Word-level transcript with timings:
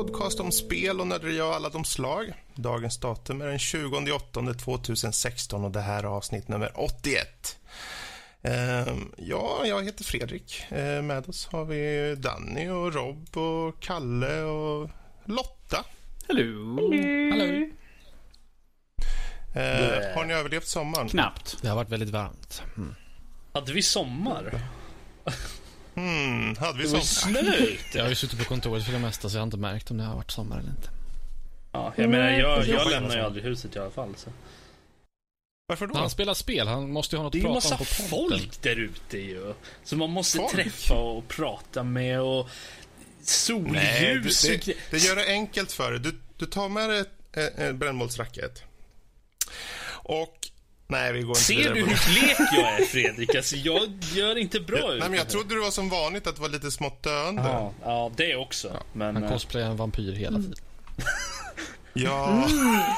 podcast 0.00 0.40
om 0.40 0.52
spel 0.52 1.00
och 1.00 1.06
nörderi 1.06 1.40
av 1.40 1.52
alla 1.52 1.68
de 1.68 1.84
slag. 1.84 2.32
Dagens 2.54 3.00
datum 3.00 3.40
är 3.40 3.46
den 3.46 3.58
20 3.58 3.96
augusti 3.96 4.64
2016 4.64 5.64
och 5.64 5.70
det 5.70 5.80
här 5.80 6.02
är 6.02 6.06
avsnitt 6.08 6.48
nummer 6.48 6.72
81. 6.74 7.58
Ehm, 8.42 9.12
ja, 9.16 9.62
jag 9.66 9.84
heter 9.84 10.04
Fredrik. 10.04 10.64
Ehm, 10.70 11.06
med 11.06 11.28
oss 11.28 11.46
har 11.46 11.64
vi 11.64 12.14
Danny 12.18 12.68
och 12.68 12.94
Rob 12.94 13.36
och 13.36 13.80
Kalle 13.80 14.42
och 14.42 14.90
Lotta. 15.24 15.84
Hello. 16.28 16.76
Hallå. 17.30 17.68
Ehm, 19.54 20.14
har 20.14 20.24
ni 20.24 20.34
överlevt 20.34 20.66
sommaren? 20.66 21.08
Knappt. 21.08 21.56
Det 21.62 21.68
har 21.68 21.76
varit 21.76 21.90
väldigt 21.90 22.10
varmt. 22.10 22.62
Mm. 22.76 22.94
Hade 23.52 23.72
vi 23.72 23.82
sommar? 23.82 24.60
Hmm, 26.00 26.56
hade 26.56 26.78
vi 26.78 26.84
Det 26.84 26.88
sommar? 26.88 27.02
slut. 27.42 27.80
Jag 27.94 28.02
har 28.02 28.08
ju 28.08 28.14
suttit 28.14 28.38
på 28.38 28.44
kontoret 28.44 28.84
för 28.84 28.92
det 28.92 28.98
mesta 28.98 29.28
så 29.28 29.36
jag 29.36 29.40
har 29.40 29.46
inte 29.46 29.56
märkt 29.56 29.90
om 29.90 29.96
det 29.96 30.04
har 30.04 30.14
varit 30.14 30.30
sommar 30.30 30.58
eller 30.58 30.70
inte. 30.70 30.88
Ja, 31.72 31.92
jag 31.96 32.10
menar, 32.10 32.30
jag, 32.30 32.68
jag 32.68 32.90
lämnar 32.90 33.16
ju 33.16 33.22
aldrig 33.22 33.44
huset 33.44 33.76
i 33.76 33.78
alla 33.78 33.90
fall. 33.90 34.14
Så. 34.16 34.30
Varför 35.66 35.86
då? 35.86 35.98
Han 35.98 36.10
spelar 36.10 36.34
spel, 36.34 36.68
han 36.68 36.90
måste 36.92 37.16
ju 37.16 37.18
ha 37.18 37.24
något 37.24 37.32
Det 37.32 37.38
är 37.38 37.40
att 37.40 37.44
ju 37.44 37.60
prata 37.60 37.74
massa 37.74 37.74
om 37.74 38.10
på 38.10 38.16
podden. 38.16 38.38
folk 38.38 38.62
där 38.62 38.76
ute 38.76 39.18
ju. 39.18 39.54
Som 39.84 39.98
man 39.98 40.10
måste 40.10 40.38
Folk? 40.38 40.52
träffa 40.52 40.94
och 40.94 41.28
prata 41.28 41.82
med 41.82 42.20
och 42.20 42.48
Nej, 42.48 44.14
det, 44.22 44.30
solljus 44.30 44.42
det, 44.42 44.74
det 44.90 44.98
gör 44.98 45.16
det 45.16 45.26
enkelt 45.26 45.72
för 45.72 45.90
dig. 45.92 46.00
Du, 46.00 46.20
du 46.36 46.46
tar 46.46 46.68
med 46.68 46.88
dig 46.90 47.04
ett, 47.32 47.74
brännbollsracket. 47.74 48.62
Och... 49.88 50.49
Nej, 50.90 51.12
vi 51.12 51.20
går 51.20 51.28
inte 51.30 51.40
Ser 51.40 51.74
du 51.74 51.80
hur 51.80 51.86
blek 51.86 52.36
jag 52.52 52.80
är 52.80 52.84
Fredrik? 52.86 53.34
Alltså, 53.34 53.56
jag 53.56 53.88
gör 54.14 54.38
inte 54.38 54.60
bra 54.60 54.92
ut. 54.94 55.00
Nej, 55.00 55.08
men 55.08 55.18
jag 55.18 55.28
trodde 55.28 55.54
det 55.54 55.60
var 55.60 55.70
som 55.70 55.88
vanligt 55.88 56.26
att 56.26 56.36
det 56.36 56.42
var 56.42 56.48
lite 56.48 56.70
smått 56.70 57.02
döende. 57.02 57.42
Ja, 57.42 57.72
ja, 57.84 58.12
det 58.16 58.36
också. 58.36 58.82
Men 58.92 59.14
Han 59.14 59.24
eh, 59.24 59.30
cosplayar 59.30 59.70
en 59.70 59.76
vampyr 59.76 60.12
hela 60.12 60.38
tiden. 60.38 60.54
Ja, 61.92 62.46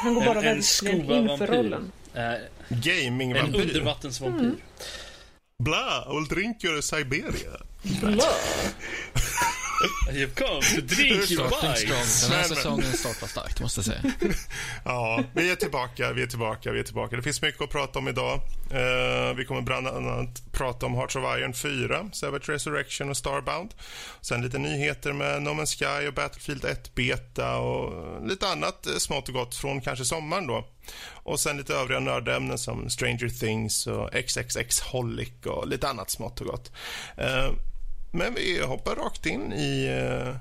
Han 0.03 0.15
går 0.15 0.25
bara 0.25 0.43
en, 0.43 0.63
en 1.39 1.47
rollen. 1.47 1.93
En 2.15 2.41
gamingvampyr. 2.69 3.61
undervattensvampyr. 3.61 4.53
Bla, 5.59 6.07
I 6.11 6.15
will 6.15 6.29
drink 6.29 6.65
your 6.65 6.81
Siberia. 6.81 7.57
You've 10.13 10.35
come 10.35 10.61
to 10.61 10.81
drink 10.81 11.31
your 11.31 11.49
bites. 11.49 12.29
Den 12.29 12.39
här 12.39 12.45
säsongen 12.45 12.93
startar 12.93 13.27
starkt, 13.27 13.61
måste 13.61 13.79
jag 13.79 13.85
säga. 13.85 14.03
Ja, 14.85 15.25
vi 15.35 15.51
är 15.51 15.57
tillbaka, 15.57 16.13
vi 16.13 16.23
är 16.23 16.27
tillbaka, 16.27 16.73
vi 16.73 16.79
är 16.79 16.85
tillbaka. 16.85 17.17
Det 17.17 17.23
finns 17.23 17.43
mycket 17.43 17.63
att 17.63 17.71
prata 17.71 17.99
om 17.99 18.09
idag. 18.09 18.41
Eh, 18.71 19.35
vi 19.37 19.45
kommer 19.45 19.61
bland 19.61 19.89
annat 19.89 20.53
prata 20.53 20.87
om 20.87 20.95
Hearts 20.95 21.17
of 21.17 21.23
Iron 21.39 21.55
4, 21.55 22.11
Sabbath 22.13 22.51
Resurrection 22.51 23.11
och 23.11 23.17
Starbound. 23.17 23.75
Sen 24.21 24.43
lite 24.43 24.59
nyheter 24.59 25.13
med 25.13 25.43
No 25.43 25.49
Man's 25.49 25.79
Sky 25.79 26.09
och 26.09 26.15
Battlefield 26.15 26.65
1 26.65 26.95
Beta 26.95 27.57
och 27.59 28.27
lite 28.29 28.49
annat 28.49 28.87
eh, 28.87 28.97
smått 28.97 29.29
och 29.29 29.35
gott 29.35 29.55
från 29.55 29.81
kanske 29.81 30.05
sommaren 30.05 30.47
då. 30.47 30.69
Och 31.13 31.41
sen 31.41 31.57
lite 31.57 31.75
övriga 31.75 32.01
nördämnen 32.01 32.59
som 32.59 32.91
Stranger 32.91 33.29
Things 33.29 33.87
och 33.87 34.11
XXX 34.15 34.81
Holic 34.81 35.33
och 35.47 35.69
lite 35.69 35.89
annat 35.89 36.11
smått 36.11 36.41
och 36.41 36.47
gott. 36.47 36.73
Eh, 37.17 37.51
men 38.13 38.35
vi 38.35 38.63
hoppar 38.63 38.97
rakt 38.97 39.27
in 39.27 39.53
i 39.53 39.87
eh, 39.87 40.37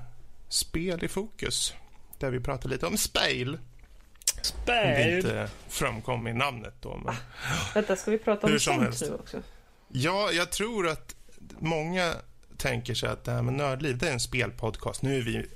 spel 0.48 1.04
i 1.04 1.08
fokus 1.08 1.74
där 2.18 2.30
vi 2.30 2.40
pratar 2.40 2.68
lite 2.68 2.86
om 2.86 2.96
spel. 2.96 3.58
Det 4.34 4.46
Spärr. 4.46 5.16
inte 5.16 5.48
framkom 5.68 6.26
i 6.26 6.32
namnet 6.32 6.74
då. 6.80 7.00
Men... 7.04 7.14
Vänta, 7.74 7.96
ska 7.96 8.10
vi 8.10 8.18
prata 8.18 8.46
om 8.46 8.60
sånt 8.60 9.00
nu 9.00 9.14
också? 9.14 9.42
Ja, 9.88 10.30
jag 10.32 10.52
tror 10.52 10.88
att 10.88 11.14
många 11.58 12.14
tänker 12.56 12.94
sig 12.94 13.08
att 13.08 13.24
det 13.24 13.32
här 13.32 13.42
med 13.42 13.54
nördliv, 13.54 13.98
det 13.98 14.08
är 14.08 14.12
en 14.12 14.20
spelpodcast. 14.20 15.02
Nu 15.02 15.18
är 15.18 15.22
vi 15.22 15.46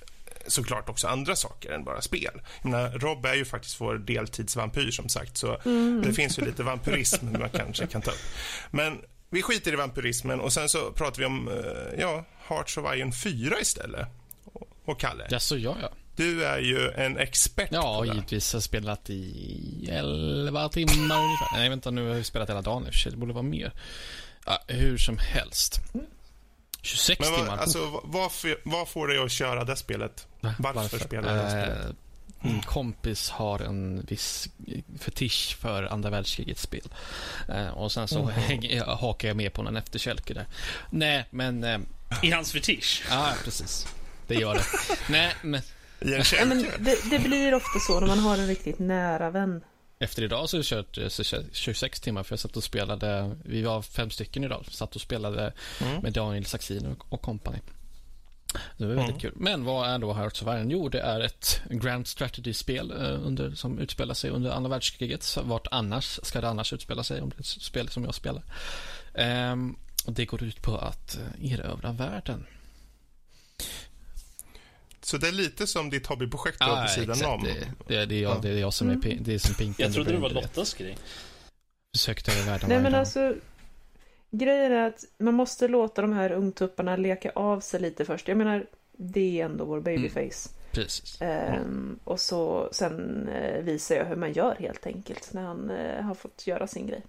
såklart 0.46 0.88
också 0.88 1.08
andra 1.08 1.36
saker 1.36 1.70
än 1.70 1.84
bara 1.84 2.02
spel. 2.02 2.42
Jag 2.62 2.70
menar, 2.70 2.90
Rob 2.90 3.26
är 3.26 3.34
ju 3.34 3.44
faktiskt 3.44 3.80
vår 3.80 3.94
deltidsvampyr 3.94 4.90
som 4.90 5.08
sagt, 5.08 5.36
så 5.36 5.60
det 6.04 6.12
finns 6.12 6.38
ju 6.38 6.44
lite 6.44 6.62
vampyrism 6.62 7.26
man 7.38 7.50
kanske 7.50 7.86
kan 7.86 8.02
ta 8.02 8.10
upp. 8.10 8.24
Men 8.70 8.98
vi 9.30 9.42
skiter 9.42 9.72
i 9.72 9.76
vampyrismen 9.76 10.40
och 10.40 10.52
sen 10.52 10.68
så 10.68 10.92
pratar 10.92 11.18
vi 11.18 11.24
om, 11.24 11.48
eh, 11.48 12.00
ja, 12.00 12.24
Hearts 12.48 12.76
of 12.76 12.94
Iron 12.96 13.12
4 13.12 13.60
istället. 13.60 14.08
Och- 14.84 15.00
Kalle, 15.00 15.26
Ja, 15.30 15.40
så 15.40 15.56
ja, 15.58 15.76
ja. 15.82 15.88
du 16.16 16.44
är 16.44 16.58
ju 16.58 16.90
en 16.90 17.18
expert 17.18 17.68
Ja, 17.72 17.96
på 17.98 18.04
det. 18.04 18.08
givetvis. 18.14 18.52
Jag 18.52 18.56
har 18.58 18.62
spelat 18.62 19.10
i 19.10 19.88
11 19.92 20.68
timmar 20.68 21.16
ungefär. 21.24 21.48
Nej, 21.56 21.68
vänta, 21.68 21.90
nu 21.90 22.08
har 22.08 22.16
jag 22.16 22.26
spelat 22.26 22.48
hela 22.50 22.62
dagen 22.62 22.82
i 22.86 22.88
och 22.88 22.92
för 22.92 22.98
sig. 23.00 23.12
Det 23.12 23.18
borde 23.18 23.32
vara 23.32 23.42
mer. 23.42 23.72
Ja, 24.46 24.58
hur 24.68 24.98
som 24.98 25.18
helst. 25.18 25.80
26 26.82 27.20
Men 27.20 27.30
vad, 27.30 27.40
timmar. 27.40 27.56
alltså, 27.58 27.78
vad- 28.04 28.32
vad, 28.64 28.88
får- 28.88 29.08
dig 29.08 29.18
att 29.18 29.30
köra 29.32 29.64
det 29.64 29.76
spelet? 29.76 30.26
Va? 30.40 30.54
varför 30.58 30.98
spelar 30.98 31.34
du 31.34 31.42
det 31.42 31.50
spelet? 31.50 31.96
Eh, 32.40 32.46
Min 32.52 32.62
kompis 32.62 33.30
har 33.30 33.58
en 33.58 34.00
viss 34.08 34.48
fetisch 34.98 35.56
för 35.60 35.82
andra 35.82 36.10
världskrigets 36.10 36.62
spel. 36.62 36.88
Eh, 37.48 37.68
och 37.68 37.92
sen 37.92 38.08
så 38.08 38.26
häng, 38.26 38.80
hakar 38.80 39.28
jag 39.28 39.36
med 39.36 39.52
på 39.52 39.62
någon 39.62 39.76
efterkälke 39.76 40.34
där. 40.34 40.46
Nej, 40.90 41.24
men... 41.30 41.64
Eh, 41.64 41.78
I 42.22 42.30
hans 42.30 42.52
fetisch. 42.52 43.04
ja, 43.10 43.32
precis. 43.44 43.86
Det 44.26 44.34
gör 44.34 44.54
det. 44.54 44.64
Nej, 45.12 45.34
men 45.42 45.62
Ja, 46.00 46.44
men 46.46 46.66
det, 46.78 47.10
det 47.10 47.18
blir 47.18 47.54
ofta 47.54 47.78
så 47.86 48.00
när 48.00 48.06
man 48.06 48.18
har 48.18 48.38
en 48.38 48.46
riktigt 48.46 48.78
nära 48.78 49.30
vän. 49.30 49.64
efter 49.98 50.22
idag 50.22 50.48
så 50.48 50.56
har 50.56 50.58
jag 50.58 50.66
kört 50.66 51.12
så 51.12 51.22
kört 51.24 51.44
26 51.52 52.00
timmar 52.00 52.22
för 52.22 52.32
jag 52.32 52.40
satt 52.40 52.56
och 52.56 52.64
spelade, 52.64 53.36
vi 53.44 53.62
var 53.62 53.82
fem 53.82 54.10
stycken 54.10 54.44
idag, 54.44 54.64
satt 54.70 54.94
och 54.94 55.00
spelade 55.00 55.52
Mm. 55.80 56.00
med 56.02 56.12
Daniel 56.12 56.46
Saxin 56.46 56.86
och, 56.86 57.12
och 57.12 57.22
company. 57.22 57.58
Det 58.76 58.86
var 58.86 58.94
väldigt 58.94 59.20
kul. 59.20 59.32
Men 59.36 59.64
vad 59.64 59.88
är 59.88 59.98
då 59.98 60.12
Hearts 60.12 60.42
of 60.42 60.48
Iron? 60.48 60.70
Jo, 60.70 60.88
det 60.88 61.00
är 61.00 61.20
ett 61.20 61.60
Grand 61.70 62.06
Strategy-spel 62.06 62.90
eh, 62.90 63.26
under, 63.26 63.50
som 63.50 63.78
utspelar 63.78 64.14
sig 64.14 64.30
under 64.30 64.50
andra 64.50 64.70
världskriget. 64.70 65.38
Vart 65.42 65.66
annars 65.70 66.20
ska 66.22 66.40
det 66.40 66.48
annars 66.48 66.72
utspela 66.72 67.04
sig 67.04 67.20
om 67.20 67.28
det 67.28 67.36
är 67.36 67.40
ett 67.40 67.46
spel 67.46 67.88
som 67.88 68.04
jag 68.04 68.14
spelar? 68.14 68.42
Ehm, 69.14 69.76
och 70.06 70.12
det 70.12 70.24
går 70.24 70.42
ut 70.42 70.62
på 70.62 70.76
att 70.76 71.16
eh, 71.16 71.52
erövra 71.52 71.92
världen. 71.92 72.46
Så 75.02 75.18
det 75.18 75.28
är 75.28 75.32
lite 75.32 75.66
som 75.66 75.90
ditt 75.90 76.06
hobbyprojekt 76.06 76.58
då 76.60 76.66
på 76.66 76.88
sidan 76.88 77.10
exakt. 77.10 77.28
om? 77.28 77.42
Det, 77.44 77.72
det, 77.86 78.06
det, 78.06 78.14
är 78.14 78.22
jag, 78.22 78.42
det 78.42 78.48
är 78.48 78.58
jag 78.58 78.74
som 78.74 78.90
är, 78.90 78.96
det 79.20 79.34
är 79.34 79.38
som 79.38 79.54
Pink 79.54 79.80
Jag 79.80 79.92
trodde 79.92 80.12
det 80.12 80.18
var. 80.18 80.30
Lottas 80.30 80.74
grej. 80.74 80.96
Försökte 81.96 82.32
över 82.32 82.42
världen 82.42 82.68
Nej 82.68 82.78
men 82.80 82.94
alltså, 82.94 83.34
grejen 84.30 84.72
är 84.72 84.86
att 84.86 85.04
man 85.18 85.34
måste 85.34 85.68
låta 85.68 86.02
de 86.02 86.12
här 86.12 86.32
ungtupparna 86.32 86.96
leka 86.96 87.30
av 87.30 87.60
sig 87.60 87.80
lite 87.80 88.04
först. 88.04 88.28
Jag 88.28 88.36
menar, 88.36 88.66
det 88.96 89.40
är 89.40 89.44
ändå 89.44 89.64
vår 89.64 89.80
babyface. 89.80 90.50
Precis. 90.72 91.22
Ehm, 91.22 91.98
och 92.04 92.20
så 92.20 92.68
sen 92.72 93.28
eh, 93.28 93.62
visar 93.62 93.94
jag 93.94 94.04
hur 94.04 94.16
man 94.16 94.32
gör 94.32 94.56
helt 94.58 94.86
enkelt 94.86 95.32
när 95.32 95.42
han 95.42 95.70
eh, 95.70 96.02
har 96.04 96.14
fått 96.14 96.46
göra 96.46 96.66
sin 96.66 96.86
grej. 96.86 97.02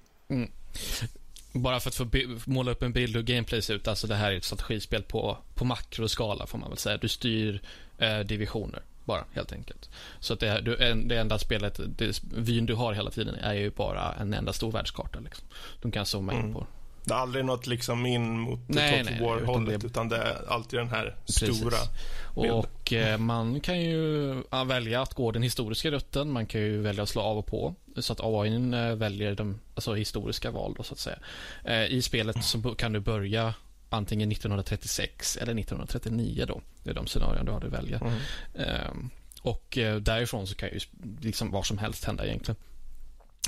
Bara 1.54 1.80
för 1.80 1.90
att 1.90 1.96
få 1.96 2.06
måla 2.46 2.72
upp 2.72 2.84
en 2.84 2.94
bild 2.94 3.16
hur 3.16 3.24
gameplay 3.24 3.62
ser 3.62 3.74
ut. 3.74 3.88
Alltså 3.88 4.08
det 4.08 4.16
här 4.16 4.32
är 4.32 4.38
ett 4.38 4.44
strategispel 4.44 5.04
på, 5.04 5.38
på 5.56 5.66
makroskala 5.66 6.46
får 6.48 6.58
man 6.58 6.70
väl 6.70 6.78
säga. 6.78 6.98
Du 6.98 7.08
styr 7.08 7.62
eh, 7.98 8.20
divisioner 8.20 8.82
bara 9.06 9.24
helt 9.34 9.52
enkelt. 9.52 9.90
Så 10.20 10.34
att 10.34 10.40
det, 10.40 10.50
här, 10.50 10.62
du, 10.62 10.78
en, 10.78 11.08
det 11.08 11.18
enda 11.18 11.40
spelet, 11.40 11.80
det, 11.98 12.22
vyn 12.36 12.66
du 12.66 12.74
har 12.74 12.94
hela 12.94 13.12
tiden 13.12 13.36
är 13.36 13.54
ju 13.54 13.70
bara 13.72 14.14
en 14.14 14.34
enda 14.34 14.54
stor 14.54 14.72
världskarta. 14.72 15.20
Liksom. 15.20 15.48
Du 15.82 15.92
kan 15.92 16.06
zooma 16.06 16.34
in 16.34 16.40
Mm. 16.40 16.54
på. 16.54 16.68
Det 17.08 17.14
är 17.14 17.18
aldrig 17.18 17.46
något 17.46 17.68
liksom 17.68 18.06
in 18.06 18.40
mot 18.40 18.60
Nej, 18.68 19.04
Total 19.04 19.20
War-hållet, 19.20 19.76
utan 19.76 19.90
utan, 19.90 20.10
det- 20.10 20.18
är 20.18 20.52
alltid 20.52 20.80
den 20.80 20.90
här 20.90 21.16
Precis. 21.26 21.58
stora. 21.58 21.78
Och 22.36 22.94
eh, 22.94 23.18
man 23.18 23.60
kan 23.60 23.82
ju 23.82 24.36
ja, 24.52 24.64
välja 24.64 25.02
att 25.02 25.14
gå 25.14 25.32
den 25.32 25.44
historiska 25.44 25.92
rutten. 25.92 26.32
Man 26.32 26.46
kan 26.46 26.62
ju 26.62 26.82
välja 26.82 27.04
att 27.04 27.10
slå 27.10 27.22
av 27.22 27.38
och 27.38 27.46
på. 27.46 27.76
Så 27.98 28.14
att 28.14 28.20
AI 28.24 28.56
eh, 28.74 28.96
väljer 28.96 29.36
de 29.36 29.60
alltså, 29.76 29.94
historiska 29.94 30.52
val 30.52 30.74
då, 30.78 30.84
så 30.84 30.94
att 30.94 31.00
säga. 31.00 31.18
Eh, 31.64 31.86
I 31.86 32.02
spelet 32.02 32.44
så 32.44 32.62
kan 32.76 32.94
du 32.94 33.00
börja 33.00 33.54
antingen 33.90 34.32
1936 34.32 35.38
eller 35.38 35.60
1939 35.60 36.46
då. 36.48 36.62
Det 36.84 36.90
är 36.90 36.94
de 36.94 37.08
scenarion 37.08 37.46
du 37.46 37.52
har 37.52 37.62
att 37.62 37.74
välja. 37.74 38.00
Mm. 38.00 38.14
Ehm, 38.56 39.10
och 39.42 39.78
eh, 39.78 39.96
därifrån 39.96 40.48
så 40.48 40.56
kan 40.56 40.70
ju 40.70 40.80
liksom 41.22 41.52
vad 41.52 41.66
som 41.66 41.78
helst 41.78 42.06
hända 42.06 42.26
egentligen. 42.26 42.56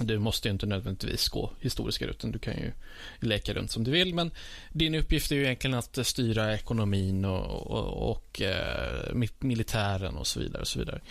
Du 0.02 0.20
måste 0.20 0.48
ju 0.48 0.52
inte 0.52 0.66
nödvändigtvis 0.66 1.30
gå 1.30 1.52
historiska 1.60 2.08
rutten. 2.08 2.32
Du 2.32 2.40
kan 2.40 2.54
ju 2.54 2.72
leka 3.20 3.54
runt 3.54 3.72
som 3.72 3.84
du 3.84 3.92
vill. 3.92 4.14
Men 4.14 4.32
din 4.70 4.96
uppgift 4.96 5.32
är 5.32 5.36
ju 5.36 5.44
egentligen 5.46 5.74
att 5.78 5.98
eh, 5.98 6.04
styra 6.04 6.54
ekonomin 6.54 7.26
och, 7.26 7.68
och, 7.72 8.12
och 8.12 8.42
eh, 8.42 9.14
mi- 9.14 9.34
militären 9.40 10.16
och 10.18 10.28
så 10.28 10.40
vidare. 10.40 10.62
Och 10.62 10.68
så 10.68 10.80
vidare 10.80 11.02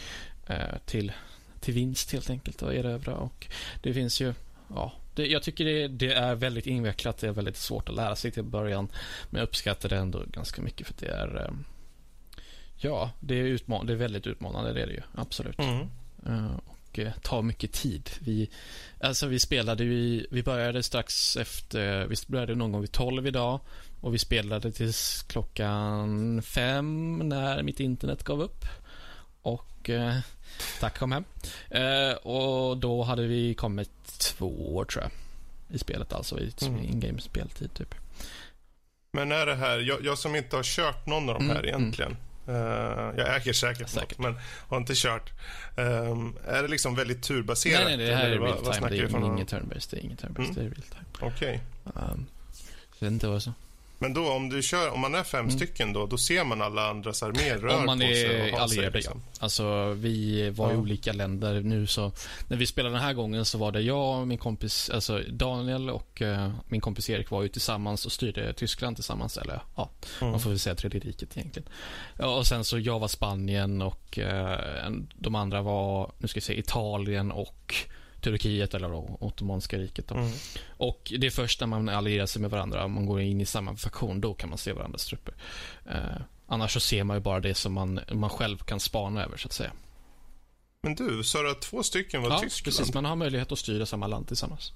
eh, 0.47 0.79
till, 0.87 1.13
till 1.61 1.75
vinst 1.75 2.13
helt 2.13 2.31
enkelt 2.31 2.63
och 2.63 2.75
erövra. 2.75 3.15
Och 3.15 3.47
det 3.83 3.95
finns 3.95 4.21
ju, 4.21 4.35
ja, 4.75 4.93
det, 5.15 5.27
jag 5.27 5.43
tycker 5.43 5.65
det, 5.65 5.89
det 5.89 6.13
är 6.13 6.35
väldigt 6.35 6.67
invecklat. 6.67 7.19
Det 7.19 7.27
är 7.29 7.33
väldigt 7.33 7.57
svårt 7.57 7.89
att 7.89 7.95
lära 7.95 8.17
sig 8.17 8.31
till 8.31 8.43
början. 8.43 8.89
Men 9.31 9.39
jag 9.39 9.47
uppskattar 9.47 9.89
det 9.89 9.97
ändå 9.97 10.23
ganska 10.33 10.63
mycket 10.63 10.87
för 10.87 10.95
det 10.99 11.07
är 11.09 11.45
eh, 11.45 11.51
Ja, 12.81 13.11
det 13.21 13.35
är, 13.35 13.45
utman- 13.45 13.87
det 13.87 13.93
är 13.93 13.97
väldigt 13.97 14.27
utmanande, 14.27 14.73
det 14.73 14.83
är 14.83 14.87
det 14.87 14.93
ju. 14.93 15.03
Absolut. 15.15 15.59
Mm. 16.27 16.61
Och 16.99 17.05
eh, 17.07 17.13
tar 17.23 17.43
mycket 17.43 17.73
tid. 17.73 18.11
Vi, 18.21 18.51
alltså 19.01 19.27
vi 19.27 19.39
spelade 19.39 19.85
ju, 19.85 20.27
vi 20.31 20.43
började 20.43 20.83
strax 20.83 21.37
efter, 21.37 22.07
vi 22.07 22.17
började 22.27 22.55
någon 22.55 22.73
gång 22.73 22.81
vid 22.81 22.93
12 22.93 23.27
idag 23.27 23.61
och 24.01 24.15
vi 24.15 24.19
spelade 24.19 24.73
tills 24.73 25.23
klockan 25.29 26.43
fem 26.43 27.19
när 27.19 27.63
mitt 27.63 27.81
internet 27.81 28.25
gav 28.25 28.43
upp. 28.43 28.65
och 29.43 29.91
eh, 29.91 30.17
tack 30.81 30.99
kom 30.99 31.13
hem. 31.13 31.25
Eh, 31.71 32.13
och 32.13 32.77
då 32.79 33.03
hade 33.03 33.27
vi 33.27 33.55
kommit 33.55 33.91
två 34.19 34.75
år 34.77 34.85
tror 34.85 35.03
jag. 35.05 35.13
I 35.75 35.79
spelet 35.79 36.13
alltså, 36.13 36.41
i 36.41 36.53
Mm. 36.63 36.85
in-game 36.85 37.21
speltid 37.21 37.75
typ. 37.75 37.95
Men 39.13 39.33
är 39.33 39.47
det 39.47 39.55
här, 39.55 39.79
jag, 39.79 40.05
jag 40.05 40.19
som 40.19 40.37
inte 40.37 40.57
har 40.57 40.63
kört 40.63 41.07
någon 41.07 41.29
av 41.29 41.35
de 41.35 41.51
här 41.51 41.59
Mm, 41.65 41.69
egentligen. 41.69 42.17
Eh, 42.49 42.55
jag 43.17 43.37
äger 43.37 43.53
säkert, 43.53 43.89
Säkert. 43.89 44.19
Något, 44.19 44.19
men 44.19 44.43
har 44.69 44.77
inte 44.77 44.93
kört. 44.97 45.33
Ehm, 45.77 46.37
är 46.47 46.63
det 46.63 46.69
liksom 46.69 46.95
väldigt 46.95 47.23
turbaserat? 47.23 47.85
Nej, 47.85 47.97
nej, 47.97 48.07
det 48.07 48.17
här 48.17 48.31
är 48.31 48.41
real 48.41 48.75
time. 48.75 48.89
Det 48.89 48.99
är 48.99 49.25
inget 49.27 49.53
turn-based. 49.53 49.91
Det 49.91 49.97
är 49.97 50.05
inget 50.05 50.23
turn-based. 50.23 50.43
Mm. 50.43 50.55
Det 50.55 50.61
är 50.61 50.65
real 50.65 50.75
time. 50.83 51.33
Okej. 51.35 51.61
Um, 51.85 52.27
jag 52.99 53.07
vet 53.07 53.13
inte 53.13 53.27
vad 53.27 53.35
jag 53.35 53.43
sa. 53.43 53.53
Men 54.01 54.15
då 54.15 54.33
om 54.33 54.49
du 54.49 54.63
kör, 54.63 54.91
om 54.91 55.01
man 55.01 55.15
är 55.15 55.23
fem 55.25 55.51
stycken 55.51 55.93
då, 55.93 56.07
då 56.07 56.19
ser 56.19 56.45
man 56.45 56.63
alla 56.63 56.91
andras 56.91 57.23
arméer 57.23 57.59
rör 57.59 57.69
Mm. 57.69 57.81
Om 57.81 57.87
man 57.87 57.99
på 57.99 58.05
sig 58.05 58.29
och 58.29 58.35
är 58.35 58.41
har 58.41 58.47
sig, 58.49 58.59
allierad, 58.79 58.93
ja. 58.93 58.97
liksom. 58.97 59.23
Alltså, 59.41 59.93
vi 59.93 60.51
var 60.51 60.71
i 60.71 60.75
Ja. 60.75 60.79
olika 60.81 61.13
länder 61.13 61.61
nu 61.61 61.87
så... 61.87 62.13
När 62.49 62.57
vi 62.57 62.67
spelade 62.67 62.95
den 62.95 63.03
här 63.05 63.13
gången 63.13 63.45
så 63.45 63.59
var 63.59 63.73
det 63.73 63.81
jag 63.81 64.21
och 64.21 64.27
min 64.29 64.39
kompis, 64.39 64.91
alltså 64.91 65.19
Daniel 65.31 65.91
och 65.91 66.23
eh, 66.23 66.51
min 66.69 66.81
kompis 66.81 67.11
Erik 67.11 67.31
var 67.31 67.43
ju 67.43 67.49
tillsammans 67.49 68.07
och 68.07 68.13
styrde 68.13 68.53
Tyskland 68.53 68.97
tillsammans. 68.97 69.37
Eller 69.37 69.61
ja, 69.77 69.91
Mm. 70.21 70.31
man 70.31 70.41
får 70.41 70.51
väl 70.51 70.59
säga 70.59 70.75
Tredje 70.75 71.01
riket 71.01 71.37
egentligen. 71.37 71.69
Ja, 72.19 72.27
och 72.37 72.47
sen 72.47 72.65
så 72.65 72.79
jag 72.79 72.99
var 72.99 73.09
Spanien 73.09 73.83
och 73.83 74.19
en- 74.19 75.09
de 75.15 75.35
andra 75.35 75.63
var, 75.63 76.13
nu 76.19 76.29
ska 76.29 76.37
vi 76.37 76.45
se, 76.45 76.59
Italien 76.59 77.33
och 77.33 77.75
Turkiet 78.21 78.75
eller 78.75 78.89
då, 78.89 79.17
Ottomanska 79.21 79.79
riket. 79.79 80.09
Då. 80.09 80.15
Mm. 80.15 80.31
Och 80.77 81.13
det 81.19 81.27
är 81.27 81.31
först 81.31 81.61
när 81.61 81.67
man 81.67 81.89
allierar 81.89 82.27
sig 82.27 82.43
med 82.43 82.51
varandra, 82.51 82.85
om 82.85 82.93
man 82.93 83.07
går 83.07 83.21
in 83.21 83.41
i 83.41 83.47
samma 83.47 83.77
faktion, 83.77 84.21
då 84.21 84.35
kan 84.35 84.49
man 84.49 84.59
se 84.59 84.73
varandras 84.73 85.07
trupper. 85.07 85.35
Eh, 85.87 86.23
annars 86.47 86.73
så 86.73 86.81
ser 86.81 87.05
man 87.05 87.17
ju 87.17 87.21
bara 87.21 87.41
det 87.41 87.55
som 87.55 87.73
man, 87.73 88.01
man 88.13 88.31
själv 88.31 88.59
kan 88.59 88.81
spana 88.81 89.25
över, 89.25 89.37
så 89.37 89.49
att 89.49 89.53
säga. 89.53 89.73
Men 90.83 90.95
du, 90.95 91.25
sa 91.25 91.43
du 91.43 91.51
att 91.51 91.63
två 91.63 91.83
stycken 91.83 92.23
var 92.23 92.31
ja, 92.31 92.39
Tyskland? 92.39 92.77
precis. 92.77 92.95
Man 92.95 93.05
har 93.05 93.17
möjlighet 93.17 93.53
att 93.53 93.59
styra 93.59 93.87
samma 93.87 94.07
land 94.07 94.27
tillsammans. 94.29 94.73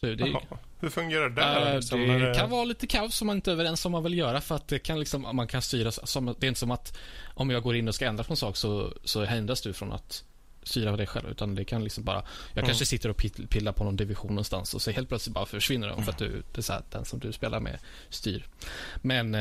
Så 0.00 0.06
det. 0.06 0.40
Hur 0.80 0.90
fungerar 0.90 1.28
det? 1.28 1.34
där? 1.34 1.70
Eh, 1.70 1.76
liksom, 1.76 2.00
det 2.00 2.06
när 2.06 2.34
kan 2.34 2.50
vara 2.50 2.64
lite 2.64 2.86
kaos 2.86 3.20
om 3.20 3.26
man 3.26 3.36
inte 3.36 3.50
är 3.50 3.52
överens 3.52 3.86
om 3.86 3.92
vad 3.92 4.02
man 4.02 4.10
vill 4.10 4.18
göra 4.18 4.40
för 4.40 4.54
att 4.54 4.68
det 4.68 4.78
kan 4.78 5.00
liksom, 5.00 5.36
man 5.36 5.46
kan 5.46 5.62
styra 5.62 5.92
som, 5.92 6.26
det 6.38 6.46
är 6.46 6.48
inte 6.48 6.60
som 6.60 6.70
att 6.70 6.98
om 7.34 7.50
jag 7.50 7.62
går 7.62 7.76
in 7.76 7.88
och 7.88 7.94
ska 7.94 8.06
ändra 8.06 8.24
på 8.24 8.32
en 8.32 8.36
sak 8.36 8.56
så, 8.56 8.92
så 9.04 9.24
hindras 9.24 9.60
du 9.60 9.72
från 9.72 9.92
att 9.92 10.24
styra 10.66 10.96
det 10.96 11.06
själv 11.06 11.30
utan 11.30 11.54
det 11.54 11.64
kan 11.64 11.84
liksom 11.84 12.04
bara, 12.04 12.16
jag 12.16 12.58
Mm. 12.58 12.66
kanske 12.66 12.86
sitter 12.86 13.08
och 13.08 13.16
pill- 13.16 13.46
pillar 13.48 13.72
på 13.72 13.84
någon 13.84 13.96
division 13.96 14.30
någonstans 14.30 14.74
och 14.74 14.82
så 14.82 14.90
helt 14.90 15.08
plötsligt 15.08 15.34
bara 15.34 15.46
försvinner 15.46 15.88
de 15.88 16.02
för 16.04 16.12
att 16.12 16.18
du, 16.18 16.42
det 16.52 16.58
är 16.58 16.62
så 16.62 16.72
här, 16.72 16.82
den 16.90 17.04
som 17.04 17.18
du 17.18 17.32
spelar 17.32 17.60
med 17.60 17.78
styr. 18.10 18.44
Men 19.02 19.34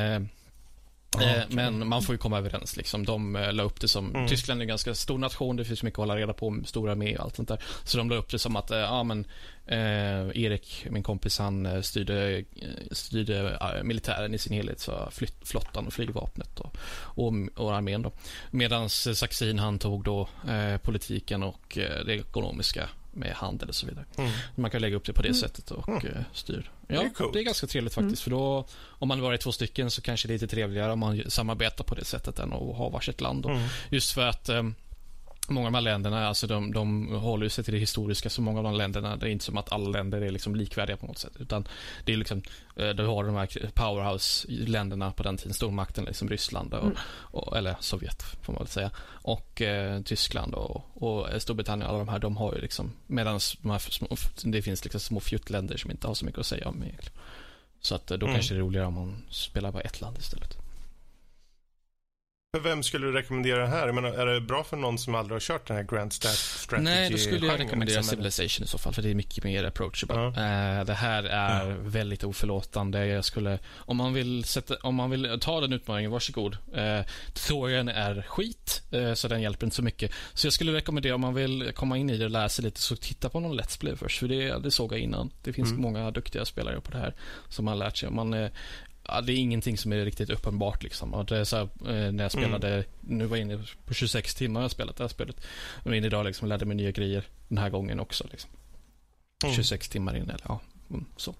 eh, 1.22 1.44
okej. 1.44 1.46
Men 1.50 1.88
man 1.88 2.02
får 2.02 2.16
ju 2.16 2.20
komma 2.20 2.38
överens. 2.38 2.78
Liksom. 2.78 3.06
De 3.06 3.36
eh, 3.36 3.54
la 3.54 3.64
upp 3.64 3.82
det 3.82 3.88
som... 3.88 4.16
Mm. 4.16 4.28
Tyskland 4.28 4.60
är 4.60 4.62
en 4.62 4.68
ganska 4.68 4.96
stor 4.96 5.18
nation. 5.18 5.56
Det 5.56 5.66
finns 5.66 5.84
mycket 5.84 6.00
att 6.00 6.02
hålla 6.02 6.16
reda 6.16 6.34
på. 6.34 6.62
Stora 6.66 6.96
med 6.96 7.18
och 7.18 7.24
allt 7.24 7.36
sånt 7.36 7.48
där. 7.48 7.64
Så 7.84 7.98
de 7.98 8.10
la 8.10 8.16
upp 8.16 8.30
det 8.30 8.40
som 8.40 8.56
att, 8.56 8.72
eh, 8.72 8.78
ja 8.78 9.04
men 9.04 9.26
eh, 9.66 10.44
Erik, 10.44 10.88
min 10.90 11.04
kompis, 11.04 11.40
han 11.40 11.84
styrde, 11.84 12.44
styrde 12.92 13.60
militären 13.84 14.34
i 14.34 14.38
sin 14.38 14.54
helhet. 14.54 14.80
Så 14.80 15.10
flytt, 15.12 15.48
flottan 15.48 15.88
och 15.88 15.94
flygvapnet 15.94 16.60
och, 16.60 16.78
och, 16.98 17.34
och 17.56 17.76
armén 17.76 18.02
då. 18.02 18.12
Medan 18.52 18.90
Saxin, 18.90 19.60
han 19.60 19.80
tog 19.80 20.04
då 20.04 20.28
eh, 20.48 20.78
politiken 20.78 21.44
och 21.44 21.78
det 22.06 22.14
ekonomiska 22.14 22.90
med 23.16 23.32
handel 23.36 23.70
och 23.70 23.76
så 23.76 23.88
vidare. 23.88 24.06
Mm. 24.18 24.32
Man 24.56 24.72
kan 24.72 24.82
lägga 24.82 24.96
upp 24.96 25.06
det 25.06 25.14
på 25.14 25.22
det 25.22 25.28
Mm. 25.28 25.40
sättet 25.40 25.72
och 25.72 25.90
Mm. 25.90 26.06
eh, 26.08 26.22
styr. 26.34 26.72
Det 26.88 26.96
Ja, 26.96 27.02
är 27.02 27.10
coolt. 27.10 27.34
det 27.34 27.40
är 27.40 27.44
ganska 27.44 27.68
trevligt 27.68 27.94
faktiskt. 27.94 28.22
För 28.22 28.32
då, 28.32 28.68
om 28.88 29.08
man 29.08 29.22
bara 29.22 29.34
är 29.34 29.38
två 29.38 29.52
stycken 29.52 29.92
så 29.92 30.02
kanske 30.02 30.28
det 30.28 30.32
är 30.32 30.36
lite 30.36 30.48
trevligare 30.48 30.92
om 30.92 31.00
man 31.00 31.24
samarbetar 31.28 31.84
på 31.84 31.96
det 31.96 32.06
sättet 32.06 32.40
än 32.40 32.54
att 32.54 32.60
ha 32.78 32.90
varsitt 32.90 33.22
land. 33.22 33.46
Mm. 33.46 33.62
Just 33.90 34.12
för 34.12 34.22
att 34.28 34.50
eh, 34.50 34.64
många 35.50 35.68
av 35.68 35.72
de 35.72 35.76
här 35.78 35.82
länderna, 35.82 36.28
alltså 36.28 36.48
de, 36.48 36.74
de 36.74 37.08
håller 37.16 37.50
sig 37.50 37.64
till 37.64 37.74
det 37.74 37.80
historiska. 37.80 38.30
Så 38.30 38.42
många 38.42 38.58
av 38.58 38.64
de 38.64 38.74
länderna, 38.76 39.16
det 39.18 39.26
är 39.26 39.30
inte 39.30 39.46
som 39.46 39.58
att 39.58 39.72
alla 39.72 39.90
länder 39.90 40.22
är 40.22 40.32
liksom 40.32 40.56
likvärdiga 40.56 40.98
på 40.98 41.06
något 41.06 41.18
sätt. 41.18 41.34
Utan 41.40 41.68
det 42.06 42.14
är 42.14 42.18
liksom, 42.18 42.42
eh, 42.76 42.90
du 42.90 43.06
har 43.06 43.24
de 43.24 43.36
här 43.36 43.48
powerhouse-länderna 43.74 45.12
på 45.12 45.24
den 45.24 45.38
tiden, 45.38 45.54
stormakten, 45.54 46.04
liksom 46.06 46.30
Ryssland 46.30 46.74
och, 46.74 46.84
Mm. 46.84 46.98
och, 47.08 47.58
eller 47.58 47.76
Sovjet 47.80 48.24
får 48.42 48.54
man 48.54 48.60
väl 48.60 48.68
säga. 48.68 48.92
Och 49.08 49.62
eh, 49.62 50.02
Tyskland 50.02 50.54
och, 50.54 51.04
och 51.04 51.42
Storbritannien, 51.42 51.90
alla 51.90 51.98
de 51.98 52.08
här, 52.10 52.20
de 52.20 52.38
har 52.38 52.54
ju 52.56 52.62
liksom, 52.62 52.92
medan 53.08 53.40
de 53.62 53.72
här 53.72 53.80
små, 53.80 54.16
det 54.44 54.62
finns 54.62 54.84
liksom 54.84 55.00
små 55.00 55.20
fjuttländer 55.20 55.78
som 55.78 55.92
inte 55.92 56.08
har 56.08 56.14
så 56.14 56.26
mycket 56.26 56.40
att 56.40 56.46
säga 56.46 56.68
om 56.70 56.84
egentligen. 56.84 57.18
Så 57.82 57.96
att 57.96 58.12
eh, 58.12 58.18
då 58.18 58.26
Mm. 58.26 58.36
kanske 58.36 58.54
det 58.54 58.58
är 58.58 58.62
roligare 58.62 58.88
om 58.88 58.94
man 58.94 59.24
spelar 59.30 59.72
bara 59.72 59.82
ett 59.82 60.02
land 60.02 60.18
istället. 60.18 60.58
För 62.56 62.60
vem 62.62 62.84
skulle 62.84 63.06
du 63.08 63.12
rekommendera 63.12 63.62
det 63.62 63.68
här? 63.68 63.86
Jag 63.86 63.96
menar, 63.96 64.10
är 64.10 64.26
det 64.26 64.42
bra 64.42 64.64
för 64.64 64.78
någon 64.78 64.98
som 64.98 65.16
aldrig 65.16 65.36
har 65.36 65.40
kört 65.40 65.68
den 65.68 65.78
här 65.78 65.84
Grand 65.84 66.14
Strategy 66.14 66.84
Nej, 66.84 67.10
då 67.10 67.18
skulle 67.18 67.48
jag 67.48 67.60
rekommendera 67.60 68.00
liksom, 68.00 68.20
eller? 68.20 68.30
Civilization 68.30 68.64
i 68.64 68.68
så 68.68 68.78
fall, 68.78 68.94
för 68.94 69.02
det 69.02 69.10
är 69.10 69.16
mycket 69.16 69.44
mer 69.44 69.64
approachable. 69.64 70.16
Ja. 70.16 70.28
Eh, 70.28 70.86
det 70.86 70.94
här 70.94 71.24
är 71.24 71.70
Ja. 71.70 71.76
väldigt 71.82 72.24
oförlåtande. 72.24 73.08
Jag 73.08 73.26
skulle, 73.26 73.60
om 73.76 73.98
man 73.98 74.14
vill, 74.14 74.44
sätta, 74.44 74.76
om 74.76 74.96
man 74.96 75.10
vill 75.10 75.38
ta 75.42 75.62
den 75.62 75.74
utmaningen, 75.74 76.12
varsågod. 76.12 76.58
Uh, 76.78 77.02
tutorialen 77.34 77.88
är 77.90 78.22
skit, 78.22 78.82
eh, 78.92 79.14
så 79.14 79.28
den 79.28 79.42
hjälper 79.42 79.66
inte 79.66 79.76
så 79.76 79.84
mycket. 79.84 80.12
Så 80.34 80.48
jag 80.48 80.54
skulle 80.54 80.74
rekommendera, 80.74 81.16
om 81.16 81.22
man 81.22 81.34
vill 81.34 81.72
komma 81.76 81.98
in 81.98 82.10
i 82.10 82.18
det 82.18 82.26
och 82.26 82.32
lära 82.32 82.50
sig 82.50 82.66
lite, 82.66 82.82
så 82.82 82.96
titta 82.96 83.30
på 83.30 83.40
någon 83.40 83.60
Let's 83.60 83.80
Play 83.80 83.96
först, 83.96 84.20
för 84.20 84.28
det, 84.28 84.64
det 84.64 84.72
såg 84.72 84.94
jag 84.94 85.00
innan. 85.00 85.32
Det 85.44 85.54
finns 85.54 85.70
Mm. 85.70 85.82
många 85.82 86.12
duktiga 86.12 86.46
spelare 86.46 86.82
på 86.82 86.92
det 86.92 86.98
här 86.98 87.14
som 87.50 87.68
har 87.68 87.76
lärt 87.76 87.98
sig. 87.98 88.10
Man, 88.10 88.34
eh, 88.34 88.50
Ja, 89.08 89.22
det 89.22 89.34
är 89.34 89.38
ingenting 89.38 89.78
som 89.78 89.94
är 89.94 90.06
riktigt 90.06 90.30
uppenbart 90.30 90.84
liksom. 90.84 91.14
Och 91.14 91.26
det 91.26 91.38
är 91.38 91.44
så 91.44 91.56
här, 91.58 91.64
eh, 91.64 92.12
när 92.12 92.24
jag 92.24 92.32
spelade, 92.32 92.84
nu 93.02 93.26
var 93.26 93.38
jag 93.38 93.46
inne 93.46 93.64
på 93.86 93.94
26 93.94 94.36
timmar 94.36 94.60
har 94.60 94.64
jag 94.64 94.72
spelat 94.72 94.96
det 94.98 95.04
här 95.04 95.10
spelet. 95.10 95.36
Och 95.84 95.96
in 95.96 96.04
idag 96.06 96.26
liksom 96.26 96.48
lärde 96.48 96.66
mig 96.66 96.78
nya 96.78 96.92
grejer 96.92 97.24
den 97.48 97.58
här 97.58 97.70
gången 97.70 98.00
också. 98.00 98.28
Liksom. 98.32 98.50
Mm. 99.44 99.56
26 99.56 99.90
timmar 99.90 100.16
in 100.16 100.24
eller 100.24 100.42
ja, 100.48 100.60
mm, 100.90 101.06
så. 101.18 101.36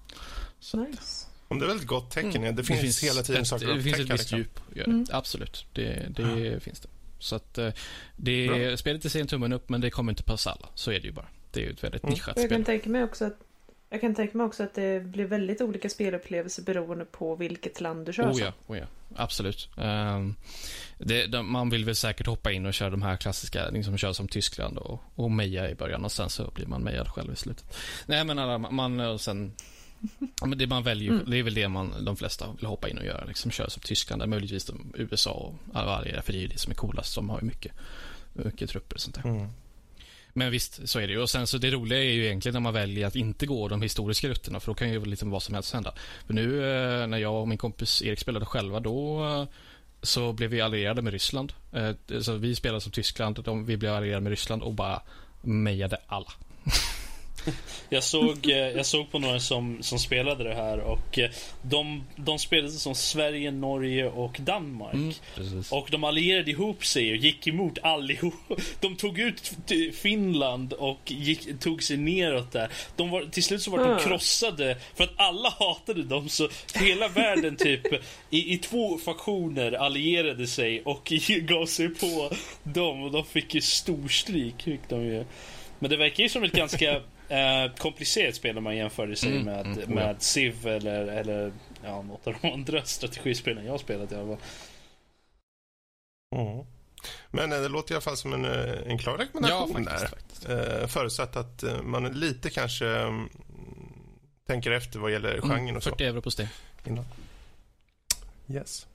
så. 0.60 0.76
Nice. 0.84 1.26
Om 1.48 1.58
det 1.58 1.64
är 1.64 1.68
väldigt 1.68 1.86
gott 1.86 2.10
tecken. 2.10 2.36
Mm. 2.36 2.56
Det, 2.56 2.64
finns 2.64 3.04
hela 3.04 3.22
tiden 3.22 3.42
ett, 3.42 3.48
saker 3.48 3.66
Det 3.66 3.72
att 3.76 3.82
finns 3.82 3.98
upptäcka. 3.98 4.14
ett 4.14 4.20
visst 4.20 4.32
Liksom. 4.32 4.38
djup. 4.38 4.60
Ja, 4.74 4.84
Mm. 4.84 5.06
Absolut, 5.10 5.66
det, 5.72 6.06
det 6.10 6.62
finns 6.62 6.80
det. 6.80 6.88
Så 7.18 7.36
att 7.36 7.58
eh, 7.58 7.72
det, 8.16 8.76
spelet 8.80 9.04
är 9.04 9.20
en 9.20 9.26
tummen 9.26 9.52
upp 9.52 9.68
men 9.68 9.80
det 9.80 9.90
kommer 9.90 10.12
inte 10.12 10.22
passa 10.22 10.50
alla. 10.50 10.68
Så 10.74 10.90
är 10.90 11.00
det 11.00 11.06
ju 11.06 11.12
bara. 11.12 11.26
Det 11.50 11.60
är 11.60 11.64
ju 11.64 11.70
ett 11.70 11.84
väldigt 11.84 12.02
Mm. 12.02 12.12
nischat 12.12 12.36
Och 12.36 12.42
jag 12.42 12.48
spel. 12.48 12.58
kan 12.58 12.64
tänka 12.64 12.90
mig 12.90 13.04
också 13.04 13.24
att 13.24 13.38
jag 13.90 14.00
kan 14.00 14.14
tänka 14.14 14.38
mig 14.38 14.46
också 14.46 14.62
att 14.62 14.74
det 14.74 15.04
blir 15.04 15.24
väldigt 15.24 15.60
olika 15.60 15.88
spelupplevelser 15.88 16.62
beroende 16.62 17.04
på 17.04 17.36
vilket 17.36 17.80
land 17.80 18.06
du 18.06 18.12
kör 18.12 18.32
Oh 18.32 18.40
ja, 18.40 18.52
oh 18.66 18.78
ja, 18.78 18.86
absolut. 19.16 19.68
Ehm, 19.76 20.34
det, 20.98 21.26
de, 21.26 21.52
man 21.52 21.70
vill 21.70 21.84
väl 21.84 21.96
säkert 21.96 22.26
hoppa 22.26 22.52
in 22.52 22.66
och 22.66 22.74
köra 22.74 22.90
de 22.90 23.02
här 23.02 23.16
klassiska, 23.16 23.70
liksom 23.70 23.96
köra 23.98 24.14
som 24.14 24.28
Tyskland 24.28 24.78
och, 24.78 25.02
och 25.14 25.30
meja 25.30 25.70
i 25.70 25.74
början 25.74 26.04
och 26.04 26.12
sen 26.12 26.30
så 26.30 26.50
blir 26.54 26.66
man 26.66 26.82
mejad 26.82 27.08
själv 27.08 27.32
i 27.32 27.36
slutet. 27.36 27.76
Nej 28.06 28.24
men 28.24 28.38
alla, 28.38 28.58
man, 28.58 29.00
och 29.00 29.20
sen 29.20 29.52
men 30.46 30.58
det 30.58 30.66
man 30.66 30.82
väljer, 30.82 31.12
Mm. 31.12 31.30
det 31.30 31.38
är 31.38 31.42
väl 31.42 31.54
det 31.54 31.68
man, 31.68 32.04
de 32.04 32.16
flesta 32.16 32.52
vill 32.56 32.66
hoppa 32.66 32.88
in 32.88 32.98
och 32.98 33.04
göra. 33.04 33.24
Liksom 33.24 33.50
köra 33.50 33.70
som 33.70 33.82
Tyskland, 33.82 34.22
där 34.22 34.26
möjligtvis 34.26 34.64
de, 34.64 34.92
USA 34.96 35.30
och 35.30 35.54
alla 35.72 36.22
för 36.22 36.32
det 36.32 36.38
är 36.38 36.42
ju 36.42 36.48
det 36.48 36.58
som 36.58 36.70
är 36.70 36.76
coolast. 36.76 37.14
De 37.14 37.30
har 37.30 37.40
ju 37.40 37.46
mycket, 37.46 37.72
mycket 38.32 38.70
trupper 38.70 38.94
och 38.94 39.00
sånt 39.00 39.14
där. 39.14 39.30
Mm. 39.30 39.48
Men 40.36 40.50
visst, 40.50 40.88
så 40.88 40.98
är 40.98 41.06
det 41.06 41.12
ju. 41.12 41.20
Och 41.20 41.30
sen 41.30 41.46
så 41.46 41.58
det 41.58 41.70
roliga 41.70 41.98
är 41.98 42.10
ju 42.10 42.24
egentligen 42.24 42.52
när 42.52 42.60
man 42.60 42.74
väljer 42.74 43.06
att 43.06 43.16
inte 43.16 43.46
gå 43.46 43.68
de 43.68 43.82
historiska 43.82 44.28
rutterna, 44.28 44.60
för 44.60 44.66
då 44.66 44.74
kan 44.74 44.90
ju 44.90 45.04
liksom 45.04 45.30
vad 45.30 45.42
som 45.42 45.54
helst 45.54 45.74
hända. 45.74 45.94
För 46.26 46.34
nu 46.34 46.42
eh, 46.42 47.06
när 47.06 47.18
jag 47.18 47.34
och 47.34 47.48
min 47.48 47.58
kompis 47.58 48.02
Erik 48.02 48.18
spelade 48.18 48.46
själva, 48.46 48.80
då 48.80 49.24
eh, 49.24 49.44
så 50.02 50.32
blev 50.32 50.50
vi 50.50 50.60
allierade 50.60 51.02
med 51.02 51.12
Ryssland. 51.12 51.52
Eh, 51.72 52.20
så 52.20 52.32
vi 52.32 52.54
spelade 52.54 52.80
som 52.80 52.92
Tyskland, 52.92 53.42
de, 53.44 53.64
vi 53.64 53.76
blev 53.76 53.94
allierade 53.94 54.20
med 54.20 54.30
Ryssland 54.30 54.62
och 54.62 54.74
bara 54.74 55.02
mejade 55.42 55.96
alla. 56.06 56.32
Jag 57.88 58.04
såg, 58.04 58.50
eh, 58.50 58.56
jag 58.56 58.86
såg 58.86 59.10
på 59.10 59.18
några 59.18 59.40
som, 59.40 59.82
som 59.82 59.98
spelade 59.98 60.44
det 60.44 60.54
här 60.54 60.78
och 60.78 61.18
eh, 61.18 61.30
de, 61.62 62.04
de 62.16 62.38
spelade 62.38 62.72
som 62.72 62.94
Sverige, 62.94 63.50
Norge 63.50 64.08
och 64.08 64.36
Danmark. 64.40 64.94
Mm. 64.94 65.12
Och 65.70 65.88
de 65.90 66.04
allierade 66.04 66.50
ihop 66.50 66.84
sig 66.86 67.10
och 67.10 67.16
gick 67.16 67.46
emot 67.46 67.78
allihop. 67.82 68.34
De 68.80 68.96
tog 68.96 69.18
ut 69.18 69.52
Finland 69.94 70.72
och 70.72 71.00
gick, 71.06 71.60
tog 71.60 71.82
sig 71.82 71.96
neråt 71.96 72.52
där. 72.52 72.68
De 72.96 73.10
var, 73.10 73.22
till 73.22 73.42
slut 73.44 73.62
så 73.62 73.70
var 73.70 73.78
de 73.78 73.86
Ah. 73.86 73.98
krossade 73.98 74.76
för 74.94 75.04
att 75.04 75.12
alla 75.16 75.48
hatade 75.58 76.02
dem. 76.02 76.28
Så 76.28 76.48
hela 76.74 77.08
världen 77.08 77.56
typ 77.56 77.86
i, 78.30 78.54
i 78.54 78.58
två 78.58 78.98
faktioner 78.98 79.72
allierade 79.72 80.46
sig 80.46 80.82
och 80.82 81.12
gav 81.40 81.66
sig 81.66 81.88
på 81.88 82.32
dem. 82.62 83.02
Och 83.02 83.10
de 83.12 83.24
fick 83.24 83.54
ju 83.54 83.60
storstryk. 83.60 84.62
Fick 84.62 84.88
de 84.88 85.04
ju. 85.04 85.24
Men 85.78 85.90
det 85.90 85.96
verkar 85.96 86.22
ju 86.22 86.28
som 86.28 86.44
ett 86.44 86.52
ganska 86.52 87.00
eh, 87.28 87.74
komplicerat 87.78 88.34
spel 88.34 88.58
om 88.58 88.64
man 88.64 88.76
jämför 88.76 89.06
det 89.06 89.16
sig 89.16 89.30
Mm, 89.32 89.44
med, 89.44 89.66
mm, 89.66 89.78
oh 89.78 89.82
ja. 89.88 89.94
med 89.94 90.22
Civ 90.22 90.66
eller, 90.66 91.06
eller 91.06 91.52
ja, 91.84 92.02
något 92.02 92.26
av 92.26 92.34
de 92.42 92.52
andra 92.52 92.84
strategispelen 92.84 93.64
jag 93.64 93.72
har 93.72 93.78
spelat 93.78 94.12
i 94.12 94.14
alla 94.14 94.26
fall. 94.36 94.44
Mm. 96.36 96.64
Men 97.30 97.52
eh, 97.52 97.60
det 97.60 97.68
låter 97.68 97.92
i 97.92 97.94
alla 97.94 98.00
fall 98.02 98.16
som 98.16 98.32
en, 98.32 98.44
eh, 98.44 98.90
en 98.90 98.98
klar 98.98 99.16
Ja, 99.18 99.24
rekommendation 99.24 99.84
faktiskt. 99.84 100.00
där. 100.00 100.08
faktiskt. 100.08 100.48
Eh, 100.82 100.86
förutsatt 100.88 101.36
att 101.36 101.64
man 101.82 102.04
lite 102.12 102.50
kanske 102.50 102.86
mm, 102.88 103.28
tänker 104.46 104.70
efter 104.70 104.98
vad 104.98 105.12
gäller 105.12 105.40
genren 105.40 105.58
Mm, 105.60 105.76
och 105.76 105.82
så. 105.82 105.90
40 105.90 106.04
euro 106.04 106.22
på 106.22 106.30
Steam. 106.38 106.48
Innan. 106.86 107.04
Yes. 108.50 108.86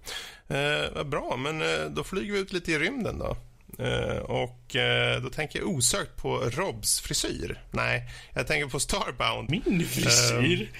Eh, 0.47 0.93
vad 0.95 1.07
bra, 1.09 1.37
men 1.37 1.61
eh, 1.61 1.85
då 1.89 2.03
flyger 2.03 2.33
vi 2.33 2.39
ut 2.39 2.53
lite 2.53 2.71
i 2.71 2.79
rymden 2.79 3.19
då. 3.19 3.37
Eh, 3.79 4.17
och 4.17 4.75
eh, 4.75 5.21
då 5.21 5.29
tänker 5.29 5.59
jag 5.59 5.67
osökt 5.67 6.17
på 6.17 6.37
Robs 6.37 7.01
frisyr. 7.01 7.61
Nej, 7.71 8.09
jag 8.33 8.47
tänker 8.47 8.67
på 8.67 8.79
Starbound. 8.79 9.49
Min 9.49 9.87
frisyr? 9.87 10.57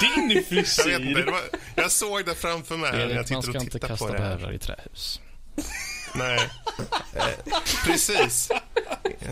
Din 0.00 0.30
Jag, 0.30 0.34
vet 0.34 0.36
inte, 0.36 0.48
frisyr? 0.48 1.30
var, 1.30 1.40
jag 1.74 1.90
såg 1.90 2.26
det 2.26 2.34
framför 2.34 2.76
mig 2.76 2.92
när 2.92 3.00
jag 3.00 3.10
Erik, 3.10 3.30
man 3.30 3.42
ska 3.42 3.50
och 3.50 3.64
inte 3.64 3.78
kasta 3.78 4.12
bävrar 4.12 4.52
i 4.52 4.58
trähus. 4.58 5.20
Nej, 6.14 6.50
eh, 7.14 7.62
precis. 7.84 8.50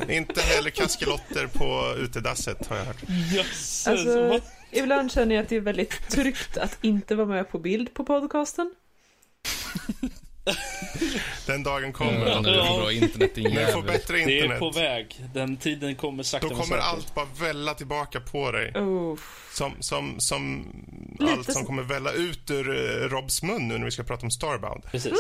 Inte 0.09 0.41
heller 0.41 0.71
kaskelotter 0.71 1.47
på 1.47 1.95
utedasset 1.99 2.67
har 2.67 2.77
jag 2.77 2.85
hört. 2.85 3.03
Jösses. 3.33 3.87
Alltså, 3.87 4.41
ibland 4.71 5.13
känner 5.13 5.35
jag 5.35 5.43
att 5.43 5.49
det 5.49 5.57
är 5.57 5.61
väldigt 5.61 6.09
tryggt 6.11 6.59
att 6.59 6.79
inte 6.85 7.15
vara 7.15 7.27
med 7.27 7.51
på 7.51 7.59
bild 7.59 7.95
på 7.95 8.05
podcasten. 8.05 8.75
Den 11.47 11.63
dagen 11.63 11.79
Mm, 11.85 11.93
kommer. 11.93 12.41
när 12.43 12.53
du 12.53 12.67
får 12.67 12.79
bra 12.81 12.93
internet 12.93 13.35
din 13.35 13.55
När 13.55 13.67
du 13.67 13.73
får 13.73 13.83
bättre 13.83 14.17
Det 14.17 14.23
är 14.23 14.29
internet. 14.29 14.59
på 14.59 14.71
väg. 14.71 15.21
Den 15.35 15.57
tiden 15.57 15.95
kommer 15.95 16.23
sakta 16.23 16.49
Då 16.49 16.55
kommer 16.55 16.67
säkert. 16.67 16.85
allt 16.85 17.15
bara 17.15 17.27
välla 17.41 17.75
tillbaka 17.75 18.21
på 18.21 18.51
dig. 18.53 18.71
Oh. 18.75 19.19
Som, 19.55 19.73
som, 19.81 20.15
som 20.19 20.67
Lite 21.21 21.33
allt 21.33 21.53
som 21.53 21.65
kommer 21.67 21.83
välla 21.83 22.13
ut 22.13 22.51
ur 22.51 22.69
eh, 22.71 23.09
Robs 23.09 23.43
mun 23.43 23.69
nu 23.69 23.79
när 23.79 23.85
vi 23.85 23.91
ska 23.91 24.03
prata 24.03 24.23
om 24.27 24.31
Starbound. 24.31 24.83
Precis. 24.91 25.13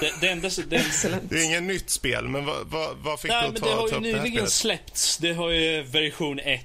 Det, 0.00 0.12
det 0.20 0.28
enda, 0.28 0.48
det. 0.68 0.82
Det 1.28 1.36
är 1.40 1.44
inget 1.44 1.62
nytt 1.62 1.90
spel, 1.90 2.28
men 2.28 2.44
vad, 2.44 2.56
vad, 2.66 2.96
vad 2.96 3.20
fick 3.20 3.30
Nej, 3.30 3.42
du 3.42 3.46
att 3.48 3.52
men 3.52 3.62
ta, 3.62 3.68
det 3.68 3.74
har 3.74 3.88
ta 3.88 3.94
ju 3.94 3.96
upp 3.96 4.02
det 4.02 4.08
här 4.18 4.24
nyligen 4.24 4.32
spelet? 4.46 4.52
släppts. 4.52 5.18
Det 5.18 5.32
har 5.32 5.50
ju 5.50 5.82
version 5.82 6.38
1. 6.38 6.60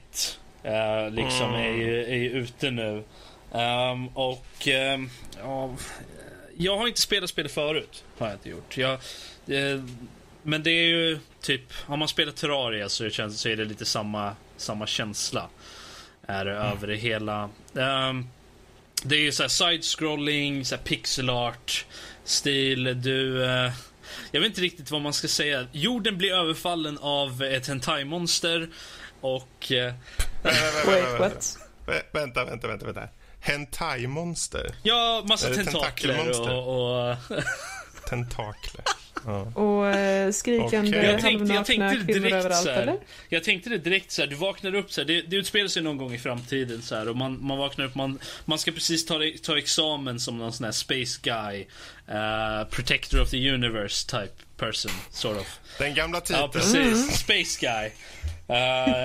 eh, 0.63 1.09
liksom 1.11 1.53
är, 1.53 1.69
ju, 1.69 2.03
är 2.05 2.15
ju 2.15 2.29
ute 2.31 2.71
nu. 2.71 3.03
Ehm, 3.53 4.07
och 4.07 4.67
ehm, 4.67 5.09
ja, 5.43 5.75
jag 6.57 6.77
har 6.77 6.87
inte 6.87 7.01
spelat 7.01 7.29
spelet 7.29 7.51
förut. 7.51 8.03
Har 8.17 8.27
jag 8.27 8.35
inte 8.35 8.49
gjort. 8.49 8.77
Jag, 8.77 8.93
eh, 9.47 9.83
men 10.43 10.63
det 10.63 10.71
är 10.71 10.87
ju 10.87 11.19
typ, 11.41 11.73
har 11.73 11.97
man 11.97 12.07
spelat 12.07 12.35
Terraria 12.35 12.89
så, 12.89 13.09
känns, 13.09 13.39
så 13.41 13.49
är 13.49 13.55
det 13.55 13.65
lite 13.65 13.85
samma, 13.85 14.35
samma 14.57 14.87
känsla. 14.87 15.49
Är 16.27 16.45
det 16.45 16.51
över 16.51 16.87
det 16.87 16.95
hela. 16.95 17.49
Ehm, 17.79 18.27
det 19.03 19.15
är 19.15 19.19
ju 19.19 19.31
så 19.31 19.43
här 19.43 19.47
side-scrolling, 19.49 20.65
så 20.65 20.77
pixel 20.77 21.29
art 21.29 21.85
stil. 22.23 23.01
Du... 23.01 23.43
eh, 23.45 23.71
jag 24.31 24.39
vet 24.41 24.49
inte 24.49 24.61
riktigt 24.61 24.91
vad 24.91 25.01
man 25.01 25.13
ska 25.13 25.27
säga. 25.27 25.67
Jorden 25.71 26.17
blir 26.17 26.33
överfallen 26.33 26.97
av 27.01 27.43
ett 27.43 27.67
hentai-monster 27.67 28.69
och... 29.21 29.71
eh, 29.71 29.93
Wait, 30.85 31.19
what? 31.19 31.57
Vä- 31.85 32.01
Vänta, 32.13 32.45
vänta, 32.45 32.67
vänta. 32.67 32.85
vänta. 32.85 33.07
Hentai-monster. 33.47 34.75
Ja, 34.83 35.23
massa 35.27 35.49
tentakler 35.49 36.41
och... 36.41 37.09
och 37.09 37.15
Tentakler. 38.09 38.83
Ja. 39.25 39.41
Och 39.55 39.87
eh, 39.87 40.31
skrikande 40.31 40.99
Okej. 40.99 41.11
jag, 41.11 41.21
tänkte, 41.21 41.53
jag 41.53 41.65
tänkte 41.65 41.95
kvinnor 42.05 42.19
direkt 42.19 42.35
överallt, 42.35 42.63
så 42.63 42.71
här, 42.71 42.81
eller? 42.81 42.97
Jag 43.29 43.43
tänkte 43.43 43.69
det 43.69 43.77
direkt 43.77 44.11
så 44.11 44.21
här, 44.21 44.29
du 44.29 44.35
vaknar 44.35 44.75
upp 44.75 44.91
så 44.91 45.01
här, 45.01 45.07
det, 45.07 45.21
det 45.21 45.35
utspelar 45.35 45.67
sig 45.67 45.83
någon 45.83 45.97
gång 45.97 46.13
i 46.13 46.17
framtiden 46.17 46.81
så 46.81 46.95
här, 46.95 47.09
och 47.09 47.15
man, 47.15 47.45
man 47.45 47.57
vaknar 47.57 47.85
upp, 47.85 47.95
man, 47.95 48.19
man 48.45 48.59
ska 48.59 48.71
precis 48.71 49.05
ta, 49.05 49.19
ta 49.43 49.57
examen 49.57 50.19
som 50.19 50.37
någon 50.37 50.53
sån 50.53 50.63
här 50.63 50.71
space 50.71 51.19
guy, 51.21 51.65
eh, 52.07 52.67
protector 52.69 53.21
of 53.21 53.29
the 53.29 53.51
universe 53.51 54.07
type 54.07 54.33
person, 54.57 54.91
sort 55.11 55.37
of. 55.37 55.59
Den 55.77 55.93
gamla 55.95 56.21
titeln. 56.21 56.39
Ja, 56.39 56.47
precis. 56.47 57.19
Space 57.19 57.59
guy. 57.61 57.91
Eh, 58.47 58.55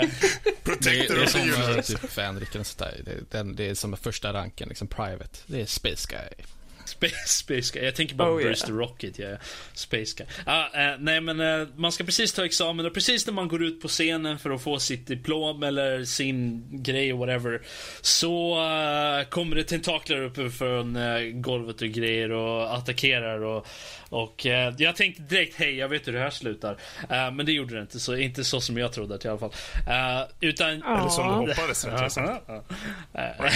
Det, 0.00 0.10
Protector 0.64 1.14
det 1.14 1.20
är 1.20 1.24
of 1.24 1.32
the 1.32 1.38
som 1.38 1.40
eh, 1.40 1.46
Universe. 1.64 1.92
typ 1.98 2.10
fanriken 2.10 2.60
och 2.60 2.66
sådär. 2.66 3.00
Det, 3.30 3.42
det 3.42 3.68
är 3.70 3.74
som 3.74 3.96
första 3.96 4.32
ranken, 4.32 4.68
liksom 4.68 4.86
private. 4.88 5.38
Det 5.46 5.60
är 5.60 5.66
Space 5.66 6.08
Guy. 6.10 6.44
Space, 6.92 7.26
Space 7.26 7.74
Guy. 7.74 7.84
Jag 7.84 7.94
tänker 7.94 8.14
bara 8.14 8.34
Oh, 8.34 8.42
yeah. 8.42 8.54
The 8.54 8.72
Rocket. 8.72 9.18
Ja. 9.18 9.36
Space 9.72 10.14
Guy. 10.16 10.26
Ah, 10.46 10.64
eh, 10.64 10.96
nej, 10.98 11.20
men 11.20 11.40
eh, 11.40 11.68
man 11.76 11.92
ska 11.92 12.04
precis 12.04 12.32
ta 12.32 12.44
examen 12.44 12.86
och 12.86 12.94
precis 12.94 13.26
när 13.26 13.34
man 13.34 13.48
går 13.48 13.62
ut 13.62 13.80
på 13.80 13.88
scenen 13.88 14.38
för 14.38 14.50
att 14.50 14.62
få 14.62 14.78
sitt 14.78 15.06
diplom 15.06 15.62
eller 15.62 16.04
sin 16.04 16.64
grej 16.82 17.12
och 17.12 17.18
whatever. 17.18 17.62
Så 18.00 18.52
eh, 18.52 19.28
kommer 19.28 19.56
det 19.56 19.64
tentakler 19.64 20.22
upp 20.22 20.52
från 20.52 20.96
uh, 20.96 21.32
golvet 21.32 21.82
och 21.82 21.88
grejer 21.88 22.32
och 22.32 22.76
attackerar. 22.76 23.42
Och, 23.42 23.66
och 24.08 24.46
eh, 24.46 24.74
jag 24.78 24.96
tänkte 24.96 25.22
direkt, 25.22 25.56
hej, 25.56 25.76
jag 25.76 25.88
vet 25.88 26.08
hur 26.08 26.12
det 26.12 26.20
här 26.20 26.30
slutar. 26.30 26.76
Eh, 27.10 27.30
men 27.32 27.46
det 27.46 27.52
gjorde 27.52 27.74
det 27.74 27.80
inte. 27.80 28.00
Så, 28.00 28.16
inte 28.16 28.44
så 28.44 28.60
som 28.60 28.78
jag 28.78 28.92
trodde 28.92 29.14
att 29.14 29.24
i 29.24 29.28
alla 29.28 29.38
fall. 29.38 29.52
Eh, 29.88 30.22
utan... 30.40 30.68
Eller 30.68 31.08
som 31.08 31.26
du 31.26 31.34
hoppades 31.34 31.84
rättare 31.84 32.10
sagt. 32.10 32.42
Ja, 32.46 32.64
ja, 33.12 33.24
ja. 33.38 33.44
Eh, 33.46 33.52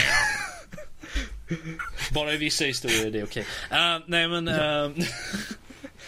Bara 2.14 2.32
i 2.32 2.36
vissa 2.36 2.64
historier 2.64 3.06
är 3.06 3.10
det 3.10 3.22
okej. 3.22 3.44
Eh, 3.70 3.98
nej 4.06 4.28
men... 4.28 4.48
eh, 4.48 4.90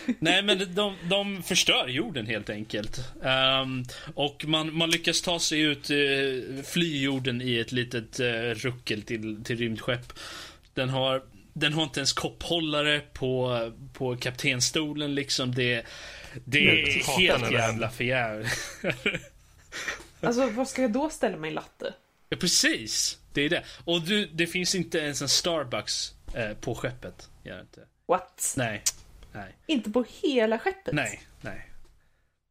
nej 0.18 0.42
men 0.42 0.74
de, 0.74 0.96
de 1.02 1.42
förstör 1.42 1.88
jorden 1.88 2.26
helt 2.26 2.50
enkelt. 2.50 3.00
Ehm, 3.24 3.84
och 4.14 4.44
man, 4.46 4.74
man 4.74 4.90
lyckas 4.90 5.22
ta 5.22 5.38
sig 5.38 5.60
ut, 5.60 5.90
uh, 5.90 6.62
fly 6.62 7.02
jorden 7.02 7.42
i 7.42 7.58
ett 7.58 7.72
litet 7.72 8.20
uh, 8.20 8.26
ruckel 8.54 9.02
till, 9.02 9.44
till 9.44 9.58
rymdskepp. 9.58 10.12
Den 10.74 10.88
har, 10.88 11.22
den 11.52 11.72
har 11.72 11.82
inte 11.82 12.00
ens 12.00 12.12
kopphållare 12.12 13.00
på, 13.12 13.60
på 13.92 14.16
kaptenstolen 14.16 15.14
liksom. 15.14 15.54
Det, 15.54 15.86
det 16.44 16.82
är 16.82 17.18
helt 17.18 17.52
jävla 17.52 17.90
förjävligt. 17.90 18.52
Alltså, 20.20 20.50
vad 20.50 20.68
ska 20.68 20.82
jag 20.82 20.92
då 20.92 21.10
ställa 21.10 21.36
mig 21.36 21.50
latte? 21.50 21.94
Ja, 22.28 22.36
precis. 22.36 23.18
Det 23.38 23.44
är 23.44 23.50
det. 23.50 23.64
Och 23.84 24.02
du, 24.02 24.26
det 24.26 24.46
finns 24.46 24.74
inte 24.74 24.98
ens 24.98 25.22
en 25.22 25.28
Starbucks 25.28 26.14
eh, 26.34 26.52
på 26.60 26.74
skeppet. 26.74 27.30
Gör 27.44 27.60
inte. 27.60 27.80
What? 28.08 28.54
Nej. 28.56 28.82
Nej. 29.32 29.56
Inte 29.66 29.90
på 29.90 30.04
hela 30.22 30.58
skeppet? 30.58 30.94
Nej. 30.94 31.22
Nej. 31.40 31.70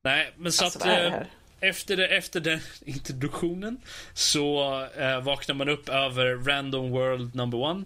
Nej, 0.03 0.31
men 0.37 0.51
så 0.51 0.65
Alltså, 0.65 0.79
att 0.79 0.85
eh, 0.87 1.21
efter, 1.59 1.97
det, 1.97 2.07
efter 2.07 2.39
den 2.39 2.59
introduktionen 2.85 3.77
så 4.13 4.83
eh, 4.97 5.21
vaknar 5.21 5.55
man 5.55 5.69
upp 5.69 5.89
över 5.89 6.35
Random 6.35 6.91
World 6.91 7.35
number 7.35 7.57
one. 7.57 7.85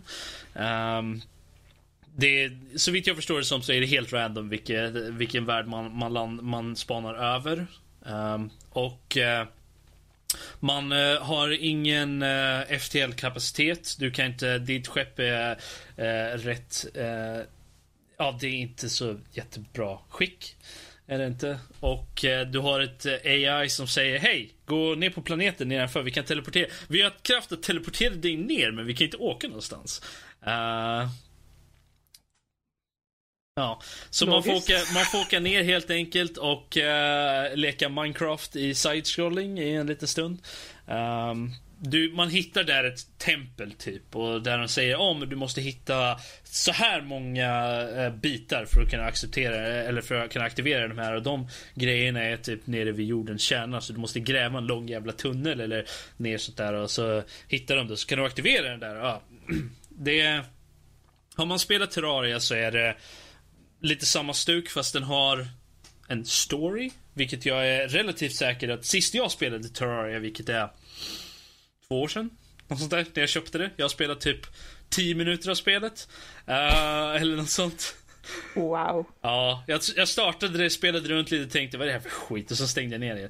Ehm, 0.56 1.22
det 2.16 2.52
så 2.76 2.92
vitt 2.92 3.08
jag 3.08 3.16
förstår 3.16 3.38
det 3.38 3.46
som 3.46 3.62
så 3.62 3.72
är 3.72 3.82
det 3.82 3.88
helt 3.88 4.14
random 4.14 4.50
vilken, 4.50 5.18
vilken 5.18 5.46
värld 5.46 5.68
man, 5.68 5.98
man, 5.98 6.14
land, 6.14 6.44
man 6.44 6.76
spanar 6.76 7.14
över. 7.14 7.68
Ehm, 8.06 8.50
och 8.70 9.18
eh, 9.18 9.48
man 10.60 10.92
eh, 10.92 11.22
har 11.22 11.64
ingen 11.64 12.22
eh, 12.22 12.80
FTL-kapacitet. 12.80 13.96
Du 14.00 14.12
kan 14.12 14.26
inte, 14.26 14.58
ditt 14.60 14.88
skepp 14.88 15.20
är 15.20 15.52
eh, 15.98 16.38
rätt, 16.38 16.86
eh, 16.96 17.46
ja 18.18 18.38
det 18.40 18.48
är 18.48 18.54
inte 18.54 18.90
så 18.90 19.18
jättebra 19.32 19.98
skick. 20.10 20.56
Är 21.08 21.18
det 21.18 21.28
inte? 21.28 21.60
Och 21.80 22.26
eh, 22.26 22.48
du 22.48 22.60
har 22.60 22.80
ett 22.80 23.06
eh, 23.06 23.14
AI 23.24 23.70
som 23.70 23.88
säger 23.88 24.20
Hej, 24.20 24.54
gå 24.66 24.96
ner 24.96 25.10
på 25.10 25.22
planeten 25.22 25.68
nedanför. 25.68 26.02
Vi 26.04 26.12
kan 26.12 26.24
teleportera. 26.24 26.68
Vi 26.88 27.02
har 27.02 27.14
kraft 27.22 27.52
att 27.52 27.64
teleportera 27.64 28.14
dig 28.14 28.38
ner, 28.38 28.72
men 28.72 28.86
vi 28.86 28.96
kan 28.96 29.06
inte 29.06 29.18
åka 29.18 29.48
någonstans. 29.48 30.02
Eh, 30.46 31.10
Ja, 33.62 33.82
så 34.10 34.26
man 34.26 34.44
får, 34.44 34.56
åka, 34.56 34.74
man 34.94 35.06
får 35.06 35.22
åka 35.22 35.40
ner 35.40 35.64
helt 35.64 35.90
enkelt 35.90 36.38
och 36.38 36.78
eh, 36.78 37.56
leka 37.56 37.90
Minecraft 37.90 38.56
i 38.56 38.74
side-scrolling 38.74 39.60
i 39.60 39.76
en 39.76 39.88
liten 39.88 40.08
stund. 40.08 40.40
Ehm, 40.88 41.52
du, 41.84 42.12
man 42.14 42.30
hittar 42.30 42.64
där 42.64 42.84
ett 42.84 43.18
tempel 43.18 43.72
typ 43.72 44.16
och 44.16 44.42
där 44.42 44.58
de 44.58 44.68
säger 44.68 44.96
om 45.00 45.20
du 45.20 45.36
måste 45.36 45.62
hitta 45.62 46.20
så 46.44 46.72
här 46.72 47.02
många 47.02 47.82
eh, 47.82 48.14
bitar 48.14 48.66
för 48.66 48.82
att 48.82 48.90
kunna 48.90 49.04
acceptera 49.04 49.56
eller 49.56 50.02
för 50.02 50.16
att 50.16 50.32
kunna 50.32 50.46
aktivera 50.46 50.88
de 50.88 50.98
här 50.98 51.16
och 51.16 51.24
de 51.24 51.48
grejerna 51.76 52.24
är 52.24 52.38
typ 52.38 52.68
nere 52.68 52.92
vid 52.92 53.08
jordens 53.08 53.42
kärna 53.42 53.82
så 53.82 53.94
du 53.94 54.00
måste 54.00 54.20
gräva 54.20 54.58
en 54.58 54.66
lång 54.66 54.88
jävla 54.88 55.12
tunnel 55.12 55.60
eller 55.60 55.86
ner 56.18 56.38
sånt 56.38 56.58
där 56.58 56.74
och 56.74 56.92
så 56.92 57.24
hittar 57.48 57.76
de 57.76 57.88
det 57.88 57.98
så 57.98 58.08
kan 58.08 58.18
du 58.18 58.26
aktivera 58.26 58.70
den 58.70 58.80
där. 58.80 58.96
Ja. 58.96 59.22
Det 59.90 60.42
har 61.36 61.46
man 61.46 61.60
spelat 61.60 61.92
Terraria 61.92 62.40
så 62.40 62.56
är 62.56 62.72
det 62.72 62.96
lite 63.82 64.06
samma 64.06 64.34
stuk 64.34 64.70
fast 64.70 64.94
den 64.94 65.04
har 65.04 65.48
en 66.08 66.26
story. 66.26 66.92
Vilket 67.14 67.46
jag 67.46 67.68
är 67.68 67.88
relativt 67.88 68.36
säker 68.36 68.70
att 68.70 68.86
sist 68.86 69.14
jag 69.14 69.32
spelade 69.32 69.70
Terraria, 69.70 70.20
vilket 70.20 70.50
är 70.50 70.70
två 71.88 72.02
år 72.02 72.08
sedan. 72.08 72.30
Något 72.68 72.80
sånt 72.80 72.92
där, 72.92 73.06
när 73.14 73.22
jag 73.22 73.30
köpte 73.30 73.58
det. 73.58 73.72
Jag 73.76 73.84
har 73.84 73.90
spelat 73.90 74.22
typ 74.22 74.48
10 74.90 75.16
minuter 75.16 75.50
av 75.50 75.56
spelet. 75.56 76.10
Eh, 76.48 77.22
eller 77.22 77.36
något 77.36 77.50
sånt. 77.50 77.96
Wow. 78.56 79.06
Ja, 79.22 79.64
jag, 79.68 79.82
jag 79.96 80.08
startade 80.08 80.58
det, 80.58 80.70
spelade 80.70 81.10
runt 81.10 81.32
lite 81.32 81.44
och 81.44 81.52
tänkte 81.52 81.78
vad 81.78 81.88
är 81.88 81.94
det 81.94 82.00
här 82.00 82.10
för 82.10 82.10
skit? 82.10 82.52
Och 82.52 82.58
så 82.58 82.68
stängde 82.68 82.94
jag 82.94 83.00
ner 83.00 83.16
det. 83.16 83.30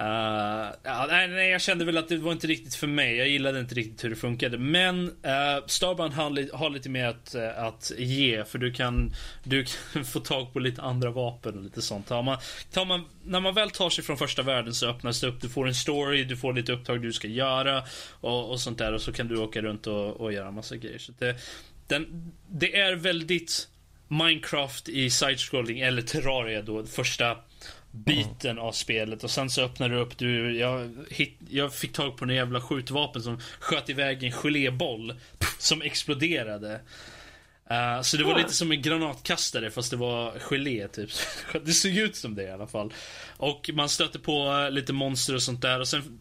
Uh, 0.00 0.74
ja, 0.82 1.06
nej, 1.08 1.28
nej, 1.28 1.50
jag 1.50 1.60
kände 1.60 1.84
väl 1.84 1.96
att 1.98 2.08
det 2.08 2.16
var 2.16 2.32
inte 2.32 2.46
riktigt 2.46 2.74
för 2.74 2.86
mig. 2.86 3.16
Jag 3.16 3.28
gillade 3.28 3.60
inte 3.60 3.74
riktigt 3.74 4.04
hur 4.04 4.10
det 4.10 4.16
funkade. 4.16 4.58
Men 4.58 5.12
eh, 5.22 5.30
uh, 5.30 5.66
Starbound 5.66 6.14
har, 6.14 6.56
har 6.56 6.70
lite 6.70 6.88
mer 6.88 7.06
att, 7.06 7.34
eh, 7.34 7.64
att 7.64 7.92
ge. 7.98 8.44
För 8.44 8.58
du 8.58 8.72
kan, 8.72 9.12
du 9.44 9.64
kan 9.64 10.04
få 10.12 10.20
tag 10.20 10.52
på 10.52 10.58
lite 10.58 10.82
andra 10.82 11.10
vapen 11.10 11.56
och 11.56 11.62
lite 11.62 11.82
sånt. 11.82 12.06
Tar 12.06 12.22
man, 12.22 12.38
tar 12.72 12.84
man, 12.84 13.04
när 13.24 13.40
man 13.40 13.54
väl 13.54 13.70
tar 13.70 13.90
sig 13.90 14.04
från 14.04 14.16
första 14.16 14.42
världen 14.42 14.74
så 14.74 14.86
öppnas 14.86 15.20
det 15.20 15.26
upp. 15.26 15.40
Du 15.40 15.48
får 15.48 15.68
en 15.68 15.74
story, 15.74 16.24
du 16.24 16.36
får 16.36 16.52
lite 16.52 16.72
uppdrag 16.72 17.02
du 17.02 17.12
ska 17.12 17.28
göra. 17.28 17.82
Och, 18.20 18.50
och 18.50 18.60
sånt 18.60 18.78
där. 18.78 18.92
Och 18.92 19.02
så 19.02 19.12
kan 19.12 19.28
du 19.28 19.38
åka 19.38 19.62
runt 19.62 19.86
och, 19.86 20.20
och 20.20 20.32
göra 20.32 20.50
massa 20.50 20.76
grejer. 20.76 20.98
Så 20.98 21.12
det, 21.18 21.36
den, 21.86 22.32
det 22.48 22.80
är 22.80 22.94
väldigt 22.94 23.68
Minecraft 24.08 24.88
i 24.88 25.10
side-scrolling 25.10 25.80
eller 25.80 26.02
Terraria 26.02 26.62
då, 26.62 26.84
första 26.84 27.36
biten 27.94 28.58
av 28.58 28.72
spelet 28.72 29.24
och 29.24 29.30
sen 29.30 29.50
så 29.50 29.62
öppnar 29.62 29.88
du 29.88 29.96
upp, 29.96 30.18
du, 30.18 30.58
jag, 30.58 30.90
hit, 31.10 31.38
jag 31.48 31.74
fick 31.74 31.92
tag 31.92 32.16
på 32.16 32.24
en 32.24 32.30
jävla 32.30 32.60
skjutvapen 32.60 33.22
som 33.22 33.38
sköt 33.58 33.90
iväg 33.90 34.22
en 34.22 34.32
geléboll 34.32 35.14
som 35.58 35.82
exploderade. 35.82 36.80
Uh, 37.70 38.02
så 38.02 38.16
det 38.16 38.24
var 38.24 38.38
lite 38.38 38.52
som 38.52 38.72
en 38.72 38.82
granatkastare 38.82 39.70
fast 39.70 39.90
det 39.90 39.96
var 39.96 40.38
gelé 40.38 40.88
typ. 40.88 41.10
Det 41.64 41.72
såg 41.72 41.92
ut 41.92 42.16
som 42.16 42.34
det 42.34 42.42
i 42.42 42.50
alla 42.50 42.66
fall. 42.66 42.92
Och 43.36 43.70
man 43.74 43.88
stötte 43.88 44.18
på 44.18 44.68
lite 44.70 44.92
monster 44.92 45.34
och 45.34 45.42
sånt 45.42 45.62
där 45.62 45.80
och 45.80 45.88
sen 45.88 46.18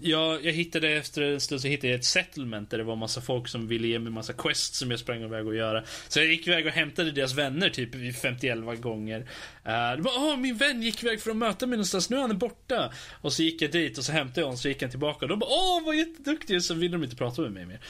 jag, 0.00 0.44
jag 0.44 0.52
hittade 0.52 0.88
efter 0.88 1.22
en 1.22 1.40
stund 1.40 1.60
så 1.60 1.68
hittade 1.68 1.88
jag 1.88 1.98
ett 1.98 2.04
settlement 2.04 2.70
där 2.70 2.78
det 2.78 2.84
var 2.84 2.96
massa 2.96 3.20
folk 3.20 3.48
som 3.48 3.68
ville 3.68 3.88
ge 3.88 3.98
mig 3.98 4.12
massa 4.12 4.32
quests 4.32 4.78
som 4.78 4.90
jag 4.90 5.00
sprang 5.00 5.22
iväg 5.22 5.46
och 5.46 5.56
göra. 5.56 5.84
Så 6.08 6.18
jag 6.18 6.26
gick 6.26 6.46
iväg 6.46 6.66
och 6.66 6.72
hämtade 6.72 7.10
deras 7.10 7.34
vänner 7.34 7.70
typ 7.70 8.16
51 8.16 8.80
gånger. 8.80 9.26
Eh, 9.64 9.72
uh, 9.72 9.96
det 9.96 10.02
var, 10.02 10.12
Åh, 10.16 10.36
min 10.36 10.56
vän 10.56 10.82
gick 10.82 11.02
iväg 11.02 11.20
för 11.20 11.30
att 11.30 11.36
möta 11.36 11.66
mig 11.66 11.76
någonstans, 11.76 12.10
nu 12.10 12.16
är 12.16 12.20
han 12.20 12.38
borta. 12.38 12.92
Och 13.20 13.32
så 13.32 13.42
gick 13.42 13.62
jag 13.62 13.72
dit 13.72 13.98
och 13.98 14.04
så 14.04 14.12
hämtade 14.12 14.40
jag 14.40 14.46
honom, 14.46 14.58
så 14.58 14.68
gick 14.68 14.82
han 14.82 14.90
tillbaka 14.90 15.24
och 15.24 15.28
de 15.28 15.38
bara 15.38 15.50
Åh, 15.50 15.84
vad 15.84 15.96
jätteduktig! 15.96 16.56
Och 16.56 16.64
så 16.64 16.74
ville 16.74 16.92
de 16.92 17.04
inte 17.04 17.16
prata 17.16 17.42
med 17.42 17.52
mig 17.52 17.66
mer. 17.66 17.80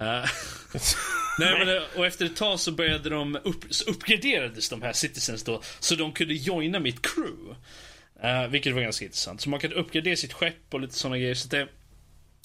Uh, 0.00 0.06
nej, 1.38 1.58
men, 1.58 1.76
eh, 1.76 1.82
och 1.96 2.06
efter 2.06 2.24
ett 2.24 2.36
tag 2.36 2.60
så 2.60 2.72
började 2.72 3.10
de 3.10 3.38
upp, 3.44 3.64
så 3.70 3.90
uppgraderades 3.90 4.68
de 4.68 4.82
här 4.82 4.92
citizens 4.92 5.44
då, 5.44 5.62
så 5.80 5.94
de 5.94 6.12
kunde 6.12 6.34
joina 6.34 6.80
mitt 6.80 7.02
crew. 7.02 7.54
Uh, 8.24 8.48
vilket 8.48 8.74
var 8.74 8.80
ganska 8.80 9.04
intressant. 9.04 9.40
Så 9.40 9.50
man 9.50 9.60
kan 9.60 9.72
uppgradera 9.72 10.16
sitt 10.16 10.32
skepp 10.32 10.74
och 10.74 10.80
lite 10.80 10.94
sådana 10.94 11.18
grejer. 11.18 11.34
Så 11.34 11.48
det, 11.48 11.68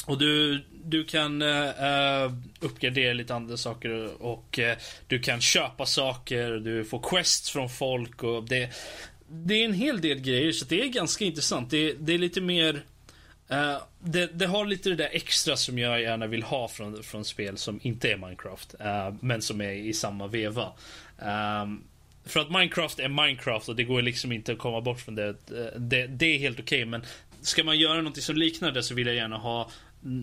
och 0.07 0.17
du, 0.17 0.63
du 0.83 1.03
kan 1.03 1.41
uh, 1.41 2.31
uppgradera 2.59 3.13
lite 3.13 3.35
andra 3.35 3.57
saker 3.57 4.21
och 4.21 4.59
uh, 4.59 4.73
du 5.07 5.19
kan 5.19 5.41
köpa 5.41 5.85
saker, 5.85 6.51
du 6.51 6.85
får 6.85 6.99
quests 7.09 7.49
från 7.49 7.69
folk 7.69 8.23
och 8.23 8.43
det, 8.43 8.69
det 9.27 9.53
är 9.53 9.65
en 9.65 9.73
hel 9.73 10.01
del 10.01 10.19
grejer 10.19 10.51
så 10.51 10.65
det 10.65 10.81
är 10.81 10.87
ganska 10.87 11.25
intressant. 11.25 11.69
Det, 11.69 11.93
det 11.93 12.13
är 12.13 12.17
lite 12.17 12.41
mer 12.41 12.73
uh, 13.51 13.77
det, 13.99 14.27
det, 14.27 14.45
har 14.45 14.65
lite 14.65 14.89
det 14.89 14.95
där 14.95 15.09
extra 15.11 15.57
som 15.57 15.77
jag 15.79 16.01
gärna 16.01 16.27
vill 16.27 16.43
ha 16.43 16.67
från, 16.67 17.03
från 17.03 17.25
spel 17.25 17.57
som 17.57 17.79
inte 17.83 18.11
är 18.11 18.17
Minecraft, 18.17 18.75
men 19.21 19.41
som 19.41 19.61
är 19.61 19.71
i 19.71 19.93
samma 19.93 20.27
veva. 20.27 20.71
Um, 21.63 21.83
för 22.27 22.39
att 22.39 22.51
Minecraft 22.51 22.99
är 22.99 23.07
Minecraft 23.07 23.69
och 23.69 23.75
det 23.75 23.83
går 23.83 24.01
liksom 24.01 24.31
inte 24.31 24.51
att 24.51 24.57
komma 24.57 24.81
bort 24.81 24.99
från 24.99 25.15
det. 25.15 25.35
Det, 25.77 26.07
det 26.07 26.25
är 26.25 26.39
helt 26.39 26.59
okej, 26.59 26.79
okay, 26.79 26.85
men 26.85 27.05
ska 27.41 27.63
man 27.63 27.79
göra 27.79 28.01
något 28.01 28.23
som 28.23 28.35
liknar 28.35 28.71
det 28.71 28.83
så 28.83 28.95
vill 28.95 29.07
jag 29.07 29.15
gärna 29.15 29.37
ha 29.37 29.69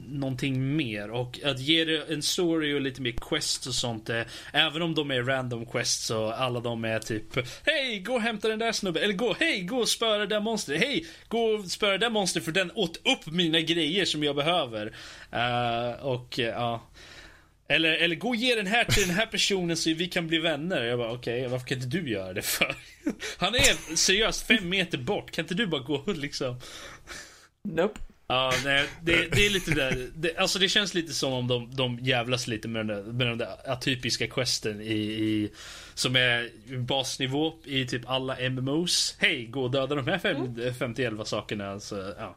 någonting 0.08 0.76
mer 0.76 1.11
och 1.11 1.40
att 1.44 1.61
ge 1.61 1.84
det 1.84 2.12
en 2.12 2.23
story 2.23 2.75
och 2.75 2.80
lite 2.80 3.02
mer 3.02 3.14
quests 3.20 3.66
och 3.66 3.75
sånt. 3.75 4.11
Eh, 4.11 4.23
även 4.52 4.82
om 4.82 4.94
de 4.94 5.11
är 5.11 5.23
random 5.23 5.66
quests 5.66 6.11
och 6.11 6.40
alla 6.40 6.61
de 6.61 6.84
är 6.84 6.99
typ 6.99 7.25
Hej, 7.66 7.99
gå 7.99 8.14
och 8.14 8.20
hämta 8.20 8.49
den 8.49 8.58
där 8.58 8.73
snubben. 8.73 9.02
Eller 9.02 9.14
gå, 9.14 9.37
hej, 9.40 9.62
gå 9.62 9.76
och 9.76 9.88
spöra 9.88 10.18
det 10.18 10.26
där 10.26 10.40
monstret. 10.40 10.80
Hej, 10.80 11.06
gå 11.28 11.38
och 11.38 11.64
spöra 11.64 11.92
det 11.92 11.99
där 11.99 12.11
monstret 12.11 12.44
för 12.44 12.52
den 12.52 12.70
åt 12.75 12.96
upp 12.96 13.26
mina 13.26 13.61
grejer 13.61 14.04
som 14.04 14.25
jag 14.25 14.37
behöver. 14.37 14.87
Uh, 15.32 16.06
och 16.06 16.38
ja. 16.38 16.73
Uh, 16.75 16.80
eller, 17.69 17.93
eller 17.93 18.17
gå 18.17 18.29
och 18.29 18.37
ge 18.37 18.55
den 18.55 18.67
här 18.67 18.85
till 18.85 19.07
den 19.07 19.17
här 19.17 19.27
personen 19.27 19.77
så 19.77 19.95
vi 19.95 20.07
kan 20.07 20.27
bli 20.27 20.39
vänner. 20.39 20.85
Jag 20.85 20.99
bara, 20.99 21.13
okej, 21.13 21.39
okay, 21.41 21.49
varför 21.49 21.67
kan 21.67 21.77
inte 21.79 21.99
du 21.99 22.11
göra 22.11 22.33
det 22.33 22.43
för? 22.43 22.75
Han 23.37 23.55
är 23.55 23.97
seriöst 23.97 24.47
fem 24.47 24.69
meter 24.69 24.99
bort. 24.99 25.31
Kan 25.31 25.45
inte 25.45 25.55
du 25.55 25.67
bara 25.67 25.81
gå 25.81 26.03
liksom? 26.07 26.61
Nope. 27.69 28.00
Ja, 28.27 28.53
nej, 28.65 28.87
det, 29.03 29.29
det 29.33 29.47
är 29.47 29.50
lite 29.50 29.71
där. 29.71 30.09
Det, 30.15 30.37
alltså 30.37 30.59
det 30.59 30.69
känns 30.69 30.95
lite 30.95 31.13
som 31.13 31.33
om 31.33 31.49
de, 31.49 31.77
de 31.77 31.99
jävlas 31.99 32.47
lite 32.47 32.69
med 32.69 32.87
den 32.87 32.97
där, 32.97 33.13
med 33.13 33.27
den 33.27 33.39
där 33.39 33.71
atypiska 33.71 34.27
questen 34.27 34.81
i, 34.81 34.95
i 34.95 35.50
som 35.95 36.17
är 36.17 36.50
basnivå 36.79 37.55
i 37.65 37.87
typ 37.87 38.11
alla 38.11 38.50
MMOs. 38.50 39.17
Hej, 39.19 39.47
gå 39.47 39.63
och 39.63 39.71
döda 39.71 39.95
de 39.95 40.07
här 40.09 40.19
fem, 40.19 40.37
mm. 40.37 40.75
50 40.75 41.25
sakerna. 41.25 41.71
Alltså, 41.71 42.15
ja. 42.19 42.37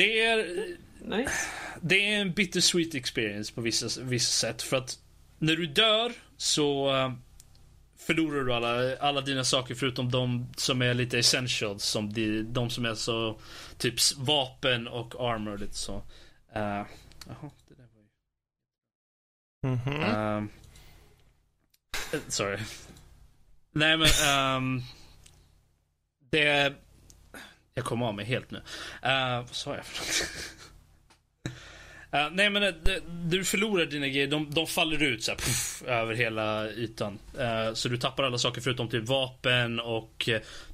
Det 0.00 0.20
är 0.20 0.76
Nice. 1.04 1.46
Det 1.80 2.14
är 2.14 2.20
en 2.20 2.32
bittersweet 2.32 2.94
experience 2.94 3.54
på 3.54 3.60
vissa, 3.60 4.02
vissa 4.02 4.46
sätt. 4.46 4.62
För 4.62 4.76
att 4.76 4.98
när 5.38 5.56
du 5.56 5.66
dör 5.66 6.12
så 6.36 6.94
uh, 6.94 7.12
förlorar 7.98 8.44
du 8.44 8.54
alla, 8.54 8.96
alla 8.96 9.20
dina 9.20 9.44
saker 9.44 9.74
förutom 9.74 10.10
de 10.10 10.48
som 10.56 10.82
är 10.82 10.94
lite 10.94 11.18
essentials. 11.18 11.84
Som 11.84 12.12
de, 12.12 12.42
de 12.42 12.70
som 12.70 12.84
är 12.84 12.94
så 12.94 13.40
typ 13.78 13.94
vapen 14.16 14.88
och 14.88 15.14
armor 15.30 15.58
lite 15.58 15.76
så. 15.76 15.94
Uh, 15.94 16.02
det 17.68 17.74
där 17.76 17.88
var 17.94 18.02
ju... 18.02 19.68
Mm 19.68 19.78
-hmm. 19.78 20.48
uh, 22.14 22.20
sorry. 22.28 22.58
Nej 23.72 23.96
men 23.96 24.08
um, 24.56 24.82
det... 26.30 26.74
Jag 27.74 27.84
kommer 27.84 28.06
av 28.06 28.14
mig 28.14 28.24
helt 28.24 28.50
nu. 28.50 28.58
Uh, 28.58 29.36
vad 29.36 29.54
sa 29.54 29.74
jag 29.74 29.84
för 29.84 29.98
något? 29.98 30.30
Uh, 32.14 32.30
nej 32.36 32.50
men 32.50 32.62
uh, 32.62 32.74
du 33.24 33.44
förlorar 33.44 33.86
dina 33.86 34.08
grejer, 34.08 34.26
de, 34.26 34.50
de 34.50 34.66
faller 34.66 35.02
ut 35.02 35.24
så 35.24 35.30
här, 35.30 35.38
puff, 35.38 35.82
över 35.86 36.14
hela 36.14 36.70
ytan. 36.70 37.18
Uh, 37.38 37.74
så 37.74 37.88
du 37.88 37.96
tappar 37.96 38.22
alla 38.22 38.38
saker 38.38 38.60
förutom 38.60 38.88
typ 38.88 39.04
vapen 39.04 39.80
och 39.80 40.28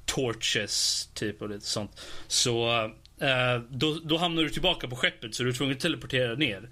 torches 0.05 1.09
typ 1.13 1.41
och 1.41 1.49
lite 1.49 1.65
sånt. 1.65 2.01
Så 2.27 2.89
då, 3.69 3.99
då 4.03 4.17
hamnar 4.17 4.43
du 4.43 4.49
tillbaka 4.49 4.87
på 4.87 4.95
skeppet 4.95 5.35
så 5.35 5.43
du 5.43 5.49
är 5.49 5.53
tvungen 5.53 5.75
att 5.75 5.81
teleportera 5.81 6.35
ner. 6.35 6.69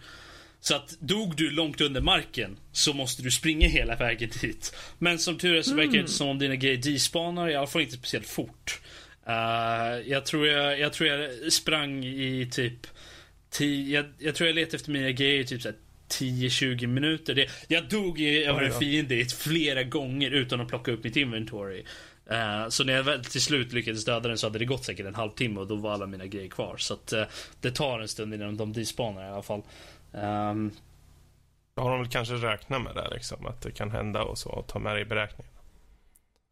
Så 0.60 0.76
att 0.76 0.98
dog 1.00 1.36
du 1.36 1.52
långt 1.52 1.82
under 1.82 2.02
marken 2.02 2.58
så 2.72 2.94
måste 2.94 3.24
du 3.24 3.32
springa 3.32 3.68
hela 3.68 3.96
vägen 3.96 4.30
dit. 4.42 4.76
Men 4.98 5.20
som 5.20 5.38
tur 5.38 5.56
är 5.56 5.62
så 5.62 5.76
verkar 5.76 5.92
det 5.92 5.98
inte 5.98 6.12
som 6.12 6.28
om 6.28 6.40
dina 6.40 6.56
grejer 6.56 6.78
despanar, 6.78 7.50
i 7.50 7.56
alla 7.56 7.68
fall 7.68 7.82
inte 7.82 7.98
speciellt 7.98 8.28
fort. 8.28 8.82
Jag, 10.06 10.26
tror 10.26 10.48
jag, 10.48 10.80
jag 10.80 10.94
tror 10.94 11.10
jag 11.10 11.54
sprang 11.54 12.06
i 12.06 12.50
typ 12.52 12.88
tio, 13.50 13.96
jag, 13.96 14.06
jag 14.18 14.36
tror 14.36 14.48
jag 14.48 14.56
letade 14.56 14.76
efter 14.76 14.92
mina 14.92 15.12
grejer 15.12 15.44
typ 15.44 15.62
såhär 15.62 15.78
10-20 16.10 16.88
minuter. 16.88 17.36
Det, 17.36 17.50
jag 17.68 17.90
dog 17.90 18.22
över 18.22 18.62
en 18.62 18.72
fiende 18.72 19.26
flera 19.26 19.84
gånger 19.84 20.32
utan 20.32 20.62
att 20.62 20.68
plocka 20.68 20.92
upp 20.92 21.04
mitt 21.04 21.16
inventory. 21.16 21.84
Uh, 22.32 22.70
så 22.70 22.84
när 22.84 22.94
jag 22.94 23.04
väl 23.04 23.26
till 23.26 23.42
slut 23.42 23.74
lyckades 23.74 24.06
döda 24.06 24.30
den 24.30 24.38
så 24.38 24.48
hade 24.48 24.60
det 24.60 24.66
gått 24.66 24.86
säkert 24.86 25.06
en 25.06 25.16
halvtimme 25.16 25.60
och 25.60 25.68
då 25.68 25.76
var 25.76 25.94
alla 25.94 26.06
mina 26.06 26.26
grejer 26.26 26.50
kvar. 26.50 26.78
Så 26.78 26.94
att 26.94 27.14
uh, 27.14 27.24
det 27.62 27.72
tar 27.72 28.00
en 28.00 28.08
stund 28.08 28.34
innan 28.34 28.58
de 28.58 28.74
despanar 28.74 29.26
i 29.26 29.30
alla 29.30 29.44
fall. 29.44 29.62
Um, 30.12 30.72
har 31.76 31.92
de 31.92 32.00
väl 32.00 32.10
kanske 32.10 32.34
räknat 32.34 32.82
med 32.82 32.96
det 32.96 33.10
liksom, 33.14 33.46
att 33.46 33.62
det 33.62 33.72
kan 33.72 33.92
hända 33.92 34.24
och 34.24 34.38
så 34.38 34.50
och 34.50 34.68
ta 34.68 34.80
med 34.80 34.96
det 34.96 35.02
i 35.02 35.06
beräkningen. 35.06 35.55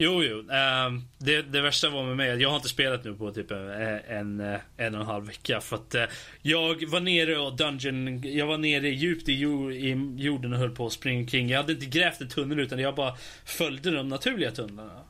Jo, 0.04 0.24
jo. 0.24 0.38
Um, 0.38 1.08
det, 1.18 1.42
det 1.42 1.62
värsta 1.62 1.90
var 1.90 2.04
med 2.04 2.18
mig, 2.18 2.42
jag 2.42 2.50
har 2.50 2.56
inte 2.56 2.70
spelat 2.70 3.04
nu 3.04 3.16
på 3.16 3.32
typ 3.32 3.52
en, 3.52 3.70
en, 4.08 4.60
en 4.78 4.96
och 4.96 5.02
en 5.02 5.08
halv 5.08 5.26
vecka. 5.26 5.62
För 5.62 5.76
att 5.76 5.96
uh, 5.96 6.04
jag 6.42 6.90
var 6.90 7.00
nere 7.00 7.38
och 7.38 7.56
dungeon, 7.56 8.22
jag 8.24 8.46
var 8.46 8.58
nere 8.58 8.90
djupt 8.90 9.30
i, 9.30 9.34
jord, 9.34 9.72
i 9.72 10.16
jorden 10.18 10.54
och 10.54 10.60
höll 10.60 10.76
på 10.76 10.86
att 10.86 10.94
springa 10.94 11.28
kring. 11.28 11.50
Jag 11.50 11.58
hade 11.58 11.74
inte 11.74 11.86
grävt 11.86 12.22
en 12.22 12.30
tunnel 12.30 12.60
utan 12.60 12.80
jag 12.80 12.96
bara 12.96 13.16
följde 13.46 13.92
de 13.92 14.10
naturliga 14.10 14.52
tunnlarna. 14.52 15.04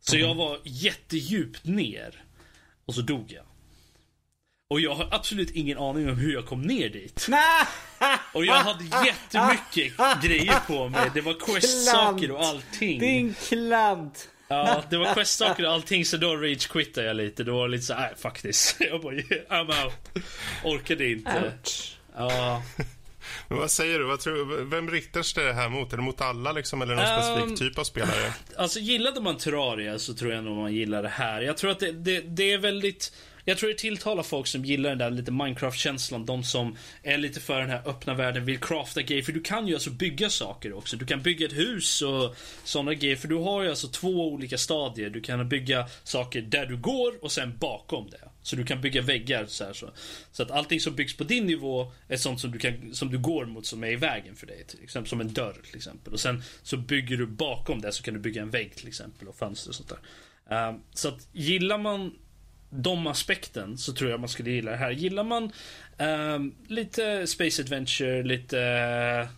Så 0.00 0.16
mm. 0.16 0.28
jag 0.28 0.34
var 0.34 0.58
jättedjupt 0.64 1.64
ner. 1.64 2.24
Och 2.86 2.94
så 2.94 3.00
dog 3.00 3.32
jag. 3.32 3.44
Och 4.72 4.80
jag 4.80 4.94
har 4.94 5.08
absolut 5.10 5.50
ingen 5.50 5.78
aning 5.78 6.10
om 6.10 6.16
hur 6.16 6.32
jag 6.32 6.46
kom 6.46 6.62
ner 6.62 6.88
dit. 6.88 7.28
Och 8.32 8.44
jag 8.44 8.54
hade 8.54 8.84
jättemycket 8.84 10.22
grejer 10.22 10.66
på 10.66 10.88
mig. 10.88 11.10
Det 11.14 11.20
var 11.20 11.34
quest-saker 11.34 12.30
och 12.30 12.44
allting. 12.44 13.00
Din 13.00 13.34
klant. 13.34 14.28
Ja, 14.52 14.82
det 14.90 14.96
var 14.96 15.14
quest-saker 15.14 15.66
och 15.66 15.72
allting 15.72 16.04
så 16.04 16.16
då 16.16 16.36
rage-quittade 16.36 17.06
jag 17.06 17.16
lite. 17.16 17.44
Då 17.44 17.56
var 17.56 17.68
lite 17.68 17.84
så 17.84 17.94
här, 17.94 18.14
faktiskt. 18.18 18.76
Jag 18.80 19.00
bara, 19.00 19.14
I'm 19.14 19.84
out. 19.84 20.24
Orkade 20.64 21.10
inte. 21.10 21.52
Ouch. 21.64 21.96
Ja. 22.16 22.62
Men 23.48 23.58
vad 23.58 23.70
säger 23.70 23.98
du? 23.98 24.04
Vad 24.04 24.20
tror, 24.20 24.64
vem 24.64 24.90
riktar 24.90 25.22
sig 25.22 25.44
det 25.44 25.52
här 25.52 25.68
mot? 25.68 25.92
Är 25.92 25.96
det 25.96 26.02
mot 26.02 26.20
alla 26.20 26.52
liksom, 26.52 26.82
eller 26.82 26.94
någon 26.94 27.04
um, 27.04 27.46
specifik 27.46 27.58
typ 27.58 27.78
av 27.78 27.84
spelare? 27.84 28.32
Alltså 28.56 28.78
gillade 28.78 29.20
man 29.20 29.36
Terraria 29.36 29.98
så 29.98 30.14
tror 30.14 30.32
jag 30.32 30.44
nog 30.44 30.56
man 30.56 30.74
gillar 30.74 31.02
det 31.02 31.08
här. 31.08 31.42
Jag 31.42 31.56
tror 31.56 31.70
att 31.70 31.80
det, 31.80 31.92
det, 31.92 32.20
det 32.20 32.52
är 32.52 32.58
väldigt 32.58 33.12
jag 33.44 33.58
tror 33.58 33.68
det 33.68 33.78
tilltalar 33.78 34.22
folk 34.22 34.46
som 34.46 34.64
gillar 34.64 34.90
den 34.90 34.98
där 34.98 35.10
lite 35.10 35.32
Minecraft-känslan. 35.32 36.26
De 36.26 36.44
som 36.44 36.76
är 37.02 37.18
lite 37.18 37.40
för 37.40 37.60
den 37.60 37.70
här 37.70 37.82
öppna 37.88 38.14
världen, 38.14 38.44
vill 38.44 38.60
crafta 38.60 39.02
grejer. 39.02 39.22
För 39.22 39.32
du 39.32 39.40
kan 39.40 39.68
ju 39.68 39.74
alltså 39.74 39.90
bygga 39.90 40.30
saker 40.30 40.72
också. 40.72 40.96
Du 40.96 41.06
kan 41.06 41.22
bygga 41.22 41.46
ett 41.46 41.52
hus 41.52 42.02
och 42.02 42.36
sådana 42.64 42.94
grejer. 42.94 43.16
För 43.16 43.28
du 43.28 43.36
har 43.36 43.62
ju 43.62 43.68
alltså 43.68 43.88
två 43.88 44.28
olika 44.32 44.58
stadier. 44.58 45.10
Du 45.10 45.20
kan 45.20 45.48
bygga 45.48 45.86
saker 46.04 46.42
där 46.42 46.66
du 46.66 46.76
går 46.76 47.24
och 47.24 47.32
sen 47.32 47.58
bakom 47.58 48.10
det. 48.10 48.28
Så 48.42 48.56
du 48.56 48.64
kan 48.64 48.80
bygga 48.80 49.02
väggar 49.02 49.46
så 49.46 49.64
här 49.64 49.72
så. 49.72 49.90
Så 50.32 50.42
att 50.42 50.50
allting 50.50 50.80
som 50.80 50.94
byggs 50.94 51.16
på 51.16 51.24
din 51.24 51.46
nivå 51.46 51.92
är 52.08 52.16
sånt 52.16 52.40
som 52.40 52.50
du, 52.50 52.58
kan, 52.58 52.94
som 52.94 53.10
du 53.10 53.18
går 53.18 53.46
mot 53.46 53.66
som 53.66 53.84
är 53.84 53.90
i 53.90 53.96
vägen 53.96 54.36
för 54.36 54.46
dig. 54.46 54.64
Till 54.68 54.82
exempel 54.82 55.10
som 55.10 55.20
en 55.20 55.32
dörr 55.32 55.56
till 55.64 55.76
exempel. 55.76 56.12
Och 56.12 56.20
sen 56.20 56.42
så 56.62 56.76
bygger 56.76 57.16
du 57.16 57.26
bakom 57.26 57.80
det 57.80 57.92
så 57.92 58.02
kan 58.02 58.14
du 58.14 58.20
bygga 58.20 58.42
en 58.42 58.50
vägg 58.50 58.74
till 58.74 58.88
exempel 58.88 59.28
och 59.28 59.36
fönster 59.36 59.70
och 59.70 59.74
sånt 59.74 59.88
där. 59.88 60.68
Um, 60.68 60.82
så 60.94 61.08
att 61.08 61.28
gillar 61.32 61.78
man 61.78 62.14
de 62.74 63.06
aspekten 63.06 63.78
så 63.78 63.92
tror 63.92 64.10
jag 64.10 64.20
man 64.20 64.28
skulle 64.28 64.50
gilla 64.50 64.70
det 64.70 64.76
här. 64.76 64.90
Gillar 64.90 65.24
man 65.24 65.52
um, 65.98 66.54
lite 66.66 67.26
Space 67.26 67.62
Adventure, 67.62 68.22
lite 68.22 69.28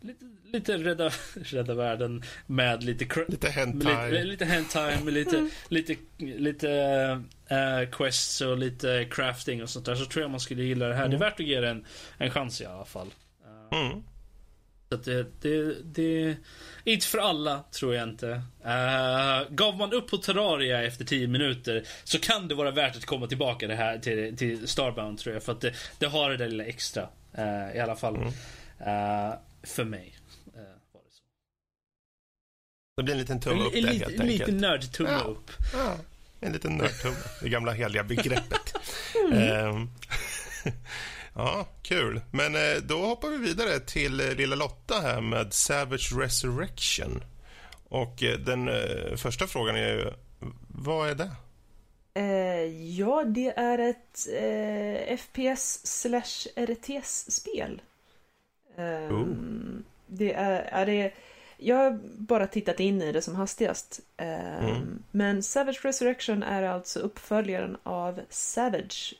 lite, 0.00 0.24
lite 0.52 0.78
rädda, 0.78 1.10
rädda 1.34 1.74
världen 1.74 2.22
med 2.46 2.84
lite... 2.84 3.24
Lite 3.28 3.46
med 3.46 3.54
hentai. 3.54 4.10
lite, 4.10 4.24
lite 4.24 4.44
hentai, 4.44 5.04
med 5.04 5.14
lite, 5.14 5.48
lite, 5.68 5.96
lite 6.18 6.70
eh, 7.48 7.90
quests 7.92 8.40
och 8.40 8.58
lite 8.58 9.06
crafting 9.10 9.62
och 9.62 9.70
sånt 9.70 9.86
där. 9.86 9.94
Så 9.94 10.04
tror 10.04 10.22
jag 10.22 10.30
man 10.30 10.40
skulle 10.40 10.62
gilla 10.62 10.88
det 10.88 10.94
här. 10.94 11.08
Det 11.08 11.16
är 11.16 11.20
värt 11.20 11.40
att 11.40 11.46
ge 11.46 11.60
det 11.60 11.68
en, 11.68 11.84
en 12.18 12.30
chans 12.30 12.60
i 12.60 12.66
alla 12.66 12.84
fall. 12.84 13.08
Eh, 13.72 13.78
Mm. 13.78 14.02
Så 14.88 14.94
att 14.94 15.04
det, 15.04 15.26
det, 15.40 15.74
det... 15.82 16.36
Inte 16.84 17.06
för 17.06 17.18
alla, 17.18 17.64
tror 17.70 17.94
jag 17.94 18.08
inte. 18.08 18.26
Uh, 18.66 19.50
gav 19.54 19.76
man 19.76 19.92
upp 19.92 20.10
på 20.10 20.16
Terraria 20.16 20.82
efter 20.82 21.04
10 21.04 21.26
minuter 21.28 21.84
så 22.04 22.18
kan 22.18 22.48
det 22.48 22.54
vara 22.54 22.70
värt 22.70 22.96
att 22.96 23.04
komma 23.06 23.26
tillbaka 23.26 23.66
det 23.66 23.74
här 23.74 23.98
till, 23.98 24.36
till 24.36 24.68
Starbound, 24.68 25.18
tror 25.18 25.34
jag. 25.34 25.42
För 25.42 25.52
att 25.52 25.60
det, 25.60 25.74
det 25.98 26.06
har 26.06 26.30
det 26.30 26.36
där 26.36 26.48
lilla 26.48 26.64
extra. 26.64 27.08
eh, 27.32 27.76
I 27.76 27.80
alla 27.80 27.96
fall. 27.96 28.16
Mm. 28.16 28.28
Eh, 28.78 29.34
för 29.62 29.84
mig. 29.84 30.14
var 30.92 31.02
det 31.02 31.10
så. 31.10 31.22
Det 32.96 33.02
blir 33.02 33.14
en 33.14 33.20
liten 33.20 33.40
tumme 33.40 33.62
upp 33.64 33.74
En, 33.74 33.82
där 33.82 33.90
en, 33.90 33.96
helt 33.98 34.10
lite, 34.10 34.22
lite 34.22 34.44
enkelt. 34.44 34.60
nördtumme 34.60 35.10
Ja. 35.10 35.18
upp. 35.20 35.50
Ja, 35.72 35.96
en 36.40 36.52
liten 36.52 36.72
nördtumme. 36.76 37.16
Det 37.42 37.48
gamla 37.48 37.72
heliga 37.72 38.04
begreppet. 38.04 38.74
Mm. 39.30 39.38
Ehm, 39.38 39.88
ja, 41.38 41.66
kul. 41.82 42.20
Men 42.30 42.54
eh, 42.54 42.82
då 42.82 43.06
hoppar 43.06 43.28
vi 43.28 43.36
vidare 43.36 43.80
till 43.80 44.20
eh, 44.20 44.34
lilla 44.34 44.56
Lotta 44.56 45.00
här 45.00 45.20
med 45.20 45.52
Savage 45.52 46.12
Resurrection. 46.18 47.24
Och 47.88 48.22
eh, 48.22 48.38
den 48.38 48.70
första 49.18 49.46
frågan 49.46 49.76
är 49.76 49.88
ju, 49.94 50.12
vad 50.68 51.10
är 51.10 51.14
det? 51.14 51.30
Eh, 52.14 52.64
ja, 52.98 53.24
det 53.24 53.48
är 53.56 53.78
ett 53.78 54.26
eh, 54.40 55.16
FPS 55.16 55.80
slash 55.86 56.64
RTS-spel. 56.66 57.80
Eh, 58.76 59.14
Oh. 59.14 59.26
Det 60.06 60.32
är, 60.32 60.62
är 60.62 60.86
det, 60.86 61.12
jag 61.56 61.76
har 61.76 62.00
bara 62.18 62.46
tittat 62.46 62.80
in 62.80 63.02
i 63.02 63.12
det 63.12 63.22
som 63.22 63.34
hastigast. 63.34 64.00
Eh, 64.16 64.64
Mm. 64.64 65.02
Men 65.10 65.42
Savage 65.42 65.84
Resurrection 65.84 66.42
är 66.42 66.62
alltså 66.62 67.00
uppföljaren 67.00 67.76
av 67.82 68.20
Savage 68.30 69.14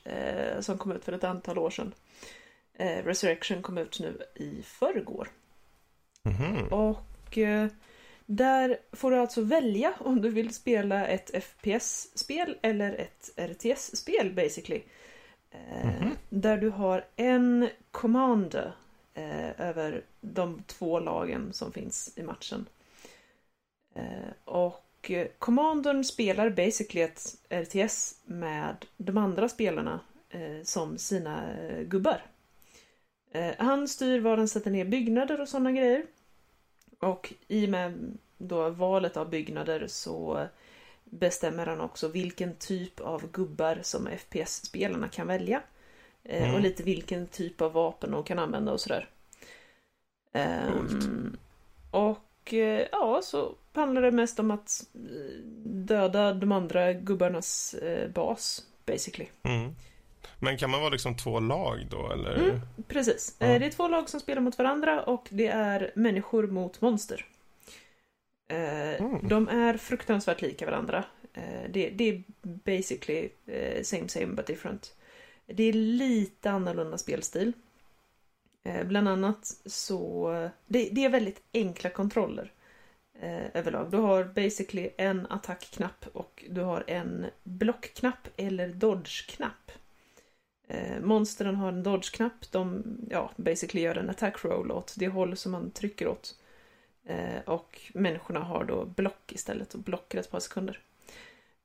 som 0.59 0.77
kom 0.77 0.91
ut 0.91 1.05
för 1.05 1.11
ett 1.11 1.23
antal 1.23 1.57
år 1.57 1.69
sedan. 1.69 1.93
Eh, 2.79 3.03
Resurrection 3.05 3.61
kom 3.61 3.77
ut 3.77 3.99
nu 3.99 4.21
i 4.35 4.61
förrgår. 4.63 5.27
Mhm. 6.23 6.67
Och 6.67 7.37
eh, 7.37 7.67
där 8.25 8.77
får 8.91 9.11
du 9.11 9.17
alltså 9.17 9.41
välja 9.41 9.93
om 9.99 10.21
du 10.21 10.29
vill 10.29 10.53
spela 10.53 11.07
ett 11.07 11.43
FPS-spel 11.43 12.57
eller 12.61 12.93
ett 12.93 13.29
RTS-spel 13.37 14.33
basically. 14.35 14.81
Eh, 15.51 15.85
Mhm. 15.85 16.11
Där 16.29 16.57
du 16.57 16.69
har 16.69 17.05
en 17.15 17.69
commander 17.91 18.71
eh, 19.13 19.61
över 19.61 20.03
de 20.21 20.63
två 20.67 20.99
lagen 20.99 21.53
som 21.53 21.71
finns 21.71 22.13
i 22.15 22.23
matchen. 22.23 22.65
Eh, 23.95 24.29
och 24.45 25.11
eh, 25.11 25.27
commandern 25.39 26.03
spelar 26.03 26.49
basically 26.49 27.01
ett 27.01 27.35
RTS 27.49 28.15
med 28.25 28.85
de 28.97 29.17
andra 29.17 29.49
spelarna 29.49 29.99
eh, 30.29 30.63
som 30.63 30.97
sina 30.97 31.43
gubbar. 31.83 32.21
Eh, 33.31 33.53
han 33.57 33.87
styr 33.87 34.19
var 34.19 34.37
han 34.37 34.47
sätter 34.47 34.71
ner 34.71 34.85
byggnader 34.85 35.41
och 35.41 35.47
sådana 35.49 35.71
grejer. 35.71 36.05
Och 36.99 37.33
i 37.47 37.65
och 37.65 37.69
med 37.69 38.17
då 38.37 38.69
valet 38.69 39.17
av 39.17 39.29
byggnader 39.29 39.87
så 39.87 40.47
bestämmer 41.03 41.65
han 41.65 41.81
också 41.81 42.07
vilken 42.07 42.55
typ 42.55 42.99
av 42.99 43.31
gubbar 43.31 43.79
som 43.81 44.07
FPS-spelarna 44.07 45.07
kan 45.07 45.27
välja. 45.27 45.61
Eh, 46.23 46.43
Mm. 46.43 46.55
Och 46.55 46.61
lite 46.61 46.83
vilken 46.83 47.27
typ 47.27 47.61
av 47.61 47.73
vapen 47.73 48.11
de 48.11 48.23
kan 48.23 48.39
använda 48.39 48.71
och 48.71 48.81
sådär. 48.81 49.09
Ehm, 50.33 51.37
och 51.91 52.53
eh, 52.53 52.87
ja, 52.91 53.21
så 53.23 53.55
handlar 53.73 54.01
det 54.01 54.11
mest 54.11 54.39
om 54.39 54.51
att 54.51 54.87
döda 55.65 56.33
de 56.33 56.51
andra 56.51 56.93
gubbarnas 56.93 57.73
eh, 57.73 58.09
bas, 58.11 58.65
basically. 58.85 59.29
Mm. 59.43 59.75
Men 60.41 60.57
kan 60.57 60.69
man 60.69 60.79
vara 60.81 60.89
liksom 60.89 61.15
två 61.17 61.39
lag 61.39 61.87
då, 61.89 62.11
eller? 62.11 62.35
Mm. 62.35 62.59
Precis. 62.87 63.35
Ja. 63.39 63.45
Eh, 63.47 63.59
Det 63.59 63.65
är 63.65 63.69
två 63.71 63.87
lag 63.87 64.09
som 64.09 64.19
spelar 64.19 64.41
mot 64.41 64.57
varandra 64.57 65.03
och 65.03 65.27
det 65.31 65.47
är 65.47 65.91
människor 65.95 66.47
mot 66.47 66.81
monster. 66.81 67.25
Eh, 68.51 69.01
Mm. 69.01 69.27
De 69.27 69.47
är 69.47 69.77
fruktansvärt 69.77 70.41
lika 70.41 70.65
varandra. 70.65 71.03
Eh, 71.33 71.69
Det, 71.69 71.89
det 71.89 72.03
är 72.09 72.23
basically 72.41 73.29
same 73.83 74.07
same 74.09 74.25
but 74.27 74.47
different. 74.47 74.95
Det 75.45 75.63
är 75.63 75.73
lite 75.73 76.51
annorlunda 76.51 76.97
spelstil. 76.97 77.53
Bland 78.85 79.07
annat 79.09 79.45
så... 79.65 80.29
Det, 80.65 80.89
det 80.91 81.05
är 81.05 81.09
väldigt 81.09 81.41
enkla 81.53 81.89
kontroller 81.89 82.51
överlag. 83.53 83.91
Du 83.91 83.97
har 83.97 84.23
basically 84.23 84.89
en 84.97 85.27
attackknapp 85.29 86.05
och 86.13 86.43
du 86.49 86.61
har 86.61 86.83
en 86.87 87.25
blockknapp 87.43 88.27
eller 88.37 88.67
dodge-knapp. 88.69 89.71
Eh, 90.69 90.99
monstren 91.01 91.55
har 91.55 91.67
en 91.67 91.83
dodge-knapp. 91.83 92.51
De 92.51 92.83
ja, 93.09 93.31
basically 93.35 93.81
gör 93.81 93.95
en 93.95 94.09
attack 94.09 94.43
roll 94.43 94.71
åt 94.71 94.93
det 94.97 95.07
håll 95.07 95.37
som 95.37 95.51
man 95.51 95.71
trycker 95.71 96.07
åt. 96.07 96.35
Eh, 97.05 97.41
och 97.45 97.81
människorna 97.93 98.39
har 98.39 98.63
då 98.63 98.85
block 98.85 99.31
istället 99.31 99.73
och 99.73 99.79
blockar 99.79 100.19
ett 100.19 100.31
par 100.31 100.39
sekunder. 100.39 100.79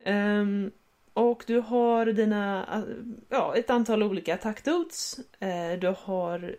Eh, 0.00 0.44
och 1.14 1.44
du 1.46 1.60
har 1.60 2.06
dina, 2.06 2.66
eh, 2.72 2.94
ja, 3.28 3.56
ett 3.56 3.70
antal 3.70 4.02
olika 4.02 4.34
attackdudes. 4.34 5.20
Eh, 5.40 5.78
du 5.78 5.94
har 5.98 6.56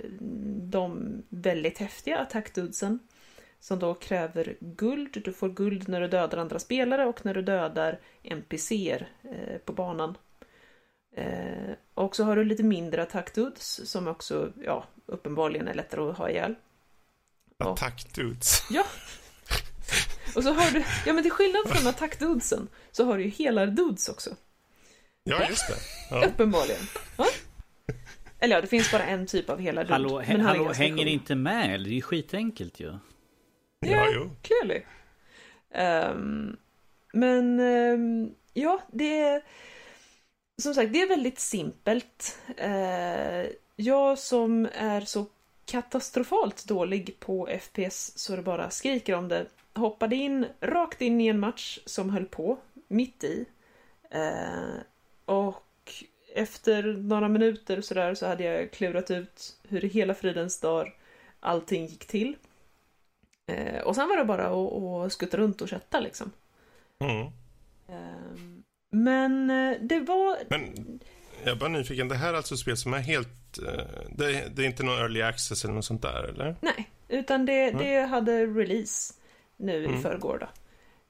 de 0.71 1.13
väldigt 1.29 1.77
häftiga 1.77 2.17
attackdudesen. 2.19 2.99
Som 3.59 3.79
då 3.79 3.93
kräver 3.93 4.55
guld. 4.59 5.21
Du 5.25 5.33
får 5.33 5.49
guld 5.49 5.89
när 5.89 6.01
du 6.01 6.07
dödar 6.07 6.37
andra 6.37 6.59
spelare 6.59 7.05
och 7.05 7.25
när 7.25 7.33
du 7.33 7.41
dödar 7.41 7.99
NPCer 8.23 9.07
eh, 9.23 9.57
på 9.57 9.73
banan. 9.73 10.17
Eh, 11.17 11.75
och 11.93 12.15
så 12.15 12.23
har 12.23 12.35
du 12.35 12.43
lite 12.43 12.63
mindre 12.63 13.03
attackdudes 13.03 13.91
som 13.91 14.07
också, 14.07 14.51
ja, 14.63 14.85
uppenbarligen 15.05 15.67
är 15.67 15.73
lättare 15.73 16.01
att 16.01 16.17
ha 16.17 16.29
ihjäl. 16.29 16.55
Ja. 17.57 17.73
Attack 17.73 18.13
dudes. 18.13 18.61
Och 20.35 20.43
så 20.43 20.53
har 20.53 20.71
du, 20.71 20.83
ja 21.05 21.13
men 21.13 21.23
till 21.23 21.31
skillnad 21.31 21.69
från 21.69 21.87
attackdudesen 21.87 22.67
så 22.91 23.05
har 23.05 23.17
du 23.17 23.23
ju 23.23 23.29
hela 23.29 23.65
dudes 23.65 24.09
också. 24.09 24.35
Ja, 25.23 25.49
just 25.49 25.67
det. 25.67 25.75
Ja. 26.15 26.25
Uppenbarligen. 26.25 26.81
Ja? 27.17 27.25
Eller 28.39 28.55
ja, 28.55 28.61
det 28.61 28.67
finns 28.67 28.91
bara 28.91 29.03
en 29.03 29.27
typ 29.27 29.49
av 29.49 29.59
hela 29.59 29.81
dude. 29.81 29.93
Hallå, 29.93 30.23
men 30.27 30.41
han 30.41 30.55
är 30.55 30.59
hallå 30.59 30.73
hänger 30.73 30.97
cool. 30.97 31.07
inte 31.07 31.35
med? 31.35 31.79
Det 31.83 31.89
är 31.89 31.93
ju 31.93 32.01
skitenkelt 32.01 32.79
ju. 32.79 32.97
ja, 33.79 34.07
jo. 34.13 34.35
Clearly. 34.41 34.81
Ehm, 35.73 36.57
men 37.13 37.59
ehm, 37.59 38.29
ja, 38.53 38.81
det 38.91 39.19
är 39.19 39.41
som 40.61 40.73
sagt, 40.73 40.93
det 40.93 41.01
är 41.01 41.07
väldigt 41.07 41.39
simpelt. 41.39 42.39
Uh, 42.63 43.51
jag 43.75 44.19
som 44.19 44.67
är 44.73 45.01
så 45.01 45.25
katastrofalt 45.65 46.65
dålig 46.65 47.19
på 47.19 47.49
FPS 47.61 48.17
så 48.17 48.35
det 48.35 48.41
bara 48.41 48.69
skriker 48.69 49.15
om 49.15 49.27
det 49.27 49.45
hoppade 49.73 50.15
in 50.15 50.45
rakt 50.61 51.01
in 51.01 51.21
i 51.21 51.27
en 51.27 51.39
match 51.39 51.79
som 51.85 52.09
höll 52.09 52.25
på 52.25 52.57
mitt 52.87 53.23
i. 53.23 53.45
Eh, 54.09 54.79
och 55.25 55.93
efter 56.33 56.83
några 56.83 57.27
minuter 57.27 57.81
sådär 57.81 58.13
så 58.13 58.27
hade 58.27 58.43
jag 58.43 58.71
klurat 58.71 59.11
ut 59.11 59.57
hur 59.63 59.85
i 59.85 59.87
hela 59.87 60.13
fridens 60.13 60.59
dag 60.59 60.91
allting 61.39 61.85
gick 61.85 62.07
till. 62.07 62.35
Eh, 63.47 63.81
och 63.81 63.95
sen 63.95 64.09
var 64.09 64.17
det 64.17 64.25
bara 64.25 64.47
att, 64.47 65.05
att 65.05 65.13
skutta 65.13 65.37
runt 65.37 65.61
och 65.61 65.69
kötta 65.69 65.99
liksom. 65.99 66.31
Mm. 66.99 67.27
Eh, 67.87 68.54
men 69.03 69.49
eh, 69.49 69.77
det 69.81 69.99
var... 69.99 70.37
Men 70.49 70.99
jag 71.43 71.51
är 71.51 71.55
bara 71.55 71.69
nyfiken. 71.69 72.07
Det 72.07 72.15
här 72.15 72.33
är 72.33 72.37
alltså 72.37 72.57
spel 72.57 72.77
som 72.77 72.93
är 72.93 72.99
helt... 72.99 73.57
eh, 73.57 73.85
Det, 74.09 74.55
det 74.55 74.61
är 74.61 74.65
inte 74.65 74.83
någon 74.83 74.97
early 74.99 75.21
access 75.21 75.63
eller 75.63 75.73
något 75.73 75.85
sånt 75.85 76.01
där, 76.01 76.23
eller? 76.23 76.55
Nej, 76.61 76.89
utan 77.07 77.45
det, 77.45 77.71
det 77.71 77.99
hade 78.01 78.45
release 78.45 79.13
nu 79.57 79.85
Mm. 79.85 79.99
i 79.99 80.01
förrgår 80.01 80.37
då. 80.39 80.45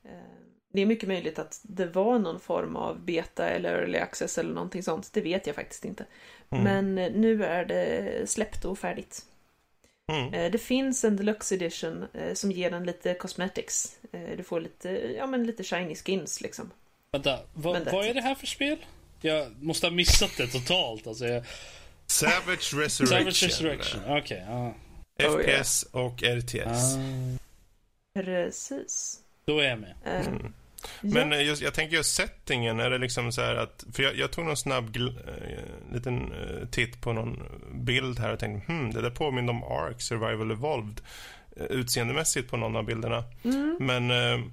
Eh, 0.10 0.15
Det 0.74 0.82
är 0.82 0.86
mycket 0.86 1.08
möjligt 1.10 1.39
att 1.39 1.60
det 1.63 1.86
var 1.86 2.19
någon 2.19 2.39
form 2.39 2.76
av 2.76 3.00
beta 3.06 3.50
eller 3.50 3.74
early 3.80 3.98
access 3.98 4.38
eller 4.38 4.54
någonting 4.54 4.84
sånt. 4.84 5.13
Det 5.13 5.21
vet 5.21 5.48
jag 5.48 5.56
faktiskt 5.56 5.86
inte. 5.86 6.06
Mm. 6.50 6.63
Men 6.63 6.95
nu 7.21 7.45
är 7.45 7.65
det 7.65 8.30
släppt 8.30 8.65
och 8.65 8.80
färdigt. 8.80 9.21
Mm. 10.12 10.52
Det 10.52 10.58
finns 10.58 11.04
en 11.04 11.15
deluxe 11.17 11.56
edition 11.56 12.06
som 12.34 12.52
ger 12.52 12.71
den 12.71 12.84
lite 12.84 13.13
cosmetics. 13.13 13.98
Du 14.38 14.43
får 14.43 14.60
lite, 14.60 14.89
ja 15.17 15.28
men 15.28 15.43
lite 15.43 15.63
shiny 15.63 15.95
skins 15.95 16.41
liksom. 16.41 16.71
Vänta, 17.15 17.39
vad, 17.54 17.73
Men 17.84 17.93
vad 17.93 18.06
är 18.06 18.13
det 18.13 18.21
här 18.21 18.36
för 18.36 18.47
spel? 18.47 18.78
Jag 19.21 19.47
måste 19.63 19.86
ha 19.88 19.91
missat 19.91 20.32
det 20.38 20.47
totalt. 20.47 21.08
Alltså, 21.08 21.25
jag... 21.28 21.43
Savage 22.08 22.73
Resurrection. 22.73 23.08
Savage 23.08 23.43
Resurrection, 23.43 24.01
okej. 24.17 24.43
ja. 24.47 24.73
Oh, 25.30 25.41
yeah. 25.41 25.62
FPS 25.63 25.84
och 25.91 26.23
RTS. 26.23 26.95
Ah, 26.95 28.19
Precis. 28.19 29.19
då 29.45 29.60
är 29.60 29.69
jag 29.69 29.80
med. 29.80 29.93
Eh, 30.06 30.28
Mm. 31.01 31.13
Men 31.13 31.34
eh, 31.34 31.41
just, 31.47 31.62
jag 31.62 31.73
tänker 31.73 31.95
just 31.95 32.15
settingen, 32.15 32.80
är 32.80 32.89
det 32.89 32.97
liksom 32.97 33.32
så 33.32 33.41
här 33.41 33.56
att... 33.56 33.86
För 33.93 34.04
jag, 34.04 34.15
jag 34.15 34.32
tog 34.32 34.45
någon 34.45 34.58
snabb 34.58 34.91
gl, 34.91 35.08
eh, 35.08 35.93
liten 35.93 36.32
eh, 36.34 36.67
titt 36.67 37.01
på 37.01 37.13
någon 37.13 37.43
bild 37.73 38.19
här 38.19 38.34
och 38.34 38.39
tänkte 38.39 38.71
hmm, 38.71 38.91
det 38.93 39.01
där 39.01 39.10
påminner 39.10 39.49
om 39.54 39.63
Ark 39.63 40.01
Survival 40.01 40.51
Evolved 40.51 41.01
utseendemässigt 41.69 42.49
på 42.51 42.58
någon 42.58 42.75
av 42.75 42.86
bilderna. 42.86 43.23
Mm. 43.43 43.78
Men 43.80 44.08
va- 44.08 44.51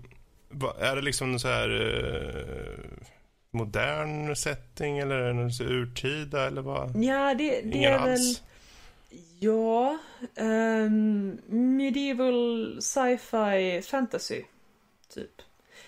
är 0.80 0.96
det 0.96 1.02
liksom 1.02 1.38
så 1.38 1.48
här 1.48 1.70
eh, 1.70 2.84
modern 3.50 4.36
setting 4.36 4.98
eller 4.98 5.16
är 5.16 5.44
det 5.44 5.50
så 5.50 5.64
urtida 5.64 6.46
eller 6.46 6.62
vad? 6.62 7.04
Ja, 7.04 7.34
det, 7.34 7.60
det 7.60 7.76
Ingen 7.76 7.92
är 7.92 7.98
väl... 7.98 8.10
alls. 8.10 8.42
Ja, 9.40 9.98
ehm, 10.36 11.38
medieval 11.76 12.76
sci-fi 12.82 13.82
fantasy, 13.82 14.42
typ. 15.14 15.30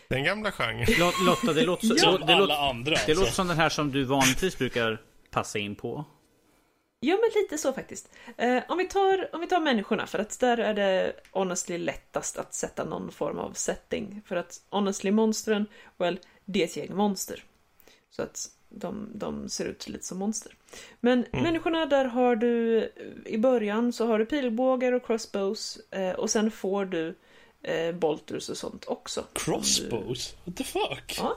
Den 0.08 0.24
gamla 0.24 0.52
genren. 0.52 0.86
Lot- 0.86 1.24
Lotta, 1.26 1.52
det 1.52 1.62
låter, 1.62 1.86
så, 1.86 1.96
Som 1.98 2.20
det, 2.20 2.26
alla 2.26 2.38
låter, 2.38 2.68
andra. 2.68 2.90
det 2.90 2.96
alltså. 2.96 3.14
låter 3.20 3.32
som 3.32 3.48
den 3.48 3.56
här 3.56 3.68
som 3.68 3.92
du 3.92 4.04
vanligtvis 4.04 4.58
brukar 4.58 5.00
passa 5.30 5.58
in 5.58 5.74
på. 5.74 6.04
Ja, 7.06 7.14
men 7.20 7.42
lite 7.42 7.58
så 7.58 7.72
faktiskt. 7.72 8.08
Eh, 8.36 8.62
om, 8.68 8.78
vi 8.78 8.88
tar, 8.88 9.34
om 9.34 9.40
vi 9.40 9.46
tar 9.46 9.60
människorna, 9.60 10.06
för 10.06 10.18
att 10.18 10.40
där 10.40 10.58
är 10.58 10.74
det 10.74 11.12
honestly 11.30 11.78
lättast 11.78 12.38
att 12.38 12.54
sätta 12.54 12.84
någon 12.84 13.10
form 13.12 13.38
av 13.38 13.52
setting. 13.52 14.22
För 14.26 14.36
att 14.36 14.60
honestly 14.70 15.10
monstren, 15.10 15.66
well, 15.98 16.18
det 16.44 16.60
är 16.60 16.64
ett 16.64 16.76
gäng 16.76 16.94
monster. 16.96 17.44
Så 18.10 18.22
att 18.22 18.48
de, 18.68 19.10
de 19.14 19.48
ser 19.48 19.64
ut 19.64 19.88
lite 19.88 20.04
som 20.04 20.18
monster. 20.18 20.52
Men 21.00 21.26
människorna, 21.32 21.86
där 21.86 22.04
har 22.04 22.36
du 22.36 22.88
i 23.26 23.38
början 23.38 23.92
så 23.92 24.06
har 24.06 24.18
du 24.18 24.26
pilbågar 24.26 24.92
och 24.92 25.06
crossbows 25.06 25.78
eh, 25.90 26.12
och 26.12 26.30
sen 26.30 26.50
får 26.50 26.84
du 26.84 27.14
eh, 27.62 27.92
bolters 27.94 28.48
och 28.48 28.56
sånt 28.56 28.84
också. 28.84 29.24
Crossbows? 29.32 30.36
What 30.44 30.56
the 30.56 30.64
fuck? 30.64 31.06
Du, 31.08 31.14
ja, 31.16 31.36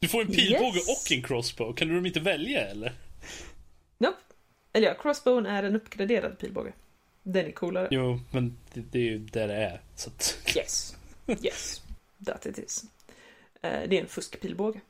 Du 0.00 0.08
får 0.08 0.20
en 0.20 0.26
pilbåge 0.32 0.76
Yes. 0.78 0.88
och 0.88 1.12
en 1.12 1.22
crossbow. 1.22 1.72
Kan 1.76 1.88
du 1.88 1.94
dem 1.94 2.06
inte 2.06 2.20
välja 2.20 2.60
eller? 2.68 2.92
nope. 3.98 4.16
Eller 4.72 4.88
ja, 4.88 4.94
crossbowen 4.94 5.46
är 5.46 5.62
en 5.62 5.76
uppgraderad 5.76 6.38
pilbåge. 6.38 6.72
Den 7.22 7.46
är 7.46 7.50
coolare. 7.52 7.88
Jo, 7.90 8.20
men 8.30 8.56
det, 8.74 8.80
det 8.80 8.98
är 8.98 9.02
ju 9.02 9.18
där 9.18 9.48
det 9.48 9.54
är. 9.54 9.80
Så 9.94 10.10
att... 10.10 10.38
Yes. 10.56 10.96
Yes. 11.42 11.82
That 12.26 12.46
it 12.46 12.58
is. 12.58 12.84
Eh, 13.62 13.70
det 13.88 13.96
är 13.98 14.00
en 14.02 14.08
fuskpilbåge. 14.08 14.80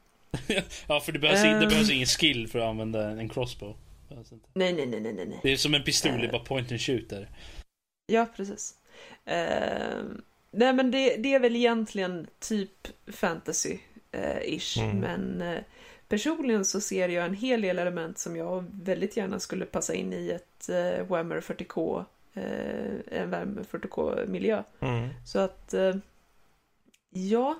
ja, 0.88 1.00
för 1.00 1.12
det 1.12 1.18
behövs, 1.18 1.44
in, 1.44 1.50
det 1.52 1.62
Ehm. 1.62 1.68
behövs 1.68 1.90
ingen 1.90 2.06
skill 2.06 2.48
för 2.48 2.58
att 2.58 2.64
använda 2.68 3.10
en 3.10 3.28
crossbow. 3.28 3.76
Nej, 4.54 4.72
nej, 4.72 4.86
nej, 4.86 5.00
nej, 5.00 5.12
nej. 5.14 5.40
Det 5.42 5.52
är 5.52 5.56
som 5.56 5.74
en 5.74 5.82
pistol, 5.84 6.12
det 6.12 6.18
är 6.18 6.24
Eh. 6.24 6.30
bara 6.30 6.44
point 6.44 6.70
and 6.72 6.80
shoot 6.80 7.08
där. 7.10 7.28
Ja, 8.06 8.26
precis. 8.36 8.74
Eh, 9.24 10.02
nej, 10.50 10.72
men 10.72 10.90
det, 10.90 11.16
det 11.16 11.34
är 11.34 11.40
väl 11.40 11.56
egentligen 11.56 12.26
typ 12.40 12.88
fantasy-ish. 13.06 14.80
Mm. 14.82 14.98
Men 14.98 15.42
eh, 15.42 15.62
personligen 16.08 16.64
så 16.64 16.80
ser 16.80 17.08
jag 17.08 17.24
en 17.24 17.34
hel 17.34 17.60
del 17.60 17.78
element 17.78 18.18
som 18.18 18.36
jag 18.36 18.64
väldigt 18.82 19.16
gärna 19.16 19.40
skulle 19.40 19.64
passa 19.64 19.94
in 19.94 20.12
i 20.12 20.30
ett 20.30 20.68
eh, 20.68 21.06
Whammer 21.06 21.40
40K, 21.40 22.04
eh, 22.34 23.20
en 23.20 23.30
Whammer 23.30 23.62
40K-miljö. 23.62 24.62
Mm. 24.80 25.08
Så 25.26 25.38
att, 25.38 25.74
eh, 25.74 25.96
ja, 27.10 27.58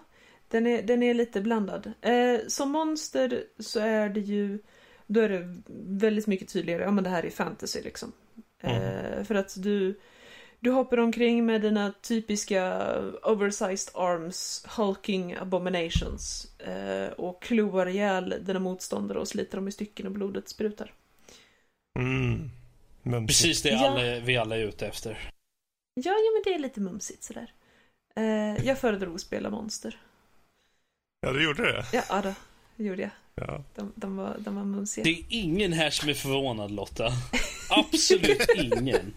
den 0.49 0.67
är, 0.67 0.83
den 0.83 1.03
är 1.03 1.15
lite 1.15 1.41
blandad. 1.41 1.93
Eh, 2.01 2.41
som 2.47 2.71
monster 2.71 3.45
så 3.59 3.81
är 3.81 4.09
det 4.09 4.21
ju, 4.21 4.59
då 5.07 5.21
är 5.21 5.29
det 5.29 5.57
väldigt 5.87 6.27
mycket 6.27 6.49
tydligare, 6.49 6.83
ja 6.83 6.91
men 6.91 7.05
det 7.05 7.11
här 7.11 7.27
är 7.27 7.31
fantasy 7.31 7.83
liksom. 7.83 8.13
Eh, 8.61 9.25
för 9.25 9.35
att 9.35 9.63
du, 9.63 9.95
du 10.61 10.71
hoppar 10.71 10.99
omkring 10.99 11.47
med 11.47 11.61
dina 11.63 11.93
typiska 12.03 12.95
oversized 13.23 13.91
arms, 13.95 14.65
hulking 14.77 15.35
abominations 15.35 16.53
eh, 16.59 17.09
och 17.13 17.43
kloar 17.43 17.87
ihjäl 17.89 18.35
dina 18.41 18.59
motståndare 18.59 19.19
och 19.19 19.29
sliter 19.29 19.57
dem 19.57 19.69
i 19.69 19.73
stycken 19.73 20.07
och 20.07 20.13
blodet 20.13 20.49
sprutar. 20.49 20.93
Mm. 21.99 22.51
Mumsigt. 23.03 23.29
Precis 23.29 23.63
det 23.63 23.69
Ja. 23.69 23.89
alla, 23.91 24.21
vi 24.21 24.37
alla 24.37 24.57
är 24.57 24.61
ute 24.61 24.87
efter. 24.87 25.31
Ja, 25.95 26.11
ja 26.13 26.31
men 26.35 26.43
det 26.45 26.55
är 26.55 26.59
lite 26.59 26.81
mumsigt 26.81 27.25
sådär. 27.25 27.53
Eh, 28.17 28.67
jag 28.67 28.79
föredrog 28.79 29.15
att 29.15 29.21
spela 29.21 29.51
monster. 29.51 30.01
Ja, 31.21 31.33
du 31.33 31.45
gjorde 31.45 31.73
det? 31.73 31.85
Ja, 31.93 32.03
ja 32.09 32.23
då, 32.23 32.35
det 32.77 32.85
gjorde 32.85 33.03
jag. 33.03 33.11
Ja. 33.35 33.65
De, 33.75 33.93
de, 33.95 34.17
var, 34.17 34.37
de 34.39 34.57
var 34.57 34.65
mumsiga. 34.65 35.05
Det 35.05 35.11
är 35.11 35.25
ingen 35.29 35.73
här 35.73 35.91
som 35.91 36.09
är 36.09 36.15
förvånad 36.15 36.71
Lotta. 36.71 37.13
Absolut 37.71 38.47
ingen. 38.57 39.15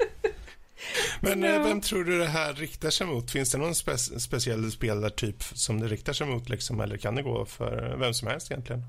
Men 1.22 1.44
eh, 1.44 1.50
Ja. 1.52 1.64
vem 1.64 1.82
tror 1.82 2.04
du 2.04 2.18
det 2.18 2.26
här 2.26 2.54
riktar 2.54 2.90
sig 2.90 3.08
mot? 3.08 3.32
Finns 3.32 3.52
det 3.52 3.58
någon 3.58 3.74
spe- 3.74 4.20
speciell 4.20 4.72
spelartyp 4.72 5.44
som 5.44 5.80
det 5.82 5.88
riktar 5.88 6.14
sig 6.14 6.28
mot 6.28 6.50
liksom? 6.50 6.80
Eller 6.82 6.98
kan 6.98 7.16
det 7.16 7.22
gå 7.22 7.46
för 7.46 7.96
vem 8.00 8.14
som 8.14 8.28
helst 8.28 8.52
egentligen? 8.52 8.84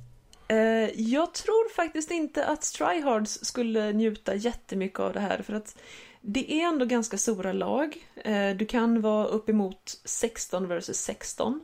Eh, 0.49 0.57
jag 1.01 1.35
tror 1.35 1.75
faktiskt 1.75 2.11
inte 2.11 2.47
att 2.47 2.63
Tryhards 2.63 3.45
skulle 3.45 3.93
njuta 3.93 4.35
jättemycket 4.35 5.01
av 5.01 5.13
det 5.13 5.21
här 5.21 5.43
för 5.43 5.53
att 5.53 5.77
det 6.21 6.53
är 6.53 6.69
ändå 6.69 6.85
ganska 6.85 7.19
stora 7.19 7.53
lag. 7.53 7.97
Eh, 8.25 8.51
du 8.51 8.67
kan 8.67 9.01
vara 9.01 9.27
uppemot 9.27 10.01
16 10.05 10.69
versus 10.69 10.97
16. 10.99 11.61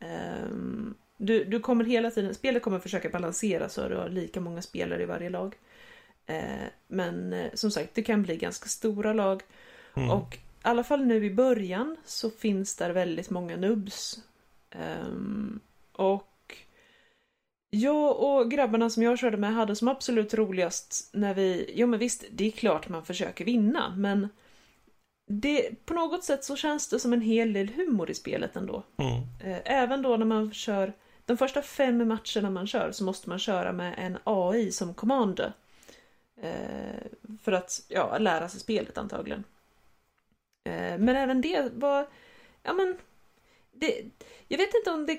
Ehm, 0.00 0.94
du, 1.16 1.44
du 1.44 1.60
kommer 1.60 1.84
hela 1.84 2.10
tiden, 2.10 2.34
spelet 2.34 2.62
kommer 2.62 2.78
försöka 2.78 3.08
balansera 3.08 3.68
så 3.68 3.88
du 3.88 3.96
har 3.96 4.08
lika 4.08 4.40
många 4.40 4.62
spelare 4.62 5.02
i 5.02 5.06
varje 5.06 5.30
lag. 5.30 5.54
Eh, 6.26 6.66
men 6.88 7.32
eh, 7.32 7.50
som 7.54 7.70
sagt, 7.70 7.94
det 7.94 8.02
kan 8.02 8.22
bli 8.22 8.36
ganska 8.36 8.68
stora 8.68 9.12
lag. 9.12 9.42
Mm. 9.96 10.10
Och 10.10 10.34
i 10.34 10.38
alla 10.62 10.84
fall 10.84 11.04
nu 11.04 11.24
i 11.24 11.34
början 11.34 11.96
så 12.04 12.30
finns 12.30 12.76
där 12.76 12.90
väldigt 12.90 13.30
många 13.30 13.56
nubbs. 13.56 14.20
Ehm, 14.70 15.60
och 15.92 16.56
jag 17.70 18.20
och 18.20 18.50
grabbarna 18.50 18.90
som 18.90 19.02
jag 19.02 19.18
körde 19.18 19.36
med 19.36 19.54
hade 19.54 19.76
som 19.76 19.88
absolut 19.88 20.34
roligast 20.34 21.10
när 21.12 21.34
vi, 21.34 21.72
ja 21.76 21.86
men 21.86 21.98
visst, 21.98 22.24
det 22.30 22.46
är 22.46 22.50
klart 22.50 22.88
man 22.88 23.04
försöker 23.04 23.44
vinna, 23.44 23.94
men 23.96 24.28
det, 25.28 25.86
på 25.86 25.94
något 25.94 26.24
sätt 26.24 26.44
så 26.44 26.56
känns 26.56 26.88
det 26.88 27.00
som 27.00 27.12
en 27.12 27.20
hel 27.20 27.52
del 27.52 27.68
humor 27.68 28.10
i 28.10 28.14
spelet 28.14 28.56
ändå. 28.56 28.82
Mm. 28.96 29.22
Eh, 29.40 29.62
Även 29.64 30.02
då 30.02 30.16
när 30.16 30.26
man 30.26 30.52
kör, 30.52 30.92
de 31.24 31.36
första 31.36 31.62
fem 31.62 32.08
matcherna 32.08 32.50
man 32.50 32.66
kör 32.66 32.92
så 32.92 33.04
måste 33.04 33.28
man 33.28 33.38
köra 33.38 33.72
med 33.72 33.94
en 33.98 34.18
AI 34.24 34.72
som 34.72 34.94
commander. 34.94 35.52
Eh, 36.40 37.06
för 37.42 37.52
att, 37.52 37.82
ja, 37.88 38.18
lära 38.18 38.48
sig 38.48 38.60
spelet 38.60 38.98
antagligen. 38.98 39.44
Eh, 40.64 40.98
men 40.98 41.08
även 41.08 41.40
det 41.40 41.72
var, 41.72 42.08
ja 42.62 42.72
men, 42.72 42.96
det, 43.72 44.04
jag 44.48 44.58
vet 44.58 44.74
inte 44.74 44.90
om 44.90 45.06
det 45.06 45.16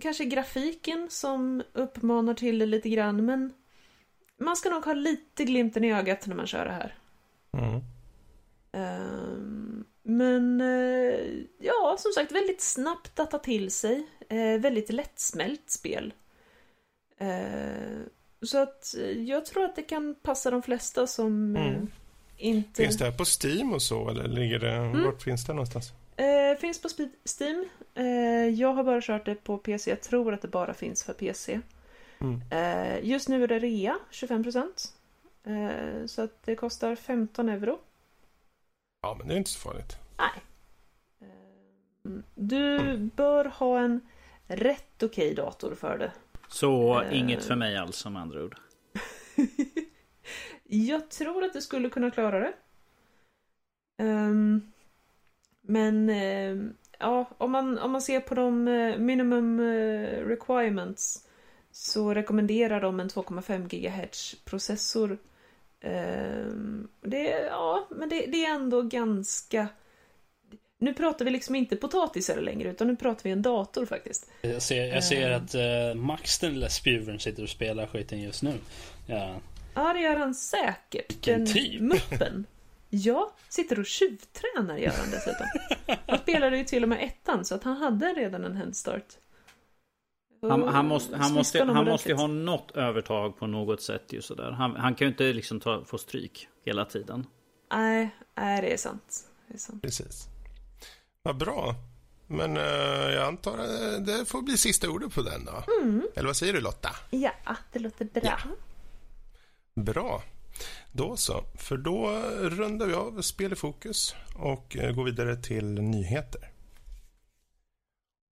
kanske 0.00 0.24
är 0.24 0.28
grafiken 0.28 1.10
som 1.10 1.62
uppmanar 1.72 2.34
till 2.34 2.58
det 2.58 2.66
lite 2.66 2.88
grann, 2.88 3.24
men 3.24 3.52
man 4.38 4.56
ska 4.56 4.70
nog 4.70 4.84
ha 4.84 4.92
lite 4.92 5.44
glimten 5.44 5.84
i 5.84 5.92
ögat 5.92 6.26
när 6.26 6.36
man 6.36 6.46
kör 6.46 6.64
det 6.64 6.72
här. 6.72 6.98
Mm. 7.52 7.80
Ehm, 8.72 9.84
men 10.02 10.60
eh, 10.60 11.44
ja, 11.58 11.96
som 11.98 12.12
sagt, 12.12 12.32
väldigt 12.32 12.60
snabbt 12.60 13.20
att 13.20 13.30
ta 13.30 13.38
till 13.38 13.70
sig. 13.70 14.06
Eh, 14.28 14.60
väldigt 14.60 14.90
lättsmält 14.90 15.70
spel. 15.70 16.14
Eh, 17.16 18.00
så 18.42 18.58
att 18.62 18.94
eh, 18.98 19.10
jag 19.10 19.46
tror 19.46 19.64
att 19.64 19.76
det 19.76 19.82
kan 19.82 20.14
passa 20.22 20.50
de 20.50 20.62
flesta 20.62 21.06
som 21.06 21.56
eh, 21.56 21.66
Mm. 21.66 21.86
inte... 22.36 22.82
Finns 22.82 22.98
det 22.98 23.04
här 23.04 23.12
på 23.12 23.24
Steam 23.24 23.72
och 23.72 23.82
så? 23.82 24.08
Eller 24.10 24.28
ligger 24.28 24.58
det, 24.58 24.72
Mm. 24.72 25.04
vart 25.04 25.22
finns 25.22 25.46
det 25.46 25.52
någonstans? 25.52 25.92
Eh, 26.16 26.58
finns 26.60 26.82
på 26.82 26.88
Steam. 27.38 27.64
Eh, 27.94 28.04
jag 28.60 28.72
har 28.74 28.84
bara 28.84 29.00
kört 29.00 29.24
det 29.26 29.34
på 29.34 29.58
PC. 29.58 29.90
Jag 29.90 30.00
tror 30.00 30.34
att 30.34 30.42
det 30.42 30.48
bara 30.48 30.74
finns 30.74 31.04
för 31.04 31.12
PC. 31.12 31.60
Mm. 32.20 32.42
Eh, 32.50 33.04
just 33.08 33.28
nu 33.28 33.44
är 33.44 33.48
det 33.48 33.58
rea, 33.58 33.98
25%. 34.10 34.92
Eh, 35.44 36.06
så 36.06 36.22
att 36.22 36.42
det 36.44 36.54
kostar 36.56 36.94
15 36.94 37.48
euro. 37.48 37.78
Ja, 39.02 39.14
men 39.18 39.28
det 39.28 39.34
är 39.34 39.38
inte 39.38 39.50
så 39.50 39.58
farligt. 39.58 39.96
Nej. 40.18 40.42
Eh, 41.20 42.10
Du 42.34 42.96
bör 42.96 43.44
ha 43.44 43.80
en 43.80 44.00
rätt 44.46 45.02
okej 45.02 45.34
dator 45.34 45.74
för 45.74 45.98
det. 45.98 46.12
Så 46.52 47.00
Eh. 47.02 47.18
inget 47.18 47.44
för 47.44 47.56
mig 47.56 47.76
alls 47.76 48.06
om 48.06 48.16
andra 48.16 48.44
ord. 48.44 48.56
Jag 50.64 51.08
tror 51.10 51.44
att 51.44 51.52
du 51.52 51.60
skulle 51.60 51.90
kunna 51.90 52.10
klara 52.10 52.38
det. 52.40 52.52
Ehm, 53.98 54.72
men 55.60 56.10
ehm, 56.10 56.74
ja, 56.98 57.30
om 57.38 57.50
man, 57.50 57.78
om 57.78 57.90
man 57.92 58.02
ser 58.02 58.20
på 58.20 58.34
de 58.34 58.68
eh, 58.68 58.98
minimum 58.98 59.60
eh, 59.60 60.26
requirements 60.26 61.28
så 61.70 62.14
rekommenderar 62.14 62.80
de 62.80 63.00
en 63.00 63.08
2,5 63.08 63.68
GHz 63.68 64.34
processor. 64.44 65.18
Ehm, 65.80 66.88
det, 67.00 67.46
ja, 67.46 67.86
men 67.90 68.08
det, 68.08 68.26
det 68.26 68.44
är 68.44 68.54
ändå 68.54 68.82
ganska... 68.82 69.68
Nu 70.82 70.94
pratar 70.94 71.24
vi 71.24 71.30
liksom 71.30 71.54
inte 71.54 71.76
potatisar 71.76 72.40
längre 72.40 72.70
utan 72.70 72.86
nu 72.86 72.96
pratar 72.96 73.24
vi 73.24 73.30
en 73.30 73.42
dator 73.42 73.86
faktiskt. 73.86 74.30
Jag 74.40 74.62
ser, 74.62 74.84
jag 74.84 75.04
ser 75.04 75.30
Ehm. 75.30 75.44
att 75.44 75.54
uh, 75.54 76.02
Max 76.02 76.38
den 76.38 76.52
lilla 76.54 76.68
spjuvern 76.68 77.18
sitter 77.20 77.42
och 77.42 77.48
spelar 77.48 77.86
skiten 77.86 78.20
just 78.20 78.42
nu. 78.42 78.54
Ja. 79.06 79.34
Ja, 79.74 79.92
det 79.92 80.00
gör 80.00 80.16
han 80.16 80.34
säkert. 80.34 81.10
Vilken 81.10 81.44
Den 81.44 81.54
typ. 81.54 81.80
muppen. 81.80 82.46
Ja, 82.90 83.32
sitter 83.48 83.78
och 83.80 83.86
tjuvtränar 83.86 84.76
gör 84.76 84.92
han 84.92 85.10
dessutom. 85.10 85.46
Han 86.06 86.18
spelade 86.18 86.58
ju 86.58 86.64
till 86.64 86.82
och 86.82 86.88
med 86.88 87.04
ettan 87.04 87.44
så 87.44 87.54
att 87.54 87.64
han 87.64 87.76
hade 87.76 88.06
redan 88.06 88.44
en 88.44 88.56
headstart. 88.56 89.06
Han, 90.42 90.62
han, 90.68 90.86
måste, 90.86 91.16
han, 91.16 91.32
måste, 91.34 91.64
han 91.64 91.84
måste 91.84 92.08
ju 92.08 92.14
ha 92.14 92.26
något 92.26 92.70
övertag 92.76 93.38
på 93.38 93.46
något 93.46 93.82
sätt. 93.82 94.12
Ju 94.12 94.22
sådär. 94.22 94.50
Han, 94.50 94.76
han 94.76 94.94
kan 94.94 95.06
ju 95.06 95.10
inte 95.10 95.32
liksom 95.32 95.60
ta, 95.60 95.84
få 95.84 95.98
stryk 95.98 96.48
hela 96.64 96.84
tiden. 96.84 97.26
Nej, 97.72 98.10
nej, 98.34 98.62
det 98.62 98.72
är 98.72 98.76
sant. 98.76 99.24
Det 99.48 99.54
är 99.54 99.58
sant. 99.58 99.82
Precis. 99.82 100.26
Vad 101.22 101.36
bra. 101.36 101.74
Men 102.26 102.56
eh, 102.56 102.62
jag 103.14 103.22
antar 103.26 103.58
att 103.58 104.06
det 104.06 104.24
får 104.24 104.42
bli 104.42 104.56
sista 104.56 104.88
ordet 104.90 105.14
på 105.14 105.22
den 105.22 105.44
då. 105.44 105.64
Eller 106.16 106.26
vad 106.26 106.36
säger 106.36 106.52
du 106.52 106.60
Lotta? 106.60 106.90
Ja, 107.10 107.32
det 107.72 107.78
låter 107.78 108.04
bra. 108.04 108.38
Bra. 109.74 110.22
Då 110.92 111.16
så, 111.16 111.44
för 111.58 111.76
då 111.76 112.08
rundar 112.38 112.86
vi 112.86 112.94
av 112.94 113.22
spel 113.22 113.52
i 113.52 113.56
fokus 113.56 114.14
och 114.36 114.76
eh, 114.76 114.92
går 114.92 115.04
vidare 115.04 115.36
till 115.36 115.64
nyheter. 115.64 116.50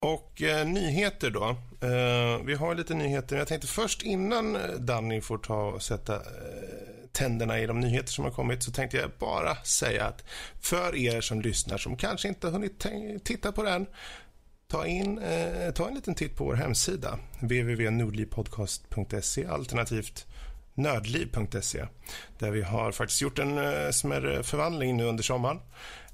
Och 0.02 0.42
eh, 0.42 0.68
nyheter 0.68 1.30
då. 1.30 1.50
Eh, 1.88 2.46
vi 2.46 2.54
har 2.56 2.76
lite 2.76 2.94
nyheter. 2.94 3.38
Jag 3.38 3.48
tänkte 3.48 3.68
först 3.68 4.04
innan 4.04 4.56
eh, 4.56 4.62
Danny 4.72 5.22
får 5.22 5.38
ta 5.38 5.64
och 5.68 5.82
sätta 5.82 6.16
eh, 6.16 6.22
tänderna 7.18 7.60
i 7.60 7.66
de 7.66 7.80
nyheter 7.80 8.12
som 8.12 8.24
har 8.24 8.32
kommit 8.32 8.64
så 8.64 8.72
tänkte 8.72 8.98
jag 8.98 9.12
bara 9.20 9.56
säga 9.56 10.06
att 10.06 10.24
för 10.62 10.96
er 10.96 11.22
som 11.22 11.42
lyssnar 11.42 11.78
som 11.78 11.98
kanske 11.98 12.28
inte 12.28 12.48
har 12.48 12.52
hunnit 12.52 12.86
titta 13.24 13.52
på 13.52 13.64
den 13.64 13.86
Ta, 14.70 14.86
in, 14.86 15.20
eh, 15.20 15.74
ta 15.74 15.88
en 15.88 15.96
liten 15.96 16.16
titt 16.16 16.36
på 16.36 16.44
vår 16.44 16.54
hemsida 16.54 17.20
www.nordlivpodcast.se 17.40 19.46
alternativt 19.46 20.26
nördliv.se 20.74 21.86
där 22.40 22.52
vi 22.52 22.62
har 22.62 22.92
faktiskt 22.92 23.22
gjort 23.22 23.40
en 23.40 23.58
eh, 23.58 23.90
smärre 23.92 24.44
förvandling 24.44 24.98
nu 24.98 25.04
under 25.04 25.24
sommaren 25.24 25.60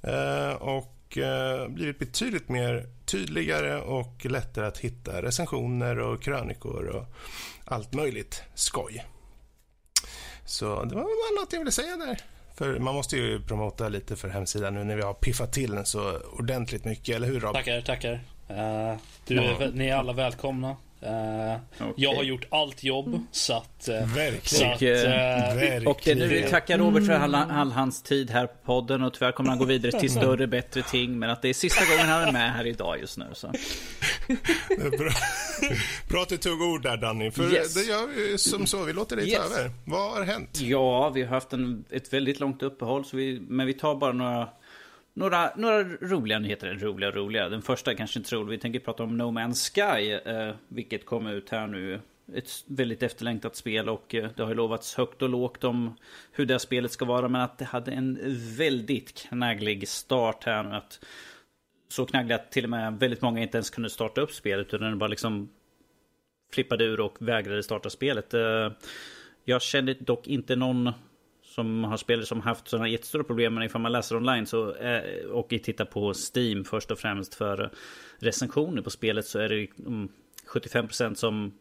eh, 0.01 0.53
och 0.53 1.17
eh, 1.17 1.67
blivit 1.67 1.99
betydligt 1.99 2.49
mer 2.49 2.87
tydligare 3.05 3.81
och 3.81 4.25
lättare 4.25 4.65
att 4.65 4.77
hitta 4.77 5.21
recensioner 5.21 5.99
och 5.99 6.21
krönikor 6.21 6.87
och 6.87 7.05
allt 7.65 7.93
möjligt 7.93 8.43
skoj. 8.55 9.05
Så 10.45 10.65
det 10.83 10.95
var 10.95 11.01
bara 11.01 11.41
något 11.41 11.53
jag 11.53 11.59
ville 11.59 11.71
säga 11.71 11.97
där. 11.97 12.17
För 12.57 12.79
man 12.79 12.95
måste 12.95 13.17
ju 13.17 13.41
promota 13.41 13.89
lite 13.89 14.15
för 14.15 14.29
hemsidan 14.29 14.73
nu 14.73 14.83
när 14.83 14.95
vi 14.95 15.01
har 15.01 15.13
piffat 15.13 15.53
till 15.53 15.71
den 15.71 15.85
så 15.85 16.19
ordentligt 16.39 16.85
mycket, 16.85 17.15
eller 17.15 17.27
hur 17.27 17.39
Rob? 17.39 17.53
Tackar, 17.53 17.81
tackar. 17.81 18.11
Eh, 18.47 18.95
du, 19.27 19.35
Ja. 19.35 19.41
är 19.43 19.55
vä- 19.55 19.71
ni 19.75 19.87
är 19.87 19.95
alla 19.95 20.13
välkomna. 20.13 20.75
Eh, 21.01 21.57
Jag 21.95 22.15
har 22.15 22.23
gjort 22.23 22.45
allt 22.51 22.83
jobb 22.83 23.25
så 23.31 23.53
att... 23.53 23.87
eh, 23.87 23.99
så 23.99 24.05
Verkligen. 24.15 24.71
att 24.71 24.75
Och, 24.75 24.83
eh, 24.83 25.49
eh, 25.49 25.55
Verkligen. 25.55 25.87
Och 25.87 26.07
eh, 26.07 26.15
nu 26.17 26.27
vill 26.27 26.43
vi 26.43 26.49
tacka 26.49 26.77
Robert 26.77 27.05
för 27.05 27.13
all, 27.13 27.35
all 27.35 27.71
hans 27.71 28.01
tid 28.03 28.29
här 28.31 28.47
på 28.47 28.53
podden 28.65 29.03
och 29.03 29.13
tyvärr 29.13 29.31
kommer 29.31 29.49
han 29.49 29.59
gå 29.59 29.65
vidare 29.65 29.99
till 29.99 30.11
större, 30.11 30.47
bättre 30.47 30.81
ting. 30.81 31.19
Men 31.19 31.29
att 31.29 31.41
det 31.41 31.49
är 31.49 31.53
sista 31.53 31.85
gången 31.85 32.07
han 32.07 32.21
är 32.27 32.31
med 32.31 32.53
här 32.53 32.67
idag 32.67 32.99
just 32.99 33.17
nu. 33.17 33.25
Så. 33.33 33.51
Bra. 34.97 35.11
Bra 36.09 36.25
tog 36.25 36.61
ord 36.61 36.83
där 36.83 36.97
Danny, 36.97 37.31
för 37.31 37.53
Yes. 37.53 37.73
det 37.73 37.83
gör 37.83 38.07
vi 38.07 38.37
som 38.37 38.65
så. 38.65 38.83
Vi 38.83 38.93
låter 38.93 39.15
dig 39.15 39.31
ta 39.31 39.43
Yes. 39.43 39.57
över. 39.59 39.71
Vad 39.85 40.11
har 40.11 40.23
hänt? 40.23 40.61
Ja, 40.61 41.09
vi 41.09 41.21
har 41.21 41.29
haft 41.29 41.53
en, 41.53 41.85
ett 41.89 42.13
väldigt 42.13 42.39
långt 42.39 42.63
uppehåll, 42.63 43.05
så 43.05 43.17
vi, 43.17 43.39
men 43.47 43.67
vi 43.67 43.73
tar 43.73 43.95
bara 43.95 44.11
några, 44.13 44.49
några, 45.13 45.51
några 45.55 45.83
roliga 45.83 46.39
nyheter. 46.39 46.73
Roliga, 46.73 47.11
roliga. 47.11 47.49
Den 47.49 47.61
första 47.61 47.91
är 47.91 47.95
kanske 47.95 48.19
inte 48.19 48.35
rolig. 48.35 48.51
Vi 48.51 48.57
tänker 48.57 48.79
prata 48.79 49.03
om 49.03 49.17
No 49.17 49.23
Man's 49.23 49.71
Sky, 49.73 50.11
eh, 50.31 50.55
vilket 50.67 51.05
kom 51.05 51.27
ut 51.27 51.49
här 51.49 51.67
nu. 51.67 51.99
Ett 52.35 52.49
väldigt 52.65 53.03
efterlängtat 53.03 53.55
spel 53.55 53.89
och 53.89 54.15
eh, 54.15 54.29
det 54.35 54.43
har 54.43 54.49
ju 54.49 54.55
lovats 54.55 54.95
högt 54.95 55.21
och 55.21 55.29
lågt 55.29 55.63
om 55.63 55.97
hur 56.31 56.45
det 56.45 56.53
här 56.53 56.59
spelet 56.59 56.91
ska 56.91 57.05
vara. 57.05 57.27
Men 57.29 57.41
att 57.41 57.57
det 57.57 57.65
hade 57.65 57.91
en 57.91 58.19
väldigt 58.57 59.13
knagglig 59.13 59.87
start 59.87 60.43
här 60.43 60.63
nu. 60.63 60.75
Att, 60.75 60.99
så 61.93 62.05
knagglig 62.05 62.35
att 62.35 62.51
till 62.51 62.63
och 62.63 62.69
med 62.69 62.99
väldigt 62.99 63.21
många 63.21 63.41
inte 63.41 63.57
ens 63.57 63.69
kunde 63.69 63.89
starta 63.89 64.21
upp 64.21 64.31
spelet. 64.31 64.67
Utan 64.67 64.81
den 64.81 64.99
bara 64.99 65.07
liksom 65.07 65.49
flippade 66.53 66.83
ur 66.83 66.99
och 66.99 67.15
vägrade 67.19 67.63
starta 67.63 67.89
spelet. 67.89 68.33
Eh, 68.33 68.71
jag 69.45 69.61
kände 69.61 69.93
dock 69.93 70.27
inte 70.27 70.55
någon 70.55 70.91
som 71.43 71.83
har 71.83 71.97
spelare 71.97 72.25
som 72.25 72.41
haft 72.41 72.67
sådana 72.67 72.87
jättestora 72.87 73.23
problem. 73.23 73.53
Men 73.53 73.63
ifall 73.63 73.81
man 73.81 73.91
läser 73.91 74.15
online 74.15 74.45
så, 74.45 74.75
eh, 74.75 75.25
och 75.25 75.49
tittar 75.49 75.85
på 75.85 76.13
Steam 76.13 76.63
först 76.65 76.91
och 76.91 76.99
främst 76.99 77.35
för 77.35 77.71
recensioner 78.19 78.81
på 78.81 78.89
spelet 78.89 79.25
så 79.25 79.39
är 79.39 79.49
det 79.49 79.67
75% 80.47 81.01
mm, 81.01 81.15
som 81.15 81.51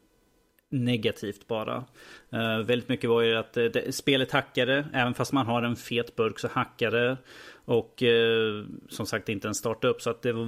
negativt 0.73 1.49
bara. 1.49 1.85
Uh, 2.33 2.59
väldigt 2.67 2.89
mycket 2.89 3.11
var 3.11 3.23
ju 3.23 3.37
att 3.37 3.57
eh, 3.57 3.65
det, 3.65 3.95
spelet 3.95 4.33
hackade, 4.33 4.85
även 4.93 5.15
fast 5.15 5.33
man 5.33 5.47
har 5.47 5.63
en 5.63 5.77
fet 5.77 6.17
burk 6.17 6.39
så 6.39 6.49
hackade 6.49 7.17
Och 7.65 8.03
uh, 8.03 8.65
som 8.89 9.07
sagt 9.07 9.29
inte 9.29 9.49
en 9.49 9.55
startup, 9.55 9.91
upp 9.91 10.03
så 10.03 10.11
att 10.11 10.23
det 10.23 10.33
var 10.33 10.47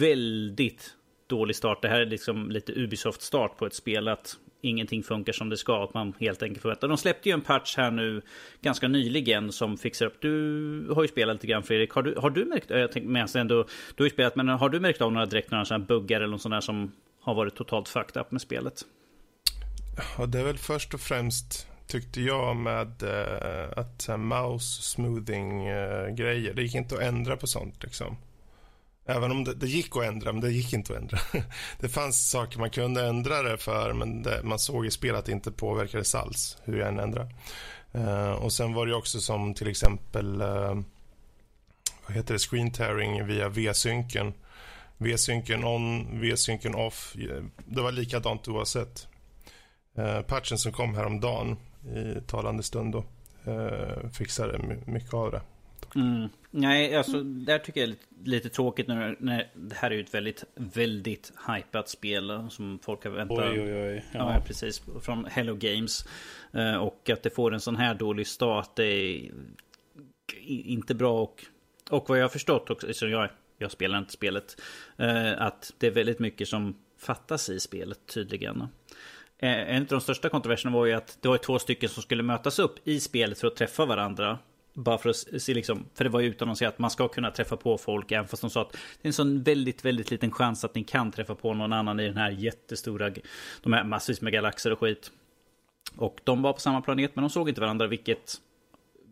väldigt 0.00 0.94
dålig 1.26 1.56
start. 1.56 1.82
Det 1.82 1.88
här 1.88 2.00
är 2.00 2.06
liksom 2.06 2.50
lite 2.50 2.72
Ubisoft 2.72 3.22
start 3.22 3.56
på 3.56 3.66
ett 3.66 3.74
spel 3.74 4.08
att 4.08 4.36
ingenting 4.60 5.02
funkar 5.02 5.32
som 5.32 5.48
det 5.48 5.56
ska. 5.56 5.84
Att 5.84 5.94
man 5.94 6.14
helt 6.20 6.42
enkelt 6.42 6.62
förväntar. 6.62 6.88
De 6.88 6.96
släppte 6.96 7.28
ju 7.28 7.32
en 7.32 7.40
patch 7.40 7.76
här 7.76 7.90
nu 7.90 8.22
ganska 8.60 8.88
nyligen 8.88 9.52
som 9.52 9.78
fixar 9.78 10.06
upp. 10.06 10.20
Du 10.20 10.92
har 10.94 11.02
ju 11.02 11.08
spelat 11.08 11.34
lite 11.34 11.46
grann 11.46 11.62
Fredrik. 11.62 11.90
Har 11.90 12.02
du, 12.02 12.14
har 12.14 12.30
du 12.30 12.44
märkt, 12.44 12.70
jag 12.70 12.92
tänkte 12.92 13.10
med 13.10 13.36
ändå, 13.36 13.66
du 13.94 14.02
har 14.02 14.06
ju 14.06 14.10
spelat 14.10 14.36
men 14.36 14.48
har 14.48 14.68
du 14.68 14.80
märkt 14.80 15.02
av 15.02 15.12
några 15.12 15.26
direkt 15.26 15.50
några 15.50 15.64
sådana 15.64 15.84
här 15.84 15.88
buggar 15.88 16.20
eller 16.20 16.30
något 16.30 16.42
sånt 16.42 16.54
där 16.54 16.60
som 16.60 16.92
har 17.20 17.34
varit 17.34 17.54
totalt 17.54 17.88
fucked 17.88 18.20
up 18.20 18.30
med 18.30 18.40
spelet? 18.40 18.82
Ja, 20.18 20.26
det 20.26 20.38
är 20.38 20.44
väl 20.44 20.58
först 20.58 20.94
och 20.94 21.00
främst 21.00 21.68
tyckte 21.86 22.20
jag 22.20 22.56
med 22.56 23.02
eh, 23.02 23.78
att 23.78 24.08
eh, 24.08 24.16
mouse 24.16 24.82
smoothing 24.82 25.66
eh, 25.66 26.08
grejer. 26.08 26.54
Det 26.54 26.62
gick 26.62 26.74
inte 26.74 26.94
att 26.94 27.00
ändra 27.00 27.36
på 27.36 27.46
sånt 27.46 27.82
liksom. 27.82 28.16
Även 29.06 29.30
om 29.30 29.44
det, 29.44 29.54
det 29.54 29.66
gick 29.66 29.96
att 29.96 30.04
ändra, 30.04 30.32
men 30.32 30.40
det 30.40 30.50
gick 30.50 30.72
inte 30.72 30.92
att 30.92 30.98
ändra. 30.98 31.18
det 31.80 31.88
fanns 31.88 32.30
saker 32.30 32.58
man 32.58 32.70
kunde 32.70 33.06
ändra 33.06 33.42
det 33.42 33.56
för, 33.56 33.92
men 33.92 34.22
det, 34.22 34.40
man 34.42 34.58
såg 34.58 34.86
i 34.86 34.90
spelet 34.90 35.18
att 35.18 35.24
det 35.24 35.32
inte 35.32 35.52
påverkades 35.52 36.14
alls 36.14 36.58
hur 36.64 36.78
jag 36.78 36.88
än 36.88 36.98
ändrade. 36.98 37.30
Eh, 37.92 38.30
och 38.30 38.52
sen 38.52 38.74
var 38.74 38.86
det 38.86 38.94
också 38.94 39.20
som 39.20 39.54
till 39.54 39.68
exempel 39.68 40.40
eh, 40.40 40.74
vad 42.06 42.16
heter 42.16 42.34
det, 42.34 42.38
screen 42.38 42.70
tearing 42.70 43.26
via 43.26 43.48
V-synken. 43.48 44.34
V-synken 44.98 45.64
on, 45.64 46.06
V-synken 46.20 46.74
off. 46.74 47.16
Eh, 47.16 47.44
det 47.66 47.82
var 47.82 47.92
likadant 47.92 48.48
oavsett. 48.48 49.08
Eh, 49.96 50.22
patchen 50.22 50.58
som 50.58 50.72
kom 50.72 50.94
häromdagen 50.94 51.56
i 51.96 52.20
talande 52.26 52.62
stund 52.62 52.92
då 52.92 53.04
eh, 53.52 54.10
fixade 54.10 54.58
my- 54.58 54.92
mycket 54.92 55.14
av 55.14 55.30
det. 55.30 55.40
Mm. 55.94 56.28
Nej, 56.50 56.96
alltså 56.96 57.22
där 57.22 57.58
tycker 57.58 57.80
jag 57.80 57.84
är 57.88 57.90
lite, 57.90 58.04
lite 58.24 58.48
tråkigt 58.48 58.88
när, 58.88 59.16
när 59.20 59.48
det 59.54 59.74
här 59.76 59.90
är 59.90 59.94
ju 59.94 60.00
ett 60.00 60.14
väldigt, 60.14 60.44
väldigt 60.54 61.32
hypat 61.48 61.88
spel 61.88 62.46
som 62.50 62.78
folk 62.82 63.04
har 63.04 63.10
väntat. 63.10 63.38
Oj, 63.38 63.60
oj, 63.60 63.72
oj. 63.88 64.04
Ja, 64.12 64.34
Ja. 64.34 64.42
precis. 64.46 64.82
Från 65.02 65.24
Hello 65.24 65.54
Games. 65.54 66.04
Eh, 66.52 66.74
Och 66.76 67.10
att 67.10 67.22
det 67.22 67.30
får 67.30 67.54
en 67.54 67.60
sån 67.60 67.76
här 67.76 67.94
dålig 67.94 68.26
start 68.26 68.70
det 68.76 68.84
är 68.84 69.30
inte 70.46 70.94
bra. 70.94 71.22
Och, 71.22 71.44
och 71.90 72.08
vad 72.08 72.18
jag 72.18 72.24
har 72.24 72.28
förstått 72.28 72.70
också, 72.70 72.94
så 72.94 73.06
jag, 73.08 73.28
jag 73.58 73.70
spelar 73.70 73.98
inte 73.98 74.12
spelet, 74.12 74.60
eh, 74.98 75.42
att 75.42 75.72
det 75.78 75.86
är 75.86 75.90
väldigt 75.90 76.18
mycket 76.18 76.48
som 76.48 76.76
fattas 76.98 77.48
i 77.48 77.60
spelet 77.60 77.98
tydligen. 78.14 78.68
Eh, 79.38 79.76
en 79.76 79.82
av 79.82 79.88
de 79.88 80.00
största 80.00 80.28
kontroverserna 80.28 80.76
var 80.76 80.86
ju 80.86 80.92
att 80.92 81.18
det 81.20 81.28
var 81.28 81.38
två 81.38 81.58
stycken 81.58 81.88
som 81.88 82.02
skulle 82.02 82.22
mötas 82.22 82.58
upp 82.58 82.88
i 82.88 83.00
spelet 83.00 83.40
för 83.40 83.46
att 83.46 83.56
träffa 83.56 83.86
varandra. 83.86 84.38
Bara 84.74 84.98
för 84.98 85.10
att 85.10 85.42
se 85.42 85.54
liksom, 85.54 85.84
för 85.94 86.04
det 86.04 86.10
var 86.10 86.20
ju 86.20 86.28
utannonserat 86.28 86.72
att 86.72 86.78
man 86.78 86.90
ska 86.90 87.08
kunna 87.08 87.30
träffa 87.30 87.56
på 87.56 87.78
folk 87.78 88.12
även 88.12 88.28
fast 88.28 88.40
de 88.40 88.50
sa 88.50 88.62
att 88.62 88.72
det 88.72 88.78
är 89.02 89.08
en 89.08 89.12
sån 89.12 89.42
väldigt, 89.42 89.84
väldigt 89.84 90.10
liten 90.10 90.30
chans 90.30 90.64
att 90.64 90.74
ni 90.74 90.84
kan 90.84 91.12
träffa 91.12 91.34
på 91.34 91.54
någon 91.54 91.72
annan 91.72 92.00
i 92.00 92.06
den 92.06 92.16
här 92.16 92.30
jättestora, 92.30 93.10
de 93.62 93.72
här 93.72 93.84
massvis 93.84 94.20
med 94.20 94.32
galaxer 94.32 94.72
och 94.72 94.80
skit. 94.80 95.10
Och 95.96 96.20
de 96.24 96.42
var 96.42 96.52
på 96.52 96.60
samma 96.60 96.80
planet 96.80 97.10
men 97.14 97.22
de 97.22 97.30
såg 97.30 97.48
inte 97.48 97.60
varandra 97.60 97.86
vilket 97.86 98.34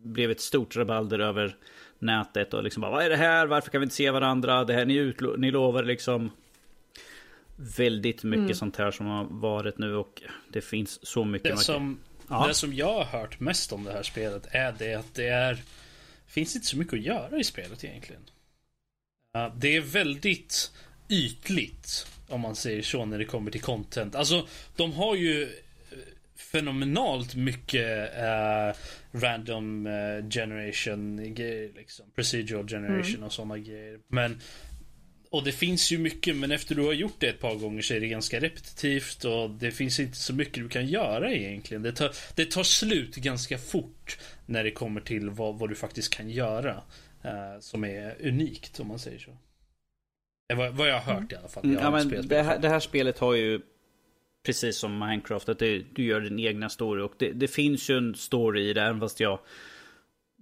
blev 0.02 0.30
ett 0.30 0.40
stort 0.40 0.76
rabalder 0.76 1.18
över 1.18 1.56
nätet 1.98 2.54
och 2.54 2.64
liksom 2.64 2.80
bara 2.80 2.90
vad 2.90 3.04
är 3.04 3.10
det 3.10 3.16
här? 3.16 3.46
Varför 3.46 3.70
kan 3.70 3.80
vi 3.80 3.84
inte 3.84 3.96
se 3.96 4.10
varandra? 4.10 4.64
Det 4.64 4.72
här 4.72 4.84
ni, 4.84 5.00
utlo- 5.00 5.36
ni 5.36 5.50
lovar 5.50 5.82
liksom 5.82 6.30
väldigt 7.56 8.22
mycket 8.22 8.56
sånt 8.56 8.76
här 8.76 8.90
som 8.90 9.06
har 9.06 9.24
varit 9.24 9.78
nu 9.78 9.94
och 9.96 10.22
det 10.52 10.60
finns 10.60 11.06
så 11.06 11.24
mycket 11.24 11.50
Det 11.50 11.56
som, 11.56 11.98
Ja. 12.28 12.46
det 12.46 12.54
som 12.54 12.74
jag 12.74 12.94
har 12.94 13.04
hört 13.04 13.40
mest 13.40 13.72
om 13.72 13.84
det 13.84 13.92
här 13.92 14.02
spelet 14.02 14.46
är 14.50 14.74
det 14.78 14.94
att 14.94 15.14
det 15.14 15.28
är 15.28 15.62
finns 16.26 16.54
inte 16.56 16.66
så 16.68 16.76
mycket 16.78 16.94
att 16.94 17.00
göra 17.02 17.38
i 17.38 17.44
spelet 17.44 17.84
egentligen. 17.84 18.22
Det 19.56 19.76
är 19.76 19.80
väldigt 19.80 20.72
ytligt 21.08 22.06
om 22.28 22.40
man 22.40 22.56
säger 22.56 22.82
så 22.82 23.04
när 23.04 23.18
det 23.18 23.24
kommer 23.24 23.50
till 23.50 23.62
content. 23.62 24.14
Alltså 24.14 24.46
de 24.76 24.92
har 24.92 25.14
ju 25.16 25.42
eh, 25.42 25.48
fenomenalt 26.36 27.34
mycket 27.34 28.16
eh, 28.16 28.76
random 29.12 29.86
eh, 29.86 30.28
generation 30.30 31.34
grejer 31.34 31.70
liksom. 31.76 32.06
Procedural 32.14 32.68
generation 32.68 33.22
och 33.22 33.32
sådana 33.32 33.58
grejer. 33.58 33.98
Men 34.08 34.40
och 35.34 35.44
det 35.44 35.52
finns 35.52 35.92
ju 35.92 35.98
mycket 35.98 36.36
men 36.36 36.50
efter 36.50 36.74
du 36.74 36.82
har 36.82 36.92
gjort 36.92 37.14
det 37.18 37.28
ett 37.28 37.40
par 37.40 37.54
gånger 37.54 37.82
så 37.82 37.94
är 37.94 38.00
det 38.00 38.08
ganska 38.08 38.40
repetitivt 38.40 39.24
och 39.24 39.50
det 39.50 39.70
finns 39.70 40.00
inte 40.00 40.16
så 40.16 40.34
mycket 40.34 40.54
du 40.54 40.68
kan 40.68 40.86
göra 40.86 41.32
egentligen. 41.32 41.82
Det 41.82 41.92
tar, 41.92 42.10
det 42.34 42.50
tar 42.50 42.62
slut 42.62 43.16
ganska 43.16 43.58
fort 43.58 44.18
när 44.46 44.64
det 44.64 44.70
kommer 44.70 45.00
till 45.00 45.30
vad, 45.30 45.58
vad 45.58 45.68
du 45.68 45.74
faktiskt 45.74 46.14
kan 46.14 46.30
göra. 46.30 46.82
Eh, 47.22 47.60
som 47.60 47.84
är 47.84 48.16
unikt 48.20 48.80
om 48.80 48.88
man 48.88 48.98
säger 48.98 49.18
så. 49.18 49.30
Det 50.48 50.54
var 50.54 50.68
vad 50.70 50.88
jag 50.88 51.00
har 51.00 51.14
hört 51.14 51.32
i 51.32 51.36
alla 51.36 51.48
fall. 51.48 51.64
Mm, 51.64 51.78
Ja, 51.82 51.90
men 51.90 52.08
det, 52.08 52.16
här, 52.16 52.44
spelet. 52.44 52.62
det 52.62 52.68
här 52.68 52.80
spelet 52.80 53.18
har 53.18 53.34
ju 53.34 53.60
precis 54.46 54.78
som 54.78 54.98
Minecraft, 54.98 55.48
att 55.48 55.58
det, 55.58 55.82
du 55.94 56.04
gör 56.04 56.20
din 56.20 56.38
egna 56.38 56.68
story. 56.68 57.02
Och 57.02 57.12
det, 57.18 57.32
det 57.32 57.48
finns 57.48 57.90
ju 57.90 57.96
en 57.96 58.14
story 58.14 58.70
i 58.70 58.72
det, 58.72 58.82
även 58.82 59.00
fast 59.00 59.20
jag 59.20 59.38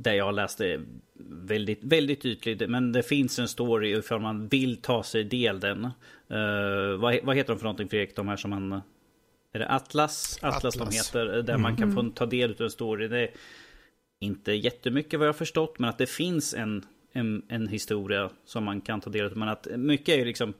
där 0.02 0.14
jag 0.14 0.34
läste 0.34 0.80
väldigt, 1.28 1.84
väldigt 1.84 2.24
ytligt. 2.24 2.70
Men 2.70 2.92
det 2.92 3.02
finns 3.02 3.38
en 3.38 3.48
story 3.48 3.98
ifall 3.98 4.20
man 4.20 4.48
vill 4.48 4.76
ta 4.76 5.02
sig 5.02 5.24
del 5.24 5.60
den. 5.60 5.84
Uh, 5.84 6.96
vad, 6.96 7.18
vad 7.22 7.36
heter 7.36 7.52
de 7.52 7.58
för 7.58 7.64
någonting 7.64 7.88
Fredrik? 7.88 8.16
De 8.16 8.28
här 8.28 8.36
som 8.36 8.50
man... 8.50 8.80
Är 9.52 9.58
det 9.58 9.68
Atlas? 9.68 10.38
Atlas, 10.42 10.76
Atlas. 10.76 10.90
de 10.90 10.96
heter. 10.96 11.42
Där 11.42 11.54
mm. 11.54 11.62
man 11.62 11.76
kan 11.76 11.92
få 11.92 12.10
ta 12.14 12.26
del 12.26 12.50
av 12.50 12.60
en 12.60 12.70
story. 12.70 13.08
Det 13.08 13.18
är 13.18 13.30
inte 14.20 14.52
jättemycket 14.52 15.18
vad 15.18 15.28
jag 15.28 15.32
har 15.32 15.38
förstått. 15.38 15.78
Men 15.78 15.90
att 15.90 15.98
det 15.98 16.06
finns 16.06 16.54
en, 16.54 16.84
en, 17.12 17.42
en 17.48 17.68
historia 17.68 18.30
som 18.44 18.64
man 18.64 18.80
kan 18.80 19.00
ta 19.00 19.10
del 19.10 19.26
av. 19.26 19.36
Men 19.36 19.48
att 19.48 19.66
mycket 19.76 20.08
är 20.08 20.24
liksom... 20.24 20.54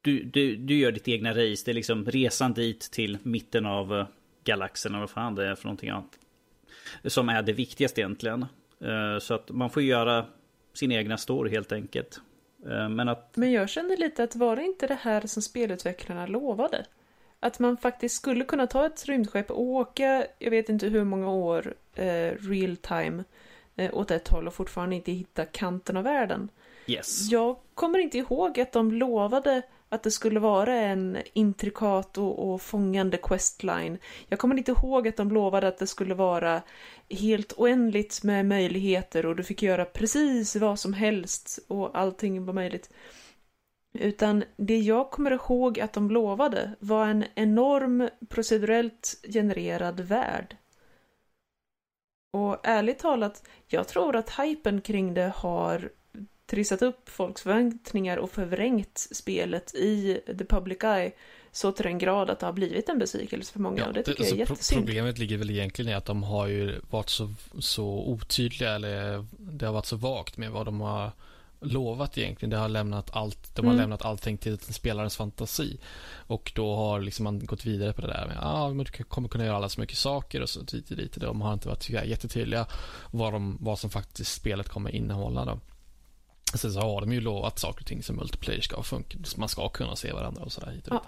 Du, 0.00 0.22
du, 0.22 0.56
du 0.56 0.78
gör 0.78 0.92
ditt 0.92 1.08
egna 1.08 1.30
race. 1.30 1.62
Det 1.64 1.70
är 1.70 1.74
liksom 1.74 2.04
resan 2.04 2.52
dit 2.52 2.80
till 2.80 3.18
mitten 3.22 3.66
av 3.66 3.94
eh, 3.94 4.06
galaxen. 4.44 4.92
Eller 4.92 5.00
vad 5.00 5.10
fan 5.10 5.34
det 5.34 5.46
är 5.46 5.54
för 5.54 5.64
någonting 5.64 5.90
annat. 5.90 6.18
Som 7.04 7.28
är 7.28 7.42
det 7.42 7.52
viktigaste 7.52 8.00
egentligen. 8.00 8.46
Eh, 8.80 9.18
så 9.20 9.34
att 9.34 9.50
man 9.50 9.70
får 9.70 9.82
göra 9.82 10.26
sin 10.74 10.92
egna 10.92 11.18
story 11.18 11.50
helt 11.50 11.72
enkelt. 11.72 12.20
Eh, 12.66 12.88
men, 12.88 13.08
att... 13.08 13.36
Men 13.36 13.52
jag 13.52 13.68
kände 13.68 13.96
lite 13.96 14.24
att 14.24 14.36
var 14.36 14.56
det 14.56 14.62
inte 14.62 14.86
det 14.86 14.98
här 15.00 15.26
som 15.26 15.42
spelutvecklarna 15.42 16.26
lovade? 16.26 16.86
Att 17.40 17.58
man 17.58 17.76
faktiskt 17.76 18.16
skulle 18.16 18.44
kunna 18.44 18.66
ta 18.66 18.86
ett 18.86 19.06
rymdskepp 19.06 19.50
och 19.50 19.62
åka, 19.62 20.26
jag 20.38 20.50
vet 20.50 20.68
inte 20.68 20.86
hur 20.86 21.04
många 21.04 21.30
år, 21.30 21.74
eh, 21.94 22.32
real 22.40 22.76
time 22.76 23.24
eh, 23.76 23.94
åt 23.94 24.10
ett 24.10 24.28
håll 24.28 24.46
och 24.46 24.54
fortfarande 24.54 24.96
inte 24.96 25.12
hitta 25.12 25.44
kanten 25.44 25.96
av 25.96 26.04
världen. 26.04 26.48
Yes. 26.86 27.30
Jag 27.30 27.56
kommer 27.74 27.98
inte 27.98 28.18
ihåg 28.18 28.60
att 28.60 28.72
de 28.72 28.92
lovade 28.92 29.62
att 29.88 30.02
det 30.02 30.10
skulle 30.10 30.40
vara 30.40 30.74
en 30.74 31.18
intrikat 31.32 32.18
och, 32.18 32.48
och 32.48 32.62
fångande 32.62 33.16
questline. 33.16 33.98
Jag 34.28 34.38
kommer 34.38 34.58
inte 34.58 34.70
ihåg 34.70 35.08
att 35.08 35.16
de 35.16 35.30
lovade 35.30 35.68
att 35.68 35.78
det 35.78 35.86
skulle 35.86 36.14
vara 36.14 36.62
helt 37.10 37.52
oändligt 37.56 38.22
med 38.22 38.46
möjligheter 38.46 39.26
och 39.26 39.36
du 39.36 39.42
fick 39.42 39.62
göra 39.62 39.84
precis 39.84 40.56
vad 40.56 40.78
som 40.78 40.92
helst 40.92 41.58
och 41.68 41.98
allting 41.98 42.44
var 42.44 42.54
möjligt. 42.54 42.90
Utan 43.94 44.44
det 44.56 44.78
jag 44.78 45.10
kommer 45.10 45.30
ihåg 45.30 45.80
att 45.80 45.92
de 45.92 46.10
lovade 46.10 46.76
var 46.78 47.06
en 47.06 47.24
enorm 47.34 48.08
procedurellt 48.28 49.20
genererad 49.32 50.00
värld. 50.00 50.56
Och 52.32 52.60
ärligt 52.62 52.98
talat, 52.98 53.48
jag 53.66 53.88
tror 53.88 54.16
att 54.16 54.40
hypen 54.40 54.80
kring 54.80 55.14
det 55.14 55.32
har 55.36 55.90
trissat 56.50 56.82
upp 56.82 57.08
folks 57.08 57.42
förväntningar 57.42 58.16
och 58.16 58.30
förvrängt 58.30 58.98
spelet 59.12 59.74
i 59.74 60.20
the 60.38 60.44
public 60.44 60.78
eye 60.84 61.12
så 61.52 61.72
till 61.72 61.84
den 61.84 61.98
grad 61.98 62.30
att 62.30 62.40
det 62.40 62.46
har 62.46 62.52
blivit 62.52 62.88
en 62.88 62.98
besvikelse 62.98 63.52
för 63.52 63.60
många. 63.60 63.78
Ja, 63.78 63.86
och 63.86 63.92
det 63.92 64.02
tycker 64.02 64.22
det, 64.22 64.28
jag 64.28 64.36
är 64.36 64.40
jättesynd. 64.40 64.86
Problemet 64.86 65.18
ligger 65.18 65.36
väl 65.36 65.50
egentligen 65.50 65.90
i 65.90 65.94
att 65.94 66.04
de 66.04 66.22
har 66.22 66.46
ju 66.46 66.80
varit 66.90 67.08
så, 67.08 67.34
så 67.58 67.86
otydliga 67.86 68.74
eller 68.74 69.26
det 69.38 69.66
har 69.66 69.72
varit 69.72 69.86
så 69.86 69.96
vagt 69.96 70.36
med 70.36 70.50
vad 70.50 70.66
de 70.66 70.80
har 70.80 71.12
lovat 71.60 72.18
egentligen. 72.18 72.50
Det 72.50 72.56
har 72.56 72.68
lämnat 72.68 73.16
allt, 73.16 73.54
de 73.54 73.66
har 73.66 73.72
mm. 73.72 73.80
lämnat 73.80 74.04
allting 74.04 74.38
till 74.38 74.58
spelarens 74.58 75.16
fantasi. 75.16 75.78
Och 76.26 76.52
då 76.54 76.76
har 76.76 77.00
liksom 77.00 77.24
man 77.24 77.46
gått 77.46 77.66
vidare 77.66 77.92
på 77.92 78.00
det 78.00 78.06
där 78.06 78.26
med 78.26 78.38
ah, 78.40 78.70
du 78.70 79.04
kommer 79.04 79.28
kunna 79.28 79.44
göra 79.44 79.56
alla 79.56 79.68
så 79.68 79.80
mycket 79.80 79.98
saker 79.98 80.42
och 80.42 80.48
så 80.48 80.60
dit 80.60 80.90
och 80.90 80.96
dit. 80.96 81.16
De 81.16 81.40
har 81.40 81.52
inte 81.52 81.68
varit 81.68 81.90
jättetydliga 81.90 82.66
vad, 83.10 83.32
de, 83.32 83.58
vad 83.60 83.78
som 83.78 83.90
faktiskt 83.90 84.34
spelet 84.34 84.68
kommer 84.68 84.90
innehålla 84.90 85.44
då. 85.44 85.58
Sen 86.54 86.72
så 86.72 86.80
har 86.80 87.00
de 87.00 87.12
ju 87.12 87.20
lovat 87.20 87.58
saker 87.58 87.80
och 87.80 87.86
ting 87.86 88.02
som 88.02 88.16
multiplayer 88.16 88.60
ska 88.60 88.82
funka. 88.82 89.18
Man 89.36 89.48
ska 89.48 89.68
kunna 89.68 89.96
se 89.96 90.12
varandra 90.12 90.42
och 90.42 90.52
sådär. 90.52 90.80
Ja. 90.84 91.02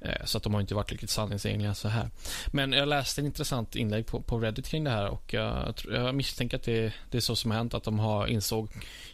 Eh, 0.00 0.24
så 0.24 0.38
att 0.38 0.44
de 0.44 0.54
har 0.54 0.60
inte 0.60 0.74
varit 0.74 0.92
riktigt 0.92 1.10
sanningsenliga 1.10 1.74
så 1.74 1.88
här. 1.88 2.10
Men 2.46 2.72
jag 2.72 2.88
läste 2.88 3.20
en 3.20 3.26
intressant 3.26 3.76
inlägg 3.76 4.06
på, 4.06 4.20
på 4.20 4.38
Reddit 4.38 4.68
kring 4.68 4.84
det 4.84 4.90
här 4.90 5.06
och 5.06 5.34
jag, 5.34 5.74
jag 5.90 6.14
misstänker 6.14 6.56
att 6.56 6.62
det, 6.62 6.92
det 7.10 7.16
är 7.16 7.20
så 7.20 7.36
som 7.36 7.50
har 7.50 7.58
hänt 7.58 7.74
att 7.74 7.84
de 7.84 7.98
har 7.98 8.26
insåg 8.26 8.68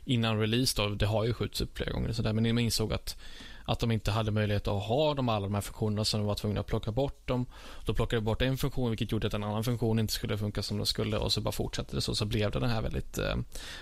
innan 0.05 0.41
release 0.41 0.83
då, 0.83 0.89
det 0.89 1.07
har 1.07 1.25
ju 1.25 1.35
skjutits 1.35 1.61
upp 1.61 1.77
flera 1.77 1.91
gånger 1.93 2.13
så 2.13 2.23
där, 2.23 2.33
men 2.33 2.45
de 2.45 2.59
insåg 2.59 2.93
att 2.93 3.17
att 3.65 3.79
de 3.81 3.91
inte 3.91 4.11
hade 4.11 4.31
möjlighet 4.31 4.69
att 4.69 4.83
ha 4.83 5.15
de, 5.15 5.29
alla 5.29 5.47
de 5.47 5.55
här 5.55 5.61
funktionerna 5.61 6.05
så 6.05 6.17
de 6.17 6.27
var 6.27 6.35
tvungna 6.35 6.61
att 6.61 6.67
plocka 6.67 6.93
bort 6.93 7.29
dem. 7.29 7.47
Då 7.87 7.95
plockade 7.95 8.21
de 8.21 8.25
bort 8.25 8.43
en 8.43 8.57
funktion 8.57 8.91
vilket 8.91 9.13
gjorde 9.13 9.27
att 9.27 9.35
en 9.35 9.45
annan 9.45 9.65
funktion 9.65 9.99
inte 9.99 10.13
skulle 10.13 10.39
funka 10.39 10.63
som 10.63 10.77
den 10.77 10.87
skulle 10.87 11.17
och 11.17 11.33
så 11.33 11.41
bara 11.41 11.53
fortsatte 11.53 11.97
det 11.97 12.01
så. 12.01 12.15
Så 12.15 12.25
blev 12.25 12.51
det 12.51 12.61
det 12.61 12.69
här 12.69 12.83
väldigt 12.83 13.19
eh, 13.19 13.37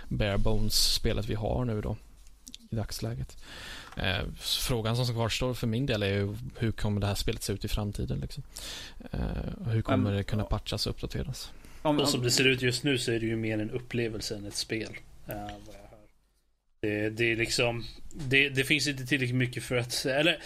bare 0.08 0.38
bones 0.38 0.94
spelet 0.94 1.28
vi 1.28 1.34
har 1.34 1.64
nu 1.64 1.80
då 1.80 1.96
i 2.70 2.76
dagsläget. 2.76 3.36
Eh, 3.96 4.22
frågan 4.38 4.96
som 4.96 5.14
kvarstår 5.14 5.54
för 5.54 5.66
min 5.66 5.86
del 5.86 6.02
är 6.02 6.08
ju 6.08 6.36
hur 6.56 6.72
kommer 6.72 7.00
det 7.00 7.06
här 7.06 7.14
spelet 7.14 7.42
se 7.42 7.52
ut 7.52 7.64
i 7.64 7.68
framtiden? 7.68 8.20
Liksom? 8.20 8.42
Eh, 9.10 9.20
hur 9.66 9.82
kommer 9.82 10.12
det 10.12 10.22
kunna 10.22 10.44
patchas 10.44 10.86
och 10.86 10.90
uppdateras? 10.90 11.50
Och 11.82 12.08
som 12.08 12.22
det 12.22 12.30
ser 12.30 12.44
ut 12.44 12.62
just 12.62 12.84
nu 12.84 12.98
så 12.98 13.12
är 13.12 13.20
det 13.20 13.26
ju 13.26 13.36
mer 13.36 13.58
en 13.58 13.70
upplevelse 13.70 14.36
än 14.36 14.46
ett 14.46 14.56
spel. 14.56 14.96
Uh, 15.28 15.34
det, 16.80 17.10
det 17.10 17.32
är 17.32 17.36
liksom, 17.36 17.84
det, 18.28 18.48
det, 18.48 18.64
finns 18.64 18.86
inte 18.88 19.06
tillräckligt 19.06 19.36
mycket 19.36 19.62
för 19.62 19.76
att, 19.76 20.04
eller 20.04 20.42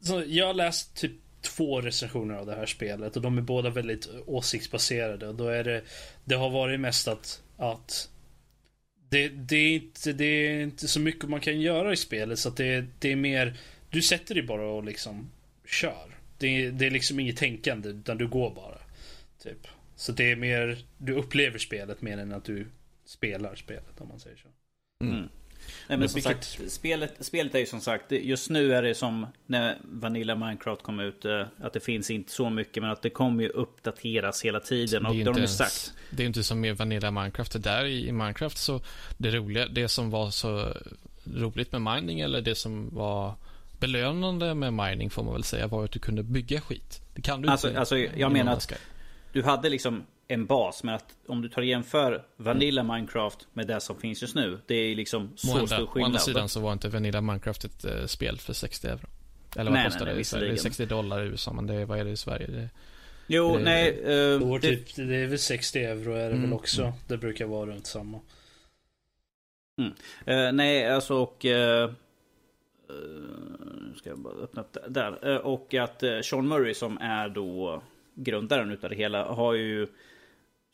så 0.00 0.24
jag 0.26 0.46
har 0.46 0.54
läst 0.54 0.96
typ 0.96 1.12
två 1.40 1.80
recensioner 1.80 2.34
av 2.34 2.46
det 2.46 2.54
här 2.54 2.66
spelet 2.66 3.16
och 3.16 3.22
de 3.22 3.38
är 3.38 3.42
båda 3.42 3.70
väldigt 3.70 4.08
åsiktsbaserade 4.26 5.28
och 5.28 5.34
då 5.34 5.48
är 5.48 5.64
det, 5.64 5.82
det 6.24 6.34
har 6.34 6.50
varit 6.50 6.80
mest 6.80 7.08
att, 7.08 7.42
att 7.56 8.10
det, 9.08 9.28
det, 9.28 9.56
är 9.56 9.74
inte, 9.74 10.12
det 10.12 10.24
är 10.24 10.62
inte 10.62 10.88
så 10.88 11.00
mycket 11.00 11.28
man 11.28 11.40
kan 11.40 11.60
göra 11.60 11.92
i 11.92 11.96
spelet 11.96 12.38
så 12.38 12.48
att 12.48 12.56
det, 12.56 12.84
det 12.98 13.12
är 13.12 13.16
mer, 13.16 13.56
du 13.90 14.02
sätter 14.02 14.34
dig 14.34 14.44
bara 14.44 14.66
och 14.66 14.84
liksom 14.84 15.30
kör. 15.66 16.18
Det, 16.38 16.70
det 16.70 16.86
är 16.86 16.90
liksom 16.90 17.20
inget 17.20 17.36
tänkande 17.36 17.88
utan 17.88 18.18
du 18.18 18.28
går 18.28 18.54
bara. 18.54 18.78
Typ. 19.42 19.66
Så 19.96 20.12
det 20.12 20.30
är 20.30 20.36
mer, 20.36 20.78
du 20.98 21.12
upplever 21.12 21.58
spelet 21.58 22.02
mer 22.02 22.18
än 22.18 22.32
att 22.32 22.44
du 22.44 22.66
spelar 23.04 23.54
spelet 23.54 24.00
om 24.00 24.08
man 24.08 24.20
säger 24.20 24.36
så. 24.36 24.48
Mm. 25.04 25.28
Nej, 25.88 25.98
men 25.98 26.08
som 26.08 26.14
vilket... 26.14 26.44
sagt, 26.44 26.72
spelet, 26.72 27.14
spelet 27.20 27.54
är 27.54 27.58
ju 27.58 27.66
som 27.66 27.80
sagt, 27.80 28.12
just 28.12 28.50
nu 28.50 28.74
är 28.74 28.82
det 28.82 28.94
som 28.94 29.26
när 29.46 29.78
Vanilla 29.82 30.34
Minecraft 30.34 30.82
kom 30.82 31.00
ut, 31.00 31.24
eh, 31.24 31.46
att 31.60 31.72
det 31.72 31.80
finns 31.80 32.10
inte 32.10 32.32
så 32.32 32.50
mycket, 32.50 32.82
men 32.82 32.92
att 32.92 33.02
det 33.02 33.10
kommer 33.10 33.42
ju 33.42 33.48
uppdateras 33.48 34.44
hela 34.44 34.60
tiden. 34.60 35.06
Och 35.06 35.14
det 35.14 35.22
är, 35.22 35.28
inte, 35.28 35.48
sagt. 35.48 35.92
Det 36.10 36.22
är 36.22 36.26
inte 36.26 36.44
som 36.44 36.60
med 36.60 36.76
Vanilla 36.76 37.10
Minecraft. 37.10 37.52
Det 37.52 37.58
där 37.58 37.84
i 37.84 38.12
Minecraft 38.12 38.58
så, 38.58 38.80
det 39.18 39.30
roliga, 39.30 39.66
det 39.68 39.88
som 39.88 40.10
var 40.10 40.30
så 40.30 40.72
roligt 41.24 41.72
med 41.72 41.82
mining, 41.82 42.20
eller 42.20 42.40
det 42.40 42.54
som 42.54 42.94
var 42.94 43.34
belönande 43.78 44.54
med 44.54 44.72
mining 44.72 45.10
får 45.10 45.22
man 45.22 45.32
väl 45.32 45.44
säga, 45.44 45.66
var 45.66 45.84
att 45.84 45.90
du 45.90 45.98
kunde 45.98 46.22
bygga 46.22 46.60
skit. 46.60 47.00
Det 47.14 47.22
kan 47.22 47.42
du 47.42 47.48
alltså, 47.48 47.68
inte. 47.68 47.80
Alltså, 47.80 47.96
jag 47.98 48.32
menar 48.32 48.52
att 48.52 48.72
du 49.32 49.42
hade 49.42 49.68
liksom 49.68 50.02
en 50.28 50.46
bas. 50.46 50.84
Men 50.84 50.94
att 50.94 51.16
om 51.26 51.42
du 51.42 51.48
tar 51.48 51.62
jämför 51.62 52.24
Vanilla 52.36 52.82
Minecraft 52.82 53.46
med 53.52 53.66
det 53.66 53.80
som 53.80 54.00
finns 54.00 54.22
just 54.22 54.34
nu. 54.34 54.58
Det 54.66 54.74
är 54.74 54.94
liksom 54.94 55.32
så 55.36 55.46
Måhända. 55.46 55.66
stor 55.66 55.86
skillnad. 55.86 56.02
Å 56.02 56.06
andra 56.06 56.18
sidan 56.18 56.48
så 56.48 56.60
var 56.60 56.72
inte 56.72 56.88
Vanilla 56.88 57.20
Minecraft 57.20 57.64
ett 57.64 57.84
uh, 57.84 58.06
spel 58.06 58.38
för 58.38 58.52
60 58.52 58.88
euro. 58.88 59.08
Eller 59.56 59.70
vad 59.70 59.72
nej, 59.72 59.84
kostar 59.84 60.04
nej, 60.06 60.24
det? 60.32 60.40
Det 60.40 60.52
är 60.52 60.56
60 60.56 60.86
dollar 60.86 61.22
i 61.22 61.26
USA, 61.26 61.52
men 61.52 61.66
det, 61.66 61.84
vad 61.84 61.98
är 61.98 62.04
det 62.04 62.10
i 62.10 62.16
Sverige? 62.16 62.46
Det, 62.46 62.68
jo, 63.26 63.56
det, 63.56 63.64
nej. 63.64 63.90
Uh, 63.90 64.54
det, 64.54 64.60
typ, 64.60 64.96
det 64.96 65.16
är 65.16 65.26
väl 65.26 65.38
60 65.38 65.78
euro 65.78 66.12
är 66.12 66.18
det 66.18 66.26
mm, 66.26 66.42
väl 66.42 66.52
också. 66.52 66.82
Mm. 66.82 66.94
Det 67.06 67.16
brukar 67.16 67.46
vara 67.46 67.66
runt 67.70 67.86
samma. 67.86 68.20
Mm. 69.78 69.92
Uh, 70.28 70.52
nej, 70.52 70.90
alltså 70.90 71.14
och... 71.14 71.44
Uh, 71.44 71.90
ska 73.96 74.08
jag 74.08 74.18
bara 74.18 74.34
öppna 74.34 74.62
upp 74.62 74.76
där. 74.88 75.38
och 75.46 75.74
att 75.74 76.02
Sean 76.22 76.48
Murray 76.48 76.74
som 76.74 76.98
är 76.98 77.28
då 77.28 77.82
grundaren 78.14 78.70
utav 78.70 78.90
det 78.90 78.96
hela 78.96 79.24
har 79.24 79.54
ju 79.54 79.86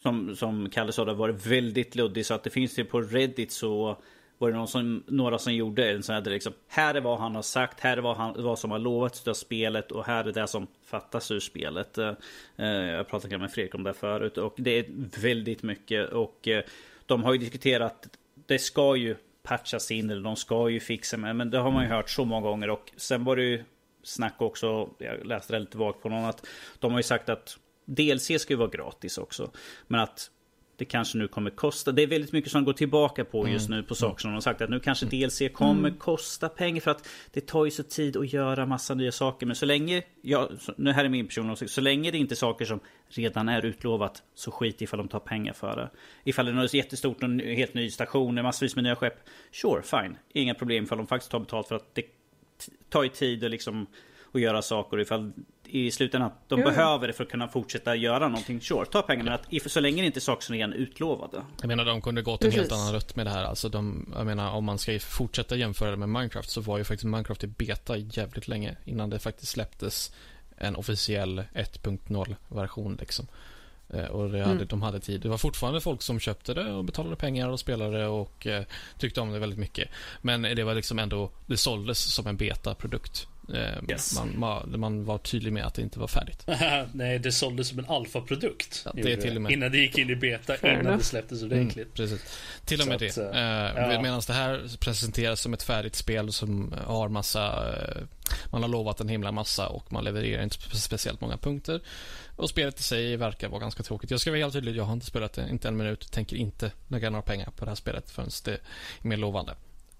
som, 0.03 0.37
som 0.37 0.71
Kalle 0.71 0.93
sa, 0.93 1.05
det 1.05 1.11
har 1.11 1.17
varit 1.17 1.47
väldigt 1.47 1.95
luddigt. 1.95 2.27
Så 2.27 2.35
att 2.35 2.45
det 2.45 2.51
finns 2.51 2.79
ju 2.79 2.85
på 2.85 3.01
Reddit 3.01 3.53
så 3.53 3.97
var 4.39 4.51
det 4.51 4.57
någon 4.57 4.69
som, 4.69 5.05
några 5.07 5.39
som 5.39 5.55
gjorde 5.55 5.91
en 5.91 6.03
sån 6.03 6.15
här 6.15 6.23
liksom, 6.23 6.53
här 6.69 6.95
är 6.95 7.01
vad 7.01 7.19
han 7.19 7.35
har 7.35 7.43
sagt, 7.43 7.81
här 7.81 7.97
är 7.97 8.01
vad, 8.01 8.17
han, 8.17 8.35
vad 8.43 8.59
som 8.59 8.71
har 8.71 8.79
lovats 8.79 9.29
av 9.29 9.35
spelet 9.35 9.93
och 9.93 10.05
här 10.05 10.25
är 10.25 10.33
det 10.33 10.47
som 10.47 10.67
fattas 10.85 11.31
ur 11.31 11.41
spelet. 11.41 11.99
Eh, 11.99 12.15
jag 12.67 13.09
pratade 13.09 13.39
med 13.39 13.53
Fredrik 13.53 13.75
om 13.75 13.83
det 13.83 13.95
förut 13.95 14.39
och 14.39 14.55
det 14.57 14.71
är 14.71 14.85
väldigt 15.21 15.63
mycket 15.63 16.11
och 16.11 16.49
eh, 16.49 16.65
de 17.07 17.25
har 17.25 17.33
ju 17.33 17.39
diskuterat, 17.39 18.09
det 18.47 18.59
ska 18.59 18.97
ju 18.97 19.17
patchas 19.43 19.91
in 19.91 20.11
eller 20.11 20.23
de 20.23 20.37
ska 20.37 20.69
ju 20.69 20.81
fixa 20.81 21.17
med, 21.17 21.37
men 21.37 21.51
det 21.51 21.59
har 21.59 21.71
man 21.71 21.85
ju 21.85 21.91
hört 21.91 22.11
så 22.11 22.25
många 22.25 22.49
gånger 22.49 22.71
och 22.71 22.93
sen 22.97 23.25
var 23.25 23.37
det 23.37 23.43
ju 23.43 23.65
snack 24.03 24.35
också, 24.39 24.91
jag 24.99 25.27
läste 25.27 25.53
det 25.53 25.59
lite 25.59 25.79
vagt 25.79 26.03
på 26.03 26.09
någon 26.09 26.25
att 26.25 26.47
de 26.79 26.93
har 26.93 26.99
ju 26.99 27.03
sagt 27.03 27.29
att 27.29 27.59
DLC 27.85 28.41
ska 28.41 28.53
ju 28.53 28.57
vara 28.57 28.69
gratis 28.69 29.19
också. 29.19 29.51
Men 29.87 30.01
att 30.01 30.31
det 30.79 30.85
kanske 30.85 31.19
nu 31.19 31.29
kommer 31.29 31.51
kosta. 31.51 31.93
Det 31.93 32.03
är 32.03 32.07
väldigt 32.07 32.33
mycket 32.33 32.51
som 32.51 32.65
går 32.65 32.73
tillbaka 32.73 33.25
på 33.25 33.49
just 33.49 33.69
mm. 33.69 33.81
nu 33.81 33.87
på 33.87 33.95
saker 33.95 34.21
som 34.21 34.31
de 34.31 34.35
har 34.35 34.41
sagt. 34.41 34.61
Att 34.61 34.71
nu 34.71 34.81
kanske 34.81 35.07
mm. 35.07 35.21
DLC 35.21 35.43
kommer 35.53 35.89
mm. 35.89 35.99
kosta 35.99 36.49
pengar 36.49 36.81
för 36.81 36.91
att 36.91 37.09
det 37.33 37.41
tar 37.41 37.65
ju 37.65 37.71
så 37.71 37.83
tid 37.83 38.17
att 38.17 38.33
göra 38.33 38.67
massa 38.67 38.95
nya 38.95 39.13
saker. 39.13 39.47
Men 39.47 39.57
så 39.57 39.67
länge, 39.67 40.03
ja, 40.23 40.51
nu 40.77 40.93
här 40.93 41.05
är 41.05 41.09
min 41.09 41.27
personliga 41.27 41.53
åsikt. 41.53 41.71
Så 41.71 41.81
länge 41.81 42.11
det 42.11 42.19
inte 42.19 42.35
är 42.35 42.37
saker 42.37 42.65
som 42.65 42.81
redan 43.09 43.49
är 43.49 43.65
utlovat 43.65 44.23
så 44.35 44.51
skit 44.51 44.83
ifall 44.83 44.99
de 44.99 45.09
tar 45.09 45.21
pengar 45.21 45.53
för 45.53 45.77
det. 45.77 45.91
Ifall 46.25 46.47
det 46.47 46.53
är 46.53 46.55
något 46.55 46.75
jättestort, 46.75 47.21
någon 47.21 47.41
helt 47.41 47.75
ny 47.75 47.91
station, 47.91 48.35
massvis 48.35 48.77
med 48.77 48.85
nya 48.85 48.97
skepp. 48.97 49.29
Sure, 49.53 49.83
fine. 49.83 50.17
Inga 50.33 50.55
problem 50.55 50.85
ifall 50.85 50.99
de 50.99 51.07
faktiskt 51.07 51.31
tar 51.31 51.41
betalt 51.41 51.69
för 51.69 51.77
att 51.77 51.95
det 51.95 52.03
tar 52.89 53.03
ju 53.03 53.09
tid 53.09 53.45
att 53.45 53.51
liksom 53.51 53.87
att 54.35 54.41
göra 54.41 54.63
saker. 54.63 55.01
Ifall, 55.01 55.33
i 55.67 55.91
slutändan. 55.91 56.31
De 56.49 56.61
Jo, 56.61 56.65
jo. 56.67 56.71
behöver 56.71 57.07
det 57.07 57.13
för 57.13 57.25
att 57.25 57.31
kunna 57.31 57.49
fortsätta 57.49 57.95
göra 57.97 58.29
någonting. 58.29 58.61
Sure, 58.61 58.87
ta 58.87 59.03
pengarna. 59.03 59.35
Att, 59.35 59.51
if- 59.51 59.69
så 59.69 59.81
länge 59.81 60.03
det 60.03 60.07
inte 60.07 60.19
är 60.19 60.21
saker 60.21 60.43
som 60.45 60.55
är 60.55 60.75
utlovade. 60.75 61.43
Jag 61.61 61.69
menar, 61.69 61.85
de 61.85 62.01
kunde 62.03 62.23
gått 62.23 62.45
en 62.45 62.51
helt 62.53 62.73
annan 62.73 62.95
rutt 62.95 63.17
med 63.17 63.27
det 63.27 63.31
här. 63.31 63.45
Alltså, 63.45 63.69
de, 63.69 64.13
jag 64.17 64.27
menar, 64.27 64.53
om 64.53 64.65
man 64.65 64.79
ska 64.79 64.99
fortsätta 64.99 65.57
jämföra 65.57 65.91
det 65.91 65.97
med 65.97 66.09
Minecraft 66.09 66.51
så 66.51 66.61
var 66.61 66.79
ju 66.79 66.85
faktiskt 66.85 67.05
Minecraft 67.05 67.45
i 67.45 67.47
beta 67.47 67.97
jävligt 67.97 68.49
länge 68.49 68.77
innan 68.85 69.11
det 69.11 69.19
faktiskt 69.19 69.53
släpptes 69.53 70.13
en 70.57 70.77
officiell 70.77 71.43
1.0-version 71.55 72.97
liksom. 73.01 73.27
Eh, 73.95 74.05
Och 74.05 74.31
det 74.31 74.39
hade, 74.39 74.53
Mm. 74.55 74.67
de 74.67 74.83
hade 74.83 75.01
tid. 75.01 75.21
Det 75.21 75.29
var 75.29 75.39
fortfarande 75.39 75.81
folk 75.81 76.03
som 76.03 76.21
köpte 76.21 76.55
det 76.55 76.73
och 76.73 76.85
betalade 76.85 77.17
pengar 77.17 77.49
och 77.49 77.61
spelade 77.61 78.07
och 78.07 78.47
eh, 78.47 78.63
tyckte 78.99 79.21
om 79.21 79.33
det 79.33 79.39
väldigt 79.39 79.59
mycket. 79.59 79.89
Men 80.23 80.43
det 80.43 80.63
var 80.65 80.75
liksom 80.75 80.99
ändå, 80.99 81.31
det 81.47 81.57
såldes 81.57 81.99
som 81.99 82.27
en 82.27 82.37
beta-produkt. 82.37 83.27
Eh, 83.55 83.91
Yes. 83.91 84.19
man, 84.19 84.39
man, 84.39 84.81
man 84.81 85.05
var 85.05 85.19
tydlig 85.19 85.53
med 85.53 85.65
att 85.67 85.75
det 85.75 85.83
inte 85.83 85.99
var 85.99 86.07
färdigt. 86.07 86.47
Nej, 86.93 87.19
det 87.19 87.33
såldes 87.33 87.69
som 87.69 87.79
en 87.79 87.85
alfaprodukt. 87.89 88.83
Ja, 88.85 88.91
det 88.95 89.01
Gjorde 89.01 89.13
är 89.13 89.17
till 89.17 89.37
och 89.37 89.43
med- 89.43 89.53
Innan 89.53 89.73
det 89.73 89.79
gick 89.79 89.99
in 89.99 90.11
i 90.11 90.17
beta, 90.17 90.57
Fair 90.57 90.81
innan 90.81 90.99
det 90.99 91.05
släpptes 91.05 91.43
ordentligt. 91.43 91.99
Mm, 91.99 92.09
precis. 92.11 92.39
Till 92.65 92.81
och 92.81 92.87
med 92.87 92.95
att, 92.95 93.15
det. 93.15 93.19
eh, 93.19 93.85
Eh, 93.87 93.93
ja. 93.95 94.03
Medan 94.03 94.21
det 94.27 94.33
här 94.33 94.77
presenteras 94.81 95.41
som 95.41 95.55
ett 95.55 95.63
färdigt 95.63 95.95
spel 95.95 96.33
som 96.33 96.75
har 96.87 97.09
massa... 97.09 97.69
eh, 97.79 98.03
man 98.53 98.63
har 98.63 98.69
lovat 98.69 99.01
en 99.01 99.09
himla 99.09 99.33
massa 99.33 99.69
och 99.69 99.93
man 99.93 100.05
levererar 100.05 100.43
inte 100.43 100.57
spe- 100.57 100.75
speciellt 100.75 101.21
många 101.21 101.37
punkter. 101.37 101.81
Och 102.39 102.51
spelet 102.51 102.81
i 102.81 102.83
sig 102.83 103.17
verkar 103.17 103.49
vara 103.49 103.61
ganska 103.61 103.83
tråkigt. 103.83 104.11
Jag 104.11 104.21
ska 104.21 104.31
vara 104.31 104.41
helt 104.41 104.53
tydlig, 104.53 104.77
jag 104.77 104.85
har 104.85 104.93
inte 104.93 105.07
spelat 105.07 105.33
det, 105.33 105.49
inte 105.51 105.69
en 105.69 105.77
minut. 105.77 106.13
Tänker 106.13 106.37
inte 106.37 106.73
lägga 106.89 107.11
några 107.11 107.23
pengar 107.23 107.51
på 107.57 107.65
det 107.65 107.71
här 107.71 107.77
spelet 107.77 108.11
förrän 108.11 108.29
det 108.45 108.51
är 108.51 108.59
mer 109.03 109.17
lovande. 109.17 109.55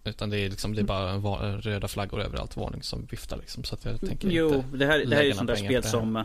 Utan 0.05 0.31
det 0.31 0.39
är 0.39 0.51
liksom, 0.51 0.75
det 0.75 0.81
är 0.81 0.85
bara 0.85 1.17
va- 1.17 1.57
röda 1.61 1.89
flaggor 1.89 2.21
överallt, 2.21 2.57
varning 2.57 2.83
som 2.83 3.07
viftar 3.11 3.37
liksom. 3.37 3.65
Så 3.65 3.77
jag 3.85 4.01
tänker 4.01 4.29
Jo, 4.31 4.55
inte 4.55 4.77
det 4.77 4.87
här, 4.87 5.05
det 5.05 5.15
här 5.17 5.23
är 5.23 5.27
ju 5.27 5.33
sånt 5.33 5.47
där 5.49 5.57
spel 5.57 5.83
som, 5.83 6.25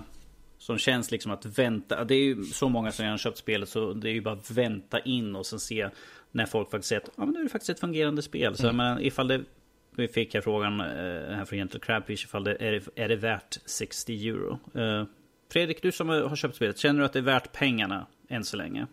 som 0.57 0.77
känns 0.77 1.11
liksom 1.11 1.31
att 1.31 1.45
vänta. 1.45 2.03
Det 2.05 2.15
är 2.15 2.23
ju 2.23 2.43
så 2.43 2.69
många 2.69 2.91
som 2.91 3.03
redan 3.03 3.17
köpt 3.17 3.37
spelet 3.37 3.69
så 3.69 3.93
det 3.93 4.09
är 4.09 4.13
ju 4.13 4.21
bara 4.21 4.33
att 4.35 4.51
vänta 4.51 4.99
in 4.99 5.35
och 5.35 5.45
sen 5.45 5.59
se 5.59 5.89
när 6.31 6.45
folk 6.45 6.71
faktiskt 6.71 6.89
säger 6.89 7.01
att 7.01 7.09
ja, 7.17 7.25
men 7.25 7.33
nu 7.33 7.39
är 7.39 7.43
det 7.43 7.49
faktiskt 7.49 7.69
ett 7.69 7.79
fungerande 7.79 8.21
spel. 8.21 8.55
Så 8.57 8.63
Mm. 8.63 8.75
men 8.77 9.01
ifall 9.01 9.27
det 9.27 9.41
vi 9.95 10.07
fick 10.07 10.33
här 10.33 10.41
frågan 10.41 10.79
eh, 10.79 10.85
här 11.35 11.45
från 11.45 11.57
Gentle 11.59 11.79
Crabfish 11.79 12.23
ifall 12.25 12.43
det 12.43 12.55
är, 12.59 12.71
det- 12.71 13.03
är 13.03 13.09
det 13.09 13.15
värt 13.15 13.57
60 13.65 14.29
euro. 14.29 14.59
Eh, 14.75 15.05
Fredrik, 15.53 15.81
du 15.81 15.91
som 15.91 16.09
har 16.09 16.35
köpt 16.35 16.55
spelet, 16.55 16.77
känner 16.77 16.99
du 16.99 17.05
att 17.05 17.13
det 17.13 17.19
är 17.19 17.23
värt 17.23 17.51
pengarna 17.51 18.07
än 18.29 18.45
så 18.45 18.57
länge? 18.57 18.87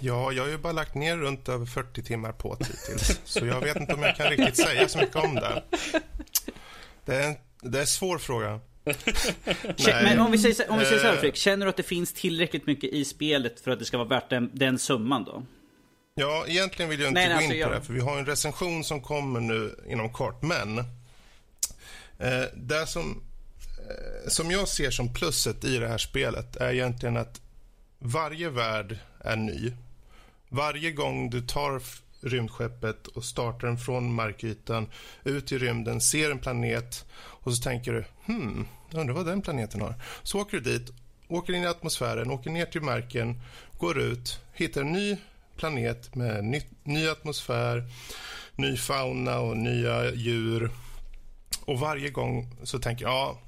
Ja, 0.00 0.32
jag 0.32 0.42
har 0.42 0.50
ju 0.50 0.58
bara 0.58 0.72
lagt 0.72 0.94
ner 0.94 1.16
runt 1.16 1.48
över 1.48 1.66
40 1.66 2.02
timmar 2.02 2.32
på 2.32 2.54
det 2.54 2.64
hittills. 2.66 3.20
Så 3.24 3.46
jag 3.46 3.60
vet 3.60 3.76
inte 3.76 3.94
om 3.94 4.02
jag 4.02 4.16
kan 4.16 4.26
riktigt 4.30 4.56
säga 4.56 4.88
så 4.88 4.98
mycket 4.98 5.16
om 5.16 5.34
det. 5.34 5.62
Det 7.04 7.14
är 7.16 7.28
en, 7.28 7.36
det 7.70 7.78
är 7.78 7.80
en 7.80 7.86
svår 7.86 8.18
fråga. 8.18 8.60
Men 9.86 10.20
om 10.20 10.32
vi 10.32 10.38
säger, 10.38 10.54
så- 10.54 10.64
om 10.72 10.78
vi 10.78 10.84
säger 10.84 10.98
så 11.00 11.06
här 11.06 11.14
Eh. 11.14 11.20
Fredrik, 11.20 11.36
känner 11.36 11.66
du 11.66 11.70
att 11.70 11.76
det 11.76 11.82
finns 11.82 12.12
tillräckligt 12.12 12.66
mycket 12.66 12.90
i 12.92 13.04
spelet 13.04 13.60
för 13.60 13.70
att 13.70 13.78
det 13.78 13.84
ska 13.84 13.98
vara 13.98 14.08
värt 14.08 14.30
den, 14.30 14.50
den 14.54 14.78
summan 14.78 15.24
då? 15.24 15.42
Ja, 16.14 16.44
egentligen 16.48 16.90
vill 16.90 17.00
jag 17.00 17.08
inte 17.10 17.20
Nej, 17.20 17.28
gå 17.28 17.34
nej, 17.34 17.44
in 17.44 17.50
alltså, 17.50 17.68
på 17.68 17.74
jag- 17.74 17.80
det, 17.82 17.86
för 17.86 17.92
vi 17.92 18.00
har 18.00 18.18
en 18.18 18.26
recension 18.26 18.84
som 18.84 19.00
kommer 19.02 19.40
nu 19.40 19.74
inom 19.88 20.12
kort. 20.12 20.42
Men 20.42 20.78
eh, 20.78 20.84
det 22.56 22.86
som, 22.86 23.22
Eh, 23.90 24.28
som 24.28 24.50
jag 24.50 24.68
ser 24.68 24.90
som 24.90 25.12
plusset 25.12 25.64
i 25.64 25.78
det 25.78 25.88
här 25.88 25.98
spelet 25.98 26.56
är 26.56 26.72
egentligen 26.72 27.16
att 27.16 27.40
varje 27.98 28.50
värld 28.50 28.98
är 29.20 29.36
ny. 29.36 29.72
Varje 30.48 30.92
gång 30.92 31.30
du 31.30 31.40
tar 31.40 31.82
rymdskeppet 32.20 33.06
och 33.06 33.24
startar 33.24 33.66
den 33.66 33.78
från 33.78 34.14
markytan 34.14 34.88
ut 35.24 35.52
i 35.52 35.58
rymden, 35.58 36.00
ser 36.00 36.30
en 36.30 36.38
planet 36.38 37.04
och 37.14 37.54
så 37.54 37.62
tänker 37.62 37.92
du 37.92 38.04
hmm, 38.26 38.66
jag 38.90 39.00
undrar 39.00 39.14
vad 39.14 39.26
den 39.26 39.42
planeten 39.42 39.80
har. 39.80 39.94
Så 40.22 40.40
åker 40.40 40.60
du 40.60 40.72
dit, 40.72 40.90
åker 41.28 41.52
in 41.52 41.62
i 41.62 41.66
atmosfären, 41.66 42.30
åker 42.30 42.50
ner 42.50 42.66
till 42.66 42.82
marken, 42.82 43.40
går 43.78 43.98
ut, 43.98 44.40
hittar 44.52 44.80
en 44.80 44.92
ny 44.92 45.16
planet 45.56 46.14
med 46.14 46.44
ny, 46.44 46.62
ny 46.82 47.08
atmosfär, 47.08 47.84
ny 48.56 48.76
fauna 48.76 49.38
och 49.38 49.56
nya 49.56 50.14
djur. 50.14 50.70
Och 51.64 51.80
varje 51.80 52.10
gång 52.10 52.56
så 52.62 52.78
tänker 52.78 53.04
jag, 53.04 53.12
ja, 53.12 53.38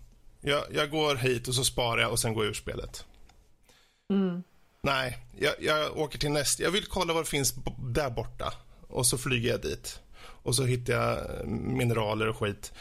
jag, 0.46 0.64
jag 0.72 0.90
går 0.90 1.16
hit 1.16 1.48
och 1.48 1.54
så 1.54 1.64
sparar 1.64 2.02
jag 2.02 2.10
och 2.10 2.18
sen 2.18 2.34
går 2.34 2.44
jag 2.44 2.50
ur 2.50 2.54
spelet. 2.54 3.04
Mm. 4.10 4.42
Nej, 4.82 5.18
jag, 5.38 5.54
jag 5.60 5.96
åker 5.96 6.18
till 6.18 6.30
nästa. 6.30 6.62
Jag 6.62 6.70
vill 6.70 6.86
kolla 6.86 7.12
vad 7.12 7.24
det 7.24 7.28
finns 7.28 7.54
där 7.78 8.10
borta. 8.10 8.54
Och 8.88 9.06
så 9.06 9.18
flyger 9.18 9.50
jag 9.50 9.62
dit. 9.62 10.00
Och 10.18 10.56
så 10.56 10.64
hittar 10.64 10.92
jag 10.92 11.18
eh, 11.18 11.46
mineraler 11.46 12.28
och 12.28 12.36
skit. 12.36 12.72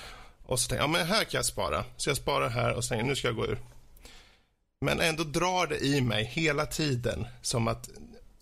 Och 0.45 0.59
så 0.59 0.69
tänker 0.69 0.83
jag, 0.83 0.89
ja 0.89 0.91
men 0.91 1.07
här 1.07 1.23
kan 1.23 1.37
jag 1.37 1.45
spara. 1.45 1.85
Så 1.97 2.09
jag 2.09 2.17
sparar 2.17 2.49
här 2.49 2.73
och 2.73 2.83
jag, 2.89 3.05
nu 3.05 3.15
ska 3.15 3.27
jag 3.27 3.35
gå 3.35 3.45
ur. 3.45 3.59
Men 4.81 5.01
ändå 5.01 5.23
drar 5.23 5.67
det 5.67 5.79
i 5.79 6.01
mig 6.01 6.25
hela 6.25 6.65
tiden. 6.65 7.27
Som 7.41 7.67
att, 7.67 7.89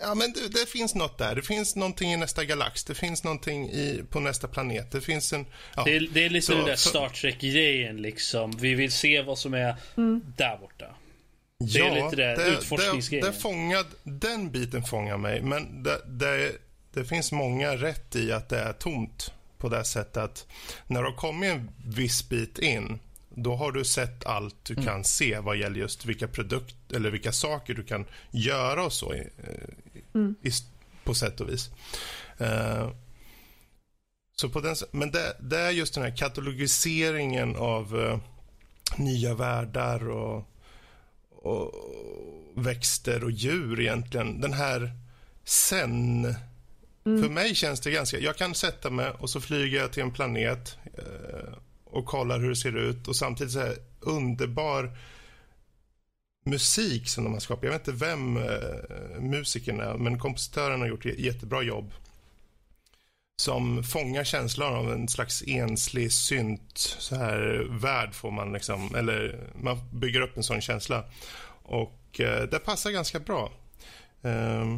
ja 0.04 0.16
men 0.16 0.34
det, 0.34 0.48
det 0.60 0.70
finns 0.70 0.96
något 0.96 1.18
där. 1.18 1.36
Det 1.36 1.42
finns 1.42 1.76
någonting 1.76 2.14
i 2.14 2.18
nästa 2.18 2.46
galax. 2.46 2.84
Det 2.84 2.96
finns 2.96 3.24
någonting 3.24 3.70
i, 3.70 4.04
på 4.10 4.20
nästa 4.20 4.48
planet. 4.48 4.92
Det 4.92 5.02
finns 5.02 5.34
en, 5.34 5.46
ja. 5.76 5.84
Det 5.84 5.96
är, 5.96 6.08
det 6.14 6.26
är 6.26 6.30
lite 6.30 6.46
Så- 6.46 6.54
den 6.56 6.66
där 6.66 6.76
Star 6.76 7.10
Trek-grejen 7.10 7.98
liksom. 8.02 8.52
Vi 8.58 8.74
vill 8.74 8.92
se 8.92 9.22
vad 9.22 9.38
som 9.38 9.54
är 9.54 9.76
där 10.38 10.58
borta. 10.58 10.86
det 11.74 11.80
är 11.80 12.04
lite 12.06 12.16
det, 12.16 12.48
utforskningsgrejen. 12.48 13.26
Det, 13.26 13.32
det 13.32 13.38
fångad, 13.42 13.86
den 14.04 14.52
biten 14.52 14.84
fångar 14.84 15.18
mig, 15.18 15.42
men 15.42 15.84
det, 15.84 16.02
det, 16.08 16.52
det 16.94 17.06
finns 17.06 17.32
många 17.32 17.76
rätt 17.76 18.16
i 18.16 18.32
att 18.32 18.50
det 18.50 18.60
är 18.60 18.74
tomt 18.74 19.32
på 19.58 19.70
det 19.70 19.84
sättet 19.86 20.18
att 20.18 20.48
när 20.88 21.02
du 21.04 21.10
har 21.10 21.16
kommit 21.16 21.52
en 21.52 21.70
viss 21.86 22.30
bit 22.30 22.60
in 22.60 23.00
då 23.36 23.56
har 23.56 23.72
du 23.72 23.86
sett 23.86 24.26
allt 24.26 24.56
du 24.66 24.74
Mm. 24.74 24.86
kan 24.86 25.04
se 25.04 25.40
vad 25.40 25.58
gäller 25.58 25.80
just 25.80 26.06
vilka 26.06 26.28
produkt 26.28 26.92
eller 26.92 27.12
vilka 27.12 27.32
saker 27.32 27.74
du 27.74 27.84
kan 27.84 28.06
göra 28.32 28.86
och 28.86 28.94
så 28.94 29.14
i, 29.14 29.30
i, 30.42 30.52
på 31.04 31.14
sätt 31.14 31.42
och 31.42 31.50
vis. 31.50 31.70
Eh, 32.38 32.90
så 34.36 34.50
på 34.50 34.60
den, 34.62 34.76
men 34.92 35.12
det, 35.12 35.38
det 35.40 35.60
är 35.60 35.72
just 35.72 35.94
den 35.94 36.04
här 36.04 36.18
katalogiseringen 36.18 37.56
av 37.56 38.00
eh, 38.02 38.20
nya 38.98 39.34
världar 39.34 40.10
och 40.10 40.50
och 41.46 41.74
växter 42.56 43.24
och 43.24 43.32
djur 43.32 43.80
egentligen. 43.82 44.42
Den 44.42 44.54
här 44.54 44.92
sen... 45.44 46.24
För 47.04 47.30
mig 47.30 47.56
känns 47.56 47.80
det 47.80 47.92
ganska... 47.92 48.20
Jag 48.20 48.38
kan 48.38 48.56
sätta 48.56 48.90
mig 48.90 49.10
och 49.10 49.30
så 49.30 49.42
flyger 49.42 49.80
jag 49.80 49.94
till 49.94 50.04
en 50.04 50.12
planet 50.12 50.78
eh, 50.98 51.54
och 51.94 52.06
kollar 52.06 52.40
hur 52.40 52.50
det 52.50 52.56
ser 52.56 52.78
ut 52.78 53.08
och 53.08 53.16
samtidigt 53.16 53.54
så 53.54 53.60
här 53.60 53.76
underbar 54.00 54.98
musik 56.46 57.08
som 57.10 57.24
de 57.24 57.34
har 57.34 57.40
skapat. 57.40 57.64
Jag 57.64 57.72
vet 57.72 57.88
inte 57.88 58.06
vem 58.06 58.38
eh, 58.38 59.20
musikern 59.20 59.80
är, 59.80 59.94
men 59.94 60.20
kompositören 60.20 60.80
har 60.80 60.88
gjort 60.88 61.06
ett 61.06 61.20
jättebra 61.20 61.62
jobb 61.62 61.94
som 63.42 63.84
fångar 63.84 64.24
känslan 64.24 64.74
av 64.74 64.92
en 64.92 65.08
slags 65.08 65.44
enslig 65.48 66.12
synt 66.12 66.78
så 66.78 67.16
här 67.16 67.68
värld 67.70 68.14
får 68.14 68.32
man 68.32 68.54
liksom, 68.54 68.96
eller 68.96 69.40
man 69.62 69.78
bygger 69.92 70.22
upp 70.22 70.38
en 70.38 70.44
sån 70.44 70.62
känsla. 70.62 71.04
Och 71.64 72.20
eh, 72.20 72.44
det 72.44 72.60
passar 72.60 72.92
ganska 72.92 73.20
bra. 73.20 73.52
Eh, 74.22 74.78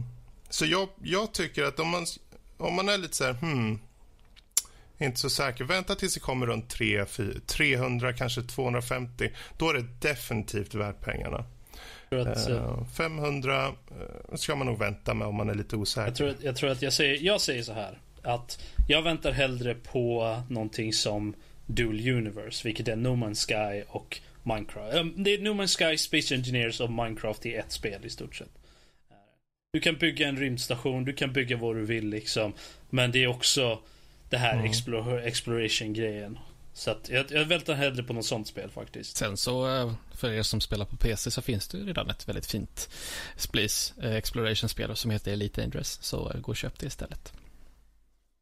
så 0.49 0.65
jag, 0.65 0.89
jag 1.01 1.33
tycker 1.33 1.63
att 1.63 1.79
om 1.79 1.89
man, 1.89 2.05
om 2.57 2.75
man 2.75 2.89
är 2.89 2.97
lite 2.97 3.15
så 3.15 3.23
här, 3.23 3.33
hmm, 3.33 3.79
inte 4.99 5.19
så 5.19 5.29
säker, 5.29 5.63
vänta 5.63 5.95
tills 5.95 6.13
det 6.13 6.19
kommer 6.19 6.45
runt 6.45 6.69
3, 6.69 7.05
4, 7.05 7.27
300, 7.45 8.13
kanske 8.13 8.41
250. 8.41 9.29
Då 9.57 9.69
är 9.69 9.73
det 9.73 9.85
definitivt 9.99 10.73
värt 10.73 11.01
pengarna. 11.01 11.45
Att, 12.09 12.49
eh, 12.49 12.55
Eh, 12.55 12.85
500 12.97 13.65
eh, 13.67 14.35
ska 14.35 14.55
man 14.55 14.67
nog 14.67 14.79
vänta 14.79 15.13
med 15.13 15.27
om 15.27 15.35
man 15.35 15.49
är 15.49 15.55
lite 15.55 15.75
osäker. 15.75 16.07
Jag 16.07 16.15
tror, 16.15 16.29
att- 16.29 16.43
jag 16.43 16.55
tror 16.55 16.69
att 16.69 16.81
jag 16.81 16.93
säger, 16.93 17.19
jag 17.21 17.41
säger 17.41 17.63
så 17.63 17.73
här. 17.73 17.97
Att 18.21 18.63
jag 18.87 19.01
väntar 19.01 19.31
hellre 19.31 19.75
på 19.75 20.37
någonting 20.49 20.93
som 20.93 21.33
Dual 21.65 22.07
Universe, 22.09 22.67
vilket 22.67 22.87
är 22.87 22.95
No 22.95 23.07
Man's 23.07 23.47
Sky 23.47 23.83
och 23.87 24.19
Minecraft. 24.43 24.93
Ehm, 24.95 25.13
Det 25.23 25.33
är 25.33 25.41
No 25.41 25.49
Man's 25.49 25.77
Sky, 25.89 25.97
Space 25.97 26.35
Engineers 26.35 26.79
och 26.81 26.91
Minecraft 26.91 27.45
i 27.45 27.53
ett 27.55 27.71
spel 27.71 28.05
i 28.05 28.09
stort 28.09 28.35
sett. 28.35 28.49
Du 29.73 29.79
kan 29.79 29.95
bygga 29.95 30.27
en 30.27 30.37
rymdstation, 30.37 31.05
du 31.05 31.13
kan 31.13 31.33
bygga 31.33 31.57
vad 31.57 31.75
du 31.75 31.85
vill 31.85 32.09
liksom. 32.09 32.53
Men 32.89 33.11
det 33.11 33.23
är 33.23 33.27
också 33.27 33.79
det 34.29 34.37
här 34.37 34.53
Mm. 34.53 34.65
explore, 34.65 35.21
exploration-grejen. 35.23 36.39
Så 36.73 36.91
att 36.91 37.09
jag, 37.09 37.31
jag 37.31 37.45
väntar 37.45 37.73
hellre 37.73 38.03
på 38.03 38.13
något 38.13 38.25
sånt 38.25 38.47
spel 38.47 38.69
faktiskt. 38.69 39.17
Sen 39.17 39.37
så, 39.37 39.75
eh, 39.75 39.93
för 40.13 40.31
er 40.31 40.43
som 40.43 40.61
spelar 40.61 40.85
på 40.85 40.95
PC 40.97 41.31
så 41.31 41.41
finns 41.41 41.67
det 41.67 41.77
ju 41.77 41.85
redan 41.85 42.09
ett 42.09 42.27
väldigt 42.27 42.45
fint 42.45 42.89
Splice 43.37 43.93
eh, 44.01 44.15
Exploration-spel 44.15 44.95
som 44.95 45.11
heter 45.11 45.33
Elite 45.33 45.61
Dangerous. 45.61 45.99
Så 46.01 46.31
eh, 46.31 46.39
gå 46.39 46.49
och 46.51 46.55
köp 46.57 46.79
det 46.79 46.85
istället. 46.85 47.33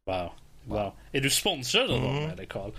Wow. 0.06 0.32
Wow. 0.64 0.92
Är 1.12 1.20
du 1.20 1.30
sponsrad 1.30 1.90
av 1.90 2.00
dem 2.00 2.18
Mm. 2.18 2.30
eller 2.30 2.44
Karl? 2.44 2.70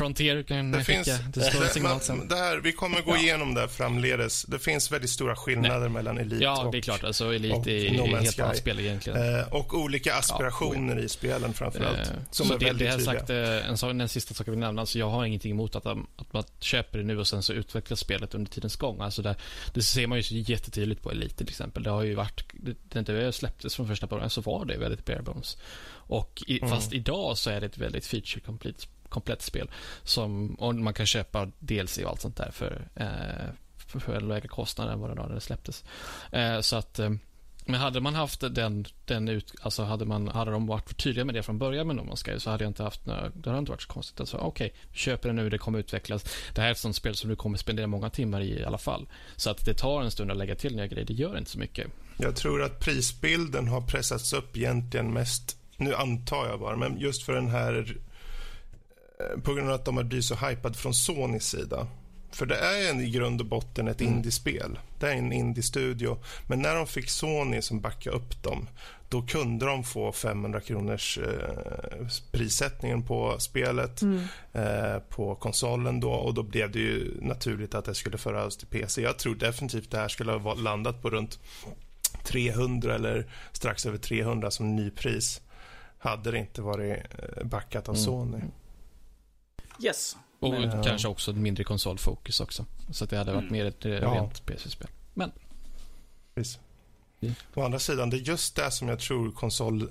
Frontier 0.00 0.42
kan 0.42 0.72
Det 0.72 0.84
finns. 0.84 1.08
Det 1.34 1.40
står 1.40 1.64
signal 1.72 2.00
sen. 2.00 2.28
det 2.28 2.36
här, 2.36 2.56
vi 2.56 2.72
kommer 2.72 3.02
gå 3.02 3.16
igenom 3.16 3.54
det 3.54 3.68
framledes. 3.68 4.42
Det 4.42 4.58
finns 4.58 4.92
väldigt 4.92 5.10
stora 5.10 5.36
skillnader 5.36 5.88
mellan 5.88 6.18
Elite 6.18 6.44
Ja, 6.44 6.64
och, 6.64 6.72
det 6.72 6.78
är 6.78 6.82
klart. 6.82 7.04
Alltså, 7.04 7.34
Elite 7.34 7.54
och 7.54 7.66
är 7.68 7.90
No 7.90 8.02
Man's 8.02 8.20
helt 8.22 8.40
annat 8.40 8.56
spel 8.56 8.80
egentligen. 8.80 9.38
eh, 9.38 9.52
och 9.54 9.74
olika 9.74 10.14
aspirationer 10.14 10.98
i 10.98 11.08
spelen 11.08 11.52
framförallt. 11.52 11.98
Eh, 11.98 12.04
som 12.30 12.46
så 12.46 12.54
är 12.54 12.58
det, 12.58 12.64
väldigt 12.64 12.88
det 12.90 12.96
tydliga. 12.96 13.18
sagt, 13.18 13.30
eh, 13.30 13.68
en 13.70 13.76
sak, 13.78 13.92
den 13.94 14.08
sista 14.08 14.34
saken 14.34 14.50
jag 14.52 14.56
vill 14.56 14.66
nämna, 14.66 14.80
alltså 14.80 14.98
jag 14.98 15.10
har 15.10 15.24
ingenting 15.24 15.50
emot 15.50 15.76
att, 15.76 15.86
att 15.86 16.32
man 16.32 16.44
köper 16.60 16.98
det 16.98 17.04
nu 17.04 17.18
och 17.18 17.26
sen 17.26 17.42
så 17.42 17.52
utvecklas 17.52 18.00
spelet 18.00 18.34
under 18.34 18.50
tidens 18.50 18.76
gång. 18.76 19.00
Alltså 19.00 19.22
där, 19.22 19.36
det 19.74 19.82
ser 19.82 20.06
man 20.06 20.18
ju 20.18 20.22
så 20.22 20.34
jättetydligt 20.34 21.02
på 21.02 21.10
Elite 21.10 21.34
till 21.34 21.48
exempel. 21.48 21.82
Det 21.82 21.90
har 21.90 22.02
ju 22.02 22.14
varit, 22.14 22.44
det, 22.52 23.02
det 23.02 23.32
släpptes 23.32 23.76
från 23.76 23.88
första 23.88 24.06
början 24.06 24.30
så 24.30 24.40
var 24.40 24.64
det 24.64 24.76
väldigt 24.76 25.04
bare 25.04 25.22
bones. 25.22 25.56
Och 26.10 26.42
i, 26.46 26.58
Mm. 26.58 26.70
fast 26.70 26.92
idag 26.92 27.38
så 27.38 27.50
är 27.50 27.60
det 27.60 27.66
ett 27.66 27.78
väldigt 27.78 28.06
feature 28.06 28.40
complete, 28.40 28.86
komplett 29.10 29.42
spel. 29.42 29.70
Som, 30.04 30.54
och 30.54 30.74
man 30.74 30.94
kan 30.94 31.06
köpa 31.06 31.50
DLC 31.58 31.98
och 31.98 32.10
allt 32.10 32.20
sånt 32.20 32.36
där 32.36 32.50
för, 32.50 32.88
eh, 32.94 33.54
för, 33.86 34.00
för 34.00 34.20
lägre 34.20 34.48
kostnader 34.48 34.92
än 34.92 35.00
vad 35.00 35.10
det 35.10 35.14
var 35.14 35.28
när 35.28 35.34
det 35.34 35.40
släpptes. 35.40 35.84
Eh, 36.32 36.60
så 36.60 36.76
att 36.76 36.98
eh, 36.98 37.10
men 37.70 37.80
hade 37.80 38.00
man 38.00 38.14
haft 38.14 38.54
den, 38.54 38.86
den 39.04 39.28
ut, 39.28 39.54
alltså 39.62 39.82
hade, 39.82 40.04
man, 40.04 40.28
hade 40.28 40.50
de 40.50 40.66
varit 40.66 40.88
för 40.88 40.94
tydliga 40.94 41.24
med 41.24 41.34
det 41.34 41.42
från 41.42 41.58
början 41.58 41.86
med 41.86 41.96
No 41.96 42.00
Man's 42.00 42.24
Sky 42.24 42.40
så 42.40 42.50
hade 42.50 42.64
jag 42.64 42.70
inte 42.70 42.82
haft 42.82 43.06
några, 43.06 43.28
det 43.28 43.50
hade 43.50 43.58
inte 43.58 43.70
varit 43.70 43.82
så 43.82 43.88
konstigt. 43.88 44.20
Alltså, 44.20 44.36
okej, 44.36 44.66
okay, 44.66 44.78
köper 44.92 45.28
det 45.28 45.34
nu, 45.34 45.50
det 45.50 45.58
kommer 45.58 45.78
utvecklas. 45.78 46.24
Det 46.54 46.60
här 46.60 46.68
är 46.68 46.72
ett 46.72 46.78
sånt 46.78 46.96
spel 46.96 47.14
som 47.14 47.30
du 47.30 47.36
kommer 47.36 47.58
spendera 47.58 47.86
många 47.86 48.10
timmar 48.10 48.40
i 48.40 48.60
i 48.60 48.64
alla 48.64 48.78
fall. 48.78 49.08
Så 49.36 49.50
att 49.50 49.64
det 49.64 49.74
tar 49.74 50.02
en 50.02 50.10
stund 50.10 50.30
att 50.30 50.36
lägga 50.36 50.54
till 50.54 50.76
nya 50.76 50.86
grejer, 50.86 51.06
det 51.06 51.12
gör 51.12 51.38
inte 51.38 51.50
så 51.50 51.58
mycket. 51.58 51.86
Jag 52.16 52.36
tror 52.36 52.62
att 52.62 52.80
prisbilden 52.80 53.68
har 53.68 53.80
pressats 53.80 54.32
upp 54.32 54.56
egentligen 54.56 55.12
mest, 55.12 55.56
nu 55.76 55.94
antar 55.94 56.46
jag 56.46 56.60
bara, 56.60 56.76
men 56.76 57.00
just 57.00 57.22
för 57.22 57.32
den 57.32 57.48
här 57.48 57.96
på 59.42 59.54
grund 59.54 59.68
av 59.68 59.74
att 59.74 59.84
de 59.84 59.96
har 59.96 60.04
blivit 60.04 60.24
så 60.24 60.34
hypad 60.34 60.76
från 60.76 60.94
Sonys 60.94 61.44
sida. 61.48 61.86
För 62.32 62.46
det 62.46 62.56
är 62.56 62.90
en, 62.90 63.00
i 63.00 63.10
grund 63.10 63.40
och 63.40 63.46
botten 63.46 63.88
ett 63.88 64.00
Mm. 64.00 64.12
indiespel. 64.14 64.78
Det 64.98 65.06
är 65.06 65.14
en 65.16 65.32
indie-studio. 65.32 66.18
Men 66.46 66.62
när 66.62 66.74
de 66.74 66.86
fick 66.86 67.10
Sony 67.10 67.62
som 67.62 67.80
backade 67.80 68.16
upp 68.16 68.42
dem, 68.42 68.68
då 69.08 69.22
kunde 69.22 69.66
de 69.66 69.84
få 69.84 70.12
500 70.12 70.60
kronors 70.60 71.18
eh, 71.18 72.06
prissättningen 72.32 73.02
på 73.02 73.36
spelet 73.38 74.02
eh, 74.52 74.98
på 75.08 75.34
konsolen 75.34 76.00
då 76.00 76.10
och 76.12 76.34
då 76.34 76.42
blev 76.42 76.70
det 76.70 76.78
ju 76.78 77.18
naturligt 77.20 77.74
att 77.74 77.84
det 77.84 77.94
skulle 77.94 78.18
föras 78.18 78.56
till 78.56 78.66
PC. 78.66 79.02
Jag 79.02 79.18
tror 79.18 79.34
definitivt 79.34 79.90
det 79.90 79.98
här 79.98 80.08
skulle 80.08 80.32
ha 80.32 80.54
landat 80.54 81.02
på 81.02 81.10
runt 81.10 81.38
300 82.24 82.94
eller 82.94 83.26
strax 83.52 83.86
över 83.86 83.98
300 83.98 84.50
som 84.50 84.76
nypris 84.76 85.40
hade 85.98 86.30
det 86.30 86.38
inte 86.38 86.62
varit 86.62 86.96
eh, 87.18 87.44
backat 87.44 87.88
av 87.88 87.94
Mm. 87.94 88.50
Yes. 89.82 90.16
Och 90.38 90.50
Men- 90.50 90.82
kanske 90.82 91.08
också 91.08 91.30
ett 91.30 91.36
mindre 91.36 91.64
konsolfokus 91.64 92.40
också. 92.40 92.66
Så 92.90 93.04
att 93.04 93.10
det 93.10 93.16
hade 93.16 93.32
varit 93.32 93.50
mer 93.50 93.64
ett 93.64 93.84
eh, 93.84 93.92
Ja. 93.92 94.14
rent 94.14 94.46
PC-spel. 94.46 94.88
Precis. 96.34 96.58
Mm. 97.22 97.34
Å 97.54 97.62
andra 97.64 97.78
sidan, 97.78 98.10
det 98.10 98.16
är 98.16 98.18
just 98.20 98.56
det 98.56 98.70
som 98.70 98.88
jag 98.88 98.98
tror 99.00 99.30
konsol... 99.32 99.82
eh, 99.82 99.86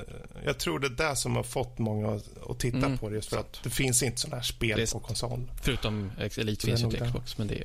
Jag 0.46 0.58
tror 0.60 0.80
det 0.80 0.88
är 0.88 1.10
det 1.10 1.16
som 1.16 1.36
har 1.36 1.44
fått 1.44 1.78
många 1.80 2.22
att, 2.50 2.60
titta 2.60 2.78
Mm. 2.78 2.98
på 2.98 3.10
det 3.10 3.16
just 3.16 3.30
för 3.30 3.38
att 3.38 3.60
det 3.64 3.70
finns 3.70 4.04
inte 4.04 4.18
sådana 4.22 4.36
här 4.36 4.44
spel 4.44 4.78
Det 4.78 4.84
är 4.84 4.94
på 4.94 5.00
konsol. 5.00 5.52
Förutom 5.62 6.12
Elite 6.18 6.66
finns 6.66 6.82
det 6.82 6.86
ju 6.88 6.92
till. 6.92 7.06
Xbox, 7.08 7.38
men 7.38 7.48
det 7.48 7.56
är 7.56 7.64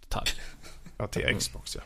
detalj. 0.00 0.28
Ja, 0.98 1.06
till 1.06 1.22
Mm. 1.22 1.38
Xbox 1.38 1.76
ja. 1.76 1.82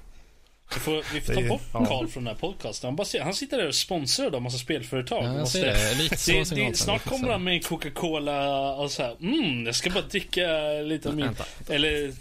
Vi 0.75 0.81
får, 0.81 1.05
vi 1.15 1.21
får 1.21 1.35
ta 1.35 1.43
bort 1.49 1.63
ja. 1.73 1.87
Karl 1.87 2.07
från 2.07 2.25
den 2.25 2.35
här 2.35 2.41
podcasten. 2.41 2.89
Han, 2.89 2.97
bara, 2.97 3.05
ser- 3.05 3.21
han 3.21 3.35
sitter 3.35 3.57
där 3.59 3.69
och 3.69 3.75
sponsrar 3.75 4.37
en 4.37 4.43
massa 4.43 4.59
spelföretag. 4.59 5.25
Ja, 5.25 5.39
jag 5.39 5.49
ser 5.49 5.65
det. 5.67 5.91
Elite 5.93 6.17
så 6.45 6.55
det, 6.55 6.69
det, 6.69 6.77
snart 6.77 7.05
kommer 7.05 7.29
han 7.29 7.45
med 7.45 7.67
Coca-Cola 7.67 8.73
och 8.75 8.91
så 8.91 9.03
här. 9.03 9.17
Mm, 9.21 9.67
jag 9.67 9.75
ska 9.75 9.91
bara 9.91 10.05
dricka 10.05 10.47
lite 10.85 11.09
av 11.09 11.17
min... 11.17 11.25
Vänta. 11.27 11.45
Eller... 11.69 12.13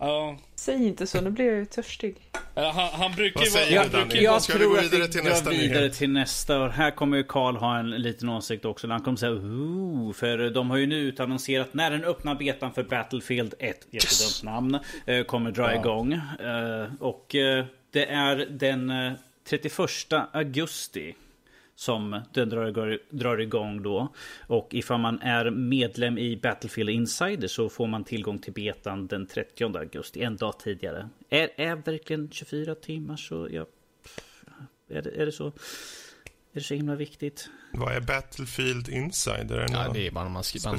Ja. 0.00 0.36
Säg 0.54 0.86
inte 0.86 1.06
så, 1.06 1.20
nu 1.20 1.30
blir 1.30 1.46
jag 1.46 1.56
ju 1.56 1.64
törstig. 1.64 2.16
Han, 2.54 2.72
han 2.74 3.12
brukar 3.12 3.42
ju 3.44 3.50
vara... 3.50 3.64
Daniel? 3.88 4.14
ju 4.14 4.26
vara 4.28 4.34
Jag 4.34 4.42
Ska 4.42 4.52
vi 4.52 4.58
tror 4.58 4.70
gå 4.72 4.76
att 4.78 4.84
vidare 4.84 5.02
vi 5.06 5.08
till 5.12 5.22
nästa 5.24 5.50
vidare 5.50 5.80
nyhet? 5.80 5.94
till 5.94 6.10
nästa. 6.10 6.62
Och 6.62 6.70
här 6.72 6.90
kommer 6.90 7.16
ju 7.16 7.24
Karl 7.24 7.56
ha 7.56 7.78
en 7.78 7.90
liten 7.90 8.28
åsikt 8.28 8.64
också. 8.64 8.88
Han 8.88 9.00
kommer 9.02 9.16
säga 9.16 9.32
Ooh, 9.32 10.12
för 10.12 10.50
de 10.50 10.70
har 10.70 10.76
ju 10.76 10.86
nu 10.86 10.96
utannonserat 10.96 11.74
när 11.74 11.90
den 11.90 12.04
öppna 12.04 12.34
betan 12.34 12.72
för 12.72 12.82
Battlefield 12.82 13.54
1, 13.58 13.86
jättedumt 13.90 14.42
namn, 14.42 14.78
eh, 15.06 15.24
kommer 15.24 15.50
dra 15.50 15.72
Ja. 15.74 15.80
igång. 15.80 16.12
Eh, 16.12 16.86
Och 17.00 17.34
eh, 17.34 17.64
det 17.90 18.06
är 18.06 18.36
den 18.50 18.90
eh, 18.90 19.12
31 19.48 20.12
augusti 20.32 21.14
som 21.80 22.20
den 22.32 22.48
drar, 22.48 22.98
drar 23.10 23.38
igång 23.38 23.82
då. 23.82 24.12
Och 24.46 24.68
ifall 24.70 25.00
man 25.00 25.20
är 25.22 25.50
medlem 25.50 26.18
i 26.18 26.36
Battlefield 26.36 26.90
Insider 26.90 27.48
så 27.48 27.68
får 27.68 27.86
man 27.86 28.04
tillgång 28.04 28.38
till 28.38 28.52
betan 28.52 29.06
den 29.06 29.26
30 29.26 29.64
augusti, 29.78 30.22
en 30.22 30.36
dag 30.36 30.58
tidigare. 30.58 31.08
Är, 31.30 31.50
är 31.56 31.76
verkligen 31.76 32.30
24 32.30 32.74
timmar 32.74 33.16
så... 33.16 33.48
Ja, 33.50 33.66
är, 34.88 35.02
det, 35.02 35.10
är 35.10 35.26
det 35.26 35.32
så? 35.32 35.46
Är 35.46 35.52
det 36.52 36.60
så 36.60 36.74
himla 36.74 36.94
viktigt? 36.94 37.50
Vad 37.72 37.94
är 37.94 38.00
Battlefield 38.00 38.88
Insider? 38.88 39.58
Är 39.58 39.68
Ja, 39.72 39.84
någon- 39.84 39.94
det 39.94 40.06
är 40.06 40.10
bara 40.10 40.26
om 40.26 40.32
man, 40.32 40.42
bara 40.56 40.78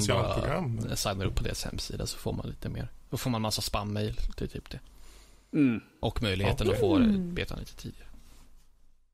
signar 0.96 1.24
upp 1.26 1.34
på 1.34 1.44
deras 1.44 1.64
hemsida 1.64 2.06
så 2.06 2.18
får 2.18 2.32
man 2.32 2.48
lite 2.48 2.68
mer. 2.68 2.88
Då 3.10 3.16
får 3.16 3.30
man 3.30 3.42
massa 3.42 3.62
spam-mail, 3.62 4.14
är 4.40 4.46
typ 4.46 4.70
det. 4.70 4.80
Mm. 5.52 5.80
Och 6.00 6.22
möjligheten 6.22 6.70
att 6.70 6.80
få 6.80 6.98
betan 7.18 7.58
lite 7.58 7.76
tidigare. 7.76 8.08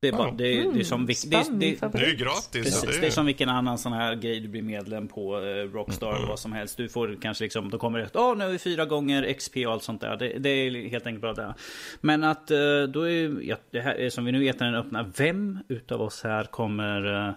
Det 0.01 0.07
är, 0.07 0.11
bara, 0.11 0.31
det, 0.31 0.43
är, 0.47 0.71
det 0.73 0.79
är 0.79 0.83
som... 0.83 1.07
vilk- 1.07 1.27
Det, 1.29 1.35
är- 1.37 1.51
det, 1.51 1.97
det, 1.99 2.05
är 2.05 2.15
gratis. 2.15 2.51
Precis, 2.51 2.79
så 2.79 2.85
det 2.85 2.97
är 2.97 3.03
är 3.03 3.09
som 3.09 3.25
vilken 3.25 3.49
annan 3.49 3.77
sån 3.77 3.93
här 3.93 4.15
grej 4.15 4.39
du 4.39 4.47
blir 4.47 4.61
medlem 4.61 5.07
på 5.07 5.37
eh, 5.37 5.43
Rockstar 5.73 6.15
eller 6.15 6.27
vad 6.27 6.39
som 6.39 6.53
helst. 6.53 6.77
Du 6.77 6.89
får 6.89 7.17
kanske 7.21 7.43
liksom, 7.43 7.69
då 7.69 7.77
kommer 7.79 7.99
det 7.99 8.09
åh 8.15 8.37
nu 8.37 8.43
har 8.43 8.51
vi 8.51 8.59
fyra 8.59 8.85
gånger 8.85 9.33
XP 9.33 9.55
och 9.65 9.71
allt 9.73 9.83
sånt 9.83 10.01
där. 10.01 10.17
Det, 10.17 10.39
det 10.39 10.49
är 10.49 10.89
helt 10.89 11.07
enkelt 11.07 11.21
bara 11.21 11.33
det. 11.33 11.53
Men 12.01 12.23
att 12.23 12.51
eh, 12.51 12.57
då 12.93 13.09
är 13.09 13.55
det 13.71 13.81
här 13.81 13.95
är 13.95 14.09
som 14.09 14.25
vi 14.25 14.31
nu 14.31 14.39
vet 14.39 14.59
när 14.59 14.67
den 14.71 14.75
öppnar. 14.75 15.11
Vem 15.17 15.59
utav 15.67 16.01
oss 16.01 16.23
här 16.23 16.43
kommer 16.43 17.27
eh, 17.27 17.33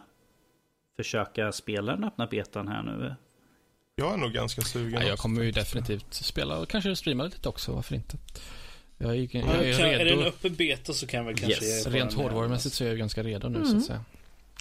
försöka 0.96 1.52
spela 1.52 1.92
den 1.92 2.04
öppna 2.04 2.26
betan 2.26 2.68
här 2.68 2.82
nu? 2.82 3.14
jag 3.94 4.12
är 4.12 4.16
nog 4.16 4.32
ganska 4.32 4.62
sugen. 4.62 5.00
Ja, 5.00 5.06
jag 5.08 5.18
kommer 5.18 5.42
ju 5.42 5.50
definitivt 5.50 6.14
spela 6.14 6.58
och 6.58 6.68
kanske 6.68 6.96
streama 6.96 7.24
lite 7.24 7.48
också, 7.48 7.72
varför 7.72 7.94
inte? 7.94 8.16
Jag 9.02 9.10
är, 9.10 9.14
jag 9.14 9.22
är 9.34 9.78
kan, 9.78 9.86
är 9.86 10.04
det 10.04 10.10
en 10.10 10.18
redo. 10.18 10.20
öppen 10.22 10.54
beta 10.54 10.92
så 10.92 11.06
kan 11.06 11.18
jag 11.18 11.24
väl 11.24 11.36
kanske 11.36 11.64
Yes, 11.64 11.86
Rent 11.86 12.12
hårdvarumässigt 12.12 12.74
så 12.74 12.84
är 12.84 12.88
jag 12.88 12.98
ganska 12.98 13.22
redo 13.22 13.48
nu 13.48 13.58
så 13.58 13.64
Mm. 13.66 13.78
att 13.78 13.84
säga. 13.84 14.04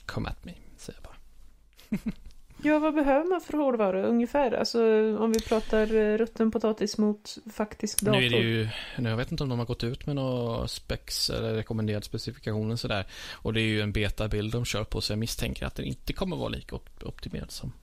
Come 0.05 0.29
at 0.29 0.45
me, 0.45 0.53
säger 0.77 0.99
jag 1.03 1.03
bara. 1.03 2.11
Ja, 2.63 2.79
vad 2.79 2.93
behöver 2.95 3.25
man 3.29 3.41
för 3.41 3.53
hårdvara 3.57 4.03
ungefär? 4.05 4.51
Alltså 4.51 4.79
om 5.17 5.31
vi 5.31 5.39
pratar 5.41 5.93
eh, 5.95 6.17
rutten 6.17 6.51
potatis 6.51 6.97
mot 6.97 7.37
faktisk 7.53 8.01
dator. 8.01 8.19
Nu 8.19 8.25
är 8.25 8.29
det 8.29 8.37
ju, 8.37 8.69
nu, 8.97 9.09
jag 9.09 9.17
vet 9.17 9.31
inte 9.31 9.43
om 9.43 9.49
de 9.49 9.59
har 9.59 9.65
gått 9.65 9.83
ut 9.83 10.05
med 10.05 10.15
några 10.15 10.67
specs 10.67 11.29
eller 11.29 11.53
rekommenderade 11.53 12.05
specifikationer 12.05 12.75
sådär. 12.75 13.05
Och 13.31 13.53
det 13.53 13.61
är 13.61 13.65
ju 13.65 13.81
en 13.81 13.91
betabild 13.91 14.51
de 14.53 14.65
kör 14.65 14.83
på 14.83 15.01
så 15.01 15.11
jag 15.11 15.19
misstänker 15.19 15.65
att 15.65 15.75
den 15.75 15.85
inte 15.85 16.13
kommer 16.13 16.35
vara 16.35 16.49
lika 16.49 16.75
op- 16.75 17.03
optimerad 17.03 17.51
som, 17.51 17.73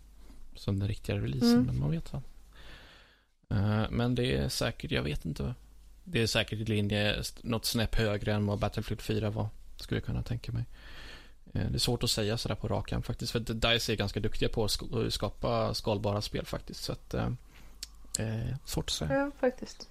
som 0.54 0.78
den 0.78 0.88
riktiga 0.88 1.16
releasen. 1.16 1.52
Mm. 1.52 1.66
Men 1.66 1.78
man 1.80 1.90
vet 1.90 2.12
vad. 2.12 2.22
Eh, 3.50 3.90
men 3.90 4.14
det 4.14 4.36
är 4.36 4.48
säkert, 4.48 4.90
jag 4.90 5.02
vet 5.02 5.24
inte. 5.24 5.54
Det 6.10 6.22
är 6.22 6.26
säkert 6.26 6.58
i 6.58 6.64
linje, 6.64 7.22
något 7.42 7.64
snäpp 7.64 7.94
högre 7.94 8.34
än 8.34 8.46
vad 8.46 8.58
Battlefield 8.58 9.00
4 9.02 9.30
var. 9.30 9.48
Skulle 9.76 9.98
jag 9.98 10.04
kunna 10.06 10.22
tänka 10.22 10.52
mig. 10.52 10.64
Eh, 11.54 11.66
Det 11.70 11.76
är 11.76 11.78
svårt 11.78 12.02
att 12.02 12.10
säga 12.10 12.38
sådär 12.38 12.54
på 12.54 12.68
rak 12.68 12.92
arm 12.92 13.02
faktiskt. 13.02 13.32
För 13.32 13.40
DICE 13.40 13.92
är 13.92 13.96
ganska 13.96 14.20
duktiga 14.20 14.48
på 14.48 14.64
att 14.64 14.70
sk- 14.70 15.10
skapa 15.10 15.74
skalbara 15.74 16.22
spel 16.22 16.46
faktiskt. 16.46 16.84
Så 16.84 16.92
att, 16.92 17.14
eh, 17.14 17.26
eh, 18.18 18.56
svårt 18.64 18.84
att 18.84 18.90
säga. 18.90 19.12
Ja, 19.14 19.30
faktiskt. 19.40 19.88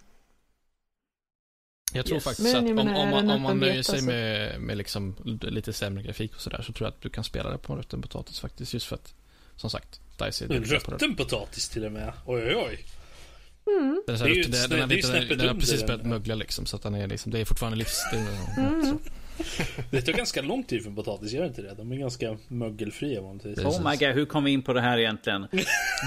Jag 1.93 2.05
tror 2.05 2.15
Yes. 2.15 2.23
faktiskt 2.23 2.53
Men 2.53 2.79
att 2.79 2.85
om, 2.87 2.95
om, 2.95 3.09
man, 3.09 3.29
om 3.29 3.41
man 3.41 3.59
nöjer 3.59 3.83
sig 3.83 4.01
med, 4.01 4.61
med 4.61 4.77
liksom 4.77 5.15
lite 5.41 5.73
sämre 5.73 6.03
grafik 6.03 6.35
och 6.35 6.41
sådär 6.41 6.61
så 6.61 6.73
tror 6.73 6.85
jag 6.87 6.93
att 6.93 7.01
du 7.01 7.09
kan 7.09 7.23
spela 7.23 7.49
det 7.49 7.57
på 7.57 7.73
en 7.73 7.79
rutten 7.79 8.01
potatis 8.01 8.39
faktiskt. 8.39 8.73
Just 8.73 8.85
för 8.85 8.95
att, 8.95 9.13
som 9.55 9.69
sagt, 9.69 10.01
DICE 10.19 10.45
är 10.45 10.49
duktiga 10.49 10.79
på 10.79 10.91
det. 10.91 10.95
Rutten 10.95 11.15
potatis 11.15 11.69
till 11.69 11.85
och 11.85 11.91
med. 11.91 12.13
Oj, 12.25 12.41
oj, 12.43 12.55
oj. 12.55 12.85
Mm. 13.67 14.03
Den, 14.05 14.15
är 14.15 14.17
så 14.19 14.23
Det 14.23 14.29
är 14.29 14.35
här 14.35 14.35
ju 14.35 14.43
den, 14.43 14.69
den, 14.69 14.79
har 14.79 14.87
snä- 14.87 14.87
det 14.87 14.93
är 14.93 14.95
lite- 14.95 15.07
snäppet 15.07 15.39
den 15.39 15.47
har 15.47 15.55
precis 15.55 15.79
den. 15.79 15.87
börjat 15.87 16.05
mögla 16.05 16.35
liksom 16.35 16.65
så 16.65 16.75
att 16.75 16.81
den 16.83 16.95
är 16.95 17.07
liksom, 17.07 17.31
det 17.31 17.39
är 17.39 17.45
fortfarande 17.45 17.77
livs... 17.77 18.01
Det, 18.11 18.17
Mm. 18.61 18.97
Det 19.91 20.01
tar 20.01 20.13
ganska 20.13 20.41
lång 20.41 20.63
tid 20.63 20.81
för 20.83 20.89
en 20.89 20.95
potatis, 20.95 21.31
gör 21.31 21.45
inte 21.45 21.61
det? 21.61 21.73
De 21.73 21.91
är 21.91 21.95
ganska 21.97 22.37
mögelfria 22.47 23.21
vanligtvis. 23.21 23.59
Oh 23.59 23.89
my 23.89 23.97
god, 23.97 24.09
hur 24.15 24.25
kom 24.25 24.43
vi 24.43 24.51
in 24.51 24.61
på 24.61 24.73
det 24.73 24.81
här 24.81 24.97
egentligen? 24.97 25.47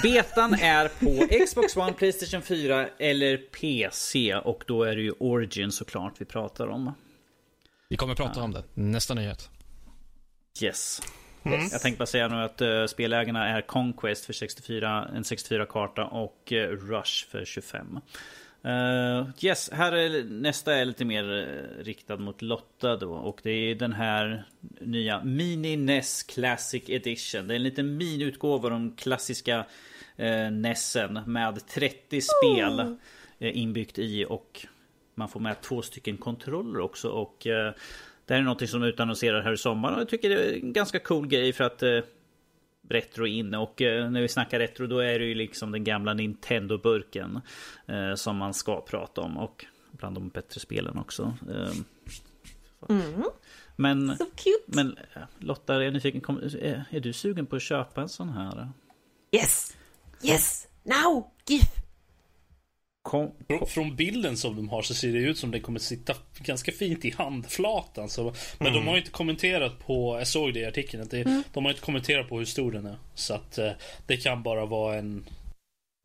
Betan 0.02 0.54
är 0.54 0.88
på 0.88 1.44
Xbox 1.46 1.76
One, 1.76 1.92
Playstation 1.92 2.42
4 2.42 2.88
eller 2.98 3.36
PC. 3.36 4.34
Och 4.34 4.64
då 4.66 4.82
är 4.82 4.96
det 4.96 5.02
ju 5.02 5.10
Origin 5.18 5.72
såklart 5.72 6.14
vi 6.18 6.24
pratar 6.24 6.66
om. 6.68 6.92
Vi 7.88 7.96
kommer 7.96 8.12
att 8.12 8.18
prata 8.18 8.42
om 8.42 8.52
det. 8.52 8.62
Nästa 8.74 9.14
nyhet. 9.14 9.50
Yes. 10.62 11.02
Mm. 11.42 11.60
Jag 11.72 11.80
tänkte 11.80 11.98
bara 11.98 12.06
säga 12.06 12.28
nu 12.28 12.36
att 12.36 12.62
uh, 12.62 12.86
spelägarna 12.86 13.48
är 13.48 13.60
Conquest 13.60 14.24
för 14.24 14.32
64, 14.32 15.08
en 15.14 15.22
64-karta 15.22 16.04
och 16.04 16.52
eh, 16.52 16.68
Rush 16.68 17.28
för 17.30 17.44
25. 17.44 18.00
Eh, 18.62 19.26
yes, 19.40 19.70
här 19.72 19.92
är 19.92 20.24
nästa 20.24 20.74
är 20.74 20.84
lite 20.84 21.04
mer 21.04 21.32
eh, 21.32 21.84
riktad 21.84 22.16
mot 22.16 22.42
Lotta 22.42 22.96
då 22.96 23.12
och 23.12 23.40
det 23.42 23.50
är 23.50 23.74
den 23.74 23.92
här 23.92 24.44
nya 24.80 25.24
Mini 25.24 25.76
NES 25.76 26.22
Classic 26.22 26.82
Edition. 26.86 27.48
Det 27.48 27.54
är 27.54 27.56
en 27.56 27.62
liten 27.62 27.96
miniutgåva 27.96 28.64
av 28.64 28.70
de 28.70 28.96
klassiska 28.96 29.64
eh, 30.16 30.50
Nessen 30.50 31.20
med 31.26 31.66
30 31.66 32.20
spel 32.20 32.96
eh, 33.38 33.58
inbyggt 33.58 33.98
i 33.98 34.24
och 34.28 34.66
man 35.14 35.28
får 35.28 35.40
med 35.40 35.60
två 35.60 35.82
stycken 35.82 36.16
kontroller 36.16 36.80
också 36.80 37.08
och 37.08 37.46
eh, 37.46 37.72
det 38.30 38.34
här 38.34 38.40
är 38.40 38.44
något 38.44 38.70
som 38.70 38.82
utannonserar 38.82 39.42
här 39.42 39.52
i 39.52 39.56
sommar 39.56 39.92
och 39.92 40.00
jag 40.00 40.08
tycker 40.08 40.28
det 40.28 40.34
är 40.44 40.54
en 40.54 40.72
ganska 40.72 40.98
cool 40.98 41.26
grej 41.26 41.52
för 41.52 41.64
att 41.64 41.82
eh, 41.82 41.98
retro 42.88 43.26
är 43.26 43.30
inne 43.30 43.58
och 43.58 43.82
eh, 43.82 44.10
när 44.10 44.20
vi 44.20 44.28
snackar 44.28 44.58
retro 44.58 44.86
då 44.86 44.98
är 44.98 45.18
det 45.18 45.24
ju 45.24 45.34
liksom 45.34 45.72
den 45.72 45.84
gamla 45.84 46.14
Nintendo-burken 46.14 47.40
eh, 47.86 48.14
som 48.14 48.36
man 48.36 48.54
ska 48.54 48.80
prata 48.80 49.20
om 49.20 49.36
och 49.36 49.64
bland 49.90 50.16
de 50.16 50.28
bättre 50.28 50.60
spelen 50.60 50.98
också. 50.98 51.36
Eh, 51.50 51.72
Mm. 52.88 53.22
men, 53.76 54.16
So 54.16 54.24
cute! 54.24 54.64
men 54.66 54.96
eh, 55.14 55.22
Lotta, 55.38 55.84
är, 55.84 55.90
nyfiken, 55.90 56.20
kom, 56.20 56.38
är, 56.38 56.84
är 56.90 57.00
du 57.00 57.12
sugen 57.12 57.46
på 57.46 57.56
att 57.56 57.62
köpa 57.62 58.00
en 58.02 58.08
sån 58.08 58.28
här? 58.28 58.68
Yes! 59.32 59.76
Yes! 60.22 60.68
Now! 60.82 61.30
GIF! 61.46 61.64
Kom, 63.02 63.30
Frå- 63.48 63.66
Från 63.66 63.96
bilden 63.96 64.36
som 64.36 64.56
de 64.56 64.68
har 64.68 64.82
så 64.82 64.94
ser 64.94 65.12
det 65.12 65.18
ut 65.18 65.38
som 65.38 65.50
det 65.50 65.60
kommer 65.60 65.78
sitta 65.80 66.14
ganska 66.38 66.72
fint 66.72 67.04
i 67.04 67.14
handflatan. 67.18 68.08
Så, 68.08 68.34
men 68.58 68.72
de 68.72 68.86
har 68.86 68.94
ju 68.94 69.00
inte 69.00 69.10
kommenterat 69.12 69.78
på, 69.86 70.18
jag 70.18 70.26
såg 70.26 70.54
det 70.54 70.60
i 70.60 70.64
artikeln, 70.66 71.02
att 71.02 71.10
det, 71.10 71.42
de 71.52 71.64
har 71.64 71.70
inte 71.72 71.82
kommenterat 71.84 72.28
på 72.28 72.38
hur 72.38 72.44
stor 72.44 72.72
den 72.72 72.86
är. 72.86 72.96
Så 73.14 73.34
att 73.34 73.58
eh, 73.58 73.70
det 74.06 74.16
kan 74.16 74.42
bara 74.42 74.66
vara 74.66 74.98
en... 74.98 75.24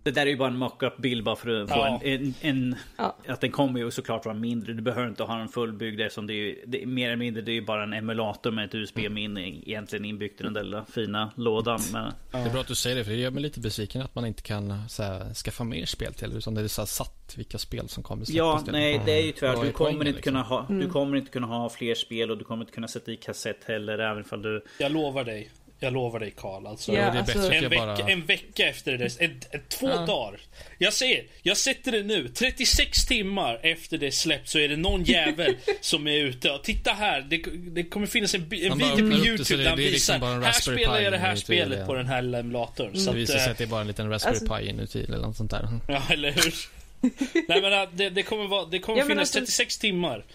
Det 0.06 0.12
där 0.12 0.22
är 0.22 0.30
ju 0.30 0.38
bara 0.38 0.50
en 0.50 0.58
mock-up 0.58 0.98
bild 0.98 1.24
bara 1.24 1.36
för 1.36 1.62
att 1.64 1.70
få 1.70 1.76
Ja. 1.76 2.00
en, 2.04 2.22
en, 2.22 2.34
en 2.42 2.76
Ja. 2.98 3.16
Att 3.28 3.42
den 3.42 3.52
kommer 3.52 3.80
ju 3.80 3.92
såklart 3.92 4.26
vara 4.26 4.36
mindre. 4.36 4.74
Du 4.74 4.82
behöver 4.82 5.08
inte 5.10 5.24
ha 5.24 5.36
den 5.38 5.48
fullbyggd 5.48 6.02
eftersom 6.02 6.28
det 6.28 6.34
är 6.34 6.36
ju 6.36 6.64
det 6.68 6.82
är 6.84 6.86
mer 6.86 7.06
eller 7.08 7.16
mindre 7.16 7.42
det 7.42 7.52
är 7.52 7.54
ju 7.54 7.62
bara 7.66 7.84
en 7.84 7.94
emulator 7.94 8.52
med 8.52 8.66
ett 8.66 8.76
USB-minne 8.76 9.48
egentligen 9.48 10.06
inbyggt 10.06 10.42
i 10.42 10.44
den 10.44 10.54
där 10.54 10.64
lilla 10.64 10.86
fina 10.86 11.32
lådan. 11.36 11.80
Men 11.94 12.12
Det 12.32 12.38
är 12.38 12.50
bra 12.52 12.62
att 12.62 12.68
du 12.68 12.76
säger 12.76 12.96
det, 12.96 13.04
för 13.04 13.12
det 13.12 13.18
gör 13.18 13.32
mig 13.32 13.44
lite 13.44 13.60
besviken 13.60 14.02
att 14.02 14.16
man 14.16 14.26
inte 14.26 14.42
kan 14.42 14.90
så 14.90 15.04
här, 15.04 15.34
skaffa 15.34 15.64
mer 15.64 15.86
spel 15.86 16.14
till 16.14 16.30
det, 16.30 16.38
utan 16.38 16.54
det 16.56 16.62
är 16.62 16.68
så 16.68 16.82
här 16.82 16.88
satt 16.88 17.34
vilka 17.38 17.58
spel 17.58 17.90
som 17.90 18.04
kommer 18.04 18.26
släppas 18.26 18.64
ja, 18.66 18.72
nej 18.72 19.02
det 19.06 19.12
är 19.12 19.22
ju 19.26 19.32
tyvärr. 19.32 19.56
Vad 19.56 19.66
Du 19.66 19.72
kommer, 19.72 20.08
inte 20.08 20.22
kunna 20.22 20.40
liksom? 20.40 20.76
ha, 20.76 20.82
du 20.82 20.90
kommer 20.90 21.18
inte 21.18 21.32
kunna 21.32 21.48
ha 21.48 21.70
fler 21.70 21.96
spel 21.96 22.32
och 22.32 22.38
du 22.38 22.44
kommer 22.44 22.64
inte 22.64 22.74
kunna 22.74 22.88
sätta 22.88 23.12
i 23.12 23.16
kassett 23.16 23.64
heller. 23.64 24.00
Även 24.00 24.22
ifall 24.22 24.42
du... 24.42 24.64
Jag 24.80 24.92
lovar 24.92 25.24
dig. 25.24 25.50
Jag 25.80 25.94
lovar 25.94 26.20
dig 26.20 26.32
Karl. 26.38 26.68
Alltså, 26.68 26.92
Ja, 26.94 26.98
det 26.98 27.06
är 27.06 27.18
alltså- 27.18 27.40
bättre 27.40 27.56
en, 27.58 27.66
att 27.66 27.72
vecka, 27.72 27.86
bara... 27.86 28.12
en 28.12 28.26
vecka 28.26 28.70
efter 28.70 28.98
det. 28.98 29.22
En, 29.22 29.42
en, 29.52 29.62
två 29.70 29.88
Ja. 29.90 30.06
dagar. 30.06 30.40
Jag 30.78 30.94
ser. 30.94 31.24
Jag 31.42 31.58
sätter 31.58 31.92
det 31.92 32.04
nu. 32.04 32.30
36 32.30 33.06
timmar 33.06 33.60
efter 33.64 33.98
det 33.98 34.12
släppt 34.12 34.50
så 34.50 34.60
är 34.60 34.70
det 34.70 34.76
någon 34.78 35.04
jävel 35.04 35.56
som 35.82 36.08
är 36.08 36.18
ute. 36.18 36.52
Och 36.52 36.64
titta 36.64 36.92
här. 36.94 37.22
Det, 37.30 37.38
det 37.56 37.84
kommer 37.84 38.08
finnas 38.08 38.34
en, 38.36 38.42
en 38.42 38.48
video 38.50 38.96
på 38.96 39.02
YouTube 39.28 39.58
det- 39.58 39.64
där 39.64 39.70
han 39.70 39.78
det 39.78 39.88
är 39.88 39.92
liksom 39.92 40.16
visar. 40.16 40.20
bara 40.20 40.36
en 40.36 40.44
här 40.44 40.52
spelar 40.52 41.00
jag 41.00 41.14
det 41.14 41.18
här 41.18 41.36
spelet 41.36 41.80
det. 41.80 41.86
på 41.86 41.94
den 41.94 42.06
här 42.06 42.34
emulatorn. 42.36 42.96
Så 42.98 43.12
Det 43.12 43.18
visar 43.18 43.36
att, 43.36 43.40
sig 43.42 43.48
eh, 43.48 43.52
att 43.52 43.58
det 43.58 43.64
är 43.64 43.68
bara 43.68 43.82
en 43.82 43.88
liten 43.88 44.10
Raspberry 44.10 44.36
Alltså- 44.38 44.58
Pi 44.58 44.70
inuti 44.70 45.04
eller 45.04 45.18
något 45.18 45.38
sånt 45.38 45.52
där. 45.52 45.68
Ja, 45.88 46.04
eller 46.10 46.32
hur? 46.32 46.54
Nej 47.48 47.62
men 47.62 47.74
äh, 47.74 47.90
det, 47.94 48.10
det 48.10 48.24
kommer, 48.24 48.48
vara, 48.48 48.66
det 48.66 48.80
kommer 48.80 49.00
Ja, 49.00 49.04
men 49.06 49.10
finnas 49.12 49.22
alltså- 49.36 49.40
36 49.40 49.78
timmar. 49.78 50.26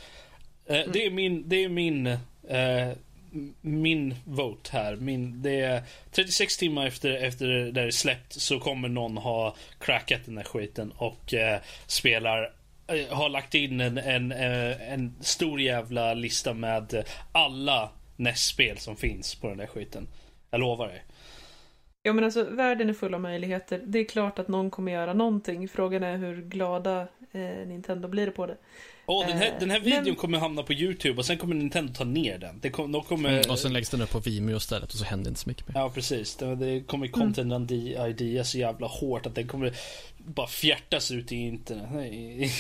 Eh, 0.68 0.80
Det 0.92 1.06
är 1.06 1.10
min, 1.10 1.48
det 1.48 1.64
är 1.64 1.68
min, 1.68 2.06
eh, 2.06 2.18
min 3.60 4.14
vote 4.24 4.70
här. 4.72 4.96
Min, 4.96 5.42
det 5.42 5.60
är 5.60 5.82
36 6.10 6.56
timmar 6.56 6.86
efter, 6.86 7.10
efter 7.10 7.46
det 7.46 7.80
är 7.80 7.90
släppt 7.90 8.32
så 8.32 8.60
kommer 8.60 8.88
någon 8.88 9.16
ha 9.16 9.54
crackat 9.78 10.20
den 10.24 10.36
här 10.36 10.44
skiten 10.44 10.92
och 10.96 11.34
eh, 11.34 11.60
spelar 11.86 12.52
eh, 12.86 13.16
har 13.16 13.28
lagt 13.28 13.54
in 13.54 13.80
en, 13.80 13.98
en, 13.98 14.32
eh, 14.32 14.92
en 14.92 15.14
stor 15.20 15.60
jävla 15.60 16.14
lista 16.14 16.54
med 16.54 17.04
alla 17.32 17.90
NES-spel 18.16 18.78
som 18.78 18.96
finns 18.96 19.34
på 19.34 19.48
den 19.48 19.58
där 19.58 19.66
skiten. 19.66 20.08
Jag 20.50 20.60
lovar 20.60 20.88
dig. 20.88 21.04
Ja 22.02 22.12
men 22.12 22.24
alltså 22.24 22.44
världen 22.44 22.88
är 22.88 22.94
full 22.94 23.14
av 23.14 23.20
möjligheter. 23.20 23.80
Det 23.84 23.98
är 23.98 24.04
klart 24.04 24.38
att 24.38 24.48
någon 24.48 24.70
kommer 24.70 24.92
göra 24.92 25.12
någonting. 25.12 25.68
Frågan 25.68 26.02
är 26.02 26.16
hur 26.16 26.42
glada 26.42 27.08
eh, 27.32 27.66
Nintendo 27.66 28.08
blir 28.08 28.30
på 28.30 28.46
det. 28.46 28.56
Åh, 29.12 29.26
den, 29.26 29.38
här, 29.38 29.46
Eh, 29.46 29.58
den 29.60 29.70
här 29.70 29.80
videon 29.80 30.04
men- 30.04 30.16
kommer 30.16 30.38
hamna 30.38 30.62
på 30.62 30.72
YouTube 30.72 31.18
och 31.18 31.24
sen 31.26 31.38
kommer 31.38 31.54
Nintendo 31.54 31.92
ta 31.92 32.04
ner 32.04 32.38
den. 32.38 32.60
Det 32.60 32.70
kom, 32.70 32.92
de 32.92 33.02
kommer... 33.02 33.30
Mm, 33.32 33.50
och 33.50 33.58
sen 33.58 33.72
läggs 33.72 33.90
den 33.90 34.02
upp 34.02 34.10
på 34.10 34.18
Vimeo 34.18 34.56
istället 34.56 34.92
och 34.92 34.98
så 34.98 35.04
händer 35.04 35.28
inte 35.30 35.40
så 35.40 35.48
mycket 35.48 35.68
mer. 35.68 35.74
Ja, 35.80 35.90
precis. 35.90 36.36
Det, 36.36 36.56
det 36.56 36.80
kommer 36.80 37.06
content 37.06 37.70
ID 37.70 38.46
så 38.46 38.58
jävla 38.58 38.86
hårt 38.86 39.26
att 39.26 39.34
den 39.34 39.48
kommer 39.48 39.72
bara 40.18 40.46
fjärtas 40.46 41.10
ut 41.10 41.32
i 41.32 41.36
internet. 41.36 41.88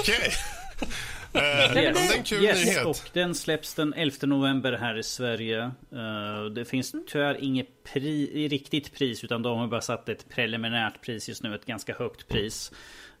Okej. 0.00 0.32
Eh, 1.34 1.40
men 1.74 1.74
men 1.74 1.94
det 1.94 2.32
är 2.32 2.42
yes, 2.42 2.64
nyhet. 2.66 2.86
och 2.86 2.98
den 3.12 3.34
släpps 3.34 3.74
den 3.74 3.94
11 3.94 4.16
november 4.22 4.72
här 4.72 4.98
i 4.98 5.02
Sverige. 5.02 5.62
Eh, 5.92 6.44
det 6.54 6.64
finns 6.64 6.94
tyvärr 7.08 7.44
inget 7.44 7.84
pri 7.84 8.48
riktigt 8.48 8.94
pris 8.94 9.24
utan 9.24 9.42
de 9.42 9.58
har 9.58 9.66
bara 9.66 9.80
satt 9.80 10.08
ett 10.08 10.28
preliminärt 10.28 11.02
pris 11.04 11.28
just 11.28 11.42
nu. 11.42 11.54
Ett 11.54 11.66
ganska 11.66 11.94
högt 11.94 12.28
pris. 12.28 12.72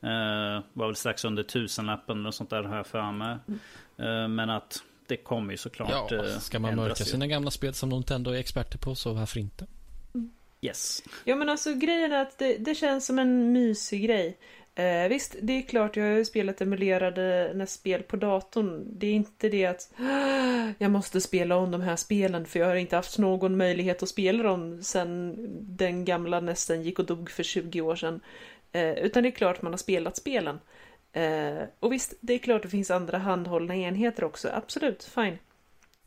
Uh, 0.04 0.62
var 0.72 0.86
väl 0.86 0.96
strax 0.96 1.24
under 1.24 1.42
tusenlappen 1.42 2.26
och 2.26 2.34
sånt 2.34 2.50
där 2.50 2.62
har 2.62 2.76
jag 2.76 2.86
för 2.86 3.12
mig. 3.12 3.36
Eh, 3.98 4.28
men 4.28 4.50
att 4.50 4.82
det 5.06 5.16
kommer 5.16 5.50
ju 5.52 5.56
såklart 5.56 6.10
Ja, 6.10 6.16
eh, 6.16 6.38
ska 6.38 6.58
man 6.58 6.76
mörka 6.76 7.04
sina 7.04 7.26
gamla 7.26 7.50
spel 7.50 7.74
som 7.74 7.88
Nintendo 7.88 8.30
är 8.30 8.38
experter 8.38 8.78
på 8.78 8.94
så 8.94 9.12
varför 9.12 9.40
inte? 9.40 9.66
Yes. 10.60 11.02
Ja 11.24 11.36
men 11.36 11.48
alltså 11.48 11.74
grejen 11.74 12.12
är 12.12 12.22
att 12.22 12.38
det, 12.38 12.56
det 12.58 12.74
känns 12.74 13.06
som 13.06 13.18
en 13.18 13.52
mysig 13.52 14.04
grej. 14.04 14.38
Eh, 14.74 15.08
visst, 15.08 15.36
det 15.42 15.52
är 15.52 15.62
klart 15.62 15.96
jag 15.96 16.04
har 16.04 16.10
ju 16.16 16.24
spelat 16.24 16.60
emulerade 16.60 17.52
NES-spel 17.54 18.02
på 18.02 18.16
datorn. 18.16 18.84
Det 18.98 19.06
är 19.06 19.12
inte 19.12 19.48
det 19.48 19.66
att 19.66 19.92
"Ah, 19.98 20.68
jag 20.78 20.90
måste 20.90 21.20
spela 21.20 21.56
om 21.56 21.70
de 21.70 21.80
här 21.80 21.96
spelen 21.96 22.46
för 22.46 22.58
jag 22.58 22.66
har 22.66 22.74
inte 22.76 22.96
haft 22.96 23.18
någon 23.18 23.56
möjlighet 23.56 24.02
att 24.02 24.08
spela 24.08 24.42
dem 24.42 24.82
sen 24.82 25.36
den 25.76 26.04
gamla 26.04 26.40
NESen 26.40 26.82
gick 26.82 26.98
och 26.98 27.06
dog 27.06 27.30
för 27.30 27.42
20 27.42 27.80
år 27.80 27.96
sedan. 27.96 28.20
Eh, 28.72 28.92
utan 28.92 29.22
det 29.22 29.28
är 29.28 29.30
klart 29.30 29.62
man 29.62 29.72
har 29.72 29.78
spelat 29.78 30.16
spelen. 30.16 30.60
Eh, 31.12 31.62
och 31.80 31.92
visst, 31.92 32.14
det 32.20 32.34
är 32.34 32.38
klart 32.38 32.62
det 32.62 32.68
finns 32.68 32.90
andra 32.90 33.18
handhållna 33.18 33.76
enheter 33.76 34.24
också. 34.24 34.48
Absolut, 34.48 35.04
fine. 35.04 35.38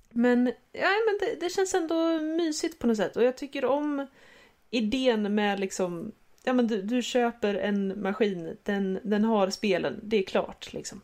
Men, 0.10 0.52
ja, 0.72 0.90
men 1.06 1.18
det, 1.20 1.40
det 1.40 1.50
känns 1.50 1.74
ändå 1.74 2.20
mysigt 2.20 2.80
på 2.80 2.88
något 2.88 2.98
sätt 2.98 3.16
och 3.16 3.24
jag 3.24 3.38
tycker 3.38 3.66
om 3.66 4.08
idén 4.70 5.36
med 5.36 5.60
liksom 5.60 6.12
Ja 6.46 6.54
men 6.54 6.68
du, 6.68 6.82
du 6.82 7.02
köper 7.02 7.56
en 7.56 8.02
maskin, 8.02 8.58
den, 8.64 9.00
den 9.04 9.24
har 9.24 9.50
spelen, 9.50 10.00
det 10.04 10.18
är 10.18 10.24
klart 10.24 10.74
liksom. 10.74 11.02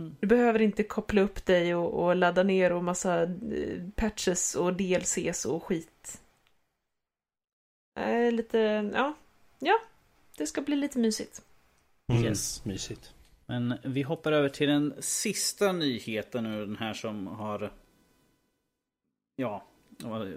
Mm. 0.00 0.16
Du 0.20 0.26
behöver 0.26 0.62
inte 0.62 0.82
koppla 0.82 1.20
upp 1.20 1.46
dig 1.46 1.74
och, 1.74 2.04
och 2.04 2.16
ladda 2.16 2.42
ner 2.42 2.72
och 2.72 2.84
massa 2.84 3.22
eh, 3.22 3.88
patches 3.94 4.54
och 4.54 4.74
DLCs 4.74 5.44
och 5.44 5.64
skit. 5.64 6.20
Äh, 8.00 8.32
lite, 8.32 8.58
ja, 8.94 9.14
ja, 9.58 9.80
det 10.36 10.46
ska 10.46 10.62
bli 10.62 10.76
lite 10.76 10.98
mysigt. 10.98 11.42
Mm. 12.12 12.24
Yes. 12.24 12.64
Mysigt. 12.64 13.14
Men 13.46 13.74
vi 13.82 14.02
hoppar 14.02 14.32
över 14.32 14.48
till 14.48 14.68
den 14.68 14.94
sista 14.98 15.72
nyheten 15.72 16.44
nu. 16.44 16.66
Den 16.66 16.76
här 16.76 16.94
som 16.94 17.26
har... 17.26 17.72
Ja, 19.36 19.66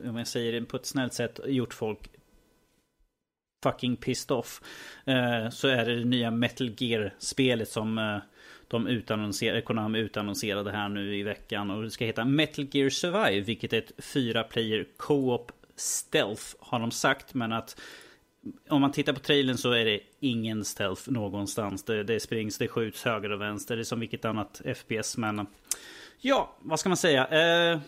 om 0.06 0.16
jag 0.18 0.28
säger 0.28 0.52
det 0.52 0.66
på 0.66 0.78
ett 0.78 0.86
snällt 0.86 1.14
sätt, 1.14 1.40
gjort 1.46 1.74
folk 1.74 2.10
fucking 3.64 3.96
pissed 3.96 4.32
off. 4.32 4.62
Eh, 5.06 5.50
så 5.50 5.68
är 5.68 5.86
det 5.86 5.96
det 5.96 6.06
nya 6.06 6.32
Metal 6.32 6.72
Gear-spelet 6.78 7.70
som 7.70 7.98
eh, 7.98 8.18
de 8.68 8.88
utannonserade, 8.88 9.62
Konami 9.62 10.00
utannonserade 10.00 10.72
här 10.72 10.90
nu 10.90 11.18
i 11.18 11.24
veckan. 11.24 11.72
Och 11.72 11.84
det 11.84 11.92
ska 11.92 12.06
heta 12.06 12.26
Metal 12.26 12.68
Gear 12.72 12.90
Survive, 12.90 13.42
vilket 13.42 13.74
är 13.74 13.78
ett 13.78 13.92
fyra 13.98 14.44
player 14.44 14.88
co-op 14.98 15.52
stealth 15.76 16.44
har 16.60 16.80
de 16.80 16.92
sagt. 16.92 17.34
Men 17.34 17.54
att 17.54 17.82
om 18.70 18.82
man 18.82 18.92
tittar 18.92 19.14
på 19.14 19.20
trailern 19.20 19.58
så 19.58 19.72
är 19.72 19.86
det 19.86 20.00
ingen 20.20 20.66
stealth 20.66 21.10
någonstans. 21.12 21.84
Det, 21.84 22.04
det 22.04 22.20
springs, 22.20 22.58
det 22.58 22.68
skjuts 22.68 23.04
höger 23.04 23.32
och 23.32 23.42
vänster. 23.42 23.76
Det 23.76 23.82
är 23.82 23.84
som 23.84 24.00
vilket 24.00 24.26
annat 24.26 24.62
FPS. 24.76 25.18
Men 25.18 25.48
ja, 26.22 26.56
vad 26.60 26.80
ska 26.80 26.90
man 26.90 26.98
säga? 26.98 27.28
Eh, 27.28 27.80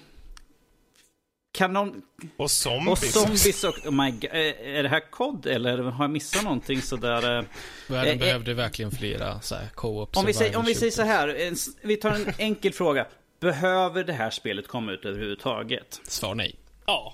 kanon... 1.52 2.02
Och 2.38 2.44
Och 2.44 2.52
zombies. 2.52 3.14
zombies 3.14 3.64
och... 3.64 3.86
Oh 3.86 3.92
my 3.92 4.12
God, 4.12 4.24
eh, 4.24 4.76
är 4.78 4.84
det 4.84 4.90
här 4.90 5.12
kod 5.12 5.46
eller 5.46 5.78
har 5.78 6.04
jag 6.04 6.12
missat 6.12 6.44
någonting 6.44 6.82
sådär? 6.82 7.38
eh? 7.40 7.44
Världen 7.88 8.14
Eh, 8.14 8.20
behövde 8.20 8.54
verkligen 8.54 8.92
flera 8.92 9.42
så 9.42 9.56
här 9.56 9.68
co-op 9.76 10.18
Om 10.18 10.26
vi, 10.26 10.34
säger, 10.34 10.58
om 10.58 10.66
vi 10.66 10.76
säger 10.76 10.92
så 10.92 11.02
här, 11.02 11.28
en 11.28 11.56
vi 11.82 11.98
tar 11.98 12.12
en 12.12 12.34
enkel 12.38 12.74
fråga. 12.74 13.06
Behöver 13.40 14.04
det 14.04 14.14
här 14.14 14.30
spelet 14.30 14.68
komma 14.68 14.92
ut 14.92 15.06
överhuvudtaget? 15.06 16.02
Svar 16.04 16.36
nej. 16.36 16.56
Ja, 16.86 17.14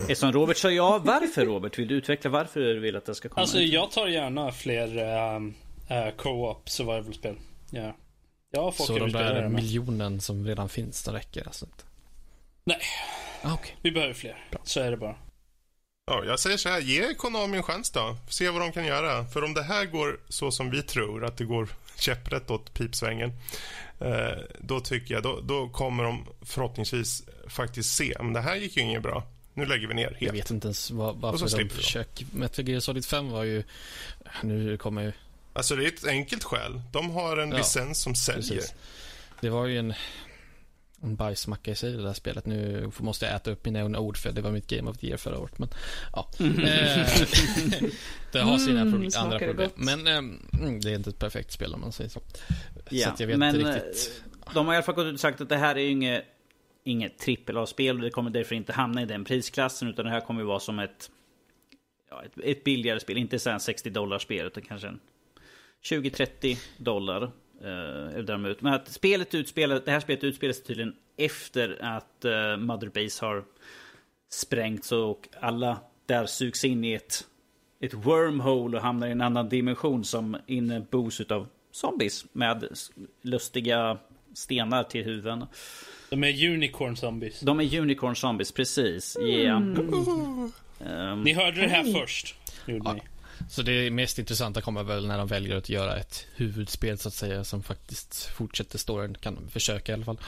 Eftersom 0.00 0.32
Robert 0.32 0.56
sa 0.56 0.70
ja, 0.70 1.00
varför 1.04 1.46
Robert? 1.46 1.78
Vill 1.78 1.88
du 1.88 1.94
utveckla 1.94 2.30
varför 2.30 2.60
du 2.60 2.80
vill 2.80 2.96
att 2.96 3.04
det 3.04 3.14
ska 3.14 3.28
komma 3.28 3.40
alltså 3.40 3.58
ut? 3.58 3.72
jag 3.72 3.90
tar 3.90 4.08
gärna 4.08 4.52
fler 4.52 4.98
um, 5.36 5.54
uh, 5.90 6.10
co-op 6.16 6.70
survival-spel. 6.70 7.36
Ja. 7.70 7.96
Ja, 8.50 8.72
folk 8.72 8.86
Så 8.86 8.98
de 8.98 9.12
där 9.12 9.48
miljonen 9.48 10.20
som 10.20 10.46
redan 10.46 10.68
finns, 10.68 11.04
de 11.04 11.14
räcker 11.14 11.46
alltså 11.46 11.66
inte? 11.66 11.84
Nej. 12.64 12.80
Ah, 13.42 13.54
okej. 13.54 13.76
Vi 13.82 13.92
behöver 13.92 14.14
fler. 14.14 14.44
Så 14.64 14.80
är 14.80 14.90
det 14.90 14.96
bara. 14.96 15.16
Ja, 16.06 16.24
jag 16.24 16.40
säger 16.40 16.56
så 16.56 16.68
här, 16.68 16.80
ge 16.80 17.14
Konami 17.14 17.56
en 17.56 17.62
chans 17.62 17.90
då. 17.90 18.16
Se 18.28 18.50
vad 18.50 18.62
de 18.62 18.72
kan 18.72 18.86
göra. 18.86 19.24
För 19.24 19.44
om 19.44 19.54
det 19.54 19.62
här 19.62 19.86
går 19.86 20.20
så 20.28 20.50
som 20.50 20.70
vi 20.70 20.82
tror, 20.82 21.24
att 21.24 21.36
det 21.36 21.44
går 21.44 21.68
käpprätt 21.98 22.50
åt 22.50 22.74
pipsvängen, 22.74 23.32
eh, 24.00 24.38
då 24.58 24.80
tycker 24.80 25.14
jag, 25.14 25.22
då, 25.22 25.40
då 25.40 25.68
kommer 25.68 26.04
de 26.04 26.26
förhoppningsvis 26.42 27.22
faktiskt 27.48 27.94
se, 27.94 28.16
men 28.20 28.32
det 28.32 28.40
här 28.40 28.56
gick 28.56 28.76
ju 28.76 28.82
inget 28.82 29.02
bra. 29.02 29.26
Nu 29.54 29.66
lägger 29.66 29.86
vi 29.88 29.94
ner 29.94 30.04
Jag 30.10 30.18
helt. 30.20 30.34
vet 30.34 30.50
inte 30.50 30.66
ens 30.66 30.90
vad, 30.90 31.10
Och 31.10 31.20
varför 31.20 31.58
de 31.58 31.68
försöker. 31.68 32.26
Metal 32.32 32.68
Gear 32.68 32.80
Solid 32.80 33.04
5 33.04 33.30
var 33.30 33.42
ju... 33.44 33.62
Nu 34.42 34.76
kommer 34.76 35.02
ju... 35.02 35.12
Alltså 35.52 35.76
det 35.76 35.84
är 35.84 35.88
ett 35.88 36.06
enkelt 36.06 36.44
skäl. 36.44 36.82
De 36.92 37.10
har 37.10 37.36
en 37.36 37.50
Ja, 37.50 37.56
licens 37.56 38.00
som 38.02 38.14
säljer. 38.14 38.42
Precis. 38.56 38.74
Det 39.40 39.50
var 39.50 39.66
ju 39.66 39.78
en, 39.78 39.94
en 41.02 41.16
bajsmacka 41.16 41.70
i 41.70 41.74
sig 41.74 41.92
det 41.92 42.02
där 42.02 42.12
spelet. 42.12 42.46
Nu 42.46 42.90
måste 42.98 43.26
jag 43.26 43.34
äta 43.34 43.50
upp 43.50 43.64
mina 43.64 43.80
egna 43.80 43.98
ord 43.98 44.16
för 44.16 44.32
det 44.32 44.40
var 44.40 44.50
mitt 44.50 44.66
Game 44.66 44.90
of 44.90 44.98
the 44.98 45.06
Year 45.06 45.16
förra 45.18 45.38
året. 45.38 45.58
Men 45.58 45.68
ja. 46.12 46.28
Eh, 46.38 46.46
det 48.32 48.40
har 48.40 48.58
sina 48.58 48.80
Mm, 48.80 48.92
problem, 48.92 49.10
andra 49.16 49.38
problem. 49.38 49.56
gott? 49.56 49.76
Men 49.76 50.06
eh, 50.06 50.22
det 50.80 50.90
är 50.90 50.94
inte 50.94 51.10
ett 51.10 51.18
perfekt 51.18 51.52
spel 51.52 51.74
om 51.74 51.80
man 51.80 51.92
säger 51.92 52.10
så. 52.10 52.20
Ja, 52.90 53.04
så 53.06 53.10
att 53.12 53.20
jag 53.20 53.26
vet 53.26 53.38
men, 53.38 53.54
inte 53.60 53.68
riktigt. 53.72 54.22
eh, 54.46 54.52
De 54.54 54.66
har 54.66 54.74
i 54.74 54.76
alla 54.76 54.84
fall 54.84 54.94
gått 54.94 55.06
ut 55.06 55.14
och 55.14 55.20
sagt 55.20 55.40
att 55.40 55.48
det 55.48 55.56
här 55.56 55.74
är 55.74 55.80
ju 55.80 55.90
inget, 55.90 56.24
inget 56.84 57.18
trippel-A-spel 57.18 57.96
och 57.96 58.02
det 58.02 58.10
kommer 58.10 58.30
därför 58.30 58.54
inte 58.54 58.72
hamna 58.72 59.02
i 59.02 59.04
den 59.04 59.24
prisklassen 59.24 59.88
utan 59.88 60.04
det 60.04 60.10
här 60.10 60.20
kommer 60.20 60.40
ju 60.40 60.46
vara 60.46 60.60
som 60.60 60.78
ett, 60.78 61.10
ja, 62.10 62.22
ett, 62.24 62.32
ett 62.44 62.64
billigare 62.64 63.00
spel. 63.00 63.16
Inte 63.16 63.38
så 63.38 63.50
här 63.50 63.58
60 63.58 63.90
dollar 63.90 64.18
spel 64.18 64.46
utan 64.46 64.62
kanske 64.62 64.88
en 64.88 65.00
20-30 65.82 66.58
dollar. 66.76 67.30
Eh, 67.64 68.46
ut. 68.46 68.60
Men 68.60 68.72
att 68.72 68.88
spelet 68.88 69.34
utspelar, 69.34 69.82
det 69.84 69.90
här 69.90 70.00
spelet 70.00 70.24
utspelar 70.24 70.52
sig 70.52 70.64
tydligen 70.64 70.94
efter 71.16 71.78
att 71.80 72.24
eh, 72.24 72.56
Mother 72.56 72.88
Base 72.88 73.26
har 73.26 73.44
sprängts 74.28 74.92
och 74.92 75.28
alla 75.40 75.80
där 76.06 76.26
sugs 76.26 76.64
in 76.64 76.84
i 76.84 76.92
ett, 76.92 77.26
ett 77.80 77.94
wormhole 77.94 78.76
och 78.76 78.82
hamnar 78.82 79.06
i 79.06 79.10
en 79.10 79.20
annan 79.20 79.48
dimension 79.48 80.04
som 80.04 80.36
innebos 80.46 81.20
av 81.20 81.48
zombies 81.70 82.24
med 82.32 82.68
lustiga 83.22 83.98
stenar 84.34 84.84
till 84.84 85.04
huvuden. 85.04 85.46
De 86.12 86.24
är 86.24 86.48
unicorn 86.48 86.96
zombies. 86.96 87.40
De 87.40 87.60
är 87.60 87.78
unicorn 87.80 88.16
zombies, 88.16 88.52
precis. 88.52 89.16
Yeah. 89.20 89.62
Ehm, 90.86 91.22
Ni 91.22 91.32
hörde 91.32 91.60
det 91.60 91.68
här 91.68 91.92
först. 92.00 92.34
Gjorde 92.66 92.90
Ja. 92.90 92.96
Så 93.50 93.62
det 93.62 93.90
mest 93.90 94.18
intressanta 94.18 94.60
kommer 94.60 94.82
väl 94.82 95.06
när 95.06 95.18
de 95.18 95.26
väljer 95.28 95.56
att 95.56 95.68
göra 95.68 95.96
ett 95.96 96.26
huvudspel 96.36 96.98
så 96.98 97.08
att 97.08 97.14
säga 97.14 97.44
som 97.44 97.62
faktiskt 97.62 98.24
fortsätter 98.24 98.78
storyn. 98.78 99.14
Kan 99.14 99.34
de 99.34 99.48
försöka 99.50 99.92
i 99.92 99.94
alla 99.94 100.04
fall. 100.04 100.18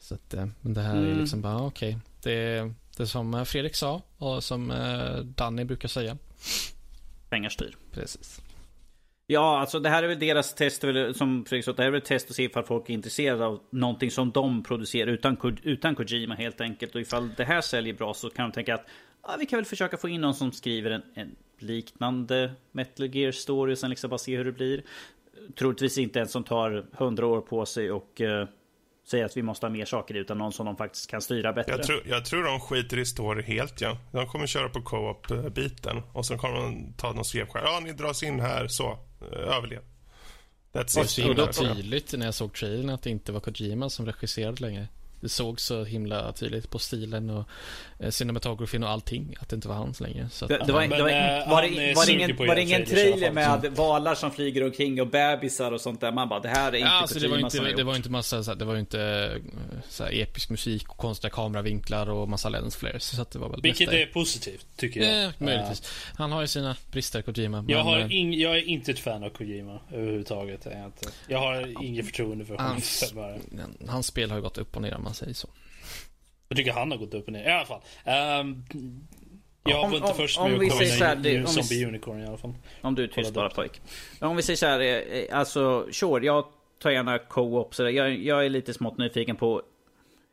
Så 0.00 0.14
att, 0.14 0.34
eh, 0.34 0.46
men 0.60 0.74
det 0.74 0.80
här 0.82 0.96
är 0.96 1.04
Mm. 1.06 1.18
liksom 1.20 1.40
bara 1.42 1.62
okej. 1.62 1.98
Det, 2.22 2.32
är- 2.32 2.74
det 2.96 3.02
är 3.02 3.06
som 3.06 3.34
eh, 3.34 3.44
Fredrik 3.44 3.74
sa 3.74 4.02
och 4.18 4.44
som 4.44 4.70
eh, 4.70 5.16
Danny 5.16 5.64
brukar 5.64 5.88
säga. 5.88 6.16
pengar 7.28 7.48
styr. 7.50 7.76
Precis. 7.92 8.40
Ja, 9.30 9.58
alltså 9.58 9.80
det 9.80 9.88
här 9.88 10.02
är 10.02 10.08
väl 10.08 10.18
deras 10.18 10.54
test, 10.54 10.84
som 11.14 11.44
Fredrik 11.44 11.64
sa, 11.64 11.72
det 11.72 11.82
här 11.82 11.86
är 11.86 11.90
väl 11.90 11.98
ett 11.98 12.04
test 12.04 12.30
att 12.30 12.36
se 12.36 12.42
ifall 12.42 12.64
folk 12.64 12.90
är 12.90 12.94
intresserade 12.94 13.46
av 13.46 13.60
någonting 13.70 14.10
som 14.10 14.30
de 14.30 14.62
producerar 14.62 15.10
utan, 15.10 15.36
utan 15.62 15.94
Kojima 15.94 16.34
helt 16.34 16.60
enkelt. 16.60 16.94
Och 16.94 17.00
ifall 17.00 17.30
det 17.36 17.44
här 17.44 17.60
säljer 17.60 17.94
bra 17.94 18.14
så 18.14 18.30
kan 18.30 18.48
de 18.48 18.54
tänka 18.54 18.74
att 18.74 18.86
ja, 19.22 19.36
vi 19.38 19.46
kan 19.46 19.56
väl 19.56 19.64
försöka 19.64 19.96
få 19.96 20.08
in 20.08 20.20
någon 20.20 20.34
som 20.34 20.52
skriver 20.52 20.90
en, 20.90 21.02
en 21.14 21.36
liknande 21.58 22.52
Metal 22.72 23.14
Gear 23.14 23.32
story 23.32 23.74
och 23.74 23.78
sen 23.78 23.90
liksom 23.90 24.10
bara 24.10 24.18
se 24.18 24.36
hur 24.36 24.44
det 24.44 24.52
blir. 24.52 24.82
Troligtvis 25.54 25.98
inte 25.98 26.20
en 26.20 26.28
som 26.28 26.44
tar 26.44 26.86
hundra 26.92 27.26
år 27.26 27.40
på 27.40 27.66
sig 27.66 27.90
och 27.90 28.20
uh, 28.20 28.44
säger 29.10 29.24
att 29.24 29.36
vi 29.36 29.42
måste 29.42 29.66
ha 29.66 29.70
mer 29.70 29.84
saker 29.84 30.14
utan 30.14 30.38
någon 30.38 30.52
som 30.52 30.66
de 30.66 30.76
faktiskt 30.76 31.10
kan 31.10 31.20
styra 31.22 31.52
bättre. 31.52 31.72
Jag 31.72 31.82
tror, 31.82 32.02
jag 32.06 32.24
tror 32.24 32.44
de 32.44 32.60
skiter 32.60 32.98
i 32.98 33.06
story 33.06 33.42
helt, 33.42 33.80
ja. 33.80 33.98
De 34.12 34.26
kommer 34.26 34.46
köra 34.46 34.68
på 34.68 34.82
co-op-biten. 34.82 36.02
Och 36.12 36.26
så 36.26 36.38
kommer 36.38 36.54
de 36.54 36.92
ta 36.96 37.12
någon 37.12 37.24
svepskär. 37.24 37.62
Ja, 37.64 37.80
ni 37.84 37.92
dras 37.92 38.22
in 38.22 38.40
här, 38.40 38.68
så. 38.68 38.98
eh, 39.32 39.56
Överlev. 39.56 39.80
That's 40.72 40.94
Det 40.94 40.96
var 40.96 41.04
it. 41.04 41.18
himla 41.18 41.46
då- 41.46 41.52
tydligt 41.52 42.12
när 42.12 42.24
jag 42.26 42.34
såg 42.34 42.52
trailern 42.54 42.90
att 42.90 43.02
det 43.02 43.10
inte 43.10 43.32
var 43.32 43.40
Kojima 43.40 43.90
som 43.90 44.06
regisserade 44.06 44.62
längre. 44.62 44.88
Det 45.20 45.28
såg 45.28 45.60
så 45.60 45.84
himla 45.84 46.32
tydligt 46.32 46.70
på 46.70 46.78
stilen 46.78 47.30
och 47.30 47.44
eh, 47.98 48.10
cinematografin 48.10 48.82
och 48.82 48.90
allting 48.90 49.34
att 49.40 49.48
det 49.48 49.56
inte 49.56 49.68
var 49.68 49.74
hans 49.74 50.00
längre. 50.00 50.28
Så 50.30 50.44
att, 50.44 50.48
Det, 50.48 50.64
det 50.66 50.72
var, 50.72 50.80
Men, 50.80 50.90
det 50.90 51.02
var, 51.02 51.10
eh, 51.10 51.50
var, 51.50 51.62
det, 51.62 51.94
var 51.94 52.10
ingen, 52.10 52.36
var 52.36 52.54
det 52.54 53.44
fall. 53.44 53.62
med 53.62 53.72
valar 53.76 54.14
som 54.14 54.30
flyger 54.30 54.64
omkring 54.64 55.00
och 55.00 55.06
bebisar 55.06 55.72
och 55.72 55.80
sånt 55.80 56.00
där? 56.00 56.12
Man 56.12 56.28
bara, 56.28 56.40
det 56.40 56.48
här 56.48 56.72
är 56.72 56.76
inte 56.76 56.88
Ja, 56.88 56.92
alltså 56.92 57.18
det 57.18 57.28
var 57.28 57.38
inte, 57.38 57.72
det 57.72 57.84
var 57.84 57.96
inte 57.96 58.10
massa, 58.10 58.44
så 58.44 58.50
här, 58.50 58.56
det 58.58 58.64
var 58.64 58.74
ju 58.74 58.80
inte 58.80 59.00
eh, 59.00 59.60
så 59.88 60.04
här, 60.04 60.20
episk 60.20 60.50
musik 60.50 60.88
och 60.88 60.96
konstiga 60.96 61.30
kameravinklar 61.30 62.10
och 62.10 62.28
massa 62.28 62.48
lens 62.48 62.76
flares. 62.76 63.16
Så 63.16 63.22
att 63.22 63.30
det 63.30 63.38
var 63.38 63.48
väl 63.48 63.60
Vilket 63.62 63.92
är 63.92 64.06
positivt, 64.06 64.66
tycker 64.76 65.00
jag. 65.00 65.24
Eh, 65.24 65.30
möjligtvis. 65.38 65.82
Han 66.16 66.32
har 66.32 66.40
ju 66.40 66.46
sina 66.46 66.76
brister, 66.90 67.22
Kojima. 67.22 67.64
Jag, 67.68 67.82
har 67.82 67.98
eh, 67.98 68.16
ing, 68.16 68.34
jag 68.34 68.56
är 68.56 68.68
inte 68.68 68.90
ett 68.90 68.98
fan 68.98 69.24
av 69.24 69.30
Kojima 69.30 69.80
överhuvudtaget. 69.92 70.60
Jag, 70.64 70.84
inte. 70.84 71.08
jag 71.28 71.38
har 71.38 71.84
inget 71.84 72.06
förtroende 72.06 72.44
för 72.44 72.54
honom. 72.56 72.72
hans, 72.72 73.14
hans 73.88 74.06
spel 74.06 74.30
har 74.30 74.36
ju 74.36 74.42
gått 74.42 74.58
upp 74.58 74.76
och 74.76 74.82
ner 74.82 74.98
man 75.08 75.14
säger 75.14 75.34
så. 75.34 75.48
Jag 76.48 76.56
tycker 76.58 76.72
han 76.72 76.90
har 76.90 76.98
gått 76.98 77.14
upp 77.14 77.26
och 77.26 77.32
ner. 77.32 77.48
I 77.48 77.52
alla 77.52 77.66
fall. 77.66 77.80
Ehm, 78.04 78.64
jag 79.64 79.84
Om- 79.84 79.90
var 79.90 79.96
inte 79.96 80.10
om- 80.10 80.16
först 80.16 80.38
om 80.38 80.50
med 80.50 80.60
vi 80.60 80.66
att 80.66 80.76
säger 80.76 80.96
så 80.96 81.04
här, 81.04 81.16
det- 81.16 81.38
vi- 81.38 81.46
Zombie 81.46 81.84
Unicorn 81.86 82.20
i 82.20 82.26
alla 82.26 82.36
fall. 82.36 82.54
Om 82.80 82.94
du 82.94 83.02
är 83.04 83.06
tyst 83.06 83.16
Kolla 83.16 83.30
bara 83.34 83.50
pojk. 83.50 83.80
Men 84.20 84.28
Om 84.30 84.36
vi 84.36 84.42
säger 84.42 84.56
så 84.56 84.66
här, 84.66 84.80
eh, 84.80 85.38
alltså 85.38 85.86
sure, 85.92 86.26
jag 86.26 86.44
tar 86.82 86.90
gärna 86.90 87.18
co-op. 87.18 87.74
Så 87.74 87.82
där. 87.82 87.90
jag, 87.90 88.18
jag 88.18 88.44
är 88.46 88.50
lite 88.50 88.74
smått 88.74 88.98
nyfiken 88.98 89.36
på 89.36 89.62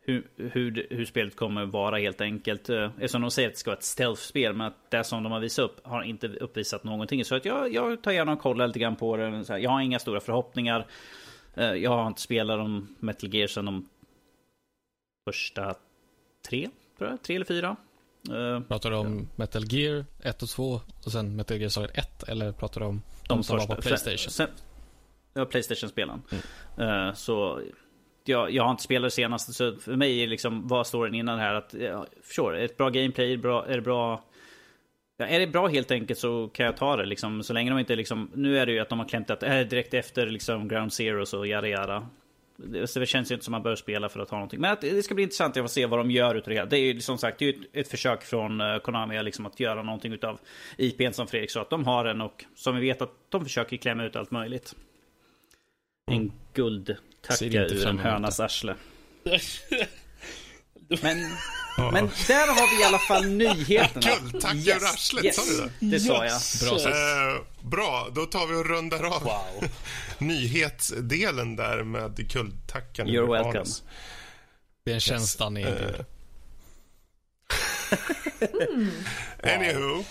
hur, 0.07 0.28
hur, 0.38 0.88
hur 0.89 1.05
spelet 1.05 1.36
kommer 1.36 1.65
vara 1.65 1.97
helt 1.97 2.21
enkelt. 2.21 2.69
Eh, 2.69 2.86
Eftersom 2.95 3.21
de 3.21 3.32
säger 3.32 3.47
att 3.49 3.53
det 3.53 3.59
ska 3.59 3.69
vara 3.71 3.78
ett 3.78 3.84
stealth-spel, 3.84 4.53
men 4.53 4.67
att 4.67 4.91
det 4.91 5.03
som 5.03 5.23
de 5.23 5.32
har 5.32 5.39
visat 5.39 5.65
upp 5.65 5.80
har 5.88 6.03
inte 6.03 6.28
uppvisat 6.28 6.84
någonting. 6.84 7.26
Så 7.26 7.36
att 7.36 7.45
jag, 7.45 7.73
jag 7.73 8.01
tar 8.03 8.11
gärna 8.11 8.32
och 8.34 8.39
kollar 8.39 8.67
lite 8.67 8.80
grann 8.80 8.95
på 8.95 9.17
det. 9.17 9.45
Så 9.45 9.53
här, 9.53 9.59
Jag 9.59 9.69
har 9.69 9.82
inga 9.82 9.99
stora 9.99 10.19
förhoppningar. 10.19 10.86
Eh, 11.55 11.73
Jag 11.73 11.89
har 11.91 12.07
inte 12.07 12.21
spelat 12.21 12.59
om 12.59 12.95
Metal 12.99 13.34
Gear 13.36 13.47
sedan 13.47 13.65
de 13.65 13.89
första 15.26 15.76
tre, 16.49 16.69
tror 16.97 17.09
jag. 17.09 17.23
Tre 17.23 17.36
eller 17.36 17.45
fyra. 17.45 17.76
Eh, 18.30 18.59
Pratar 18.59 18.91
du 18.91 18.95
om 18.95 19.30
Metal 19.36 19.73
Gear 19.73 20.05
1 20.23 20.43
och 20.43 20.49
2 20.49 20.82
och 21.05 21.11
sen 21.11 21.36
Metal 21.36 21.57
Gear 21.57 21.69
Solid 21.69 21.91
1 21.93 22.23
eller 22.23 22.51
pratar 22.51 22.82
du 22.82 22.88
om 22.88 23.01
de, 23.28 23.43
som 23.43 23.57
var 23.57 23.76
på 23.76 23.82
Playstation? 23.82 24.32
Sen, 24.32 24.49
ja, 25.34 25.45
Playstation-spelen. 25.45 26.21
Eh, 26.78 27.13
så 27.13 27.61
jag, 28.23 28.51
jag 28.51 28.63
har 28.63 28.71
inte 28.71 28.84
spelat 28.84 29.07
det 29.07 29.15
senaste, 29.15 29.53
så 29.53 29.76
för 29.76 29.95
mig 29.95 30.23
är 30.23 30.28
liksom, 30.28 30.67
vad 30.67 30.88
står 30.88 31.05
den 31.05 31.15
innan 31.15 31.39
här? 31.39 31.53
Att, 31.53 31.73
ja, 31.73 32.05
sure, 32.23 32.65
ett 32.65 32.78
bra 32.78 32.89
gameplay, 32.89 33.38
bra, 33.38 33.65
är 33.65 33.76
det 33.76 33.82
bra 33.82 34.23
Ja, 35.17 35.26
är 35.26 35.39
det 35.39 35.47
bra 35.47 35.67
helt 35.67 35.91
enkelt 35.91 36.19
så 36.19 36.47
kan 36.53 36.65
jag 36.65 36.78
ta 36.78 36.95
det 36.95 37.05
liksom. 37.05 37.43
Så 37.43 37.53
länge 37.53 37.69
de 37.69 37.80
inte 37.80 37.95
liksom... 37.95 38.32
Nu 38.34 38.57
är 38.57 38.65
det 38.65 38.71
ju 38.71 38.80
att 38.80 38.89
de 38.89 38.99
har 38.99 39.07
klämt 39.07 39.30
att 39.30 39.43
äh, 39.43 39.59
direkt 39.59 39.93
efter 39.93 40.28
liksom 40.28 40.67
Ground 40.67 40.93
Zero 40.93 41.26
så 41.26 41.45
yada 41.45 41.67
yada. 41.67 42.07
Det, 42.58 43.08
känns 43.08 43.32
ju 43.32 43.36
inte 43.36 43.45
som 43.45 43.51
man 43.51 43.64
bör 43.64 43.76
spela 43.76 44.10
för 44.10 44.20
att 44.20 44.30
ha 44.30 44.38
någonting. 44.38 44.62
Men 44.62 44.72
att, 44.72 44.82
det 44.82 45.03
ska 45.03 45.16
bli 45.16 45.24
intressant 45.24 45.58
att 45.58 45.72
se 45.72 45.86
vad 45.86 45.99
de 45.99 46.12
gör 46.12 46.36
utav 46.36 46.53
det 46.53 46.60
här. 46.60 46.66
Det 46.66 46.78
är 46.78 46.93
ju 46.93 47.01
som 47.01 47.18
sagt 47.18 47.39
det 47.39 47.45
är 47.45 47.49
ett, 47.49 47.60
ett 47.74 47.88
försök 47.88 48.24
från 48.24 48.62
uh, 48.62 48.80
Konami 48.80 49.24
liksom, 49.24 49.45
att 49.45 49.60
göra 49.60 49.84
någonting 49.84 50.14
utav 50.14 50.39
IPn 50.78 51.12
som 51.12 51.28
Fredrik 51.28 51.51
sa. 51.51 51.62
Att 51.62 51.70
de 51.70 51.86
har 51.86 52.03
den 52.03 52.22
och 52.22 52.45
som 52.56 52.76
vi 52.76 52.82
vet 52.82 53.01
att 53.01 53.12
de 53.30 53.43
försöker 53.43 53.78
klämma 53.78 54.03
ut 54.03 54.16
allt 54.16 54.32
möjligt. 54.32 54.76
En 56.12 56.32
guldtacka 56.53 57.66
ur 57.66 57.88
en 57.88 57.99
hönas 57.99 58.39
arsle. 58.39 58.76
Men. 61.01 61.18
Men 61.78 62.09
där 62.28 62.47
har 62.47 62.76
vi 62.76 62.82
i 62.82 62.84
alla 62.86 62.99
fall 62.99 63.26
nyheterna. 63.26 64.15
Guldtacka 64.21 64.76
ur 64.76 64.84
arslet, 64.86 65.36
sa 65.36 65.41
du 65.45 65.57
det? 65.57 65.95
Det 65.95 65.99
sa 65.99 66.26
jag. 66.26 66.41
Bra. 66.61 66.89
Eh, 66.89 67.41
bra, 67.61 68.07
då 68.15 68.26
tar 68.26 68.47
vi 68.47 68.55
och 68.55 68.65
rundar 68.65 69.03
av 69.03 69.23
Wow. 69.23 69.69
nyhetsdelen 70.17 71.55
där 71.55 71.84
med 71.84 72.15
guldtackan. 72.15 73.07
You're 73.07 73.23
ur 73.23 73.28
welcome. 73.32 73.59
anus. 73.59 73.84
Det 74.86 74.91
är 74.91 74.95
en 74.95 75.01
tjänst 75.01 75.41
erbjuder. 75.41 76.05
Eh, 79.39 79.53
Anywho. 79.55 80.03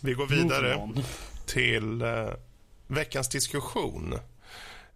Vi 0.00 0.12
går 0.14 0.26
vidare 0.26 0.88
till 1.46 2.02
eh, 2.02 2.28
veckans 2.86 3.28
diskussion. 3.28 4.18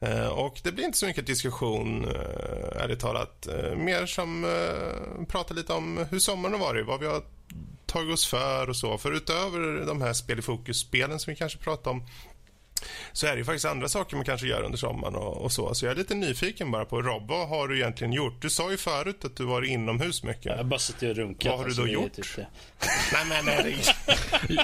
Eh, 0.04 0.28
och 0.28 0.60
det 0.62 0.72
blir 0.72 0.84
inte 0.84 0.98
så 0.98 1.06
mycket 1.06 1.26
diskussion, 1.26 2.04
eh, 2.04 2.82
ärligt 2.82 3.00
talat. 3.00 3.46
Eh, 3.46 3.76
mer 3.76 4.06
som 4.06 4.46
pratar 5.28 5.54
lite 5.54 5.72
om 5.72 6.06
hur 6.10 6.18
sommaren 6.18 6.52
har 6.52 6.60
varit, 6.60 6.86
vad 6.86 7.00
vi 7.00 7.06
har 7.06 7.22
tagit 7.86 8.12
oss 8.12 8.26
för 8.26 8.68
och 8.68 8.76
så. 8.76 8.98
För 8.98 9.12
utöver 9.12 9.86
de 9.86 10.02
här 10.02 10.12
spel 10.12 10.38
i 10.38 10.42
fokus-spelen 10.42 11.18
som 11.18 11.30
vi 11.30 11.36
kanske 11.36 11.58
pratar 11.58 11.90
om 11.90 12.06
så 13.12 13.26
är 13.26 13.30
det 13.30 13.38
ju 13.38 13.44
faktiskt 13.44 13.64
andra 13.64 13.88
saker 13.88 14.16
man 14.16 14.24
kanske 14.24 14.46
gör 14.46 14.62
under 14.62 14.78
sommaren 14.78 15.14
och, 15.14 15.36
och 15.36 15.52
så. 15.52 15.74
Så 15.74 15.86
jag 15.86 15.92
är 15.92 15.96
lite 15.96 16.14
nyfiken 16.14 16.70
bara 16.70 16.84
på 16.84 17.02
Rob, 17.02 17.28
vad 17.28 17.48
har 17.48 17.68
du 17.68 17.76
egentligen 17.76 18.12
gjort? 18.12 18.42
Du 18.42 18.50
sa 18.50 18.70
ju 18.70 18.76
förut 18.76 19.24
att 19.24 19.36
du 19.36 19.44
var 19.44 19.62
inomhus 19.62 20.22
mycket. 20.22 20.44
Jag 20.44 20.56
har 20.56 20.64
bara 20.64 20.80
suttit 20.80 21.10
och 21.10 21.16
runkat. 21.16 21.50
Vad 21.50 21.58
har 21.60 21.66
du 21.68 21.74
då 21.74 21.88
gjort? 21.88 22.12
typ. 22.12 22.26
Nej 23.12 23.24
men 23.28 23.44
nej, 23.44 23.84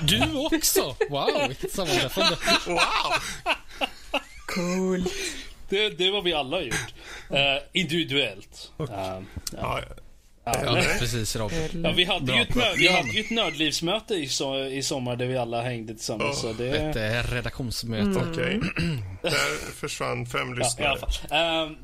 Du 0.03 0.47
också! 0.57 0.97
Wow, 1.11 1.49
vilket 1.49 1.73
sammanträffande. 1.73 2.37
wow! 2.67 3.53
Cool. 4.55 5.05
Det, 5.69 5.89
det 5.91 6.11
vad 6.11 6.25
vi 6.25 6.33
alla 6.35 6.57
har 6.57 6.63
gjort. 6.63 6.95
Eh, 7.31 7.63
individuellt. 7.73 8.73
Eh, 8.79 8.85
ja. 8.89 9.23
Ja, 9.57 9.81
Ja, 10.45 10.83
precis 10.99 11.37
Robin. 11.37 11.83
Ja, 11.85 11.93
vi 11.97 12.05
hade 12.05 12.33
ju 12.37 12.43
ett, 12.43 12.55
nörd, 12.55 12.77
vi 12.77 12.85
Ja. 12.87 12.93
hade 12.97 13.09
ju 13.09 13.21
ett 13.21 13.31
nördlivsmöte 13.31 14.15
i, 14.15 14.29
so 14.29 14.59
i 14.59 14.83
sommar 14.83 15.17
där 15.17 15.27
vi 15.27 15.37
alla 15.37 15.63
hängde 15.63 15.95
tillsammans. 15.95 16.45
Oh, 16.45 16.51
så 16.51 16.53
det, 16.53 16.69
Ett 16.71 16.97
eh, 16.97 17.33
redaktionsmöte. 17.35 18.21
Okej. 18.31 18.61
Där 19.23 19.73
försvann 19.75 20.27
fem 20.27 20.49
ja, 20.49 20.55
lyssnare. 20.55 20.89
alla 20.89 20.99
fall. 21.01 21.11
Ehm, 21.31 21.77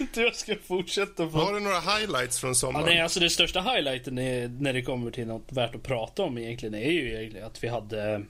inte 0.00 0.20
hur 0.20 0.26
jag 0.26 0.36
ska 0.36 0.54
fortsätta 0.66 1.26
på. 1.26 1.38
Har 1.38 1.54
du 1.54 1.60
några 1.60 1.80
highlights 1.80 2.38
från 2.40 2.50
Ja, 2.50 2.54
sommaren? 2.54 2.86
nej, 2.86 3.00
alltså 3.00 3.20
den 3.20 3.30
största 3.30 3.60
highlighten 3.60 4.18
är, 4.18 4.48
när 4.48 4.72
det 4.72 4.82
kommer 4.82 5.10
till 5.10 5.26
något 5.26 5.52
värt 5.52 5.74
att 5.74 5.82
prata 5.82 6.22
om 6.22 6.38
egentligen 6.38 6.74
är 6.74 6.90
ju 6.90 7.14
egentligen 7.18 7.46
att 7.46 7.64
vi 7.64 7.68
hade 7.68 8.22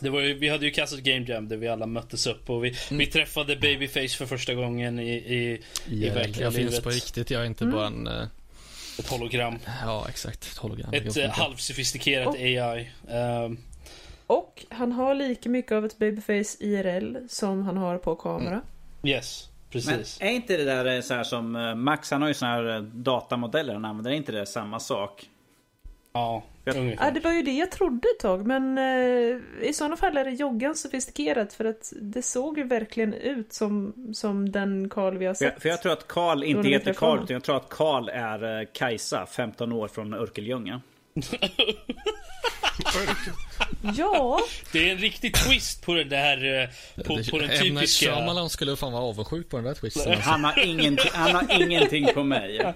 det 0.00 0.10
var 0.10 0.20
ju, 0.20 0.34
vi 0.34 0.48
hade 0.48 0.64
ju 0.64 0.70
Castle 0.70 1.00
Game 1.00 1.26
Jam 1.28 1.48
där 1.48 1.56
vi 1.56 1.68
alla 1.68 1.86
möttes 1.86 2.26
upp 2.26 2.50
och 2.50 2.64
vi, 2.64 2.74
vi 2.90 3.06
träffade 3.06 3.56
Babyface 3.56 4.08
för 4.16 4.26
första 4.26 4.54
gången 4.54 4.98
i, 4.98 5.10
i, 5.12 5.62
i 5.86 6.08
verkliga 6.10 6.46
jag 6.46 6.54
finns 6.54 6.80
på 6.80 6.90
riktigt, 6.90 7.30
jag 7.30 7.42
är 7.42 7.46
inte 7.46 7.66
bara 7.66 7.86
en... 7.86 8.06
eh, 8.06 8.26
Ett 8.98 9.08
hologram. 9.08 9.54
Ja, 9.84 10.06
exakt. 10.08 10.44
Ett 10.52 10.56
hologram. 10.58 10.94
Ett 10.94 11.16
eh, 11.16 11.30
halvsofistikerat 11.30 12.26
Och- 12.28 12.34
AI. 12.36 12.90
Ehm, 13.08 13.58
Och 14.26 14.64
han 14.70 14.92
har 14.92 15.14
lika 15.14 15.48
mycket 15.48 15.72
av 15.72 15.84
ett 15.84 15.98
babyface 15.98 16.56
IRL 16.60 17.16
som 17.28 17.62
han 17.62 17.76
har 17.76 17.98
på 17.98 18.16
kamera. 18.16 18.62
yes, 19.04 19.48
Men 19.72 19.82
precis. 19.82 20.18
är 20.20 20.30
inte 20.30 20.56
det 20.56 20.64
där 20.64 20.96
eh, 20.96 21.00
så 21.02 21.14
här 21.14 21.24
som 21.24 21.52
Max 21.84 22.10
han 22.10 22.22
har 22.22 22.28
ju 22.28 22.34
såna 22.34 22.52
här 22.52 22.80
datamodeller 22.94 23.72
han 23.72 23.84
använder, 23.84 24.10
är 24.10 24.14
inte 24.14 24.32
det 24.32 24.46
samma 24.46 24.80
sak? 24.80 25.26
Ja, 26.16 26.42
Ja, 26.98 27.10
det 27.10 27.20
var 27.20 27.32
ju 27.32 27.42
det 27.42 27.52
jag 27.52 27.70
trodde 27.70 28.08
ett 28.08 28.20
tag, 28.20 28.46
men 28.46 28.78
eh, 28.78 29.36
i 29.68 29.72
sådana 29.74 29.96
fall 29.96 30.16
är 30.16 30.24
det 30.24 30.30
joggan 30.30 30.74
sofistikerat 30.76 31.52
för 31.52 31.64
att 31.64 31.92
det 32.00 32.22
såg 32.22 32.58
ju 32.58 32.64
verkligen 32.64 33.14
ut 33.14 33.52
som, 33.52 33.94
som 34.14 34.52
den 34.52 34.88
Karl 34.88 35.16
vi 35.18 35.26
har 35.26 35.34
För 35.34 35.44
jag, 35.44 35.52
sett. 35.54 35.62
för 35.62 35.68
jag 35.68 35.82
tror 35.82 35.92
att 35.92 36.08
Karl 36.08 36.42
inte 36.44 36.68
heter 36.68 36.92
Karl 36.92 37.22
utan 37.22 37.34
jag 37.34 37.42
tror 37.44 37.56
att 37.56 37.68
Karl 37.68 38.08
är 38.08 38.60
eh, 38.60 38.66
Kajsa, 38.72 39.26
15 39.26 39.72
år 39.72 39.88
från 39.88 40.14
Örkelljunga. 40.14 40.80
Ja, 43.96 44.40
Det 44.72 44.88
är 44.88 44.92
en 44.92 44.98
riktig 44.98 45.34
twist 45.34 45.82
på 45.86 45.94
den 45.94 46.08
där... 46.08 46.62
eh, 46.62 46.68
På, 47.04 47.18
på 47.30 47.38
den 47.38 47.50
typiska... 47.60 48.06
Shyamalan 48.06 48.50
skulle 48.50 48.76
fan 48.76 48.92
vara 48.92 49.02
avundsjuk 49.02 49.48
på 49.50 49.56
den 49.56 49.64
där 49.66 49.74
twisten. 49.74 50.12
Alltså. 50.12 50.30
Han 50.30 50.44
har 50.44 50.64
ingenting, 50.66 51.10
han 51.14 51.34
har 51.34 51.62
ingenting 51.62 52.06
på 52.14 52.22
mig. 52.22 52.60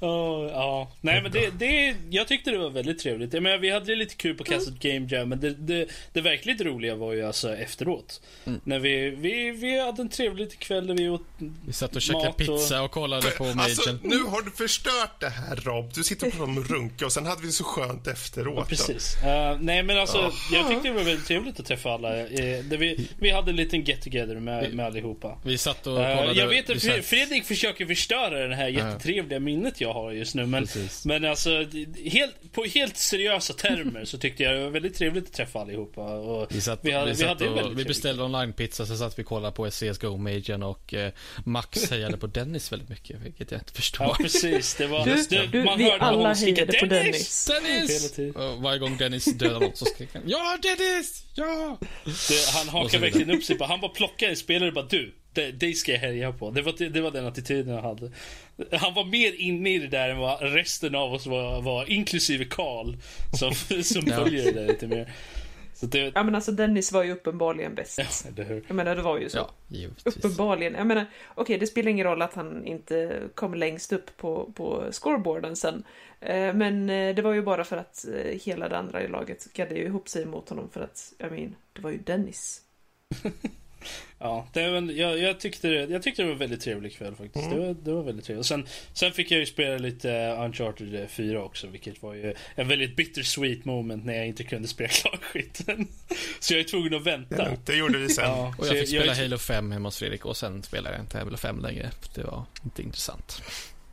Ja, 0.00 0.48
ja. 0.50 0.90
Nej 1.00 1.22
men 1.22 1.32
det, 1.32 1.50
det, 1.58 1.94
jag 2.10 2.28
tyckte 2.28 2.50
det 2.50 2.58
var 2.58 2.70
väldigt 2.70 2.98
trevligt. 2.98 3.32
Jag 3.32 3.42
menar, 3.42 3.58
vi 3.58 3.70
hade 3.70 3.94
lite 3.96 4.14
kul 4.14 4.34
på 4.34 4.44
Castle 4.44 4.74
Game 4.80 5.06
Jam 5.10 5.28
men 5.28 5.40
det, 5.40 5.50
det, 5.50 5.86
det 6.12 6.20
verkligt 6.20 6.60
roliga 6.60 6.94
var 6.94 7.12
ju 7.12 7.26
alltså 7.26 7.56
efteråt. 7.56 8.20
När 8.64 8.78
vi, 8.78 9.10
vi, 9.10 9.50
vi 9.50 9.80
hade 9.80 10.02
en 10.02 10.08
trevlig 10.08 10.44
liten 10.44 10.58
kväll 10.58 10.86
där 10.86 10.94
vi 10.94 11.08
åt 11.08 11.22
Vi 11.66 11.72
satt 11.72 11.96
och 11.96 12.02
käkade 12.02 12.24
mat 12.24 12.32
och- 12.32 12.38
pizza 12.46 12.82
och 12.82 12.90
kollade 12.90 13.30
på 13.30 13.44
Alltså, 13.44 13.90
Magen. 13.92 14.00
nu 14.02 14.18
har 14.22 14.42
du 14.42 14.50
förstört 14.50 15.20
det 15.20 15.28
här 15.28 15.56
Rob. 15.56 15.90
Du 15.94 16.04
sitter 16.04 16.26
och 16.26 16.32
pratar 16.32 16.44
om 16.44 16.64
runka 16.64 17.06
och 17.06 17.12
sen 17.12 17.26
hade 17.26 17.42
vi 17.42 17.52
så 17.52 17.64
skönt 17.64 18.06
efteråt. 18.06 18.56
då. 18.56 18.64
Precis. 18.64 19.22
Eh, 19.24 19.56
nej 19.60 19.82
men 19.82 19.98
alltså, 19.98 20.32
jag 20.52 20.68
tyckte 20.68 20.88
det 20.88 20.94
var 20.94 21.02
väldigt 21.04 21.26
trevligt 21.26 21.60
att 21.60 21.66
träffa 21.66 21.90
alla. 21.92 22.16
Uh, 22.22 22.28
vi, 22.78 23.08
vi 23.18 23.30
hade 23.30 23.50
en 23.50 23.56
liten 23.56 23.84
get 23.84 24.02
together 24.02 24.34
med, 24.34 24.74
med 24.74 24.86
allihopa. 24.86 25.38
Vi 25.44 25.58
satt 25.58 25.86
och 25.86 26.00
Eh, 26.00 26.18
kollade. 26.18 26.40
jag 26.40 26.48
vet 26.48 26.70
att 26.70 27.04
Fredrik 27.04 27.44
försöker 27.44 27.86
förstöra 27.86 28.48
det 28.48 28.54
här 28.56 28.68
jättetrevliga 28.68 29.40
minnet 29.40 29.80
jag 29.80 29.85
har 29.92 30.12
just 30.12 30.34
nu. 30.34 30.46
Men, 30.46 30.62
Precis. 30.62 31.04
men 31.04 31.24
alltså, 31.24 31.50
helt, 32.04 32.52
på 32.52 32.64
helt 32.64 32.96
seriösa 32.96 33.52
termer 33.52 34.04
så 34.04 34.18
tyckte 34.18 34.42
jag 34.42 34.54
det 34.54 34.60
var 34.60 34.70
väldigt 34.70 34.94
trevligt 34.94 35.24
att 35.24 35.32
träffa 35.32 35.60
allihopa. 35.60 36.00
Och 36.00 36.46
Vi, 36.50 36.60
satt, 36.60 36.80
vi 36.82 36.92
hade, 36.92 37.04
vi, 37.06 37.10
vi 37.10 37.16
satt 37.16 37.28
hade 37.28 37.44
en 37.44 37.52
och, 37.52 37.58
väldigt 37.58 37.78
vi 37.78 37.84
beställde 37.84 38.22
online-pizza, 38.22 38.86
så 38.86 38.96
satt 38.96 39.18
vi 39.18 39.22
och 39.22 39.26
kollade 39.26 39.56
på 39.56 39.70
CSGO 39.70 40.16
Magen 40.16 40.62
och 40.62 40.94
eh, 40.94 41.12
Max 41.44 41.90
hejade 41.90 42.16
på 42.16 42.26
Dennis 42.26 42.72
väldigt 42.72 42.88
mycket, 42.88 43.20
vilket 43.20 43.50
jag 43.50 43.60
inte 43.60 43.72
förstår. 43.72 44.06
Ja 44.06 44.16
precis, 44.20 44.74
det 44.74 44.86
var... 44.86 45.04
du, 45.04 45.26
det, 45.30 45.46
du, 45.46 45.64
man 45.64 45.78
vi 45.78 45.90
hörde 45.90 46.04
alla 46.04 46.34
hejade 46.34 46.78
på 46.78 46.86
Dennis! 46.86 47.46
Dennis. 47.46 48.16
Dennis! 48.16 48.36
Och 48.36 48.62
varje 48.62 48.78
gång 48.78 48.96
Dennis 48.96 49.24
dödade 49.24 49.66
något 49.66 49.76
så 49.76 49.84
skrek 49.84 50.08
han 50.12 50.22
Ja 50.26 50.58
Dennis! 50.62 51.24
Ja! 51.34 51.78
Det, 52.04 52.50
han 52.54 52.82
vidare. 52.82 53.00
verkligen 53.00 53.30
upp 53.30 53.44
sig 53.44 53.58
på, 53.58 53.64
han 53.64 53.80
bara 53.80 53.90
plockade 53.90 54.30
en 54.32 54.36
spelare 54.36 54.68
och 54.68 54.74
bara 54.74 54.86
du, 54.86 55.14
det- 55.36 55.52
dig 55.52 55.74
ska 55.74 55.92
jag 55.92 55.98
härja 55.98 56.32
på. 56.32 56.50
Det 56.50 56.62
var, 56.62 56.88
det 56.90 57.00
var 57.00 57.10
den 57.10 57.26
attityden 57.26 57.74
han 57.74 57.84
hade. 57.84 58.10
Han 58.72 58.94
var 58.94 59.04
mer 59.04 59.40
inne 59.40 59.74
i 59.74 59.78
det 59.78 59.86
där 59.88 60.08
än 60.08 60.18
vad 60.18 60.42
resten 60.54 60.94
av 60.94 61.12
oss 61.12 61.26
var, 61.26 61.62
var 61.62 61.90
inklusive 61.90 62.44
Karl 62.44 62.94
som, 63.38 63.52
som 63.84 64.02
Ja. 64.06 64.16
följer 64.16 64.44
det 64.44 64.52
där 64.52 64.66
lite 64.66 64.86
mer. 64.86 65.12
Så 65.74 65.86
det, 65.86 66.12
Ja 66.14 66.22
men 66.22 66.34
alltså 66.34 66.52
Dennis 66.52 66.92
var 66.92 67.02
ju 67.02 67.12
uppenbarligen 67.12 67.74
bäst. 67.74 67.98
ja, 67.98 68.30
det 68.36 68.44
hör. 68.44 68.62
Jag 68.66 68.74
menar 68.74 68.96
det 68.96 69.02
var 69.02 69.18
ju 69.18 69.28
så. 69.28 69.38
Ja, 69.38 69.50
givetvis. 69.68 70.16
Uppenbarligen. 70.16 70.74
Jag 70.74 70.86
menar, 70.86 71.06
okej 71.34 71.58
det 71.58 71.66
spelar 71.66 71.90
ingen 71.90 72.06
roll 72.06 72.22
att 72.22 72.34
han 72.34 72.66
inte 72.66 73.20
kom 73.34 73.54
längst 73.54 73.92
upp 73.92 74.16
på, 74.16 74.52
på 74.54 74.84
scoreboarden 74.90 75.56
sen. 75.56 75.84
Eh, 76.20 76.54
Men 76.54 76.90
eh, 76.90 77.14
det 77.14 77.22
var 77.22 77.32
ju 77.32 77.42
bara 77.42 77.64
för 77.64 77.76
att 77.76 78.04
eh, 78.08 78.40
hela 78.44 78.68
det 78.68 78.76
andra 78.78 79.02
i 79.02 79.08
laget 79.08 79.52
gaddade 79.52 79.80
ju 79.80 79.86
ihop 79.86 80.08
sig 80.08 80.24
mot 80.26 80.48
honom 80.48 80.68
för 80.72 80.80
att, 80.80 81.12
jag 81.18 81.32
mean, 81.32 81.54
det 81.72 81.80
var 81.80 81.90
ju 81.90 81.98
Dennis. 81.98 82.60
Ja, 84.18 84.48
det 84.52 84.70
var, 84.70 84.92
jag, 84.92 85.18
jag, 85.18 85.40
tyckte 85.40 85.68
det, 85.68 85.84
jag 85.84 86.02
tyckte 86.02 86.22
det 86.22 86.26
var 86.26 86.32
en 86.32 86.38
väldigt 86.38 86.60
trevlig 86.60 86.96
kväll 86.96 87.14
faktiskt. 87.14 87.50
Det, 87.50 87.58
var, 87.58 87.74
det 87.82 87.92
var 87.92 88.02
väldigt 88.02 88.24
trevligt. 88.24 88.40
Och 88.40 88.46
sen, 88.46 88.66
sen 88.92 89.12
fick 89.12 89.30
jag 89.30 89.40
ju 89.40 89.46
spela 89.46 89.78
lite 89.78 90.36
Uncharted 90.40 91.10
4 91.10 91.44
också, 91.44 91.66
vilket 91.66 92.02
var 92.02 92.14
ju 92.14 92.34
en 92.54 92.68
väldigt 92.68 92.96
bittersweet 92.96 93.64
moment 93.64 94.04
när 94.04 94.14
jag 94.14 94.26
inte 94.26 94.44
kunde 94.44 94.68
spela 94.68 94.88
klart 95.02 95.22
skiten. 95.24 95.88
Så 96.40 96.54
jag 96.54 96.60
är 96.60 96.64
tvungen 96.64 96.94
att 96.94 97.04
Det, 97.04 97.10
vänta. 97.10 97.44
lugnt. 97.44 97.66
det 97.66 97.76
gjorde 97.76 97.98
vi 97.98 98.08
sen. 98.08 98.24
Ja, 98.24 98.54
Och 98.58 98.66
jag 98.66 98.78
fick 98.78 98.88
spela 98.88 99.12
är- 99.12 99.22
Halo 99.22 99.38
5 99.38 99.72
hemma 99.72 99.86
hos 99.88 99.98
Fredrik 99.98 100.24
och 100.26 100.36
sen 100.36 100.62
spelade 100.62 100.96
jag 100.96 101.04
inte 101.04 101.18
Halo 101.18 101.36
5 101.36 101.60
längre. 101.60 101.90
Det 102.14 102.22
var 102.24 102.44
inte 102.64 102.82
intressant. 102.82 103.42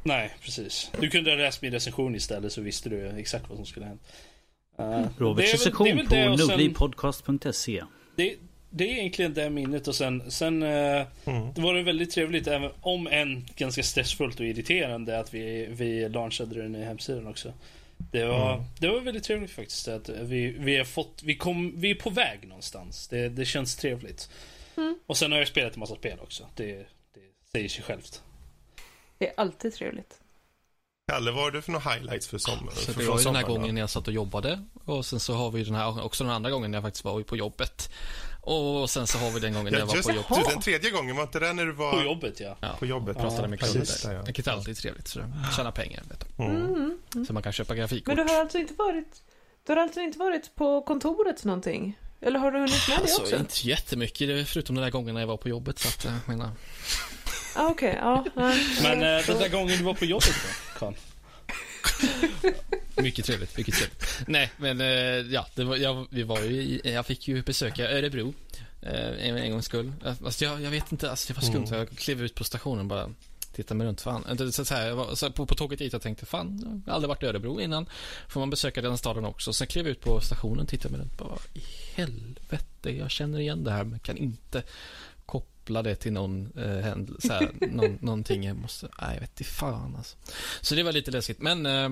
Nej, 0.03 0.35
precis. 0.41 0.91
Du 0.99 1.09
kunde 1.09 1.31
ha 1.31 1.37
läst 1.37 1.61
min 1.61 1.71
recension 1.71 2.15
istället 2.15 2.53
så 2.53 2.61
visste 2.61 2.89
du 2.89 3.07
exakt 3.07 3.49
vad 3.49 3.57
som 3.57 3.65
skulle 3.65 3.85
hända. 3.85 4.03
Uh, 4.79 5.07
Roberts 5.17 5.51
recension 5.51 6.07
på 6.07 6.15
nordlivpodcast.se. 6.15 7.83
det, 8.75 8.83
är 8.91 8.97
egentligen 8.99 9.33
det 9.33 9.49
minnet 9.49 9.87
och 9.87 9.95
sen, 9.95 10.31
sen 10.31 10.63
eh, 10.63 11.05
Mm. 11.25 11.53
det 11.53 11.61
var 11.61 11.73
det 11.73 11.83
väldigt 11.83 12.11
trevligt, 12.11 12.47
även 12.47 12.71
om 12.81 13.07
än 13.07 13.45
ganska 13.55 13.83
stressfullt 13.83 14.39
och 14.39 14.45
irriterande 14.45 15.19
att 15.19 15.33
vi, 15.33 15.67
vi 15.71 16.09
launchade 16.09 16.61
den 16.61 16.75
i 16.75 16.83
hemsidan 16.83 17.27
också. 17.27 17.53
Det 18.11 18.25
var, 18.25 18.53
Mm. 18.53 18.65
det 18.79 18.87
var 18.87 18.99
väldigt 18.99 19.23
trevligt 19.23 19.51
faktiskt. 19.51 19.87
Att 19.87 20.09
vi, 20.09 20.47
vi 20.59 20.77
har 20.77 20.85
fått, 20.85 21.21
vi, 21.23 21.35
kom, 21.35 21.73
vi 21.81 21.91
är 21.91 21.95
på 21.95 22.09
väg 22.09 22.47
någonstans. 22.47 23.07
Det, 23.07 23.29
det 23.29 23.45
känns 23.45 23.75
trevligt. 23.75 24.29
Och 25.07 25.17
sen 25.17 25.31
har 25.31 25.39
jag 25.39 25.47
spelat 25.47 25.73
en 25.73 25.79
massa 25.79 25.95
spel 25.95 26.19
också. 26.21 26.47
Det, 26.55 26.73
det 27.13 27.19
säger 27.51 27.69
sig 27.69 27.83
självt. 27.83 28.21
Det 29.17 29.27
är 29.27 29.33
alltid 29.37 29.73
trevligt. 29.73 30.13
Kalle, 31.11 31.31
vad 31.31 31.43
har 31.43 31.51
du 31.51 31.61
för 31.61 31.71
några 31.71 31.89
highlights 31.93 32.27
för 32.27 32.37
sommar? 32.37 32.71
Så 32.71 32.91
det 32.91 32.97
var 32.97 33.03
ju 33.03 33.07
den 33.07 33.15
här 33.17 33.23
sommaren 33.23 33.47
gången 33.47 33.77
jag 33.77 33.89
satt 33.89 34.07
och 34.07 34.13
jobbade. 34.13 34.63
Och 34.85 35.05
sen 35.05 35.19
så 35.19 35.33
har 35.33 35.51
vi 35.51 35.63
den 35.63 35.75
här, 35.75 36.03
också 36.05 36.23
den 36.23 36.33
andra 36.33 36.51
gången 36.51 36.71
när 36.71 36.75
jag 36.77 36.83
faktiskt 36.83 37.05
var 37.05 37.21
på 37.23 37.37
jobbet. 37.37 37.89
Och 38.45 38.89
sen 38.89 39.07
så 39.07 39.17
har 39.17 39.31
vi 39.31 39.39
den 39.39 39.53
gången 39.53 39.73
när 39.73 39.79
jag 39.79 39.87
Ja, 39.87 39.89
var 39.89 39.95
just 39.95 40.07
på 40.07 40.11
det. 40.13 40.15
jobbet. 40.35 40.45
Du, 40.47 40.51
den 40.53 40.61
tredje 40.61 40.89
gången, 40.89 41.15
var 41.15 41.23
inte 41.23 41.39
det 41.39 41.53
när 41.53 41.65
du 41.65 41.71
var 41.71 41.91
På 41.91 42.03
jobbet 42.03 42.39
ja. 42.39 42.55
Ja, 42.61 42.75
på 42.79 42.85
jobbet? 42.85 43.17
pratade 43.17 43.47
med 43.47 43.59
Ja, 43.61 43.65
kunder. 43.65 43.79
precis. 43.79 44.03
Ja, 44.05 44.13
ja. 44.13 44.21
Vilket 44.21 44.47
är 44.47 44.51
alltid 44.51 44.77
trevligt. 44.77 45.07
Så 45.07 45.19
tjäna 45.55 45.71
pengar, 45.71 46.03
vet 46.09 46.25
du. 46.37 46.43
Mm. 46.43 46.97
Så 47.27 47.33
man 47.33 47.43
kan 47.43 47.53
köpa 47.53 47.75
grafikkort. 47.75 48.15
Men 48.17 48.27
du 48.27 48.33
har 48.33 48.39
alltså 48.39 48.57
inte 48.57 48.73
varit, 48.73 49.21
du 49.67 49.71
har 49.73 49.77
alltså 49.81 49.99
inte 49.99 50.19
varit 50.19 50.55
på 50.55 50.81
kontoret 50.81 51.43
någonting? 51.43 51.97
Eller 52.21 52.39
har 52.39 52.51
du 52.51 52.59
hunnit 52.59 52.87
med 52.87 52.97
det 52.97 53.01
Alltså, 53.01 53.21
också? 53.21 53.35
inte 53.35 53.67
jättemycket, 53.67 54.27
det 54.27 54.39
är 54.39 54.43
förutom 54.45 54.75
den 54.75 54.83
där 54.83 54.91
gången 54.91 55.13
när 55.13 55.21
jag 55.21 55.27
var 55.27 55.37
på 55.37 55.49
jobbet. 55.49 55.79
Så 55.79 55.87
att, 55.87 56.03
jag 56.05 56.13
menar, 56.37 56.49
Ah, 57.55 57.67
Okej, 57.67 57.97
ja. 58.01 58.25
nej. 58.35 58.67
Men 58.83 59.03
Eh, 59.03 59.09
eh, 59.19 59.25
den 59.27 59.37
där 59.39 59.49
gången 59.49 59.77
du 59.77 59.83
var 59.83 59.93
på 59.93 60.05
jobbet 60.05 60.33
då, 60.73 60.79
Carl? 60.79 60.93
mycket 62.95 63.25
trevligt, 63.25 63.57
mycket 63.57 63.75
trevligt. 63.75 64.23
Nej, 64.27 64.51
men 64.57 64.81
eh, 64.81 64.87
ja, 65.33 65.47
var, 65.55 65.75
jag, 65.77 66.07
vi 66.09 66.23
var 66.23 66.39
ju 66.41 66.81
jag 66.83 67.05
fick 67.05 67.27
ju 67.27 67.41
besöka 67.41 67.91
Örebro. 67.91 68.33
Eh, 68.81 69.27
en, 69.29 69.37
en 69.37 69.51
gångs 69.51 69.65
skull. 69.65 69.93
Eh, 70.05 70.13
Alltså, 70.25 70.45
jag, 70.45 70.61
jag 70.61 70.71
vet 70.71 70.91
inte, 70.91 71.09
alltså, 71.09 71.33
det 71.33 71.39
var 71.41 71.49
skumt. 71.49 71.67
Jag 71.71 71.89
klev 71.89 72.21
ut 72.21 72.35
på 72.35 72.43
stationen 72.43 72.87
bara. 72.87 73.09
Tittade 73.55 73.77
mig 73.77 73.87
runt. 73.87 74.01
Fan. 74.01 74.25
Inte 74.31 74.51
Så, 74.51 74.65
så 74.65 74.73
här, 74.73 74.87
jag 74.87 74.95
var, 74.95 75.15
så 75.15 75.25
här, 75.25 75.33
på, 75.33 75.45
på 75.45 75.55
tåget 75.55 75.79
dit 75.79 75.93
jag 75.93 76.01
tänkte 76.01 76.25
fan, 76.25 76.81
jag 76.85 76.91
har 76.91 76.95
aldrig 76.95 77.07
varit 77.09 77.23
i 77.23 77.25
Örebro 77.25 77.61
innan. 77.61 77.85
Får 78.27 78.39
man 78.39 78.49
besöka 78.49 78.81
den 78.81 78.97
staden 78.97 79.25
också. 79.25 79.53
Sen 79.53 79.67
klev 79.67 79.85
jag 79.85 79.91
ut 79.91 80.01
på 80.01 80.21
stationen 80.21 80.65
tittade 80.65 80.91
mig 80.91 81.01
runt. 81.01 81.17
Bara, 81.17 81.37
i 81.53 81.61
helvete, 81.95 82.91
jag 82.91 83.11
känner 83.11 83.39
igen 83.39 83.63
det 83.63 83.71
här 83.71 83.83
men 83.83 83.99
kan 83.99 84.17
inte 84.17 84.63
koppla 85.63 85.81
det 85.81 85.95
till 85.95 86.13
någon 86.13 86.51
eh, 86.57 86.83
händelse, 86.83 87.27
så 87.27 87.33
här, 87.33 87.51
någon, 87.59 87.97
någonting. 88.01 88.43
Jag 88.43 88.57
måste, 88.57 88.87
nej 89.01 89.13
jag 89.13 89.21
vet 89.21 89.29
inte 89.29 89.43
fan 89.43 89.95
alltså. 89.97 90.17
Så 90.61 90.75
det 90.75 90.83
var 90.83 90.91
lite 90.91 91.11
läskigt. 91.11 91.41
Men 91.41 91.65
eh, 91.65 91.89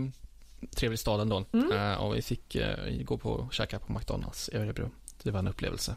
trevlig 0.75 0.99
stad 0.99 1.21
ändå. 1.21 1.45
Eh, 1.73 1.93
och 1.93 2.15
vi 2.15 2.21
fick 2.21 2.55
eh, 2.55 3.03
gå 3.03 3.17
på 3.17 3.29
och 3.31 3.53
käka 3.53 3.79
på 3.79 3.93
McDonalds 3.93 4.49
i 4.49 4.57
Örebro. 4.57 4.91
Det 5.23 5.31
var 5.31 5.39
en 5.39 5.47
upplevelse. 5.47 5.95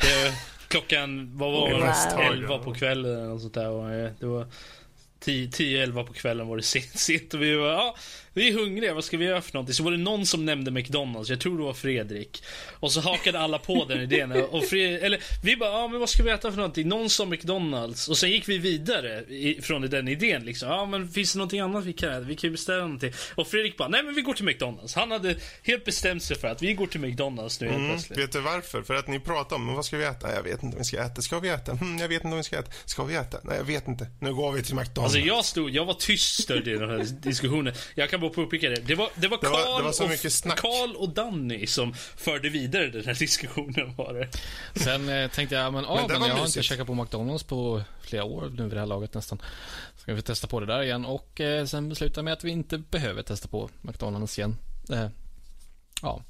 Det, 0.00 0.34
klockan, 0.68 1.38
vad 1.38 1.52
var 1.52 1.70
det? 1.70 2.22
11 2.22 2.58
på 2.58 2.74
kvällen 2.74 3.28
något 3.28 3.40
sånt 3.40 3.54
där. 3.54 3.68
Och, 3.68 3.90
eh, 3.90 4.10
det 4.20 4.26
var 4.26 4.46
10-11 5.24 6.06
på 6.06 6.12
kvällen 6.12 6.48
var 6.48 6.56
det 6.56 6.62
sent, 6.62 6.98
sent 6.98 7.34
och 7.34 7.42
vi 7.42 7.54
var, 7.54 7.66
ja, 7.66 7.96
vi 8.34 8.48
är 8.48 8.52
hungriga, 8.52 8.94
vad 8.94 9.04
ska 9.04 9.16
vi 9.16 9.24
göra 9.24 9.40
för 9.42 9.54
någonting? 9.54 9.74
Så 9.74 9.82
var 9.82 9.90
det 9.90 9.96
någon 9.96 10.26
som 10.26 10.44
nämnde 10.44 10.70
McDonalds, 10.70 11.30
jag 11.30 11.40
tror 11.40 11.58
det 11.58 11.64
var 11.64 11.72
Fredrik. 11.74 12.42
Och 12.80 12.92
så 12.92 13.00
hakade 13.00 13.38
alla 13.40 13.58
på 13.58 13.84
den 13.84 14.00
idén. 14.00 14.32
Och 14.32 14.64
Fred, 14.64 15.02
eller 15.02 15.20
vi 15.44 15.56
bara, 15.56 15.70
ja 15.70 15.88
men 15.88 16.00
vad 16.00 16.08
ska 16.08 16.22
vi 16.22 16.30
äta 16.30 16.50
för 16.50 16.56
någonting? 16.56 16.88
Någon 16.88 17.10
sa 17.10 17.24
McDonalds. 17.24 18.08
Och 18.08 18.18
sen 18.18 18.30
gick 18.30 18.48
vi 18.48 18.58
vidare 18.58 19.20
i, 19.20 19.58
från 19.62 19.82
den 19.82 20.08
idén 20.08 20.44
liksom. 20.44 20.68
Ja 20.68 20.86
men 20.86 21.08
finns 21.08 21.32
det 21.32 21.38
någonting 21.38 21.60
annat 21.60 21.84
vi 21.84 21.92
kan 21.92 22.10
äta? 22.10 22.20
Vi 22.20 22.36
kan 22.36 22.48
ju 22.48 22.52
beställa 22.52 22.82
någonting. 22.82 23.12
Och 23.34 23.48
Fredrik 23.48 23.76
bara, 23.76 23.88
nej 23.88 24.02
men 24.02 24.14
vi 24.14 24.22
går 24.22 24.34
till 24.34 24.44
McDonalds. 24.44 24.94
Han 24.94 25.10
hade 25.10 25.36
helt 25.62 25.84
bestämt 25.84 26.22
sig 26.22 26.36
för 26.38 26.48
att 26.48 26.62
vi 26.62 26.74
går 26.74 26.86
till 26.86 27.00
McDonalds 27.00 27.60
nu 27.60 27.66
helt 27.66 27.78
Mm, 27.78 27.90
plötsligt. 27.90 28.18
vet 28.18 28.32
du 28.32 28.40
varför? 28.40 28.82
För 28.82 28.94
att 28.94 29.08
ni 29.08 29.20
pratar 29.20 29.56
om, 29.56 29.66
men 29.66 29.74
vad 29.74 29.84
ska 29.84 29.96
vi 29.96 30.04
äta? 30.04 30.34
Jag 30.34 30.42
vet 30.42 30.62
inte 30.62 30.76
om 30.76 30.78
vi 30.78 30.84
ska 30.84 31.02
äta. 31.04 31.22
Ska 31.22 31.38
vi 31.38 31.48
äta? 31.48 31.72
Hm, 31.72 31.98
jag 31.98 32.08
vet 32.08 32.24
inte 32.24 32.28
om 32.32 32.36
vi 32.36 32.42
ska 32.42 32.58
äta. 32.58 32.70
Ska 32.84 33.04
vi 33.04 33.14
äta? 33.14 33.38
Nej, 33.42 33.56
jag 33.56 33.64
vet 33.64 33.88
inte. 33.88 34.06
Nu 34.20 34.34
går 34.34 34.52
vi 34.52 34.62
till 34.62 34.74
McDonalds. 34.74 35.14
Alltså 35.14 35.28
jag 35.28 35.44
stod, 35.44 35.70
jag 35.70 35.84
var 35.84 35.94
tyst 35.94 36.50
i 36.50 36.60
den 36.60 36.90
här 36.90 37.06
diskussionen. 37.22 37.74
Jag 37.94 38.10
kan 38.10 38.20
bara 38.28 38.44
påpeka 38.44 38.68
det. 38.70 38.80
Det 38.80 38.94
var, 38.94 39.08
det 39.14 39.28
var 39.28 39.38
Det 39.42 39.48
var- 39.48 39.62
Carl 39.64 39.78
det 39.78 39.84
var 39.84 39.92
så 39.92 40.04
och, 40.04 40.10
mycket 40.10 40.32
snack. 40.32 40.58
Carl 40.58 40.96
och 40.96 41.08
Danny 41.08 41.66
som 41.66 41.94
förde 41.94 42.48
vidare 42.48 42.88
den 42.88 43.04
här 43.04 43.14
diskussionen 43.14 43.94
var 43.96 44.14
det. 44.14 44.28
Sen 44.80 45.08
eh, 45.08 45.30
tänkte 45.30 45.54
jag, 45.54 45.72
men, 45.72 45.84
ah, 45.84 45.94
Men 46.08 46.20
men, 46.20 46.28
jag 46.28 46.36
har 46.36 46.42
mysigt. 46.42 46.56
inte 46.56 46.68
käkat 46.68 46.86
på 46.86 46.94
McDonalds 46.94 47.44
på 47.44 47.82
flera 48.00 48.24
år 48.24 48.52
nu 48.56 48.62
vid 48.62 48.72
det 48.72 48.78
här 48.80 48.86
laget 48.86 49.14
nästan. 49.14 49.42
Ska 49.96 50.14
vi 50.14 50.22
testa 50.22 50.46
på 50.46 50.60
det 50.60 50.66
där 50.66 50.82
igen 50.82 51.04
och 51.04 51.40
eh, 51.40 51.66
sen 51.66 51.88
besluta 51.88 52.22
med 52.22 52.32
att 52.32 52.44
vi 52.44 52.50
inte 52.50 52.78
behöver 52.78 53.22
testa 53.22 53.48
på 53.48 53.70
McDonalds 53.80 54.38
igen. 54.38 54.56
Eh, 54.92 55.06
ja, 56.02 56.22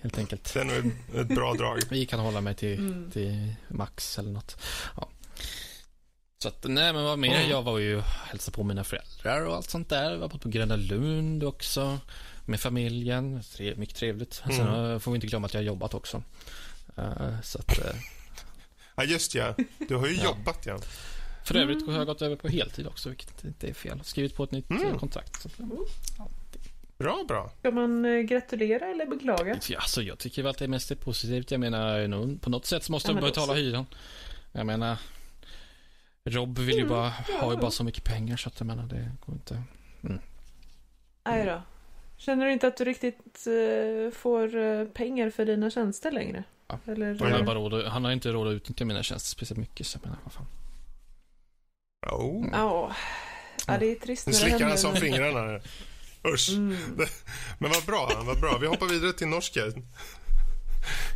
helt 0.00 0.18
enkelt. 0.18 0.54
Det 0.54 0.60
är 0.60 0.64
nog 0.64 0.92
ett, 1.14 1.28
bra 1.28 1.54
drag. 1.54 1.78
Vi 1.90 2.06
kan 2.06 2.20
hålla 2.20 2.40
mig 2.40 2.54
till, 2.54 3.10
till 3.12 3.54
Max 3.68 4.18
eller 4.18 4.30
något. 4.30 4.56
Ja. 4.96 5.08
Så 6.42 6.48
att, 6.48 6.64
nej 6.64 6.92
men 6.92 7.04
vad 7.04 7.18
mer? 7.18 7.36
Mm. 7.38 7.50
Jag 7.50 7.62
var 7.62 7.78
ju 7.78 8.00
hälsade 8.00 8.54
på 8.56 8.64
mina 8.64 8.84
föräldrar 8.84 9.46
och 9.46 9.54
allt 9.56 9.70
sånt 9.70 9.88
där. 9.88 10.10
Jag 10.10 10.18
var 10.18 10.28
på 10.28 10.48
Gröna 10.48 10.76
Lund 10.76 11.44
också. 11.44 11.98
Med 12.46 12.60
familjen. 12.60 13.42
Tre, 13.52 13.74
mycket 13.76 13.96
trevligt. 13.96 14.34
Sen 14.34 14.50
Mm. 14.68 14.90
eh, 14.92 14.98
får 14.98 15.10
vi 15.10 15.14
inte 15.14 15.26
glömma 15.26 15.46
att 15.46 15.54
jag 15.54 15.60
har 15.60 15.64
jobbat 15.66 15.94
också. 15.94 16.22
Eh, 16.96 17.40
så 17.42 17.58
att, 17.58 17.78
eh, 17.78 17.94
Ja, 18.96 19.04
just 19.04 19.34
ja. 19.34 19.54
Du 19.88 19.94
har 19.96 20.06
ju 20.06 20.14
Ja. 20.16 20.24
jobbat, 20.24 20.66
ja. 20.66 20.78
för 21.44 21.54
övrigt 21.56 21.86
har 21.86 21.92
jag 21.94 22.06
gått 22.06 22.22
över 22.22 22.36
på 22.36 22.48
heltid 22.48 22.86
också, 22.86 23.08
vilket 23.08 23.44
inte 23.44 23.68
är 23.68 23.74
fel. 23.74 24.00
Skrivit 24.04 24.34
på 24.34 24.44
ett 24.44 24.50
nytt 24.50 24.70
Mm. 24.70 24.86
eh, 24.86 24.98
kontrakt. 24.98 25.42
Så, 25.42 25.48
att, 25.48 25.68
Bra, 26.98 27.24
bra. 27.28 27.52
Ska 27.58 27.70
man 27.70 28.26
gratulera 28.26 28.86
eller 28.90 29.06
beklaga? 29.06 29.58
ja, 29.68 29.78
alltså, 29.78 30.02
jag 30.02 30.18
tycker 30.18 30.42
väl 30.42 30.50
att 30.50 30.58
det 30.58 30.68
mest 30.68 30.90
är 30.90 30.94
positivt. 30.94 31.50
Jag 31.50 31.60
menar, 31.60 32.38
på 32.38 32.50
något 32.50 32.66
sätt 32.66 32.84
så 32.84 32.92
måste 32.92 33.10
Ja, 33.12 33.14
jag 33.16 33.24
betala 33.24 33.54
hyran. 33.54 33.86
Jag 34.52 34.66
menar, 34.66 34.96
Rob 36.30 36.58
vill 36.58 36.74
ju 36.76 36.80
Mm, 36.82 36.88
bara, 36.88 37.12
har 37.40 37.52
ju 37.52 37.58
bara 37.58 37.70
så 37.70 37.84
mycket 37.84 38.04
pengar 38.04 38.36
så 38.36 38.48
att 38.48 38.60
jag 38.60 38.66
menar, 38.66 38.82
det 38.86 39.10
går 39.26 39.34
inte. 39.34 39.62
Nej 41.24 41.44
då. 41.46 41.62
Känner 42.16 42.46
du 42.46 42.52
inte 42.52 42.66
att 42.66 42.76
du 42.76 42.84
riktigt 42.84 43.46
eh, 43.46 44.12
får 44.18 44.56
eh, 44.56 44.84
pengar 44.84 45.30
för 45.30 45.44
dina 45.44 45.70
tjänster 45.70 46.10
längre? 46.12 46.44
Ja. 46.68 46.78
Eller, 46.86 47.18
Han 47.18 47.32
har, 47.32 47.42
bara 47.42 47.54
råd, 47.58 47.84
han 47.86 48.04
har 48.04 48.12
inte 48.12 48.28
råd 48.32 48.48
att 48.48 48.52
utnyttja 48.52 48.84
mina 48.84 49.02
tjänster 49.02 49.28
speciellt 49.28 49.58
mycket, 49.58 49.86
så 49.86 49.96
jag 49.98 50.04
menar, 50.04 50.18
vad 50.24 50.32
fan. 50.32 50.46
Oh. 52.12 52.46
Ja. 52.52 52.92
ja, 53.66 53.78
det 53.78 53.86
är 53.86 53.94
trist 53.94 54.26
Nu 54.26 54.30
när 54.32 54.38
det 54.38 54.40
slickar 54.40 54.50
händer. 54.58 54.68
han 54.68 54.78
som 54.78 54.92
men- 54.92 55.00
fingrarna. 55.00 55.60
Usch. 56.34 56.48
Mm. 56.52 56.76
Men 57.58 57.70
vad 57.70 57.84
bra, 57.84 58.22
vad 58.26 58.40
bra. 58.40 58.58
Vi 58.60 58.66
hoppar 58.66 58.86
vidare 58.86 59.12
till 59.12 59.26
norsken. 59.28 59.86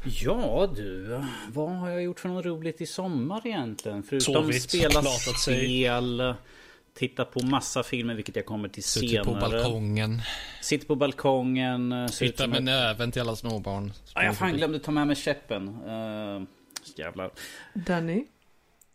Ja 0.05 0.73
du, 0.77 1.21
vad 1.53 1.71
har 1.71 1.91
jag 1.91 2.03
gjort 2.03 2.21
för 2.21 2.29
något 2.29 2.45
roligt 2.47 2.81
i 2.81 2.87
sommar 2.87 3.47
egentligen? 3.47 4.03
Förutom 4.03 4.35
Sovit, 4.35 4.63
spela 4.63 5.03
spel, 5.03 6.35
titta 6.95 7.25
på 7.25 7.47
massa 7.47 7.83
filmer 7.83 8.15
vilket 8.15 8.37
jag 8.37 8.47
kommer 8.47 8.69
till 8.69 8.85
Suttit 8.85 9.11
senare. 9.11 9.25
på 9.25 9.35
balkongen, 9.35 10.21
Sitter 10.63 10.87
på 10.87 10.95
balkongen. 10.95 11.93
eh, 11.93 12.07
som 12.07 12.51
med 12.51 12.57
att- 12.59 12.63
näven 12.65 13.13
till 13.13 13.23
alla 13.23 13.37
småbarn. 13.37 13.93
Ah, 14.15 14.23
jag 14.25 14.37
fan 14.37 14.57
glömde 14.57 14.79
ta 14.79 14.91
med 14.91 15.07
mig 15.07 15.17
käppen. 15.17 15.69
Uh, 15.69 16.43
jävlar. 16.97 17.31
Danny, 17.75 18.25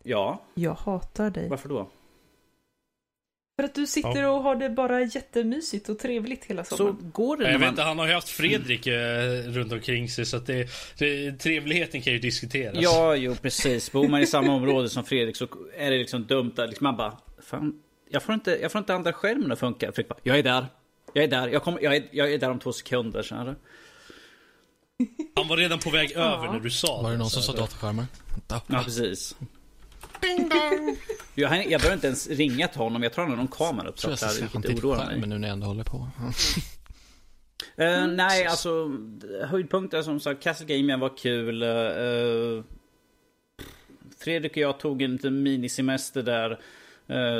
Ja, 0.03 0.43
jag 0.53 0.73
hatar 0.73 1.29
dig. 1.29 1.49
varför 1.49 1.69
då? 1.69 1.89
För 3.59 3.63
att 3.63 3.75
du 3.75 3.87
sitter 3.87 4.23
och 4.27 4.43
har 4.43 4.55
det 4.55 4.69
bara 4.69 5.01
jättemysigt 5.01 5.89
och 5.89 5.99
trevligt 5.99 6.45
hela 6.45 6.63
Så 6.63 6.77
sommaren. 6.77 7.11
går 7.13 7.37
det 7.37 7.43
Jag 7.43 7.51
när 7.51 7.57
vet 7.57 7.61
man... 7.61 7.69
inte, 7.69 7.81
han 7.81 7.99
har 7.99 8.07
ju 8.07 8.13
haft 8.13 8.29
Fredrik 8.29 8.87
eh, 8.87 8.93
runt 9.47 9.71
omkring 9.71 10.09
sig 10.09 10.25
så 10.25 10.37
att 10.37 10.45
det, 10.45 10.69
det, 10.97 11.31
trevligheten 11.31 12.01
kan 12.01 12.13
ju 12.13 12.19
diskuteras. 12.19 12.75
Ja, 12.79 13.15
jo 13.15 13.35
precis. 13.41 13.91
Bor 13.91 14.07
man 14.07 14.21
i 14.21 14.27
samma 14.27 14.53
område 14.53 14.89
som 14.89 15.03
Fredrik 15.03 15.35
så 15.35 15.47
är 15.77 15.91
det 15.91 15.97
liksom 15.97 16.25
dumt 16.25 16.53
att 16.57 16.69
liksom 16.69 16.83
man 16.83 16.97
bara... 16.97 17.17
Fan, 17.41 17.81
jag 18.09 18.23
får 18.23 18.35
inte, 18.35 18.57
jag 18.61 18.71
får 18.71 18.79
inte 18.79 18.93
andra 18.95 19.13
skärmen 19.13 19.51
att 19.51 19.59
funka. 19.59 19.85
Fredrik 19.91 20.07
bara, 20.07 20.19
jag 20.23 20.39
är 20.39 20.43
där. 20.43 20.65
Jag 21.13 21.23
är 21.23 21.27
där. 21.27 21.47
Jag, 21.47 21.63
kommer, 21.63 21.81
jag, 21.81 21.95
är, 21.95 22.03
jag 22.11 22.33
är 22.33 22.37
där 22.37 22.49
om 22.51 22.59
två 22.59 22.73
sekunder. 22.73 23.23
Så 23.23 23.35
här. 23.35 23.55
Han 25.35 25.47
var 25.47 25.57
redan 25.57 25.79
på 25.79 25.89
väg 25.89 26.11
Ja. 26.15 26.19
över 26.35 26.53
när 26.53 26.59
du 26.59 26.69
sa 26.71 27.01
Var 27.01 27.11
det 27.11 27.17
någon 27.17 27.29
som 27.29 27.41
så 27.41 27.51
sa 27.51 27.57
datorskärmar? 27.57 28.05
Ja. 28.67 28.83
Ja, 30.21 30.69
precis. 30.69 30.99
Jag, 31.35 31.71
jag 31.71 31.81
behöver 31.81 31.93
inte 31.93 32.07
ens 32.07 32.27
ringa 32.27 32.67
till 32.67 32.79
honom. 32.81 33.03
Jag 33.03 33.13
tror 33.13 33.23
han 33.23 33.31
har 33.31 33.37
någon 33.37 33.47
kamera 33.47 33.87
uppsatt 33.89 34.23
en 34.23 34.47
vilket 34.53 34.83
oroar 34.83 34.97
mig. 34.97 35.05
skärmen 35.07 35.29
nu 35.29 35.37
när 35.37 35.47
jag 35.47 35.53
ändå 35.53 35.67
håller 35.67 35.83
på. 35.83 36.07
Eh, 37.77 38.07
nej, 38.07 38.45
alltså 38.45 38.91
höjdpunkter 39.45 40.01
som 40.01 40.19
sagt, 40.19 40.43
Castle 40.43 40.77
Game 40.77 40.97
var 40.97 41.17
kul. 41.17 41.63
Uh, 41.63 42.63
Fredrik 44.19 44.51
och 44.51 44.57
jag 44.57 44.79
tog 44.79 45.01
en 45.01 45.11
liten 45.11 45.43
minisemester 45.43 46.23
där. 46.23 46.59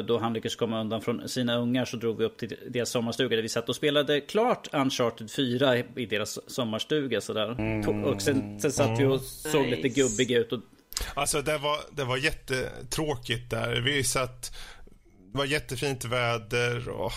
då 0.03 0.17
han 0.19 0.33
lyckades 0.33 0.55
komma 0.55 0.81
undan 0.81 1.01
från 1.01 1.29
sina 1.29 1.55
ungar 1.57 1.85
så 1.85 1.97
drog 1.97 2.17
vi 2.17 2.25
upp 2.25 2.37
till 2.37 2.55
deras 2.69 2.89
sommarstuga 2.89 3.35
där 3.35 3.43
vi 3.43 3.49
satt 3.49 3.69
och 3.69 3.75
spelade 3.75 4.21
klart 4.21 4.67
Uncharted 4.73 5.31
4 5.31 5.77
i 5.77 6.05
deras 6.05 6.39
sommarstuga 6.51 7.21
sådär. 7.21 7.47
To- 7.49 8.03
Och 8.03 8.21
sen, 8.21 8.59
sen 8.59 8.71
satt 8.71 8.99
vi 8.99 9.05
och 9.05 9.21
såg 9.21 9.65
lite 9.65 9.81
Nice. 9.87 10.01
gubbiga 10.01 10.39
ut. 10.39 10.51
Och, 10.51 10.59
Alltså 11.13 11.41
det 11.41 11.57
var, 11.57 11.79
det 11.91 12.03
var 12.03 12.17
jättetråkigt 12.17 13.49
där. 13.49 13.81
Vi 13.81 14.03
satt, 14.03 14.55
det 15.31 15.37
var 15.37 15.45
jättefint 15.45 16.05
väder 16.05 16.89
och 16.89 17.13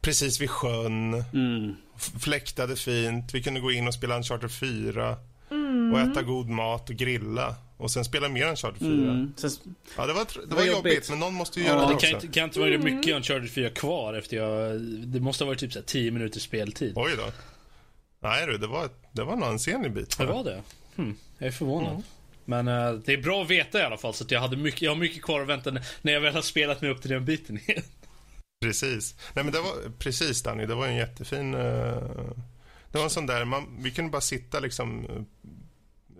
precis 0.00 0.40
vid 0.40 0.50
sjön. 0.50 1.14
mm, 1.32 1.74
Fläktade 2.20 2.76
fint. 2.76 3.34
Vi 3.34 3.42
kunde 3.42 3.60
gå 3.60 3.72
in 3.72 3.88
och 3.88 3.94
spela 3.94 4.16
Uncharted 4.16 4.50
4 4.52 5.16
Mm. 5.50 5.92
och 5.94 6.00
äta 6.00 6.22
god 6.22 6.48
mat 6.48 6.90
och 6.90 6.96
grilla. 6.96 7.54
Och 7.76 7.90
sen 7.90 8.04
spela 8.04 8.28
mer 8.28 8.46
Uncharted 8.46 8.78
4. 8.78 8.88
mm. 8.88 9.32
Sen, 9.36 9.50
Ja, 9.96 10.06
det 10.06 10.12
var, 10.12 10.24
tr- 10.24 10.40
det 10.48 10.54
var 10.54 10.56
var 10.56 10.62
jobbigt, 10.66 10.92
jobbigt. 10.94 11.10
men 11.10 11.18
någon 11.18 11.34
måste 11.34 11.60
ju 11.60 11.66
Ja, 11.66 11.72
göra 11.72 11.80
det 11.80 11.94
det 11.94 12.00
kan 12.00 12.14
också. 12.16 12.26
inte, 12.26 12.38
kan 12.38 12.44
inte 12.44 12.60
vara 12.60 12.78
mycket 12.78 13.14
Uncharted 13.16 13.50
4 13.50 13.70
kvar 13.70 14.14
efter 14.14 14.36
jag... 14.36 14.80
Det 14.82 15.20
måste 15.20 15.44
ha 15.44 15.46
varit 15.46 15.58
typ 15.60 15.72
så 15.72 15.78
här 15.78 15.86
10 15.86 16.10
minuters 16.10 16.42
speltid. 16.42 16.92
Oj 16.96 17.12
då. 17.16 17.32
Nej 18.20 18.46
du, 18.46 18.58
det 18.58 18.66
var, 18.66 18.88
det 19.12 19.24
var 19.24 19.32
en 19.32 19.42
ansenlig 19.42 19.92
bit. 19.92 20.18
Det 20.18 20.26
var 20.26 20.44
det? 20.44 20.62
Hmm, 20.96 21.16
jag 21.38 21.46
är 21.46 21.52
förvånad. 21.52 21.90
Mm. 21.90 22.02
Men 22.44 22.68
eh, 22.68 22.92
det 22.92 23.12
är 23.12 23.22
bra 23.22 23.42
att 23.42 23.50
veta 23.50 23.78
i 23.78 23.82
alla 23.82 23.96
fall 23.96 24.14
så 24.14 24.24
att 24.24 24.30
jag, 24.30 24.40
hade 24.40 24.56
mycket, 24.56 24.82
jag 24.82 24.90
har 24.90 24.96
mycket 24.96 25.22
kvar 25.22 25.40
att 25.40 25.48
vänta 25.48 25.70
när- 26.02 26.12
jag 26.12 26.20
väl 26.20 26.34
har 26.34 26.42
spelat 26.42 26.80
mig 26.82 26.90
upp 26.90 27.02
till 27.02 27.10
den 27.10 27.24
biten 27.24 27.58
igen. 27.58 27.82
Precis. 28.64 29.14
Nej 29.34 29.44
men 29.44 29.52
det 29.52 29.60
var, 29.60 29.90
precis 29.98 30.42
Danny, 30.42 30.66
det 30.66 30.74
var 30.74 30.86
en 30.86 30.96
jättefin... 30.96 31.54
eh, 31.54 31.60
det 32.92 32.98
var 32.98 33.04
en 33.04 33.10
sån 33.10 33.26
där, 33.26 33.44
man, 33.44 33.76
vi 33.82 33.90
kunde 33.90 34.10
bara 34.10 34.20
sitta 34.20 34.60
liksom 34.60 35.04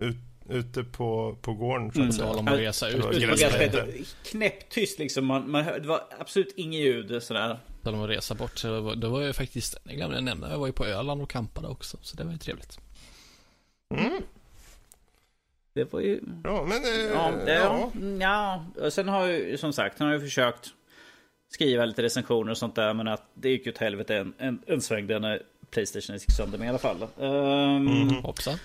eh, 0.01 0.07
ut, 0.07 0.15
ute 0.49 0.83
på, 0.83 1.37
på 1.41 1.53
gården 1.53 1.91
så 2.13 2.23
att 2.23 2.29
Mm. 2.29 2.39
om 2.39 2.47
att 2.47 2.59
resa 2.59 2.89
ut. 2.89 4.07
Knäpptyst 4.25 4.99
liksom. 4.99 5.25
Man, 5.25 5.51
man 5.51 5.63
hör, 5.63 5.79
det 5.79 5.87
var 5.87 6.01
absolut 6.19 6.53
inget 6.57 6.81
ljud 6.81 7.23
sådär. 7.23 7.59
Tal 7.83 7.93
om 7.93 8.01
att 8.01 8.09
resa 8.09 8.35
bort. 8.35 8.57
Så 8.57 8.67
det 8.67 8.79
var, 8.81 8.95
det 8.95 9.07
var 9.07 9.21
ju 9.21 9.33
faktiskt, 9.33 9.77
jag 9.83 9.95
glömde 9.95 10.15
jag 10.17 10.23
nämna, 10.23 10.51
jag 10.51 10.59
var 10.59 10.67
ju 10.67 10.73
på 10.73 10.85
Öland 10.85 11.21
och 11.21 11.29
campade 11.29 11.67
också. 11.67 11.97
Så 12.01 12.17
det 12.17 12.23
var 12.23 12.31
ju 12.31 12.37
trevligt. 12.37 12.79
Mm. 13.95 14.21
Det 15.77 15.93
var 15.93 15.99
ju... 15.99 16.19
Ja, 16.43 16.65
men... 16.69 16.83
eh, 16.83 17.11
Ja, 17.13 17.31
det, 17.45 17.53
ja. 17.53 17.91
ja. 18.19 18.63
ja. 18.75 18.83
Och 18.85 18.93
sen 18.93 19.07
har 19.09 19.27
jag 19.27 19.39
ju 19.39 19.57
som 19.57 19.73
sagt, 19.73 19.99
han 19.99 20.07
har 20.07 20.15
ju 20.15 20.21
försökt 20.21 20.69
skriva 21.49 21.85
lite 21.85 22.03
recensioner 22.03 22.51
och 22.51 22.57
sånt 22.57 22.75
där. 22.75 22.93
Men 22.93 23.07
att 23.07 23.23
det 23.33 23.49
gick 23.49 23.65
ju 23.65 23.71
åt 23.71 23.77
helvete 23.77 24.15
en, 24.17 24.33
en, 24.37 24.59
en 24.67 24.81
sväng 24.81 25.07
där 25.07 25.19
när 25.19 25.41
Playstation 25.71 26.15
gick 26.15 26.31
sönder 26.31 26.57
med 26.57 26.65
i 26.65 26.69
alla 26.69 26.77
fall. 26.77 26.97
Ehm, 27.21 27.85
Mhm. 27.85 28.09
Hoppsan. 28.23 28.55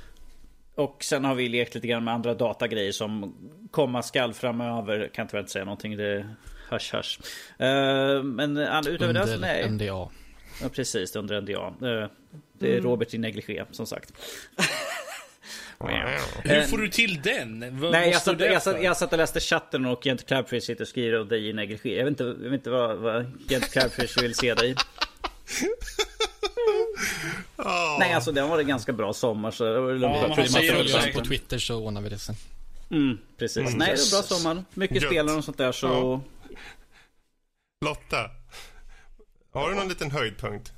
Och 0.75 1.05
sen 1.05 1.25
har 1.25 1.35
vi 1.35 1.49
lekt 1.49 1.75
lite 1.75 1.87
grann 1.87 2.05
med 2.05 2.15
andra 2.15 2.35
datagrejer 2.35 2.93
som 2.93 3.35
komma 3.71 4.03
skall 4.03 4.35
framöver. 4.35 5.09
Kan 5.15 5.27
tyvärr 5.29 5.41
inte 5.41 5.53
säga 5.53 5.65
någonting. 5.65 5.97
Det 5.97 6.07
är 6.07 6.35
hush 6.71 6.95
hush. 6.97 7.21
Ehm, 7.59 8.31
men 8.37 8.57
an- 8.59 8.87
utöver 8.89 9.15
det 9.15 9.27
så 9.27 9.35
Under 9.35 9.49
nej. 9.49 9.71
NDA. 9.71 10.09
Ja, 10.63 10.69
precis, 10.73 11.17
under 11.17 11.41
NDA. 11.41 11.67
Eh, 12.03 12.09
Det 12.59 12.77
är 12.77 12.81
Robert 12.81 13.15
i 13.15 13.19
negligé 13.19 13.65
som 13.71 13.87
sagt. 13.87 14.13
Hur 16.45 16.57
Eh, 16.57 16.65
får 16.67 16.79
du 16.79 16.89
till 16.89 17.23
den? 17.23 17.81
Vad, 17.81 17.93
Nej, 17.93 18.11
jag 18.11 18.23
satt, 18.23 18.41
jag, 18.41 18.63
satt, 18.63 18.83
jag 18.83 18.97
satt 18.97 19.13
och 19.13 19.19
läste 19.19 19.41
chatten 19.41 19.87
och 19.87 20.07
Gent 20.07 20.27
Crabfish 20.27 20.63
sitter 20.63 20.83
och 20.85 20.89
skriver 20.89 21.21
om 21.21 21.29
dig 21.29 21.49
i 21.49 21.53
negligé. 21.53 21.97
Jag 21.97 22.05
vet 22.05 22.11
inte, 22.11 22.25
jag 22.25 22.51
vet 22.51 22.53
inte 22.53 22.71
vad, 22.71 22.97
vad 22.99 23.33
Gent 23.49 23.73
Crabfish 23.73 24.23
vill 24.23 24.35
se 24.35 24.55
dig. 24.55 24.75
Ja. 27.57 27.97
Nej, 28.01 28.13
alltså 28.13 28.33
den 28.33 28.49
var 28.49 28.57
det 28.57 28.65
ganska 28.65 28.93
bra 28.93 29.13
sommar 29.13 29.51
så 29.51 29.65
det 29.65 29.81
var 29.81 29.93
lugnt. 29.93 30.03
Ja, 30.03 30.29
Man 30.29 30.37
följer 30.37 31.13
på 31.13 31.21
Twitter 31.25 31.59
så 31.59 31.77
ordnar 31.85 32.01
vi 32.01 32.09
det 32.09 32.19
sen. 32.19 32.35
Mm, 32.91 33.19
precis. 33.39 33.57
Mm. 33.57 33.73
Nej, 33.79 33.89
det 33.97 34.13
var 34.13 34.23
bra 34.23 34.39
sommar. 34.39 34.65
Mycket 34.75 35.03
Gött. 35.03 35.11
spelare 35.13 35.37
och 35.37 35.45
sånt 35.45 35.59
där 35.59 35.73
så... 35.73 36.21
Lotta. 37.85 38.31
Har 39.53 39.71
du 39.71 39.75
någon 39.77 39.89
liten 39.89 40.11
höjdpunkt? 40.11 40.73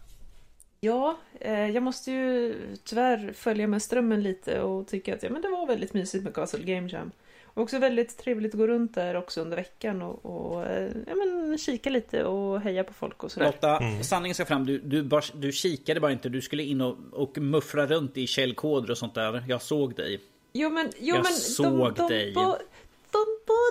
Ja, 0.84 1.16
eh, 1.40 1.70
jag 1.70 1.82
måste 1.82 2.12
ju 2.12 2.54
tyvärr 2.84 3.32
följa 3.32 3.66
med 3.66 3.82
strömmen 3.82 4.22
lite 4.22 4.60
och 4.60 4.86
tycka 4.86 5.14
att 5.14 5.22
ja, 5.22 5.30
men 5.30 5.42
det 5.42 5.48
var 5.48 5.66
väldigt 5.66 5.94
mysigt 5.94 6.24
med 6.24 6.34
Castle 6.34 6.74
Game 6.74 6.88
Jam. 6.88 7.10
Och 7.44 7.62
också 7.62 7.78
väldigt 7.78 8.18
trevligt 8.18 8.54
att 8.54 8.58
gå 8.58 8.66
runt 8.66 8.94
där 8.94 9.14
också 9.14 9.40
under 9.40 9.56
veckan 9.56 10.02
och, 10.02 10.26
och 10.26 10.66
eh, 10.66 10.90
ja, 11.06 11.14
men, 11.14 11.58
kika 11.58 11.90
lite 11.90 12.24
och 12.24 12.60
heja 12.60 12.84
på 12.84 12.92
folk 12.92 13.24
och 13.24 13.32
sådär. 13.32 13.46
Lotta, 13.46 13.80
sanningen 14.02 14.34
ska 14.34 14.44
fram. 14.44 14.66
Du, 14.66 14.78
du, 14.78 15.02
bara, 15.02 15.22
du 15.34 15.52
kikade 15.52 16.00
bara 16.00 16.12
inte. 16.12 16.28
Du 16.28 16.40
skulle 16.40 16.62
in 16.62 16.80
och, 16.80 16.96
och 17.12 17.38
muffla 17.38 17.86
runt 17.86 18.16
i 18.16 18.26
källkoder 18.26 18.90
och 18.90 18.98
sånt 18.98 19.14
där. 19.14 19.44
Jag 19.48 19.62
såg 19.62 19.94
dig. 19.94 20.20
Jo 20.52 20.70
men, 20.70 20.90
jo, 20.98 21.14
Jag 21.14 21.24
men 21.24 21.32
såg 21.32 21.94
de, 21.94 21.94
de, 21.94 22.08
dig. 22.08 22.32
Ba, 22.32 22.56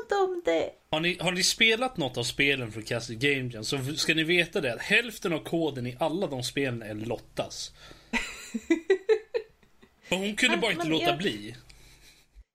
bad 0.09 0.19
om 0.29 0.41
det. 0.45 0.69
Har 0.89 0.99
ni, 0.99 1.17
har 1.19 1.31
ni 1.31 1.43
spelat 1.43 1.97
något 1.97 2.17
av 2.17 2.23
spelen 2.23 2.71
från 2.71 2.83
Castle 2.83 3.15
Game 3.15 3.49
Jam 3.53 3.63
så 3.63 3.79
ska 3.95 4.13
ni 4.15 4.23
veta 4.23 4.61
det 4.61 4.73
att 4.73 4.81
hälften 4.81 5.33
av 5.33 5.39
koden 5.43 5.87
i 5.87 5.97
alla 5.99 6.27
de 6.27 6.43
spelen 6.43 6.81
är 6.81 6.93
Lottas. 6.95 7.73
För 10.03 10.15
hon 10.15 10.35
kunde 10.35 10.57
bara 10.57 10.71
inte 10.71 10.87
låta 10.87 11.05
jag- 11.05 11.17
bli. 11.17 11.55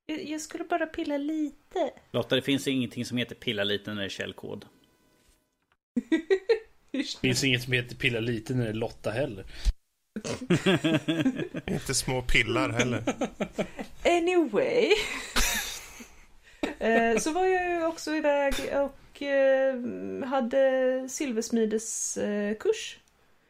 Jag, 0.07 0.25
jag 0.29 0.41
skulle 0.41 0.65
bara 0.65 0.87
pilla 0.87 1.17
lite. 1.19 1.91
Lotta, 2.13 2.37
det 2.37 2.43
finns 2.43 2.69
ingenting 2.69 3.05
som 3.05 3.19
heter 3.19 3.35
pilla 3.35 3.65
lite 3.65 3.91
när 3.95 4.01
det 4.01 4.07
är 4.07 4.09
källkod. 4.09 4.65
Det 6.91 7.05
finns 7.21 7.45
inget 7.45 7.63
som 7.63 7.73
heter 7.73 7.97
pilla 7.97 8.21
lite 8.21 8.55
när 8.55 8.65
det 8.65 8.71
är 8.71 8.75
Lotta 8.75 9.11
heller. 9.11 9.45
Inte 11.73 11.95
små 11.95 12.23
pillar 12.23 12.69
heller. 12.69 13.03
Anyway. 14.05 14.89
Eh, 16.79 17.19
Så 17.19 17.33
var 17.33 17.45
jag 17.45 17.71
ju 17.71 17.87
också 17.87 18.15
iväg 18.15 18.55
och 18.77 19.23
eh, 19.23 19.75
hade 20.25 21.09
silversmideskurs. 21.09 22.99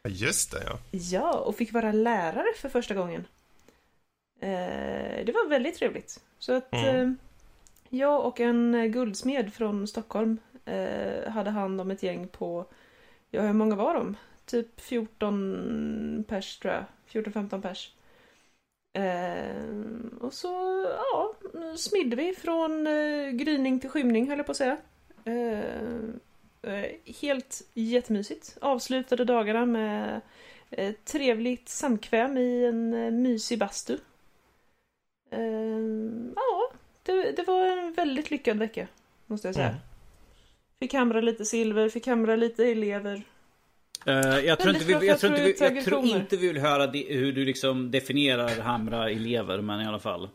Ja, 0.02 0.10
Just 0.10 0.52
det, 0.52 0.62
ja. 0.66 0.78
Ja, 0.90 1.32
och 1.39 1.56
fick 1.56 1.72
vara 1.72 1.93
lärare 1.93 2.47
för 2.56 2.68
första 2.68 2.94
gången. 2.94 3.24
Eh, 4.40 5.24
Det 5.24 5.32
var 5.35 5.48
väldigt 5.48 5.76
trevligt. 5.76 6.20
Så 6.39 6.52
att 6.52 6.72
Mm. 6.74 6.97
eh, 6.97 7.12
jag 7.89 8.24
och 8.26 8.40
en 8.40 8.93
guldsmed 8.93 9.55
från 9.55 9.89
Stockholm 9.89 10.39
eh, 10.64 11.30
hade 11.30 11.51
hand 11.51 11.80
om 11.80 11.90
ett 11.90 12.02
gäng 12.02 12.28
på, 12.28 12.66
ja 13.30 13.43
hur 13.43 13.52
många 13.52 13.74
var 13.76 13.94
de? 13.94 14.16
Typ 14.47 14.80
14 14.80 16.24
pers 16.28 16.59
tror 16.59 16.74
jag. 16.74 16.85
14-15 17.24 17.62
pers. 17.62 17.93
Eh, 18.99 20.20
och 20.20 20.33
så, 20.33 20.49
ja, 20.99 21.35
smidde 21.77 22.16
vi 22.16 22.35
från 22.35 22.87
eh, 22.87 23.31
gryning 23.31 23.81
till 23.81 23.91
skymning 23.91 24.29
höll 24.29 24.39
jag 24.39 24.47
på 24.47 24.53
att 24.53 24.57
säga. 24.57 24.77
Eh, 25.25 26.73
eh, 26.73 26.91
helt 27.23 27.62
jättemysigt. 27.75 28.59
Avslutade 28.61 29.25
dagarna 29.25 29.66
med 29.66 30.20
eh, 30.70 30.95
trevligt 31.05 31.69
samkväm 31.69 32.39
i 32.39 32.65
en 32.65 32.95
eh, 32.95 33.11
mysig 33.11 33.59
bastu. 33.59 33.99
Eh, 35.31 35.41
ja, 36.37 36.73
det, 37.03 37.33
det 37.33 37.43
var 37.43 37.66
en 37.66 37.93
väldigt 37.93 38.31
lyckad 38.31 38.59
vecka, 38.59 38.87
måste 39.27 39.49
jag 39.49 39.55
säga. 39.55 39.69
Mm. 39.69 39.81
Fick 40.81 40.95
hamra 40.95 41.20
lite 41.20 41.45
silver, 41.45 41.89
fick 41.89 42.07
hamra 42.07 42.37
lite 42.37 42.65
elever. 42.65 43.23
Eh, 44.07 44.15
jag, 44.39 44.59
tror 44.59 44.75
inte 44.75 44.87
vi, 44.87 45.07
jag, 45.07 45.20
tror 45.20 45.33
inte 45.33 45.43
vi, 45.45 45.77
jag 45.77 45.85
tror 45.85 46.07
inte 46.07 46.37
vi 46.37 46.47
vill 46.47 46.59
höra 46.59 46.87
di, 46.87 47.07
hur 47.15 47.33
du 47.33 47.45
liksom 47.45 47.91
definierar 47.91 48.61
hamra 48.61 49.11
elever, 49.11 49.61
men 49.61 49.81
i 49.81 49.87
alla 49.87 49.99
fall. 50.01 50.29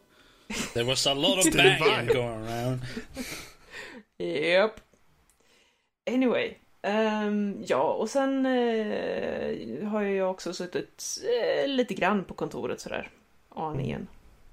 There 0.73 0.83
was 0.83 1.07
a 1.07 1.13
lot 1.13 1.37
of 1.47 1.53
banging 1.55 2.07
vibe. 2.07 2.13
going 2.13 2.47
around. 2.47 2.81
Yep. 4.19 4.71
Anyway. 6.11 6.53
ehm, 6.81 7.63
ja, 7.67 7.93
och 7.93 8.09
sen 8.09 8.45
eh, 8.45 9.87
har 9.87 10.01
ju 10.01 10.15
jag 10.15 10.31
också 10.31 10.53
suttit 10.53 11.03
eh, 11.63 11.67
lite 11.67 11.93
grann 11.93 12.23
på 12.25 12.33
kontoret 12.33 12.81
sådär. 12.81 13.09
Aningen. 13.49 14.07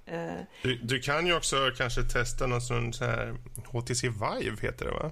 Eh, 0.07 0.31
Du, 0.62 0.74
du 0.77 1.01
kan 1.01 1.27
ju 1.27 1.37
också 1.37 1.57
kanske 1.77 2.03
testa 2.03 2.47
någon 2.47 2.61
sån 2.61 2.93
så 2.93 3.05
här 3.05 3.35
HTC 3.73 4.09
Vive 4.09 4.57
heter 4.62 4.85
det 4.85 4.91
va? 4.91 5.11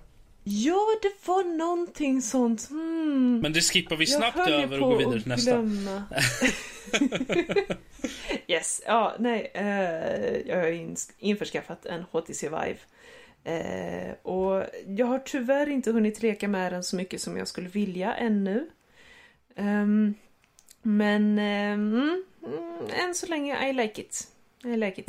Ja, 0.48 0.86
det 1.02 1.28
var 1.28 1.44
någonting 1.44 2.22
sånt. 2.22 2.68
Hmm. 2.68 3.40
Men 3.40 3.52
det 3.52 3.60
skippar 3.60 3.96
vi 3.96 4.06
snabbt 4.06 4.48
över 4.48 4.82
och 4.82 4.90
går 4.90 4.98
vidare 4.98 5.20
till 5.20 5.28
nästa. 5.28 5.64
yes, 8.52 8.82
ja, 8.86 9.16
nej. 9.18 9.50
eh, 9.54 10.36
jag 10.46 10.56
har 10.56 10.86
införskaffat 11.18 11.86
en 11.86 12.02
HTC 12.02 12.48
Vive. 12.48 12.78
Eh, 13.44 14.12
och 14.22 14.64
jag 14.86 15.06
har 15.06 15.18
tyvärr 15.18 15.68
inte 15.68 15.92
hunnit 15.92 16.22
leka 16.22 16.48
med 16.48 16.72
den 16.72 16.84
så 16.84 16.96
mycket 16.96 17.20
som 17.20 17.36
jag 17.36 17.48
skulle 17.48 17.68
vilja 17.68 18.14
ännu. 18.14 18.66
Ehm, 19.56 20.14
men 20.82 21.38
mm, 21.38 22.24
mm, 22.46 22.86
än 23.04 23.14
så 23.14 23.26
länge, 23.26 23.70
I 23.70 23.72
like 23.72 24.02
it. 24.02 24.28
I 24.64 24.76
like 24.76 25.00
it. 25.00 25.08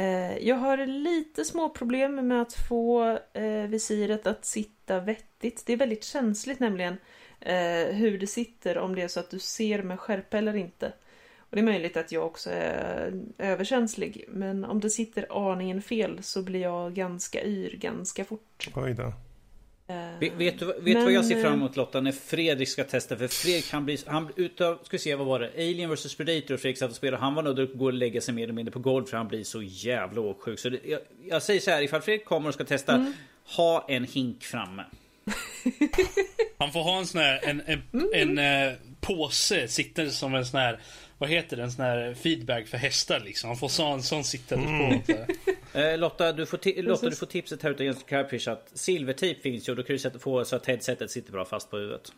Eh, 0.00 0.38
jag 0.38 0.56
har 0.56 0.86
lite 0.86 1.44
små 1.44 1.68
problem 1.68 2.28
med 2.28 2.42
att 2.42 2.52
få 2.52 3.18
eh, 3.32 3.66
visiret 3.68 4.26
att 4.26 4.44
sitta 4.44 5.00
vettigt. 5.00 5.62
Det 5.66 5.72
är 5.72 5.76
väldigt 5.76 6.04
känsligt 6.04 6.60
nämligen 6.60 6.96
eh, 7.40 7.94
hur 7.94 8.18
det 8.18 8.26
sitter 8.26 8.78
om 8.78 8.94
det 8.94 9.02
är 9.02 9.08
så 9.08 9.20
att 9.20 9.30
du 9.30 9.38
ser 9.38 9.82
med 9.82 10.00
skärpa 10.00 10.38
eller 10.38 10.56
inte. 10.56 10.92
Och 11.38 11.56
det 11.56 11.60
är 11.60 11.64
möjligt 11.64 11.96
att 11.96 12.12
jag 12.12 12.26
också 12.26 12.50
är 12.50 13.22
överkänslig 13.38 14.24
men 14.28 14.64
om 14.64 14.80
det 14.80 14.90
sitter 14.90 15.50
aningen 15.52 15.82
fel 15.82 16.22
så 16.22 16.42
blir 16.42 16.60
jag 16.60 16.94
ganska 16.94 17.44
yr 17.44 17.76
ganska 17.76 18.24
fort. 18.24 18.68
Oj 18.74 18.94
då. 18.94 19.12
Eh, 19.90 20.18
Vet, 20.20 20.32
vet 20.32 20.58
du, 20.58 20.66
vet 20.66 20.84
du 20.84 20.94
vad 20.94 21.04
men, 21.04 21.14
jag 21.14 21.24
ser 21.24 21.42
fram 21.42 21.52
eh, 21.52 21.58
emot 21.58 21.76
Lotta? 21.76 22.00
När 22.00 22.12
Fredrik 22.12 22.68
ska 22.68 22.84
testa. 22.84 23.16
För 23.16 23.28
Fredrik 23.28 23.72
han 23.72 23.84
blir... 23.84 23.98
Han, 24.06 24.28
utav, 24.36 24.74
ska 24.82 24.88
vi 24.90 24.98
se 24.98 25.14
vad 25.14 25.26
var 25.26 25.40
det? 25.40 25.50
Alien 25.54 25.90
vs 25.90 26.14
Predator 26.14 26.54
och 26.54 26.60
Fredrik 26.60 26.78
satt 26.78 26.90
och 26.90 26.96
spelade. 26.96 27.22
Han 27.22 27.34
var 27.34 27.42
nödd 27.42 27.58
att 27.58 27.74
gå 27.74 27.84
och 27.84 27.92
lägga 27.92 28.20
sig 28.20 28.34
mer 28.34 28.42
eller 28.42 28.52
mindre 28.52 28.72
på 28.72 28.78
golv 28.78 29.04
för 29.04 29.16
han 29.16 29.28
blir 29.28 29.44
så 29.44 29.62
jävla 29.62 30.20
åksjuk. 30.20 30.58
Så 30.58 30.68
det, 30.68 30.80
jag, 30.84 31.00
jag 31.28 31.42
säger 31.42 31.60
så 31.60 31.70
här, 31.70 31.82
ifall 31.82 32.00
Fredrik 32.00 32.24
kommer 32.24 32.48
och 32.48 32.54
ska 32.54 32.64
testa. 32.64 32.94
Mm. 32.94 33.12
Ha 33.56 33.86
en 33.88 34.04
hink 34.04 34.42
framme. 34.44 34.84
Han 36.58 36.72
får 36.72 36.82
ha 36.82 36.98
en 36.98 37.06
sån 37.06 37.20
här 37.20 37.40
en, 37.42 37.62
en, 37.66 37.82
Mm. 37.92 38.38
en 38.38 38.68
eh, 38.68 38.72
påse 39.00 39.68
sittande 39.68 40.10
som 40.10 40.34
en 40.34 40.46
sån 40.46 40.60
här 40.60 40.80
vad 41.20 41.30
heter 41.30 41.56
det? 41.56 41.62
En 41.62 41.72
sån 41.72 41.84
här 41.84 42.14
feedback 42.14 42.68
för 42.68 42.78
hästar 42.78 43.20
liksom. 43.20 43.48
Han 43.48 43.56
får 43.56 43.92
en 43.92 44.02
sån 44.02 44.24
sittande 44.24 44.66
på. 44.66 45.12
Så 45.12 45.18
här. 45.72 45.92
Eh, 45.92 45.98
Lotta, 45.98 46.32
du 46.32 46.46
får, 46.46 46.82
Lotta, 46.82 47.10
du 47.10 47.16
får 47.16 47.26
tipset 47.26 47.62
här 47.62 47.70
utav 47.70 47.86
Jens 47.86 48.02
Crabfish 48.02 48.48
att 48.48 48.70
silvertejp 48.74 49.40
finns 49.40 49.68
ju 49.68 49.72
och 49.72 49.76
då 49.76 49.82
kan 49.82 49.96
du 50.12 50.18
få 50.18 50.44
så 50.44 50.56
att 50.56 50.66
headsetet 50.66 51.10
sitter 51.10 51.32
bra 51.32 51.44
fast 51.44 51.70
på 51.70 51.76
huvudet. 51.76 52.12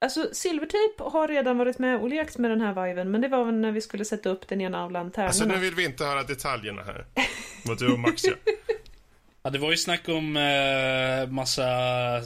Alltså 0.00 0.28
silvertejp 0.32 0.94
har 0.98 1.28
redan 1.28 1.58
varit 1.58 1.78
med 1.78 2.00
och 2.00 2.08
lekt 2.08 2.38
med 2.38 2.50
den 2.50 2.60
här 2.60 2.86
viven 2.86 3.10
men 3.10 3.20
det 3.20 3.28
var 3.28 3.44
väl 3.44 3.54
när 3.54 3.72
vi 3.72 3.80
skulle 3.80 4.04
sätta 4.04 4.28
upp 4.28 4.48
den 4.48 4.60
ena 4.60 4.84
av 4.84 4.92
lanternorna. 4.92 5.28
Alltså 5.28 5.44
nu 5.44 5.58
vill 5.58 5.74
vi 5.74 5.84
inte 5.84 6.04
höra 6.04 6.22
detaljerna 6.22 6.82
här. 6.82 7.06
Vad 7.64 7.78
du 7.78 7.92
och 7.92 7.98
Max 7.98 8.24
gör. 8.24 8.38
Ja, 9.42 9.50
det 9.50 9.58
var 9.58 9.70
ju 9.70 9.76
snack 9.76 10.08
om 10.08 10.36
eh, 10.36 11.30
massa 11.30 11.66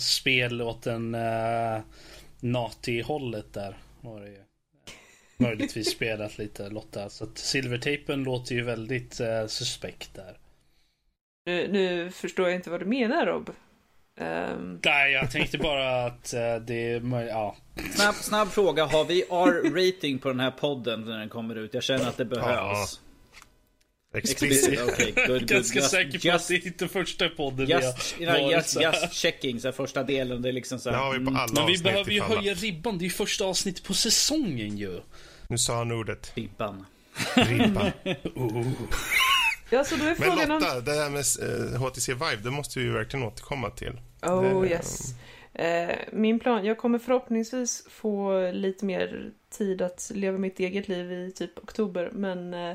spel 0.00 0.62
åt 0.62 0.82
den 0.82 1.14
eh, 1.14 1.80
Nati-hållet 2.40 3.52
där. 3.52 3.76
Var 4.00 4.20
det 4.20 4.28
ju. 4.28 4.47
Möjligtvis 5.38 5.90
spelat 5.90 6.38
lite 6.38 6.68
Lotta. 6.68 7.08
Så 7.10 7.24
att 7.24 7.38
silvertejpen 7.38 8.24
låter 8.24 8.54
ju 8.54 8.62
väldigt 8.64 9.20
eh, 9.20 9.46
suspekt 9.46 10.14
där. 10.14 10.36
Nu, 11.46 11.68
nu 11.72 12.10
förstår 12.10 12.48
jag 12.48 12.56
inte 12.56 12.70
vad 12.70 12.80
du 12.80 12.86
menar 12.86 13.26
Rob. 13.26 13.50
Ehm, 14.20 14.80
Nej, 14.84 15.12
jag 15.12 15.30
tänkte 15.30 15.58
bara 15.58 16.04
att 16.04 16.32
eh, 16.34 16.56
det 16.56 16.92
är 16.92 17.00
möj- 17.00 17.28
Ja. 17.28 17.56
Snabb, 17.94 18.14
snabb 18.14 18.48
fråga. 18.48 18.84
Har 18.84 19.04
vi 19.04 19.22
R-rating 19.22 20.18
på 20.18 20.28
den 20.28 20.40
här 20.40 20.50
podden 20.50 21.00
när 21.04 21.18
den 21.18 21.28
kommer 21.28 21.54
ut? 21.54 21.74
Jag 21.74 21.82
känner 21.82 22.08
att 22.08 22.16
det 22.16 22.24
behövs. 22.24 23.00
Explicit. 24.14 24.80
Okej, 24.88 25.12
good, 25.16 25.26
good. 25.28 25.48
Ganska 25.48 25.78
Just- 25.78 25.90
säker 25.90 26.10
på 26.10 26.16
att 26.16 26.24
just- 26.24 26.48
det 26.48 26.54
är 26.54 26.66
inte 26.66 26.88
första 26.88 27.28
podden 27.28 27.66
vi 27.66 27.72
Just, 27.72 28.14
har 28.14 28.22
you 28.22 28.32
know, 28.32 28.42
varit 28.42 28.56
just, 28.56 28.80
just 28.80 29.12
checking, 29.12 29.60
så 29.60 29.72
första 29.72 30.02
delen. 30.02 30.42
Det 30.42 30.48
är 30.48 30.52
liksom 30.52 30.78
så 30.78 30.90
Det 30.90 30.96
här, 30.96 31.02
har 31.04 31.12
vi 31.12 31.16
på 31.24 31.30
mm, 31.30 31.36
alla 31.36 31.52
Men 31.54 31.66
vi 31.66 31.78
behöver 31.78 32.10
ju 32.10 32.20
höja 32.20 32.52
att- 32.52 32.62
ribban. 32.62 32.98
Det 32.98 33.02
är 33.02 33.06
ju 33.06 33.10
första 33.10 33.44
avsnittet 33.44 33.84
på 33.84 33.94
säsongen 33.94 34.78
ju. 34.78 35.00
Nu 35.50 35.58
sa 35.58 35.78
han 35.78 35.92
ordet. 35.92 36.32
Ribban. 36.36 36.86
Ribban. 37.34 37.90
ja, 39.70 39.84
så 39.84 39.96
då 39.96 40.02
är 40.04 40.06
Men 40.06 40.16
frågan 40.16 40.50
om... 40.50 40.58
Lotta, 40.60 40.80
det 40.80 40.92
här 40.92 41.10
med 41.10 41.24
eh, 41.74 41.80
HTC 41.82 42.14
Vive, 42.14 42.36
det 42.42 42.50
måste 42.50 42.78
vi 42.78 42.84
ju 42.84 42.92
verkligen 42.92 43.26
återkomma 43.26 43.70
till. 43.70 44.00
Oh 44.22 44.62
Det- 44.62 44.68
yes. 44.68 45.14
Eh, 45.54 45.96
min 46.12 46.38
plan, 46.40 46.64
jag 46.64 46.78
kommer 46.78 46.98
förhoppningsvis 46.98 47.86
få 47.90 48.40
lite 48.50 48.84
mer 48.84 49.30
tid 49.50 49.82
att 49.82 50.10
leva 50.14 50.38
mitt 50.38 50.60
eget 50.60 50.88
liv 50.88 51.12
i 51.12 51.32
typ 51.32 51.58
oktober 51.58 52.10
men 52.12 52.54
eh, 52.54 52.70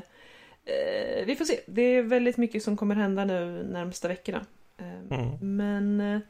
eh, 0.64 1.26
vi 1.26 1.36
får 1.38 1.44
se. 1.44 1.60
Det 1.66 1.82
är 1.82 2.02
väldigt 2.02 2.36
mycket 2.36 2.62
som 2.62 2.76
kommer 2.76 2.94
hända 2.94 3.24
nu 3.24 3.62
närmsta 3.62 4.08
veckorna. 4.08 4.46
Eh, 4.80 4.86
Mm. 5.18 5.56
Men 5.56 6.00
eh, 6.14 6.20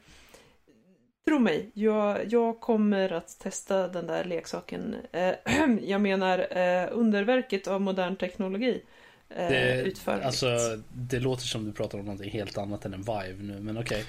tro 1.26 1.38
mig, 1.38 1.70
jag, 1.74 2.32
jag 2.32 2.60
kommer 2.60 3.12
att 3.12 3.38
testa 3.38 3.88
den 3.88 4.06
där 4.06 4.24
leksaken. 4.24 4.96
Eh, 5.12 5.34
jag 5.82 6.00
menar 6.00 6.38
eh, 6.50 6.88
underverket 6.92 7.68
av 7.68 7.80
modern 7.80 8.16
teknologi. 8.16 8.82
Eh, 9.30 9.48
Det, 9.48 9.82
utförligt. 9.82 10.26
alltså, 10.26 10.46
det 10.92 11.20
låter 11.20 11.44
som 11.44 11.64
du 11.64 11.72
pratar 11.72 11.98
om 11.98 12.04
någonting 12.04 12.30
helt 12.30 12.58
annat 12.58 12.84
än 12.84 12.94
en 12.94 13.02
Vive 13.02 13.42
nu, 13.42 13.60
men 13.60 13.78
okej. 13.78 14.04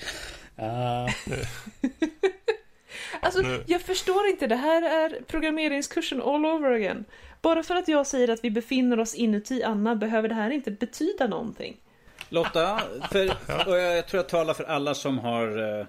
Eh, 0.57 1.07
Alltså, 3.19 3.43
jag 3.65 3.81
förstår 3.81 4.27
inte. 4.27 4.47
Det 4.47 4.55
här 4.55 4.81
är 4.81 5.21
programmeringskursen 5.27 6.21
all 6.21 6.45
over 6.45 6.71
again. 6.71 7.05
Bara 7.41 7.63
för 7.63 7.75
att 7.75 7.87
jag 7.87 8.07
säger 8.07 8.29
att 8.29 8.43
vi 8.43 8.51
befinner 8.51 8.99
oss 8.99 9.15
inuti 9.15 9.63
Anna 9.63 9.95
behöver 9.95 10.29
det 10.29 10.35
här 10.35 10.49
inte 10.49 10.71
betyda 10.71 11.27
någonting. 11.27 11.77
Lotta, 12.29 12.81
för, 13.11 13.25
och 13.67 13.77
jag, 13.79 13.97
jag 13.97 14.07
tror 14.07 14.19
jag 14.19 14.29
talar 14.29 14.53
för 14.53 14.63
alla 14.63 14.93
som 14.95 15.19
har 15.19 15.79
eh, 15.79 15.85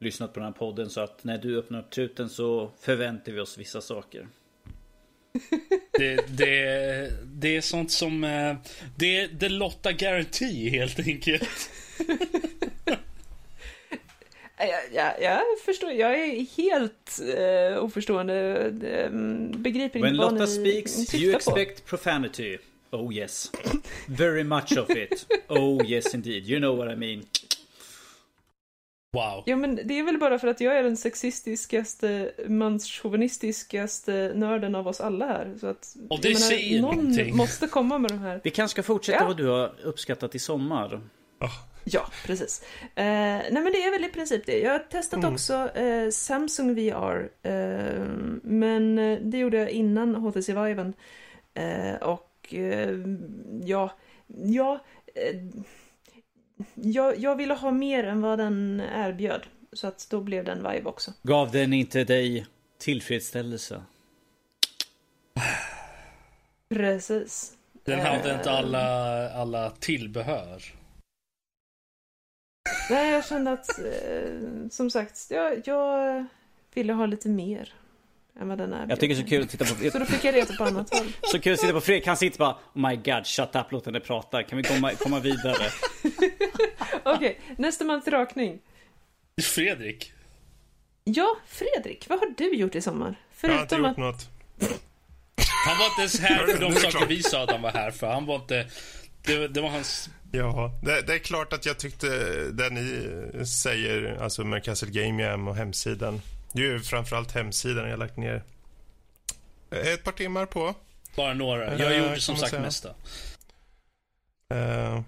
lyssnat 0.00 0.32
på 0.32 0.40
den 0.40 0.46
här 0.46 0.52
podden 0.58 0.90
så 0.90 1.00
att 1.00 1.24
när 1.24 1.38
du 1.38 1.58
öppnar 1.58 1.78
upp 1.78 1.90
truten 1.90 2.28
så 2.28 2.70
förväntar 2.80 3.32
vi 3.32 3.40
oss 3.40 3.58
vissa 3.58 3.80
saker. 3.80 4.28
Det, 5.98 6.26
det, 6.38 7.12
det 7.24 7.56
är 7.56 7.60
sånt 7.60 7.90
som... 7.90 8.24
eh, 8.24 8.56
Det 8.96 9.18
är 9.20 9.28
the 9.40 9.48
Lotta 9.48 9.92
Guarantee 9.92 10.68
helt 10.70 10.98
enkelt. 10.98 11.70
Jag, 14.58 14.68
jag, 14.92 15.22
jag 15.22 15.40
förstår, 15.64 15.92
jag 15.92 16.18
är 16.20 16.46
helt 16.56 17.20
uh, 17.38 17.84
oförstående. 17.84 18.64
Um, 19.10 19.62
begriper 19.62 20.00
When 20.00 20.08
inte 20.14 20.24
vad 20.24 20.32
Lotta 20.32 20.44
ni 20.44 20.50
speaks 20.50 20.92
syftar 20.92 21.18
you 21.18 21.32
på. 21.32 21.36
expect 21.36 21.84
profanity. 21.86 22.58
Oh 22.90 23.14
yes. 23.14 23.50
Very 24.06 24.44
much 24.44 24.78
of 24.78 24.90
it. 24.90 25.26
Oh 25.48 25.86
yes 25.90 26.14
indeed. 26.14 26.46
You 26.48 26.58
know 26.60 26.76
what 26.76 26.92
I 26.92 26.96
mean. 26.96 27.22
Wow. 29.16 29.42
Ja 29.46 29.56
men 29.56 29.76
det 29.84 29.98
är 29.98 30.02
väl 30.02 30.18
bara 30.18 30.38
för 30.38 30.48
att 30.48 30.60
jag 30.60 30.76
är 30.78 30.82
den 30.82 30.96
sexistiskaste, 30.96 32.32
manschauvinistiskaste 32.48 34.32
nörden 34.34 34.74
av 34.74 34.88
oss 34.88 35.00
alla 35.00 35.26
här. 35.26 35.54
Så 35.60 35.66
att, 35.66 35.96
Och 36.10 36.20
det 36.20 36.28
menar, 36.28 36.40
säger 36.40 36.82
någon 36.82 36.94
någonting. 36.96 37.36
måste 37.36 37.66
komma 37.66 37.98
med 37.98 38.10
de 38.10 38.18
här. 38.18 38.40
Vi 38.44 38.50
kanske 38.50 38.72
ska 38.74 38.82
fortsätta 38.82 39.18
Ja. 39.18 39.26
vad 39.26 39.36
du 39.36 39.46
har 39.46 39.72
uppskattat 39.84 40.34
i 40.34 40.38
sommar. 40.38 41.00
Ja, 41.84 42.06
precis. 42.26 42.62
Eh, 42.82 43.04
nej 43.04 43.52
men 43.52 43.64
det 43.64 43.82
är 43.84 43.90
väl 43.90 44.04
i 44.04 44.08
princip 44.08 44.46
det. 44.46 44.58
Jag 44.60 44.72
har 44.72 44.78
testat 44.78 45.18
Mm. 45.18 45.32
också 45.34 45.54
eh, 45.74 46.10
Samsung 46.10 46.74
VR. 46.74 47.28
Eh, 47.42 48.04
men 48.42 48.98
eh, 48.98 49.18
det 49.22 49.38
gjorde 49.38 49.56
jag 49.56 49.70
innan 49.70 50.14
HTC 50.14 50.52
Viven. 50.54 50.92
Eh, 51.54 51.94
och 52.02 52.54
eh, 52.54 52.90
ja, 53.64 53.90
ja 54.44 54.84
eh, 55.14 55.36
jag, 56.74 57.18
jag 57.18 57.36
ville 57.36 57.54
ha 57.54 57.70
mer 57.70 58.04
än 58.04 58.20
vad 58.20 58.38
den 58.38 58.82
erbjöd. 58.94 59.46
Så 59.72 59.86
att 59.86 60.06
då 60.10 60.20
blev 60.20 60.44
den 60.44 60.58
Vive 60.58 60.84
också. 60.84 61.12
Gav 61.22 61.50
den 61.50 61.72
inte 61.72 62.04
dig 62.04 62.46
tillfredsställelse? 62.78 63.82
Precis. 66.68 67.52
Den 67.84 68.00
hade 68.00 68.30
Eh, 68.30 68.36
inte 68.36 68.50
alla, 68.50 69.30
alla 69.30 69.70
tillbehör. 69.70 70.62
Nej, 72.90 73.12
jag 73.12 73.26
kände 73.26 73.52
att, 73.52 73.78
eh, 73.78 74.68
som 74.70 74.90
sagt, 74.90 75.26
jag, 75.30 75.62
jag 75.64 76.24
ville 76.74 76.92
ha 76.92 77.06
lite 77.06 77.28
mer 77.28 77.74
än 78.40 78.48
vad 78.48 78.58
den 78.58 78.72
erbjöd. 78.72 78.90
Jag 78.90 79.00
tycker 79.00 79.14
det 79.14 79.20
är 79.20 79.22
så 79.22 79.28
kul 79.28 79.42
att 79.42 79.50
titta 79.50 79.64
på... 79.64 79.90
Så 79.90 79.98
då 79.98 80.04
fick 80.04 80.24
jag 80.24 80.34
reta 80.34 80.54
på 80.54 80.64
annat 80.64 80.94
håll. 80.94 81.06
Så 81.22 81.40
kul 81.40 81.52
att 81.52 81.60
sitta 81.60 81.72
på 81.72 81.80
Fredrik. 81.80 82.06
Han 82.06 82.16
sitter 82.16 82.38
bara 82.38 82.52
Oh 82.52 82.88
my 82.88 82.96
god, 82.96 83.26
shut 83.26 83.56
up, 83.56 83.66
låt 83.70 83.86
henne 83.86 84.00
prata. 84.00 84.42
Kan 84.42 84.58
vi 84.58 84.64
komma, 84.64 84.92
komma 84.94 85.20
vidare? 85.20 85.70
Okej, 87.02 87.40
nästa 87.58 87.84
man 87.84 88.02
till 88.02 88.12
rakning. 88.12 88.58
Fredrik. 89.42 90.12
Ja, 91.04 91.36
Fredrik, 91.46 92.08
vad 92.08 92.18
har 92.18 92.34
du 92.36 92.54
gjort 92.54 92.74
i 92.74 92.80
sommar? 92.80 93.14
Jag 93.40 93.48
har 93.48 93.62
inte 93.62 93.76
Förutom 93.76 93.88
gjort 93.88 93.90
att... 93.90 93.96
något. 93.96 94.28
Han 95.66 95.78
var 95.78 95.86
inte 95.86 96.00
ens 96.00 96.20
här 96.20 96.46
för 96.46 96.56
är 96.56 96.60
de 96.60 96.72
saker 96.74 97.06
vi 97.06 97.22
sa 97.22 97.42
att 97.42 97.50
han 97.50 97.62
var 97.62 97.70
här 97.70 97.90
för. 97.90 98.06
Han 98.06 98.26
var 98.26 98.36
inte... 98.36 98.66
Det, 99.22 99.48
det 99.48 99.60
var 99.60 99.68
hans... 99.68 100.10
Ja, 100.32 100.80
det, 100.82 101.06
det 101.06 101.14
är 101.14 101.18
klart 101.18 101.52
att 101.52 101.66
jag 101.66 101.78
tyckte 101.78 102.06
det 102.52 102.70
ni 102.70 103.08
säger, 103.46 104.18
alltså 104.22 104.44
med 104.44 104.64
Castle 104.64 104.90
Game 104.90 105.22
Jam 105.22 105.48
och 105.48 105.56
hemsidan. 105.56 106.20
Det 106.56 106.62
är 106.62 106.66
ju 106.66 106.80
framförallt 106.80 107.32
hemsidan 107.32 107.84
jag 107.84 107.90
har 107.90 107.96
lagt 107.96 108.16
ner 108.16 108.44
ett 109.70 110.04
par 110.04 110.12
timmar 110.12 110.46
på. 110.46 110.74
Bara 111.16 111.34
några. 111.34 111.78
Jag 111.78 111.98
gjorde 111.98 112.20
som 112.20 112.36
sagt 112.36 112.50
säga. 112.50 112.62
mesta. 112.62 112.94
Eh, 114.54 115.00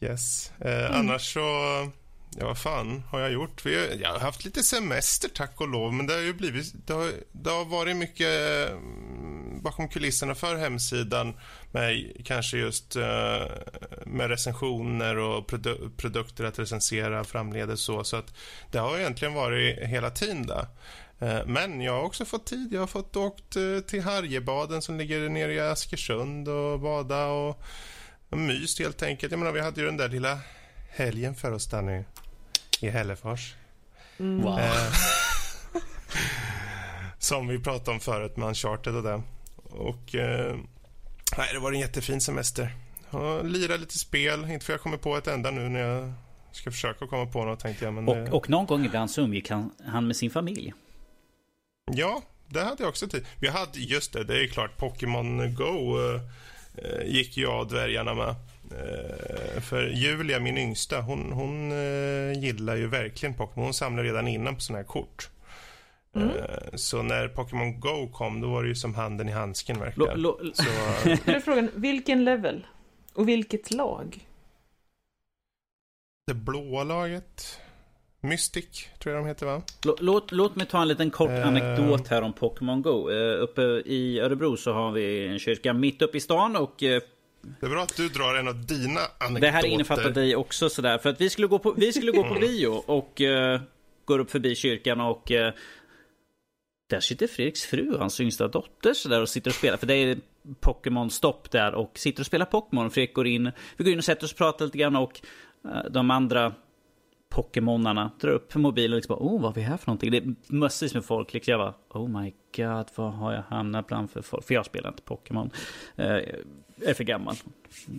yes. 0.00 0.52
Eh, 0.60 0.96
Annars 0.98 1.32
så, 1.34 1.40
ja 2.38 2.46
vad 2.46 2.58
fan 2.58 3.02
har 3.10 3.20
jag 3.20 3.32
gjort? 3.32 3.66
Vi, 3.66 3.78
har- 3.78 3.96
jag 4.02 4.10
har 4.12 4.18
haft 4.18 4.44
lite 4.44 4.62
semester 4.62 5.28
tack 5.28 5.60
och 5.60 5.68
lov, 5.68 5.92
men 5.92 6.06
det 6.06 6.12
har 6.14 6.20
ju 6.20 6.34
blivit, 6.34 6.72
det 6.86 6.92
har, 6.92 7.12
det 7.32 7.50
har 7.50 7.64
varit 7.64 7.96
mycket 7.96 8.70
mm, 8.70 9.62
bakom 9.62 9.88
kulisserna 9.88 10.34
för 10.34 10.56
hemsidan 10.56 11.34
med 11.70 12.12
kanske 12.24 12.56
just 12.56 12.96
eh, 12.96 13.42
med 14.06 14.28
recensioner 14.30 15.16
och 15.16 15.50
produ- 15.50 15.90
produkter 15.96 16.44
att 16.44 16.58
recensera 16.58 17.24
framledes 17.24 17.80
så, 17.80 18.04
så 18.04 18.16
att 18.16 18.34
det 18.70 18.78
har 18.78 18.98
egentligen 18.98 19.34
varit 19.34 19.78
hela 19.78 20.10
tiden 20.10 20.46
där. 20.46 20.66
Eh, 21.18 21.46
Men 21.46 21.80
jag 21.80 21.92
har 21.92 22.02
också 22.02 22.24
fått 22.24 22.46
tid. 22.46 22.68
Jag 22.72 22.80
har 22.80 22.86
fått 22.86 23.16
åkt 23.16 23.56
eh, 23.56 23.78
till 23.86 24.02
Harjebaden 24.02 24.82
som 24.82 24.98
ligger 24.98 25.28
nere 25.28 25.52
i 25.54 25.60
Askersund 25.60 26.48
och 26.48 26.80
bada 26.80 27.26
och 27.26 27.62
och 28.30 28.38
myst 28.38 28.78
helt 28.78 29.02
enkelt. 29.02 29.30
Jag 29.32 29.38
menar, 29.38 29.52
vi 29.52 29.60
hade 29.60 29.80
ju 29.80 29.86
den 29.86 29.96
där 29.96 30.08
lilla 30.08 30.38
helgen 30.90 31.34
för 31.34 31.52
oss 31.52 31.66
där 31.66 31.82
nu 31.82 32.04
i 32.80 32.88
Hällefors. 32.88 33.54
Wow. 34.16 34.58
Eh, 34.58 34.92
som 37.18 37.48
vi 37.48 37.58
pratade 37.58 37.90
om 37.90 38.00
förut 38.00 38.36
med 38.36 38.48
Uncharted 38.48 38.96
och 38.96 39.02
det. 39.02 39.22
Och 39.62 40.14
eh, 40.14 40.56
nej, 41.38 41.48
det 41.52 41.58
var 41.58 41.72
en 41.72 41.80
jättefin 41.80 42.20
semester. 42.20 42.74
Och 43.10 43.44
lira 43.44 43.76
lite 43.76 43.98
spel. 43.98 44.50
Inte 44.50 44.66
för 44.66 44.72
jag 44.72 44.80
kommer 44.80 44.96
på 44.96 45.16
ett 45.16 45.26
enda 45.26 45.50
nu 45.50 45.68
när 45.68 45.80
jag 45.80 46.12
ska 46.52 46.70
försöka 46.70 47.06
komma 47.06 47.26
på 47.26 47.44
något 47.44 47.60
tänkte 47.60 47.84
jag. 47.84 47.94
Men, 47.94 48.08
eh, 48.08 48.22
Och, 48.22 48.34
och 48.36 48.50
någon 48.50 48.66
gång 48.66 48.84
ibland 48.84 49.10
så 49.10 49.20
umgick 49.20 49.50
han, 49.50 49.70
han 49.86 50.06
med 50.06 50.16
sin 50.16 50.30
familj. 50.30 50.72
Ja, 51.92 52.22
det 52.48 52.60
hade 52.60 52.82
jag 52.82 52.88
också 52.88 53.08
tid. 53.08 53.26
Vi 53.40 53.48
hade, 53.48 53.78
just 53.78 54.12
det, 54.12 54.24
det 54.24 54.44
är 54.44 54.46
klart, 54.46 54.76
Pokémon 54.76 55.54
Go 55.54 55.98
eh, 56.76 57.06
gick 57.06 57.36
jag 57.36 57.60
och 57.60 57.66
dvärgarna 57.68 58.14
med. 58.14 58.28
Eh, 58.70 59.60
för 59.60 59.86
Julia, 59.88 60.40
min 60.40 60.58
yngsta, 60.58 61.00
hon, 61.00 61.32
hon 61.32 61.72
eh, 61.72 62.38
gillar 62.42 62.76
ju 62.76 62.86
verkligen 62.86 63.34
Pokémon. 63.34 63.64
Hon 63.64 63.74
samlar 63.74 64.02
redan 64.04 64.28
innan 64.28 64.54
på 64.54 64.60
såna 64.60 64.78
här 64.78 64.84
kort. 64.86 65.28
Mm. 66.16 66.28
Eh, 66.28 66.74
så 66.74 67.02
när 67.02 67.28
Pokémon 67.28 67.80
Go 67.80 68.08
kom, 68.12 68.40
då 68.40 68.50
var 68.50 68.62
det 68.62 68.68
ju 68.68 68.74
som 68.74 68.94
handen 68.94 69.28
i 69.28 69.32
handsken 69.32 69.78
verkligen. 69.80 70.22
Så, 70.22 70.40
eh, 70.40 71.18
Nu 71.26 71.32
är 71.34 71.40
frågan, 71.40 71.70
vilken 71.74 72.24
level? 72.24 72.66
Och 73.14 73.28
vilket 73.28 73.70
lag? 73.70 74.26
det 76.26 76.34
blåa 76.34 76.84
laget, 76.84 77.60
Mystic, 78.20 78.88
tror 78.98 79.14
jag 79.14 79.24
de 79.24 79.28
heter 79.28 79.46
va? 79.46 79.62
låt, 80.00 80.32
låt 80.32 80.56
mig 80.56 80.66
ta 80.66 80.82
en 80.82 80.88
liten 80.88 81.10
kort 81.10 81.30
Eh. 81.30 81.46
anekdot 81.46 82.08
här 82.08 82.22
om 82.22 82.32
Pokémon 82.32 82.82
Go. 82.82 83.10
Uh, 83.10 83.42
uppe 83.42 83.62
i 83.84 84.20
Örebro 84.20 84.56
så 84.56 84.72
har 84.72 84.92
vi 84.92 85.26
en 85.26 85.38
kyrka 85.38 85.72
mitt 85.72 86.02
uppe 86.02 86.16
i 86.16 86.20
stan 86.20 86.56
och 86.56 86.82
eh, 86.82 87.02
Det 87.60 87.66
är 87.66 87.70
bra 87.70 87.82
att 87.82 87.96
du 87.96 88.08
drar 88.08 88.34
en 88.34 88.48
av 88.48 88.66
dina 88.66 89.00
anekdoter. 89.18 89.40
Det 89.40 89.50
här 89.50 89.66
innefattar 89.66 90.10
dig 90.10 90.36
också 90.36 90.68
sådär. 90.68 90.98
För 90.98 91.10
att 91.10 91.20
vi 91.20 91.30
skulle 91.30 91.46
gå 91.46 91.58
på, 91.58 91.72
vi 91.72 91.92
skulle 91.92 92.12
gå 92.12 92.24
på 92.24 92.34
bio 92.34 92.68
och 92.86 93.20
uh, 93.20 93.60
går 94.04 94.18
upp 94.18 94.30
förbi 94.30 94.54
kyrkan 94.54 95.00
och 95.00 95.30
uh, 95.30 95.48
där 96.90 97.00
sitter 97.00 97.26
Fredriks 97.26 97.62
fru 97.62 97.92
och 97.92 98.00
hans 98.00 98.20
yngsta 98.20 98.48
dotter 98.48 98.94
sådär 98.94 99.22
och 99.22 99.28
sitter 99.28 99.50
och 99.50 99.54
spelar. 99.54 99.76
För 99.76 99.86
det 99.86 99.94
är 99.94 100.18
Pokémon-stopp 100.60 101.50
där 101.50 101.74
och 101.74 101.98
sitter 101.98 102.22
och 102.22 102.26
spelar 102.26 102.46
Pokémon. 102.46 102.90
Fredrik 102.90 103.14
går 103.14 103.26
in, 103.26 103.50
vi 103.76 103.84
går 103.84 103.92
in 103.92 103.98
och 103.98 104.04
sätter 104.04 104.24
oss 104.24 104.32
och 104.32 104.38
pratar 104.38 104.64
lite 104.64 104.78
grann 104.78 104.96
och 104.96 105.20
eh, 105.64 105.90
de 105.90 106.10
andra 106.10 106.52
Pokémonarna 107.28 108.10
drar 108.20 108.30
upp 108.30 108.54
mobilen 108.54 108.92
och 108.92 108.96
liksom 108.96 109.16
bara, 109.16 109.24
oh 109.24 109.40
vad 109.40 109.50
har 109.50 109.54
vi 109.54 109.60
här 109.60 109.76
för 109.76 109.86
någonting? 109.86 110.10
Det 110.10 110.16
är 110.16 110.34
massvis 110.46 110.94
med 110.94 111.04
folk. 111.04 111.32
Liksom 111.32 111.52
jag 111.52 111.60
bara, 111.60 112.00
oh 112.00 112.20
my 112.20 112.32
god, 112.56 112.86
vad 112.94 113.12
har 113.12 113.32
jag 113.32 113.42
hamnat 113.42 113.86
bland 113.86 114.10
för 114.10 114.22
folk? 114.22 114.44
För 114.44 114.54
jag 114.54 114.66
spelar 114.66 114.88
inte 114.90 115.02
Pokémon. 115.02 115.50
Eh, 115.96 116.06
jag 116.06 116.90
är 116.90 116.94
för 116.94 117.04
gammal, 117.04 117.36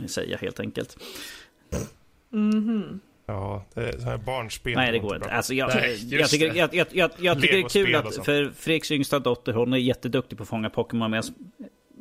säger 0.08 0.32
jag 0.32 0.40
helt 0.40 0.60
enkelt. 0.60 0.98
Mhm. 2.30 3.00
Ja, 3.32 3.66
det 3.74 3.82
är 3.82 3.98
så 3.98 4.04
här 4.04 4.18
barnspel. 4.18 4.74
Nej, 4.76 4.92
det 4.92 5.00
går 5.00 5.08
bra. 5.08 5.16
inte. 5.16 5.32
Alltså, 5.32 5.54
jag, 5.54 5.70
Nej, 5.76 6.16
jag, 6.16 6.30
tycker, 6.30 6.50
det. 6.50 6.58
jag, 6.58 6.74
jag, 6.74 6.88
jag, 6.92 7.12
jag 7.18 7.42
tycker 7.42 7.56
det 7.56 7.64
är 7.64 7.70
kul 7.70 7.96
att, 7.96 8.26
för 8.26 8.52
Fredriks 8.58 8.92
yngsta 8.92 9.20
dotter, 9.20 9.54
hon 9.54 9.74
är 9.74 9.78
jätteduktig 9.78 10.38
på 10.38 10.44
att 10.44 10.50
fånga 10.50 10.70
Pokémon 10.70 11.12
medan 11.12 11.24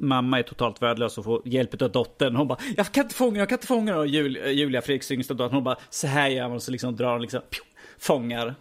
mamma 0.01 0.39
är 0.39 0.43
totalt 0.43 0.83
värdelös 0.83 1.19
och 1.19 1.25
får 1.25 1.43
hjälp 1.45 1.83
av 1.83 1.91
dottern. 1.91 2.37
Hon 2.37 2.49
bara, 2.49 2.59
jag 2.77 2.93
kan 2.93 3.03
inte 3.05 3.15
fånga 3.15 3.39
jag 3.39 3.49
kan 3.49 3.57
inte 3.57 3.67
fånga. 3.67 3.97
Och 3.97 4.07
Jul, 4.07 4.37
Julia, 4.37 4.83
Fredriks 4.83 5.11
yngsta 5.11 5.35
dotter, 5.35 5.55
hon 5.55 5.65
bara, 5.65 5.77
så 5.91 6.07
här 6.07 6.29
gör 6.29 6.49
man. 6.49 6.57
Och 6.57 6.63
så 6.63 6.71
liksom 6.71 6.97
drar 6.97 7.13
hon 7.13 7.23
liksom, 7.23 7.41
pju, 7.51 7.63
fångar. 7.99 8.55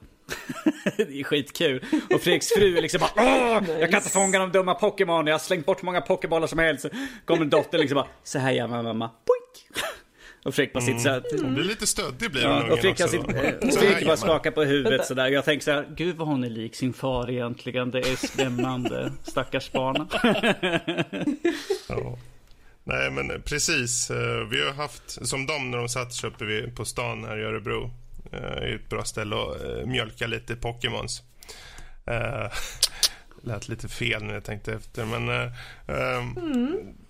det 0.98 1.20
är 1.20 1.24
skitkul. 1.24 1.86
Och 2.14 2.22
Fredriks 2.22 2.50
fru 2.50 2.78
är 2.78 2.82
liksom 2.82 3.00
bara, 3.00 3.12
Åh, 3.26 3.80
jag 3.80 3.90
kan 3.90 3.98
inte 4.00 4.10
fånga 4.10 4.40
de 4.40 4.52
dumma 4.52 4.74
Pokémon. 4.74 5.28
Jag 5.28 5.34
har 5.34 5.40
slängt 5.40 5.66
bort 5.66 5.82
många 5.82 6.02
Pokébollar 6.02 6.48
som 6.48 6.60
helst. 6.60 6.82
Så 6.82 6.90
kommer 7.26 7.46
dottern 7.46 7.82
liksom 7.82 7.96
bara, 7.96 8.08
så 8.24 8.40
här 8.40 8.52
gör 8.52 8.68
man 8.68 8.84
mamma. 8.84 9.08
Poink. 9.08 9.49
Och 10.44 10.56
Fredrik 10.56 10.74
bara 10.74 10.84
sitter 10.84 11.00
så 11.00 11.10
här. 11.10 11.24
Hon 11.42 11.54
blir 11.54 11.64
lite 11.64 11.88
stöddig 11.88 12.32
blir 12.32 12.42
Ja, 12.42 12.62
hon 12.62 12.72
och 12.72 12.80
Fredrik 12.80 12.98
Så 12.98 13.08
här 13.08 13.72
Fredrik 13.72 14.08
bara 14.08 14.18
skakar 14.18 14.52
på 14.52 14.64
huvudet 14.64 15.06
sådär. 15.08 15.28
Jag 15.28 15.46
tänker 15.46 15.64
så 15.64 15.72
här, 15.72 15.88
gud 15.96 16.16
vad 16.16 16.28
hon 16.28 16.44
är 16.44 16.50
lik 16.50 16.76
sin 16.76 16.94
far 16.94 17.30
egentligen. 17.32 17.92
Det 17.92 18.00
är 18.00 18.28
skrämmande. 18.28 19.12
Stackars 19.24 19.72
barn. 19.72 20.08
Ja. 21.90 22.18
Nej, 22.84 23.12
men 23.12 23.42
precis. 23.42 24.10
Eh, 24.12 24.48
Vi 24.52 24.66
har 24.66 24.74
haft, 24.74 25.28
som 25.28 25.46
de 25.46 25.72
när 25.72 25.78
de 25.78 25.90
satt 25.90 26.14
sig 26.14 26.30
uppe 26.30 26.72
på 26.76 26.86
stan 26.86 27.24
här 27.24 27.40
i 27.40 27.44
Örebro. 27.44 27.92
eh, 28.32 28.40
är 28.40 28.76
ett 28.76 28.90
bra 28.90 29.04
ställe 29.04 29.36
att 29.36 29.64
eh, 29.64 29.86
mjölka 29.86 30.28
lite 30.28 30.56
Pokémons. 30.56 31.22
Lät 33.42 33.68
lite 33.68 33.88
fel 33.88 34.24
när 34.24 34.34
jag 34.34 34.44
tänkte 34.44 34.74
efter, 34.74 35.06
men... 35.06 35.30
Eh, 35.30 35.52
ehm, 35.88 36.36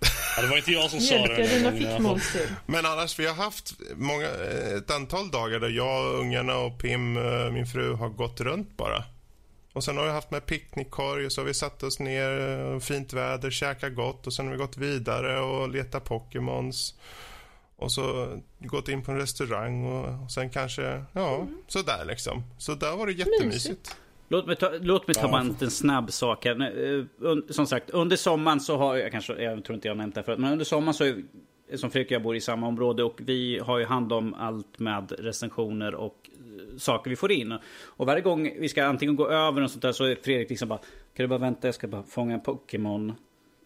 Ja, 0.36 0.42
det 0.42 0.48
var 0.48 0.56
inte 0.56 0.72
jag 0.72 0.90
som 0.90 1.00
sa 1.00 1.14
det 1.14 1.34
här 1.34 1.72
dina. 1.72 2.18
Men 2.66 2.86
annars, 2.86 3.18
vi 3.18 3.26
har 3.26 3.34
haft 3.34 3.72
många, 3.96 4.26
eh, 4.26 4.74
ett 4.76 4.90
antal 4.90 5.30
dagar 5.30 5.60
där 5.60 5.68
jag, 5.68 6.14
ungarna 6.14 6.56
och 6.56 6.78
Pim, 6.78 7.16
eh, 7.16 7.50
min 7.50 7.66
fru, 7.66 7.92
har 7.94 8.08
gått 8.08 8.40
runt 8.40 8.76
bara. 8.76 9.04
Och 9.72 9.84
sen 9.84 9.96
har 9.96 10.04
vi 10.04 10.10
haft 10.10 10.30
med 10.30 10.46
picknickkorg 10.46 11.26
och 11.26 11.32
så 11.32 11.40
har 11.40 11.46
vi 11.46 11.54
satt 11.54 11.82
oss 11.82 11.98
ner, 11.98 12.58
eh, 12.58 12.78
fint 12.80 13.12
väder, 13.12 13.50
käkat 13.50 13.94
gott 13.94 14.26
och 14.26 14.32
sen 14.34 14.46
har 14.46 14.52
vi 14.52 14.58
gått 14.58 14.76
vidare 14.76 15.40
och 15.40 15.68
letat 15.68 16.04
Pokémons. 16.04 16.94
Och 17.76 17.92
så 17.92 18.36
gått 18.58 18.88
in 18.88 19.02
på 19.02 19.12
en 19.12 19.18
restaurang 19.18 19.84
och, 19.86 20.30
sen 20.30 20.50
kanske, 20.50 21.04
ja, 21.12 21.34
Mm. 21.36 21.56
sådär 21.68 22.04
liksom. 22.04 22.42
Så 22.58 22.74
där 22.74 22.96
var 22.96 23.06
det 23.06 23.12
jättemysigt. 23.12 23.96
Låt 24.32 24.46
mig 24.46 24.56
ta, 24.56 24.70
låt 24.80 25.06
mig 25.06 25.14
ta 25.14 25.20
Ja, 25.20 25.28
bara 25.28 25.40
en 25.40 25.70
snabb 25.70 26.12
sak 26.12 26.44
här. 26.44 26.84
Eh, 26.94 27.36
Som 27.48 27.66
sagt, 27.66 27.90
under 27.90 28.16
sommaren 28.16 28.60
så 28.60 28.76
har 28.76 28.96
jag 28.96 29.12
kanske, 29.12 29.42
jag 29.42 29.64
tror 29.64 29.74
inte 29.74 29.88
jag 29.88 29.94
har 29.94 29.98
nämnt 29.98 30.14
det 30.14 30.22
förut, 30.22 30.38
men 30.38 30.52
under 30.52 30.64
sommaren 30.64 30.94
så 30.94 31.04
är, 31.04 31.22
som 31.76 31.90
Fredrik 31.90 32.08
och 32.08 32.12
jag 32.12 32.22
bor 32.22 32.36
i 32.36 32.40
samma 32.40 32.66
område 32.66 33.02
och 33.04 33.20
vi 33.24 33.58
har 33.58 33.78
ju 33.78 33.84
hand 33.84 34.12
om 34.12 34.34
allt 34.34 34.78
med 34.78 35.12
recensioner 35.18 35.94
och 35.94 36.30
eh, 36.38 36.76
saker 36.78 37.10
vi 37.10 37.16
får 37.16 37.32
in. 37.32 37.58
Och 37.84 38.06
varje 38.06 38.22
gång 38.22 38.52
vi 38.60 38.68
ska 38.68 38.84
antingen 38.84 39.16
gå 39.16 39.28
över 39.28 39.62
och 39.62 39.70
sånt 39.70 39.82
där 39.82 39.92
så 39.92 40.04
är 40.04 40.14
Fredrik 40.22 40.50
liksom 40.50 40.68
bara, 40.68 40.78
kan 41.14 41.24
du 41.24 41.26
bara 41.26 41.38
vänta, 41.38 41.68
jag 41.68 41.74
ska 41.74 41.88
bara 41.88 42.02
fånga 42.02 42.34
en 42.34 42.40
Pokémon. 42.40 43.12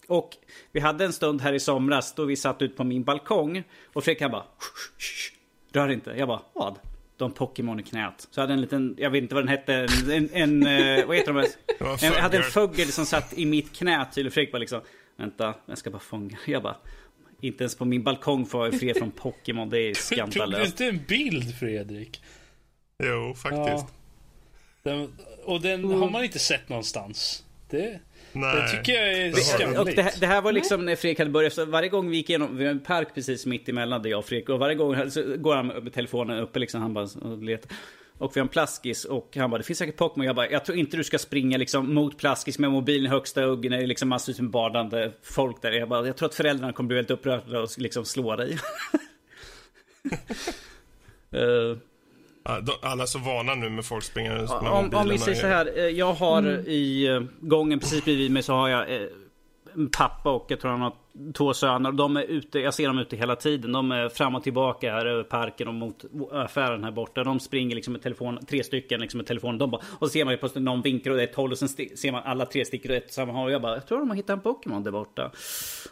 Och 0.08 0.30
vi 0.72 0.80
hade 0.80 1.04
en 1.04 1.12
stund 1.12 1.40
här 1.40 1.52
i 1.52 1.60
somras 1.60 2.14
då 2.14 2.24
vi 2.24 2.36
satt 2.36 2.62
ut 2.62 2.76
på 2.76 2.84
min 2.84 3.04
balkong 3.04 3.62
och 3.92 4.04
Fredrik 4.04 4.22
han 4.22 4.30
bara, 4.30 4.42
"Shh, 4.58 4.74
shh, 4.98 4.98
shh, 4.98 5.34
rör 5.72 5.88
inte. 5.90 6.10
Jag 6.16 6.28
bara, 6.28 6.40
vad? 6.52 6.78
De 7.16 7.32
Pokémon 7.32 7.80
i 7.80 7.82
knät. 7.82 8.28
Så 8.30 8.40
jag 8.40 8.42
hade 8.42 8.52
en 8.52 8.60
liten, 8.60 8.94
jag 8.98 9.10
vet 9.10 9.22
inte 9.22 9.34
vad 9.34 9.44
den 9.44 9.48
hette, 9.48 9.74
en, 9.74 10.10
en, 10.32 10.62
en 10.66 10.98
eh, 10.98 11.06
vad 11.06 11.16
heter 11.16 11.32
de? 11.32 11.40
Det 11.78 11.84
var 11.84 12.04
en 12.04 12.12
Jag 12.12 12.22
hade 12.22 12.36
en 12.36 12.42
fågel. 12.42 12.92
som 12.92 13.06
satt 13.06 13.38
i 13.38 13.46
mitt 13.46 13.72
knä 13.76 14.06
tydligen. 14.14 14.32
Fredrik 14.32 14.52
bara 14.52 14.58
liksom, 14.58 14.80
vänta, 15.16 15.54
jag 15.66 15.78
ska 15.78 15.90
bara 15.90 15.98
fånga. 15.98 16.36
Jag 16.46 16.62
bara, 16.62 16.76
inte 17.40 17.64
ens 17.64 17.76
på 17.76 17.84
min 17.84 18.02
balkong 18.02 18.46
får 18.46 18.64
jag 18.66 18.80
fred 18.80 18.96
från 18.96 19.10
Pokémon. 19.10 19.70
Det 19.70 19.78
är 19.78 19.94
Tog 19.94 20.18
du 20.18 20.32
skandalöst. 20.32 20.66
inte 20.80 20.86
en 20.86 21.04
bild 21.08 21.58
Fredrik? 21.58 22.22
Jo, 23.02 23.34
faktiskt. 23.34 23.86
Den, 24.82 25.12
och 25.44 25.60
den 25.60 25.84
har 25.84 26.10
man 26.10 26.24
inte 26.24 26.38
sett 26.38 26.68
någonstans. 26.68 27.44
Det, 27.70 28.00
Nej. 28.34 28.56
det 28.62 28.68
tycker 28.68 28.92
jag 28.92 29.12
är 29.12 29.22
har- 29.24 29.30
Och 29.30 29.38
skamligt. 29.38 29.96
det, 29.96 30.02
här- 30.02 30.20
det 30.20 30.26
här 30.26 30.42
var 30.42 30.52
liksom 30.52 30.84
när 30.84 30.96
Fredrik 30.96 31.18
hade 31.18 31.30
börjat. 31.30 31.52
Så 31.52 31.64
varje 31.64 31.88
gång 31.88 32.10
vi 32.10 32.16
gick 32.16 32.30
igenom, 32.30 32.56
vi 32.56 32.64
har 32.64 32.70
en 32.70 32.80
park 32.80 33.08
precis 33.14 33.46
mitt 33.46 33.68
emellan 33.68 34.02
där 34.02 34.10
jag 34.10 34.18
och 34.18 34.24
Fredrik. 34.24 34.48
Och 34.48 34.58
varje 34.58 34.74
gång 34.74 35.10
så 35.10 35.36
går 35.36 35.54
han 35.56 35.66
med 35.66 35.92
telefonen 35.92 36.38
uppe 36.38 36.58
liksom. 36.58 36.80
Han 36.82 36.94
bara 36.94 37.04
och 37.22 37.42
letar. 37.42 37.70
Och 38.18 38.36
vi 38.36 38.40
har 38.40 38.44
en 38.44 38.48
plaskis 38.48 39.04
och 39.04 39.36
han 39.36 39.50
bara, 39.50 39.58
det 39.58 39.64
finns 39.64 39.78
säkert 39.78 39.96
Pokémon. 39.96 40.26
Jag 40.26 40.36
bara, 40.36 40.50
jag 40.50 40.64
tror 40.64 40.78
inte 40.78 40.96
du 40.96 41.04
ska 41.04 41.18
springa 41.18 41.58
liksom 41.58 41.94
mot 41.94 42.18
plaskis 42.18 42.58
med 42.58 42.70
mobilen 42.70 43.06
i 43.06 43.08
högsta 43.08 43.40
när 43.40 43.56
det 43.56 43.76
är 43.76 43.86
liksom 43.86 44.08
massor 44.08 44.42
med 44.42 44.50
badande 44.50 45.10
folk 45.22 45.62
där. 45.62 45.72
Jag 45.72 45.88
bara, 45.88 46.06
jag 46.06 46.16
tror 46.16 46.28
att 46.28 46.34
föräldrarna 46.34 46.72
kommer 46.72 46.88
bli 46.88 46.94
väldigt 46.94 47.10
upprörda 47.10 47.60
och 47.60 47.68
liksom 47.78 48.04
slå 48.04 48.36
dig. 48.36 48.58
De- 51.30 51.80
Alla 52.82 53.02
är 53.02 53.06
så 53.06 53.18
vana 53.18 53.54
nu 53.54 53.68
med 53.70 53.84
folk 53.84 54.04
springandes 54.04 54.50
med 54.50 54.72
om, 54.72 54.94
om 54.94 55.08
vi 55.08 55.18
säger 55.18 55.40
så 55.40 55.46
här, 55.46 55.78
eh, 55.78 55.84
jag 55.84 56.12
har 56.12 56.68
i 56.68 57.06
eh, 57.06 57.22
gången 57.40 57.80
precis 57.80 58.04
bredvid 58.04 58.30
mig 58.30 58.42
så 58.42 58.52
har 58.52 58.68
jag 58.68 58.94
eh, 58.94 59.06
pappa 59.96 60.30
och 60.30 60.46
jag 60.48 60.60
tror 60.60 60.70
han 60.70 60.80
har 60.80 60.92
två 61.32 61.54
söner. 61.54 61.92
De 61.92 62.16
är 62.16 62.22
ute, 62.22 62.58
jag 62.58 62.74
ser 62.74 62.86
dem 62.86 62.98
ute 62.98 63.16
hela 63.16 63.36
tiden. 63.36 63.72
De 63.72 63.92
är 63.92 64.08
fram 64.08 64.34
och 64.34 64.42
tillbaka 64.42 64.92
här 64.92 65.06
över 65.06 65.22
parken 65.22 65.68
och 65.68 65.74
mot 65.74 66.04
affären 66.32 66.84
här 66.84 66.90
borta. 66.90 67.24
De 67.24 67.40
springer 67.40 67.74
liksom 67.74 67.92
med 67.92 68.02
telefon, 68.02 68.38
tre 68.46 68.64
stycken 68.64 69.00
liksom 69.00 69.18
med 69.18 69.26
telefon. 69.26 69.58
De 69.58 69.70
bara, 69.70 69.80
och 69.98 70.06
så 70.06 70.08
ser 70.08 70.24
man 70.24 70.34
ju 70.34 70.38
plötsligt 70.38 70.64
någon 70.64 70.82
vinkar 70.82 71.10
åt 71.10 71.20
ett 71.20 71.34
håll 71.34 71.52
och 71.52 71.58
sen 71.58 71.68
ser 71.68 72.12
man 72.12 72.22
alla 72.24 72.46
tre 72.46 72.64
sticker 72.64 72.90
åt 72.96 73.02
ett 73.04 73.12
samma 73.12 73.32
håll. 73.32 73.52
Jag 73.52 73.62
bara, 73.62 73.74
jag 73.74 73.86
tror 73.86 73.98
de 73.98 74.08
har 74.08 74.16
hittat 74.16 74.30
en 74.36 74.40
Pokémon 74.40 74.82
där 74.82 74.90
borta. 74.90 75.30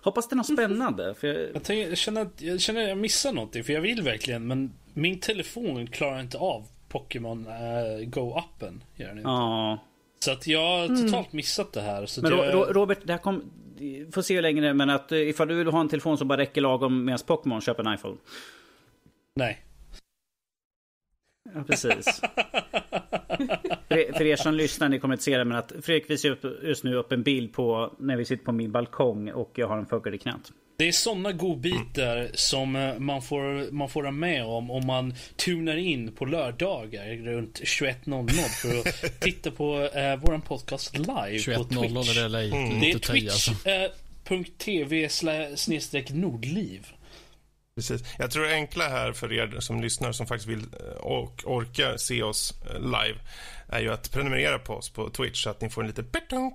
Hoppas 0.03 0.29
det 0.29 0.35
är 0.35 0.37
något 0.37 0.47
spännande. 0.53 1.15
För 1.15 1.29
jag, 1.29 1.37
Jag, 1.55 1.63
tänker, 1.65 1.89
jag, 1.89 1.99
känner 1.99 2.23
att, 2.23 2.43
jag 2.43 2.61
känner 2.61 2.83
att 2.83 2.89
jag 2.89 2.99
missar 2.99 3.33
någonting, 3.33 3.65
för 3.65 3.73
jag 3.73 3.81
vill 3.81 4.03
verkligen, 4.03 4.47
men 4.47 4.73
min 4.95 5.21
telefon 5.21 5.87
klarar 5.87 6.21
inte 6.21 6.39
av 6.39 6.67
Pokémon 6.89 7.47
uh, 7.47 8.09
Go-appen. 8.09 8.83
Gör 8.97 9.09
den 9.09 9.19
inte. 9.19 9.29
ja. 9.31 9.79
Så 10.21 10.33
att 10.33 10.47
jag 10.47 10.61
har 10.61 11.03
totalt 11.07 11.33
missat 11.33 11.73
det 11.73 11.81
här. 11.81 12.07
Så 12.07 12.23
Men 12.23 12.31
jag, 12.33 12.55
Ro- 12.55 12.65
Robert, 12.73 12.99
det 13.05 13.13
här 13.13 13.21
kom... 13.21 13.43
Får 14.13 14.23
se 14.23 14.35
hur 14.35 14.43
länge 14.43 14.61
det 14.61 14.69
är, 14.69 14.75
men 14.75 14.91
att 14.91 15.13
eh, 15.13 15.29
ifall 15.29 15.49
du 15.49 15.55
vill 15.55 15.67
ha 15.67 15.81
en 15.81 15.89
telefon 15.89 16.19
som 16.19 16.29
bara 16.29 16.39
räcker 16.39 16.61
lagom 16.61 17.05
medan 17.05 17.19
Pokémon, 17.27 17.61
köp 17.61 17.79
en 17.79 17.95
iPhone. 17.95 18.17
Nej. 19.35 19.63
Ja, 21.55 21.65
precis. 21.67 22.21
för, 23.89 24.23
er, 24.23 24.37
som 24.37 24.55
lyssnar, 24.55 24.89
ni 24.89 24.99
kommer 24.99 25.15
inte 25.15 25.25
se 25.25 25.39
det, 25.39 25.45
men 25.45 25.59
att 25.59 25.73
Fredrik 25.83 26.11
visar 26.11 26.29
upp, 26.29 26.45
just 26.63 26.85
nu 26.85 26.95
upp 26.97 27.13
en 27.13 27.23
bild 27.23 27.53
på 27.53 27.95
när 27.99 28.17
vi 28.17 28.25
sitter 28.25 28.45
på 28.45 28.53
min 28.53 28.73
balkong 28.73 29.31
och 29.31 29.51
jag 29.55 29.69
har 29.69 29.79
en 29.79 29.87
fågel 29.87 30.15
i 30.15 30.19
knät. 30.19 30.53
Det 30.77 30.89
är 30.89 30.93
sådana 30.93 31.33
godbitar 31.33 32.31
som 32.35 32.77
eh, 32.77 32.99
man 32.99 33.23
får, 33.23 33.73
man 33.73 33.89
får 33.89 34.03
vara 34.03 34.13
med 34.13 34.45
om 34.45 34.71
om 34.71 34.87
man 34.87 35.15
tunar 35.37 35.77
in 35.77 36.13
på 36.13 36.25
lördagar 36.25 37.17
runt 37.17 37.61
21.00 37.61 38.29
för 38.31 38.79
att 38.79 39.21
titta 39.21 39.51
på 39.51 39.91
eh, 39.95 40.17
våran 40.17 40.41
podcast 40.41 40.99
live 40.99 41.57
på 41.57 41.65
21.00 41.65 42.03
Twitch. 42.03 42.19
är 42.19 42.23
det 42.23 42.43
lite 42.43 42.57
Mm. 42.57 42.81
Det 42.81 42.91
är 42.91 43.17
i, 43.17 43.29
alltså. 43.29 43.53
twitch.tv 44.29 45.09
snedstreck 45.57 46.11
nordliv. 46.11 46.87
Precis. 47.75 48.05
Jag 48.19 48.31
tror 48.31 48.45
det 48.45 48.55
enkla 48.55 48.89
här 48.89 49.13
för 49.13 49.33
er 49.33 49.61
som 49.61 49.81
lyssnar 49.81 50.13
som 50.13 50.27
faktiskt 50.27 50.49
vill 50.49 50.59
eh, 50.61 50.97
och 50.97 51.43
orkar 51.45 51.97
se 51.97 52.23
oss 52.23 52.55
eh, 52.71 52.81
live 52.81 53.19
är 53.69 53.81
ju 53.81 53.93
att 53.93 54.13
prenumerera 54.13 54.59
på 54.59 54.75
oss 54.75 54.91
på 54.91 55.11
Twitch 55.11 55.43
så 55.43 55.51
att 55.51 55.61
ni 55.61 55.71
får 55.71 55.83
en 55.83 55.89
liten 55.89 56.05
petonk 56.05 56.55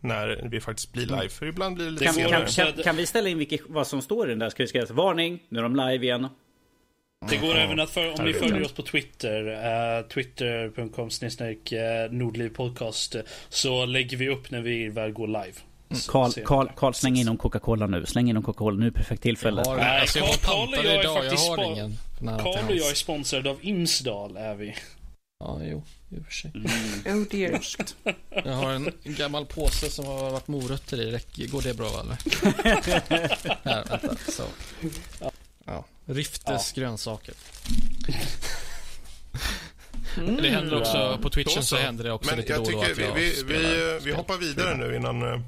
när 0.00 0.48
vi 0.50 0.60
faktiskt 0.60 0.92
blir 0.92 1.06
live. 1.06 1.28
För 1.28 1.46
ibland 1.46 1.74
blir 1.74 1.84
det 1.84 1.90
lite 1.90 2.04
Kan, 2.04 2.14
senare. 2.14 2.46
kan, 2.46 2.72
kan, 2.72 2.82
kan 2.82 2.96
vi 2.96 3.06
ställa 3.06 3.28
in 3.28 3.38
vilket, 3.38 3.60
vad 3.68 3.86
som 3.86 4.02
står 4.02 4.26
i 4.26 4.30
den 4.30 4.38
där? 4.38 4.50
Ska 4.50 4.62
vi 4.62 4.66
skriva 4.66 4.86
varning, 4.94 5.42
nu 5.48 5.58
är 5.58 5.62
de 5.62 5.76
live 5.76 6.04
igen. 6.04 6.28
Det 7.30 7.36
går 7.36 7.54
även 7.54 7.80
att 7.80 7.90
för, 7.90 8.08
om 8.18 8.24
ni 8.24 8.32
vet 8.32 8.40
följer 8.40 8.56
inte. 8.56 8.66
oss 8.66 8.72
på 8.72 8.82
Twitter, 8.82 9.48
uh, 9.48 10.08
twitter.com 10.08 11.10
snedstreck 11.10 11.72
uh, 11.72 11.78
nordlivpodcast, 12.12 13.16
så 13.48 13.86
lägger 13.86 14.16
vi 14.16 14.28
upp 14.28 14.50
när 14.50 14.60
vi 14.60 14.88
väl 14.88 15.12
går 15.12 15.26
live. 15.26 15.54
Ni 15.94 16.00
Karl, 16.08 16.32
det. 16.34 16.72
Karl, 16.76 16.92
släng 16.92 17.16
in 17.16 17.28
om 17.28 17.36
Coca-Cola 17.36 17.86
nu. 17.86 18.06
Släng 18.06 18.30
in 18.30 18.36
om 18.36 18.42
Coca-Cola 18.42 18.76
nu, 18.76 18.90
perfekt 18.92 19.22
tillfälle. 19.22 19.60
Jag 19.64 19.70
har, 19.70 19.76
Nej, 19.76 20.00
alltså 20.00 20.18
jag 20.18 20.26
har 20.26 20.32
Carl- 20.32 20.74
Carl 20.74 20.78
och 20.78 20.84
jag 20.84 20.94
är 20.94 21.00
idag, 21.00 21.04
jag 21.16 21.22
faktiskt 21.30 21.48
har 21.48 21.64
ingen 21.64 21.98
Karl 22.20 22.64
och 22.70 22.76
jag 22.76 22.90
är 22.90 22.94
sponsrade 22.94 23.50
av 23.50 23.58
Imsdal, 23.62 24.36
är 24.36 24.54
vi. 24.54 24.74
Ja, 25.40 25.60
jo, 25.62 25.82
i 26.10 26.20
och 26.20 26.24
för 26.24 26.32
sig. 26.32 26.50
Oh 27.06 27.22
dear. 27.30 27.60
Jag 28.44 28.52
har 28.52 28.70
en 28.72 28.92
gammal 29.04 29.46
påse 29.46 29.90
som 29.90 30.06
har 30.06 30.30
varit 30.30 30.48
morötter 30.48 31.00
i. 31.00 31.10
Räcker- 31.12 31.46
Går 31.48 31.62
det 31.62 31.74
bra 31.74 31.86
eller? 32.00 32.16
Här, 33.64 33.84
vänta. 33.90 34.16
Så. 34.32 34.42
Ja. 35.66 35.84
Riftes 36.06 36.72
grönsaker. 36.72 37.34
Det 40.42 40.48
händer 40.50 40.80
också, 40.80 41.18
på 41.22 41.30
Twitchen 41.30 41.52
Då 41.56 41.62
så 41.62 41.76
så. 41.76 41.82
händer 41.82 42.04
det 42.04 42.12
också 42.12 42.30
Men 42.30 42.38
lite 42.38 42.52
jag 42.52 42.64
då 42.64 42.70
då 42.70 42.80
tycker 42.82 42.92
att 42.92 42.98
vi, 42.98 43.02
jag 43.04 43.14
vi, 43.14 43.42
vi, 43.46 43.92
vi 43.94 44.00
spel. 44.00 44.14
hoppar 44.16 44.36
vidare 44.36 44.76
nu 44.76 44.96
innan... 44.96 45.44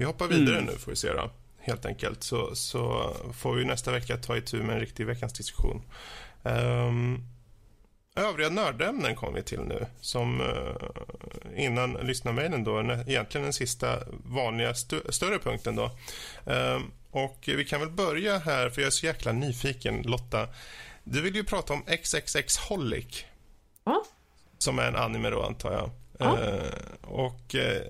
Vi 0.00 0.04
hoppar 0.04 0.26
vidare 0.28 0.60
nu 0.60 0.72
får 0.72 0.90
vi 0.92 0.96
se 0.96 1.12
då. 1.12 1.30
Helt 1.58 1.86
enkelt. 1.86 2.22
Så, 2.22 2.54
så 2.54 3.14
får 3.34 3.54
vi 3.54 3.64
nästa 3.64 3.92
vecka 3.92 4.16
ta 4.16 4.36
itu 4.36 4.56
med 4.62 4.74
en 4.74 4.80
riktig 4.80 5.06
veckans 5.06 5.32
diskussion. 5.32 5.82
Um, 6.42 7.24
övriga 8.16 8.48
nördämnen 8.50 9.14
kommer 9.16 9.32
vi 9.38 9.42
till 9.42 9.60
nu. 9.60 9.86
Som 10.00 10.40
eh, 10.40 11.64
innan 11.64 11.92
lyssnarmailen 11.92 12.64
då, 12.64 12.80
egentligen 12.80 13.42
den 13.44 13.52
sista 13.52 13.98
vanliga 14.24 14.70
st- 14.70 15.12
större 15.12 15.38
punkten 15.38 15.76
då. 15.76 15.90
Ehm, 16.46 16.82
och 17.10 17.38
vi 17.46 17.64
kan 17.64 17.80
väl 17.80 17.90
börja 17.90 18.38
här, 18.38 18.70
för 18.70 18.80
jag 18.80 18.86
är 18.86 18.90
så 18.90 19.06
jäkla 19.06 19.32
nyfiken. 19.32 20.02
Lotta, 20.02 20.48
du 21.04 21.20
vill 21.22 21.34
ju 21.34 21.44
prata 21.44 21.72
om 21.72 21.82
XXX 22.02 22.58
Holic. 22.58 23.24
Ja. 23.84 24.04
Som 24.58 24.78
är 24.78 24.88
en 24.88 24.96
anime 24.96 25.30
då, 25.30 25.42
antar 25.42 25.72
jag. 25.72 25.90
Ja. 26.18 26.38
Eh, 26.42 26.62
och 27.02 27.54
eh, 27.54 27.82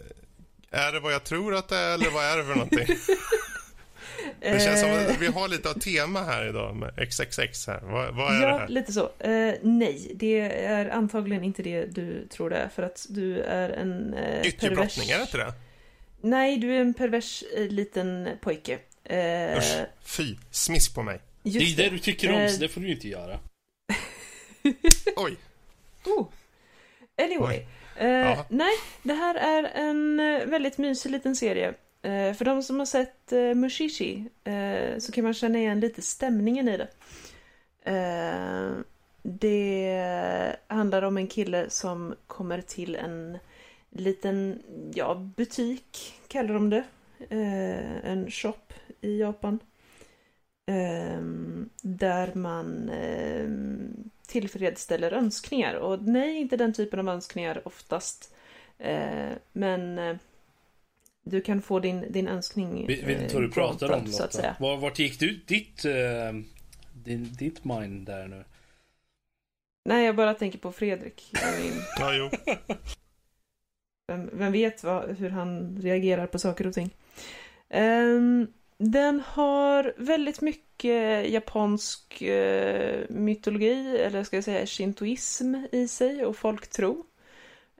är 0.70 0.92
det 0.92 1.00
vad 1.00 1.12
jag 1.12 1.24
tror 1.24 1.54
att 1.54 1.68
det 1.68 1.76
är, 1.76 1.94
eller 1.94 2.10
vad 2.10 2.24
är 2.24 2.36
det 2.36 2.44
för 2.44 2.54
någonting? 2.54 2.86
Det 4.40 4.60
känns 4.64 4.80
som 4.80 4.90
Eh, 4.90 5.10
att 5.10 5.18
vi 5.20 5.26
har 5.26 5.48
lite 5.48 5.70
av 5.70 5.74
tema 5.74 6.22
här 6.22 6.48
idag 6.48 6.76
med 6.76 7.08
XXX 7.10 7.66
här. 7.66 7.80
Vad, 7.82 8.14
vad 8.14 8.36
är 8.36 8.40
det 8.40 8.46
Ja, 8.46 8.58
här? 8.58 8.68
lite 8.68 8.92
så. 8.92 9.10
Eh, 9.18 9.54
nej, 9.62 10.12
det 10.14 10.40
är 10.64 10.90
antagligen 10.90 11.44
inte 11.44 11.62
det 11.62 11.84
du 11.86 12.26
tror 12.26 12.50
det 12.50 12.56
är. 12.56 12.68
För 12.68 12.82
att 12.82 13.06
du 13.08 13.40
är 13.40 13.70
en 13.70 14.14
eh, 14.14 14.52
pervers... 14.60 14.98
är 15.10 15.16
det 15.16 15.22
inte 15.22 15.36
det? 15.38 15.52
Nej, 16.20 16.58
du 16.58 16.76
är 16.76 16.80
en 16.80 16.94
pervers 16.94 17.44
eh, 17.56 17.66
liten 17.68 18.28
pojke. 18.40 18.78
Eh, 19.04 19.58
Usch, 19.58 19.86
fy, 20.04 20.36
smisk 20.50 20.94
på 20.94 21.02
mig. 21.02 21.20
Det 21.42 21.58
är 21.58 21.76
det 21.76 21.90
du 21.90 21.98
tycker 21.98 22.28
om, 22.32 22.40
Eh, 22.40 22.48
så 22.48 22.60
det 22.60 22.68
får 22.68 22.80
du 22.80 22.90
inte 22.92 23.08
göra. 23.08 23.38
Oj, 25.16 25.36
Oh. 26.04 26.26
Anyway. 27.22 27.56
Oj. 27.58 27.66
Eh, 27.98 28.40
nej, 28.48 28.72
det 29.02 29.14
här 29.14 29.34
är 29.34 29.64
en 29.74 30.20
eh, 30.20 30.46
väldigt 30.46 30.78
mysig 30.78 31.10
liten 31.10 31.36
serie. 31.36 31.74
Eh, 32.02 32.34
för 32.34 32.44
de 32.44 32.62
som 32.62 32.78
har 32.78 32.86
sett 32.86 33.32
eh, 33.32 33.54
Mushishi 33.54 34.24
eh, 34.44 34.98
så 34.98 35.12
kan 35.12 35.24
man 35.24 35.34
känna 35.34 35.58
igen 35.58 35.80
lite 35.80 36.02
stämningen 36.02 36.68
i 36.68 36.76
det. 36.76 36.88
Eh, 37.92 38.70
det 39.22 40.56
handlar 40.66 41.02
om 41.02 41.16
en 41.16 41.26
kille 41.26 41.70
som 41.70 42.14
kommer 42.26 42.60
till 42.60 42.94
en 42.94 43.38
liten, 43.90 44.62
ja, 44.94 45.14
butik 45.14 46.14
kallar 46.28 46.54
de 46.54 46.70
det. 46.70 46.84
Eh, 47.30 48.10
en 48.10 48.30
shop 48.30 48.72
i 49.00 49.20
Japan. 49.20 49.58
Där 51.82 52.34
man 52.34 52.90
tillfredsställer 54.28 55.12
önskningar. 55.12 55.74
Och 55.74 56.02
nej, 56.02 56.36
inte 56.40 56.56
den 56.56 56.72
typen 56.72 56.98
av 57.00 57.08
önskningar 57.08 57.62
oftast. 57.64 58.34
Eh, 58.78 59.30
men 59.52 59.98
eh, 59.98 60.16
du 61.22 61.40
kan 61.40 61.62
få 61.62 61.80
din, 61.80 62.12
din 62.12 62.28
önskning 62.28 62.86
Vet 62.86 63.02
vet 63.02 63.22
inte 63.22 63.34
vad 63.34 63.42
du 63.42 63.46
eh, 63.48 63.52
pratar 63.54 63.90
om 63.90 64.06
så 64.06 64.22
att 64.22 64.32
säga. 64.32 64.56
Var, 64.60 64.76
vart 64.76 64.98
gick 64.98 65.20
du, 65.20 65.40
ditt, 65.46 65.84
eh, 65.84 66.32
din, 66.92 67.34
ditt 67.38 67.64
mind 67.64 68.06
där 68.06 68.26
nu? 68.28 68.44
Nej, 69.84 70.06
jag 70.06 70.16
bara 70.16 70.34
tänker 70.34 70.58
på 70.58 70.72
Fredrik. 70.72 71.32
Min- 71.62 71.82
Ja, 71.98 72.14
jo. 72.14 72.30
Vem, 74.08 74.30
vem 74.32 74.52
vet 74.52 74.84
vad, 74.84 75.16
hur 75.16 75.30
han 75.30 75.78
reagerar 75.82 76.26
på 76.26 76.38
saker 76.38 76.66
och 76.66 76.74
ting. 76.74 76.90
Ehm, 77.68 78.46
den 78.78 79.20
har 79.20 79.94
väldigt 79.96 80.40
mycket 80.40 81.30
japansk 81.30 82.22
eh, 82.22 83.04
mytologi, 83.08 83.98
eller 83.98 84.24
ska 84.24 84.36
jag 84.36 84.44
säga 84.44 84.66
shintoism 84.66 85.54
i 85.72 85.88
sig 85.88 86.24
och 86.24 86.36
folktro. 86.36 87.04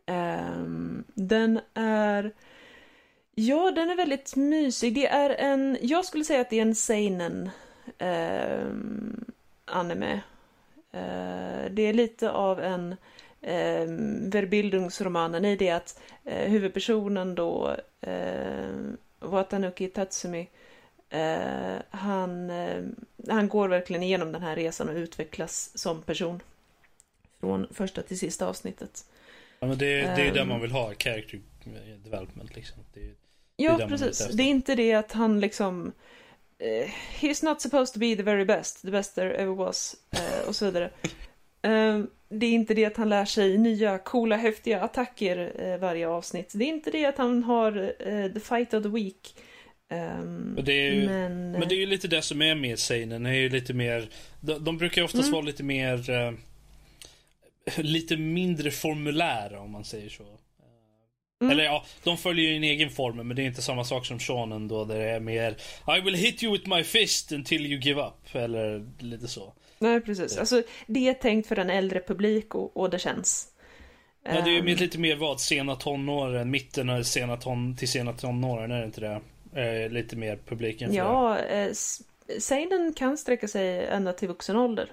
Ehm, 0.07 1.05
den 1.15 1.61
är... 1.75 2.33
Ja, 3.35 3.71
den 3.71 3.91
är 3.91 3.97
väldigt 3.97 4.37
mysig. 4.37 4.95
Det 4.95 5.07
är 5.07 5.31
en... 5.31 5.79
Jag 5.81 6.05
skulle 6.05 6.25
säga 6.25 6.41
att 6.41 6.51
det 6.51 6.59
är 6.59 6.63
en 6.63 6.75
seinen 6.75 7.51
ehm, 7.99 9.25
anime. 9.65 10.21
Eh, 10.93 11.71
det 11.71 11.83
är 11.83 11.93
lite 11.93 12.31
av 12.31 12.61
en 12.61 12.97
eh, 13.41 13.87
Verbildungsromanen 14.33 15.45
i 15.45 15.57
det 15.57 15.71
att 15.71 16.01
eh, 16.25 16.51
huvudpersonen 16.51 17.35
då, 17.35 17.77
eh, 18.01 18.69
Watanuki 19.21 19.89
Tatsumi, 19.89 20.49
eh, 21.11 21.77
han, 21.91 22.51
eh, 22.51 22.83
han 23.29 23.49
går 23.49 23.69
verkligen 23.69 24.03
igenom 24.03 24.33
den 24.33 24.43
här 24.43 24.57
resan 24.57 24.89
och 24.89 24.95
utvecklas 24.95 25.71
som 25.79 26.03
person. 26.03 26.41
Från 27.41 27.67
första 27.71 28.03
till 28.03 28.19
sista 28.19 28.47
avsnittet. 28.47 29.05
Ja, 29.61 29.67
men 29.67 29.79
det, 29.79 29.87
det 29.87 30.07
är 30.07 30.25
ju 30.25 30.31
där 30.31 30.41
Ehm. 30.41 30.49
man 30.49 30.61
vill 30.61 30.71
ha 30.73 30.95
character 30.99 31.41
development 32.05 32.57
liksom. 32.57 32.79
Det 32.95 33.01
Ja, 33.57 33.77
det 33.77 33.85
ute 33.85 33.89
precis. 33.89 34.29
Det 34.29 34.43
är 34.43 34.47
inte 34.49 34.75
det 34.75 34.95
att 34.95 35.13
han 35.13 35.41
liksom... 35.41 35.93
eh, 36.59 36.89
he's 37.21 37.45
not 37.45 37.61
supposed 37.61 37.93
to 37.95 37.99
be 38.01 38.17
the 38.17 38.23
very 38.23 38.45
best, 38.45 38.83
the 38.83 38.91
best 38.91 39.15
there 39.15 39.35
ever 39.35 39.55
was, 39.55 39.97
eh, 40.11 40.49
och 40.49 40.57
så 40.57 40.65
vidare. 40.65 40.91
Eh, 41.63 42.01
det 42.29 42.47
är 42.47 42.53
inte 42.53 42.75
det 42.75 42.85
att 42.85 42.97
han 42.97 43.09
lär 43.09 43.25
sig 43.25 43.59
nya, 43.59 43.99
coola, 43.99 44.37
häftiga 44.37 44.81
attacker 44.81 45.53
eh, 45.59 45.79
varje 45.79 46.09
avsnitt. 46.09 46.53
Det 46.55 46.65
är 46.65 46.69
inte 46.69 46.91
det 46.91 47.07
att 47.07 47.19
han 47.19 47.43
har 47.43 47.73
the 48.35 48.41
fight 48.41 48.75
of 48.75 48.83
the 48.83 48.89
week. 48.89 49.37
Ehm, 49.91 50.53
Men 50.55 50.65
det 50.65 50.73
är 50.73 50.93
ju- 50.93 51.07
men, 51.07 51.53
men 51.53 51.69
det 51.69 51.75
är 51.75 51.79
ju 51.79 51.87
lite 51.87 52.09
det 52.09 52.23
som 52.23 52.43
är 52.43 52.55
med 52.55 52.79
Seinen. 52.79 53.27
är 53.27 53.33
ju 53.33 53.49
lite 53.49 53.75
mer, 53.75 54.09
de, 54.41 54.65
de 54.65 54.79
brukar 54.79 55.01
ju 55.03 55.05
oftast 55.05 55.23
Mm. 55.25 55.33
vara 55.33 55.43
lite 55.43 55.63
mer, 55.63 56.11
eh, 56.11 56.33
lite 57.77 58.17
mindre 58.17 58.71
formulära 58.71 59.61
om 59.61 59.71
man 59.71 59.85
säger 59.85 60.09
så. 60.09 60.25
Mm. 61.41 61.51
Eller 61.53 61.65
ja, 61.65 61.85
de 62.05 62.17
följer 62.19 62.51
ju 62.51 62.57
en 62.57 62.65
egen 62.65 62.91
form 62.91 63.17
men 63.29 63.37
det 63.37 63.43
är 63.43 63.47
inte 63.47 63.63
samma 63.63 63.85
sak 63.85 64.07
som 64.07 64.19
Shonen 64.19 64.69
då 64.69 64.85
där 64.85 64.99
det 64.99 65.05
är 65.11 65.21
mer 65.21 65.57
I 65.99 66.01
will 66.01 66.15
hit 66.15 66.43
you 66.43 66.53
with 66.53 66.69
my 66.69 66.83
fist 66.85 67.33
until 67.33 67.67
you 67.67 67.81
give 67.81 68.01
up. 68.03 68.35
Eller 68.35 68.87
lite 68.99 69.29
så. 69.29 69.53
Nej, 69.79 70.01
precis. 70.01 70.39
Alltså, 70.39 70.63
det 70.87 71.09
är 71.09 71.15
tänkt 71.15 71.49
för 71.49 71.57
en 71.59 71.71
äldre 71.71 72.01
publik 72.07 72.55
och, 72.55 72.77
och 72.77 72.91
det 72.91 72.99
känns. 72.99 73.49
Ja, 74.25 74.33
det 74.33 74.39
är 74.51 74.53
ju 74.53 74.59
Ehm, 74.59 74.67
lite 74.67 74.99
mer 74.99 75.17
vad? 75.17 75.41
Sena 75.41 75.77
tonåren, 75.77 76.51
mitten 76.51 76.91
av 76.91 77.03
sena 77.03 77.37
ton, 77.37 77.77
till 77.77 77.89
sena 77.89 78.13
tonåren, 78.13 78.71
är 78.71 78.79
det 78.81 78.87
inte 78.87 79.01
det? 79.01 79.21
Eh, 79.55 79.91
lite 79.91 80.17
mer 80.17 80.39
publiken 80.47 80.91
för. 80.91 80.97
Ja, 80.97 81.39
eh, 81.39 81.73
seinen 82.39 82.93
kan 82.93 83.19
sträcka 83.19 83.49
sig 83.49 83.87
ända 83.87 84.13
till 84.13 84.29
vuxen 84.29 84.57
ålder. 84.57 84.89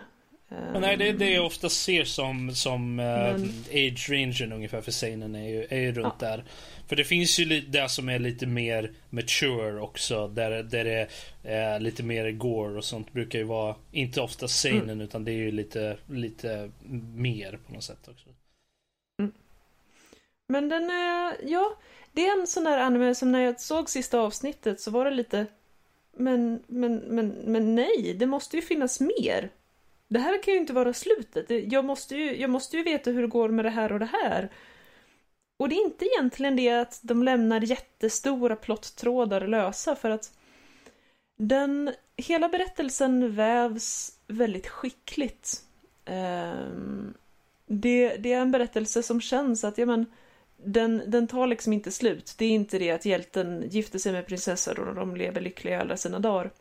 Men 0.48 0.82
nej, 0.82 0.98
det 0.98 1.08
är 1.10 1.14
det 1.14 1.30
jag 1.30 1.46
ofta 1.46 1.70
ser 1.70 2.04
som, 2.04 2.56
som 2.56 3.00
eh, 3.00 3.06
Men- 3.06 3.50
age-rangen 3.72 4.52
ungefär 4.54 4.82
för 4.82 4.92
seinen 4.92 5.36
är 5.36 5.50
ju, 5.50 5.66
är 5.70 5.80
ju 5.80 5.92
runt 5.92 6.20
där. 6.20 6.44
För 6.88 6.96
det 6.96 7.04
finns 7.04 7.40
ju 7.40 7.62
det 7.62 7.90
som 7.90 8.10
är 8.10 8.20
lite 8.20 8.46
mer 8.46 8.92
mature 9.10 9.82
också. 9.82 10.28
Där, 10.28 10.64
där 10.64 10.84
det 10.84 11.08
är 11.44 11.80
lite 11.80 12.04
mer 12.04 12.32
gore 12.32 12.78
och 12.78 12.86
sånt 12.86 13.14
brukar 13.14 13.40
ju 13.40 13.46
vara, 13.46 13.76
inte 13.92 14.22
ofta 14.22 14.48
seinen 14.48 14.82
Mm. 14.90 15.02
utan 15.02 15.26
det 15.26 15.32
är 15.32 15.38
ju 15.38 15.52
lite, 15.52 15.98
lite 16.10 16.72
mer 17.16 17.60
på 17.68 17.74
något 17.74 17.84
sätt 17.84 18.08
också. 18.08 18.30
Men 20.48 20.70
den 20.70 20.90
är, 20.90 21.36
ja, 21.44 21.78
det 22.16 22.28
är 22.28 22.40
en 22.40 22.48
sån 22.48 22.64
där 22.64 22.78
anime 22.78 23.16
som 23.16 23.32
när 23.32 23.40
jag 23.40 23.62
såg 23.62 23.90
sista 23.90 24.20
avsnittet 24.20 24.82
så 24.82 24.92
var 24.92 25.06
det 25.06 25.12
lite, 25.12 25.46
men, 26.14 26.64
men, 26.68 26.96
men, 26.96 27.28
men 27.28 27.76
nej, 27.76 28.16
det 28.20 28.26
måste 28.26 28.56
ju 28.56 28.62
finnas 28.62 29.00
mer. 29.00 29.50
Det 30.08 30.20
här 30.20 30.44
kan 30.44 30.54
ju 30.54 30.60
inte 30.60 30.74
vara 30.74 30.94
slutet. 30.94 31.72
Jag 31.72 31.86
måste 31.86 32.16
ju, 32.16 32.38
jag 32.38 32.50
måste 32.50 32.78
ju 32.78 32.84
veta 32.84 33.12
hur 33.12 33.22
det 33.22 33.28
går 33.28 33.50
med 33.50 33.66
det 33.66 33.70
här 33.70 33.92
och 33.92 34.00
det 34.00 34.10
här. 34.24 34.50
Och 35.58 35.70
det 35.70 35.76
är 35.76 35.86
inte 35.86 36.06
egentligen 36.06 36.56
det 36.56 36.70
att 36.70 37.00
de 37.04 37.24
lämnar 37.24 37.62
jättestora 37.62 38.56
plottrådar 38.56 39.48
lösa 39.48 39.96
för 39.96 40.10
att 40.10 40.32
den, 41.38 41.92
hela 42.18 42.50
berättelsen 42.50 43.36
vävs 43.36 44.18
väldigt 44.28 44.68
skickligt. 44.68 45.64
Ehm, 46.06 47.14
det, 47.66 48.16
det 48.16 48.34
är 48.34 48.42
en 48.42 48.52
berättelse 48.52 49.04
som 49.04 49.22
känns 49.22 49.64
att, 49.64 49.78
ja 49.78 49.86
men, 49.86 50.06
den, 50.58 51.04
den 51.08 51.28
tar 51.28 51.48
liksom 51.48 51.74
inte 51.74 51.92
slut. 51.92 52.36
Det 52.38 52.46
är 52.46 52.50
inte 52.52 52.80
det 52.80 52.92
att 52.92 53.06
hjälten 53.06 53.64
gifter 53.70 54.00
sig 54.00 54.12
med 54.12 54.28
prinsessor 54.28 54.80
och 54.80 54.96
de 54.96 55.16
lever 55.16 55.42
lyckliga 55.42 55.82
alla 55.82 55.98
sina 55.98 56.20
dagar. 56.20 56.52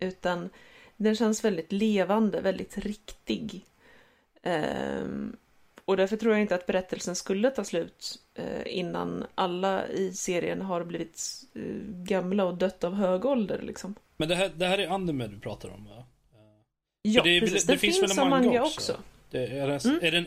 Utan 0.00 0.50
den 0.96 1.16
känns 1.16 1.44
väldigt 1.44 1.72
levande, 1.72 2.40
väldigt 2.40 2.78
riktig. 2.78 3.64
Ehm, 4.42 5.36
och 5.84 5.96
därför 5.96 6.16
tror 6.16 6.32
jag 6.32 6.40
inte 6.40 6.54
att 6.54 6.66
berättelsen 6.66 7.16
skulle 7.16 7.50
ta 7.50 7.64
slut 7.64 8.18
eh, 8.34 8.62
innan 8.78 9.26
alla 9.34 9.88
i 9.88 10.12
serien 10.12 10.62
har 10.62 10.84
blivit 10.84 11.42
eh, 11.54 11.62
gamla 11.86 12.44
och 12.44 12.54
dött 12.54 12.84
av 12.84 12.94
hög 12.94 13.24
ålder 13.24 13.60
liksom. 13.62 13.94
Men 14.16 14.28
det 14.28 14.34
här, 14.34 14.50
det 14.56 14.66
här 14.66 14.78
är 14.78 14.88
anime 14.88 15.26
du 15.26 15.40
pratar 15.40 15.68
om 15.68 15.84
va? 15.84 16.04
Ja, 17.02 17.22
det 17.22 17.40
precis. 17.40 17.64
det 17.64 17.72
Den 17.72 17.78
finns 17.78 18.00
finns, 18.00 18.18
väl 18.18 18.24
en 18.24 18.30
manga 18.30 18.46
manga 18.46 18.62
också? 18.62 18.92
också. 18.92 19.02
Det, 19.30 19.46
är, 19.46 19.66
den, 19.66 19.80
Mm. 19.84 19.98
är, 20.02 20.10
den, 20.10 20.26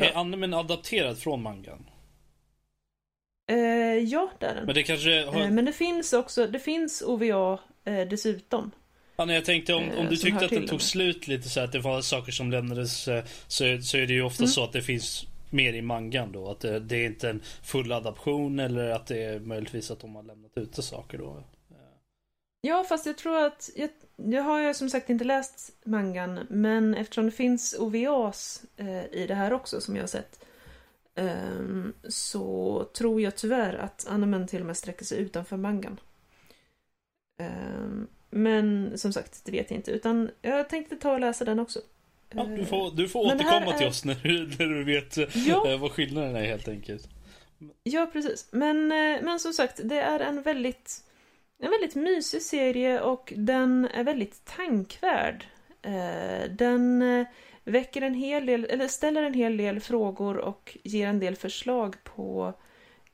är, 0.00 0.02
är 0.02 0.16
animen 0.16 0.54
adapterad 0.54 1.18
från 1.18 1.42
mangan? 1.42 1.84
Eh, 3.46 3.56
ja, 3.98 4.30
det 4.38 4.46
är 4.46 4.54
den. 4.54 4.66
Men 4.66 4.74
det 4.74 4.82
kanske 4.82 5.24
har, 5.24 5.40
Eh, 5.40 5.50
men 5.50 5.64
det 5.64 5.72
finns 5.72 6.12
också, 6.12 6.46
det 6.46 6.58
finns 6.58 7.02
OVA 7.02 7.58
eh, 7.84 8.08
dessutom. 8.08 8.70
Ja, 9.16 9.24
nej, 9.24 9.34
jag 9.34 9.44
tänkte 9.44 9.74
om, 9.74 9.82
eh, 9.82 9.98
om 9.98 10.06
du 10.06 10.16
som 10.16 10.30
tyckte 10.30 10.44
att 10.44 10.50
den 10.50 10.66
tog 10.66 10.82
slut 10.82 11.26
lite 11.28 11.48
så 11.48 11.60
att 11.60 11.72
det 11.72 11.78
var 11.78 12.00
saker 12.00 12.32
som 12.32 12.50
lämnades 12.50 13.08
eh, 13.08 13.24
så, 13.46 13.78
så 13.82 13.96
är 13.96 14.06
det 14.06 14.12
ju 14.12 14.22
ofta 14.22 14.42
Mm. 14.42 14.50
så 14.50 14.64
att 14.64 14.72
det 14.72 14.82
finns 14.82 15.26
mer 15.50 15.72
i 15.72 15.82
mangan 15.82 16.32
då. 16.32 16.50
Att 16.50 16.60
det, 16.60 16.80
det 16.80 16.96
är 16.96 17.06
inte 17.06 17.30
en 17.30 17.42
full 17.62 17.92
adaption 17.92 18.58
eller 18.58 18.90
att 18.90 19.06
det 19.06 19.22
är 19.22 19.40
möjligtvis 19.40 19.90
att 19.90 20.00
de 20.00 20.14
har 20.14 20.22
lämnat 20.22 20.52
ute 20.56 20.82
saker 20.82 21.18
då. 21.18 21.44
Ja, 22.60 22.84
fast 22.84 23.06
jag 23.06 23.18
tror 23.18 23.46
att... 23.46 23.70
Jag, 23.76 23.90
jag 24.16 24.42
har 24.42 24.60
ju 24.60 24.74
som 24.74 24.90
sagt 24.90 25.10
inte 25.10 25.24
läst 25.24 25.72
mangan, 25.84 26.46
men 26.50 26.94
eftersom 26.94 27.26
det 27.26 27.32
finns 27.32 27.76
OVAs 27.78 28.62
eh, 28.76 29.04
i 29.20 29.26
det 29.28 29.34
här 29.34 29.52
också 29.52 29.80
som 29.80 29.96
jag 29.96 30.02
har 30.02 30.08
sett 30.08 30.43
så 32.08 32.84
tror 32.96 33.20
jag 33.20 33.36
tyvärr 33.36 33.74
att 33.74 34.06
animen 34.08 34.46
till 34.46 34.60
och 34.60 34.66
med 34.66 34.76
sträcker 34.76 35.04
sig 35.04 35.18
utanför 35.18 35.56
mangan. 35.56 36.00
Ehm, 37.40 38.06
men 38.30 38.98
som 38.98 39.12
sagt, 39.12 39.44
det 39.44 39.52
vet 39.52 39.70
jag 39.70 39.78
inte. 39.78 39.90
Utan 39.90 40.30
jag 40.42 40.68
tänkte 40.68 40.96
ta 40.96 41.12
och 41.12 41.20
läsa 41.20 41.44
den 41.44 41.58
också. 41.58 41.80
Ja, 42.34 42.44
du 42.44 42.60
Eh, 42.60 42.66
får, 42.66 42.90
du 42.96 43.08
får 43.08 43.26
men 43.26 43.36
återkomma 43.36 43.72
till 43.72 43.86
är- 43.86 43.90
oss 43.90 44.04
när 44.04 44.14
du, 44.14 44.46
när 44.46 44.66
du 44.74 44.84
vet 44.84 45.18
eh, 45.18 45.48
Ja. 45.48 45.76
vad 45.80 45.92
skillnaden 45.92 46.36
är 46.36 46.44
helt 46.44 46.68
enkelt. 46.68 47.08
Ja, 47.82 48.06
precis. 48.12 48.48
Men, 48.50 48.92
eh, 48.92 49.22
men 49.22 49.40
som 49.40 49.52
sagt, 49.52 49.80
det 49.84 50.00
är 50.00 50.20
en 50.20 50.42
väldigt, 50.42 51.04
en 51.62 51.70
väldigt 51.70 51.94
mysig 51.94 52.42
serie 52.42 53.00
och 53.00 53.32
den 53.36 53.88
är 53.94 54.04
väldigt 54.04 54.44
tankvärd. 54.44 55.46
Eh, 55.82 56.50
Den 56.50 57.02
eh, 57.02 57.26
väcker 57.64 58.02
en 58.02 58.14
hel 58.14 58.46
del, 58.46 58.64
eller 58.64 58.88
ställer 58.88 59.22
en 59.22 59.34
hel 59.34 59.56
del 59.56 59.80
frågor 59.80 60.36
och 60.36 60.78
ger 60.82 61.08
en 61.08 61.20
del 61.20 61.36
förslag 61.36 61.96
på 62.04 62.54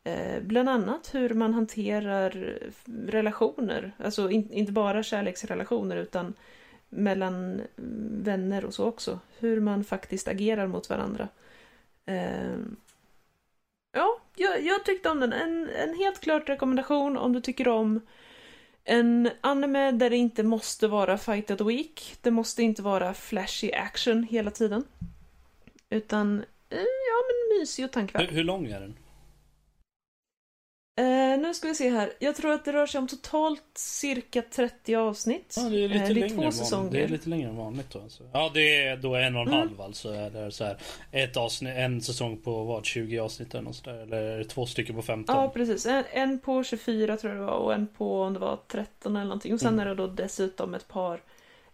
eh, 0.05 0.43
bland 0.43 0.69
annat 0.69 1.15
hur 1.15 1.35
man 1.35 1.55
hanterar 1.55 2.59
relationer. 3.07 3.93
Alltså 3.99 4.31
in, 4.31 4.53
inte 4.53 4.73
bara 4.73 5.03
kärleksrelationer 5.03 5.97
utan 5.97 6.35
mellan 6.89 7.35
mm, 7.35 8.23
vänner 8.23 8.65
och 8.65 8.75
så 8.75 8.87
också. 8.87 9.21
Hur 9.39 9.61
man 9.61 9.85
faktiskt 9.85 10.29
agerar 10.29 10.67
mot 10.67 10.91
varandra. 10.91 11.29
Eh, 12.07 12.57
Ja, 13.93 14.21
jag, 14.37 14.63
jag 14.63 14.85
tyckte 14.85 15.11
om 15.11 15.21
den. 15.21 15.33
En, 15.33 15.69
en 15.69 15.95
helt 15.95 16.21
klart 16.21 16.49
rekommendation 16.49 17.17
om 17.17 17.33
du 17.33 17.41
tycker 17.41 17.69
om 17.69 18.01
en 18.85 19.31
anime 19.41 19.93
där 19.93 20.11
det 20.11 20.17
inte 20.17 20.43
måste 20.43 20.89
vara 20.89 21.19
fight 21.19 21.51
of 21.51 21.59
the 21.59 21.65
week. 21.65 22.17
Det 22.21 22.31
måste 22.31 22.63
inte 22.63 22.83
vara 22.83 23.15
flashy 23.15 23.73
action 23.73 24.23
hela 24.23 24.51
tiden. 24.51 24.85
Utan, 25.91 26.39
eh, 26.71 26.79
ja 26.79 27.19
men 27.27 27.59
mysig 27.59 27.85
och 27.85 27.89
Hur, 27.89 27.93
tankvärd. 27.93 28.31
hur 28.31 28.45
lång 28.45 28.67
är 28.67 28.81
den? 28.81 28.95
Eh, 31.01 31.39
nu 31.41 31.55
ska 31.55 31.69
vi 31.69 31.75
se 31.75 31.91
här. 31.91 32.13
Jag 32.19 32.37
tror 32.37 32.53
att 32.53 32.65
det 32.65 32.73
rör 32.73 32.87
sig 32.87 32.99
om 32.99 33.07
totalt 33.09 33.63
cirka 33.75 34.43
30 34.43 34.95
avsnitt. 34.95 35.55
Ja, 35.57 35.63
det 35.63 35.85
är 35.85 35.89
lite 35.89 36.05
Eh, 36.05 36.09
det 36.09 36.11
är 36.11 36.15
längre 36.15 36.29
två 36.43 36.51
säsonger. 36.51 36.91
Det 36.91 37.03
är 37.03 37.09
lite 37.09 37.29
längre 37.29 37.49
än 37.49 37.57
vanligt 37.57 37.91
då 37.91 38.01
alltså. 38.01 38.23
Ja, 38.33 38.51
det 38.55 38.83
är 38.87 38.97
då 38.97 39.15
en 39.15 39.37
och 39.37 39.43
en 39.43 39.49
Mm. 39.49 39.59
halv 39.61 39.81
alltså. 39.81 40.09
Är 40.13 40.31
det 40.31 40.53
så 40.53 40.65
här, 40.65 40.77
ett 41.13 41.37
avsnitt, 41.37 41.73
en 41.77 42.01
säsong 42.01 42.37
på 42.37 42.65
vad, 42.65 42.85
20 42.85 43.19
avsnitt 43.19 43.55
eller 43.55 43.63
något 43.65 43.77
sådär? 43.77 43.99
Eller 44.03 44.45
två 44.45 44.67
stycken 44.67 44.95
på 44.97 45.03
15? 45.03 45.37
Ja, 45.37 45.49
precis. 45.49 45.87
En, 45.87 46.05
en 46.13 46.39
på 46.39 46.65
24 46.65 47.17
tror 47.17 47.33
jag 47.33 47.43
det 47.43 47.47
var 47.47 47.59
och 47.59 47.75
en 47.75 47.87
på 47.87 48.23
om 48.23 48.33
det 48.35 48.39
var 48.41 48.59
13 48.69 49.17
eller 49.17 49.25
någonting. 49.27 49.55
Och 49.55 49.61
sen 49.61 49.69
Mm. 49.75 49.81
är 49.81 49.87
det 49.87 49.95
då 49.95 50.07
dessutom 50.07 50.75
ett 50.75 50.89
par 50.89 51.21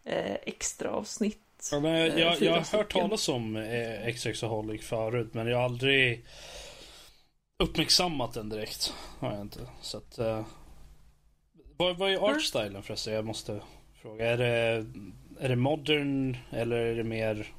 eh, 0.05 0.35
extra 0.43 0.91
avsnitt. 0.91 1.43
Ja, 1.73 1.81
men 1.81 1.93
jag, 1.93 2.09
Eh, 2.09 2.19
jag, 2.21 2.43
jag 2.43 2.53
har 2.53 2.77
hört 2.79 2.93
talas 2.93 3.29
om 3.29 3.57
eh, 3.57 4.07
X-Exaholic 4.07 4.83
förut 4.87 5.29
men 5.35 5.47
jag 5.47 5.57
har 5.57 5.65
aldrig 5.65 6.25
uppmärksammat 7.59 8.35
den 8.35 8.49
direkt. 8.49 8.95
Har 9.19 9.33
jag 9.33 9.41
inte. 9.41 9.61
Så 9.81 9.99
att, 9.99 10.19
eh, 10.19 10.47
vad, 11.77 11.99
vad 11.99 12.11
är 12.11 12.17
artstylen 12.17 12.83
förresten? 12.83 13.15
Jag 13.15 13.25
måste 13.25 13.61
fråga. 14.03 14.27
Är 14.27 14.37
det, 14.37 14.87
är 15.41 15.49
det 15.49 15.57
modern 15.57 16.37
eller 16.51 16.77
är 16.77 16.97
det 16.97 17.05
mer 17.05 17.53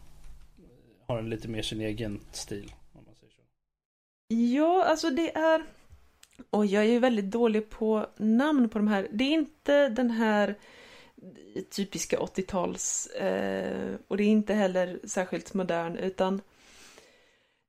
har 1.07 1.17
den 1.17 1.29
lite 1.29 1.47
mer 1.47 1.61
sin 1.61 1.81
egen 1.81 2.21
stil? 2.31 2.73
Om 2.93 3.03
man 3.05 3.15
säger 3.15 3.33
så. 3.33 3.41
Ja, 4.27 4.83
alltså 4.83 5.09
det 5.09 5.37
är... 5.37 5.63
och 6.49 6.65
jag 6.65 6.83
är 6.83 6.87
ju 6.87 6.99
väldigt 6.99 7.31
dålig 7.31 7.69
på 7.69 8.07
namn 8.17 8.69
på 8.69 8.79
de 8.79 8.87
här. 8.87 9.07
Det 9.11 9.23
är 9.23 9.33
inte 9.33 9.89
den 9.89 10.11
här 10.11 10.55
typiska 11.75 12.17
80-tals 12.17 13.07
eh, 13.07 13.95
och 14.07 14.17
det 14.17 14.23
är 14.23 14.27
inte 14.27 14.53
heller 14.53 14.99
särskilt 15.03 15.53
modern 15.53 15.95
utan 15.95 16.41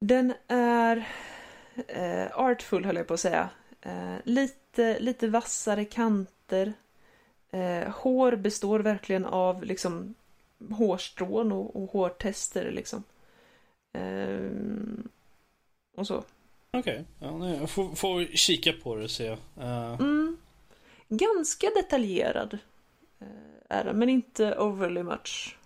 den 0.00 0.34
är 0.48 1.08
eh, 1.88 2.38
artful 2.38 2.84
höll 2.84 2.96
jag 2.96 3.06
på 3.06 3.14
att 3.14 3.20
säga. 3.20 3.50
Eh, 3.80 4.16
lite, 4.24 4.98
lite 5.00 5.28
vassare 5.28 5.84
kanter. 5.84 6.72
Eh, 7.50 7.90
hår 7.90 8.36
består 8.36 8.80
verkligen 8.80 9.24
av 9.24 9.64
liksom 9.64 10.14
hårstrån 10.70 11.52
och, 11.52 11.76
och 11.76 11.90
hårtester 11.90 12.70
liksom. 12.70 13.04
Eh, 13.92 14.50
och 15.96 16.06
så. 16.06 16.24
Okej, 16.70 17.04
ja, 17.18 17.38
nej, 17.38 17.56
jag 17.60 17.70
får, 17.70 17.94
får 17.94 18.24
kika 18.24 18.72
på 18.72 18.94
det 18.94 19.04
och 19.04 19.10
se. 19.10 19.26
Eh, 19.56 19.94
Mm. 20.00 20.36
Ganska 21.08 21.70
detaljerad 21.70 22.58
eh, 23.20 23.26
är 23.68 23.84
den, 23.84 23.98
men 23.98 24.08
inte 24.08 24.58
overly 24.58 25.02
much. 25.02 25.56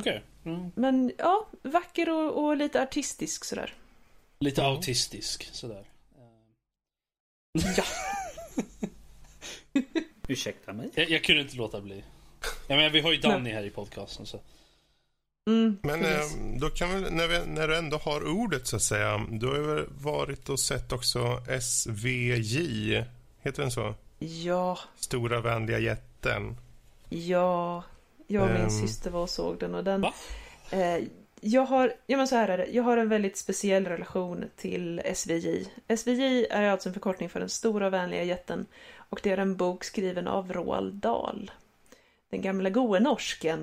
Okej. 0.00 0.22
Mm. 0.44 0.72
Men 0.74 1.12
ja, 1.18 1.46
vacker 1.62 2.08
och, 2.10 2.44
och 2.44 2.56
lite 2.56 2.82
artistisk 2.82 3.44
sådär. 3.44 3.74
Lite 4.38 4.60
Ja. 4.60 4.66
autistisk 4.68 5.48
sådär. 5.52 5.84
Ja. 7.76 7.84
Ursäkta 10.28 10.72
mig? 10.72 10.90
jag, 10.94 11.10
jag 11.10 11.24
kunde 11.24 11.42
inte 11.42 11.56
låta 11.56 11.80
bli. 11.80 12.04
Ja, 12.66 12.76
men 12.76 12.92
vi 12.92 13.00
har 13.00 13.12
ju 13.12 13.18
Danny 13.18 13.50
här 13.50 13.62
i 13.64 13.70
podcasten 13.70 14.26
så. 14.26 14.40
Mm, 15.50 15.78
Men 15.82 16.00
precis. 16.00 16.36
eh, 16.36 16.42
då 16.60 16.70
kan 16.70 16.90
vi, 17.04 17.10
när, 17.10 17.28
vi, 17.28 17.46
när 17.46 17.68
du 17.68 17.76
ändå 17.76 17.96
har 17.96 18.28
ordet 18.28 18.66
så 18.66 18.76
att 18.76 18.82
säga. 18.82 19.26
Du 19.30 19.46
har 19.46 19.54
ju 19.56 19.86
varit 20.00 20.48
och 20.48 20.60
sett 20.60 20.92
också 20.92 21.42
SVJ. 21.60 23.04
Heter 23.42 23.62
den 23.62 23.70
så? 23.70 23.94
Ja, 24.18 24.78
Stora 24.96 25.40
vänliga 25.40 25.78
jätten. 25.78 26.56
ja. 27.08 27.84
Jag 28.28 28.42
och 28.42 28.48
min 28.48 28.60
Ehm. 28.62 28.70
syster 28.70 29.10
var 29.10 29.20
och 29.22 29.30
såg 29.30 29.58
den 29.58 29.74
och 29.74 29.84
den... 29.84 30.00
Va? 30.00 30.14
Eh, 30.70 31.04
jag 31.40 31.66
har, 31.66 31.92
ja 32.06 32.16
men 32.16 32.28
så 32.28 32.36
här 32.36 32.48
är 32.48 32.58
det, 32.58 32.66
jag 32.66 32.82
har 32.82 32.96
en 32.96 33.08
väldigt 33.08 33.36
speciell 33.36 33.86
relation 33.86 34.44
till 34.56 35.02
SVJ. 35.14 35.66
SVJ 35.96 36.46
är 36.50 36.68
alltså 36.68 36.88
en 36.88 36.92
förkortning 36.92 37.28
för 37.28 37.40
den 37.40 37.48
stora 37.48 37.90
vänliga 37.90 38.22
jätten 38.22 38.66
och 39.08 39.20
det 39.22 39.30
är 39.30 39.38
en 39.38 39.56
bok 39.56 39.84
skriven 39.84 40.28
av 40.28 40.52
Roald 40.52 40.94
Dahl. 40.94 41.50
Den 42.30 42.42
gamla 42.42 42.70
goe 42.70 43.00
norsken. 43.00 43.62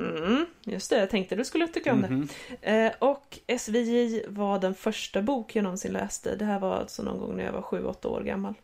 Mm, 0.00 0.46
just 0.62 0.90
det, 0.90 0.98
jag 0.98 1.10
tänkte 1.10 1.36
du 1.36 1.44
skulle 1.44 1.68
tycka 1.68 1.92
om 1.92 2.02
det. 2.02 2.08
Mhm. 2.08 2.28
Eh, 2.60 2.92
och 2.98 3.38
SVJ 3.46 4.24
var 4.28 4.58
den 4.58 4.74
första 4.74 5.22
bok 5.22 5.56
jag 5.56 5.62
någonsin 5.62 5.92
läste. 5.92 6.36
Det 6.36 6.44
här 6.44 6.58
var 6.58 6.76
alltså 6.76 7.02
någon 7.02 7.18
gång 7.18 7.36
när 7.36 7.44
jag 7.44 7.52
var 7.52 7.62
7-8 7.62 8.06
år 8.06 8.20
gammal. 8.20 8.54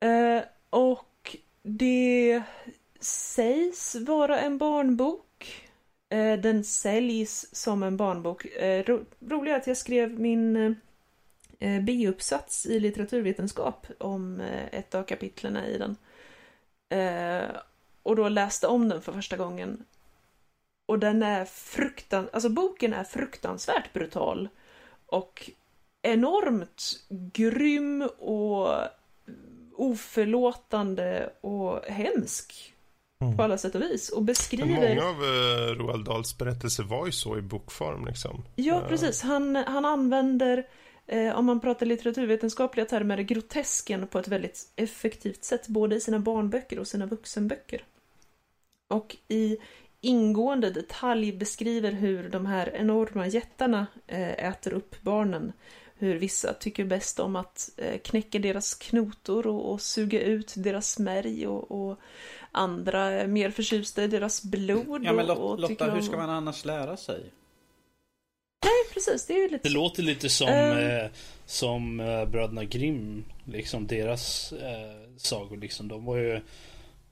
Eh, 0.00 0.42
och 0.70 1.36
det 1.62 2.42
sägs 3.00 3.94
vara 3.94 4.40
en 4.40 4.58
barnbok. 4.58 5.27
Eh, 6.08 6.38
den 6.40 6.64
säljs 6.64 7.46
som 7.52 7.82
en 7.82 7.96
barnbok. 7.96 8.44
Eh, 8.44 8.84
ro 8.84 9.04
roligt 9.28 9.52
är 9.52 9.56
att 9.56 9.66
jag 9.66 9.76
skrev 9.76 10.20
min 10.20 10.56
eh, 10.56 10.72
eh 11.58 11.82
B-uppsats 11.82 12.66
i 12.66 12.80
litteraturvetenskap 12.80 13.86
om 13.98 14.40
eh, 14.40 14.66
ett 14.72 14.94
av 14.94 15.02
kapitlen 15.02 15.56
i 15.56 15.78
den. 15.78 15.96
Eh, 16.88 17.56
och 18.02 18.16
då 18.16 18.28
läste 18.28 18.66
om 18.66 18.88
den 18.88 19.02
för 19.02 19.12
första 19.12 19.36
gången. 19.36 19.84
Och 20.86 20.98
den 20.98 21.22
är 21.22 21.44
fruktan... 21.44 22.28
Alltså 22.32 22.48
boken 22.48 22.92
är 22.92 23.04
fruktansvärt 23.04 23.92
brutal. 23.92 24.48
Och 25.06 25.50
enormt 26.02 27.06
grym 27.08 28.02
och 28.18 28.78
oförlåtande 29.76 31.32
och 31.40 31.84
hemsk. 31.84 32.74
På 33.36 33.42
alla 33.42 33.58
sätt 33.58 33.74
och 33.74 33.80
vis. 33.82 34.08
Och 34.08 34.22
beskriver... 34.22 34.88
Många 34.88 35.08
av 35.08 35.24
eh, 35.24 35.74
Roald 35.74 36.04
Dahls 36.04 36.38
berättelser 36.38 36.82
var 36.82 37.06
ju 37.06 37.12
så 37.12 37.38
i 37.38 37.42
bokform 37.42 38.06
liksom. 38.06 38.44
Ja, 38.54 38.82
Eh, 38.82 38.88
precis. 38.88 39.22
Han, 39.22 39.56
han 39.56 39.84
använder, 39.84 40.66
eh, 41.06 41.38
om 41.38 41.46
man 41.46 41.60
pratar 41.60 41.86
litteraturvetenskapliga 41.86 42.86
termer, 42.86 43.18
grotesken 43.18 44.06
på 44.06 44.18
ett 44.18 44.28
väldigt 44.28 44.72
effektivt 44.76 45.44
sätt, 45.44 45.68
både 45.68 45.96
i 45.96 46.00
sina 46.00 46.18
barnböcker 46.18 46.78
och 46.78 46.86
sina 46.86 47.06
vuxenböcker. 47.06 47.84
Och 48.88 49.16
i 49.28 49.56
ingående 50.00 50.70
detalj 50.70 51.32
beskriver 51.32 51.92
hur 51.92 52.28
de 52.28 52.46
här 52.46 52.76
enorma 52.76 53.26
jättarna 53.26 53.86
eh, 54.06 54.44
äter 54.44 54.72
upp 54.72 55.02
barnen. 55.02 55.52
Hur 56.00 56.18
vissa 56.18 56.52
tycker 56.52 56.84
bäst 56.84 57.20
om 57.20 57.36
att 57.36 57.70
eh, 57.76 57.98
knäcka 57.98 58.38
deras 58.38 58.74
knotor 58.74 59.46
och, 59.46 59.72
och 59.72 59.80
suga 59.80 60.20
ut 60.22 60.54
deras 60.56 60.98
märg 60.98 61.46
och, 61.46 61.70
och 61.70 61.98
andra 62.52 63.00
är 63.04 63.26
mer 63.26 63.50
förtjusta 63.50 64.04
i 64.04 64.06
deras 64.06 64.42
blod. 64.42 65.04
Ja 65.04 65.12
men 65.12 65.30
och, 65.30 65.50
och 65.50 65.58
Lot- 65.58 65.68
tycker 65.68 65.84
Lotta, 65.84 65.94
hur 65.96 66.02
ska 66.02 66.16
man 66.16 66.30
annars 66.30 66.64
lära 66.64 66.96
sig? 66.96 67.20
Nej, 68.64 68.94
precis. 68.94 69.26
Det 69.26 69.32
är 69.34 69.38
ju 69.38 69.48
lite 69.48 69.68
Det 69.68 69.74
låter 69.74 70.02
lite 70.02 70.28
som, 70.28 70.48
Ehm. 70.48 70.78
eh, 71.04 71.10
som 71.46 72.00
eh, 72.00 72.24
bröderna 72.24 72.64
Grimm. 72.64 73.24
Liksom 73.44 73.86
deras 73.86 74.52
eh, 74.52 75.16
sagor 75.16 75.56
liksom. 75.56 75.88
De 75.88 76.04
var 76.04 76.16
ju 76.16 76.40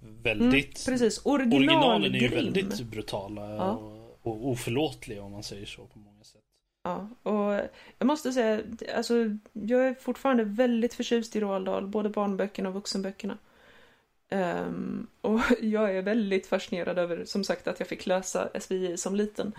väldigt... 0.00 0.86
Mm, 0.88 0.98
precis, 0.98 1.20
original 1.26 1.58
originalen 1.58 2.14
är 2.14 2.18
ju 2.18 2.28
Grimm. 2.28 2.34
väldigt 2.52 2.80
brutala 2.82 3.50
Ja. 3.56 3.70
och, 3.70 4.16
och 4.22 4.48
oförlåtliga 4.48 5.22
om 5.22 5.32
man 5.32 5.42
säger 5.42 5.66
så 5.66 5.84
på 5.86 5.98
många 5.98 6.24
sätt. 6.24 6.40
Ja, 6.84 7.08
och 7.22 7.60
jag 7.98 8.06
måste 8.06 8.32
säga, 8.32 8.60
alltså, 8.96 9.14
jag 9.52 9.86
är 9.88 9.94
fortfarande 9.94 10.44
väldigt 10.44 10.94
förtjust 10.94 11.36
i 11.36 11.40
Roald 11.40 11.66
Dahl, 11.66 11.86
både 11.86 12.08
barnböckerna 12.08 12.68
och 12.68 12.74
vuxenböckerna. 12.74 13.38
Ehm, 14.28 15.06
och 15.20 15.40
jag 15.60 15.96
är 15.96 16.02
väldigt 16.02 16.46
fascinerad 16.46 16.98
över, 16.98 17.24
som 17.24 17.44
sagt, 17.44 17.68
att 17.68 17.80
jag 17.80 17.88
fick 17.88 18.06
läsa 18.06 18.48
SVJ 18.60 18.96
som 18.96 19.16
liten. 19.16 19.52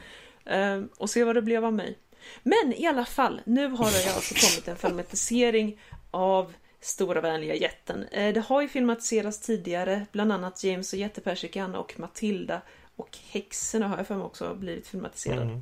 Ehm, 0.46 0.90
och 0.98 1.10
se 1.10 1.24
vad 1.24 1.36
det 1.36 1.42
blev 1.42 1.66
av 1.66 1.74
mig. 1.74 1.98
Men 2.44 2.74
i 2.74 2.88
alla 2.88 3.06
fall, 3.06 3.42
nu 3.46 3.68
har 3.68 3.92
det 3.92 4.16
alltså 4.16 4.36
kommit 4.36 4.68
en 4.68 4.76
filmatisering 4.76 5.80
av 6.12 6.54
Stora 6.80 7.22
vänliga 7.22 7.56
jätten. 7.56 8.04
Eh, 8.12 8.34
det 8.34 8.40
har 8.40 8.62
ju 8.62 8.68
filmatiserats 8.68 9.40
tidigare, 9.40 10.06
bland 10.12 10.32
annat 10.32 10.64
James 10.64 10.94
och 10.94 11.00
jättepersikan 11.00 11.76
och 11.76 12.00
Matilda. 12.00 12.62
Och 12.96 13.18
Häxorna 13.30 13.88
har 13.88 13.98
jag 13.98 14.08
för 14.08 14.16
mig 14.16 14.24
också 14.24 14.56
blivit 14.56 14.88
filmatiserade. 14.88 15.42
Mm. 15.42 15.62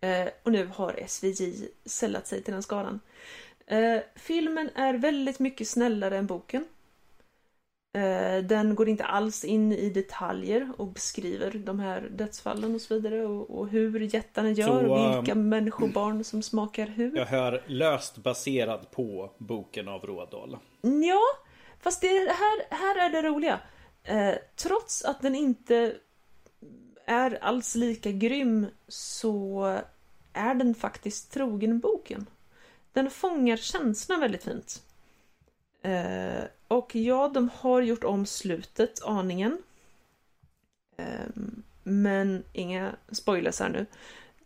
Eh, 0.00 0.32
och 0.42 0.52
nu 0.52 0.70
har 0.74 1.04
SVJ 1.06 1.68
sällat 1.84 2.26
sig 2.26 2.42
till 2.42 2.52
den 2.52 2.62
skaran. 2.62 3.00
Eh, 3.66 3.98
filmen 4.14 4.70
är 4.74 4.94
väldigt 4.94 5.38
mycket 5.38 5.68
snällare 5.68 6.18
än 6.18 6.26
boken. 6.26 6.64
Eh, 7.92 8.44
den 8.44 8.74
går 8.74 8.88
inte 8.88 9.04
alls 9.04 9.44
in 9.44 9.72
i 9.72 9.90
detaljer 9.90 10.72
och 10.76 10.86
beskriver 10.86 11.50
de 11.50 11.80
här 11.80 12.08
dödsfallen 12.10 12.74
och 12.74 12.80
så 12.80 12.94
vidare 12.94 13.26
och, 13.26 13.58
och 13.58 13.68
hur 13.68 14.14
jättarna 14.14 14.50
gör 14.50 14.66
Så, 14.66 14.92
och 14.92 15.06
um, 15.06 15.16
vilka 15.16 15.34
människobarn 15.34 16.24
som 16.24 16.42
smakar 16.42 16.86
hur. 16.86 17.16
Jag 17.16 17.26
hör 17.26 17.62
löst 17.66 18.16
baserad 18.16 18.90
på 18.90 19.32
boken 19.38 19.88
av 19.88 20.28
Dahl. 20.30 20.58
Ja, 20.80 21.22
fast 21.80 22.00
det 22.00 22.08
här, 22.08 22.76
här 22.76 23.06
är 23.06 23.10
det 23.10 23.28
roliga. 23.28 23.60
Eh, 24.04 24.34
trots 24.56 25.04
att 25.04 25.22
den 25.22 25.34
inte 25.34 25.94
är 27.06 27.38
alls 27.44 27.74
lika 27.74 28.10
grym 28.10 28.66
så 28.88 29.64
är 30.32 30.54
den 30.54 30.74
faktiskt 30.74 31.32
trogen 31.32 31.80
boken. 31.80 32.26
Den 32.92 33.10
fångar 33.10 33.56
känslan 33.56 34.20
väldigt 34.20 34.44
fint. 34.44 34.82
Eh, 35.82 36.44
och 36.68 36.94
ja, 36.94 37.28
de 37.28 37.48
har 37.48 37.82
gjort 37.82 38.04
om 38.04 38.26
slutet 38.26 39.02
aningen. 39.04 39.62
Ehm, 40.96 41.62
men 41.82 42.44
inga 42.52 42.96
spoilers 43.08 43.60
här 43.60 43.68
nu. 43.68 43.86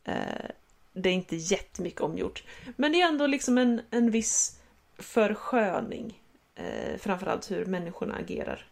Ehm, 0.04 0.52
det 0.92 1.08
är 1.08 1.14
inte 1.14 1.36
jättemycket 1.36 2.00
omgjort. 2.00 2.44
Men 2.76 2.92
det 2.92 3.00
är 3.00 3.08
ändå 3.08 3.26
liksom 3.26 3.58
en, 3.58 3.80
en 3.90 4.10
viss 4.10 4.60
försköning. 4.96 6.22
Eh, 6.54 6.98
framförallt 6.98 7.50
hur 7.50 7.66
människorna 7.66 8.14
agerar. 8.14 8.66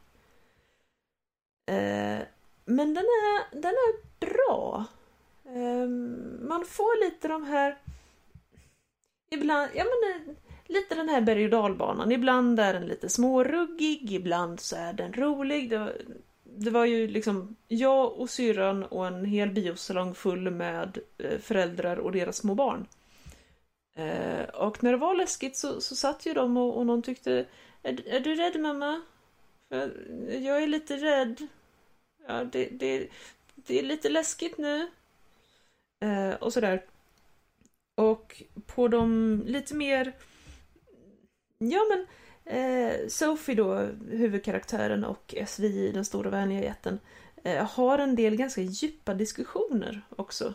Ehm, 1.67 2.23
men 2.65 2.95
den 2.95 3.05
är, 3.05 3.61
den 3.61 3.73
är 3.73 4.21
bra. 4.21 4.85
Man 6.41 6.65
får 6.65 7.05
lite 7.05 7.29
de 7.29 7.45
här... 7.45 7.79
Ibland, 9.31 9.71
ja 9.75 9.85
men 9.85 10.11
eh, 10.11 10.37
lite 10.71 10.95
den 10.95 11.09
här 11.09 11.21
berg 11.21 11.45
och 11.45 11.51
dalbanan. 11.51 12.13
Ibland 12.13 12.61
är 12.61 12.73
den 12.73 12.87
lite 12.87 13.09
småruggig, 13.09 14.13
ibland 14.13 14.61
så 14.61 14.77
är 14.77 14.93
den 14.93 15.13
rolig. 15.13 15.71
Det 15.71 15.79
var, 15.79 15.97
det 16.45 16.71
var 16.71 16.85
ju 16.85 17.09
liksom 17.09 17.57
jag 17.69 18.13
och 18.13 18.31
syrran 18.31 18.85
och 18.85 19.07
en 19.07 19.25
hel 19.25 19.51
biosalong 19.51 20.15
full 20.15 20.51
med 20.51 20.99
eh, 21.19 21.39
föräldrar 21.39 21.97
och 21.97 22.13
deras 22.13 22.37
små 22.37 22.55
barn. 22.55 22.87
Eh, 23.97 24.45
och 24.45 24.83
när 24.83 24.91
det 24.91 24.99
var 24.99 25.15
läskigt 25.15 25.57
så, 25.57 25.81
så 25.81 25.97
satt 25.97 26.27
ju 26.27 26.35
de 26.35 26.57
och, 26.57 26.79
och 26.79 26.87
någon 26.87 27.03
tyckte 27.03 27.47
är, 27.83 28.09
är 28.09 28.21
du 28.21 28.35
rädd 28.35 28.61
mamma? 28.61 29.03
För 29.69 29.91
jag 30.33 30.63
är 30.63 30.67
lite 30.67 30.97
rädd. 30.97 31.49
Ja, 32.29 32.45
det, 32.45 32.69
det, 32.73 33.09
det 33.55 33.79
är 33.79 33.83
lite 33.83 34.09
läskigt 34.09 34.59
nu. 34.59 34.89
Eh, 36.01 36.35
och 36.35 36.53
sådär. 36.53 36.85
Och 37.95 38.43
på 38.67 38.89
de 38.89 39.43
lite 39.47 39.75
mer 39.75 40.13
Ja 41.62 41.81
men 41.89 42.07
eh, 42.45 43.09
Sophie 43.09 43.55
då, 43.55 43.74
huvudkaraktären 44.11 45.05
och 45.05 45.35
SVI, 45.47 45.93
den 45.93 46.05
stora 46.05 46.31
vänliga 46.31 46.61
jätten, 46.61 46.99
eh, 47.45 47.66
har 47.70 47.99
en 47.99 48.16
del 48.16 48.37
ganska 48.37 48.61
djupa 48.61 49.15
diskussioner 49.15 50.03
också. 50.16 50.55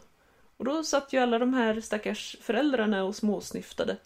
Och 0.57 0.65
då 0.65 0.83
satt 0.83 1.13
ju 1.13 1.19
alla 1.19 1.39
de 1.39 1.53
här 1.53 1.81
stackars 1.81 2.37
föräldrarna 2.41 3.03
och 3.03 3.15
småsnyftade. 3.15 3.97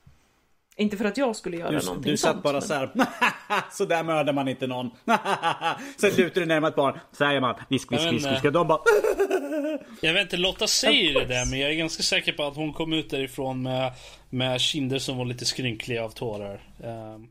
Inte 0.79 0.97
för 0.97 1.05
att 1.05 1.17
jag 1.17 1.35
skulle 1.35 1.57
göra 1.57 1.71
du, 1.71 1.85
någonting 1.85 2.11
Du 2.11 2.17
satt 2.17 2.31
sånt, 2.31 2.43
bara 2.43 2.53
men... 2.53 2.61
så 2.61 2.73
här. 2.73 2.91
så 3.71 3.85
där 3.85 4.03
mördar 4.03 4.33
man 4.33 4.47
inte 4.47 4.67
någon. 4.67 4.89
Sen 5.97 6.11
lutar 6.17 6.41
du 6.41 6.47
närmare 6.47 6.69
ett 6.69 6.75
barn. 6.75 6.99
Säger 7.11 7.41
man 7.41 7.55
visk, 7.69 7.91
visk, 7.91 8.11
visk, 8.11 8.31
visk. 8.31 8.43
De 8.43 8.67
bara. 8.67 8.79
Jag 10.01 10.13
vet 10.13 10.21
inte, 10.21 10.37
Lotta 10.37 10.67
säger 10.67 11.13
det 11.13 11.25
där 11.25 11.45
men 11.49 11.59
jag 11.59 11.69
är 11.69 11.75
ganska 11.75 12.03
säker 12.03 12.33
på 12.33 12.43
att 12.43 12.55
hon 12.55 12.73
kom 12.73 12.93
ut 12.93 13.09
därifrån 13.09 13.63
med, 13.63 13.93
med 14.29 14.61
kinder 14.61 14.99
som 14.99 15.17
var 15.17 15.25
lite 15.25 15.45
skrynkliga 15.45 16.03
av 16.03 16.09
tårar. 16.09 16.61
Ehm, 16.83 17.27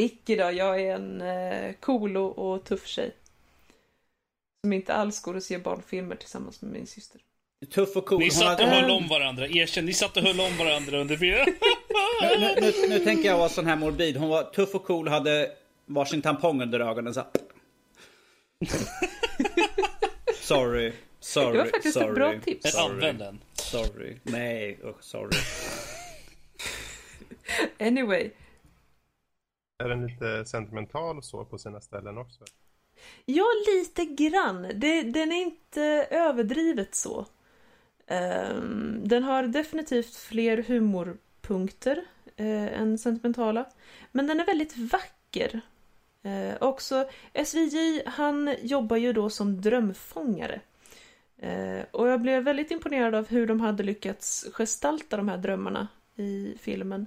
Icke 0.00 0.36
då, 0.36 0.50
jag 0.50 0.80
är 0.80 0.94
en 0.94 1.20
eh, 1.20 1.72
cool 1.80 2.16
och, 2.16 2.38
och 2.38 2.64
tuff 2.64 2.86
tjej. 2.86 3.10
Som 4.64 4.72
inte 4.72 4.94
alls 4.94 5.22
går 5.22 5.34
och 5.34 5.42
ser 5.42 5.58
barnfilmer 5.58 6.16
tillsammans 6.16 6.62
med 6.62 6.72
min 6.72 6.86
syster. 6.86 7.20
Tuff 7.74 7.96
och 7.96 8.06
cool. 8.06 8.18
ni 8.18 8.30
satt 8.30 8.60
och 8.60 8.66
höll 8.66 8.90
om 8.90 9.08
varandra, 9.08 9.48
erkänn. 9.48 9.86
Ni 9.86 9.92
satt 9.92 10.16
och 10.16 10.22
höll 10.22 10.40
om 10.40 10.56
varandra 10.58 11.00
under 11.00 11.16
fyra... 11.16 11.46
nu, 12.22 12.38
nu, 12.38 12.54
nu, 12.60 12.72
nu 12.88 12.98
tänker 12.98 13.28
jag 13.28 13.38
vara 13.38 13.48
sån 13.48 13.66
här 13.66 13.76
morbid. 13.76 14.16
Hon 14.16 14.28
var 14.28 14.42
tuff 14.42 14.74
och 14.74 14.84
cool, 14.84 15.08
hade 15.08 15.52
varsin 15.86 16.22
tampong 16.22 16.62
under 16.62 16.80
ögonen. 16.80 17.14
Så. 17.14 17.20
här. 17.20 17.30
sorry. 20.34 20.92
Sorry. 21.20 21.52
Det 21.52 21.58
var 21.58 21.64
faktiskt 21.64 21.94
sorry, 21.94 22.08
ett 22.08 22.14
bra 22.14 22.34
tips. 22.44 22.72
Sorry. 22.72 22.92
använd 22.92 23.18
den. 23.18 23.40
Sorry. 23.52 24.16
Nej, 24.22 24.78
usch, 24.84 25.04
sorry. 25.04 25.30
Anyway. 27.78 28.30
Är 29.78 29.88
den 29.88 30.06
lite 30.06 30.44
sentimental 30.44 31.18
och 31.18 31.24
så 31.24 31.44
på 31.44 31.58
sina 31.58 31.80
ställen 31.80 32.18
också? 32.18 32.44
Ja, 33.24 33.44
lite 33.66 34.04
grann. 34.04 34.62
Det, 34.74 35.02
den 35.02 35.32
är 35.32 35.42
inte 35.42 35.82
överdrivet 36.10 36.94
så. 36.94 37.26
Ehm, 38.06 39.00
den 39.08 39.22
har 39.22 39.42
definitivt 39.42 40.16
fler 40.16 40.62
humorpunkter 41.48 41.96
uh, 42.40 42.80
än 42.80 42.98
sentimentala. 42.98 43.64
Men 44.12 44.26
den 44.26 44.40
är 44.40 44.46
väldigt 44.46 44.76
vacker. 44.76 45.60
Uh, 46.26 46.54
också 46.62 47.08
SVJ, 47.46 48.02
han 48.06 48.56
jobbar 48.62 48.96
ju 48.96 49.12
då 49.12 49.30
som 49.30 49.60
drömfångare. 49.60 50.60
Eh, 51.38 51.84
och 51.90 52.08
jag 52.08 52.20
blev 52.20 52.42
väldigt 52.44 52.70
imponerad 52.70 53.14
av 53.14 53.28
hur 53.28 53.46
de 53.46 53.60
hade 53.60 53.82
lyckats 53.82 54.46
gestalta 54.52 55.16
de 55.16 55.28
här 55.28 55.38
drömmarna 55.38 55.88
i 56.16 56.54
filmen. 56.60 57.06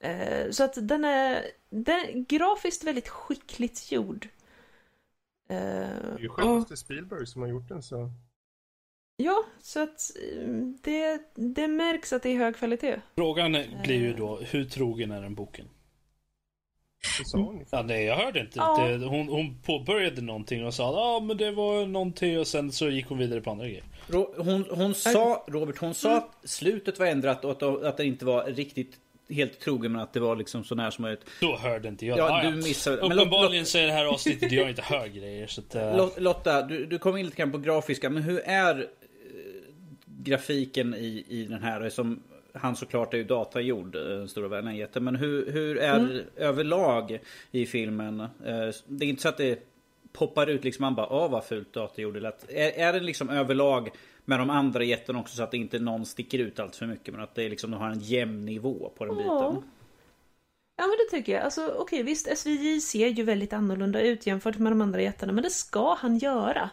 Eh, 0.00 0.50
så 0.50 0.64
att 0.64 0.88
den 0.88 1.04
är, 1.04 1.42
den 1.70 1.94
är 2.00 2.12
grafiskt 2.28 2.84
väldigt 2.84 3.08
skickligt 3.08 3.92
gjord. 3.92 4.28
Eh, 5.48 5.56
Det 5.56 5.56
är 5.56 6.18
ju 6.18 6.28
och- 6.28 6.34
självaste 6.34 6.76
Spielberg 6.76 7.26
som 7.26 7.42
har 7.42 7.48
gjort 7.48 7.68
den 7.68 7.82
så... 7.82 8.10
Ja, 9.16 9.44
så 9.62 9.82
att 9.82 10.10
eh, 10.32 10.48
det, 10.82 11.20
det 11.34 11.68
märks 11.68 12.12
att 12.12 12.22
det 12.22 12.28
är 12.30 12.36
hög 12.36 12.56
kvalitet. 12.56 12.96
Frågan 13.16 13.52
blir 13.82 13.96
ju 13.96 14.12
då, 14.12 14.36
hur 14.36 14.64
trogen 14.64 15.10
är 15.10 15.22
den 15.22 15.34
boken? 15.34 15.66
Ja, 17.70 17.82
nej, 17.82 18.04
jag 18.04 18.16
hörde 18.16 18.40
inte. 18.40 18.58
Ja. 18.58 18.86
Det, 18.88 19.06
hon, 19.06 19.28
hon 19.28 19.62
påbörjade 19.62 20.22
någonting 20.22 20.64
och 20.66 20.74
sa 20.74 20.82
ja 20.82 20.98
ah, 21.16 21.20
men 21.20 21.36
det 21.36 21.50
var 21.50 21.86
någonting 21.86 22.38
och 22.38 22.46
sen 22.46 22.72
så 22.72 22.88
gick 22.88 23.06
hon 23.06 23.18
vidare 23.18 23.40
på 23.40 23.50
andra 23.50 23.66
grejer. 23.66 23.84
Ro- 24.08 24.34
Hon, 24.38 24.64
hon 24.70 24.94
sa, 24.94 25.44
Robert, 25.48 25.78
hon 25.78 25.94
sa 25.94 26.16
att 26.16 26.36
slutet 26.44 26.98
var 26.98 27.06
ändrat 27.06 27.44
och 27.44 27.50
att, 27.50 27.62
att 27.62 27.96
det 27.96 28.04
inte 28.04 28.24
var 28.24 28.44
riktigt 28.44 28.96
helt 29.30 29.60
trogen 29.60 29.92
men 29.92 30.00
att 30.00 30.12
det 30.12 30.20
var 30.20 30.36
liksom 30.36 30.64
sån 30.64 30.78
här 30.78 30.90
som 30.90 31.04
ett... 31.04 31.20
Då 31.40 31.56
hörde 31.56 31.88
inte 31.88 32.06
jag. 32.06 32.18
Ja, 32.18 32.42
du 32.50 32.56
missade. 32.56 33.08
Men 33.08 33.18
Uppenbarligen 33.18 33.66
så 33.66 33.78
är 33.78 33.86
det 33.86 33.92
här 33.92 34.04
avsnittet 34.06 34.52
jag 34.52 34.68
inte 34.70 34.82
hör 34.82 35.06
grejer. 35.06 35.46
Så 35.46 35.60
att, 35.60 35.74
eh, 35.74 35.96
Lot- 35.96 36.20
Lotta, 36.20 36.62
du, 36.62 36.86
du 36.86 36.98
kom 36.98 37.16
in 37.16 37.24
lite 37.24 37.36
grann 37.36 37.52
på 37.52 37.58
grafiska, 37.58 38.10
men 38.10 38.22
hur 38.22 38.38
är 38.40 38.78
eh, 38.80 38.84
grafiken 40.26 40.94
i, 40.94 41.24
i 41.28 41.44
den 41.44 41.62
här? 41.62 41.88
Som, 41.90 42.22
han 42.52 42.76
såklart 42.76 43.14
är 43.14 43.18
ju 43.18 43.24
datagjord, 43.24 43.96
eh, 43.96 44.26
stora 44.26 44.72
jätte. 44.72 45.00
Men 45.00 45.16
hur, 45.16 45.52
hur 45.52 45.78
är 45.78 46.24
överlag 46.36 47.18
i 47.50 47.66
filmen? 47.66 48.20
Eh, 48.20 48.28
Det 48.86 49.04
är 49.04 49.08
inte 49.08 49.22
så 49.22 49.28
att 49.28 49.36
det 49.36 49.66
poppar 50.12 50.46
ut 50.46 50.64
liksom 50.64 50.82
man 50.82 50.94
bara 50.94 51.08
åh 51.12 51.30
vad 51.30 51.44
fult 51.44 51.72
datagjord. 51.72 52.16
Eller 52.16 52.28
att, 52.28 52.44
är, 52.50 52.70
är 52.70 52.92
det 52.92 53.00
liksom 53.00 53.30
överlag 53.30 53.90
med 54.24 54.38
de 54.38 54.50
andra 54.50 54.84
jätterna 54.84 55.18
också 55.20 55.36
så 55.36 55.42
att 55.42 55.54
inte 55.54 55.78
någon 55.78 56.06
sticker 56.06 56.38
ut 56.38 56.60
allt 56.60 56.76
för 56.76 56.86
mycket 56.86 57.14
men 57.14 57.22
att 57.22 57.34
det 57.34 57.42
är 57.42 57.50
liksom 57.50 57.70
de 57.70 57.80
har 57.80 57.90
en 57.90 58.00
jämn 58.00 58.44
nivå 58.46 58.92
på 58.96 59.04
den 59.04 59.16
Ja. 59.16 59.22
biten? 59.22 59.70
Ja 60.78 60.86
men 60.86 60.96
det 61.10 61.16
tycker 61.16 61.32
jag. 61.32 61.42
Alltså 61.42 61.74
okej 61.78 62.02
visst, 62.02 62.38
SVJ 62.38 62.80
ser 62.80 63.08
ju 63.08 63.22
väldigt 63.22 63.52
annorlunda 63.52 64.00
ut 64.00 64.26
jämfört 64.26 64.58
med 64.58 64.72
de 64.72 64.80
andra 64.80 65.02
jättarna, 65.02 65.32
men 65.32 65.44
det 65.44 65.50
ska 65.50 65.94
han 65.94 66.18
göra. 66.18 66.70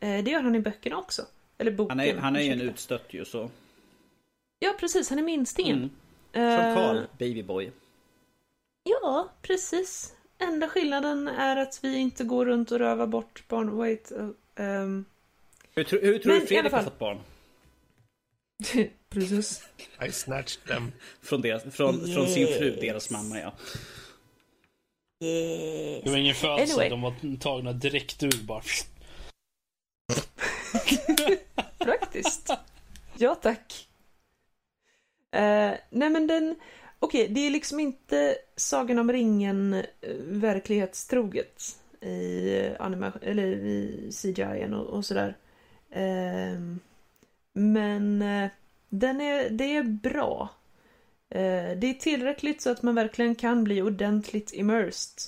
Eh, 0.00 0.24
det 0.24 0.30
gör 0.30 0.42
han 0.42 0.54
i 0.54 0.60
böckerna 0.60 0.96
också. 0.98 1.22
Eller 1.58 1.70
boken. 1.70 1.98
Han 1.98 2.08
är, 2.08 2.16
han 2.16 2.36
är 2.36 2.40
ju 2.40 2.52
en 2.52 2.60
utstött 2.60 3.14
ju 3.14 3.24
så. 3.24 3.50
Ja 4.58 4.74
precis, 4.80 5.10
han 5.10 5.18
är 5.18 5.22
minstingen. 5.22 5.90
Mm. 6.32 6.48
Eh, 6.50 6.74
Som 6.74 6.82
Karl, 6.82 7.04
babyboy. 7.18 7.72
Ja, 8.82 9.28
precis. 9.42 10.14
Enda 10.38 10.68
skillnaden 10.68 11.28
är 11.28 11.56
att 11.56 11.84
vi 11.84 11.96
inte 11.96 12.24
går 12.24 12.46
runt 12.46 12.70
och 12.72 12.78
rövar 12.78 13.06
bort 13.06 13.48
barn. 13.48 13.76
Wait. 13.76 14.12
Uh, 14.12 14.30
ehm, 14.56 15.04
Hur, 15.74 15.84
tro- 15.84 15.98
hur 16.02 16.18
tror 16.18 16.32
Men 16.32 16.40
du 16.40 16.46
Fredrik 16.46 16.58
alla 16.58 16.76
har 16.76 16.82
fall. 16.82 16.84
fått 16.84 16.98
barn? 16.98 17.20
precis. 19.08 19.62
I 20.08 20.12
snatched 20.12 20.64
them. 20.66 20.92
Från, 21.22 21.40
deras, 21.40 21.62
från, 21.76 22.06
från 22.14 22.26
sin 22.28 22.46
fru, 22.46 22.76
deras 22.80 23.10
mamma 23.10 23.38
ja. 23.38 23.52
det 26.04 26.10
var 26.10 26.16
ingen 26.16 26.34
födsel, 26.34 26.70
Anyway. 26.70 26.88
de 26.88 27.02
var 27.02 27.36
tagna 27.40 27.72
direkt 27.72 28.22
ur 28.22 28.42
bara. 28.46 28.62
faktiskt. 32.14 32.50
Ja, 33.16 33.34
tack. 33.34 33.88
Eh, 35.30 35.72
nej, 35.90 36.10
men 36.10 36.26
den... 36.26 36.56
Okej, 36.98 37.28
det 37.28 37.40
är 37.40 37.50
liksom 37.50 37.80
inte 37.80 38.36
Sagan 38.56 38.98
om 38.98 39.12
ringen 39.12 39.74
eh, 39.74 40.14
verklighetstroget 40.20 41.62
i, 42.00 42.68
anima- 42.78 43.18
eller 43.22 43.46
i 43.46 44.10
CGI 44.12 44.68
och, 44.72 44.86
och 44.86 45.04
sådär. 45.04 45.36
Ehm, 45.90 46.80
men 47.52 48.22
eh, 48.22 48.50
den 48.88 49.20
är, 49.20 49.50
det 49.50 49.76
är 49.76 49.82
bra. 49.82 50.48
Eh, 51.30 51.76
det 51.76 51.86
är 51.86 51.94
tillräckligt 52.00 52.62
så 52.62 52.70
att 52.70 52.82
man 52.82 52.94
verkligen 52.94 53.34
kan 53.34 53.64
bli 53.64 53.82
ordentligt 53.82 54.52
immersed. 54.52 55.18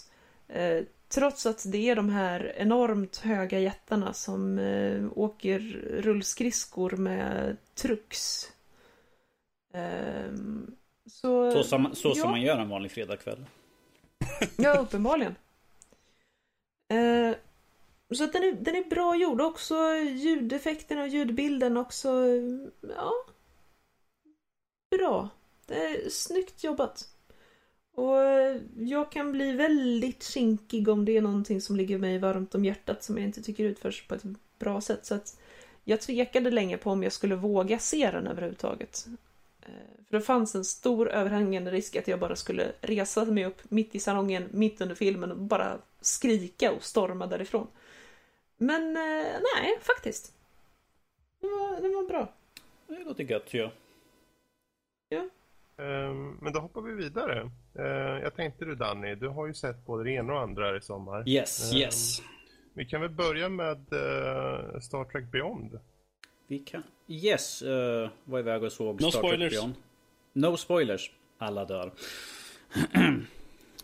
Eh, 0.48 0.82
Eh, 1.16 1.20
trots 1.20 1.46
att 1.46 1.64
det 1.72 1.90
är 1.90 1.96
de 1.96 2.08
här 2.08 2.52
enormt 2.56 3.16
höga 3.16 3.58
jättarna 3.58 4.12
som 4.12 4.58
eh, 4.58 5.18
åker 5.18 5.58
rullskridskor 6.02 6.90
med 6.90 7.56
trucks. 7.74 8.52
Ehm, 9.74 10.76
så, 11.06 11.50
Så 11.52 11.62
som, 11.64 11.94
så 11.94 12.14
som 12.14 12.18
ja. 12.18 12.30
man 12.30 12.42
gör 12.42 12.58
en 12.58 12.68
vanlig 12.68 12.90
fredagkväll. 12.90 13.46
Ja, 14.56 14.78
uppenbarligen. 14.78 15.34
Eh, 16.88 17.36
så 18.14 18.24
att 18.24 18.32
den 18.32 18.42
är, 18.42 18.52
den 18.52 18.76
är 18.76 18.84
bra 18.84 19.16
gjord. 19.16 19.40
Också 19.40 19.94
ljudeffekterna 19.96 21.02
och 21.02 21.08
ljudbilden 21.08 21.76
också. 21.76 22.08
Ja. 22.80 23.12
Bra. 24.90 25.28
Det 25.66 25.74
är 25.74 26.10
snyggt 26.10 26.64
jobbat. 26.64 27.15
Och 27.96 28.16
jag 28.76 29.12
kan 29.12 29.32
bli 29.32 29.52
väldigt 29.52 30.22
kinkig 30.22 30.88
om 30.88 31.04
det 31.04 31.16
är 31.16 31.22
någonting 31.22 31.60
som 31.60 31.76
ligger 31.76 31.98
mig 31.98 32.18
varmt 32.18 32.54
om 32.54 32.64
hjärtat 32.64 33.04
som 33.04 33.16
jag 33.16 33.24
inte 33.24 33.42
tycker 33.42 33.64
utförs 33.64 34.06
på 34.08 34.14
ett 34.14 34.22
bra 34.58 34.80
sätt. 34.80 35.06
Så 35.06 35.14
att 35.14 35.40
jag 35.84 36.00
tvekade 36.00 36.50
länge 36.50 36.76
på 36.76 36.90
om 36.90 37.02
jag 37.02 37.12
skulle 37.12 37.34
våga 37.34 37.78
se 37.78 38.10
den 38.10 38.26
överhuvudtaget. 38.26 39.06
Eh, 39.62 39.68
för 40.08 40.16
det 40.16 40.22
fanns 40.22 40.54
en 40.54 40.64
stor 40.64 41.08
överhängande 41.08 41.70
risk 41.70 41.96
att 41.96 42.08
jag 42.08 42.20
bara 42.20 42.36
skulle 42.36 42.72
resa 42.80 43.24
mig 43.24 43.44
upp 43.44 43.70
mitt 43.70 43.94
i 43.94 43.98
salongen, 43.98 44.48
mitt 44.50 44.80
under 44.80 44.94
filmen 44.94 45.32
och 45.32 45.38
bara 45.38 45.78
skrika 46.00 46.72
och 46.72 46.84
storma 46.84 47.26
därifrån. 47.26 47.66
Men 48.56 48.96
eh, 48.96 49.40
nej, 49.56 49.78
faktiskt. 49.80 50.32
Det 51.40 51.46
var, 51.46 51.80
det 51.80 51.88
var 51.88 52.08
bra. 52.08 52.32
Det 52.86 53.04
låter 53.04 53.24
gött 53.24 53.54
ju. 53.54 53.70
Ja. 55.08 55.28
Ehm, 55.76 56.38
men 56.40 56.52
då 56.52 56.60
hoppar 56.60 56.80
vi 56.80 56.92
vidare. 56.92 57.50
Ehm, 57.78 58.22
jag 58.22 58.34
tänkte 58.36 58.64
du 58.64 58.74
Danny, 58.74 59.14
du 59.14 59.28
har 59.28 59.46
ju 59.46 59.54
sett 59.54 59.86
både 59.86 60.04
det 60.04 60.10
ena 60.10 60.32
och 60.32 60.40
andra 60.40 60.76
i 60.76 60.80
sommar. 60.80 61.28
Yes, 61.28 61.72
Ehm, 61.72 61.78
yes. 61.78 62.22
Vi 62.74 62.84
kan 62.84 63.00
väl 63.00 63.10
börja 63.10 63.48
med 63.48 63.76
eh, 63.92 64.80
Star 64.80 65.04
Trek 65.04 65.24
Beyond. 65.32 65.78
Vi 66.46 66.58
kan... 66.58 66.82
Yes, 67.08 67.62
uh, 67.62 68.08
var 68.24 68.38
iväg 68.38 68.62
och 68.62 68.72
såg 68.72 69.00
No 69.00 69.10
Star 69.10 69.20
Trek 69.20 69.30
spoilers. 69.30 69.52
Beyond. 69.52 69.74
No 70.32 70.56
spoilers. 70.56 71.10
Alla 71.38 71.64
dör. 71.64 71.92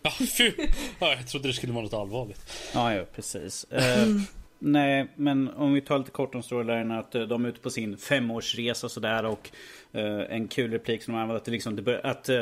Ja, 0.01 0.11
fy. 0.37 0.51
Ja, 0.99 1.13
jag 1.15 1.27
trodde 1.27 1.47
det 1.47 1.53
skulle 1.53 1.73
vara 1.73 1.83
något 1.83 1.93
allvarligt. 1.93 2.71
Ja, 2.73 2.93
ja 2.95 3.05
precis. 3.15 3.63
Eh, 3.63 4.07
nej, 4.59 5.07
men 5.15 5.49
om 5.49 5.73
vi 5.73 5.81
tar 5.81 5.97
lite 5.97 6.11
kort 6.11 6.35
om 6.35 6.43
storylinen. 6.43 6.91
Att 6.91 7.15
eh, 7.15 7.21
de 7.21 7.45
är 7.45 7.49
ute 7.49 7.59
på 7.59 7.69
sin 7.69 7.97
femårsresa 7.97 8.89
sådär. 8.89 9.25
Och 9.25 9.51
eh, 9.91 10.21
en 10.29 10.47
kul 10.47 10.71
replik 10.71 11.03
som 11.03 11.13
de 11.13 11.19
använder. 11.19 11.37
Att, 11.37 11.45
det 11.45 11.51
liksom, 11.51 11.97
att 12.03 12.29
eh, 12.29 12.41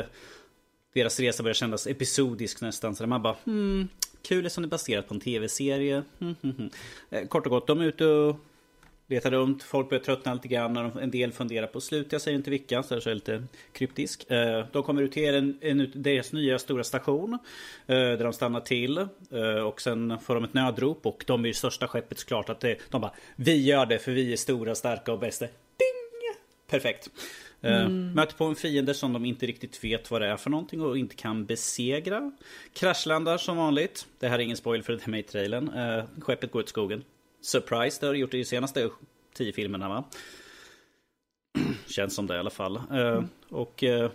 deras 0.92 1.20
resa 1.20 1.42
börjar 1.42 1.54
kännas 1.54 1.86
episodisk 1.86 2.60
nästan. 2.60 2.96
Så 2.96 3.06
man 3.06 3.22
bara 3.22 3.36
hmm, 3.44 3.88
kul 4.22 4.50
som 4.50 4.62
det 4.62 4.66
är 4.66 4.70
baserat 4.70 5.08
på 5.08 5.14
en 5.14 5.20
tv-serie. 5.20 6.02
Hmm, 6.18 6.34
hmm, 6.42 6.56
hmm. 6.56 6.70
Eh, 7.10 7.26
kort 7.26 7.46
och 7.46 7.50
gott, 7.50 7.66
de 7.66 7.80
är 7.80 7.84
ute 7.84 8.06
och 8.06 8.36
letar 9.06 9.30
runt. 9.30 9.62
Folk 9.62 9.88
börjar 9.88 10.02
tröttna 10.02 10.34
lite 10.34 10.48
grann. 10.48 10.76
och 10.76 11.02
En 11.02 11.10
del 11.10 11.32
funderar 11.32 11.66
på 11.66 11.80
slut. 11.80 12.12
Jag 12.12 12.20
säger 12.20 12.38
inte 12.38 12.50
vilka, 12.50 12.82
så 12.82 12.94
jag 12.94 13.06
är 13.06 13.14
lite 13.14 13.44
kryptisk. 13.72 14.30
Eh, 14.30 14.66
de 14.72 14.82
kommer 14.82 15.02
ut 15.02 15.12
till 15.12 15.34
en, 15.34 15.58
en, 15.60 15.92
deras 15.94 16.32
nya 16.32 16.58
stora 16.58 16.84
station. 16.84 17.38
Eh, 17.86 17.96
där 17.96 18.24
de 18.24 18.32
stannar 18.32 18.60
till. 18.60 19.08
Och 19.66 19.80
sen 19.80 20.18
får 20.18 20.34
de 20.34 20.44
ett 20.44 20.54
nödrop. 20.54 21.06
Och 21.06 21.24
de 21.26 21.44
är 21.44 21.48
ju 21.48 21.54
största 21.54 21.88
skeppet 21.88 22.18
såklart. 22.18 22.48
Att 22.48 22.60
de 22.60 23.00
bara 23.00 23.12
Vi 23.36 23.62
gör 23.62 23.86
det 23.86 23.98
för 23.98 24.12
vi 24.12 24.32
är 24.32 24.36
stora, 24.36 24.74
starka 24.74 25.12
och 25.12 25.18
bästa. 25.18 25.46
Ding! 25.46 26.02
Perfekt. 26.72 27.10
Eh, 27.62 27.88
Möter 27.88 28.36
på 28.36 28.44
en 28.44 28.54
fiende 28.54 28.94
som 28.94 29.12
de 29.12 29.24
inte 29.24 29.46
riktigt 29.46 29.84
vet 29.84 30.10
vad 30.10 30.20
det 30.22 30.26
är 30.26 30.36
för 30.36 30.50
någonting 30.50 30.80
och 30.80 30.98
inte 30.98 31.14
kan 31.14 31.44
besegra. 31.44 32.32
Kraschlandar 32.72 33.38
som 33.38 33.56
vanligt. 33.56 34.06
Det 34.18 34.28
här 34.28 34.38
är 34.38 34.42
ingen 34.42 34.56
spoil 34.56 34.82
för 34.82 34.92
det 34.92 35.06
är 35.06 35.10
med 35.10 35.20
i 35.20 35.22
trailern. 35.22 35.68
Eh, 35.68 36.04
Skeppet 36.20 36.52
går 36.52 36.60
åt 36.60 36.68
skogen. 36.68 37.04
Surprise, 37.40 38.00
det 38.00 38.06
har 38.06 38.12
det 38.12 38.18
gjort 38.18 38.34
i 38.34 38.38
de 38.38 38.44
senaste 38.44 38.90
tio 39.34 39.52
filmerna 39.52 39.88
va? 39.88 40.04
Känns 41.86 42.14
som 42.14 42.26
det 42.26 42.34
i 42.34 42.38
alla 42.38 42.50
fall. 42.50 42.76
Eh, 42.76 43.24
Och 43.48 43.84
eh, 43.84 44.10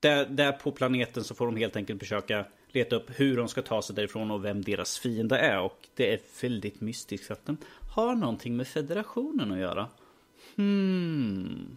där, 0.00 0.26
där 0.26 0.52
på 0.52 0.70
planeten 0.72 1.24
så 1.24 1.34
får 1.34 1.46
de 1.46 1.56
helt 1.56 1.76
enkelt 1.76 2.00
försöka 2.00 2.46
leta 2.68 2.96
upp 2.96 3.10
hur 3.20 3.36
de 3.36 3.48
ska 3.48 3.62
ta 3.62 3.82
sig 3.82 3.96
därifrån 3.96 4.30
och 4.30 4.44
vem 4.44 4.62
deras 4.62 4.98
fiende 4.98 5.38
är. 5.38 5.60
Och 5.60 5.88
det 5.94 6.12
är 6.12 6.20
väldigt 6.42 6.80
mystiskt 6.80 7.30
att 7.30 7.46
den 7.46 7.56
har 7.90 8.14
någonting 8.14 8.56
med 8.56 8.68
federationen 8.68 9.52
att 9.52 9.58
göra. 9.58 9.88
Hmm. 10.56 11.76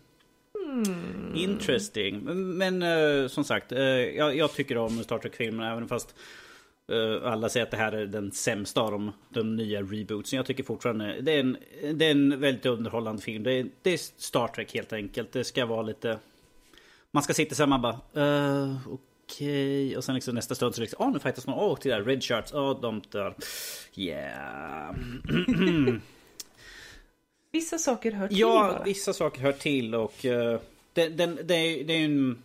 Hmm. 0.67 1.35
Interesting. 1.35 2.23
Men 2.57 2.83
uh, 2.83 3.27
som 3.27 3.43
sagt, 3.43 3.71
uh, 3.71 3.79
jag, 3.79 4.35
jag 4.35 4.53
tycker 4.53 4.77
om 4.77 5.03
Star 5.03 5.17
Trek-filmerna 5.17 5.71
även 5.71 5.87
fast 5.87 6.15
uh, 6.91 7.31
alla 7.31 7.49
säger 7.49 7.65
att 7.65 7.71
det 7.71 7.77
här 7.77 7.91
är 7.91 8.05
den 8.05 8.31
sämsta 8.31 8.81
av 8.81 8.91
de, 8.91 9.11
de 9.29 9.55
nya 9.55 9.81
rebootsen. 9.81 10.37
Jag 10.37 10.45
tycker 10.45 10.63
fortfarande 10.63 11.21
det 11.21 11.31
är 11.31 11.39
en, 11.39 11.57
det 11.93 12.05
är 12.05 12.11
en 12.11 12.39
väldigt 12.39 12.65
underhållande 12.65 13.21
film. 13.21 13.43
Det 13.43 13.53
är, 13.53 13.67
det 13.81 13.89
är 13.89 13.97
Star 13.97 14.47
Trek 14.47 14.73
helt 14.73 14.93
enkelt. 14.93 15.31
Det 15.31 15.43
ska 15.43 15.65
vara 15.65 15.81
lite... 15.81 16.19
Man 17.11 17.23
ska 17.23 17.33
sitta 17.33 17.55
så 17.55 17.63
här 17.63 17.67
man 17.67 17.81
bara... 17.81 17.99
Uh, 18.17 18.77
Okej. 19.31 19.97
Och 19.97 20.03
sen 20.03 20.15
liksom 20.15 20.35
nästa 20.35 20.55
stund 20.55 20.75
så 20.75 20.81
liksom... 20.81 20.97
Åh, 21.01 21.07
oh, 21.07 21.13
nu 21.13 21.19
fightas 21.19 21.47
man. 21.47 21.59
Åh, 21.59 21.73
oh, 21.73 21.77
titta. 21.77 21.99
Red 21.99 22.23
shirts. 22.23 22.53
Åh, 22.53 22.71
oh, 22.71 22.81
de 22.81 23.01
dör. 23.11 23.35
Yeah. 23.95 24.95
Vissa 27.57 27.77
saker 27.77 28.11
hör 28.11 28.27
till 28.27 28.39
Ja, 28.39 28.73
bara. 28.73 28.83
vissa 28.83 29.13
saker 29.13 29.41
hör 29.41 29.51
till 29.51 29.95
och 29.95 30.25
uh, 30.25 30.59
det, 30.93 31.09
den, 31.09 31.39
det, 31.43 31.55
är, 31.55 31.83
det 31.83 31.93
är 31.93 32.05
en... 32.05 32.43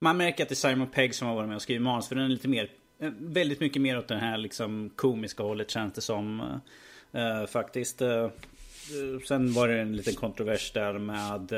Man 0.00 0.16
märker 0.16 0.42
att 0.42 0.48
det 0.48 0.52
är 0.52 0.56
Simon 0.70 0.86
Pegg 0.86 1.14
som 1.14 1.28
har 1.28 1.34
varit 1.34 1.48
med 1.48 1.56
och 1.56 1.62
skrivit 1.62 1.82
manus 1.82 2.08
för 2.08 2.14
den 2.14 2.24
är 2.24 2.28
lite 2.28 2.48
mer... 2.48 2.70
eh, 3.00 3.10
Väldigt 3.18 3.60
mycket 3.60 3.82
mer 3.82 3.98
åt 3.98 4.08
det 4.08 4.14
här 4.16 4.38
liksom 4.38 4.90
komiska 4.96 5.42
hållet 5.42 5.70
känns 5.70 5.92
det 5.94 6.00
som. 6.00 6.40
eh, 7.12 7.46
faktiskt. 7.46 8.02
Eh, 8.02 8.30
sen 9.28 9.52
var 9.52 9.68
det 9.68 9.80
en 9.80 9.96
liten 9.96 10.14
kontrovers 10.14 10.72
där 10.72 10.92
med 10.98 11.52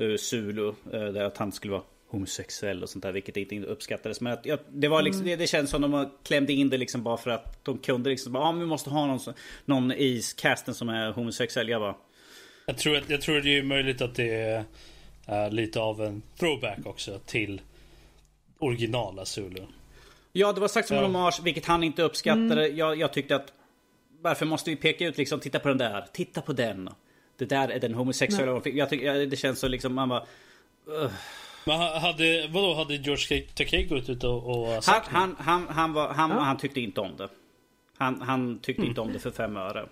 uh, 0.00 0.16
Zulu. 0.16 0.72
där 0.90 1.24
att 1.24 1.36
han 1.36 1.52
skulle 1.52 1.72
vara 1.72 1.82
homosexuell 2.12 2.82
och 2.82 2.88
sånt 2.88 3.02
där. 3.02 3.12
Vilket 3.12 3.36
inte 3.36 3.56
uppskattades. 3.56 4.20
Men 4.20 4.32
att, 4.32 4.46
ja, 4.46 4.58
det, 4.68 4.88
var 4.88 5.02
liksom, 5.02 5.24
det, 5.24 5.36
det 5.36 5.46
känns 5.46 5.70
som 5.70 5.82
de 5.82 6.10
klämde 6.24 6.52
in 6.52 6.70
det 6.70 6.78
liksom 6.78 7.02
bara 7.02 7.16
för 7.16 7.30
att 7.30 7.64
de 7.64 7.78
kunde 7.78 8.10
liksom. 8.10 8.34
Ja, 8.34 8.40
ah, 8.40 8.52
vi 8.52 8.66
måste 8.66 8.90
ha 8.90 9.06
någon, 9.06 9.20
någon 9.64 9.92
i 9.92 10.22
casten 10.36 10.74
som 10.74 10.88
är 10.88 11.12
homosexuell. 11.12 11.68
Jag 11.68 11.80
bara... 11.80 11.94
Jag 12.66 12.78
tror, 12.78 12.96
att, 12.96 13.10
jag 13.10 13.20
tror 13.20 13.40
det 13.40 13.58
är 13.58 13.62
möjligt 13.62 14.02
att 14.02 14.14
det 14.14 14.34
är 14.34 14.64
eh, 15.26 15.50
lite 15.50 15.80
av 15.80 16.02
en 16.02 16.22
throwback 16.38 16.86
också 16.86 17.18
till 17.26 17.60
originala 18.58 19.24
Zulu. 19.24 19.62
Ja, 20.32 20.52
det 20.52 20.60
var 20.60 20.68
sagt 20.68 20.88
som 20.88 20.96
en 20.96 21.02
Ja. 21.02 21.06
hommage, 21.06 21.40
vilket 21.42 21.66
han 21.66 21.84
inte 21.84 22.02
uppskattade. 22.02 22.68
Jag, 22.68 22.98
jag 22.98 23.12
tyckte 23.12 23.36
att... 23.36 23.52
Varför 24.20 24.46
måste 24.46 24.70
vi 24.70 24.76
peka 24.76 25.06
ut 25.06 25.18
liksom, 25.18 25.40
titta 25.40 25.58
på 25.58 25.68
den 25.68 25.78
där, 25.78 26.06
titta 26.12 26.40
på 26.40 26.52
den. 26.52 26.88
Det 27.38 27.44
där 27.44 27.68
är 27.68 27.80
den 27.80 27.94
homosexuella. 27.94 28.62
Jag 28.64 28.90
tycker, 28.90 29.26
det 29.26 29.36
känns 29.36 29.58
så 29.58 29.68
liksom, 29.68 29.94
man 29.94 30.08
bara... 30.08 30.26
Men 31.66 31.76
ha- 31.78 31.98
hade, 31.98 32.48
vadå, 32.48 32.74
hade 32.74 32.94
George 32.96 33.42
Takei 33.54 33.84
gått 33.86 34.08
ut 34.08 34.24
och, 34.24 34.46
och 34.46 34.66
Han, 34.68 34.82
sagt 34.82 35.06
något? 35.12 35.20
han, 35.20 35.36
han, 35.38 35.68
han, 35.68 35.92
var, 35.92 36.08
han, 36.08 36.30
Ja. 36.30 36.38
han 36.38 36.56
tyckte 36.58 36.80
inte 36.80 37.00
om 37.00 37.16
det. 37.16 37.28
Han, 37.96 38.20
han 38.22 38.58
tyckte 38.58 38.82
inte 38.86 39.00
om 39.00 39.12
det 39.12 39.18
för 39.18 39.30
fem 39.30 39.56
öre. 39.56 39.88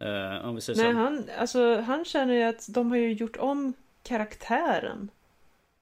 Eh, 0.00 0.48
om 0.48 0.54
vi 0.54 0.60
säger 0.60 0.82
Nej, 0.84 0.92
så. 0.92 0.98
han, 0.98 1.24
alltså, 1.38 1.80
han 1.80 2.04
känner 2.04 2.34
ju 2.34 2.42
att 2.42 2.66
de 2.68 2.90
har 2.90 2.96
ju 2.98 3.12
gjort 3.12 3.36
om 3.36 3.72
karaktären. 4.02 5.10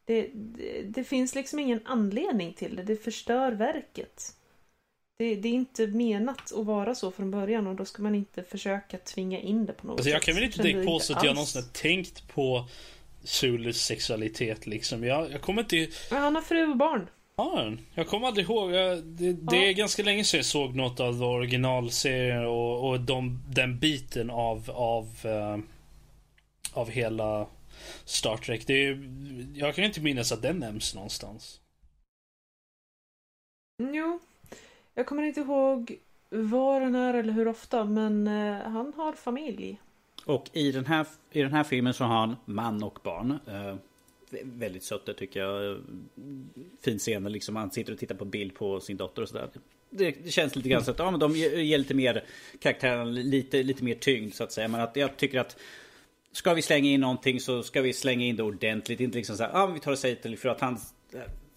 Det, 0.05 0.31
det, 0.35 0.83
det 0.83 1.05
finns 1.05 1.35
liksom 1.35 1.59
ingen 1.59 1.81
anledning 1.85 2.53
till 2.53 2.77
det. 2.77 2.83
Det 2.83 2.97
förstör 2.97 3.53
verket. 3.53 4.37
Det, 5.19 5.35
det 5.37 5.49
är 5.49 5.53
inte 5.53 5.87
menat 5.87 6.53
att 6.53 6.67
vara 6.67 6.95
så 6.95 7.11
från 7.11 7.31
början 7.31 7.67
och 7.67 7.75
då 7.77 7.85
ska 7.85 8.03
man 8.03 8.15
inte 8.15 8.43
försöka 8.43 8.99
tvinga 8.99 9.39
in 9.41 9.67
det 9.67 9.73
på 9.73 9.87
något 9.87 9.97
Alltså 9.97 10.11
jag 10.11 10.19
sätt. 10.21 10.27
kan 10.27 10.35
väl 10.35 10.45
inte 10.45 10.57
Kände 10.57 10.73
direkt 10.73 10.87
påstå 10.87 11.15
att 11.17 11.25
jag 11.25 11.35
någonsin 11.35 11.63
har 11.63 11.69
tänkt 11.69 12.29
på 12.35 12.65
Zulus 13.25 13.85
sexualitet 13.85 14.67
liksom. 14.67 15.05
Jag, 15.05 15.31
jag 15.33 15.41
kommer 15.41 15.63
inte... 15.63 15.77
Ja, 15.77 16.17
Han 16.17 16.35
har 16.35 16.43
fru 16.43 16.71
och 16.71 16.77
barn. 16.77 17.09
Ja, 17.37 17.73
jag 17.95 18.09
kommer 18.09 18.27
aldrig 18.27 18.47
ihåg. 18.47 18.73
Jag, 18.73 19.05
det, 19.05 19.33
det 19.33 19.57
Ja. 19.57 19.63
är 19.63 19.73
ganska 19.73 20.03
länge 20.03 20.25
sedan 20.25 20.39
jag 20.39 20.45
såg 20.47 20.75
något 20.75 21.01
av 21.01 21.23
originalserien 21.23 22.47
och, 22.47 22.89
och 22.89 23.01
de, 23.01 23.43
den 23.49 23.79
biten 23.79 24.31
av, 24.31 24.71
av, 24.71 25.07
eh, 25.25 25.59
av 26.73 26.91
hela 26.91 27.47
Star 28.05 28.37
Trek. 28.37 28.67
Det 28.67 28.87
är, 28.87 28.99
jag 29.55 29.75
kan 29.75 29.85
inte 29.85 30.01
minnas 30.01 30.33
att 30.33 30.43
den 30.43 30.59
nämns 30.59 30.95
någonstans. 30.95 31.61
Jo. 33.93 34.21
Jag 34.95 35.07
kommer 35.07 35.23
inte 35.23 35.41
ihåg 35.41 35.99
var 36.31 36.81
den 36.81 36.95
är 36.95 37.15
eller 37.15 37.33
hur 37.33 37.49
ofta 37.49 37.85
men 37.85 38.27
eh, 38.27 38.57
han 38.71 38.93
har 38.97 39.13
familj. 39.13 39.81
Och 40.25 40.51
i 40.53 40.73
den, 40.73 40.87
här, 40.87 41.07
i 41.31 41.43
den 41.43 41.53
här 41.53 41.65
filmen 41.65 41.95
så 41.95 42.05
har 42.05 42.17
han 42.17 42.37
man 42.45 42.83
och 42.83 42.99
barn. 43.03 43.39
Eh, 43.47 43.77
väldigt 44.43 44.83
sött 44.83 45.07
det 45.07 45.15
tycker 45.15 45.41
jag. 45.41 45.81
Fin 46.85 46.99
scen 46.99 47.25
liksom. 47.25 47.57
Han 47.57 47.71
sitter 47.71 47.93
och 47.93 47.99
tittar 47.99 48.15
på 48.15 48.25
bild 48.25 48.55
på 48.55 48.81
sin 48.81 48.97
dotter 48.97 49.23
och 49.23 49.29
sådär. 49.29 49.49
Det, 49.91 50.11
det 50.25 50.31
känns 50.31 50.57
lite 50.57 50.69
grann 50.69 50.85
så 50.85 50.91
att 50.91 50.99
ja, 50.99 51.11
men 51.11 51.21
de 51.21 51.37
ger 51.37 51.79
lite 51.79 51.95
mer 51.95 52.25
karaktären 52.61 53.15
lite, 53.15 53.63
lite 53.63 53.85
mer 53.85 53.95
tyngd 53.95 54.35
så 54.35 54.45
att 54.45 54.53
säga. 54.53 54.69
Men 54.69 54.81
att 54.81 54.97
jag 54.97 55.17
tycker 55.17 55.41
att 55.41 55.57
Ska 56.35 56.55
vi 56.55 56.63
slänga 56.63 56.91
in 56.91 57.01
någonting 57.01 57.41
så 57.41 57.63
ska 57.63 57.81
vi 57.81 57.93
slänga 57.93 58.25
in 58.25 58.37
det 58.37 58.43
ordentligt. 58.43 59.01
Inte 59.01 59.17
liksom 59.19 59.37
så 59.37 59.43
här, 59.43 59.51
ah, 59.55 59.67
men 59.67 59.75
vi 59.75 59.81
tar 59.81 59.93
och 59.93 59.99
säger 59.99 60.17
till 60.17 60.39
för 60.39 60.49
att 60.49 60.61
han 60.61 60.79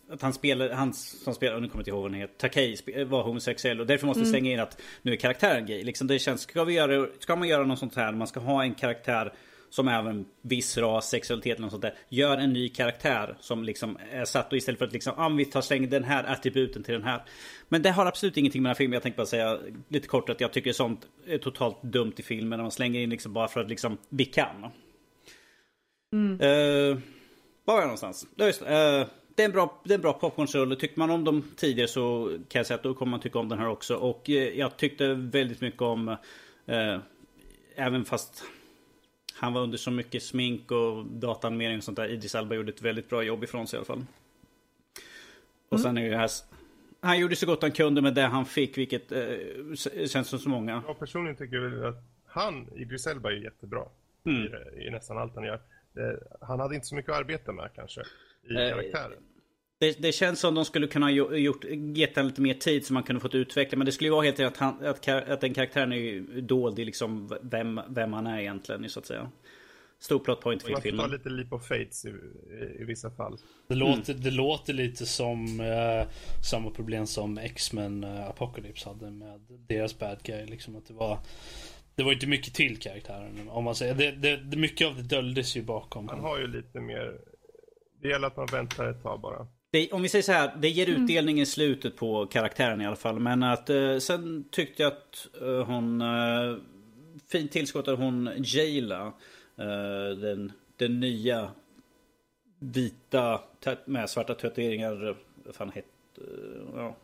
att 0.10 0.22
han 0.22 0.34
spelar, 0.34 0.69
han 0.69 0.94
som 0.94 1.34
spelar, 1.34 1.60
nu 1.60 1.68
kommer 1.68 1.80
jag 1.80 1.82
inte 1.82 1.90
ihåg 1.90 2.02
vad 2.02 2.11
han 2.11 2.19
heter, 2.19 2.36
Takei 2.38 3.03
var 3.03 3.23
homosexuell 3.23 3.80
och 3.80 3.88
därför 3.88 4.07
måste 4.07 4.23
vi 4.23 4.30
slänga 4.30 4.52
in 4.52 4.60
att 4.60 4.82
nu 5.02 5.11
är 5.11 5.15
karaktären 5.15 5.65
gay. 5.65 5.84
Liksom 5.84 6.07
det 6.07 6.19
känns, 6.19 6.41
ska, 6.41 6.64
vi 6.64 6.73
göra, 6.73 7.07
ska 7.19 7.36
man 7.36 7.48
göra 7.48 7.65
något 7.65 7.80
sånt 7.80 7.95
här, 7.95 8.11
man 8.11 8.27
ska 8.27 8.40
ha 8.40 8.64
en 8.64 8.73
karaktär 8.73 9.34
som 9.69 9.88
även 9.88 10.26
viss 10.41 10.77
ras, 10.77 11.10
sexualitet 11.10 11.52
eller 11.52 11.61
något 11.61 11.72
sånt 11.72 11.82
där. 11.82 11.94
Gör 12.10 12.38
en 12.38 12.53
ny 12.53 12.69
karaktär 12.69 13.38
som 13.40 13.64
liksom 13.64 13.98
är 14.11 14.26
satt 14.26 14.52
och 14.52 14.57
istället 14.57 14.80
för 14.80 14.86
att 14.86 14.94
liksom, 14.94 15.14
ah, 15.18 15.30
vi 15.30 15.45
tar 15.45 15.61
slänger 15.61 15.88
den 15.88 16.03
här 16.03 16.23
attributen 16.23 16.84
till 16.84 16.94
den 16.94 17.03
här. 17.03 17.23
Men 17.69 17.82
det 17.82 17.91
har 17.91 18.06
absolut 18.06 18.38
ingenting 18.38 18.61
med 18.61 18.69
den 18.69 18.73
här 18.73 18.77
filmen. 18.77 18.94
Jag 18.94 19.03
tänkte 19.03 19.18
bara 19.18 19.26
säga 19.26 19.60
lite 19.88 20.07
kort 20.07 20.30
att 20.30 20.41
jag 20.41 20.53
tycker 20.53 20.73
sånt 20.73 21.07
är 21.27 21.38
totalt 21.38 21.84
dumt 21.84 22.14
i 22.18 22.23
filmen. 22.23 22.61
Man 22.61 22.72
slänger 22.72 22.99
in 22.99 23.10
liksom 23.10 23.34
bara 23.34 23.48
för 23.48 23.60
att 23.60 23.69
liksom, 23.69 23.98
vi 24.10 24.26
kan. 24.26 24.72
Mm. 26.14 26.41
Eh, 26.41 26.98
var 27.65 27.73
var 27.73 27.80
jag 27.80 27.84
någonstans? 27.84 28.27
Just, 28.38 28.60
det. 28.60 29.07
Eh, 29.36 29.38
det 29.38 29.44
är 29.44 29.45
en 29.45 29.52
bra, 29.52 29.82
det 29.84 29.94
är 29.94 29.95
en 29.95 30.02
bra 30.02 30.14
popcornsrulle. 30.14 30.76
Tycker 30.76 30.99
man 30.99 31.10
om 31.10 31.24
dem 31.24 31.44
tidigare 31.56 31.88
så 31.88 32.38
kan 32.48 32.60
jag 32.60 32.66
säga 32.66 32.76
att 32.76 32.84
då 32.84 32.94
kommer 32.94 33.12
man 33.12 33.20
tycka 33.20 33.40
om 33.40 33.49
den 33.49 33.60
här 33.60 33.68
också. 33.68 33.95
Och 33.95 34.30
eh, 34.30 34.60
jag 34.60 34.78
tyckte 34.78 35.14
väldigt 35.14 35.62
mycket 35.62 35.82
om... 35.82 36.10
Eh, 36.66 36.99
även 37.76 38.06
fast 38.06 38.44
han 39.34 39.53
var 39.53 39.62
under 39.62 39.78
så 39.78 39.91
mycket 39.91 40.24
smink 40.24 40.72
och 40.72 41.06
dataanimering 41.06 41.78
och 41.78 41.84
sånt 41.84 41.98
där. 41.98 42.07
Idris 42.07 42.36
Elba 42.36 42.56
gjorde 42.56 42.72
ett 42.72 42.82
väldigt 42.82 43.10
bra 43.10 43.24
jobb 43.24 43.44
ifrån 43.44 43.68
sig 43.68 43.78
i 43.78 43.80
alla 43.80 43.86
fall. 43.86 44.06
Och 45.70 45.80
sen 45.80 45.98
är 45.98 46.02
ju 46.02 46.10
det 46.10 46.18
här... 46.18 46.30
Han 46.99 47.20
gjorde 47.20 47.36
så 47.36 47.45
gott 47.45 47.62
han 47.62 47.72
kunde 47.72 48.02
med 48.02 48.14
det 48.14 48.22
han 48.22 48.45
fick, 48.45 48.78
vilket 48.78 49.12
eh, 49.12 50.06
känns 50.07 50.28
som 50.28 50.40
så 50.40 50.49
många. 50.49 50.84
Jag 50.88 50.99
personligen 50.99 51.36
tycker 51.36 51.60
väl 51.60 51.86
att 51.86 52.03
han, 52.26 52.68
Idris 52.76 53.07
Elba, 53.07 53.30
är 53.32 53.36
jättebra 53.36 53.86
Mm. 54.26 54.53
i, 54.78 54.88
i 54.88 54.91
nästan 54.91 55.18
allt 55.18 55.36
han 55.36 55.44
gör. 55.44 55.62
Det, 55.94 56.20
han 56.41 56.60
hade 56.60 56.76
inte 56.76 56.88
så 56.88 56.95
mycket 56.95 57.12
att 57.12 57.18
arbeta 57.18 57.52
med 57.52 57.70
kanske, 57.76 58.02
i 58.50 58.54
Eh, 58.54 58.70
karaktären. 58.70 59.20
Det, 59.80 60.02
det 60.02 60.12
känns 60.12 60.40
som 60.40 60.56
de 60.56 60.66
skulle 60.66 60.88
kunna 60.88 61.12
gjort, 61.12 61.66
gett 61.96 62.16
honom 62.16 62.30
lite 62.30 62.42
mer 62.42 62.54
tid 62.54 62.86
så 62.86 62.94
man 62.94 63.04
kunde 63.04 63.20
fått 63.20 63.36
utveckla. 63.36 63.78
Men 63.78 63.86
det 63.86 63.92
skulle 63.92 64.08
ju 64.08 64.12
vara 64.12 64.26
helt 64.26 64.40
enkelt 64.40 64.54
att, 64.54 64.60
han, 64.60 64.86
att, 64.86 65.30
att 65.30 65.42
den 65.42 65.54
karaktären 65.54 65.92
är 65.92 65.96
ju 65.98 66.42
dold 66.42 66.80
i 66.80 66.86
liksom 66.86 67.38
vem, 67.42 67.82
vem 67.90 68.14
han 68.14 68.28
är 68.28 68.40
egentligen 68.40 68.90
så 68.90 69.00
att 69.00 69.06
säga. 69.06 69.32
Stor 70.00 70.20
plot 70.20 70.42
point 70.42 70.64
för 70.64 70.70
Man 70.72 70.82
får 70.82 70.82
ta 70.82 70.90
filmen. 70.90 71.12
lite 71.12 71.30
leap 71.30 71.54
of 71.54 71.68
fates 71.68 72.06
i, 72.06 72.10
i, 72.10 72.82
i 72.82 72.84
vissa 72.84 73.12
fall. 73.12 73.38
Det 73.68 73.76
låter, 73.76 74.14
det 74.14 74.32
låter 74.32 74.74
lite 74.74 75.06
som 75.06 75.60
eh, 75.60 76.08
samma 76.52 76.70
problem 76.70 77.08
som 77.08 77.38
X-Men 77.38 78.04
eh, 78.04 78.30
Apocalypse 78.30 78.90
hade 78.90 79.12
med 79.12 79.40
deras 79.68 80.00
bad 80.00 80.18
guy. 80.24 80.46
Liksom 80.46 80.76
att 80.76 80.88
det 80.88 80.94
var 80.94 81.20
det 81.96 82.04
var 82.04 82.14
inte 82.14 82.28
mycket 82.28 82.54
till 82.54 82.78
karaktären. 82.80 83.50
Om 83.50 83.64
man 83.64 83.76
säger. 83.76 83.96
Det, 83.96 84.12
det, 84.12 84.38
det, 84.38 84.58
mycket 84.58 84.88
av 84.88 84.96
det 84.96 85.04
döljdes 85.04 85.58
ju 85.58 85.62
bakom. 85.62 86.08
Han 86.08 86.20
har 86.20 86.40
ju 86.40 86.48
lite 86.48 86.80
mer... 86.80 87.18
Det 88.06 88.10
gäller 88.10 88.27
att 88.27 88.38
man 88.38 88.45
väntar 88.45 88.86
ett 88.86 89.03
tag 89.03 89.19
bara. 89.19 89.48
Det, 89.72 89.91
om 89.91 90.02
vi 90.02 90.10
säger 90.10 90.23
så 90.23 90.32
här, 90.32 90.56
det 90.57 90.69
ger 90.69 90.90
utdelning 90.90 91.41
i 91.41 91.45
slutet 91.45 91.95
på 91.95 92.26
karaktären 92.26 92.82
i 92.82 92.86
alla 92.86 92.95
fall. 92.95 93.19
Men 93.19 93.44
att 93.44 93.69
eh, 93.69 93.98
sen 93.98 94.45
tyckte 94.52 94.84
jag 94.84 94.91
att 94.91 95.27
eh, 95.41 95.65
hon... 95.65 96.02
Eh, 96.02 96.57
fint 97.27 97.52
tillskott 97.52 97.88
av 97.88 97.98
hon 97.98 98.30
Jayla. 98.38 99.14
Eh, 99.57 100.18
den, 100.18 100.52
den 100.77 100.99
nya 100.99 101.49
vita 102.60 103.41
med 103.86 104.10
svarta 104.10 104.34
tatueringar. 104.34 105.15
Vad 105.45 105.56
fan 105.56 105.72
hette... 105.72 105.88
Eh, 106.18 106.61
ja. 106.76 106.95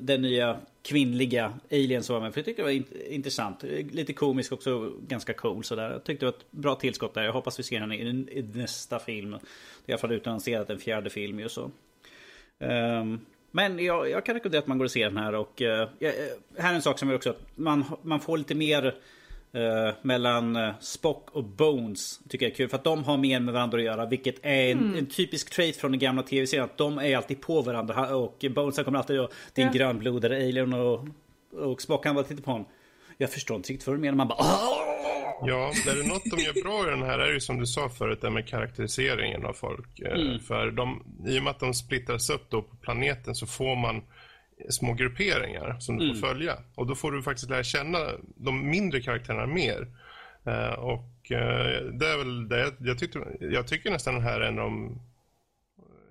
Den 0.00 0.22
nya 0.22 0.60
kvinnliga 0.82 1.52
alien 1.70 2.02
som 2.02 2.14
var 2.14 2.20
med. 2.20 2.32
För 2.34 2.40
jag 2.40 2.44
tyckte 2.44 2.62
det 2.62 2.66
var 2.66 2.82
intressant. 3.12 3.62
Lite 3.90 4.12
komisk 4.12 4.52
också. 4.52 4.92
Ganska 5.08 5.34
cool 5.34 5.64
sådär. 5.64 5.90
Jag 5.90 6.04
tyckte 6.04 6.26
det 6.26 6.30
var 6.30 6.38
ett 6.38 6.50
bra 6.50 6.74
tillskott 6.74 7.14
där. 7.14 7.22
Jag 7.22 7.32
hoppas 7.32 7.58
vi 7.58 7.62
ser 7.62 7.80
henne 7.80 7.96
i, 7.96 8.00
i 8.32 8.42
nästa 8.54 8.98
film. 8.98 9.30
Det 9.30 9.36
är 9.36 9.40
i 9.86 9.92
alla 9.92 9.98
fall 9.98 10.12
utannonserat 10.12 10.70
en 10.70 10.78
fjärde 10.78 11.10
film 11.10 11.40
ju 11.40 11.48
så. 11.48 11.70
Um, 12.58 13.20
men 13.50 13.84
jag, 13.84 14.10
jag 14.10 14.26
kan 14.26 14.34
rekommendera 14.34 14.62
att 14.62 14.66
man 14.66 14.78
går 14.78 14.84
och 14.84 14.90
ser 14.90 15.04
den 15.04 15.16
här 15.16 15.34
och 15.34 15.60
uh, 15.60 15.68
här 16.58 16.70
är 16.70 16.74
en 16.74 16.82
sak 16.82 16.98
som 16.98 17.10
är 17.10 17.14
också 17.14 17.30
att 17.30 17.42
man, 17.54 17.84
man 18.02 18.20
får 18.20 18.38
lite 18.38 18.54
mer 18.54 18.94
eh, 19.54 19.94
mellan 20.02 20.56
eh, 20.56 20.70
Spock 20.80 21.28
och 21.32 21.44
Bones. 21.44 22.20
Tycker 22.28 22.46
jag 22.46 22.50
är 22.52 22.56
kul 22.56 22.68
för 22.68 22.76
att 22.76 22.84
de 22.84 23.04
har 23.04 23.16
mer 23.16 23.40
med 23.40 23.54
varandra 23.54 23.78
att 23.78 23.84
göra 23.84 24.06
vilket 24.06 24.34
är 24.42 24.72
en, 24.72 24.94
en 24.98 25.06
typisk 25.06 25.50
trait 25.50 25.76
från 25.76 25.90
den 25.90 26.00
gamla 26.00 26.22
tv-serien. 26.22 26.64
Att 26.64 26.78
de 26.78 26.98
är 26.98 27.16
alltid 27.16 27.40
på 27.40 27.62
varandra 27.62 28.16
och 28.16 28.44
Bones 28.50 28.76
kommer 28.76 28.98
alltid 28.98 29.16
då 29.16 29.28
din 29.54 29.66
Ja. 29.66 29.72
grönblodade 29.72 30.36
alien 30.36 30.72
och, 30.74 31.08
och 31.58 31.82
Spock 31.82 32.06
han 32.06 32.14
bara 32.14 32.24
tittar 32.24 32.42
på 32.42 32.50
honom. 32.50 32.66
Jag 33.18 33.30
förstår 33.32 33.56
inte 33.56 33.72
riktigt 33.72 33.86
vad 33.86 33.96
du 33.96 34.00
menar. 34.00 34.16
Man 34.16 34.28
bara 34.28 34.38
"Ah!" 34.38 34.90
Ja, 35.46 35.72
är 35.90 35.96
det 36.02 36.08
något 36.08 36.22
de 36.24 36.42
gör 36.42 36.62
bra 36.62 36.86
i 36.88 36.90
den 36.90 37.02
här 37.02 37.18
är 37.18 37.26
det 37.26 37.32
ju 37.34 37.40
som 37.40 37.58
du 37.60 37.66
sa 37.66 37.88
förut, 37.88 38.18
det 38.22 38.30
med 38.30 38.48
karaktäriseringen 38.48 39.44
av 39.46 39.52
folk. 39.52 40.00
Eh, 40.00 40.38
För 40.40 40.70
de, 40.70 41.02
i 41.26 41.38
och 41.38 41.42
med 41.42 41.50
att 41.50 41.60
de 41.60 41.74
splittras 41.74 42.30
upp 42.30 42.50
då 42.50 42.62
på 42.62 42.76
planeten 42.76 43.34
så 43.34 43.46
får 43.46 43.76
man 43.76 44.02
små 44.70 44.94
grupperingar 44.94 45.76
som 45.80 45.98
du 45.98 46.14
får 46.20 46.28
följa. 46.28 46.58
Och 46.74 46.86
då 46.86 46.94
får 46.94 47.12
du 47.12 47.22
faktiskt 47.22 47.50
lära 47.50 47.62
känna 47.62 47.98
de 48.36 48.70
mindre 48.70 49.00
karaktärerna 49.00 49.46
mer. 49.46 49.88
Eh, 50.46 50.72
och 50.72 51.32
eh, 51.32 51.84
det 51.84 52.06
är 52.08 52.18
väl 52.18 52.48
det 52.48 52.74
jag, 52.80 52.98
tyckte, 52.98 53.18
jag 53.40 53.66
tycker 53.66 53.90
nästan 53.90 54.14
den 54.14 54.22
här 54.22 54.40
är 54.40 54.48
en 54.48 54.58
av 54.58 54.64
de 54.70 55.00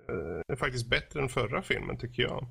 eh, 0.08 0.40
är 0.52 0.56
faktiskt 0.56 0.86
bättre 0.86 1.20
än 1.22 1.28
förra 1.28 1.62
filmen 1.62 1.98
tycker 1.98 2.22
jag. 2.22 2.46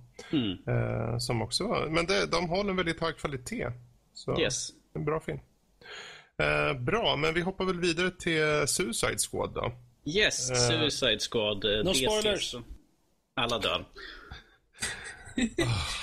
Eh, 0.67 1.17
som 1.17 1.41
också 1.41 1.67
var, 1.67 1.87
men 1.87 2.05
det, 2.05 2.25
de 2.31 2.49
håller 2.49 2.69
en 2.69 2.75
väldigt 2.75 3.01
hög 3.01 3.17
kvalitet. 3.17 3.67
Så 4.13 4.39
Yes. 4.41 4.69
en 4.95 5.05
bra 5.05 5.19
film. 5.19 5.39
Eh, 6.37 6.73
bra, 6.81 7.15
men 7.15 7.33
vi 7.33 7.41
hoppar 7.41 7.65
väl 7.65 7.79
vidare 7.79 8.11
till 8.11 8.67
Suicide 8.67 9.17
Squad 9.31 9.53
då. 9.53 9.71
Yes, 10.05 10.67
Suicide 10.67 11.19
Squad. 11.31 11.65
eh, 11.65 11.83
no 11.83 11.93
spoilers. 11.93 12.55
Alla 13.35 13.59
dör. 13.59 13.85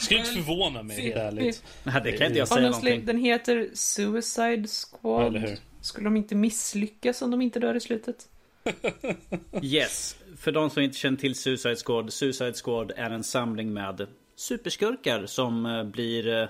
Skulle 0.00 0.20
inte 0.20 0.32
förvåna 0.32 0.82
mig 0.82 1.00
helt 1.00 1.16
ärligt. 1.16 1.64
Nej, 1.82 2.00
det 2.04 2.12
kan 2.12 2.26
inte 2.26 2.38
jag 2.38 2.48
säga 2.48 2.60
Honestly, 2.60 2.90
någonting. 2.90 3.06
den 3.06 3.18
heter 3.24 3.68
Suicide 3.74 4.66
Squad. 4.68 5.26
Eller 5.26 5.40
hur? 5.40 5.56
Skulle 5.80 6.04
de 6.06 6.16
inte 6.16 6.34
misslyckas 6.34 7.22
om 7.22 7.30
de 7.30 7.42
inte 7.42 7.60
dör 7.60 7.74
i 7.74 7.80
slutet? 7.80 8.28
Yes, 9.62 10.16
för 10.38 10.52
de 10.52 10.70
som 10.70 10.82
inte 10.82 10.96
känner 10.98 11.16
till 11.18 11.34
Suicide 11.34 11.76
Squad. 11.76 12.12
Suicide 12.12 12.52
Squad 12.64 12.92
är 12.96 13.10
en 13.10 13.24
samling 13.24 13.72
med 13.72 14.06
superskurkar 14.36 15.26
som 15.26 15.66
eh, 15.66 15.84
blir 15.84 16.42
eh, 16.42 16.48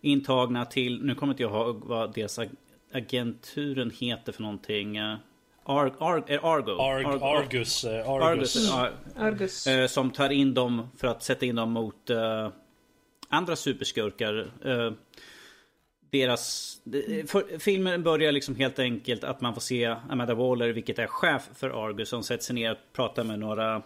intagna 0.00 0.64
till, 0.66 1.04
nu 1.04 1.14
kommer 1.14 1.32
inte 1.32 1.42
jag 1.42 1.52
ihåg 1.52 1.84
vad 1.84 2.14
deras 2.14 2.38
ag- 2.38 2.50
agenturen 2.92 3.90
heter 4.00 4.32
för 4.32 4.42
någonting. 4.42 4.96
Ar, 5.70 5.92
Ar, 5.98 6.24
är 6.26 6.54
Argo? 6.56 6.80
Arg, 6.80 7.04
Argo- 7.04 7.38
Argus. 7.38 7.84
eh, 7.84 8.08
Argus. 8.10 8.56
Argus, 8.56 8.68
ja, 8.70 8.88
Argus. 9.16 9.66
eh, 9.66 9.86
som 9.86 10.10
tar 10.10 10.30
in 10.30 10.54
dem 10.54 10.88
för 10.96 11.08
att 11.08 11.22
sätta 11.22 11.46
in 11.46 11.56
dem 11.56 11.70
mot 11.72 12.10
eh, 12.10 12.48
andra 13.28 13.56
superskurkar. 13.56 14.50
Eh, 14.64 14.92
deras... 16.10 16.76
de- 16.84 17.24
För, 17.26 17.58
filmen 17.58 18.02
börjar 18.02 18.32
liksom 18.32 18.56
helt 18.56 18.78
enkelt 18.78 19.24
att 19.24 19.40
man 19.40 19.54
får 19.54 19.60
se 19.60 19.84
Amanda 20.10 20.34
Waller, 20.34 20.68
vilket 20.72 20.98
är 20.98 21.06
chef 21.06 21.48
för 21.54 21.86
Argus, 21.88 22.08
som 22.08 22.22
sätter 22.22 22.44
sig 22.44 22.54
ner 22.54 22.70
och 22.72 22.78
pratar 22.92 23.24
med 23.24 23.38
några 23.38 23.76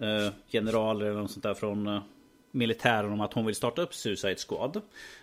eh, 0.00 0.32
generaler 0.52 1.06
eller 1.06 1.20
något 1.20 1.30
sånt 1.30 1.42
där 1.42 1.54
från 1.54 1.86
eh, 1.86 2.02
militären 2.50 3.12
om 3.12 3.20
att 3.20 3.32
hon 3.32 3.46
vill 3.46 3.54
starta 3.54 3.82
upp 3.82 3.94
Suicide 3.94 4.36
Squad. 4.48 4.80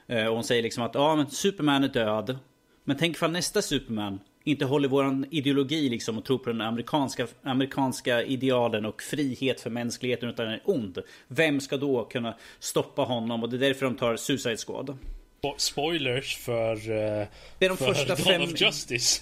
Eh, 0.08 0.28
och 0.28 0.36
hon 0.36 0.44
säger 0.44 0.64
liksom 0.64 0.84
att 0.84 0.96
ja, 0.96 1.16
men 1.16 1.30
Superman 1.30 1.84
är 1.84 1.88
död. 1.88 2.38
Men 2.84 2.98
tänk 2.98 3.16
ifall 3.16 3.32
nästa 3.32 3.62
Superman 3.62 4.20
inte 4.44 4.65
håller 4.65 4.88
våran 4.90 5.26
ideologi 5.32 5.90
liksom 5.90 6.18
och 6.18 6.26
tror 6.26 6.38
på 6.38 6.49
den 6.49 6.61
amerikanska, 6.61 7.28
amerikanska 7.44 8.24
idealen 8.24 8.86
och 8.86 9.02
frihet 9.02 9.61
för 9.61 9.70
mänskligheten 9.70 10.30
utan 10.30 10.48
är 10.48 10.61
ond. 10.65 10.98
Vem 11.28 11.60
ska 11.60 11.78
då 11.78 12.06
kunna 12.06 12.38
stoppa 12.60 13.02
honom? 13.02 13.44
Och 13.44 13.49
det 13.49 13.57
är 13.57 13.60
därför 13.60 13.86
de 13.86 13.95
tar 13.95 14.15
Suicide 14.15 14.57
Squad. 14.57 14.98
Spo- 15.44 15.57
Spoilers 15.57 16.38
för, 16.38 16.74
eh, 16.76 17.28
Det 17.60 17.65
är 17.65 17.70
de 17.70 17.78
för 17.78 17.86
första 17.86 18.15
Dawn 18.15 18.18
fem... 18.18 18.41
of 18.41 18.61
Justice. 18.61 19.22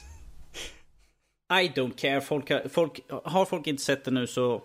I 1.53 1.67
don't 1.67 1.95
care. 1.97 2.21
Folk 2.21 2.49
har, 2.49 2.69
folk, 2.69 2.99
har 3.23 3.45
folk 3.45 3.67
inte 3.67 3.83
sett 3.83 4.05
det 4.05 4.11
nu 4.11 4.27
så... 4.27 4.61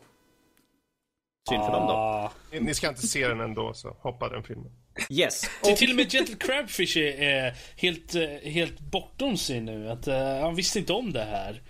Synd 1.49 1.65
för 1.65 1.73
dem 1.73 1.87
då. 1.87 1.93
Ah. 1.93 2.33
Ni 2.61 2.75
ska 2.75 2.89
inte 2.89 3.07
se 3.07 3.29
den 3.29 3.41
ändå, 3.41 3.75
så 3.75 3.97
hoppa 4.01 4.29
den 4.29 4.43
filmen. 4.43 4.73
Yes. 5.11 5.43
Till, 5.63 5.77
till 5.77 5.91
och 5.91 5.97
med 5.97 6.13
Gentle 6.13 6.35
Crabfish 6.35 6.97
är, 6.97 7.23
är 7.23 7.55
helt, 7.77 8.15
eh, 8.15 8.51
helt 8.51 8.81
bortom 8.81 9.37
sig 9.37 9.61
nu. 9.61 9.89
Att, 9.91 10.07
eh, 10.09 10.41
han 10.41 10.55
visste 10.55 10.79
inte 10.79 10.93
om 10.93 11.13
det 11.13 11.25
här. 11.25 11.63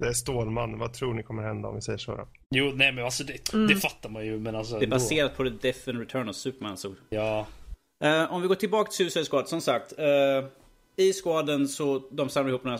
Det 0.00 0.06
är 0.08 0.12
Stålmannen, 0.12 0.78
vad 0.78 0.92
tror 0.92 1.14
ni 1.14 1.22
kommer 1.22 1.42
hända 1.42 1.68
om 1.68 1.74
vi 1.74 1.80
säger 1.82 1.98
så 1.98 2.16
då? 2.16 2.28
Jo, 2.50 2.72
nej 2.74 2.92
men 2.92 3.04
alltså 3.04 3.24
det, 3.24 3.52
det 3.68 3.76
fattar 3.76 4.08
man 4.08 4.26
ju. 4.26 4.38
Men 4.38 4.54
alltså 4.56 4.78
Det 4.78 4.84
är 4.84 4.88
baserat 4.90 5.36
på 5.36 5.44
The 5.44 5.50
Death 5.50 5.88
and 5.88 5.98
Return 5.98 6.28
of 6.28 6.36
Superman. 6.36 6.76
Så. 6.76 6.94
Ja. 7.08 7.46
Eh, 8.04 8.32
om 8.32 8.42
vi 8.42 8.48
går 8.48 8.54
tillbaka 8.54 8.90
till 8.90 8.96
Suicide 8.96 9.24
Squad, 9.24 9.48
som 9.48 9.60
sagt. 9.60 9.98
eh, 9.98 10.44
I 10.96 11.12
squaden 11.12 11.68
så 11.68 12.02
de 12.10 12.28
samlar 12.28 12.50
ihop 12.50 12.64
några 12.64 12.78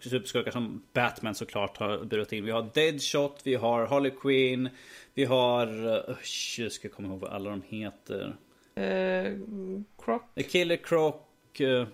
superskurkar 0.00 0.50
som 0.50 0.82
Batman 0.92 1.34
såklart 1.34 1.76
har 1.76 2.04
burit 2.04 2.32
in. 2.32 2.44
Vi 2.44 2.50
har 2.50 2.70
Deadshot, 2.74 3.40
vi 3.44 3.54
har 3.54 3.86
Harley 3.86 4.12
Quinn, 4.20 4.68
vi 5.18 5.24
har... 5.24 5.86
Uh, 5.86 6.16
jag 6.58 6.72
ska 6.72 6.88
komma 6.88 7.08
ihåg 7.08 7.20
vad 7.20 7.30
alla 7.30 7.50
de 7.50 7.62
heter. 7.68 8.36
Eh, 8.74 9.32
Croc. 10.04 10.22
The 10.34 10.42
Killer 10.42 10.76
Croc. 10.76 11.14
eh, 11.60 11.86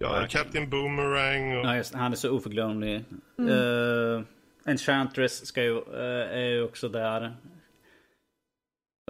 Ja, 0.00 0.26
Captain 0.28 0.70
Boomerang 0.70 1.56
och... 1.56 1.64
Ja, 1.64 1.76
just, 1.76 1.94
han 1.94 2.12
är 2.12 2.16
så 2.16 2.30
oförglömlig. 2.30 3.04
Eh, 3.38 4.22
Enchantress 4.64 5.46
ska 5.46 5.62
ju, 5.62 5.76
eh, 5.78 6.36
är 6.38 6.48
ju 6.48 6.62
också 6.62 6.88
där. 6.88 7.36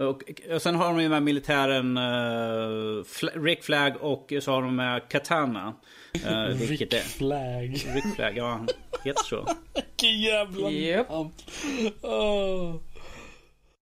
Och, 0.01 0.23
och 0.51 0.61
sen 0.61 0.75
har 0.75 0.87
de 0.87 1.01
ju 1.01 1.09
med 1.09 1.23
militären 1.23 1.97
uh, 1.97 3.03
Rick 3.33 3.63
Flag 3.63 3.93
och 4.01 4.33
så 4.41 4.51
har 4.51 4.61
de 4.61 4.75
med 4.75 5.09
Katana. 5.09 5.73
Uh, 6.25 6.47
vilket 6.47 6.69
Rick 6.69 6.93
är... 6.93 6.99
Flag. 6.99 7.69
Rick 7.95 8.15
Flag, 8.15 8.37
ja 8.37 8.65
heter 9.03 9.23
så. 9.23 9.47
Vilken 9.75 10.19
jävla 10.21 10.69
namn. 10.69 11.31
Åh. 12.01 12.75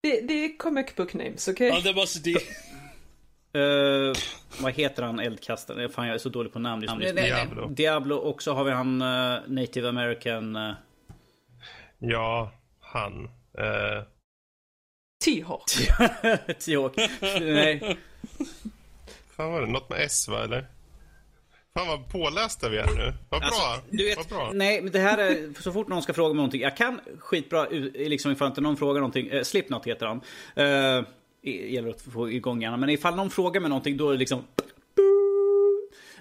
Det, 0.03 0.21
det 0.21 0.33
är 0.33 0.57
comic 0.57 0.95
book 0.95 1.13
names, 1.13 1.47
okej? 1.47 1.67
Ja, 1.67 1.79
det 1.79 1.93
var 1.93 2.05
så 2.05 2.19
det. 2.19 2.37
Eh, 3.53 4.13
vad 4.61 4.73
heter 4.73 5.03
han 5.03 5.19
eldkastaren? 5.19 5.89
Fan 5.89 6.07
jag 6.07 6.15
är 6.15 6.19
så 6.19 6.29
dålig 6.29 6.53
på 6.53 6.59
namn. 6.59 6.81
just 6.81 6.95
nu. 6.95 7.11
Diablo. 7.13 7.67
Diablo 7.67 8.15
och 8.15 8.43
så 8.43 8.53
har 8.53 8.63
vi 8.63 8.71
han 8.71 9.01
eh, 9.01 9.39
native 9.47 9.89
american. 9.89 10.55
eh, 10.55 10.73
Ja, 11.99 12.51
han. 12.79 13.25
Eh, 13.57 14.03
T-Hawk. 15.25 15.65
T-Hawk. 16.65 16.95
Nej. 17.41 17.97
fan 19.35 19.51
var 19.51 19.61
det? 19.61 19.67
Något 19.67 19.89
med 19.89 20.01
S 20.01 20.27
va, 20.27 20.43
eller? 20.43 20.65
Fan 21.77 21.87
vad 21.87 22.09
pålästa 22.09 22.69
vi 22.69 22.77
är 22.77 22.85
nu. 22.85 23.13
Vad 23.29 23.41
bra. 23.41 23.47
Alltså, 23.47 23.81
du 23.89 24.05
vet, 24.05 24.17
vad 24.17 24.27
bra. 24.27 24.51
Nej, 24.53 24.81
men 24.81 24.91
det 24.91 24.99
här 24.99 25.17
är 25.17 25.61
så 25.61 25.71
fort 25.71 25.87
någon 25.87 26.03
ska 26.03 26.13
fråga 26.13 26.33
mig 26.33 26.37
någonting. 26.37 26.61
Jag 26.61 26.77
kan 26.77 26.99
skitbra 27.19 27.67
liksom 27.95 28.31
ifall 28.31 28.47
inte 28.47 28.61
någon 28.61 28.77
frågar 28.77 29.01
någonting. 29.01 29.27
Eh, 29.27 29.43
Slipknot 29.43 29.87
heter 29.87 30.05
han. 30.05 30.21
Eh, 30.55 31.05
gäller 31.41 31.89
att 31.89 32.01
få 32.01 32.31
igång 32.31 32.61
gärna. 32.61 32.77
Men 32.77 32.89
ifall 32.89 33.15
någon 33.15 33.29
frågar 33.29 33.61
mig 33.61 33.69
någonting 33.69 33.97
då 33.97 34.09
är 34.09 34.13
det 34.13 34.19
liksom 34.19 34.43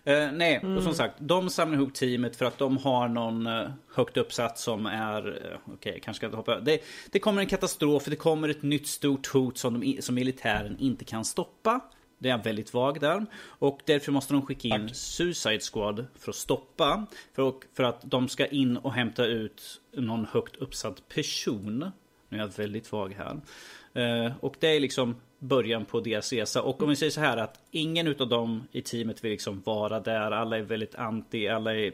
Uh, 0.08 0.32
nej, 0.32 0.54
mm. 0.54 0.76
och 0.76 0.82
som 0.82 0.94
sagt, 0.94 1.14
de 1.18 1.50
samlar 1.50 1.78
ihop 1.78 1.94
teamet 1.94 2.36
för 2.36 2.44
att 2.44 2.58
de 2.58 2.76
har 2.76 3.08
någon 3.08 3.46
uh, 3.46 3.70
högt 3.94 4.16
uppsatt 4.16 4.58
som 4.58 4.86
är... 4.86 5.28
Uh, 5.28 5.34
Okej, 5.34 5.74
okay, 5.74 6.00
kanske 6.00 6.18
ska 6.18 6.26
inte 6.26 6.36
hoppa 6.36 6.60
det, 6.60 6.80
det 7.10 7.18
kommer 7.18 7.40
en 7.40 7.48
katastrof, 7.48 8.04
det 8.04 8.16
kommer 8.16 8.48
ett 8.48 8.62
nytt 8.62 8.86
stort 8.86 9.26
hot 9.26 9.58
som, 9.58 9.80
de, 9.80 10.02
som 10.02 10.14
militären 10.14 10.76
inte 10.78 11.04
kan 11.04 11.24
stoppa. 11.24 11.80
Det 12.18 12.28
är 12.28 12.38
väldigt 12.38 12.74
vag 12.74 13.00
där. 13.00 13.26
Och 13.36 13.80
därför 13.84 14.12
måste 14.12 14.34
de 14.34 14.46
skicka 14.46 14.68
in 14.68 14.88
Tack. 14.88 14.96
Suicide 14.96 15.60
Squad 15.60 16.06
för 16.14 16.30
att 16.30 16.36
stoppa. 16.36 17.06
För, 17.32 17.54
för 17.74 17.82
att 17.82 18.00
de 18.04 18.28
ska 18.28 18.46
in 18.46 18.76
och 18.76 18.92
hämta 18.92 19.24
ut 19.24 19.80
någon 19.92 20.26
högt 20.26 20.56
uppsatt 20.56 21.08
person. 21.08 21.90
Nu 22.28 22.38
är 22.38 22.42
jag 22.42 22.56
väldigt 22.56 22.92
vag 22.92 23.16
här. 23.18 24.34
och 24.40 24.56
det 24.60 24.68
är 24.68 24.80
liksom 24.80 25.16
början 25.38 25.84
på 25.84 26.00
deras 26.00 26.32
resa. 26.32 26.62
Och 26.62 26.82
om 26.82 26.88
vi 26.88 26.96
säger 26.96 27.10
så 27.10 27.20
här 27.20 27.36
att 27.36 27.60
ingen 27.70 28.06
utav 28.06 28.28
dem 28.28 28.68
i 28.72 28.82
teamet 28.82 29.24
vill 29.24 29.30
liksom 29.30 29.62
vara 29.64 30.00
där. 30.00 30.30
Alla 30.30 30.58
är 30.58 30.62
väldigt 30.62 30.94
anti, 30.94 31.48
alla 31.48 31.74
är, 31.74 31.92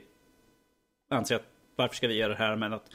anser 1.11 1.37
att 1.37 1.47
varför 1.77 1.97
ska 1.97 2.09
vi 2.09 2.15
göra 2.15 2.29
det 2.29 2.39
här? 2.39 2.57
Men 2.57 2.73
att 2.73 2.91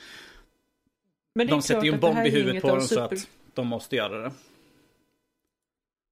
Men 1.34 1.48
de 1.48 1.62
sätter 1.62 1.84
ju 1.84 1.94
en 1.94 2.00
bomb 2.00 2.26
i 2.26 2.30
huvudet 2.30 2.62
på 2.62 2.68
dem 2.68 2.82
super... 2.82 3.16
så 3.16 3.16
att 3.16 3.30
de 3.54 3.68
måste 3.68 3.96
göra 3.96 4.18
det. 4.24 4.32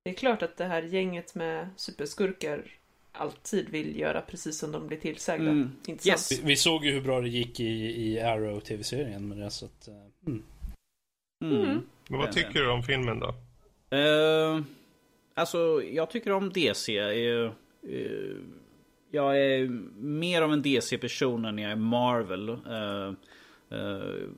Det 0.05 0.11
är 0.11 0.13
klart 0.13 0.41
att 0.41 0.57
det 0.57 0.65
här 0.65 0.81
gänget 0.81 1.35
med 1.35 1.69
superskurkar 1.75 2.63
alltid 3.11 3.69
vill 3.69 3.99
göra 3.99 4.21
precis 4.21 4.59
som 4.59 4.71
de 4.71 4.87
blir 4.87 4.97
tillsagda. 4.97 5.49
Mm. 5.49 5.71
Inte 5.87 6.09
yes. 6.09 6.31
Vi, 6.31 6.41
vi, 6.43 6.55
såg 6.55 6.85
ju 6.85 6.91
hur 6.91 7.01
bra 7.01 7.21
det 7.21 7.29
gick 7.29 7.59
i, 7.59 8.03
i 8.03 8.19
Arrow 8.19 8.59
tv-serien 8.59 9.27
med 9.27 9.37
det 9.37 9.49
så 9.49 9.65
att... 9.65 9.87
Uh, 9.87 9.95
mm. 10.27 10.43
Mm. 11.43 11.81
Men 12.07 12.19
vad 12.19 12.31
tycker 12.31 12.59
du 12.59 12.69
om 12.69 12.83
filmen 12.83 13.19
då? 13.19 13.35
Uh, 13.97 14.61
alltså, 15.33 15.83
jag 15.83 16.09
tycker 16.09 16.31
om 16.31 16.49
DC. 16.53 16.99
Uh, 16.99 17.51
uh, 17.89 18.37
jag 19.11 19.41
är 19.41 19.67
mer 19.99 20.41
av 20.41 20.53
en 20.53 20.61
DC-person 20.61 21.45
än 21.45 21.57
jag 21.57 21.71
är 21.71 21.75
Marvel. 21.75 22.49
Uh, 22.49 23.13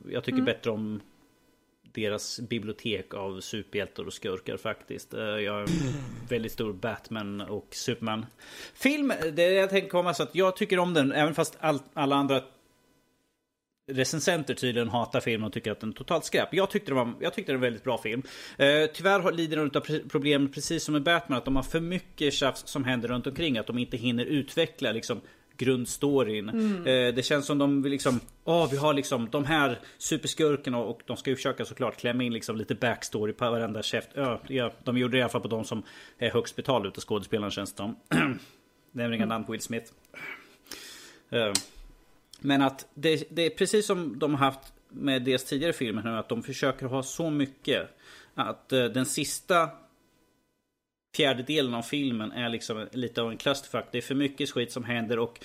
jag 0.09 0.23
tycker 0.23 0.39
mm. 0.39 0.45
bättre 0.45 0.71
om 0.71 1.01
deras 2.01 2.39
bibliotek 2.39 3.13
av 3.13 3.41
superhjältar 3.41 4.03
och 4.07 4.13
skurkar 4.13 4.57
faktiskt. 4.57 5.13
Eh, 5.13 5.19
jag 5.21 5.55
är 5.55 5.61
en 5.61 5.67
väldigt 6.29 6.51
stor 6.51 6.73
Batman 6.73 7.41
och 7.41 7.67
Superman 7.71 8.25
film. 8.73 9.13
Det 9.33 9.51
jag 9.51 9.69
tänker 9.69 9.89
komma 9.89 10.13
så 10.13 10.23
att 10.23 10.35
jag 10.35 10.55
tycker 10.55 10.79
om 10.79 10.93
den 10.93 11.11
även 11.11 11.35
fast 11.35 11.57
all, 11.59 11.79
alla 11.93 12.15
andra 12.15 12.41
recensenter 13.91 14.53
tydligen 14.53 14.89
hatar 14.89 15.19
filmen 15.19 15.47
och 15.47 15.53
tycker 15.53 15.71
att 15.71 15.79
den 15.79 15.89
är 15.89 15.93
totalt 15.93 16.25
skräp. 16.25 16.53
Jag 16.53 16.69
tyckte 16.69 16.91
det 16.91 16.95
var, 16.95 17.13
jag 17.19 17.33
tyckte 17.33 17.51
det 17.51 17.57
var 17.57 17.65
en 17.65 17.71
väldigt 17.71 17.83
bra 17.83 17.97
film. 17.97 18.23
Eh, 18.57 18.85
tyvärr 18.93 19.31
lider 19.31 19.57
den 19.57 19.71
av 19.75 20.09
problem 20.09 20.51
precis 20.51 20.83
som 20.83 20.93
med 20.93 21.03
Batman 21.03 21.37
att 21.37 21.45
de 21.45 21.55
har 21.55 21.63
för 21.63 21.79
mycket 21.79 22.33
tjafs 22.33 22.67
som 22.67 22.83
händer 22.83 23.07
runt 23.07 23.27
omkring. 23.27 23.57
Att 23.57 23.67
de 23.67 23.77
inte 23.77 23.97
hinner 23.97 24.25
utveckla 24.25 24.91
liksom 24.91 25.21
grundstoryn. 25.57 26.49
Mm. 26.49 26.87
Eh, 26.87 27.15
det 27.15 27.23
känns 27.23 27.45
som 27.45 27.57
de 27.57 27.81
vill 27.81 27.91
liksom, 27.91 28.19
åh 28.43 28.65
oh, 28.65 28.71
vi 28.71 28.77
har 28.77 28.93
liksom 28.93 29.29
de 29.31 29.45
här 29.45 29.79
superskurkarna 29.97 30.77
och 30.77 31.01
de 31.05 31.17
ska 31.17 31.29
ju 31.29 31.35
försöka 31.35 31.65
såklart 31.65 31.97
klämma 31.97 32.23
in 32.23 32.33
liksom 32.33 32.57
lite 32.57 32.75
backstory 32.75 33.33
på 33.33 33.51
varenda 33.51 33.83
käft. 33.83 34.09
Ja, 34.13 34.41
ja, 34.47 34.71
de 34.83 34.97
gjorde 34.97 35.17
det 35.17 35.19
i 35.19 35.21
alla 35.21 35.29
fall 35.29 35.41
på 35.41 35.47
de 35.47 35.63
som 35.63 35.83
är 36.17 36.29
högst 36.29 36.55
betalda 36.55 36.87
utav 36.87 37.01
skådespelarna 37.01 37.51
känns 37.51 37.73
det 37.73 37.77
som. 37.77 37.95
Nämner 38.91 39.15
inga 39.15 39.25
namn 39.25 39.45
på 39.45 39.51
Will 39.51 39.61
Smith. 39.61 39.91
Uh. 41.33 41.53
Men 42.39 42.61
att 42.61 42.87
det, 42.93 43.23
det, 43.29 43.41
är 43.41 43.49
precis 43.49 43.85
som 43.85 44.19
de 44.19 44.35
har 44.35 44.45
haft 44.45 44.73
med 44.89 45.21
deras 45.21 45.43
tidigare 45.43 45.73
filmer 45.73 46.03
nu, 46.03 46.09
att 46.09 46.29
de 46.29 46.43
försöker 46.43 46.85
ha 46.85 47.03
så 47.03 47.29
mycket. 47.29 47.89
Att 48.33 48.73
uh, 48.73 48.85
den 48.85 49.05
sista 49.05 49.69
fjärdedelen 51.15 51.73
av 51.73 51.81
filmen 51.81 52.31
är 52.31 52.49
liksom 52.49 52.87
lite 52.91 53.21
av 53.21 53.31
en 53.31 53.37
clusterfuck. 53.37 53.85
Det 53.91 53.97
är 53.97 54.01
för 54.01 54.15
mycket 54.15 54.49
skit 54.51 54.71
som 54.71 54.83
händer 54.83 55.19
och 55.19 55.39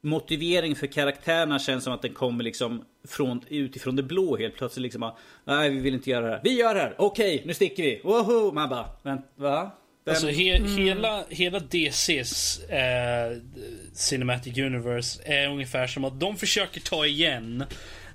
motivering 0.00 0.76
för 0.76 0.86
karaktärerna 0.86 1.58
känns 1.58 1.84
som 1.84 1.92
att 1.92 2.02
den 2.02 2.14
kommer 2.14 2.44
liksom 2.44 2.84
från, 3.08 3.44
utifrån 3.48 3.96
det 3.96 4.02
blå 4.02 4.36
helt 4.36 4.56
plötsligt. 4.56 4.82
Liksom 4.82 5.12
Nej, 5.44 5.70
vi 5.70 5.80
vill 5.80 5.94
inte 5.94 6.10
göra 6.10 6.26
det 6.26 6.32
här. 6.32 6.40
Vi 6.44 6.58
gör 6.58 6.74
det 6.74 6.80
här! 6.80 6.94
Okej, 6.98 7.34
okay, 7.34 7.46
nu 7.46 7.54
sticker 7.54 7.82
vi! 7.82 8.00
Woho! 8.04 8.52
Man 8.52 8.68
bara, 8.68 8.86
vänta, 9.02 9.28
va? 9.36 9.70
Alltså 10.08 10.28
he 10.28 10.56
mm. 10.56 10.76
hela, 10.76 11.24
hela 11.28 11.58
DCs 11.58 12.58
eh, 12.58 13.36
Cinematic 13.94 14.58
Universe 14.58 15.22
är 15.24 15.48
ungefär 15.48 15.86
som 15.86 16.04
att 16.04 16.20
de 16.20 16.36
försöker 16.36 16.80
ta 16.80 17.06
igen 17.06 17.64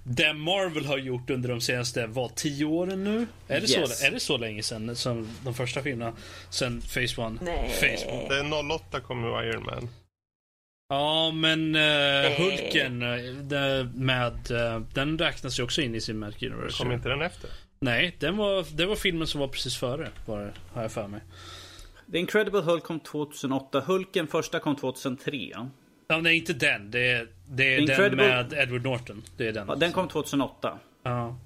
det 0.04 0.34
Marvel 0.34 0.86
har 0.86 0.98
gjort 0.98 1.30
under 1.30 1.50
de 1.50 1.62
senaste, 1.62 2.08
vad, 2.08 2.36
tio 2.36 2.66
åren 2.66 3.04
nu? 3.04 3.28
Är 3.48 3.62
det, 3.62 3.72
yes. 3.72 4.00
så, 4.00 4.06
är 4.06 4.12
det 4.12 4.20
så 4.20 4.38
länge 4.38 4.64
sedan 4.64 4.96
som 4.96 5.28
de 5.44 5.54
första 5.54 5.82
filmerna? 5.82 6.14
Sen 6.50 6.82
Phase 6.82 7.22
One? 7.22 7.40
Nej. 7.42 7.70
Phase 7.70 8.28
Det 8.30 8.36
är 8.36 8.72
08 8.76 9.00
kommer 9.00 9.44
Iron 9.44 9.64
Man. 9.64 9.90
Ja, 10.90 11.32
men 11.32 11.76
uh, 11.76 12.32
Hulken 12.38 13.02
uh, 13.02 13.86
med, 13.96 14.52
uh, 14.52 14.82
den 14.94 15.18
räknas 15.18 15.60
ju 15.60 15.64
också 15.64 15.82
in 15.82 15.96
i 15.96 16.02
Cinematic 16.02 16.44
Universe. 16.44 16.84
Kom 16.84 16.92
inte 16.92 17.10
den 17.10 17.22
efter? 17.22 17.50
Nej, 17.80 18.16
den 18.20 18.38
var, 18.38 18.66
det 18.76 18.86
var 18.86 18.96
filmen 18.96 19.28
som 19.28 19.40
var 19.40 19.48
precis 19.48 19.78
före, 19.78 20.10
var, 20.26 20.54
har 20.74 20.82
jag 20.82 20.92
för 20.92 21.08
mig. 21.08 21.22
The 22.12 22.18
Incredible 22.18 22.62
Hulk 22.62 22.84
kom 22.84 23.00
2008. 23.00 23.80
Hulken 23.80 24.28
första 24.28 24.60
kom 24.60 24.76
2003. 24.76 25.52
Ja, 26.08 26.22
nej, 26.22 26.38
inte 26.38 26.54
den. 26.54 26.92
Det 26.92 27.12
är, 27.12 27.28
det 27.48 27.76
är 27.76 27.80
Incredible... 27.80 28.28
den 28.28 28.50
med 28.50 28.54
Edward 28.54 28.84
Norton. 28.84 29.24
Det 29.38 29.48
är 29.48 29.52
den. 29.52 29.68
Ja, 29.68 29.76
den 29.76 29.92
kom 29.92 30.08
2008. 30.08 30.80
Ja. 31.04 31.40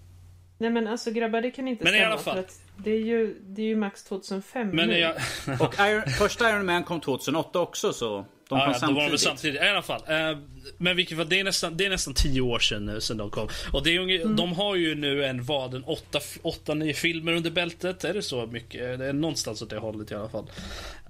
Nej 0.58 0.70
men 0.70 0.88
alltså 0.88 1.12
grabbar 1.12 1.42
det 1.42 1.52
kan 1.52 1.68
inte 1.68 1.84
men 1.84 1.94
stämma. 1.94 2.04
I 2.04 2.06
alla 2.06 2.18
fall. 2.18 2.34
För 2.34 2.42
att 2.42 2.62
det, 2.78 2.92
är 2.92 3.00
ju, 3.00 3.36
det 3.42 3.62
är 3.62 3.66
ju 3.66 3.76
max 3.76 4.04
2005 4.04 4.70
men 4.74 4.90
nu. 4.90 4.98
Jag... 4.98 5.16
och 5.60 5.76
Iron, 5.80 6.04
första 6.18 6.50
Iron 6.50 6.66
Man 6.66 6.84
kom 6.84 7.02
2008 7.02 7.60
också 7.60 7.94
så. 7.94 8.26
De 8.50 8.60
kom 8.60 8.60
ja, 8.60 8.74
samtidigt. 8.74 9.06
De 9.06 9.12
var 9.12 9.18
samtidigt. 9.18 9.62
I 9.62 9.68
alla 9.68 9.82
fall. 9.82 10.02
Uh, 10.02 10.38
men 10.78 10.96
vilket 10.96 11.18
var, 11.18 11.26
det 11.26 11.40
är 11.40 11.44
nästan, 11.44 11.78
det 11.78 11.86
är 11.86 11.90
nästan 11.90 12.14
tio 12.14 12.42
år 12.42 12.60
sedan 12.60 12.86
nu 12.86 13.02
sedan 13.02 13.18
de 13.18 13.30
kom. 13.30 13.48
Och 13.74 13.84
det 13.84 13.96
är 13.96 14.00
unge, 14.00 14.22
mm. 14.22 14.36
de 14.36 14.54
har 14.54 14.76
ju 14.76 14.96
nu 14.96 15.26
en 15.26 15.44
vad, 15.44 15.74
en 15.74 15.84
åtta, 15.84 16.20
åtta, 16.42 16.74
nio 16.74 16.94
filmer 16.94 17.34
under 17.34 17.52
bältet. 17.52 18.04
Är 18.04 18.14
det 18.14 18.22
så 18.22 18.46
mycket? 18.46 19.00
Det 19.00 19.06
är 19.06 19.14
någonstans 19.14 19.62
åt 19.62 19.70
det 19.70 19.78
hållet 19.78 20.12
i 20.12 20.16
alla 20.16 20.30
fall. 20.30 20.44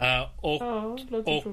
Uh, 0.02 0.45
och, 0.45 0.61
ja, 0.61 0.98
och 1.26 1.45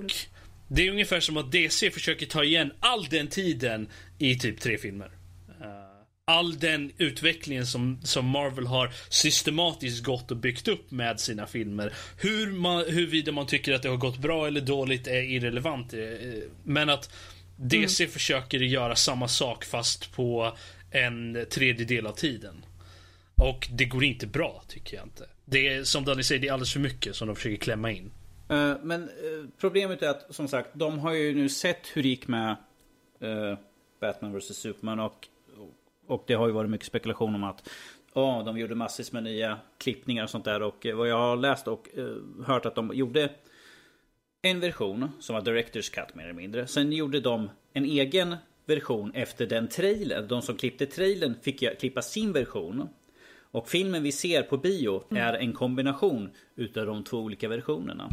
det 0.69 0.87
är 0.87 0.91
ungefär 0.91 1.21
som 1.21 1.37
att 1.37 1.53
DC 1.53 1.91
försöker 1.91 2.27
ta 2.27 2.45
igen 2.45 2.73
all 2.81 3.05
den 3.05 3.29
tiden 3.29 3.89
i 4.19 4.39
typ 4.39 4.61
tre 4.61 4.79
filmer 4.79 5.11
all 6.27 6.59
den 6.59 6.93
utvecklingen 6.99 7.67
som, 7.67 8.01
som 8.03 8.27
Marvel 8.27 8.67
har 8.67 8.93
systematiskt 9.09 10.05
gått 10.05 10.31
och 10.31 10.37
byggt 10.37 10.69
upp 10.69 10.91
med 10.91 11.21
sina 11.21 11.47
filmer. 11.47 11.93
Hur 12.19 12.53
man, 12.53 12.85
huruvida 12.89 13.33
man 13.33 13.47
tycker 13.47 13.73
att 13.73 13.83
det 13.83 13.89
har 13.89 13.97
gått 13.97 14.19
bra 14.19 14.47
eller 14.47 14.61
dåligt 14.61 15.07
är 15.07 15.23
irrelevant. 15.23 15.95
Eh, 15.95 16.01
men 16.63 16.91
att 16.91 17.11
DC 17.57 18.05
mm. 18.05 18.13
försöker 18.13 18.59
göra 18.59 18.97
samma 18.97 19.29
sak 19.29 19.65
fast 19.65 20.13
på 20.13 20.57
en 20.91 21.47
tredjedel 21.51 22.07
av 22.07 22.13
tiden. 22.13 22.65
Och 23.35 23.69
det 23.71 23.85
går 23.85 24.05
inte 24.05 24.27
bra, 24.27 24.63
tycker 24.69 24.97
jag 24.97 25.07
inte. 25.07 25.27
Det 25.45 25.69
är 25.69 25.85
som 25.85 26.05
Danny 26.05 26.23
säger, 26.23 26.41
det 26.41 26.49
är 26.49 26.53
alldeles 26.53 26.73
för 26.73 26.81
mycket 26.81 27.17
som 27.17 27.27
de 27.27 27.37
försöker 27.37 27.57
klämma 27.57 27.91
in. 27.91 28.11
Uh, 28.55 28.77
men 28.83 29.03
uh, 29.03 29.47
problemet 29.59 30.03
är 30.03 30.09
att, 30.09 30.35
som 30.35 30.49
sagt, 30.49 30.71
de 30.73 30.99
har 30.99 31.13
ju 31.13 31.35
nu 31.35 31.49
sett 31.49 31.87
hur 31.95 32.03
det 32.03 32.09
gick 32.09 32.29
med 32.29 32.57
uh, 33.23 33.59
Batman 34.01 34.39
vs 34.39 34.57
Superman 34.57 35.01
och 35.01 35.29
och 36.07 36.25
det 36.27 36.35
har 36.35 36.47
ju 36.47 36.53
varit 36.53 36.71
mycket 36.71 36.87
spekulation 36.87 37.35
om 37.35 37.45
att 37.45 37.71
oh, 38.13 38.45
de 38.45 38.59
gjorde 38.59 38.75
massvis 38.75 39.13
med 39.13 39.23
nya 39.23 39.59
klippningar 39.79 40.25
och 40.25 40.31
sånt 40.31 40.45
där. 40.45 40.63
Och 40.63 40.87
vad 40.95 41.09
jag 41.09 41.19
har 41.19 41.37
läst 41.37 41.69
och 41.69 41.89
hört 42.47 42.67
att 42.67 42.75
de 42.75 42.91
gjorde 42.95 43.31
en 44.43 44.61
version 44.61 45.11
som 45.21 45.35
var 45.35 45.43
Directors 45.43 45.91
Cut 45.91 46.15
mer 46.15 46.25
eller 46.25 46.35
mindre. 46.35 46.67
Sen 46.67 46.93
gjorde 46.93 47.21
de 47.21 47.51
en 47.73 47.85
egen 47.85 48.37
version 48.67 49.13
efter 49.15 49.47
den 49.47 49.69
trailern. 49.69 50.29
De 50.29 50.43
som 50.43 50.57
klippte 50.57 50.87
trailern 50.87 51.35
fick 51.43 51.79
klippa 51.81 52.03
sin 52.03 52.33
version. 52.33 52.89
Och 53.39 53.69
filmen 53.69 54.03
vi 54.03 54.13
ser 54.13 54.43
på 54.43 54.57
bio 54.57 55.03
mm. 55.11 55.23
är 55.23 55.33
en 55.35 55.53
kombination 55.53 56.31
utav 56.57 56.87
de 56.87 57.05
två 57.05 57.19
olika 57.19 57.49
versionerna. 57.49 58.11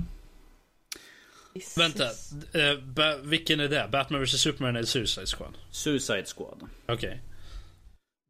Vänta, 1.77 2.03
uh, 2.03 3.21
vilken 3.23 3.59
är 3.59 3.69
det? 3.69 3.89
Batman 3.91 4.23
vs 4.23 4.41
Superman 4.41 4.75
eller 4.75 4.85
Suicide 4.85 5.27
Squad? 5.27 5.57
Suicide 5.71 6.25
Squad. 6.25 6.69
Okej. 6.85 6.95
Okay. 6.95 7.17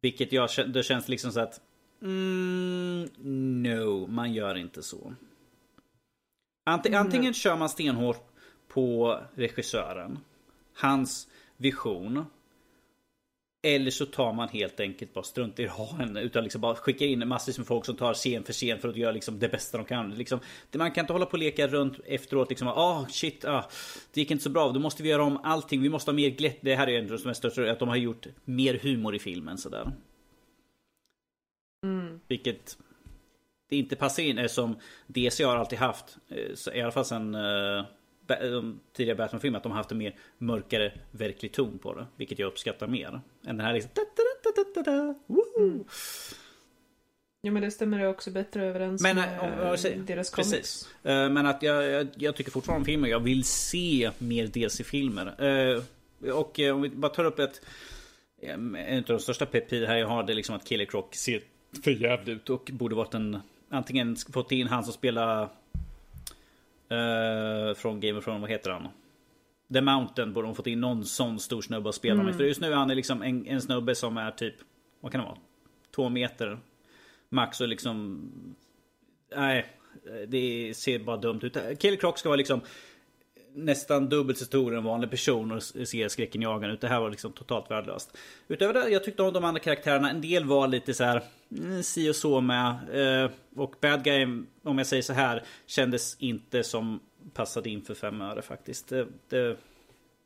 Vilket 0.02 0.32
jag, 0.32 0.50
det 0.66 0.82
känns 0.82 1.08
liksom 1.08 1.32
så 1.32 1.40
att... 1.40 1.60
Mm, 2.02 3.08
no, 3.62 4.06
man 4.06 4.32
gör 4.32 4.54
inte 4.54 4.82
så. 4.82 5.14
Ant, 6.66 6.86
mm. 6.86 7.00
Antingen 7.00 7.34
kör 7.34 7.56
man 7.56 7.68
stenhårt 7.68 8.28
på 8.68 9.18
regissören. 9.34 10.18
Hans 10.74 11.28
vision. 11.56 12.26
Eller 13.64 13.90
så 13.90 14.06
tar 14.06 14.32
man 14.32 14.48
helt 14.48 14.80
enkelt 14.80 15.14
bara 15.14 15.24
strunt 15.24 15.58
i 15.58 15.64
att 15.64 15.70
ha 15.70 15.96
henne. 15.96 16.20
Utan 16.20 16.42
liksom 16.42 16.60
bara 16.60 16.74
skickar 16.74 17.06
in 17.06 17.28
massvis 17.28 17.58
med 17.58 17.66
folk 17.66 17.84
som 17.84 17.96
tar 17.96 18.14
scen 18.14 18.44
för 18.44 18.52
scen 18.52 18.78
för 18.78 18.88
att 18.88 18.96
göra 18.96 19.12
liksom 19.12 19.38
det 19.38 19.48
bästa 19.48 19.78
de 19.78 19.86
kan. 19.86 20.10
Liksom, 20.10 20.40
man 20.72 20.90
kan 20.90 21.02
inte 21.02 21.12
hålla 21.12 21.26
på 21.26 21.32
och 21.32 21.38
leka 21.38 21.66
runt 21.66 22.00
efteråt. 22.06 22.50
Liksom, 22.50 22.68
ah 22.68 23.06
shit, 23.08 23.44
ah, 23.44 23.70
det 24.12 24.20
gick 24.20 24.30
inte 24.30 24.44
så 24.44 24.50
bra. 24.50 24.72
Då 24.72 24.80
måste 24.80 25.02
vi 25.02 25.08
göra 25.08 25.24
om 25.24 25.40
allting. 25.42 25.82
Vi 25.82 25.88
måste 25.88 26.10
ha 26.10 26.16
mer 26.16 26.28
glätt. 26.28 26.58
Det 26.60 26.74
här 26.74 26.88
är 26.88 26.98
en 26.98 27.12
av 27.12 27.20
de 27.24 27.34
största, 27.34 27.70
att 27.70 27.78
de 27.78 27.88
har 27.88 27.96
gjort 27.96 28.26
mer 28.44 28.74
humor 28.82 29.14
i 29.14 29.18
filmen. 29.18 29.58
Sådär. 29.58 29.92
Mm. 31.86 32.20
Vilket 32.28 32.78
det 33.68 33.76
inte 33.76 33.96
passar 33.96 34.22
in 34.22 34.48
som 34.48 34.76
DC 35.06 35.44
har 35.44 35.56
alltid 35.56 35.78
haft. 35.78 36.16
I 36.74 36.80
alla 36.80 36.92
fall 36.92 37.04
sen 37.04 37.34
uh, 37.34 37.84
de 38.26 38.80
tidigare 38.92 39.16
Batman-filmer 39.16 39.56
att 39.56 39.62
de 39.62 39.72
har 39.72 39.76
haft 39.76 39.92
en 39.92 39.98
mer 39.98 40.14
mörkare 40.38 40.92
verklig 41.10 41.52
ton 41.52 41.78
på 41.78 41.94
det. 41.94 42.06
Vilket 42.16 42.38
jag 42.38 42.46
uppskattar 42.46 42.86
mer. 42.86 43.20
Än 43.46 43.56
den 43.56 43.60
här 43.60 43.72
liksom... 43.72 43.90
Mm. 45.58 45.84
Ja 47.44 47.52
men 47.52 47.62
det 47.62 47.70
stämmer 47.70 48.06
också 48.06 48.30
bättre 48.30 48.64
överens 48.66 49.02
men, 49.02 49.16
med 49.16 49.40
om, 49.40 49.70
om, 49.70 49.78
säger, 49.78 49.98
deras 49.98 50.30
comics. 50.30 50.50
Precis. 50.50 50.88
Uh, 51.06 51.28
men 51.28 51.46
att 51.46 51.62
jag, 51.62 51.84
jag, 51.84 52.08
jag, 52.14 52.36
tycker 52.36 52.50
fortfarande 52.50 52.80
om 52.80 52.84
filmer. 52.84 53.08
Jag 53.08 53.20
vill 53.20 53.44
se 53.44 54.10
mer 54.18 54.46
DC-filmer. 54.46 55.44
Uh, 55.44 55.82
och 56.34 56.58
uh, 56.58 56.74
om 56.74 56.82
vi 56.82 56.88
bara 56.88 57.12
tar 57.12 57.24
upp 57.24 57.38
ett... 57.38 57.60
En 58.42 58.98
av 58.98 59.04
de 59.06 59.18
största 59.18 59.46
pepid 59.46 59.84
här 59.84 59.96
jag 59.96 60.06
har 60.06 60.22
det 60.22 60.32
är 60.32 60.34
liksom 60.34 60.56
att 60.56 60.64
Killer 60.64 60.84
Croc 60.84 61.04
ser 61.12 61.42
för 61.84 61.90
jävligt 61.90 62.28
ut 62.28 62.50
och 62.50 62.70
borde 62.72 62.94
varit 62.94 63.14
en... 63.14 63.38
Antingen 63.68 64.16
fått 64.16 64.52
in 64.52 64.66
han 64.66 64.84
som 64.84 64.92
spelar 64.92 65.48
Uh, 66.92 67.74
från 67.74 68.00
Game 68.00 68.18
of 68.18 68.24
Thrones, 68.24 68.40
vad 68.40 68.50
heter 68.50 68.70
han? 68.70 68.88
The 69.72 69.80
Mountain 69.80 70.32
borde 70.32 70.48
de 70.48 70.54
fått 70.54 70.66
in 70.66 70.80
någon 70.80 71.04
sån 71.04 71.38
stor 71.38 71.62
snubbe 71.62 71.88
att 71.88 71.94
spela 71.94 72.14
mm. 72.14 72.26
med. 72.26 72.36
För 72.36 72.44
just 72.44 72.60
nu 72.60 72.72
är 72.72 72.76
han 72.76 72.88
liksom 72.88 73.22
en, 73.22 73.46
en 73.46 73.62
snubbe 73.62 73.94
som 73.94 74.16
är 74.16 74.30
typ, 74.30 74.54
vad 75.00 75.12
kan 75.12 75.20
det 75.20 75.26
vara? 75.26 75.38
Två 75.94 76.08
meter 76.08 76.58
max 77.28 77.60
och 77.60 77.68
liksom... 77.68 78.20
Nej, 79.36 79.66
det 80.28 80.76
ser 80.76 80.98
bara 80.98 81.16
dumt 81.16 81.40
ut. 81.42 81.56
Kill 81.78 81.98
Croc 81.98 82.18
ska 82.18 82.28
vara 82.28 82.36
liksom 82.36 82.60
nästan 83.54 84.08
dubbelt 84.08 84.38
så 84.38 84.44
stor 84.44 84.72
än 84.72 84.78
en 84.78 84.84
vanlig 84.84 85.10
person 85.10 85.52
och 85.52 85.62
ser 85.62 86.08
skräckinjagande 86.08 86.74
ut. 86.74 86.80
Det 86.80 86.88
här 86.88 87.00
var 87.00 87.10
liksom 87.10 87.32
totalt 87.32 87.70
värdelöst. 87.70 88.16
Utöver 88.48 88.74
det, 88.74 88.88
jag 88.88 89.04
tyckte 89.04 89.22
om 89.22 89.32
de 89.32 89.44
andra 89.44 89.60
karaktärerna. 89.60 90.10
En 90.10 90.20
del 90.20 90.44
var 90.44 90.68
lite 90.68 90.94
så 90.94 91.04
här 91.04 91.22
mm, 91.58 91.82
si 91.82 92.10
och 92.10 92.16
så 92.16 92.40
med. 92.40 92.76
Eh, 93.24 93.30
och 93.56 93.74
Bad 93.80 94.04
Guy, 94.04 94.26
om 94.62 94.78
jag 94.78 94.86
säger 94.86 95.02
så 95.02 95.12
här, 95.12 95.42
kändes 95.66 96.16
inte 96.18 96.62
som 96.62 97.00
passade 97.34 97.70
in 97.70 97.82
för 97.82 97.94
fem 97.94 98.20
öre 98.20 98.42
faktiskt. 98.42 98.88
Det, 98.88 99.06
det 99.28 99.56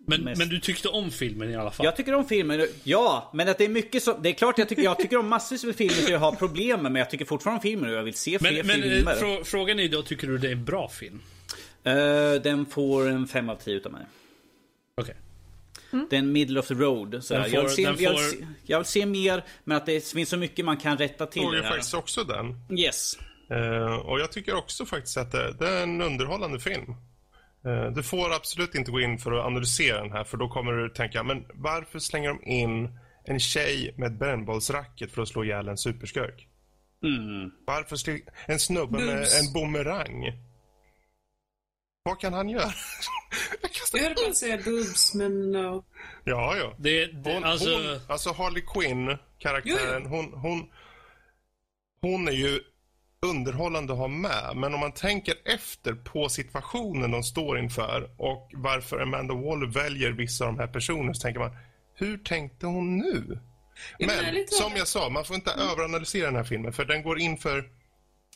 men, 0.06 0.24
mest... 0.24 0.38
men 0.38 0.48
du 0.48 0.60
tyckte 0.60 0.88
om 0.88 1.10
filmen 1.10 1.50
i 1.50 1.56
alla 1.56 1.70
fall? 1.70 1.86
Jag 1.86 1.96
tycker 1.96 2.14
om 2.14 2.24
filmen, 2.24 2.66
ja. 2.84 3.30
Men 3.34 3.48
att 3.48 3.58
det 3.58 3.64
är 3.64 3.68
mycket 3.68 4.02
så, 4.02 4.18
Det 4.18 4.28
är 4.28 4.32
klart 4.32 4.58
jag 4.58 4.68
tycker, 4.68 4.82
jag 4.82 4.98
tycker 4.98 5.16
om 5.16 5.28
massvis 5.28 5.64
med 5.64 5.76
filmer 5.76 5.94
som 5.94 6.12
jag 6.12 6.20
har 6.20 6.32
problem 6.32 6.82
med. 6.82 6.92
Men 6.92 7.00
jag 7.00 7.10
tycker 7.10 7.24
fortfarande 7.24 7.58
om 7.58 7.62
filmer 7.62 7.88
och 7.88 7.94
jag 7.94 8.02
vill 8.02 8.14
se 8.14 8.38
fler 8.38 8.52
men, 8.52 8.66
men, 8.66 8.76
eh, 8.76 8.96
filmer. 8.96 9.16
Men 9.20 9.44
frågan 9.44 9.80
är 9.80 9.88
då, 9.88 10.02
tycker 10.02 10.26
du 10.26 10.38
det 10.38 10.48
är 10.48 10.52
en 10.52 10.64
bra 10.64 10.88
film? 10.88 11.22
Uh, 11.86 12.42
den 12.42 12.66
får 12.66 13.08
en 13.08 13.26
5 13.26 13.50
av 13.50 13.56
10 13.56 13.74
utav 13.74 13.92
mig. 13.92 14.06
Okej. 15.00 15.14
Okay. 15.14 15.22
Mm. 15.92 16.06
Den 16.10 16.32
middle 16.32 16.60
of 16.60 16.68
the 16.68 16.74
road. 16.74 17.24
Så 17.24 17.34
får, 17.34 17.48
jag, 17.54 17.62
vill 17.62 17.70
se, 17.70 17.84
får... 17.84 18.02
jag, 18.02 18.12
vill 18.12 18.30
se, 18.30 18.46
jag, 18.62 18.78
vill 18.78 18.86
se, 18.86 19.06
mer, 19.06 19.44
men 19.64 19.76
att 19.76 19.86
det 19.86 20.08
finns 20.08 20.28
så 20.28 20.36
mycket 20.36 20.64
man 20.64 20.76
kan 20.76 20.98
rätta 20.98 21.26
till. 21.26 21.42
Jag 21.42 21.54
såg 21.54 21.64
faktiskt 21.64 21.94
också 21.94 22.24
den. 22.24 22.78
Yes. 22.78 23.18
Uh, 23.50 23.96
och 23.96 24.20
jag 24.20 24.32
tycker 24.32 24.54
också 24.54 24.86
faktiskt 24.86 25.16
att 25.16 25.32
det, 25.32 25.52
det 25.58 25.68
är 25.68 25.82
en 25.82 26.02
underhållande 26.02 26.60
film. 26.60 26.94
Uh, 27.66 27.92
du 27.94 28.02
får 28.02 28.34
absolut 28.34 28.74
inte 28.74 28.90
gå 28.90 29.00
in 29.00 29.18
för 29.18 29.32
att 29.32 29.46
analysera 29.46 30.02
den 30.02 30.12
här 30.12 30.24
för 30.24 30.36
då 30.36 30.48
kommer 30.48 30.72
du 30.72 30.88
tänka, 30.88 31.22
men 31.22 31.44
varför 31.54 31.98
slänger 31.98 32.28
de 32.28 32.44
in 32.44 32.98
en 33.24 33.40
tjej 33.40 33.94
med 33.96 34.12
ett 34.12 34.18
brännbollsracket 34.18 35.12
för 35.12 35.22
att 35.22 35.28
slå 35.28 35.44
ihjäl 35.44 35.68
en 35.68 35.78
superskurk? 35.78 36.48
Mm. 37.02 37.50
Varför 37.66 37.98
en 38.46 38.58
snubbe 38.58 38.98
med 38.98 39.18
en 39.18 39.52
bumerang? 39.54 40.32
Vad 42.06 42.20
kan 42.20 42.32
han 42.32 42.48
göra? 42.48 42.72
jag 43.92 44.00
höll 44.00 44.14
på 44.14 44.30
att 44.30 44.36
säga 44.36 44.58
boobs, 44.64 45.14
men 45.14 45.52
no. 45.52 45.84
Ja, 46.24 46.56
ja. 46.56 46.74
Det, 46.78 47.06
det, 47.06 47.34
hon, 47.34 47.44
alltså... 47.44 47.70
Hon, 47.70 48.00
alltså 48.08 48.32
Harley 48.32 48.62
Quinn, 48.62 49.18
karaktären, 49.38 50.02
jo, 50.04 50.10
jo. 50.10 50.16
Hon, 50.16 50.32
hon, 50.32 50.70
hon 52.00 52.28
är 52.28 52.32
ju 52.32 52.60
underhållande 53.20 53.92
att 53.92 53.98
ha 53.98 54.08
med. 54.08 54.52
Men 54.56 54.74
om 54.74 54.80
man 54.80 54.92
tänker 54.92 55.34
efter 55.44 55.92
på 55.92 56.28
situationen 56.28 57.10
de 57.10 57.22
står 57.22 57.58
inför 57.58 58.10
och 58.18 58.50
varför 58.54 59.00
Amanda 59.00 59.34
Waller 59.34 59.66
väljer 59.66 60.10
vissa 60.10 60.44
av 60.44 60.52
de 60.52 60.60
här 60.60 60.68
personerna 60.68 61.14
så 61.14 61.20
tänker 61.20 61.40
man, 61.40 61.56
hur 61.94 62.18
tänkte 62.18 62.66
hon 62.66 62.98
nu? 62.98 63.38
Jag 63.98 64.06
men 64.06 64.46
som 64.48 64.72
jag 64.76 64.88
sa, 64.88 65.08
man 65.08 65.24
får 65.24 65.36
inte 65.36 65.52
mm. 65.52 65.68
överanalysera 65.68 66.26
den 66.26 66.36
här 66.36 66.44
filmen 66.44 66.72
för 66.72 66.84
den 66.84 67.02
går 67.02 67.18
in 67.18 67.36
för 67.38 67.70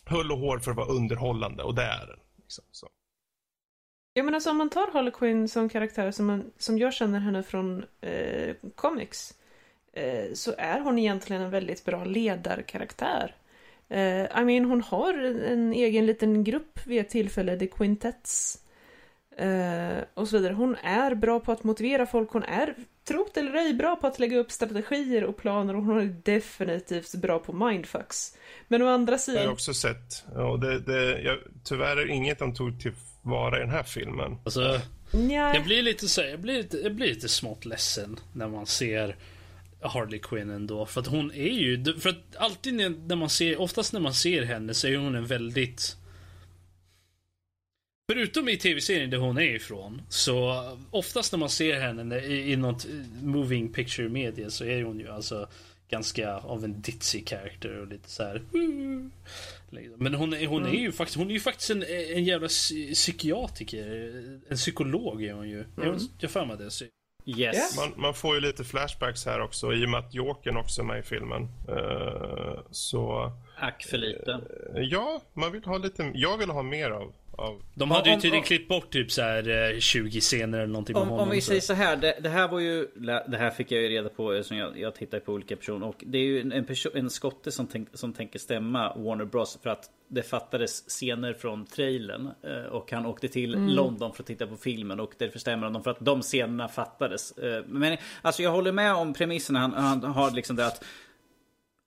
hull 0.04 0.32
och 0.32 0.38
hår 0.38 0.58
för 0.58 0.70
att 0.70 0.76
vara 0.76 0.88
underhållande 0.88 1.62
och 1.62 1.74
det 1.74 1.84
är 1.84 2.06
den. 2.06 2.18
Liksom, 2.38 2.64
så. 2.72 2.88
Ja 4.14 4.22
men 4.22 4.34
alltså 4.34 4.50
om 4.50 4.56
man 4.56 4.70
tar 4.70 4.92
Harley 4.92 5.10
Quinn 5.12 5.48
som 5.48 5.68
karaktär 5.68 6.10
som, 6.10 6.26
man, 6.26 6.50
som 6.58 6.78
jag 6.78 6.94
känner 6.94 7.20
henne 7.20 7.42
från 7.42 7.84
eh, 8.00 8.54
comics 8.74 9.34
eh, 9.92 10.32
så 10.34 10.54
är 10.58 10.80
hon 10.80 10.98
egentligen 10.98 11.42
en 11.42 11.50
väldigt 11.50 11.84
bra 11.84 12.04
ledarkaraktär. 12.04 13.34
Eh, 13.88 14.40
I 14.40 14.44
mean 14.44 14.64
hon 14.64 14.82
har 14.82 15.14
en 15.24 15.72
egen 15.72 16.06
liten 16.06 16.44
grupp 16.44 16.86
vid 16.86 17.00
ett 17.00 17.10
tillfälle, 17.10 17.58
The 17.58 17.66
Quintets. 17.66 18.58
Eh, 19.36 19.98
och 20.14 20.28
så 20.28 20.36
vidare. 20.36 20.54
Hon 20.54 20.76
är 20.76 21.14
bra 21.14 21.40
på 21.40 21.52
att 21.52 21.64
motivera 21.64 22.06
folk, 22.06 22.30
hon 22.30 22.42
är, 22.42 22.74
trot 23.04 23.36
eller 23.36 23.54
ej, 23.54 23.74
bra 23.74 23.96
på 23.96 24.06
att 24.06 24.18
lägga 24.18 24.38
upp 24.38 24.50
strategier 24.50 25.24
och 25.24 25.36
planer 25.36 25.76
och 25.76 25.82
hon 25.82 26.00
är 26.00 26.14
definitivt 26.24 27.14
bra 27.14 27.38
på 27.38 27.52
mindfucks. 27.52 28.36
Men 28.68 28.82
å 28.82 28.88
andra 28.88 29.18
sidan... 29.18 29.42
Jag 29.42 29.48
har 29.48 29.52
också 29.52 29.74
sett, 29.74 30.24
och 30.36 30.60
det, 30.60 30.78
det, 30.78 31.22
jag, 31.22 31.38
tyvärr 31.64 31.96
är 31.96 32.06
inget 32.06 32.38
de 32.38 32.54
tog 32.54 32.80
till 32.80 32.92
vara 33.22 33.56
i 33.56 33.60
den 33.60 33.70
här 33.70 33.82
filmen. 33.82 34.36
Alltså, 34.44 34.80
ja. 35.12 35.54
jag 35.54 35.64
blir 35.64 35.82
lite 35.82 36.08
så 36.08 36.20
jag 36.20 36.40
blir 36.40 36.54
lite, 36.54 36.76
jag 36.76 36.94
blir 36.94 37.06
lite 37.06 37.28
smått 37.28 37.64
ledsen 37.64 38.20
när 38.32 38.48
man 38.48 38.66
ser 38.66 39.16
Harley 39.80 40.18
Quinn 40.18 40.50
ändå. 40.50 40.86
För 40.86 41.00
att 41.00 41.06
hon 41.06 41.32
är 41.32 41.52
ju, 41.52 41.84
för 42.00 42.10
att 42.10 42.36
alltid 42.36 42.74
när 42.74 43.16
man 43.16 43.30
ser, 43.30 43.60
oftast 43.60 43.92
när 43.92 44.00
man 44.00 44.14
ser 44.14 44.42
henne 44.42 44.74
så 44.74 44.86
är 44.86 44.96
hon 44.96 45.14
en 45.14 45.26
väldigt 45.26 45.96
Förutom 48.12 48.48
i 48.48 48.56
tv-serien 48.56 49.10
där 49.10 49.18
hon 49.18 49.38
är 49.38 49.54
ifrån, 49.54 50.02
så 50.08 50.64
oftast 50.90 51.32
när 51.32 51.38
man 51.38 51.48
ser 51.48 51.80
henne 51.80 52.18
i, 52.18 52.52
i 52.52 52.56
något 52.56 52.86
moving 53.22 53.72
picture 53.72 54.08
media 54.08 54.50
så 54.50 54.64
är 54.64 54.82
hon 54.82 55.00
ju 55.00 55.08
alltså 55.08 55.48
ganska 55.90 56.36
av 56.36 56.64
en 56.64 56.80
ditzy 56.80 57.20
karaktär 57.20 57.80
och 57.80 57.86
lite 57.86 58.10
så 58.10 58.22
här. 58.22 58.42
Liksom. 59.70 59.96
Men 59.98 60.14
hon, 60.14 60.32
är, 60.32 60.46
hon 60.46 60.62
är 60.62 60.68
mm. 60.68 60.82
ju 60.82 60.92
faktiskt, 60.92 61.18
hon 61.18 61.30
är 61.30 61.34
ju 61.34 61.40
faktiskt 61.40 61.70
en, 61.70 61.82
en 62.16 62.24
jävla 62.24 62.48
psykiatriker. 62.94 63.86
En 64.48 64.56
psykolog 64.56 65.24
är 65.24 65.32
hon 65.32 65.48
ju. 65.48 65.64
Mm. 65.82 65.98
Jag 66.18 66.30
för 66.30 66.46
mig 66.46 66.56
det. 66.56 66.70
Yes. 67.26 67.76
Man, 67.76 67.92
man, 67.96 68.14
får 68.14 68.34
ju 68.34 68.40
lite 68.40 68.64
flashbacks 68.64 69.26
här 69.26 69.40
också 69.40 69.72
i 69.72 69.84
och 69.86 69.88
med 69.88 70.00
att 70.00 70.14
Jokern 70.14 70.56
också 70.56 70.80
är 70.80 70.84
med 70.84 70.98
i 70.98 71.02
filmen. 71.02 71.48
Uh, 71.68 72.60
så... 72.70 73.32
Ack 73.56 73.82
för 73.84 73.98
lite. 73.98 74.30
Uh, 74.30 74.82
ja, 74.82 75.20
man 75.34 75.52
vill 75.52 75.64
ha 75.64 75.78
lite, 75.78 76.10
jag 76.14 76.38
vill 76.38 76.50
ha 76.50 76.62
mer 76.62 76.90
av... 76.90 77.12
De 77.74 77.90
hade 77.90 78.10
ju 78.10 78.16
tydligen 78.16 78.44
klippt 78.44 78.68
bort 78.68 78.90
typ 78.90 79.12
så 79.12 79.22
här 79.22 79.80
20 79.80 80.18
eh, 80.18 80.20
scener 80.20 80.58
eller 80.58 80.72
någonting 80.72 80.96
om, 80.96 81.02
med 81.02 81.10
honom. 81.10 81.28
Om 81.28 81.34
vi 81.34 81.40
säger 81.40 81.60
så 81.60 81.72
här, 81.72 81.96
det, 81.96 82.18
det, 82.22 82.28
här 82.28 82.48
var 82.48 82.60
ju... 82.60 82.86
Det 83.28 83.36
här 83.36 83.50
fick 83.50 83.72
jag 83.72 83.82
ju 83.82 83.88
reda 83.88 84.08
på 84.08 84.32
eftersom 84.32 84.56
jag, 84.56 84.78
jag 84.78 84.94
tittar 84.94 85.20
på 85.20 85.32
olika 85.32 85.56
personer. 85.56 85.86
Och 85.86 86.04
det 86.06 86.18
är 86.18 86.22
ju 86.22 86.52
en, 86.52 86.64
person, 86.64 86.92
en 86.94 87.10
skotte 87.10 87.52
som, 87.52 87.66
tänk, 87.66 87.88
som 87.92 88.12
tänker 88.12 88.38
stämma 88.38 88.94
Warner 88.96 89.24
Bros. 89.24 89.58
För 89.62 89.70
att 89.70 89.90
det 90.08 90.22
fattades 90.22 90.80
scener 90.88 91.32
från 91.32 91.66
trailern. 91.66 92.30
Eh, 92.42 92.72
och 92.72 92.92
han 92.92 93.06
åkte 93.06 93.28
till 93.28 93.54
mm. 93.54 93.68
London 93.68 94.12
för 94.12 94.22
att 94.22 94.26
titta 94.26 94.46
på 94.46 94.56
filmen. 94.56 95.00
Och 95.00 95.12
därför 95.18 95.38
stämmer 95.38 95.66
honom 95.66 95.82
för 95.82 95.90
att 95.90 96.00
de 96.00 96.22
scenerna 96.22 96.68
fattades. 96.68 97.32
Eh, 97.32 97.64
men 97.66 97.96
alltså 98.22 98.42
jag 98.42 98.50
håller 98.50 98.72
med 98.72 98.94
om 98.94 99.14
premissen. 99.14 99.56
Han, 99.56 99.72
han 99.72 100.04
har 100.04 100.30
liksom 100.30 100.56
det 100.56 100.66
att... 100.66 100.84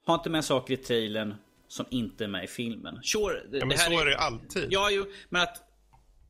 Ha 0.06 0.14
inte 0.14 0.30
med 0.30 0.46
saker 0.46 0.74
i 0.74 0.78
trailern 0.78 1.36
som 1.74 1.86
inte 1.90 2.24
är 2.24 2.28
med 2.28 2.44
i 2.44 2.48
filmen. 2.48 3.00
Sure, 3.04 3.44
det, 3.52 3.58
ja, 3.58 3.66
men 3.66 3.78
så 3.78 4.02
är 4.02 4.06
det 4.06 4.18
alltid. 4.18 4.68
Ja, 4.70 4.90
jo, 4.92 5.06
men 5.30 5.42
att... 5.42 5.70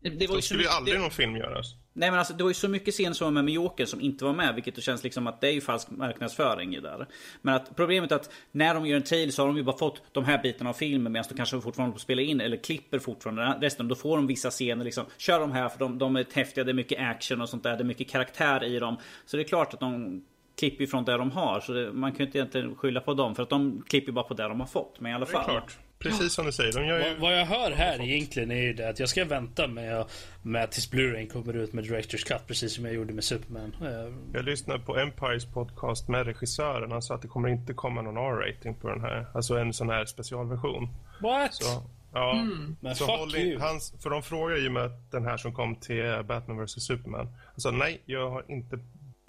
Det 0.01 0.27
var 0.27 0.27
så 0.27 0.35
ju 0.35 0.41
skulle 0.41 0.63
ju 0.63 0.69
aldrig 0.69 0.95
det, 0.95 1.01
någon 1.01 1.11
film 1.11 1.35
göras. 1.35 1.75
Nej 1.93 2.09
men 2.11 2.19
alltså 2.19 2.33
det 2.33 2.43
var 2.43 2.49
ju 2.49 2.53
så 2.53 2.67
mycket 2.67 2.93
scener 2.93 3.13
som 3.13 3.25
var 3.25 3.31
med 3.31 3.45
med 3.45 3.53
Joker 3.53 3.85
som 3.85 4.01
inte 4.01 4.25
var 4.25 4.33
med. 4.33 4.55
Vilket 4.55 4.75
det 4.75 4.81
känns 4.81 5.03
liksom 5.03 5.27
att 5.27 5.41
det 5.41 5.47
är 5.47 5.51
ju 5.51 5.61
falsk 5.61 5.89
marknadsföring 5.89 6.81
där. 6.81 7.07
Men 7.41 7.55
att 7.55 7.75
problemet 7.75 8.11
är 8.11 8.15
att 8.15 8.31
när 8.51 8.73
de 8.73 8.85
gör 8.85 8.97
en 8.97 9.03
trailer 9.03 9.31
så 9.31 9.41
har 9.41 9.47
de 9.47 9.57
ju 9.57 9.63
bara 9.63 9.77
fått 9.77 10.01
de 10.11 10.25
här 10.25 10.41
bitarna 10.43 10.69
av 10.69 10.73
filmen 10.73 11.11
medan 11.11 11.25
de 11.29 11.35
kanske 11.35 11.61
fortfarande 11.61 11.99
spela 11.99 12.21
in 12.21 12.41
eller 12.41 12.57
klipper 12.57 12.99
fortfarande 12.99 13.57
resten. 13.61 13.87
Då 13.87 13.95
får 13.95 14.17
de 14.17 14.27
vissa 14.27 14.49
scener 14.49 14.85
liksom. 14.85 15.05
Kör 15.17 15.39
de 15.39 15.51
här 15.51 15.69
för 15.69 15.79
de, 15.79 15.97
de 15.97 16.15
är 16.15 16.25
häftiga, 16.33 16.63
det 16.63 16.71
är 16.71 16.73
mycket 16.73 16.99
action 16.99 17.41
och 17.41 17.49
sånt 17.49 17.63
där. 17.63 17.77
Det 17.77 17.83
är 17.83 17.85
mycket 17.85 18.09
karaktär 18.09 18.63
i 18.63 18.79
dem. 18.79 18.97
Så 19.25 19.37
det 19.37 19.43
är 19.43 19.47
klart 19.47 19.73
att 19.73 19.79
de 19.79 20.23
klipper 20.59 20.81
ju 20.81 20.87
från 20.87 21.05
det 21.05 21.17
de 21.17 21.31
har. 21.31 21.59
Så 21.59 21.73
det, 21.73 21.91
man 21.93 22.11
kan 22.11 22.19
ju 22.19 22.25
inte 22.25 22.37
egentligen 22.37 22.75
skylla 22.75 22.99
på 23.01 23.13
dem. 23.13 23.35
För 23.35 23.43
att 23.43 23.49
de 23.49 23.83
klipper 23.89 24.11
bara 24.11 24.25
på 24.25 24.33
det 24.33 24.43
de 24.43 24.59
har 24.59 24.67
fått. 24.67 24.99
Men 24.99 25.11
i 25.11 25.15
alla 25.15 25.25
fall. 25.25 25.43
Det 25.47 25.51
är 25.51 25.57
klart. 25.59 25.77
precis 25.99 26.33
som 26.33 26.45
du 26.45 26.51
säger. 26.51 26.73
De 26.73 26.85
gör 26.85 26.99
ju... 27.09 27.15
Vad, 27.19 27.39
jag 27.39 27.45
hör 27.45 27.71
här 27.71 28.01
egentligen 28.01 28.51
är 28.51 28.61
ju 28.61 28.73
det 28.73 28.89
att 28.89 28.99
jag 28.99 29.09
ska 29.09 29.25
vänta 29.25 29.67
med, 29.67 30.05
med 30.41 30.71
tills 30.71 30.91
Blu-ray 30.91 31.29
kommer 31.29 31.53
ut 31.53 31.73
med 31.73 31.83
Directors 31.83 32.23
Cut 32.23 32.47
precis 32.47 32.75
som 32.75 32.85
jag 32.85 32.93
gjorde 32.93 33.13
med 33.13 33.23
Superman. 33.23 33.75
Eh, 33.81 34.13
Jag 34.33 34.45
lyssnade 34.45 34.79
på 34.79 34.97
Empires 34.97 35.45
podcast 35.45 36.07
med 36.07 36.25
regissören. 36.25 36.91
Han 36.91 37.01
sa 37.01 37.15
att 37.15 37.21
det 37.21 37.27
kommer 37.27 37.49
inte 37.49 37.73
komma 37.73 38.01
någon 38.01 38.17
R-rating 38.17 38.75
på 38.75 38.89
den 38.89 39.01
här. 39.01 39.25
Alltså 39.33 39.57
en 39.57 39.73
sån 39.73 39.89
här 39.89 40.05
specialversion. 40.05 40.89
What? 41.21 41.53
Så, 41.53 41.83
ja. 42.13 42.45
Men 42.81 42.95
Så 42.95 43.05
fuck 43.05 43.15
håll 43.19 43.35
you. 43.35 43.53
in, 43.53 43.61
hans, 43.61 43.93
för 44.03 44.09
de 44.09 44.23
frågar 44.23 44.57
ju 44.57 44.69
med 44.69 44.91
den 45.11 45.25
här 45.25 45.37
som 45.37 45.53
kom 45.53 45.75
till 45.75 46.23
Batman 46.27 46.65
vs 46.65 46.85
Superman. 46.85 47.27
Han 47.51 47.59
sa 47.59 47.71
nej, 47.71 48.01
jag 48.05 48.29
har 48.29 48.43
inte 48.47 48.79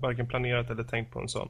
varken 0.04 0.28
planerat 0.28 0.70
eller 0.70 0.84
tänkt 0.84 1.12
på 1.12 1.18
en 1.20 1.28
sån. 1.28 1.48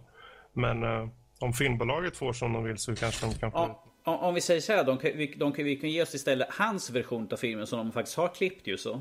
Men 0.52 0.82
eh, 0.82 1.08
om 1.40 1.52
filmbolaget 1.52 2.16
får 2.16 2.32
som 2.32 2.52
de 2.52 2.64
vill 2.64 2.78
så 2.78 2.94
kanske 2.96 3.26
de 3.26 3.34
kan 3.34 3.52
få... 3.52 3.58
Ja, 3.58 3.84
om- 4.04 4.18
om 4.18 4.34
vi 4.34 4.40
säger 4.40 4.60
så 4.60 4.72
här, 4.72 4.84
de 4.84 4.98
kan, 4.98 5.10
vi, 5.14 5.26
de 5.36 5.52
kan, 5.52 5.64
vi 5.64 5.76
kan 5.76 5.90
ge 5.90 6.02
oss 6.02 6.14
istället 6.14 6.48
hans 6.50 6.90
version 6.90 7.28
av 7.32 7.36
filmen 7.36 7.66
som 7.66 7.78
de 7.78 7.92
faktiskt 7.92 8.16
har 8.16 8.28
klippt 8.34 8.66
ju 8.66 8.76
så. 8.76 9.00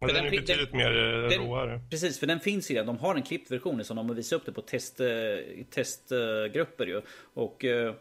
Men 0.00 0.08
för 0.08 0.14
den 0.16 0.24
den 0.24 0.34
är 0.34 0.40
betydligt 0.40 0.72
mer 0.72 0.90
eh, 0.96 1.28
den- 1.28 1.46
råare. 1.46 1.80
Precis, 1.90 2.18
för 2.20 2.26
den 2.26 2.40
finns 2.40 2.70
redan. 2.70 2.86
De 2.86 2.98
har 2.98 3.14
en 3.14 3.22
klippt 3.22 3.50
version 3.50 3.84
som 3.84 3.96
de 3.96 4.08
har 4.08 4.16
visat 4.16 4.36
upp 4.40 4.46
det 4.46 4.52
på 4.52 4.60
test, 4.62 5.00
eh, 5.00 5.06
testgrupper 5.70 6.86
ju. 6.86 7.02
Och 7.34 7.64
eh, 7.64 7.94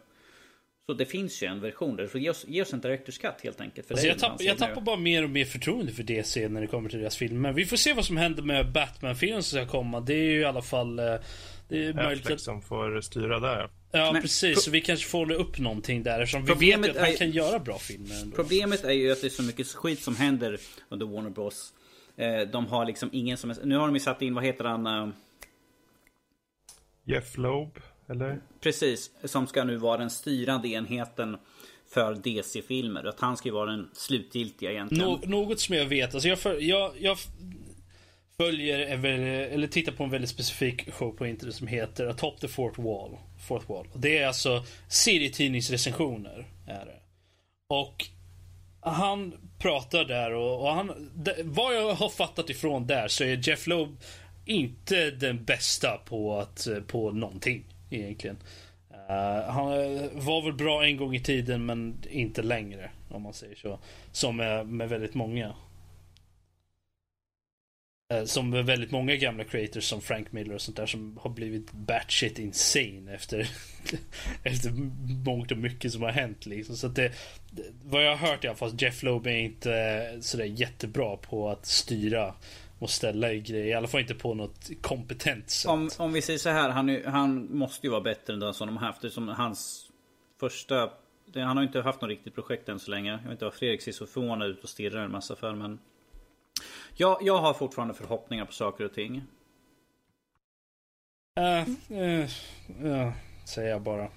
så 0.89 0.93
det 0.93 1.05
finns 1.05 1.43
ju 1.43 1.47
en 1.47 1.59
version 1.61 1.95
där. 1.95 2.07
Så 2.07 2.17
ge 2.17 2.29
oss, 2.29 2.45
ge 2.47 2.61
oss 2.61 2.73
en 2.73 2.81
Directors 2.81 3.17
Cut 3.17 3.33
helt 3.43 3.61
enkelt. 3.61 3.87
För 3.87 3.93
Alltså 3.93 4.07
jag, 4.07 4.19
tapp, 4.19 4.41
jag 4.41 4.57
tappar 4.57 4.81
bara 4.81 4.97
mer 4.97 5.23
och 5.23 5.29
mer 5.29 5.45
förtroende 5.45 5.91
för 5.91 6.03
DC 6.03 6.47
när 6.49 6.61
det 6.61 6.67
kommer 6.67 6.89
till 6.89 6.99
deras 6.99 7.17
filmer. 7.17 7.53
Vi 7.53 7.65
får 7.65 7.77
se 7.77 7.93
vad 7.93 8.05
som 8.05 8.17
händer 8.17 8.43
med 8.43 8.71
Batman-filmen 8.71 9.43
som 9.43 9.59
ska 9.59 9.67
komma. 9.71 9.99
Det 9.99 10.13
är 10.13 10.23
ju 10.31 10.39
i 10.39 10.45
alla 10.45 10.61
fall... 10.61 10.99
eh, 10.99 11.05
Det 11.69 11.85
är 11.85 11.93
möjligt 11.93 12.31
att... 12.31 12.41
som 12.41 12.61
får 12.61 13.01
styra 13.01 13.39
där. 13.39 13.69
Ja, 13.91 14.11
Men 14.13 14.21
precis. 14.21 14.63
Så 14.63 14.71
vi 14.71 14.81
kanske 14.81 15.07
får 15.07 15.31
upp 15.31 15.59
någonting 15.59 16.03
där 16.03 16.19
eftersom 16.19 16.45
vi 16.45 16.53
vet 16.53 16.89
att 16.89 16.97
han 16.97 17.05
är- 17.11 17.15
kan 17.17 17.31
göra 17.31 17.59
bra 17.59 17.77
filmer 17.77 18.21
ändå. 18.21 18.35
Problemet 18.35 18.83
är 18.83 18.91
ju 18.91 19.11
att 19.11 19.21
det 19.21 19.27
är 19.27 19.29
så 19.29 19.43
mycket 19.43 19.67
skit 19.67 19.99
som 19.99 20.15
händer 20.15 20.57
under 20.89 21.05
Warner 21.05 21.29
Bros. 21.29 21.73
Eh, 22.17 22.39
De 22.51 22.65
har 22.67 22.85
liksom 22.85 23.09
ingen 23.13 23.37
som... 23.37 23.55
Nu 23.63 23.77
har 23.77 23.85
de 23.87 23.93
ju 23.95 23.99
satt 23.99 24.21
in, 24.21 24.35
vad 24.35 24.43
heter 24.45 24.63
han? 24.65 24.87
eh, 24.87 25.09
Jeff 27.05 27.37
Loeb, 27.37 27.79
eller? 28.09 28.39
Precis, 28.61 29.11
som 29.23 29.47
ska 29.47 29.63
nu 29.63 29.75
vara 29.77 29.97
den 29.97 30.09
styrande 30.09 30.67
enheten 30.67 31.37
för 31.93 32.15
DC-filmer. 32.15 33.03
Att 33.03 33.19
han 33.19 33.37
ska 33.37 33.49
ju 33.49 33.53
vara 33.53 33.71
den 33.71 33.89
slutgiltiga 33.93 34.71
egentligen. 34.71 35.05
Nå- 35.05 35.19
något 35.25 35.59
som 35.59 35.75
jag 35.75 35.85
vet, 35.85 36.13
alltså 36.13 36.29
jag, 36.29 36.39
föl- 36.39 36.63
jag, 36.63 36.91
jag 36.99 37.17
följer, 38.37 38.79
eller 38.79 39.67
tittar 39.67 39.91
på 39.91 40.03
en 40.03 40.09
väldigt 40.09 40.29
specifik 40.29 40.93
show 40.93 41.11
på 41.11 41.27
internet 41.27 41.55
som 41.55 41.67
heter 41.67 42.05
Atop 42.05 42.39
the 42.39 42.47
Fourth 42.47 42.81
Wall. 42.81 43.17
Fourth 43.47 43.69
Wall. 43.69 43.87
Och 43.93 43.99
Det 43.99 44.17
är 44.17 44.27
alltså 44.27 44.63
serietidningsrecensioner. 44.87 46.47
Är 46.67 46.85
det. 46.85 46.99
Och 47.69 48.05
han 48.81 49.33
pratar 49.59 50.03
där 50.05 50.33
och, 50.33 50.61
och 50.61 50.73
han, 50.73 51.11
det, 51.15 51.35
vad 51.43 51.75
jag 51.75 51.93
har 51.93 52.09
fattat 52.09 52.49
ifrån 52.49 52.87
där 52.87 53.07
så 53.07 53.23
är 53.23 53.49
Jeff 53.49 53.67
Loeb 53.67 53.97
inte 54.45 55.11
den 55.11 55.43
bästa 55.43 55.97
på, 56.05 56.39
att, 56.39 56.67
på 56.87 57.11
någonting 57.11 57.65
egentligen. 57.89 58.37
Uh, 59.09 59.49
han 59.49 59.71
eh, 59.71 60.09
var 60.13 60.41
väl 60.41 60.53
bra 60.53 60.85
en 60.85 60.97
gång 60.97 61.15
i 61.15 61.19
tiden 61.19 61.65
men 61.65 61.97
inte 62.09 62.41
längre 62.41 62.91
om 63.09 63.21
man 63.21 63.33
säger 63.33 63.55
så. 63.55 63.79
Som 64.11 64.37
med, 64.37 64.67
med 64.67 64.89
väldigt 64.89 65.13
många. 65.13 65.55
Uh, 68.13 68.25
Som 68.25 68.49
med 68.49 68.65
väldigt 68.65 68.91
många 68.91 69.15
gamla 69.15 69.43
creators 69.43 69.83
som 69.83 70.01
Frank 70.01 70.31
Miller 70.31 70.55
och 70.55 70.61
sånt 70.61 70.77
där 70.77 70.85
som 70.85 71.19
har 71.21 71.29
blivit 71.29 71.71
batshit 71.71 72.39
insane 72.39 73.13
efter, 73.13 73.49
efter 74.43 74.71
mångt 75.25 75.51
och 75.51 75.57
mycket 75.57 75.91
som 75.91 76.01
har 76.01 76.11
hänt 76.11 76.45
liksom. 76.45 76.77
Så 76.77 76.87
att 76.87 76.95
det, 76.95 77.11
det, 77.51 77.63
vad 77.83 78.05
jag 78.05 78.15
har 78.15 78.27
hört 78.27 78.43
i 78.43 78.47
alla 78.47 78.57
fall, 78.57 78.75
Jeff 78.77 79.03
Loeb 79.03 79.27
är 79.27 79.37
inte 79.37 80.17
sådär 80.21 80.45
jättebra 80.45 81.17
på 81.17 81.49
att 81.49 81.65
styra 81.65 82.33
och 82.79 82.89
ställa 82.89 83.33
i 83.33 83.39
grejer. 83.41 83.65
I 83.65 83.73
alla 83.73 83.87
fall 83.87 84.01
inte 84.01 84.15
på 84.15 84.33
något 84.33 84.69
kompetent 84.81 85.49
sätt. 85.49 85.71
Om, 85.71 85.89
om 85.97 86.13
vi 86.13 86.21
säger 86.21 86.39
så 86.39 86.49
här, 86.49 86.69
han, 86.69 87.01
han 87.05 87.57
måste 87.57 87.87
ju 87.87 87.91
vara 87.91 88.01
bättre 88.01 88.33
än 88.33 88.39
den 88.39 88.53
som 88.53 88.67
de 88.67 88.77
har 88.77 88.87
haft. 88.87 89.03
Eftersom 89.03 89.27
hans 89.27 89.91
första... 90.39 90.89
Han 91.33 91.57
har 91.57 91.63
inte 91.63 91.81
haft 91.81 92.01
något 92.01 92.09
riktigt 92.09 92.35
projekt 92.35 92.69
än 92.69 92.79
så 92.79 92.91
länge. 92.91 93.11
Jag 93.11 93.17
vet 93.17 93.31
inte 93.31 93.45
vad 93.45 93.53
Fredrik 93.53 93.81
ser 93.81 93.91
så 93.91 94.07
förvånad 94.07 94.47
ut 94.47 94.63
och 94.63 94.69
stirrar 94.69 95.05
en 95.05 95.11
massa 95.11 95.35
för 95.35 95.53
men... 95.53 95.79
Jag, 96.95 97.17
jag 97.21 97.37
har 97.37 97.53
fortfarande 97.53 97.93
förhoppningar 97.93 98.45
på 98.45 98.51
saker 98.51 98.85
och 98.85 98.93
ting. 98.93 99.23
Eh, 101.39 101.59
eh, 101.99 102.29
ja, 102.83 103.13
säger 103.45 103.69
jag 103.69 103.81
bara. 103.81 104.09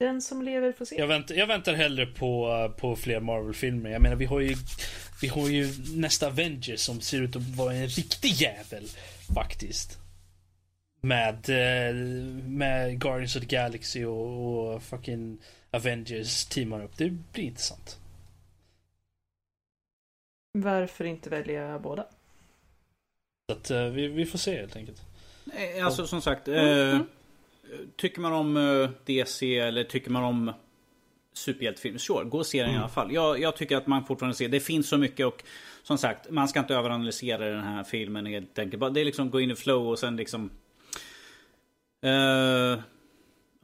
Den 0.00 0.22
som 0.22 0.42
lever 0.42 0.72
får 0.72 0.84
se. 0.84 0.98
Jag 0.98 1.06
väntar, 1.06 1.34
jag 1.34 1.46
väntar 1.46 1.74
hellre 1.74 2.06
på, 2.06 2.72
på 2.78 2.96
fler 2.96 3.20
Marvel-filmer. 3.20 3.90
Jag 3.90 4.02
menar, 4.02 4.16
vi 4.16 4.24
har 4.24 4.40
ju 4.40 4.56
Vi 5.20 5.28
har 5.28 5.48
ju 5.48 5.72
nästa 5.94 6.26
Avengers 6.26 6.80
som 6.80 7.00
ser 7.00 7.22
ut 7.22 7.36
att 7.36 7.42
vara 7.42 7.74
en 7.74 7.88
riktig 7.88 8.28
jävel. 8.28 8.84
Faktiskt. 9.34 9.98
Med, 11.00 11.48
eh, 11.48 11.94
med 12.44 13.00
Guardians 13.00 13.36
of 13.36 13.42
the 13.42 13.56
Galaxy 13.56 14.04
och, 14.04 14.74
och 14.74 14.82
fucking 14.82 15.38
Avengers 15.70 16.44
teamar 16.44 16.84
upp. 16.84 16.96
Det 16.96 17.10
blir 17.10 17.44
intressant. 17.44 17.98
Varför 20.52 21.04
inte 21.04 21.30
välja 21.30 21.78
båda? 21.78 22.06
Så 23.48 23.56
att 23.56 23.70
eh, 23.70 23.84
vi, 23.84 24.08
vi 24.08 24.26
får 24.26 24.38
se 24.38 24.60
helt 24.60 24.76
enkelt. 24.76 25.02
Eh, 25.54 25.86
Alltså 25.86 26.06
som 26.06 26.22
sagt. 26.22 26.48
Mm. 26.48 26.94
Eh, 26.94 27.00
tycker 27.96 28.20
man 28.20 28.32
om 28.32 28.88
DC 29.04 29.58
eller 29.58 29.84
tycker 29.84 30.10
man 30.10 30.24
om 30.24 30.52
superhjältefilm, 31.38 31.98
sure, 31.98 32.24
gå 32.24 32.38
och 32.38 32.46
se 32.46 32.62
den 32.62 32.74
i 32.74 32.78
alla 32.78 32.88
fall. 32.88 33.12
Jag, 33.12 33.40
jag 33.40 33.56
tycker 33.56 33.76
att 33.76 33.86
man 33.86 34.04
fortfarande 34.04 34.36
ser, 34.36 34.48
det 34.48 34.60
finns 34.60 34.88
så 34.88 34.98
mycket 34.98 35.26
och 35.26 35.42
som 35.82 35.98
sagt, 35.98 36.30
man 36.30 36.48
ska 36.48 36.60
inte 36.60 36.74
överanalysera 36.74 37.48
den 37.48 37.64
här 37.64 37.84
filmen 37.84 38.26
helt 38.26 38.58
enkelt. 38.58 38.94
Det 38.94 39.00
är 39.00 39.04
liksom 39.04 39.30
gå 39.30 39.40
in 39.40 39.50
i 39.50 39.54
flow 39.54 39.88
och 39.88 39.98
sen 39.98 40.16
liksom... 40.16 40.50
Eh, 42.02 42.80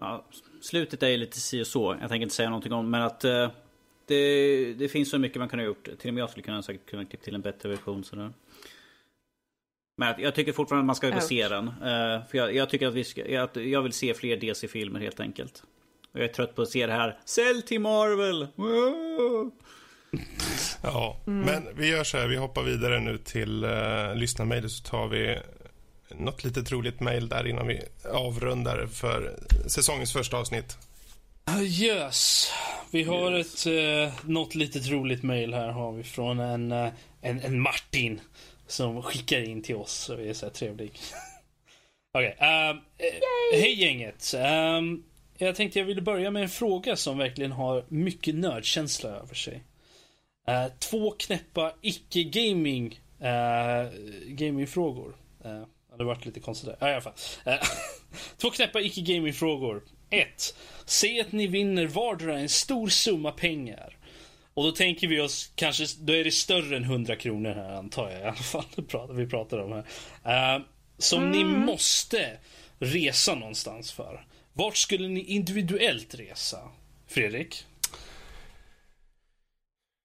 ja, 0.01 0.25
slutet 0.61 1.03
är 1.03 1.17
lite 1.17 1.41
si 1.41 1.63
och 1.63 1.67
så, 1.67 1.97
jag 2.01 2.09
tänker 2.09 2.23
inte 2.23 2.35
säga 2.35 2.49
någonting 2.49 2.73
om 2.73 2.91
men 2.91 3.03
att 3.03 3.25
eh, 3.25 3.51
det, 4.07 4.75
det 4.75 4.89
finns 4.89 5.11
så 5.11 5.19
mycket 5.19 5.39
man 5.39 5.49
kan 5.49 5.59
ha 5.59 5.67
gjort. 5.67 5.89
Till 5.99 6.09
och 6.09 6.15
med 6.15 6.23
jag 6.23 6.31
skulle 6.31 6.45
kunna 6.45 6.63
säkert 6.63 6.91
kunna 6.91 7.05
klippa 7.05 7.25
till 7.25 7.35
en 7.35 7.41
bättre 7.41 7.69
version 7.69 8.05
sådär. 8.05 8.33
Men 9.97 10.15
jag 10.19 10.35
tycker 10.35 10.53
fortfarande 10.53 10.81
att 10.81 10.87
man 10.87 10.97
ska 10.97 11.11
gå 11.11 11.17
och 11.17 11.23
se 11.23 11.45
Ouch. 11.45 11.51
den. 11.51 11.69
Eh, 11.69 12.27
för 12.27 12.39
jag, 12.39 12.55
jag 12.55 12.71
tycker 12.71 12.87
att 12.87 12.95
vi 12.95 13.05
ska, 13.05 13.43
att 13.43 13.57
jag 13.57 13.83
vill 13.83 13.93
se 13.93 14.15
fler 14.15 14.37
DC-filmer 14.37 15.01
helt 15.01 15.21
enkelt. 15.21 15.63
Och 16.15 16.21
jag 16.21 16.29
är 16.29 16.33
trött 16.33 16.55
på 16.55 16.63
att 16.63 16.71
se 16.71 16.87
det 16.87 16.93
här. 16.93 17.19
Sälj 17.25 17.63
till 17.63 17.81
Marvel! 17.81 18.49
Wow! 18.57 19.51
Ja, 20.83 21.21
men 21.25 21.69
vi 21.77 21.89
gör 21.89 22.05
så 22.05 22.19
här. 22.19 22.29
Vi 22.29 22.37
hoppar 22.37 22.63
vidare 22.63 23.01
nu 23.01 23.19
till 23.19 23.65
uh, 23.65 24.15
lyssnarmejlet 24.15 24.71
så 24.71 24.83
tar 24.83 25.09
vi 25.09 25.39
något 26.09 26.45
lite 26.45 26.61
roligt 26.61 27.01
mejl 27.01 27.29
där 27.29 27.47
innan 27.47 27.67
vi 27.67 27.81
avrundar 28.05 28.87
för 28.87 29.39
säsongens 29.67 30.13
första 30.13 30.37
avsnitt. 30.37 30.79
Yes. 31.61 32.51
Vi 32.91 33.03
har 33.03 33.33
ett, 33.33 33.67
eh, 33.67 34.15
något 34.31 34.55
litet 34.55 34.91
roligt 34.91 35.23
mail 35.23 35.55
här 35.55 35.69
har 35.69 35.93
vi 35.93 36.03
från 36.03 36.41
en, 36.41 36.73
eh, 36.73 36.89
en, 37.21 37.41
en 37.41 37.61
Martin. 37.61 38.21
Som 38.67 39.03
skickar 39.03 39.41
in 39.41 39.63
till 39.63 39.77
oss. 39.77 39.93
Så 39.93 40.17
vi 40.17 40.29
är 40.29 40.35
så 40.35 40.47
här 40.47 40.53
trevlig. 40.53 41.01
Okej. 42.15 42.37
ehm, 42.39 42.77
eh, 42.77 43.61
hej 43.61 43.81
gänget. 43.83 44.35
Ehm, 44.37 45.03
jag 45.39 45.57
tänkte 45.57 45.79
jag 45.79 45.87
ville 45.87 46.03
börja 46.03 46.31
med 46.31 46.43
en 46.43 46.49
fråga 46.49 46.97
som 46.97 47.19
verkligen 47.19 47.53
har 47.53 47.85
mycket 47.89 48.35
nördkänsla 48.35 49.11
över 49.11 49.35
sig. 49.35 49.65
Eh, 50.49 50.67
två 50.79 51.11
knäppa 51.11 51.73
icke-gaming 51.81 53.01
uh, 53.23 53.91
gamingfrågor. 54.27 55.17
Uh, 55.45 55.65
det 55.99 56.05
varit 56.05 56.27
lite 56.27 56.41
konstigt 56.41 56.69
där. 56.69 56.77
Ja, 56.81 56.89
i 56.89 56.93
alla 56.93 57.01
fall. 57.01 57.13
Eh, 57.45 57.59
två 58.37 58.51
knäppa 58.51 58.81
icke-gaming-frågor. 58.81 59.83
1. 60.11 60.57
Säg 60.85 61.21
att 61.21 61.33
ni 61.33 61.47
vinner 61.47 61.87
vardera 61.87 62.39
en 62.39 62.49
stor 62.49 62.89
summa 62.89 63.31
pengar. 63.31 63.97
Och 64.55 64.65
då 64.65 64.73
tänker 64.73 65.09
vi 65.09 65.21
oss 65.21 65.53
kanske, 65.55 65.85
då 65.99 66.13
är 66.13 66.25
det 66.25 66.31
större 66.31 66.77
än 66.77 66.85
100 66.85 67.17
kronor 67.17 67.55
här 67.55 67.71
antar 67.71 68.11
jag 68.11 68.21
i 68.21 68.25
alla 68.25 68.35
fall. 68.35 68.65
Vi 69.17 69.27
pratar 69.27 69.59
om 69.59 69.73
här. 69.73 70.57
Eh, 70.57 70.63
som 70.99 71.31
ni 71.31 71.45
måste 71.45 72.39
resa 72.79 73.35
någonstans 73.35 73.93
för. 73.93 74.27
Vart 74.57 74.77
skulle 74.77 75.09
ni 75.09 75.21
individuellt 75.21 76.15
resa? 76.15 76.59
Fredrik? 77.07 77.67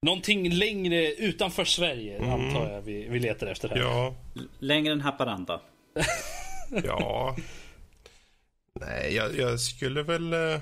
Någonting 0.02 0.50
längre 0.50 1.12
utanför 1.14 1.66
Sverige 1.66 2.32
antar 2.32 2.72
jag 2.72 2.82
vi, 2.82 3.08
vi 3.10 3.20
letar 3.20 3.48
efter 3.48 3.70
här. 3.70 3.78
Ja, 3.78 4.16
Längre 4.60 4.94
än 4.94 5.02
Haparanda. 5.02 5.62
ja. 6.84 7.36
Nej, 8.80 9.16
jag, 9.16 9.38
jag 9.38 9.60
skulle 9.60 10.04
väl... 10.04 10.34
eh, 10.34 10.60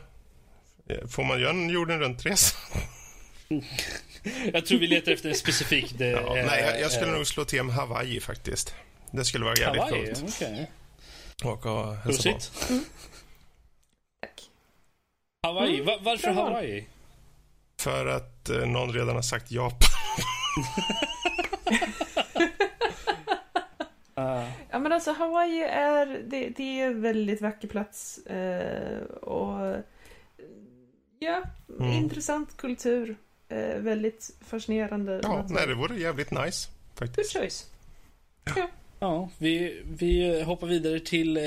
får 1.09 1.23
man 1.23 1.39
göra 1.41 1.49
en 1.51 1.69
jorden 1.69 1.99
runt-resa? 1.99 2.57
Jag 4.53 4.65
tror 4.65 4.80
vi 4.80 4.88
letar 4.88 5.11
efter 5.11 5.30
en 5.30 5.35
specifik... 5.35 5.97
Det, 5.97 6.07
Ja, 6.07 6.38
eh, 6.38 6.45
nej, 6.45 6.64
jag, 6.64 6.81
jag 6.81 6.91
skulle 6.91 7.11
eh, 7.11 7.18
nog 7.18 7.27
slå 7.27 7.45
till 7.45 7.64
med 7.64 7.76
Hawaii 7.76 8.19
faktiskt. 8.19 8.76
Det 9.11 9.26
skulle 9.26 9.45
vara 9.45 9.55
jävligt 9.55 9.84
Hawaii, 9.84 10.05
coolt. 10.14 10.23
okej. 10.35 10.72
Åka 11.43 11.72
och 11.72 11.95
hälsa 11.95 12.31
på. 12.31 12.39
Hawaii? 15.43 15.73
Mm, 15.76 15.85
Va- 15.85 15.99
varför. 16.01 16.31
Hawaii? 16.31 16.88
För 17.80 18.05
att 18.05 18.49
eh, 18.49 18.65
någon 18.65 18.93
redan 18.93 19.15
har 19.15 19.22
sagt 19.22 19.51
Japan. 19.51 19.89
Uh, 24.19 24.49
Ja 24.72 24.80
men 24.80 24.91
alltså 24.91 25.11
Hawaii 25.11 25.61
är, 25.64 26.05
det, 26.27 26.49
det 26.49 26.81
är 26.81 26.88
en 26.88 27.01
väldigt 27.01 27.41
vacker 27.41 27.68
plats. 27.68 28.18
Eh, 28.18 29.01
och 29.03 29.76
ja, 31.19 31.41
Mm. 31.80 31.91
intressant 31.93 32.57
kultur. 32.57 33.18
Eh, 33.49 33.76
väldigt 33.77 34.35
fascinerande. 34.47 35.19
Ja, 35.23 35.35
natur. 35.38 35.55
nej, 35.55 35.68
det 35.68 35.73
vore 35.76 35.99
jävligt 35.99 36.31
nice 36.31 36.69
Good 36.69 37.09
faktiskt. 37.09 37.34
choice. 37.38 37.65
ja, 38.99 39.30
vi, 39.38 39.81
vi 39.99 40.41
hoppar 40.43 40.68
vidare 40.68 40.99
till 40.99 41.38
uh, 41.38 41.43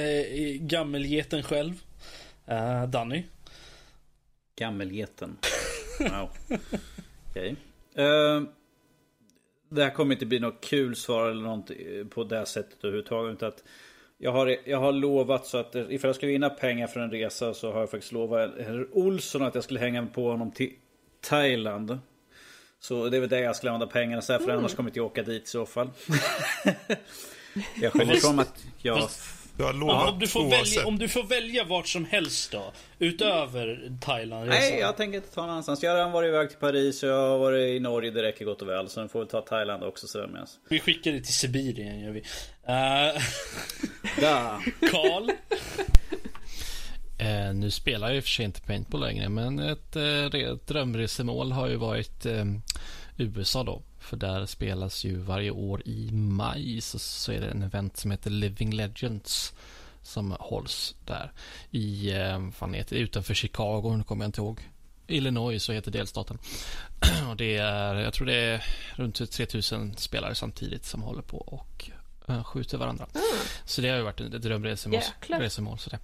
gammelgeten 0.61 1.43
själv. 1.43 1.83
Uh, 2.51 2.85
Danny. 2.85 3.23
Gammelgeten. 4.61 5.37
Wow. 6.01 6.31
Okej. 7.31 7.57
Eh, 7.95 8.43
det 9.69 9.83
här 9.85 9.91
kommer 9.91 10.15
inte 10.15 10.27
bli 10.27 10.39
något 10.39 10.61
kul 10.61 10.97
svar 10.97 11.29
eller 11.29 11.43
något 11.43 11.71
eh, 11.71 12.07
på 12.11 12.25
det 12.25 12.47
sättet 12.47 12.85
överhuvudtaget. 12.85 13.43
Att 13.43 13.65
jag, 14.19 14.33
har, 14.33 14.57
jag 14.65 14.79
har 14.79 14.93
lovat 14.93 15.47
så 15.47 15.59
att 15.59 15.75
eh, 15.75 15.83
ifall 15.89 16.09
jag 16.09 16.17
ska 16.17 16.27
vinna 16.27 16.51
pengar 16.51 16.87
för 16.87 17.01
en 17.01 17.11
resa 17.11 17.55
så 17.55 17.73
har 17.73 17.81
jag 17.81 17.91
faktiskt 17.91 18.13
lovat 18.13 18.51
herr 18.59 18.87
Olsson 18.93 19.43
att 19.43 19.55
jag 19.55 19.65
skulle 19.65 19.81
hänga 19.81 20.07
på 20.07 20.31
honom 20.31 20.51
till 20.51 20.73
Thailand. 21.21 21.99
Så 22.81 23.09
det 23.09 23.17
är 23.17 23.21
väl 23.21 23.31
det 23.31 23.41
jag 23.41 23.57
skulle 23.57 23.73
använda 23.73 23.93
pengarna 23.93 24.23
så 24.23 24.33
här, 24.33 24.41
för 24.41 24.51
annars 24.51 24.75
kommer 24.75 24.91
inte 24.91 24.99
jag 24.99 25.07
åka 25.07 25.23
dit 25.23 25.43
i 25.43 25.47
så 25.47 25.67
fall. 25.67 25.91
jag 27.81 27.93
skyller 27.93 28.17
ifrån 28.17 28.39
att 28.39 28.65
jag... 28.83 29.09
Du 29.61 29.65
har 29.65 29.73
Ja, 29.73 29.79
lovat 29.81 30.13
om, 30.13 30.19
du 30.19 30.27
får 30.29 30.51
välja, 30.51 30.87
om 30.87 30.99
du 30.99 31.09
får 31.09 31.23
välja 31.23 31.65
vart 31.65 31.89
som 31.89 32.05
helst 32.05 32.53
då, 32.53 32.73
utöver 32.99 33.93
Thailand. 34.01 34.49
Nej, 34.49 34.79
jag 34.79 34.97
tänker 34.97 35.17
inte 35.17 35.35
ta 35.35 35.41
någon 35.41 35.51
annanstans. 35.51 35.83
Jag 35.83 35.91
har 35.91 35.97
redan 35.97 36.13
varit 36.13 36.29
iväg 36.29 36.49
till 36.49 36.59
Paris 36.59 37.03
och 37.03 37.09
jag 37.09 37.29
har 37.29 37.39
varit 37.39 37.77
i 37.77 37.81
Norge, 37.81 38.11
det 38.11 38.23
räcker 38.23 38.45
gott 38.45 38.63
och 38.63 38.69
väl. 38.69 38.89
Så 38.89 39.03
nu 39.03 39.09
får 39.09 39.21
vi 39.21 39.27
ta 39.27 39.41
Thailand 39.41 39.85
också 39.85 40.07
sådär 40.07 40.27
med 40.27 40.43
oss. 40.43 40.59
Vi 40.69 40.81
skickar 40.81 41.13
det 41.13 41.21
till 41.21 41.35
Sibirien 41.35 42.01
gör 42.01 42.11
vi. 42.11 42.21
Uh, 42.21 43.23
Ja. 44.23 44.61
Karl. 44.91 45.31
Eh, 47.19 47.55
nu 47.55 47.71
spelar 47.71 48.09
jag 48.09 48.17
i 48.17 48.21
och 48.21 48.25
för 48.25 48.31
sig 48.31 48.45
inte 48.45 48.61
paintball 48.61 49.01
längre, 49.01 49.29
men 49.29 49.59
ett, 49.59 49.97
eh, 49.97 50.55
drömresemål 50.67 51.53
har 51.53 51.69
ju 51.69 51.77
varit 51.77 52.27
eh, 52.27 52.45
USA 53.21 53.65
då. 53.65 53.83
För 53.99 54.17
där 54.17 54.47
spelas 54.47 55.05
ju 55.05 55.17
varje 55.17 55.51
år 55.51 55.83
i 55.85 56.11
maj 56.13 56.81
så, 56.81 56.99
så 56.99 57.33
är 57.33 57.41
det 57.41 57.47
en 57.49 57.63
event 57.63 57.97
som 57.97 58.11
heter 58.11 58.31
Living 58.31 58.75
Legends 58.75 59.53
som 60.03 60.37
hålls 60.41 60.95
där 61.07 61.33
i, 61.71 62.11
eh, 62.13 62.51
fan 62.51 62.75
heter 62.75 62.97
det, 62.97 63.03
utanför 63.03 63.35
Chicago, 63.35 63.97
nu 63.97 64.05
kommer 64.05 64.25
jag 64.25 64.29
inte 64.29 64.41
ihåg. 64.41 64.61
Illinois 65.07 65.63
så 65.63 65.73
heter 65.73 65.91
delstaten. 65.91 66.39
Och 67.31 67.37
det 67.37 67.57
är, 67.57 67.95
jag 67.95 68.15
tror 68.15 68.27
det 68.27 68.35
är 68.35 68.65
runt 68.95 69.31
3000 69.31 69.97
spelare 69.97 70.35
samtidigt 70.35 70.85
som 70.85 71.03
håller 71.03 71.23
på 71.23 71.39
och 71.39 71.91
eh, 72.29 72.45
skjuter 72.45 72.79
varandra. 72.79 73.07
Så 73.65 73.81
det 73.81 73.89
har 73.89 73.97
ju 73.97 74.03
varit 74.03 74.21
ett 74.21 74.43
drömresemål. 74.43 75.01
Resemål, 75.41 75.79
så 75.79 75.91
det. 75.91 75.99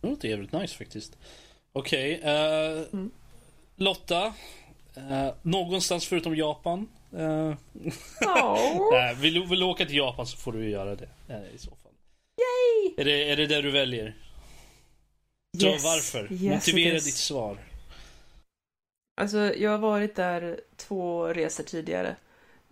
Det 0.00 0.08
låter 0.08 0.28
jävligt 0.28 0.52
nice 0.52 0.74
faktiskt. 0.78 1.18
Okej. 1.72 2.20
eh, 2.22 2.84
Mm. 2.92 3.10
Lotta. 3.76 4.34
Eh, 5.10 5.34
någonstans 5.42 6.06
förutom 6.06 6.36
Japan. 6.36 6.88
Uh, 7.14 7.54
Ja. 8.20 8.58
vill, 9.20 9.44
vill 9.46 9.58
du 9.60 9.64
åka 9.64 9.86
till 9.86 9.96
Japan 9.96 10.26
så 10.26 10.36
får 10.36 10.52
du 10.52 10.70
göra 10.70 10.94
det. 10.96 11.08
eh, 11.28 11.54
I 11.54 11.58
så 11.58 11.70
fall. 11.70 11.92
Yay! 12.40 12.94
Är 12.96 13.04
det, 13.04 13.30
är 13.32 13.36
det 13.36 13.46
det 13.46 13.62
du 13.62 13.70
väljer? 13.70 14.14
Så 15.60 15.66
Yes. 15.66 15.84
varför? 15.84 16.32
Yes, 16.32 16.42
Motivera 16.66 16.92
ditt 16.94 17.14
svar. 17.16 17.58
Alltså, 19.20 19.38
jag 19.56 19.70
har 19.70 19.78
varit 19.78 20.14
där 20.16 20.60
två 20.76 21.26
resor 21.26 21.64
tidigare. 21.64 22.16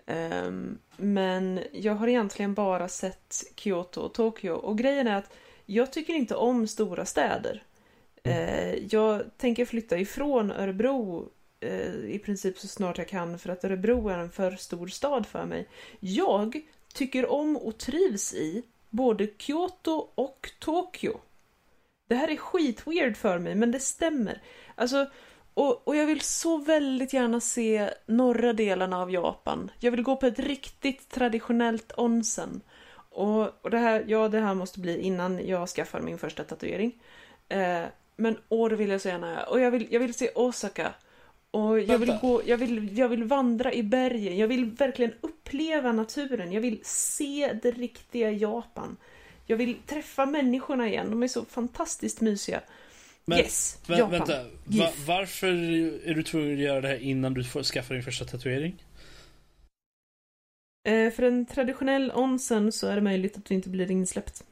Ehm, 0.07 0.78
men 0.97 1.61
jag 1.73 1.94
har 1.94 2.09
egentligen 2.09 2.55
bara 2.55 2.89
sett 2.89 3.44
Kyoto 3.57 4.01
och 4.01 4.15
Tokyo. 4.15 4.53
Och 4.53 4.78
grejen 4.78 5.07
är 5.07 5.16
att 5.16 5.32
jag 5.66 5.93
tycker 5.93 6.12
inte 6.15 6.35
om 6.36 6.69
stora 6.69 7.05
städer. 7.05 7.62
Eh, 8.24 8.74
jag 8.74 9.23
tänker 9.36 9.65
flytta 9.65 9.98
ifrån 9.98 10.51
Örebro 10.51 11.28
Eh, 11.60 11.94
i 11.94 12.20
princip 12.24 12.58
så 12.58 12.68
snart 12.68 12.98
jag 12.98 13.08
kan 13.08 13.38
för 13.38 13.50
att 13.50 13.64
Örebro 13.64 14.08
är 14.08 14.18
en 14.18 14.30
för 14.30 14.56
stor 14.56 14.86
stad 14.86 15.26
för 15.26 15.46
mig. 15.46 15.68
Jag 16.00 16.60
tycker 16.94 17.30
om 17.30 17.56
och 17.56 17.78
trivs 17.78 18.34
i 18.34 18.62
både 18.90 19.28
Kyoto 19.38 20.08
och 20.14 20.50
Tokyo. 20.58 21.20
Det 22.08 22.14
här 22.14 22.28
är 22.28 22.36
skitweird 22.36 23.16
för 23.16 23.38
mig, 23.38 23.54
men 23.54 23.70
det 23.70 23.80
stämmer. 23.80 24.42
Alltså, 24.74 25.06
och, 25.54 25.88
och 25.88 25.96
jag 25.96 26.06
vill 26.06 26.20
så 26.20 26.56
väldigt 26.56 27.12
gärna 27.12 27.40
se 27.40 27.90
norra 28.06 28.52
delarna 28.52 29.02
av 29.02 29.10
Japan. 29.10 29.70
Jag 29.78 29.90
vill 29.90 30.02
gå 30.02 30.16
på 30.16 30.26
ett 30.26 30.38
riktigt 30.38 31.08
traditionellt 31.08 31.92
onsen. 31.96 32.60
Och, 33.10 33.64
och 33.64 33.70
det 33.70 33.78
här, 33.78 34.04
ja, 34.06 34.28
det 34.28 34.40
här 34.40 34.54
måste 34.54 34.80
bli 34.80 35.00
innan 35.00 35.46
jag 35.46 35.68
skaffar 35.68 36.00
min 36.00 36.18
första 36.18 36.44
tatuering. 36.44 37.02
Eh, 37.48 37.84
men 38.16 38.38
åh, 38.48 38.68
det 38.68 38.76
vill 38.76 38.90
jag 38.90 39.00
så 39.00 39.08
gärna. 39.08 39.44
Och 39.44 39.60
jag 39.60 39.70
vill, 39.70 39.86
jag 39.90 40.00
vill 40.00 40.14
se 40.14 40.30
Osaka. 40.34 40.94
Och 41.56 41.80
jag 41.80 41.98
vill, 41.98 42.18
gå, 42.20 42.42
jag, 42.46 42.56
vill, 42.56 42.98
jag 42.98 43.08
vill 43.08 43.24
vandra 43.24 43.72
i 43.72 43.82
bergen. 43.82 44.38
Jag 44.38 44.48
vill 44.48 44.64
verkligen 44.64 45.12
uppleva 45.20 45.92
naturen. 45.92 46.52
Jag 46.52 46.60
vill 46.60 46.80
se 46.82 47.58
det 47.62 47.70
riktiga 47.70 48.30
Japan. 48.30 48.96
Jag 49.46 49.56
vill 49.56 49.76
träffa 49.86 50.26
människorna 50.26 50.88
igen. 50.88 51.10
De 51.10 51.22
är 51.22 51.28
så 51.28 51.44
fantastiskt 51.44 52.20
mysiga. 52.20 52.60
Men, 53.24 53.38
yes, 53.38 53.78
Vä- 53.86 53.98
Japan. 53.98 54.10
vänta, 54.10 54.44
va, 54.64 54.92
varför 55.06 55.48
är 56.08 56.14
du 56.14 56.22
tvungen 56.22 56.52
att 56.54 56.60
göra 56.60 56.80
det 56.80 56.88
här 56.88 57.02
innan 57.02 57.34
du 57.34 57.44
får 57.44 57.62
skaffa 57.62 57.94
din 57.94 58.02
första 58.02 58.24
tatuering? 58.24 58.84
Eh, 60.88 61.12
för 61.12 61.22
en 61.22 61.46
traditionell 61.46 62.12
onsen 62.14 62.72
så 62.72 62.86
är 62.86 62.94
det 62.94 63.02
möjligt 63.02 63.36
att 63.36 63.44
du 63.44 63.54
inte 63.54 63.68
blir 63.68 63.90
insläppt. 63.90 64.44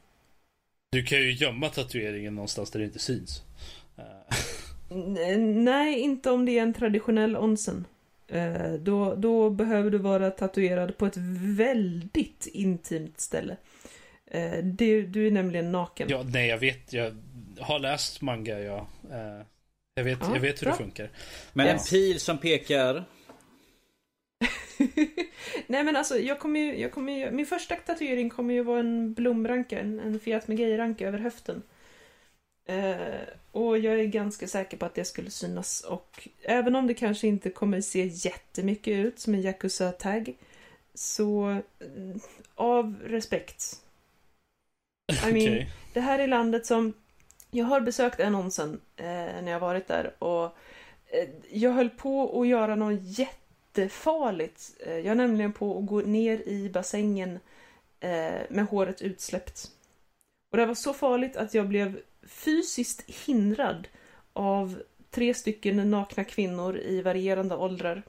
Du 0.91 1.03
kan 1.03 1.17
ju 1.17 1.33
gömma 1.33 1.69
tatueringen 1.69 2.35
någonstans 2.35 2.71
där 2.71 2.79
det 2.79 2.85
inte 2.85 2.99
syns. 2.99 3.41
Nej, 5.55 5.99
inte 5.99 6.31
om 6.31 6.45
det 6.45 6.57
är 6.57 6.61
en 6.61 6.73
traditionell 6.73 7.37
onsen. 7.37 7.85
Eh, 8.27 8.73
då, 8.73 9.15
då 9.15 9.49
behöver 9.49 9.91
du 9.91 9.97
vara 9.97 10.31
tatuerad 10.31 10.97
på 10.97 11.05
ett 11.05 11.17
väldigt 11.57 12.47
intimt 12.47 13.19
ställe. 13.19 13.57
Eh, 14.25 14.57
du, 14.63 15.05
du 15.05 15.27
är 15.27 15.31
nämligen 15.31 15.71
naken. 15.71 16.07
ja, 16.09 16.23
nej, 16.23 16.47
jag 16.47 16.57
vet. 16.57 16.93
Jag 16.93 17.17
har 17.59 17.79
läst 17.79 18.21
manga, 18.21 18.59
ja. 18.59 18.87
Eh, 19.11 19.45
jag, 19.95 20.03
vet, 20.03 20.17
Ja, 20.21 20.33
jag 20.33 20.41
vet 20.41 20.61
hur 20.61 20.65
bra. 20.65 20.71
det 20.71 20.83
funkar. 20.83 21.09
Men 21.53 21.67
en 21.67 21.79
pil 21.89 22.19
som 22.19 22.37
pekar. 22.37 23.03
Nej 25.67 25.83
men 25.83 25.95
alltså, 25.95 26.17
jag 26.19 26.39
kommer 26.39 26.59
ju, 26.59 26.79
jag 26.79 26.91
kommer 26.91 27.13
ju, 27.13 27.31
min 27.31 27.45
första 27.45 27.75
tatuering 27.75 28.29
kommer 28.29 28.53
ju 28.53 28.63
vara 28.63 28.79
en 28.79 29.13
blomranka, 29.13 29.79
en, 29.79 29.99
en 29.99 30.19
Fiat 30.19 30.47
Megay-ranka 30.47 31.07
över 31.07 31.19
höften. 31.19 31.61
Eh, 32.65 33.21
och 33.51 33.77
jag 33.77 33.99
är 33.99 34.05
ganska 34.05 34.47
säker 34.47 34.77
på 34.77 34.85
att 34.85 34.95
det 34.95 35.05
skulle 35.05 35.29
synas 35.29 35.81
och 35.81 36.29
även 36.41 36.75
om 36.75 36.87
det 36.87 36.93
kanske 36.93 37.27
inte 37.27 37.49
kommer 37.49 37.81
se 37.81 38.05
jättemycket 38.05 38.93
ut 38.93 39.19
som 39.19 39.33
en 39.33 39.41
Yakuza-tagg 39.41 40.37
så 40.93 41.61
mm, 41.79 42.19
av 42.55 42.95
respekt. 43.03 43.81
I 45.29 45.33
mean, 45.33 45.53
Okej. 45.53 45.69
det 45.93 45.99
här 45.99 46.19
är 46.19 46.27
landet 46.27 46.65
som 46.65 46.93
jag 47.51 47.65
har 47.65 47.81
besökt 47.81 48.19
en 48.19 48.35
onsen 48.35 48.81
eh, 48.95 49.05
när 49.05 49.51
jag 49.51 49.59
varit 49.59 49.87
där 49.87 50.23
och 50.23 50.45
eh, 51.05 51.29
jag 51.49 51.71
höll 51.71 51.89
på 51.89 52.41
att 52.41 52.47
göra 52.47 52.75
något 52.75 52.99
jättefarligt. 53.01 54.71
Eh, 54.79 54.93
jag 54.93 55.07
är 55.07 55.15
nämligen 55.15 55.53
på 55.53 55.79
att 55.79 55.85
gå 55.85 55.99
ner 55.99 56.47
i 56.47 56.69
bassängen 56.69 57.39
eh, 57.99 58.41
med 58.49 58.65
håret 58.69 59.01
utsläppt. 59.01 59.71
Och 60.51 60.57
det 60.57 60.65
var 60.65 60.75
så 60.75 60.93
farligt 60.93 61.35
att 61.35 61.53
jag 61.53 61.67
blev 61.67 61.99
fysiskt 62.25 63.03
hindrad 63.07 63.87
av 64.33 64.81
tre 65.11 65.33
stycken 65.33 65.91
nakna 65.91 66.23
kvinnor 66.23 66.77
i 66.77 67.01
varierande 67.01 67.55
åldrar. 67.55 68.03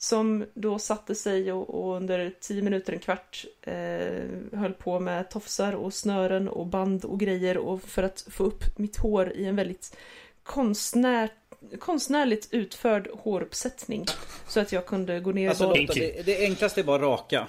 Som 0.00 0.46
då 0.54 0.78
satte 0.78 1.14
sig 1.14 1.52
och, 1.52 1.70
och 1.70 1.96
under 1.96 2.32
tio 2.40 2.62
minuter, 2.62 2.92
en 2.92 2.98
kvart 2.98 3.44
eh, 3.62 4.58
höll 4.58 4.72
på 4.72 5.00
med 5.00 5.30
tofsar 5.30 5.72
och 5.72 5.94
snören 5.94 6.48
och 6.48 6.66
band 6.66 7.04
och 7.04 7.20
grejer 7.20 7.58
och 7.58 7.82
för 7.82 8.02
att 8.02 8.26
få 8.30 8.44
upp 8.44 8.78
mitt 8.78 8.96
hår 8.96 9.32
i 9.32 9.44
en 9.44 9.56
väldigt 9.56 9.96
konstnär, 10.42 11.30
konstnärligt 11.78 12.48
utförd 12.50 13.08
håruppsättning. 13.12 14.04
Så 14.48 14.60
att 14.60 14.72
jag 14.72 14.86
kunde 14.86 15.20
gå 15.20 15.32
ner 15.32 15.48
Alltså, 15.48 15.66
och... 15.66 15.76
Det, 15.94 16.26
det 16.26 16.38
enklaste 16.38 16.80
är 16.80 16.84
bara 16.84 17.02
raka. 17.02 17.48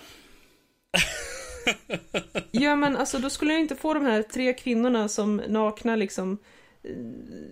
Ja 2.51 2.75
men 2.75 2.97
alltså 2.97 3.17
då 3.19 3.29
skulle 3.29 3.51
jag 3.53 3.61
inte 3.61 3.75
få 3.75 3.93
de 3.93 4.05
här 4.05 4.21
tre 4.23 4.53
kvinnorna 4.53 5.07
som 5.07 5.35
nakna 5.47 5.95
liksom 5.95 6.37
eh, 6.83 6.91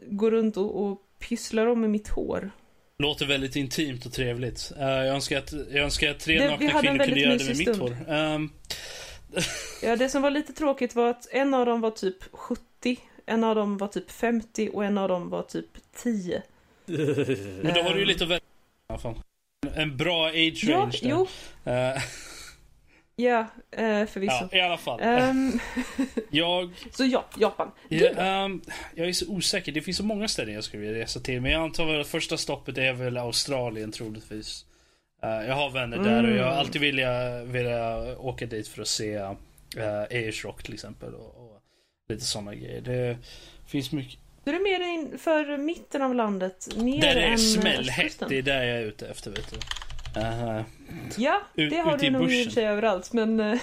går 0.08 0.32
runt 0.32 0.58
och, 0.58 0.84
och 0.86 1.02
pysslar 1.20 1.66
om 1.68 1.82
med 1.82 1.90
mitt 1.90 2.08
hår. 2.08 2.52
Låter 3.00 3.26
väldigt 3.26 3.56
intimt 3.56 4.06
och 4.06 4.14
trevligt. 4.14 4.72
Eh, 4.80 4.86
jag, 4.88 5.08
önskar 5.08 5.38
att, 5.38 5.52
jag 5.52 5.84
önskar 5.84 6.12
att 6.12 6.20
tre 6.20 6.40
Det- 6.40 6.50
nakna 6.50 6.82
kvinnor 6.82 7.06
kunde 7.06 7.20
göra 7.20 7.38
det 7.38 7.46
med 7.48 7.58
mitt 7.58 7.78
hår. 7.78 7.96
Ehm, 8.08 8.50
Ja, 9.84 9.96
det 9.96 10.10
som 10.10 10.22
var 10.22 10.32
lite 10.32 10.54
tråkigt 10.54 10.96
var 10.96 11.10
att 11.10 11.28
en 11.32 11.54
av 11.54 11.66
dem 11.66 11.82
var 11.82 11.92
typ 11.92 12.24
70 12.32 12.64
en 13.26 13.44
av 13.44 13.56
dem 13.56 13.78
var 13.78 13.88
typ 13.88 14.12
50 14.12 14.70
och 14.74 14.86
en 14.86 14.98
av 14.98 15.08
dem 15.10 15.30
var 15.30 15.42
typ 15.44 15.68
10. 15.96 16.42
Men 16.86 17.74
då 17.74 17.82
har 17.82 17.94
du 17.94 18.00
ju 18.00 18.06
lite 18.06 18.24
att 18.24 18.30
välja. 18.30 19.14
En 19.76 19.98
bra 19.98 20.28
age 20.28 20.64
Ja, 20.68 20.78
range 20.78 21.00
där. 21.02 21.10
jo, 21.10 21.28
Eh, 21.72 22.02
ja, 23.20 23.40
eh, 23.72 24.06
förvisso. 24.06 24.48
ja, 24.52 24.58
i 24.58 24.62
alla 24.62 24.78
fall. 24.78 25.00
Ehm, 25.02 25.60
Jag, 26.30 26.70
så 26.92 27.06
ja, 27.06 27.26
Japan. 27.38 27.72
Ja, 27.90 28.14
då? 28.14 28.22
ehm, 28.22 28.62
jag 28.96 29.08
är 29.08 29.14
så 29.14 29.28
osäker. 29.32 29.72
Det 29.72 29.82
finns 29.82 29.98
så 29.98 30.04
många 30.04 30.28
ställen 30.28 30.54
jag 30.54 30.64
skulle 30.64 30.84
vilja 30.86 31.02
resa 31.02 31.20
till. 31.20 31.42
Men 31.42 31.52
jag 31.52 31.62
antar 31.64 32.00
att 32.00 32.08
första 32.08 32.38
stoppet 32.38 32.78
är 32.78 32.94
väl 32.94 33.18
Australien 33.18 33.92
troligtvis. 33.92 34.66
Eh, 35.24 35.30
jag 35.30 35.56
har 35.56 35.70
vänner 35.70 35.98
där 35.98 36.24
och 36.24 36.30
jag 36.38 36.44
har 36.44 36.52
Mm. 36.52 36.60
alltid 36.60 36.82
vilja, 36.82 37.44
vilja 37.44 37.98
åka 38.20 38.46
dit 38.46 38.68
för 38.68 38.82
att 38.82 38.88
se 38.88 39.18
uh, 39.18 39.34
Ayers 40.12 40.46
Rock 40.46 40.64
till 40.64 40.74
exempel. 40.74 41.14
Och, 41.14 41.26
och 41.38 41.62
lite 42.10 42.24
sådana 42.26 42.56
grejer. 42.56 42.82
Det 42.82 43.18
finns 43.68 43.92
mycket. 43.92 44.20
Du 44.44 44.52
är 44.56 44.60
mer 44.60 44.94
in 44.94 45.18
för 45.20 45.58
mitten 45.58 46.02
av 46.02 46.16
landet, 46.16 46.68
mer 46.78 47.02
Där 47.02 47.16
det 47.16 47.22
är 47.24 47.32
eh, 47.32 47.36
smällhett. 47.36 48.24
Det 48.30 48.38
är 48.38 48.42
där 48.42 48.64
jag 48.64 48.78
är 48.78 48.84
ute 48.84 49.08
efter 49.08 49.32
vet 49.32 49.52
du. 49.52 49.58
Eh, 50.16 50.62
Ja, 51.18 51.42
det 51.56 51.76
har 51.78 51.98
du 51.98 52.10
nog 52.10 52.32
i 52.32 52.42
och 52.42 52.46
för 52.46 52.52
sig 52.52 52.66
överallt, 52.68 53.14
men... 53.14 53.40
eh, 53.40 53.60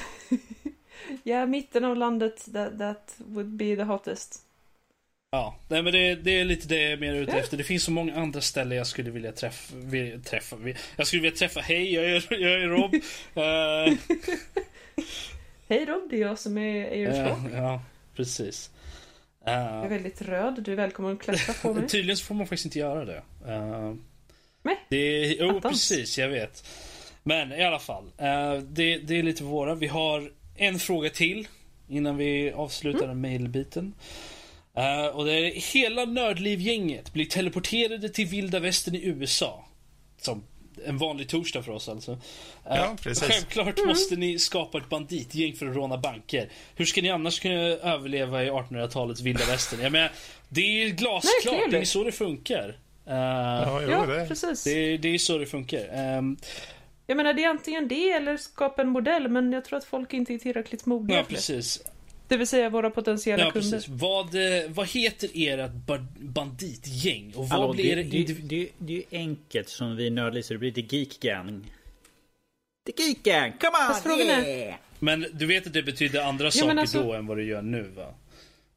ja, 1.23 1.47
mitten 1.47 1.85
av 1.85 1.97
landet, 1.97 2.45
that, 2.53 2.79
that 2.79 3.15
would 3.19 3.47
be 3.57 3.77
the 3.77 3.83
hottest. 3.83 4.41
Ja, 5.31 5.57
nej 5.69 5.83
men 5.83 5.93
det, 5.93 6.15
det 6.15 6.41
är 6.41 6.45
lite 6.45 6.69
det 6.69 6.83
jag 6.83 6.93
är 6.93 6.97
mer 6.97 7.15
ute 7.15 7.33
efter. 7.39 7.57
Det 7.57 7.65
finns 7.65 7.85
så 7.85 7.91
många 7.91 8.15
andra 8.16 8.41
ställen 8.41 8.79
jag 8.79 8.87
skulle 8.87 9.11
vilja 9.11 9.33
träffa. 9.33 9.77
Vilja 9.77 10.19
träffa. 10.19 10.57
Jag 10.97 11.07
skulle 11.07 11.23
vilja 11.23 11.37
träffa, 11.37 11.61
hej 11.61 11.95
jag 11.95 12.05
är, 12.05 12.27
jag 12.31 12.53
är 12.62 12.69
Rob. 12.69 12.95
Eh, 13.35 13.95
Hej 15.69 15.85
Rob, 15.85 16.03
det 16.11 16.16
är 16.16 16.21
jag 16.21 16.39
som 16.39 16.59
är 16.59 16.93
eh, 16.93 17.29
Rock. 17.29 17.39
ja, 17.55 17.83
precis. 18.16 18.71
Jag 19.45 19.55
är 19.55 19.83
Uh, 19.83 19.89
väldigt 19.89 20.23
röd, 20.23 20.62
du 20.62 20.73
är 20.73 20.77
välkommen 20.77 21.12
att 21.12 21.23
klättra 21.23 21.53
på 21.55 21.75
mig. 21.81 21.89
tydligen 21.89 22.16
så 22.16 22.25
får 22.25 22.35
man 22.35 22.47
faktiskt 22.47 22.65
inte 22.65 22.79
göra 22.79 23.05
det. 23.05 23.23
Uh, 23.49 23.95
Nej, 24.65 24.77
det 24.89 24.97
är, 24.97 25.36
jo, 25.41 25.49
attans. 25.59 25.62
precis, 25.89 26.19
jag 26.19 26.28
vet. 26.28 26.65
Men 27.23 27.53
i 27.53 27.65
alla 27.65 27.78
fall, 27.78 28.05
eh, 28.19 28.55
det, 28.55 28.99
det 28.99 29.19
är 29.19 29.23
lite 29.23 29.45
våra. 29.45 29.74
Vi 29.74 29.86
har 29.86 30.31
en 30.57 30.78
fråga 30.78 31.11
till 31.11 31.49
innan 31.89 32.16
vi 32.16 32.53
avslutar 32.53 32.99
Mm. 33.05 33.09
den 33.09 33.20
mailbiten. 33.20 33.95
Eh, 34.77 35.07
och 35.07 35.24
det 35.24 35.32
är 35.32 35.73
hela 35.74 36.05
Nördliv-gänget 36.05 37.12
blir 37.12 37.24
teleporterade 37.27 38.09
till 38.09 38.27
vilda 38.27 38.59
västern 38.61 38.95
i 38.95 39.05
USA. 39.05 39.65
Som 40.20 40.43
en 40.86 40.99
vanlig 40.99 41.28
torsdag 41.28 41.62
för 41.62 41.73
oss 41.73 41.89
alltså. 41.89 42.12
Eh, 42.12 42.19
Ja, 42.65 42.97
precis. 43.03 43.28
Självklart 43.28 43.78
Mm. 43.78 43.89
måste 43.89 44.16
ni 44.16 44.39
skapa 44.39 44.78
ett 44.78 44.89
banditgäng 44.89 45.53
för 45.55 45.66
att 45.66 45.77
råna 45.77 45.99
banker. 45.99 46.49
Hur 46.77 46.85
ska 46.85 47.03
ni 47.03 47.11
annars 47.11 47.41
kunna 47.41 47.55
överleva 47.65 48.45
i 48.45 48.51
1800-talets 48.51 49.20
vilda 49.20 49.45
västern? 49.47 49.81
Jag 49.82 49.93
menar, 49.93 50.11
det 50.49 50.61
är 50.82 50.89
glasklart. 50.89 51.45
Verkligen. 51.47 51.70
Det 51.70 51.78
är 51.78 51.85
så 51.85 52.05
det 52.05 52.12
funkar. 52.12 52.77
Eh, 53.06 53.14
Ja, 53.14 53.82
jo, 53.82 53.90
ja, 53.90 54.06
det. 54.06 54.28
precis. 54.28 54.64
det, 54.64 54.97
det 54.97 55.09
är 55.09 55.18
så 55.18 55.39
det 55.39 55.47
funkar. 55.47 55.89
Ehm, 55.93 56.36
Jag 57.06 57.16
menar, 57.16 57.35
det 57.35 57.44
är 57.44 57.48
antingen 57.48 57.89
det 57.89 58.10
eller 58.10 58.36
skapa 58.36 58.82
en 58.82 58.89
modell, 58.89 59.28
men 59.28 59.52
jag 59.52 59.64
tror 59.64 59.76
att 59.78 59.85
folk 59.85 60.12
inte 60.12 60.35
är 60.35 60.39
tillräckligt 60.39 60.86
mogna 60.86 61.14
ja, 61.14 61.20
det. 61.20 61.35
precis. 61.35 61.82
Det 62.28 62.36
vill 62.36 62.47
säga 62.47 62.68
våra 62.70 62.90
potentiella 62.90 63.44
Ja, 63.44 63.51
kunder. 63.51 63.70
precis. 63.70 63.89
Vad, 63.89 64.35
eh, 64.35 64.70
vad 64.70 64.89
heter 64.89 65.31
ert 65.35 65.70
ba- 65.72 66.06
banditgäng? 66.18 67.28
Och 67.36 67.48
vad 67.48 67.60
Hallå, 67.60 67.72
blir 67.72 67.97
det, 67.97 68.02
det? 68.02 68.24
det, 68.43 68.68
det, 68.78 68.94
är 68.94 68.97
ju 68.97 69.02
enkelt 69.10 69.68
som 69.68 69.97
vi 69.97 70.10
nördlisar. 70.10 70.55
Det 70.55 70.59
blir 70.59 70.72
The 70.72 70.97
Geek 70.97 71.20
Gang. 71.20 71.72
The 72.86 73.02
Geek 73.02 73.22
Gang, 73.22 73.52
come 73.52 73.72
on! 73.81 73.86
Fast 73.89 74.02
frågan 74.02 74.28
är-! 74.28 74.76
Men 74.98 75.26
du 75.32 75.47
vet 75.47 75.66
att 75.66 75.72
det 75.72 75.82
betyder 75.82 76.22
andra 76.24 76.44
Ja, 76.44 76.51
saker 76.51 76.76
alltså- 76.76 77.02
då 77.02 77.12
än 77.12 77.26
vad 77.26 77.36
det 77.36 77.44
gör 77.44 77.62
nu 77.62 77.82
va? 77.82 78.14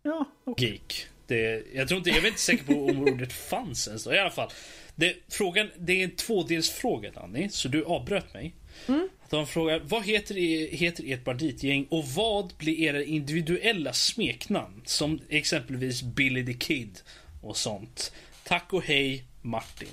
Ja, 0.03 0.25
okej. 0.43 0.69
Geek. 0.69 1.07
Det, 1.27 1.63
jag 1.73 1.87
tror 1.87 1.97
inte, 1.97 2.09
jag 2.09 2.23
är 2.23 2.27
inte 2.27 2.39
säker 2.39 2.63
på 2.63 2.85
om 2.85 3.03
ordet 3.03 3.33
fanns 3.33 3.87
ens 3.87 4.03
då. 4.03 4.13
I 4.13 4.19
alla 4.19 4.31
fall. 4.31 4.49
Det, 4.95 5.15
frågan, 5.29 5.69
det 5.77 5.99
är 5.99 6.03
en 6.03 6.15
tvådelsfråga 6.15 7.11
Danny, 7.11 7.49
så 7.49 7.67
du 7.67 7.83
avbröt 7.83 8.33
mig. 8.33 8.53
Mm. 8.87 9.09
De 9.29 9.47
frågar, 9.47 9.79
vad 9.79 10.05
heter, 10.05 10.37
er- 10.37 10.71
heter 10.77 11.03
ert 11.13 11.23
banditgäng 11.23 11.87
och 11.89 12.05
vad 12.05 12.53
blir 12.57 12.79
era 12.79 13.03
individuella 13.03 13.93
smeknamn? 13.93 14.81
Som 14.85 15.19
exempelvis 15.29 16.01
Billy 16.03 16.45
the 16.45 16.53
Kid 16.53 16.99
och 17.41 17.57
sånt. 17.57 18.13
Tack 18.43 18.73
och 18.73 18.83
hej 18.83 19.23
Martin. 19.41 19.87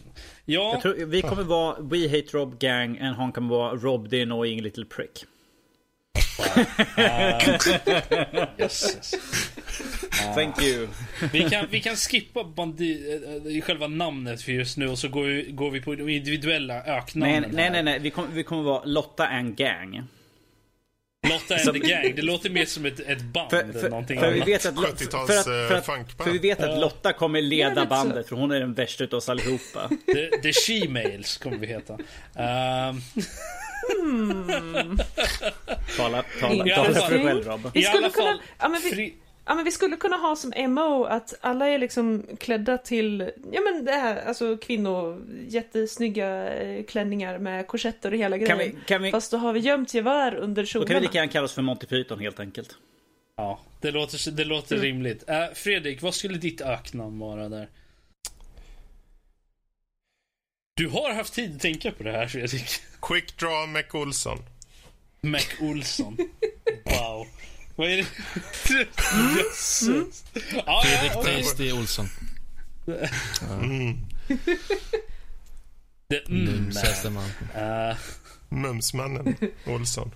Ja, 0.44 0.72
Jag 0.72 0.82
tror, 0.82 0.94
vi 1.06 1.22
kommer 1.22 1.42
vara 1.42 1.80
We 1.80 2.08
Hate 2.08 2.36
Rob 2.36 2.58
Gang 2.58 2.98
and 2.98 3.16
han 3.16 3.32
kommer 3.32 3.48
vara 3.48 3.76
Rob 3.76 4.10
the 4.10 4.22
Annoying 4.22 4.62
Little 4.62 4.84
Prick. 4.84 5.24
jösses. 8.58 9.14
Thank 10.34 10.62
you. 10.62 10.88
Vi 11.32 11.50
kan, 11.50 11.66
vi 11.70 11.80
kan 11.80 11.96
skippa 11.96 12.44
bandi, 12.44 13.20
äh, 13.56 13.62
själva 13.62 13.88
namnet 13.88 14.42
för 14.42 14.52
just 14.52 14.76
nu 14.76 14.88
och 14.88 14.98
så 14.98 15.08
går 15.08 15.24
vi, 15.24 15.50
går 15.50 15.70
vi 15.70 15.80
på 15.80 15.94
de 15.94 16.08
individuella 16.08 16.74
Nej, 16.74 16.82
öknamnen 16.86 17.44
nej, 17.52 17.64
här. 17.64 17.70
nej, 17.70 17.82
nej. 17.82 17.98
Vi, 17.98 18.10
kommer, 18.10 18.28
vi 18.28 18.42
kommer 18.42 18.62
vara 18.62 18.84
Lotta 18.84 19.26
and 19.26 19.56
Gang. 19.56 20.02
Lotta 21.28 21.54
and 21.54 21.72
the 21.72 21.78
Gang, 21.78 22.12
det 22.16 22.22
låter 22.22 22.50
mer 22.50 22.64
som 22.64 22.84
ett, 22.84 23.00
ett 23.00 23.22
band 23.22 23.50
För, 23.50 23.62
eller 23.62 23.80
för, 23.80 23.90
någonting 23.90 24.20
för 24.20 24.30
vi 24.30 24.40
vet 24.40 24.66
att, 24.66 24.74
för, 24.74 24.82
70-tals, 24.82 25.26
för, 25.26 25.38
att, 25.38 25.44
för, 25.86 25.94
eh, 25.94 26.00
att, 26.00 26.24
för 26.24 26.30
vi 26.30 26.38
vet 26.38 26.60
att 26.60 26.80
Lotta 26.80 27.12
kommer 27.12 27.42
leda 27.42 27.86
bandet 27.86 28.28
för 28.28 28.36
hon 28.36 28.50
är 28.50 28.60
den 28.60 28.74
värsta 28.74 29.04
utav 29.04 29.16
oss 29.16 29.28
allihopa. 29.28 29.88
The, 29.88 30.30
the 30.42 30.50
She-Mails 30.50 31.42
kommer 31.42 31.56
vi 31.56 31.66
heta. 31.66 31.94
Ehm, 34.00 34.98
Tala, 35.96 36.22
tala, 36.40 36.64
tala 36.74 36.94
för 36.94 37.10
dig 37.14 37.24
själv 37.26 37.44
Rob. 37.46 37.70
Vi 37.74 37.82
skulle 37.82 38.10
kunna- 38.10 38.38
ja, 38.58 38.68
men 38.68 38.80
vi- 38.80 39.14
Ja 39.46 39.54
men 39.54 39.64
vi 39.64 39.70
skulle 39.70 39.96
kunna 39.96 40.16
ha 40.16 40.36
som 40.36 40.52
MO 40.56 41.04
att 41.04 41.34
alla 41.40 41.68
är 41.68 41.78
liksom 41.78 42.26
klädda 42.40 42.78
till, 42.78 43.30
ja 43.52 43.60
men 43.60 43.84
det 43.84 43.92
här, 43.92 44.26
alltså 44.26 44.56
kvinnor, 44.56 45.26
jättesnygga 45.48 46.54
eh, 46.54 46.84
klänningar 46.84 47.38
med 47.38 47.66
korsetter 47.66 48.12
och 48.12 48.18
hela 48.18 48.38
Kan 48.38 48.58
grejen. 48.58 48.74
vi, 48.76 48.84
kan 48.86 49.02
vi, 49.02 49.10
Fast 49.10 49.30
då 49.30 49.36
har 49.36 49.52
vi 49.52 49.60
gömt 49.60 49.94
gevär 49.94 50.34
under 50.34 50.62
då 50.62 50.66
kan 50.68 50.80
vi 50.80 50.86
kjolarna. 50.86 51.00
lika 51.00 51.18
gärna 51.18 51.32
kalla 51.32 51.44
oss 51.44 51.52
för 51.52 51.62
Monty 51.62 51.86
Python 51.86 52.20
helt 52.20 52.40
enkelt. 52.40 52.76
ja, 53.36 53.60
det 53.80 53.90
låter, 53.90 54.30
det 54.30 54.44
låter 54.44 54.74
Mm. 54.74 54.84
rimligt. 54.86 55.24
Eh, 55.30 55.36
Fredrik, 55.54 56.02
vad 56.02 56.14
skulle 56.14 56.38
ditt 56.38 56.60
öknamn 56.60 57.18
vara 57.18 57.48
där? 57.48 57.68
Du 60.76 60.88
har 60.88 61.14
haft 61.14 61.34
tid 61.34 61.54
att 61.56 61.60
tänka 61.62 61.90
på 61.92 62.02
det 62.02 62.12
här 62.12 62.26
Fredrik. 62.28 62.80
Quick 63.02 63.36
Draw 63.38 63.66
McOlson. 63.72 64.38
Mac 65.20 65.40
Olsson. 65.60 66.16
Wow. 66.84 67.26
Vad 67.76 67.90
är 67.90 67.96
det? 67.96 68.06
Jösses. 69.38 70.24
Ja, 70.34 70.62
ja, 70.66 70.82
Fredrik 70.84 71.16
okej. 71.16 71.42
Tasty 71.42 71.72
Olsson. 71.72 72.08
Mm. 73.50 73.96
Det- 76.08 76.28
Mm, 76.28 76.70
man. 77.12 77.30
man. 77.54 77.62
Eh, 77.90 77.96
Mumsmannen 78.48 79.36
Olsson. 79.66 80.10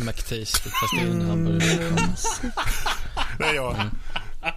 McTasty, 0.00 0.70
fast 0.70 0.92
det 0.96 1.02
är 1.02 1.06
en 1.10 1.20
hamburgare. 1.28 2.14
Det 3.38 3.44
är 3.44 3.54
jag. 3.54 3.90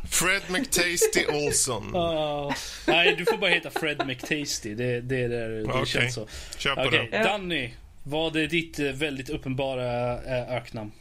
Fred 0.10 0.42
McTasty 0.50 1.26
Olson. 1.30 1.96
ah. 1.96 2.54
nej, 2.88 3.16
du 3.16 3.26
får 3.26 3.38
bara 3.38 3.52
heta 3.52 3.70
Fred 3.70 4.08
McTasty. 4.08 4.76
Det, 4.76 5.02
det, 5.02 5.18
är 5.24 5.30
där, 5.30 5.50
det 5.50 5.64
Okej. 5.64 5.86
känns 5.86 6.14
så. 6.14 6.28
Kör 6.58 6.76
på 6.76 6.82
Okej, 6.82 7.08
det. 7.12 7.24
Danny. 7.24 7.70
Vad 8.04 8.36
är 8.36 8.48
ditt 8.48 8.80
eh, 8.80 8.86
väldigt 8.86 9.30
uppenbara 9.30 10.14
eh, 10.24 10.56
öknamn? 10.56 10.92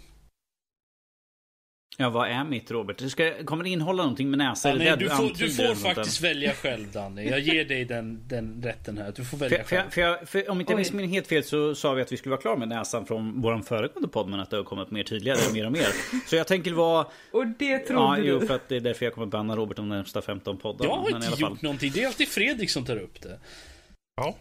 Ja, 2.00 2.10
vad 2.10 2.28
är 2.28 2.44
mitt 2.44 2.70
Robert? 2.70 2.98
Det 2.98 3.10
ska, 3.10 3.32
kommer 3.44 3.64
det 3.64 3.70
innehålla 3.70 4.02
någonting 4.02 4.30
med 4.30 4.38
näsa? 4.38 4.68
Ja, 4.68 4.74
nej, 4.74 4.96
du, 4.98 5.08
får, 5.08 5.38
du 5.38 5.50
får 5.50 5.74
faktiskt 5.74 6.20
välja 6.20 6.52
själv 6.52 6.90
Danny. 6.92 7.28
Jag 7.28 7.40
ger 7.40 7.64
dig 7.64 7.84
den, 7.84 8.22
den 8.28 8.62
rätten 8.62 8.98
här. 8.98 9.12
Du 9.16 9.24
får 9.24 9.38
välja 9.38 9.64
för, 9.64 9.76
själv. 9.76 9.90
för, 9.90 10.00
jag- 10.00 10.28
för 10.28 10.50
om 10.50 10.60
inte 10.60 10.72
jag 10.72 10.78
missminner 10.78 11.08
helt 11.08 11.26
fel 11.26 11.44
så 11.44 11.74
sa 11.74 11.92
vi 11.92 12.02
att 12.02 12.12
vi 12.12 12.16
skulle 12.16 12.30
vara 12.30 12.40
klara 12.40 12.56
med 12.56 12.68
näsan 12.68 13.06
från 13.06 13.40
vår 13.40 13.62
föregående 13.62 14.08
podd 14.08 14.28
men 14.28 14.40
att 14.40 14.50
det 14.50 14.56
har 14.56 14.64
kommit 14.64 14.90
mer 14.90 15.02
tydligare 15.02 15.38
mer 15.52 15.66
och 15.66 15.72
mer. 15.72 15.86
Så 16.26 16.36
jag 16.36 16.46
tänker 16.46 16.72
vara... 16.72 17.06
Och 17.32 17.46
det 17.58 17.78
trodde 17.78 18.02
Ja, 18.02 18.16
du. 18.16 18.26
jo, 18.28 18.40
för 18.46 18.54
att 18.54 18.68
det 18.68 18.76
är 18.76 18.80
därför 18.80 19.04
jag 19.06 19.14
kommer 19.14 19.26
banna 19.26 19.56
Robert 19.56 19.76
de 19.76 19.88
närmsta 19.88 20.22
15 20.22 20.56
poddarna. 20.56 20.90
Jag 20.90 20.96
har 20.96 21.04
men 21.04 21.12
i 21.12 21.16
inte 21.16 21.26
alla 21.28 21.36
fall. 21.36 21.50
gjort 21.50 21.62
någonting. 21.62 21.90
Det 21.94 22.02
är 22.02 22.06
alltid 22.06 22.28
Fredrik 22.28 22.70
som 22.70 22.84
tar 22.84 22.96
upp 22.96 23.20
det. 23.22 23.38
Ja. 24.16 24.34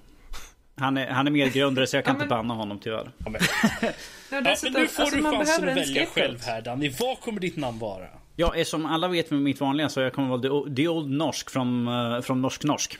Han 0.79 0.97
är, 0.97 1.07
han 1.07 1.27
är 1.27 1.31
mer 1.31 1.47
grundare 1.49 1.87
så 1.87 1.97
jag 1.97 2.05
kan 2.05 2.15
Ja, 2.15 2.23
inte 2.23 2.35
men- 2.35 2.47
banna 2.47 2.53
honom 2.53 2.79
tyvärr. 2.79 3.11
Ja, 3.17 3.29
men, 3.29 3.41
Ja, 3.81 3.89
ja, 4.31 4.41
dessutom, 4.41 4.73
men 4.73 4.81
nu 4.81 4.87
får 4.87 5.03
alltså, 5.03 5.17
du 5.17 5.23
chansen 5.23 5.69
att 5.69 5.77
välja 5.77 6.05
själv 6.05 6.41
här 6.43 6.61
Danny. 6.61 6.89
Vad 6.99 7.19
kommer 7.19 7.39
ditt 7.39 7.57
namn 7.57 7.79
vara? 7.79 8.05
Ja, 8.35 8.55
eh, 8.55 8.63
som 8.63 8.85
alla 8.85 9.07
vet 9.07 9.31
med 9.31 9.41
mitt 9.41 9.59
vanliga 9.59 9.89
så 9.89 9.99
jag 10.01 10.13
kommer 10.13 10.27
vara 10.37 10.41
the, 10.65 10.75
the 10.75 10.87
Old 10.87 11.09
Norsk 11.11 11.49
från, 11.49 11.87
uh, 11.87 12.21
från 12.21 12.41
Norsk 12.41 12.63
Norsk. 12.63 12.97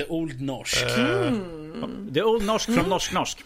The 0.00 0.06
Old 0.08 0.42
Norsk. 0.42 0.82
Eh, 0.82 1.32
The 2.14 2.22
Old 2.22 2.46
Norsk 2.46 2.68
Mm. 2.68 2.80
från 2.80 2.90
Norsk 2.90 3.12
Norsk. 3.12 3.38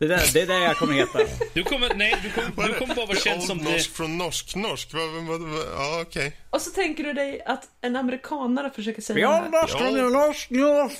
Det, 0.00 0.06
där, 0.08 0.20
det 0.32 0.40
är 0.40 0.46
det 0.46 0.58
jag 0.64 0.76
kommer 0.76 0.92
heta. 0.94 1.18
Du 1.54 1.62
kommer, 1.62 1.94
nej, 1.94 2.14
du 2.22 2.30
kommer, 2.30 2.68
du 2.68 2.74
kommer 2.74 2.94
bara 2.94 3.06
vara 3.06 3.16
The 3.16 3.22
känd 3.22 3.38
Old 3.38 3.46
som 3.46 3.58
norsk 3.58 3.90
det... 3.90 3.96
från 3.96 5.26
vad, 5.26 5.40
vad, 5.40 5.60
ja, 5.76 6.00
okej. 6.02 6.36
Och 6.50 6.60
så 6.62 6.70
tänker 6.70 7.04
du 7.04 7.12
dig 7.12 7.42
att 7.46 7.68
en 7.80 7.96
amerikanare 7.96 8.70
försöker 8.70 9.02
säga 9.02 9.14
The 9.14 9.20
det 9.20 9.26
Old 9.28 9.54
här. 9.54 9.62
Norsk 9.62 9.78
från 9.78 10.12
Norsk 10.12 10.50
Norsk. 10.50 10.98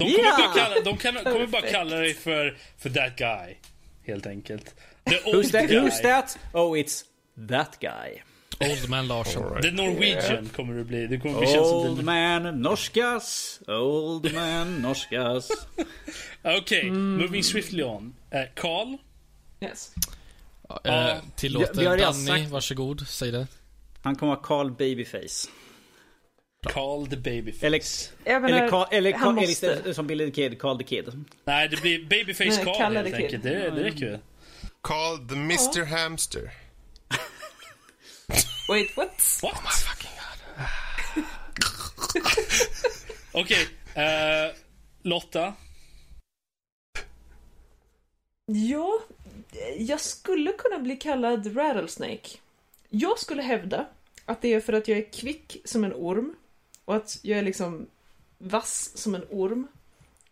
De 0.00 0.04
kommer 0.14 0.24
Ja! 0.24 0.36
bara 0.38 0.54
kalla, 0.54 0.80
de 0.84 0.96
kan, 0.96 1.14
kommer 1.14 1.46
bara 1.46 1.62
kalla 1.62 1.96
dig 1.96 2.14
för, 2.14 2.58
för 2.78 2.90
that 2.90 3.16
guy. 3.16 3.56
Helt 4.06 4.26
enkelt. 4.26 4.74
The 5.04 5.20
old 5.24 5.34
Who's 5.36 5.52
that, 5.52 5.68
guy. 5.68 5.78
who's 5.78 6.02
that? 6.02 6.38
Oh, 6.52 6.72
it's 6.78 7.04
that 7.48 7.78
guy. 7.80 8.22
Old 8.70 8.88
Man 8.88 9.08
Larsson. 9.08 9.42
Right. 9.50 9.62
The 9.62 9.70
Norwegian 9.70 10.48
kommer 10.56 10.74
det 10.74 10.84
bli. 10.84 11.06
Det 11.06 11.18
kommer 11.18 11.38
bli 11.38 11.46
som 11.48 11.58
Old 11.62 11.96
den... 11.96 12.04
man 12.04 12.62
norskas, 12.62 13.60
old 13.68 14.34
man 14.34 14.82
norskas. 14.82 15.48
Okej, 16.44 16.90
moving 16.90 17.42
swiftly 17.44 17.82
on. 17.82 18.14
Eh, 18.30 18.42
Carl? 18.56 18.96
Yes. 19.60 19.92
Ja, 20.68 20.80
Ja, 20.84 21.10
eh, 21.10 21.16
tillåter 21.36 21.74
redan 21.74 21.98
Danny, 21.98 22.26
sagt- 22.26 22.50
varsågod, 22.50 23.08
säg 23.08 23.30
det. 23.32 23.46
Han 24.02 24.16
kommer 24.16 24.32
vara 24.34 24.44
Carl 24.44 24.70
Babyface. 24.70 25.48
Carl 26.62 27.06
the 27.06 27.16
Babyface. 27.16 27.66
Eller, 28.24 28.40
menar, 28.40 28.58
eller, 28.58 28.68
Carl, 28.68 28.86
eller, 28.90 29.32
måste. 29.32 29.72
eller 29.72 29.92
som 29.92 30.06
Billy 30.06 30.30
the 30.30 30.30
Kid, 30.30 30.60
Carl 30.60 30.78
the 30.78 30.84
Kid. 30.84 31.24
Nej, 31.44 31.68
det 31.68 31.82
blir 31.82 32.04
Babyface 32.04 32.64
kalla 32.64 33.02
helt 33.02 33.14
enkelt. 33.14 33.42
Det, 33.42 33.70
det 33.70 33.84
räcker 33.84 34.10
väl? 34.10 34.18
Called 34.80 35.28
the 35.28 35.34
Mr 35.34 35.84
Hamster. 35.84 36.42
Wait, 38.68 38.96
what? 38.96 39.40
What? 39.42 39.54
Oh 39.54 39.62
my 39.62 39.70
fucking 39.70 40.10
god. 40.16 41.24
Okej, 43.42 43.68
eh, 43.94 44.54
Lotta? 45.02 45.54
Ja, 48.46 49.00
jag 49.78 50.00
skulle 50.00 50.52
kunna 50.52 50.78
bli 50.78 50.96
kallad 50.96 51.56
Rattlesnake. 51.56 52.28
Jag 52.88 53.18
skulle 53.18 53.42
hävda 53.42 53.86
att 54.24 54.42
det 54.42 54.54
är 54.54 54.60
för 54.60 54.72
att 54.72 54.88
jag 54.88 54.98
är 54.98 55.12
kvick 55.12 55.56
som 55.64 55.84
en 55.84 55.92
orm 55.92 56.36
och 56.90 56.96
att 56.96 57.18
jag 57.22 57.38
är 57.38 57.42
liksom 57.42 57.86
vass 58.38 58.90
som 58.94 59.14
en 59.14 59.24
orm 59.30 59.66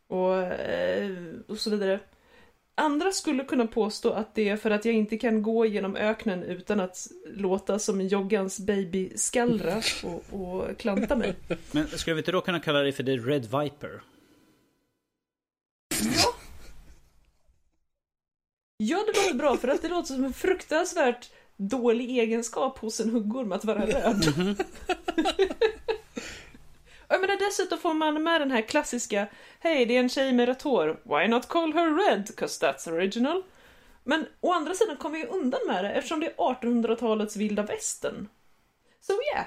och, 0.07 0.37
eh, 0.43 1.17
och 1.49 1.59
så 1.59 1.71
vidare. 1.71 2.01
Andra 2.75 3.13
skulle 3.13 3.45
kunna 3.45 3.67
påstå 3.67 4.11
att 4.11 4.35
det 4.35 4.49
är 4.49 4.57
för 4.57 4.71
att 4.71 4.85
jag 4.85 4.95
inte 4.95 5.19
kan 5.19 5.43
gå 5.43 5.67
genom 5.67 5.97
öknen 5.97 6.43
utan 6.43 6.81
att 6.81 7.07
låta 7.27 7.79
som 7.79 8.01
joggans 8.01 8.61
baby 8.61 9.13
skallra 9.17 9.83
och, 10.03 10.41
och 10.41 10.79
klanta 10.79 11.17
mig. 11.17 11.35
Men 11.71 11.87
skulle 11.89 12.15
vi 12.15 12.21
inte 12.21 12.33
då 12.33 12.41
kunna 12.41 12.61
kalla 12.61 12.79
dig 12.79 12.93
för 12.93 13.05
The 13.05 13.17
Red 13.17 13.43
Viper? 13.43 14.03
Ja. 16.03 16.35
Ja, 18.77 19.05
det 19.07 19.21
låter 19.21 19.35
bra 19.35 19.57
för 19.57 19.69
att 19.69 19.83
det 19.83 19.89
låter 19.89 20.15
som 20.15 20.25
en 20.25 20.33
fruktansvärt 20.33 21.31
dålig 21.57 22.19
egenskap 22.19 22.79
hos 22.79 23.01
en 23.01 23.11
huggorm 23.11 23.53
att 23.53 23.65
vara 23.65 23.87
röd. 23.87 24.57
Och 25.89 25.98
Jag 27.09 27.21
menar 27.21 27.37
dessutom 27.37 27.79
får 27.79 27.95
man 27.95 28.23
med 28.23 28.41
den 28.41 28.51
här 28.51 28.63
klassiska 28.63 29.27
Hej, 29.61 29.87
det 29.87 29.97
är 29.97 30.01
en 30.01 30.09
tjej 30.09 30.33
med 30.33 30.49
rött 30.49 30.63
hår. 30.63 31.01
Why 31.03 31.29
not 31.29 31.49
call 31.49 31.73
her 31.73 32.09
red? 32.09 32.37
Cause 32.37 32.67
that's 32.67 32.93
original. 32.93 33.43
Men 34.05 34.27
å 34.41 34.53
andra 34.53 34.75
sidan 34.75 34.97
kommer 34.97 35.19
vi 35.19 35.27
undan 35.27 35.61
med 35.67 35.85
det 35.85 35.91
eftersom 35.91 36.21
det 36.21 36.27
är 36.27 36.35
1800-talets 36.35 37.37
vilda 37.37 37.63
västern. 37.63 38.29
So 39.01 39.13
yeah. 39.35 39.47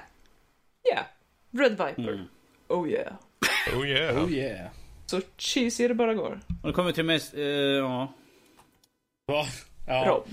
Yeah. 0.90 1.04
Red 1.50 1.70
Viper. 1.70 2.12
Mm. 2.12 2.28
Oh 2.68 2.88
yeah. 2.88 3.12
Oh 3.76 3.86
yeah. 3.88 4.24
Oh 4.24 4.32
yeah. 4.32 4.70
Så 5.06 5.20
cheesy 5.36 5.88
det 5.88 5.94
bara 5.94 6.14
går. 6.14 6.40
Och 6.62 6.68
det 6.68 6.74
kommer 6.74 6.92
till 6.92 7.04
mest, 7.04 7.34
eh, 7.34 7.42
ja. 7.42 8.12
Va? 9.26 9.44
Ja. 9.86 10.04
Rob. 10.06 10.28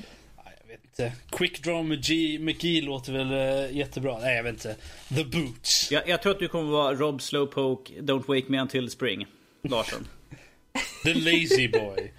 Inte. 0.99 1.11
Quick 1.31 1.63
Draw 1.63 1.83
McGee, 1.83 2.39
McGee 2.39 2.81
låter 2.81 3.13
väl 3.13 3.31
eh, 3.31 3.77
jättebra. 3.77 4.19
Nej, 4.19 4.35
jag 4.35 4.43
vet 4.43 4.53
inte. 4.53 4.75
The 5.15 5.23
Boots. 5.23 5.91
Jag, 5.91 6.07
jag 6.09 6.21
tror 6.21 6.31
att 6.31 6.39
du 6.39 6.47
kommer 6.47 6.71
vara 6.71 6.93
Rob 6.93 7.21
Slowpoke, 7.21 7.93
Don't 7.93 8.23
Wake 8.27 8.45
Me 8.47 8.61
Until 8.61 8.89
Spring. 8.89 9.25
Larsson. 9.63 10.07
The 11.03 11.13
Lazy 11.13 11.67
Boy. 11.67 12.13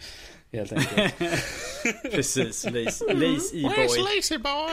Helt 0.53 0.73
enkelt. 0.73 1.15
Precis, 2.13 2.65
Lazy, 2.65 3.05
lazy 3.15 3.63
Where's 3.67 3.87
Boy. 3.97 4.17
Lazy 4.17 4.39
Boy? 4.39 4.71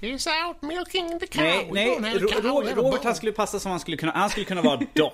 He's 0.00 0.26
out 0.46 0.62
milking 0.62 1.18
the 1.20 1.26
cow. 1.26 1.42
Nej, 1.72 1.96
nej, 2.00 2.18
Ro- 2.18 2.28
Robert 2.42 2.74
bull. 2.74 2.98
han 3.02 3.14
skulle 3.14 3.32
passa 3.32 3.60
som 3.60 3.70
han 3.70 3.80
skulle 3.80 3.96
kunna, 3.96 4.12
han 4.12 4.30
skulle 4.30 4.46
kunna 4.46 4.62
vara 4.62 4.80
Doc. 4.94 5.12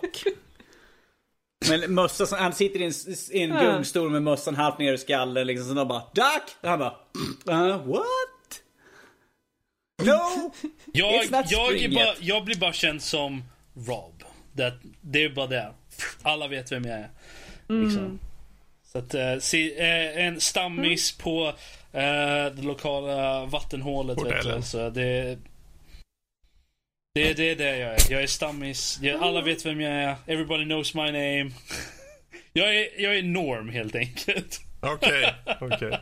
Men 1.69 1.95
mössa, 1.95 2.27
som- 2.27 2.39
han 2.39 2.53
sitter 2.53 2.81
i 2.81 2.85
en, 2.85 2.93
i 3.31 3.43
en 3.43 3.51
gungstol 3.65 4.11
med 4.11 4.23
mössan 4.23 4.55
halvt 4.55 4.79
ner 4.79 4.93
i 4.93 4.99
skallen 4.99 5.47
liksom, 5.47 5.69
så 5.69 5.75
de 5.75 5.89
bara 5.89 6.03
Doc! 6.15 6.57
Och 6.63 6.69
han 6.69 6.79
bara 6.79 6.95
uh, 7.51 7.87
What? 7.87 8.05
No! 10.03 10.53
Jag, 10.93 11.25
It's 11.25 11.31
not 11.31 11.51
jag, 11.51 11.93
bara, 11.95 12.15
jag 12.21 12.45
blir 12.45 12.57
bara 12.57 12.73
känd 12.73 13.03
som 13.03 13.45
Rob. 13.75 14.23
Det, 14.53 14.75
det 15.01 15.25
är 15.25 15.29
bara 15.29 15.47
det. 15.47 15.73
Alla 16.23 16.49
vet 16.49 16.73
vem 16.73 16.85
jag 16.85 16.99
är. 16.99 17.09
Liksom. 17.69 18.19
Så 18.93 18.99
att, 18.99 19.15
eh, 19.15 19.39
se, 19.39 19.79
eh, 19.79 20.27
en 20.27 20.41
stammis 20.41 21.13
på 21.13 21.47
eh, 21.93 22.47
det 22.55 22.63
lokala 22.63 23.45
vattenhålet. 23.45 24.19
Vet 24.23 24.43
du, 24.43 24.63
så 24.63 24.91
det, 24.91 25.39
det, 27.15 27.35
det 27.35 27.51
är 27.51 27.57
det 27.57 27.79
jag 27.79 27.95
är. 27.95 28.13
Jag 28.13 28.23
är 28.23 28.27
stammis. 28.27 28.99
Jag, 29.03 29.23
alla 29.23 29.41
vet 29.41 29.67
vem 29.67 29.81
jag 29.81 29.93
är. 29.93 30.17
Everybody 30.27 30.65
knows 30.65 30.95
my 30.95 31.07
name. 31.07 31.51
Jag 32.57 32.77
är, 32.77 33.03
jag 33.03 33.17
är 33.17 33.23
norm 33.23 33.69
helt 33.69 33.95
enkelt. 33.95 34.61
Okej, 34.81 35.35
okej. 35.61 35.99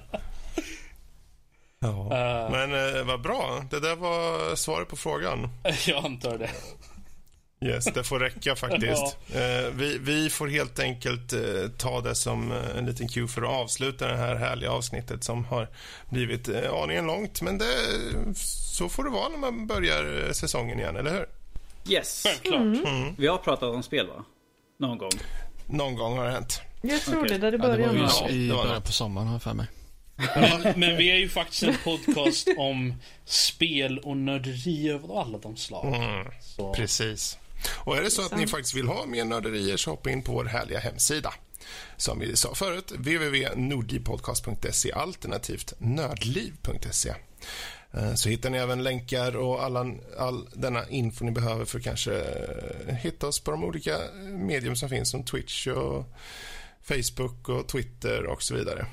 Ja. 1.82 1.88
Eh, 1.88 2.50
Men 2.50 2.96
eh, 2.96 3.04
vad 3.04 3.20
bra. 3.20 3.64
Det 3.70 3.80
där 3.80 3.96
var 3.96 4.56
svaret 4.56 4.88
på 4.88 4.96
frågan. 4.96 5.48
jag 5.86 6.04
antar 6.04 6.38
det. 6.38 6.50
Yes, 7.66 7.84
det 7.84 8.04
får 8.04 8.18
räcka 8.20 8.56
faktiskt. 8.56 9.16
Eh, 9.34 9.70
vi, 9.74 9.98
vi 9.98 10.30
får 10.30 10.48
helt 10.48 10.78
enkelt 10.78 11.32
eh, 11.32 11.40
ta 11.78 12.00
det 12.00 12.14
som 12.14 12.52
en 12.52 12.86
liten 12.86 13.08
cue 13.08 13.28
för 13.28 13.42
att 13.42 13.48
avsluta 13.48 14.06
det 14.08 14.16
här 14.16 14.34
härliga 14.34 14.70
avsnittet 14.70 15.24
som 15.24 15.44
har 15.44 15.68
blivit 16.10 16.48
eh, 16.48 16.72
aningen 16.82 17.06
långt. 17.06 17.42
Men 17.42 17.58
det, 17.58 17.66
så 18.36 18.88
får 18.88 19.04
det 19.04 19.10
vara 19.10 19.28
när 19.28 19.38
man 19.38 19.66
börjar 19.66 20.32
säsongen 20.32 20.78
igen, 20.78 20.96
eller 20.96 21.10
hur? 21.10 21.26
Yes. 21.92 22.22
Självklart. 22.26 22.88
Vi 23.18 23.26
har 23.26 23.38
pratat 23.38 23.74
om 23.74 23.82
spel 23.82 24.06
va? 24.06 24.24
Någon 24.78 24.98
gång. 24.98 25.10
Någon 25.66 25.94
gång 25.96 26.18
har 26.18 26.24
det 26.24 26.30
hänt. 26.32 26.60
Jag 26.82 27.00
tror 27.00 27.24
Okej. 27.24 27.38
det, 27.38 27.38
där 27.38 27.58
det 27.58 27.66
Ja, 27.66 27.68
det 27.68 27.76
börjar 27.76 27.88
var 27.88 27.94
ju. 27.94 28.00
Ja, 28.00 28.28
i 28.28 28.48
början 28.48 28.82
på 28.82 28.92
sommaren 28.92 29.26
har 29.26 29.34
jag 29.34 29.42
för 29.42 29.54
mig. 29.54 29.66
Men, 30.34 30.80
men 30.80 30.96
vi 30.96 31.10
är 31.10 31.16
ju 31.16 31.28
faktiskt 31.28 31.62
en 31.62 31.76
podcast 31.84 32.48
om 32.58 32.94
spel 33.24 33.98
och 33.98 34.16
nörderi 34.16 34.92
av 34.92 35.12
alla 35.12 35.38
de 35.38 35.56
slag. 35.56 35.94
Mm, 35.94 36.26
Så. 36.40 36.74
precis. 36.74 37.38
Och 37.84 37.96
är 37.96 38.02
det 38.02 38.10
så 38.10 38.26
att 38.26 38.36
ni 38.36 38.46
faktiskt 38.46 38.74
vill 38.74 38.88
ha 38.88 39.06
mer 39.06 39.24
nörderier 39.24 39.76
så 39.76 39.90
hoppa 39.90 40.10
in 40.10 40.22
på 40.22 40.32
vår 40.32 40.44
härliga 40.44 40.78
hemsida. 40.78 41.34
Som 41.96 42.18
vi 42.18 42.36
sa 42.36 42.54
förut, 42.54 42.92
www.nordlivpodcast.se 42.92 44.92
alternativt 44.92 45.72
nördliv.se. 45.78 47.14
Eh, 47.92 48.14
Så 48.14 48.28
hittar 48.28 48.50
ni 48.50 48.58
även 48.58 48.82
länkar 48.82 49.36
och 49.36 49.62
alla, 49.64 49.94
all 50.18 50.48
denna 50.54 50.88
info 50.88 51.24
ni 51.24 51.30
behöver 51.30 51.64
för 51.64 51.78
att 51.78 51.84
kanske 51.84 52.14
eh, 52.88 52.94
hitta 52.94 53.26
oss 53.26 53.40
på 53.40 53.50
de 53.50 53.64
olika 53.64 53.98
medium 54.22 54.76
som 54.76 54.88
finns 54.88 55.10
som 55.10 55.24
Twitch 55.24 55.66
och 55.66 56.04
Facebook 56.82 57.48
och 57.48 57.68
Twitter 57.68 58.26
och 58.26 58.42
så 58.42 58.54
vidare. 58.54 58.86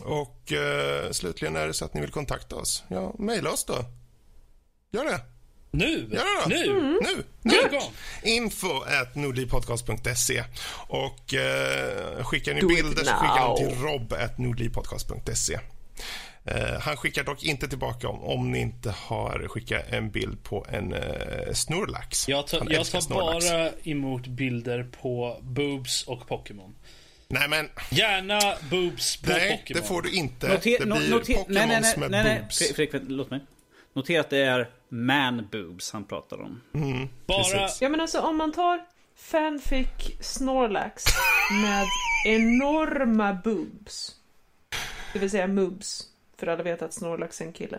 Och 0.00 0.52
eh, 0.52 1.10
slutligen 1.10 1.56
är 1.56 1.66
det 1.66 1.74
så 1.74 1.84
att 1.84 1.94
ni 1.94 2.00
vill 2.00 2.10
kontakta 2.10 2.56
oss, 2.56 2.84
ja, 2.88 3.14
mejla 3.18 3.50
oss 3.50 3.64
då. 3.64 3.84
Gör 4.90 5.04
det. 5.04 5.20
Nu! 5.70 6.08
Ja, 6.12 6.22
då. 6.42 6.48
Nu! 6.48 6.66
Nu! 7.02 7.24
nu. 7.42 7.54
Gör 7.54 7.66
igång. 7.66 7.92
Info 8.22 8.80
at 8.80 9.14
nordlivpodcast.se 9.14 10.44
och 10.88 11.34
eh, 11.34 12.24
skickar 12.24 12.54
ni 12.54 12.60
Do 12.60 12.68
bilder 12.68 13.04
så 13.04 13.12
skickar 13.12 13.48
de 13.48 13.56
till 13.56 13.82
rob 13.82 14.12
at 14.12 14.38
nordlivpodcast.se. 14.38 15.58
Eh, 16.44 16.80
han 16.80 16.96
skickar 16.96 17.24
dock 17.24 17.42
inte 17.42 17.68
tillbaka 17.68 18.08
om, 18.08 18.24
om 18.24 18.50
ni 18.50 18.60
inte 18.60 18.94
har 18.96 19.48
skickat 19.48 19.84
en 19.88 20.10
bild 20.10 20.42
på 20.42 20.66
en 20.68 20.92
eh, 20.92 21.52
Snorlax. 21.52 22.28
Jag 22.28 22.46
tar, 22.46 22.66
jag 22.70 22.86
tar 22.86 23.14
bara 23.14 23.70
emot 23.82 24.26
bilder 24.26 24.84
på 25.02 25.38
boobs 25.42 26.02
och 26.02 26.28
Pokémon. 26.28 26.74
Nej, 27.32 27.48
men 27.48 27.68
Gärna 27.90 28.40
boobs 28.70 29.16
på 29.16 29.30
nej, 29.30 29.58
Pokémon. 29.58 29.82
det 29.82 29.88
får 29.88 30.02
du 30.02 30.10
inte. 30.12 30.46
Noter- 30.48 30.78
det 30.78 30.84
no- 30.84 30.98
blir 30.98 31.10
noter- 31.10 31.34
Pokémons 31.34 31.48
nej, 31.48 31.66
nej, 31.66 31.80
nej, 31.82 31.98
med 31.98 32.10
nej, 32.10 32.24
nej. 32.24 32.40
boobs. 32.40 32.58
Fredrik, 32.58 32.90
Fredrik, 32.90 33.10
låt 33.10 33.30
mig. 33.30 33.40
Notera 33.92 34.20
att 34.20 34.30
det 34.30 34.38
är 34.38 34.70
man 34.88 35.48
boobs 35.52 35.92
han 35.92 36.04
pratar 36.04 36.40
om. 36.42 36.60
Mm, 36.74 37.08
Bara, 37.26 37.42
precis. 37.42 37.82
Ja 37.82 37.88
men 37.88 38.00
alltså 38.00 38.20
om 38.20 38.36
man 38.36 38.52
tar 38.52 38.80
fanfic 39.16 39.86
Snorlax 40.20 41.04
med 41.62 41.86
enorma 42.26 43.34
boobs. 43.44 44.16
Det 45.12 45.18
vill 45.18 45.30
säga 45.30 45.46
moobs. 45.46 46.02
För 46.38 46.46
alla 46.46 46.62
vet 46.62 46.82
att 46.82 46.92
Snorlax 46.94 47.40
är 47.40 47.44
en 47.44 47.52
kille. 47.52 47.78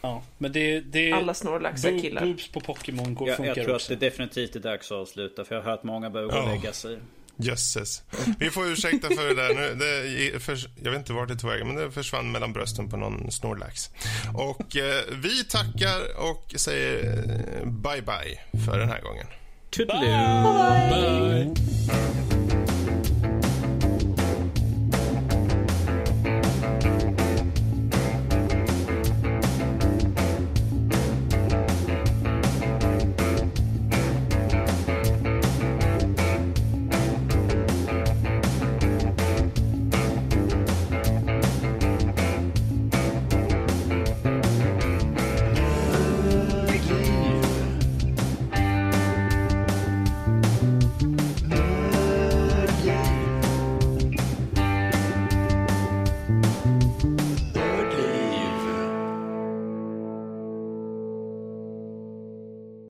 ja, 0.00 0.22
men 0.38 0.52
det, 0.52 0.80
det 0.80 1.12
Alla 1.12 1.34
Snorlax 1.34 1.84
är 1.84 1.92
bo- 1.92 2.00
killar. 2.00 2.22
boobs 2.26 2.48
på 2.48 2.60
Pokémon 2.60 3.14
går, 3.14 3.26
funkar 3.26 3.44
jag 3.56 3.64
tror 3.64 3.74
också. 3.74 3.92
att 3.92 4.00
det 4.00 4.06
definitivt 4.06 4.56
är 4.56 4.60
dags 4.60 4.92
att 4.92 4.98
avsluta 4.98 5.44
för 5.44 5.54
jag 5.54 5.62
har 5.62 5.70
hört 5.70 5.82
många 5.82 6.10
börja 6.10 6.26
gå 6.26 6.38
och 6.38 6.48
lägga 6.48 6.72
sig. 6.72 6.98
Jösses. 7.36 8.02
Vi 8.38 8.50
får 8.50 8.66
ursäkta 8.66 9.08
för 9.08 9.28
det 9.28 9.34
där. 9.34 9.54
Nu, 9.54 9.74
det, 9.74 10.42
för, 10.42 10.58
jag 10.82 10.90
vet 10.90 10.98
inte 10.98 11.12
vart 11.12 11.28
det 11.28 11.36
tog 11.36 11.50
vägen, 11.50 11.66
men 11.66 11.76
det 11.76 11.90
försvann 11.90 12.32
mellan 12.32 12.52
brösten 12.52 12.90
på 12.90 12.96
någon 12.96 13.30
Snorlax. 13.30 13.90
Och 14.34 14.76
eh, 14.76 15.02
vi 15.12 15.44
tackar 15.44 16.16
och 16.18 16.54
säger 16.56 17.18
eh, 17.18 17.66
bye 17.66 18.02
bye 18.02 18.62
för 18.64 18.78
den 18.78 18.88
här 18.88 19.00
gången. 19.00 19.26
Toodaloo! 19.70 21.54
Bye. 21.54 22.33